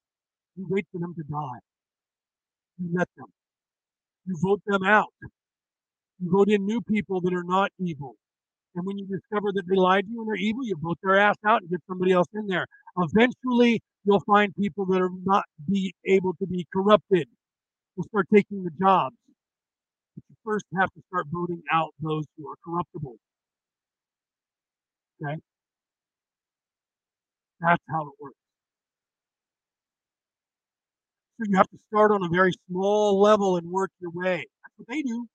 You 0.57 0.67
wait 0.69 0.87
for 0.93 0.99
them 0.99 1.15
to 1.15 1.23
die. 1.23 1.61
You 2.79 2.91
let 2.97 3.09
them. 3.17 3.27
You 4.27 4.37
vote 4.43 4.63
them 4.67 4.83
out. 4.85 5.13
You 6.21 6.31
vote 6.31 6.49
in 6.49 6.67
new 6.67 6.81
people 6.81 7.21
that 7.23 7.33
are 7.33 7.45
not 7.45 7.71
evil. 7.79 8.17
And 8.75 8.87
when 8.87 8.99
you 8.99 9.07
discover 9.07 9.51
that 9.55 9.65
they 9.69 9.77
lied 9.77 10.07
to 10.07 10.13
you 10.13 10.21
and 10.21 10.29
they're 10.29 10.37
evil, 10.37 10.65
you 10.65 10.77
vote 10.81 10.99
their 11.03 11.19
ass 11.19 11.37
out 11.47 11.63
and 11.63 11.71
get 11.71 11.81
somebody 11.89 12.13
else 12.13 12.29
in 12.35 12.47
there. 12.47 12.67
Eventually, 12.99 13.81
you'll 14.05 14.23
find 14.27 14.55
people 14.57 14.87
that 14.87 15.01
are 15.01 15.11
not 15.25 15.45
be 15.69 15.95
able 16.07 16.35
to 16.35 16.47
be 16.47 16.67
corrupted. 16.73 17.29
Will 17.97 18.05
start 18.05 18.27
taking 18.33 18.65
the 18.65 18.71
jobs. 18.81 19.17
But 20.15 20.25
you 20.29 20.37
first 20.45 20.65
have 20.79 20.91
to 20.95 21.03
start 21.09 21.27
voting 21.33 21.63
out 21.73 21.91
those 22.01 22.25
who 22.37 22.49
are 22.49 22.57
corruptible. 22.65 23.17
Okay? 25.23 25.37
That's 27.61 27.83
how 27.91 28.03
it 28.03 28.15
works. 28.21 28.37
So 31.39 31.45
you 31.49 31.57
have 31.57 31.69
to 31.71 31.79
start 31.89 32.11
on 32.11 32.23
a 32.25 32.29
very 32.29 32.53
small 32.69 33.21
level 33.21 33.57
and 33.57 33.71
work 33.71 33.91
your 34.01 34.11
way. 34.11 34.47
That's 34.63 34.75
what 34.77 34.89
they 34.89 35.03
do. 35.03 35.27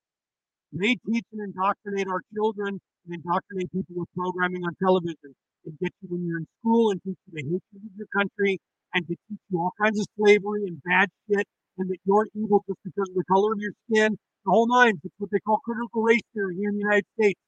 They 0.73 0.95
teach 1.07 1.25
and 1.31 1.41
indoctrinate 1.41 2.07
our 2.07 2.21
children 2.33 2.79
and 3.05 3.15
indoctrinate 3.15 3.71
people 3.71 3.95
with 3.95 4.09
programming 4.15 4.63
on 4.65 4.75
television. 4.83 5.35
They 5.65 5.71
get 5.81 5.93
you 6.01 6.09
when 6.09 6.25
you're 6.25 6.39
in 6.39 6.47
school 6.59 6.91
and 6.91 7.01
teach 7.03 7.17
you 7.27 7.33
the 7.33 7.43
hatred 7.43 7.83
of 7.85 7.91
your 7.95 8.07
country 8.15 8.59
and 8.93 9.07
to 9.07 9.15
teach 9.29 9.39
you 9.49 9.59
all 9.59 9.71
kinds 9.81 9.99
of 9.99 10.07
slavery 10.17 10.63
and 10.67 10.81
bad 10.83 11.09
shit 11.29 11.47
and 11.77 11.89
that 11.89 11.97
you're 12.05 12.27
evil 12.35 12.63
just 12.67 12.79
because 12.83 13.09
of 13.09 13.15
the 13.15 13.23
color 13.31 13.53
of 13.53 13.59
your 13.59 13.73
skin. 13.89 14.17
The 14.45 14.51
whole 14.51 14.67
nine. 14.67 14.99
It's 15.03 15.13
what 15.19 15.31
they 15.31 15.39
call 15.39 15.59
critical 15.63 16.01
race 16.01 16.21
theory 16.33 16.55
here 16.59 16.69
in 16.69 16.75
the 16.75 16.81
United 16.81 17.05
States. 17.19 17.39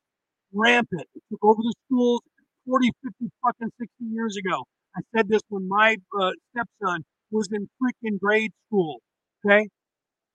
Rampant. 0.53 1.07
It 1.15 1.23
took 1.29 1.43
over 1.43 1.61
the 1.61 1.73
schools 1.87 2.21
40, 2.67 2.91
50, 3.03 3.31
fucking 3.43 3.71
60 3.79 3.89
years 4.11 4.37
ago. 4.37 4.63
I 4.95 5.01
said 5.15 5.27
this 5.27 5.41
when 5.49 5.67
my 5.67 5.97
uh, 6.19 6.31
stepson 6.51 7.03
was 7.31 7.49
in 7.51 7.67
freaking 7.81 8.19
grade 8.19 8.51
school. 8.67 9.01
Okay? 9.45 9.67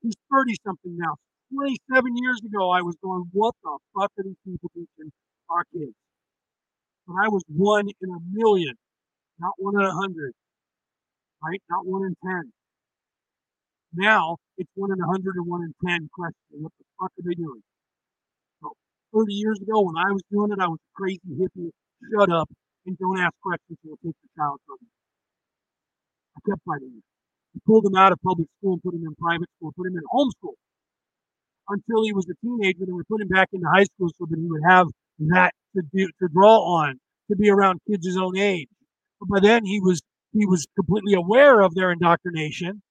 He's 0.02 0.15
30 0.33 0.55
something 0.65 0.97
now. 0.97 1.17
27 1.52 2.17
years 2.17 2.41
ago, 2.47 2.70
I 2.70 2.83
was 2.83 2.94
going, 3.02 3.25
what 3.33 3.55
the 3.62 3.78
fuck 3.94 4.12
are 4.18 4.23
these 4.23 4.39
people 4.47 4.70
teaching 4.75 5.10
our 5.49 5.65
kids? 5.73 5.94
But 7.07 7.15
I 7.25 7.28
was 7.28 7.42
one 7.49 7.89
in 7.89 8.09
a 8.10 8.20
million, 8.31 8.75
not 9.39 9.52
one 9.59 9.75
in 9.75 9.84
a 9.84 9.92
hundred, 9.92 10.33
right? 11.42 11.60
Not 11.68 11.86
one 11.86 12.05
in 12.05 12.15
10. 12.25 12.52
Now 13.94 14.36
it's 14.57 14.70
one 14.75 14.92
in 14.92 15.00
a 15.00 15.07
hundred 15.07 15.36
or 15.36 15.42
one 15.42 15.62
in 15.62 15.75
10 15.84 16.09
question. 16.15 16.62
What 16.62 16.73
the 16.78 16.84
fuck 17.00 17.10
are 17.10 17.25
they 17.26 17.34
doing? 17.34 17.62
So 18.62 18.70
30 19.12 19.34
years 19.34 19.59
ago, 19.60 19.81
when 19.81 19.97
I 19.97 20.12
was 20.12 20.23
doing 20.31 20.52
it, 20.52 20.60
I 20.60 20.68
was 20.68 20.78
crazy 20.94 21.20
hippie. 21.34 21.70
Shut 22.09 22.31
up 22.33 22.49
and 22.87 22.97
don't 22.99 23.20
ask 23.20 23.35
questions. 23.43 23.79
We'll 23.85 23.99
take 24.05 24.17
the 24.23 24.31
child 24.37 24.61
from 24.67 24.77
you. 24.81 24.89
I 26.37 26.41
kept 26.49 26.62
fighting 26.65 26.95
it. 26.97 27.05
We 27.55 27.61
pulled 27.67 27.85
him 27.85 27.97
out 27.97 28.12
of 28.12 28.19
public 28.23 28.49
school 28.59 28.75
and 28.75 28.83
put 28.83 28.95
him 28.95 29.05
in 29.05 29.15
private 29.17 29.49
school, 29.57 29.73
put 29.77 29.87
him 29.87 29.97
in 29.97 30.05
homeschool 30.12 30.55
until 31.69 32.05
he 32.05 32.12
was 32.12 32.27
a 32.31 32.35
teenager. 32.45 32.87
Then 32.87 32.97
we 32.97 33.03
put 33.09 33.20
him 33.20 33.29
back 33.29 33.49
into 33.53 33.67
high 33.69 33.85
school 33.85 34.09
so 34.17 34.27
that 34.31 34.39
he 34.39 34.47
would 34.47 34.62
have 34.67 34.89
that 35.29 35.53
to 35.77 35.83
do 35.93 36.07
to 36.20 36.29
draw 36.33 36.59
on 36.59 36.99
to 37.31 37.37
be 37.37 37.51
around 37.51 37.81
kids 37.89 38.07
his 38.07 38.17
own 38.17 38.37
age. 38.37 38.69
But 39.20 39.29
by 39.29 39.41
then 39.41 39.65
he 39.65 39.81
was 39.81 40.01
he 40.33 40.47
was 40.47 40.67
completely 40.77 41.15
aware 41.15 41.61
of 41.61 41.75
their 41.75 41.91
indoctrination 41.91 42.83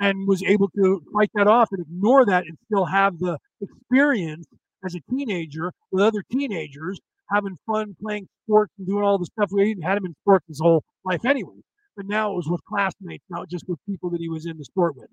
and 0.00 0.26
was 0.26 0.42
able 0.42 0.68
to 0.70 1.02
fight 1.12 1.30
that 1.34 1.46
off 1.46 1.68
and 1.72 1.80
ignore 1.80 2.24
that 2.26 2.44
and 2.46 2.56
still 2.66 2.86
have 2.86 3.18
the 3.18 3.38
experience 3.60 4.46
as 4.84 4.94
a 4.94 5.00
teenager 5.10 5.72
with 5.90 6.02
other 6.02 6.22
teenagers 6.30 6.98
having 7.30 7.56
fun 7.66 7.94
playing 8.00 8.26
sports 8.44 8.72
and 8.78 8.86
doing 8.86 9.04
all 9.04 9.18
the 9.18 9.26
stuff 9.26 9.50
we 9.52 9.76
had 9.82 9.98
him 9.98 10.06
in 10.06 10.14
sports 10.22 10.46
his 10.48 10.60
whole 10.60 10.82
life 11.04 11.24
anyway 11.24 11.60
but 11.98 12.06
now 12.06 12.30
it 12.30 12.36
was 12.36 12.46
with 12.48 12.64
classmates, 12.64 13.24
not 13.28 13.50
just 13.50 13.64
with 13.66 13.80
people 13.84 14.08
that 14.10 14.20
he 14.20 14.28
was 14.28 14.46
in 14.46 14.56
the 14.56 14.64
sport 14.64 14.94
with. 14.94 15.08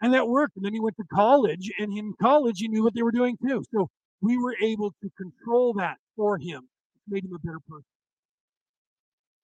And 0.00 0.14
that 0.14 0.28
worked. 0.28 0.54
And 0.54 0.64
then 0.64 0.72
he 0.72 0.78
went 0.78 0.96
to 0.98 1.04
college, 1.12 1.68
and 1.80 1.98
in 1.98 2.14
college, 2.22 2.60
he 2.60 2.68
knew 2.68 2.84
what 2.84 2.94
they 2.94 3.02
were 3.02 3.10
doing 3.10 3.36
too. 3.44 3.64
So 3.74 3.88
we 4.22 4.38
were 4.38 4.54
able 4.62 4.92
to 5.02 5.10
control 5.18 5.74
that 5.74 5.96
for 6.16 6.38
him. 6.38 6.68
it 6.94 7.12
made 7.12 7.24
him 7.24 7.32
a 7.34 7.40
better 7.40 7.58
person. 7.68 7.90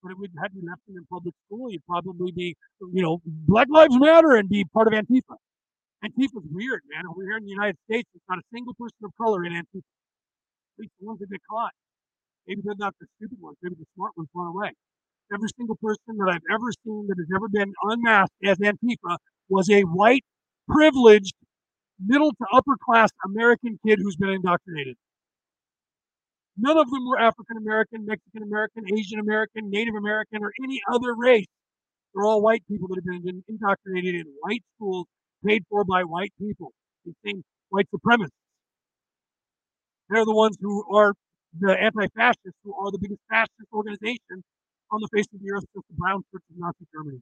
But 0.04 0.12
it 0.12 0.18
would 0.18 0.30
have 0.40 0.52
you 0.54 0.62
left 0.64 0.82
him 0.88 0.98
in 0.98 1.04
public 1.10 1.34
school, 1.46 1.68
you'd 1.68 1.84
probably 1.84 2.30
be, 2.30 2.54
you 2.92 3.02
know, 3.02 3.20
Black 3.26 3.66
Lives 3.68 3.98
Matter 3.98 4.36
and 4.36 4.48
be 4.48 4.64
part 4.72 4.86
of 4.86 4.92
Antifa. 4.92 5.34
Antifa's 6.04 6.46
weird, 6.48 6.82
man. 6.94 7.10
Over 7.10 7.22
here 7.22 7.38
in 7.38 7.42
the 7.42 7.50
United 7.50 7.76
States, 7.90 8.08
there's 8.14 8.22
not 8.28 8.38
a 8.38 8.46
single 8.54 8.74
person 8.74 8.98
of 9.02 9.10
color 9.20 9.44
in 9.44 9.52
Antifa. 9.52 9.82
Least 10.78 10.92
the 11.00 11.06
ones 11.06 11.20
that 11.20 11.30
get 11.30 11.40
caught. 11.50 11.72
Maybe 12.46 12.60
they're 12.64 12.74
not 12.78 12.94
the 13.00 13.06
stupid 13.16 13.38
ones. 13.40 13.56
Maybe 13.62 13.76
the 13.78 13.86
smart 13.94 14.12
ones 14.16 14.28
run 14.34 14.48
away. 14.48 14.72
Every 15.32 15.48
single 15.56 15.76
person 15.82 16.16
that 16.18 16.30
I've 16.30 16.54
ever 16.54 16.70
seen 16.84 17.06
that 17.08 17.16
has 17.18 17.26
ever 17.34 17.48
been 17.48 17.72
unmasked 17.82 18.34
as 18.44 18.58
Antifa 18.58 19.16
was 19.48 19.68
a 19.70 19.82
white, 19.82 20.24
privileged, 20.68 21.34
middle 21.98 22.30
to 22.30 22.46
upper 22.52 22.76
class 22.84 23.10
American 23.24 23.78
kid 23.84 23.98
who's 24.02 24.16
been 24.16 24.30
indoctrinated. 24.30 24.96
None 26.56 26.78
of 26.78 26.90
them 26.90 27.06
were 27.06 27.18
African 27.18 27.56
American, 27.58 28.06
Mexican 28.06 28.42
American, 28.42 28.84
Asian 28.96 29.18
American, 29.18 29.68
Native 29.68 29.94
American, 29.94 30.42
or 30.42 30.52
any 30.62 30.80
other 30.90 31.14
race. 31.14 31.46
They're 32.14 32.24
all 32.24 32.40
white 32.40 32.62
people 32.68 32.88
that 32.88 33.02
have 33.12 33.24
been 33.24 33.44
indoctrinated 33.48 34.14
in 34.14 34.26
white 34.40 34.62
schools 34.76 35.06
paid 35.44 35.64
for 35.68 35.84
by 35.84 36.04
white 36.04 36.32
people. 36.38 36.72
These 37.04 37.14
things, 37.24 37.42
white 37.68 37.86
supremacists. 37.94 38.45
They're 40.10 40.24
the 40.24 40.34
ones 40.34 40.56
who 40.60 40.84
are 40.94 41.14
the 41.58 41.72
anti-fascists, 41.78 42.58
who 42.64 42.74
are 42.74 42.90
the 42.92 42.98
biggest 43.00 43.20
fascist 43.30 43.68
organization 43.72 44.42
on 44.92 45.00
the 45.00 45.08
face 45.14 45.26
of 45.34 45.40
the 45.40 45.50
earth 45.52 45.64
since 45.74 45.84
the 45.88 45.96
Brown 45.96 46.22
Church 46.32 46.42
of 46.50 46.56
Nazi 46.58 46.86
Germany. 46.92 47.20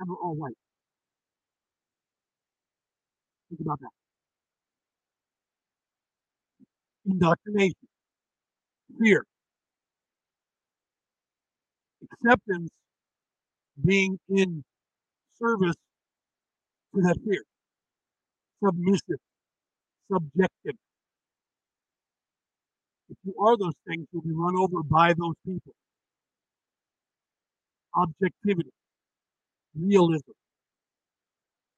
And 0.00 0.08
they're 0.08 0.16
all 0.16 0.34
white. 0.36 0.54
Think 3.48 3.60
about 3.60 3.80
that. 3.80 3.90
Indoctrination, 7.06 7.88
fear, 8.98 9.24
acceptance 12.12 12.70
being 13.84 14.18
in 14.28 14.62
service 15.38 15.76
to 16.94 17.00
that 17.02 17.16
fear, 17.24 17.42
submissive, 18.64 19.20
subjective. 20.12 20.76
If 23.12 23.18
you 23.24 23.34
are 23.40 23.58
those 23.58 23.74
things, 23.86 24.06
you'll 24.12 24.22
be 24.22 24.32
run 24.32 24.56
over 24.56 24.82
by 24.82 25.12
those 25.12 25.34
people. 25.46 25.74
Objectivity, 27.94 28.70
realism, 29.76 30.32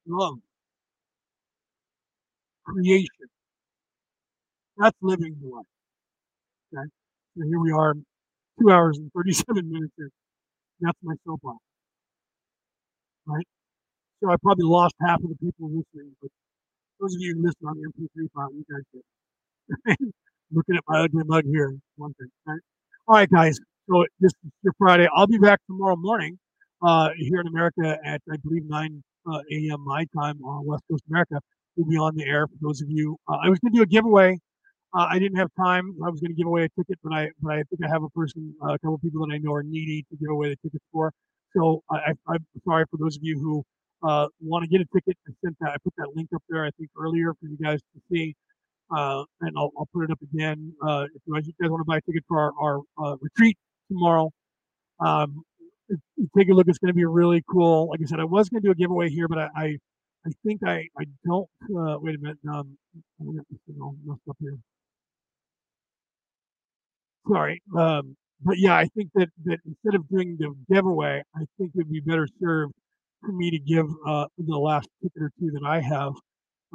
love, 0.07 0.37
creation. 2.65 3.27
That's 4.77 4.97
living 5.01 5.35
the 5.41 5.49
life. 5.49 5.65
Okay? 6.73 6.89
So 7.37 7.45
here 7.47 7.59
we 7.59 7.71
are, 7.71 7.95
two 8.61 8.71
hours 8.71 8.97
and 8.97 9.11
37 9.13 9.71
minutes 9.71 9.93
in. 9.99 10.09
That's 10.81 10.97
my 11.03 11.15
soapbox. 11.25 11.59
Right? 13.27 13.47
So 14.23 14.31
I 14.31 14.37
probably 14.41 14.65
lost 14.65 14.95
half 15.01 15.23
of 15.23 15.29
the 15.29 15.35
people 15.37 15.67
listening, 15.67 16.15
but 16.21 16.31
those 17.01 17.15
of 17.15 17.21
you 17.21 17.35
who 17.35 17.43
listen 17.43 17.67
on 17.67 17.77
the 17.77 17.87
MP3 17.89 18.31
file, 18.33 18.51
you 18.53 18.65
guys 18.71 18.83
did. 18.93 20.13
Looking 20.51 20.75
at 20.75 20.83
my 20.87 21.01
ugly 21.01 21.23
mug 21.25 21.43
here, 21.45 21.75
one 21.95 22.13
thing. 22.13 22.27
Right? 22.45 22.59
All 23.07 23.15
right, 23.15 23.29
guys. 23.29 23.59
So 23.89 24.05
this 24.19 24.31
is 24.43 24.51
your 24.63 24.73
Friday. 24.77 25.07
I'll 25.15 25.27
be 25.27 25.37
back 25.37 25.59
tomorrow 25.67 25.95
morning 25.95 26.37
uh, 26.81 27.09
here 27.17 27.41
in 27.41 27.47
America 27.47 27.97
at, 28.05 28.21
I 28.31 28.37
believe, 28.43 28.63
9 28.67 29.03
uh, 29.31 29.39
a.m. 29.51 29.83
my 29.83 30.05
time 30.15 30.43
on 30.43 30.65
West 30.65 30.83
Coast 30.89 31.03
America. 31.09 31.39
We'll 31.75 31.87
be 31.87 31.97
on 31.97 32.15
the 32.15 32.25
air 32.25 32.47
for 32.47 32.53
those 32.61 32.81
of 32.81 32.89
you. 32.89 33.17
Uh, 33.27 33.37
I 33.43 33.49
was 33.49 33.59
going 33.59 33.73
to 33.73 33.79
do 33.79 33.83
a 33.83 33.87
giveaway. 33.87 34.39
Uh, 34.93 35.07
I 35.09 35.19
didn't 35.19 35.37
have 35.37 35.49
time. 35.59 35.95
I 36.05 36.09
was 36.09 36.21
going 36.21 36.31
to 36.31 36.37
give 36.37 36.47
away 36.47 36.63
a 36.63 36.69
ticket, 36.79 36.97
but 37.03 37.11
I 37.11 37.29
but 37.41 37.53
I 37.53 37.63
think 37.63 37.81
I 37.83 37.89
have 37.89 38.03
a 38.03 38.09
person, 38.09 38.55
uh, 38.63 38.73
a 38.73 38.79
couple 38.79 38.97
people 38.99 39.25
that 39.25 39.33
I 39.33 39.39
know 39.39 39.53
are 39.53 39.63
needy 39.63 40.05
to 40.09 40.17
give 40.17 40.29
away 40.29 40.49
the 40.49 40.57
tickets 40.63 40.85
for. 40.91 41.11
So 41.55 41.81
I, 41.89 42.13
I, 42.27 42.35
am 42.35 42.45
sorry 42.65 42.85
for 42.91 42.97
those 42.97 43.17
of 43.17 43.23
you 43.23 43.39
who 43.39 43.63
uh, 44.07 44.27
want 44.41 44.63
to 44.63 44.69
get 44.69 44.81
a 44.81 44.85
ticket. 44.93 45.17
I 45.27 45.31
sent 45.43 45.57
that. 45.59 45.71
I 45.71 45.77
put 45.83 45.93
that 45.97 46.09
link 46.15 46.29
up 46.35 46.43
there. 46.49 46.65
I 46.65 46.69
think 46.77 46.89
earlier 46.97 47.33
for 47.33 47.47
you 47.47 47.57
guys 47.61 47.79
to 47.79 48.01
see, 48.11 48.35
uh, 48.91 49.23
and 49.41 49.51
I'll, 49.57 49.71
I'll 49.77 49.87
put 49.93 50.03
it 50.03 50.11
up 50.11 50.19
again. 50.21 50.73
Uh, 50.85 51.05
if 51.13 51.21
you 51.25 51.33
guys 51.33 51.69
want 51.69 51.81
to 51.81 51.85
buy 51.85 51.97
a 51.97 52.01
ticket 52.01 52.23
for 52.27 52.39
our, 52.39 52.53
our 52.59 52.81
uh, 53.03 53.15
retreat 53.21 53.57
tomorrow, 53.89 54.31
um, 54.99 55.43
take 56.37 56.49
a 56.49 56.53
look. 56.53 56.67
It's 56.67 56.77
going 56.77 56.89
to 56.89 56.95
be 56.95 57.05
really 57.05 57.43
cool. 57.49 57.89
Like 57.89 58.01
I 58.01 58.05
said, 58.05 58.19
I 58.19 58.23
was 58.23 58.49
going 58.49 58.61
to 58.61 58.67
do 58.67 58.71
a 58.71 58.75
giveaway 58.75 59.09
here, 59.09 59.27
but 59.27 59.37
I, 59.37 59.49
I, 59.55 59.77
I 60.25 60.31
think 60.45 60.61
I, 60.65 60.87
I 60.99 61.05
don't. 61.25 61.49
Uh, 61.63 61.97
wait 61.99 62.15
a 62.15 62.19
minute. 62.19 62.37
Um, 62.49 62.77
I'm 63.19 63.81
all 63.81 63.95
messed 64.05 64.21
up 64.29 64.37
here. 64.39 64.57
Sorry. 67.27 67.61
Um, 67.77 68.15
but 68.43 68.57
yeah, 68.57 68.75
I 68.75 68.85
think 68.95 69.09
that, 69.15 69.29
that 69.45 69.59
instead 69.65 69.95
of 69.95 70.07
doing 70.09 70.37
the 70.39 70.53
giveaway, 70.71 71.23
I 71.35 71.39
think 71.57 71.71
it 71.73 71.77
would 71.77 71.91
be 71.91 71.99
better 71.99 72.27
served 72.39 72.73
for 73.21 73.31
me 73.31 73.49
to 73.49 73.59
give 73.59 73.87
uh, 74.07 74.25
the 74.37 74.57
last 74.57 74.87
ticket 75.01 75.21
or 75.21 75.31
two 75.39 75.51
that 75.51 75.63
I 75.65 75.81
have 75.81 76.13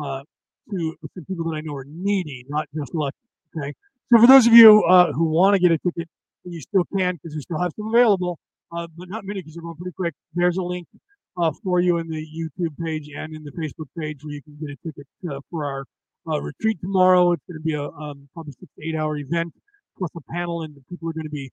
uh, 0.03 0.23
to 0.71 0.97
some 1.15 1.25
people 1.27 1.51
that 1.51 1.57
I 1.57 1.61
know 1.61 1.75
are 1.75 1.85
needy, 1.87 2.45
not 2.49 2.69
just 2.75 2.95
lucky. 2.95 3.17
Okay. 3.57 3.73
So 4.13 4.21
for 4.21 4.27
those 4.27 4.47
of 4.47 4.53
you 4.53 4.83
uh, 4.85 5.13
who 5.13 5.25
want 5.25 5.55
to 5.55 5.61
get 5.61 5.73
a 5.73 5.79
ticket, 5.79 6.09
you 6.45 6.61
still 6.61 6.85
can 6.97 7.15
because 7.17 7.35
we 7.35 7.43
still 7.43 7.59
have 7.59 7.73
some 7.77 7.95
available, 7.95 8.39
uh, 8.73 8.87
but 8.97 9.09
not 9.09 9.25
many 9.25 9.41
because 9.41 9.55
they're 9.55 9.63
going 9.63 9.77
pretty 9.77 9.95
quick. 9.97 10.15
There's 10.35 10.57
a 10.57 10.63
link 10.63 10.87
uh, 11.37 11.53
for 11.63 11.81
you 11.81 11.99
in 11.99 12.09
the 12.09 12.27
YouTube 12.27 12.77
page 12.85 13.09
and 13.15 13.35
in 13.35 13.45
the 13.45 13.53
Facebook 13.53 13.87
page 13.99 14.25
where 14.25 14.35
you 14.35 14.43
can 14.43 14.57
get 14.61 14.71
a 14.71 14.77
ticket 14.87 15.07
uh, 15.31 15.41
for 15.51 15.65
our 15.65 15.85
retreat 16.41 16.79
tomorrow. 16.81 17.33
It's 17.33 17.43
going 17.49 17.61
to 17.61 17.65
be 17.65 17.75
a 17.75 17.85
um, 17.85 18.29
probably 18.35 18.53
six 18.53 18.71
to 18.79 18.89
eight 18.89 18.97
hour 18.97 19.17
event 19.17 19.53
plus 19.99 20.11
a 20.17 20.33
panel, 20.33 20.63
and 20.63 20.75
people 20.89 21.11
are 21.11 21.13
going 21.13 21.25
to 21.25 21.31
be 21.31 21.51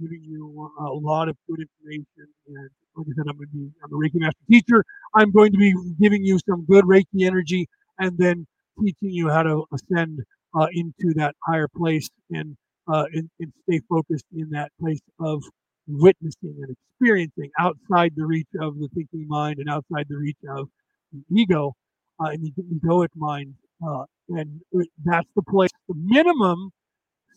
giving 0.00 0.22
you 0.22 0.70
a 0.78 0.92
lot 0.92 1.28
of 1.28 1.36
good 1.48 1.58
information 1.60 2.06
and 2.46 2.70
like 2.98 3.06
I 3.10 3.14
said, 3.16 3.24
I'm 3.28 3.36
going 3.36 3.48
to 3.48 3.54
be 3.54 3.70
I'm 3.82 3.92
a 3.92 3.96
Reiki 3.96 4.20
master 4.20 4.40
teacher. 4.50 4.84
I'm 5.14 5.30
going 5.30 5.52
to 5.52 5.58
be 5.58 5.74
giving 6.00 6.24
you 6.24 6.38
some 6.48 6.64
good 6.66 6.84
Reiki 6.84 7.22
energy 7.22 7.68
and 7.98 8.16
then 8.18 8.46
teaching 8.80 9.10
you 9.10 9.28
how 9.28 9.42
to 9.42 9.64
ascend 9.72 10.20
uh, 10.58 10.66
into 10.72 11.12
that 11.16 11.34
higher 11.44 11.68
place 11.68 12.08
and, 12.30 12.56
uh, 12.92 13.04
and, 13.12 13.28
and 13.40 13.52
stay 13.64 13.80
focused 13.88 14.24
in 14.36 14.48
that 14.50 14.70
place 14.80 15.00
of 15.20 15.42
witnessing 15.86 16.56
and 16.62 16.76
experiencing 16.92 17.50
outside 17.58 18.12
the 18.16 18.26
reach 18.26 18.48
of 18.60 18.78
the 18.78 18.88
thinking 18.94 19.26
mind 19.28 19.58
and 19.58 19.68
outside 19.68 20.06
the 20.08 20.16
reach 20.16 20.38
of 20.50 20.68
the 21.12 21.22
ego 21.40 21.74
uh, 22.20 22.28
and 22.28 22.42
the 22.42 22.52
egoic 22.62 23.08
mind. 23.16 23.54
Uh, 23.86 24.04
and 24.30 24.60
that's 25.04 25.28
the 25.36 25.42
place, 25.42 25.70
the 25.88 25.94
minimum 25.96 26.70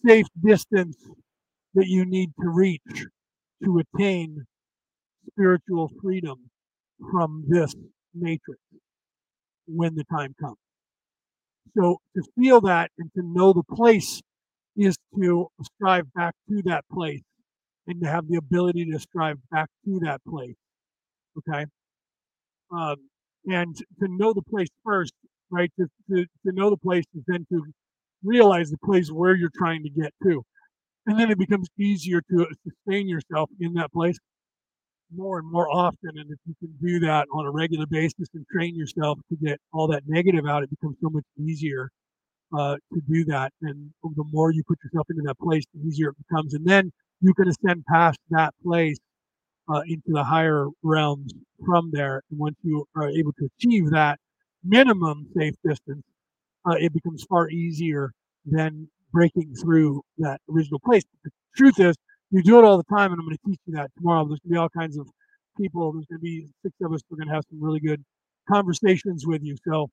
safe 0.06 0.28
distance 0.44 0.98
that 1.76 1.88
you 1.88 2.06
need 2.06 2.30
to 2.42 2.50
reach 2.50 2.82
to 3.64 3.82
attain 3.96 4.46
spiritual 5.28 5.92
freedom 6.02 6.38
from 7.12 7.44
this 7.48 7.74
matrix 8.14 8.60
when 9.68 9.96
the 9.96 10.04
time 10.06 10.36
comes. 10.40 10.58
So 11.78 11.98
to 12.16 12.24
feel 12.38 12.62
that 12.62 12.92
and 12.98 13.10
to 13.16 13.22
know 13.24 13.54
the 13.54 13.64
place 13.64 14.22
is 14.76 14.98
to 15.20 15.48
strive 15.64 16.12
back 16.14 16.34
to 16.50 16.62
that 16.66 16.84
place 16.92 17.22
and 17.88 18.02
to 18.02 18.10
have 18.10 18.28
the 18.28 18.38
ability 18.38 18.86
to 18.92 19.00
strive 19.00 19.38
back 19.52 19.70
to 19.86 20.00
that 20.04 20.22
place. 20.28 20.56
Okay. 21.38 21.66
Um, 22.72 22.96
and 23.46 23.76
to 23.76 24.08
know 24.08 24.34
the 24.34 24.42
place 24.42 24.70
first, 24.84 25.14
right? 25.50 25.72
To, 25.80 25.88
to, 26.10 26.26
to 26.46 26.52
know 26.52 26.70
the 26.70 26.78
place 26.78 27.06
is 27.16 27.24
then 27.28 27.46
to 27.52 27.64
realize 28.24 28.70
the 28.70 28.78
place 28.78 29.10
where 29.10 29.36
you're 29.36 29.50
trying 29.58 29.84
to 29.84 29.90
get 29.90 30.14
to. 30.24 30.44
And 31.08 31.20
then 31.20 31.32
it 31.32 31.40
becomes 31.40 31.68
easier 31.80 32.22
to 32.30 32.48
sustain 32.64 33.08
yourself 33.08 33.50
in 33.60 33.74
that 33.74 33.92
place 33.92 34.18
more 35.16 35.40
and 35.40 35.52
more 35.52 35.70
often. 35.70 36.12
And 36.18 36.32
if 36.32 36.40
you 36.46 36.56
can 36.60 36.74
do 36.82 37.00
that 37.02 37.28
on 37.34 37.46
a 37.46 37.52
regular 37.52 37.86
basis 37.86 38.28
and 38.34 38.46
train 38.52 38.76
yourself 38.76 39.20
to 39.30 39.36
get 39.38 39.60
all 39.74 39.88
that 39.88 40.04
negative 40.08 40.46
out, 40.46 40.64
it 40.64 40.70
becomes 40.70 40.98
so 41.02 41.10
much 41.10 41.26
easier 41.40 41.90
uh, 42.58 42.76
to 42.94 43.02
do 43.10 43.26
that. 43.26 43.52
And 43.62 43.92
the 44.04 44.24
more 44.32 44.52
you 44.52 44.64
put 44.68 44.78
yourself 44.84 45.08
into 45.10 45.24
that 45.26 45.40
place, 45.40 45.64
the 45.74 45.88
easier 45.88 46.10
it 46.10 46.16
becomes. 46.28 46.54
And 46.54 46.66
then 46.66 46.92
you 47.22 47.34
can 47.34 47.48
ascend 47.48 47.84
past 47.90 48.20
that 48.30 48.54
place 48.64 48.98
uh, 49.70 49.82
into 49.88 50.08
the 50.08 50.24
higher 50.24 50.68
realms 50.84 51.34
from 51.66 51.92
there. 51.92 52.22
And 52.30 52.40
once 52.40 52.56
you 52.64 52.86
are 52.96 53.10
able 53.10 53.34
to 53.34 53.50
achieve 53.58 53.90
that 53.92 54.20
minimum 54.64 55.28
safe 55.38 55.56
distance, 55.66 56.04
uh, 56.66 56.76
it 56.80 56.94
becomes 56.94 57.24
far 57.24 57.50
easier 57.50 58.12
than 58.46 58.88
breaking 59.12 59.54
through 59.56 60.02
that 60.18 60.40
original 60.50 60.80
place. 60.80 61.04
But 61.24 61.32
the 61.32 61.58
truth 61.58 61.80
is, 61.80 61.96
you 62.32 62.42
do 62.44 62.60
it 62.60 62.64
all 62.66 62.78
the 62.78 62.84
time, 62.84 63.12
and 63.12 63.20
I'm 63.20 63.26
going 63.26 63.38
to 63.38 63.50
teach 63.50 63.60
you 63.66 63.76
that 63.76 63.92
tomorrow. 63.98 64.26
There's 64.26 64.40
going 64.40 64.50
to 64.50 64.54
be 64.54 64.58
all 64.58 64.70
kinds 64.70 64.98
of 64.98 65.08
people. 65.58 65.92
There's 65.92 66.06
going 66.06 66.20
to 66.20 66.24
be 66.24 66.48
six 66.64 66.74
of 66.82 66.94
us. 66.94 67.02
We're 67.10 67.18
going 67.18 67.28
to 67.28 67.34
have 67.34 67.44
some 67.50 67.62
really 67.62 67.80
good 67.80 68.04
conversations 68.50 69.28
with 69.28 69.44
you. 69.44 69.56
So, 69.68 69.90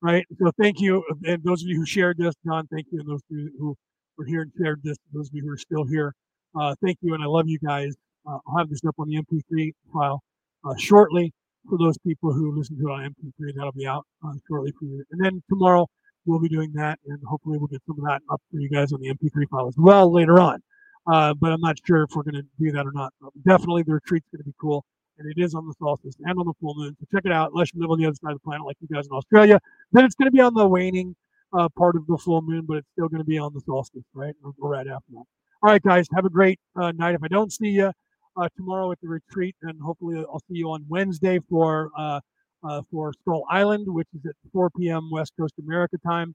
right. 0.00 0.24
So, 0.38 0.50
thank 0.60 0.80
you, 0.80 1.04
and 1.24 1.42
those 1.44 1.62
of 1.62 1.68
you 1.68 1.76
who 1.76 1.86
shared 1.86 2.18
this, 2.18 2.34
John. 2.46 2.66
Thank 2.72 2.86
you, 2.90 3.00
and 3.00 3.08
those 3.08 3.20
of 3.30 3.36
you 3.36 3.50
who 3.58 3.76
were 4.16 4.24
here 4.24 4.42
and 4.42 4.52
shared 4.58 4.80
this. 4.82 4.96
Those 5.12 5.28
of 5.28 5.34
you 5.34 5.42
who 5.42 5.52
are 5.52 5.58
still 5.58 5.84
here, 5.84 6.14
uh, 6.58 6.74
thank 6.82 6.98
you, 7.02 7.14
and 7.14 7.22
I 7.22 7.26
love 7.26 7.48
you 7.48 7.58
guys. 7.58 7.94
Uh, 8.26 8.38
I'll 8.46 8.58
have 8.58 8.70
this 8.70 8.80
up 8.86 8.94
on 8.98 9.08
the 9.08 9.16
MP3 9.16 9.72
file 9.92 10.22
uh, 10.64 10.74
shortly 10.78 11.32
for 11.68 11.76
those 11.78 11.98
people 11.98 12.32
who 12.32 12.56
listen 12.56 12.78
to 12.78 12.88
it 12.88 12.90
on 12.90 13.14
MP3. 13.14 13.54
That'll 13.54 13.72
be 13.72 13.86
out 13.86 14.06
uh, 14.24 14.32
shortly 14.48 14.72
for 14.78 14.84
you. 14.86 15.04
And 15.10 15.24
then 15.24 15.42
tomorrow 15.48 15.86
we'll 16.24 16.40
be 16.40 16.48
doing 16.48 16.72
that, 16.74 16.98
and 17.06 17.18
hopefully 17.26 17.58
we'll 17.58 17.68
get 17.68 17.82
some 17.86 17.98
of 17.98 18.04
that 18.06 18.22
up 18.30 18.40
for 18.50 18.58
you 18.58 18.68
guys 18.68 18.92
on 18.92 19.00
the 19.00 19.08
MP3 19.08 19.48
file 19.50 19.68
as 19.68 19.76
well 19.76 20.12
later 20.12 20.40
on. 20.40 20.62
Uh, 21.06 21.34
but 21.34 21.52
I'm 21.52 21.60
not 21.60 21.76
sure 21.84 22.04
if 22.04 22.10
we're 22.14 22.22
going 22.22 22.36
to 22.36 22.46
do 22.60 22.70
that 22.72 22.86
or 22.86 22.92
not. 22.92 23.12
But 23.20 23.32
definitely, 23.44 23.82
the 23.82 23.94
retreat's 23.94 24.26
going 24.32 24.38
to 24.40 24.44
be 24.44 24.54
cool, 24.60 24.84
and 25.18 25.30
it 25.30 25.42
is 25.42 25.54
on 25.54 25.66
the 25.66 25.74
solstice 25.78 26.14
and 26.24 26.38
on 26.38 26.46
the 26.46 26.52
full 26.60 26.74
moon. 26.76 26.96
So 27.00 27.06
check 27.12 27.24
it 27.24 27.32
out. 27.32 27.50
Unless 27.52 27.74
you 27.74 27.80
live 27.80 27.90
on 27.90 27.98
the 27.98 28.06
other 28.06 28.14
side 28.14 28.32
of 28.32 28.38
the 28.38 28.44
planet, 28.44 28.66
like 28.66 28.76
you 28.80 28.88
guys 28.94 29.06
in 29.06 29.12
Australia, 29.12 29.58
then 29.92 30.04
it's 30.04 30.14
going 30.14 30.26
to 30.26 30.32
be 30.32 30.40
on 30.40 30.54
the 30.54 30.66
waning 30.66 31.14
uh, 31.52 31.68
part 31.76 31.96
of 31.96 32.06
the 32.06 32.16
full 32.18 32.40
moon, 32.42 32.64
but 32.66 32.78
it's 32.78 32.88
still 32.92 33.08
going 33.08 33.20
to 33.20 33.26
be 33.26 33.38
on 33.38 33.52
the 33.52 33.60
solstice, 33.60 34.04
right? 34.14 34.34
Or 34.44 34.52
right 34.58 34.86
after 34.86 35.12
that. 35.12 35.24
All 35.64 35.70
right, 35.70 35.82
guys, 35.82 36.06
have 36.14 36.24
a 36.24 36.30
great 36.30 36.58
uh, 36.76 36.92
night. 36.92 37.14
If 37.14 37.22
I 37.22 37.28
don't 37.28 37.52
see 37.52 37.68
you 37.68 37.92
uh, 38.36 38.48
tomorrow 38.56 38.90
at 38.92 38.98
the 39.02 39.08
retreat, 39.08 39.54
and 39.62 39.80
hopefully 39.80 40.18
I'll 40.18 40.40
see 40.40 40.56
you 40.56 40.70
on 40.70 40.84
Wednesday 40.88 41.38
for 41.48 41.90
uh, 41.96 42.20
uh, 42.64 42.82
for 42.90 43.12
Skull 43.12 43.44
Island, 43.50 43.86
which 43.88 44.08
is 44.14 44.24
at 44.26 44.34
4 44.52 44.70
p.m. 44.70 45.10
West 45.10 45.32
Coast 45.38 45.54
America 45.58 45.98
time. 46.06 46.34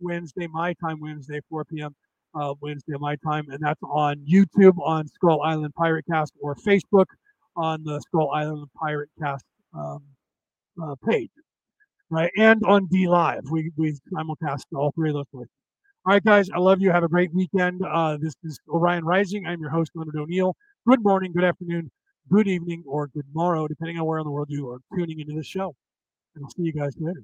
Wednesday, 0.00 0.46
my 0.46 0.74
time, 0.74 1.00
Wednesday, 1.00 1.40
4 1.48 1.64
p.m. 1.64 1.94
Uh, 2.38 2.54
Wednesday, 2.60 2.92
of 2.94 3.00
my 3.00 3.16
time, 3.16 3.46
and 3.50 3.58
that's 3.60 3.80
on 3.82 4.16
YouTube 4.30 4.78
on 4.84 5.08
Skull 5.08 5.40
Island 5.42 5.72
Pirate 5.74 6.04
Cast 6.10 6.32
or 6.40 6.54
Facebook 6.54 7.06
on 7.56 7.82
the 7.84 8.00
Skull 8.00 8.30
Island 8.30 8.68
Pirate 8.78 9.08
Cast 9.18 9.44
um, 9.74 10.02
uh, 10.82 10.94
page, 11.08 11.30
right? 12.10 12.30
And 12.36 12.62
on 12.64 12.88
DLive, 12.88 13.50
we 13.50 13.70
we 13.76 13.96
simulcast 14.12 14.64
all 14.74 14.92
three 14.94 15.10
of 15.10 15.14
those 15.14 15.28
places. 15.32 15.50
All 16.04 16.12
right, 16.12 16.24
guys, 16.24 16.48
I 16.50 16.58
love 16.58 16.80
you. 16.80 16.90
Have 16.92 17.04
a 17.04 17.08
great 17.08 17.32
weekend. 17.34 17.82
Uh, 17.82 18.16
this 18.20 18.34
is 18.44 18.58
Orion 18.68 19.04
Rising. 19.04 19.46
I'm 19.46 19.60
your 19.60 19.70
host, 19.70 19.90
Leonard 19.94 20.16
O'Neill. 20.16 20.54
Good 20.86 21.02
morning, 21.02 21.32
good 21.32 21.44
afternoon, 21.44 21.90
good 22.30 22.46
evening, 22.46 22.84
or 22.86 23.08
good 23.08 23.26
morrow, 23.34 23.66
depending 23.66 23.98
on 23.98 24.06
where 24.06 24.18
in 24.18 24.24
the 24.24 24.30
world 24.30 24.48
you 24.50 24.68
are 24.70 24.78
tuning 24.94 25.18
into 25.20 25.34
this 25.34 25.46
show. 25.46 25.74
And 26.34 26.44
I'll 26.44 26.50
see 26.50 26.62
you 26.62 26.72
guys 26.72 26.94
later. 27.00 27.22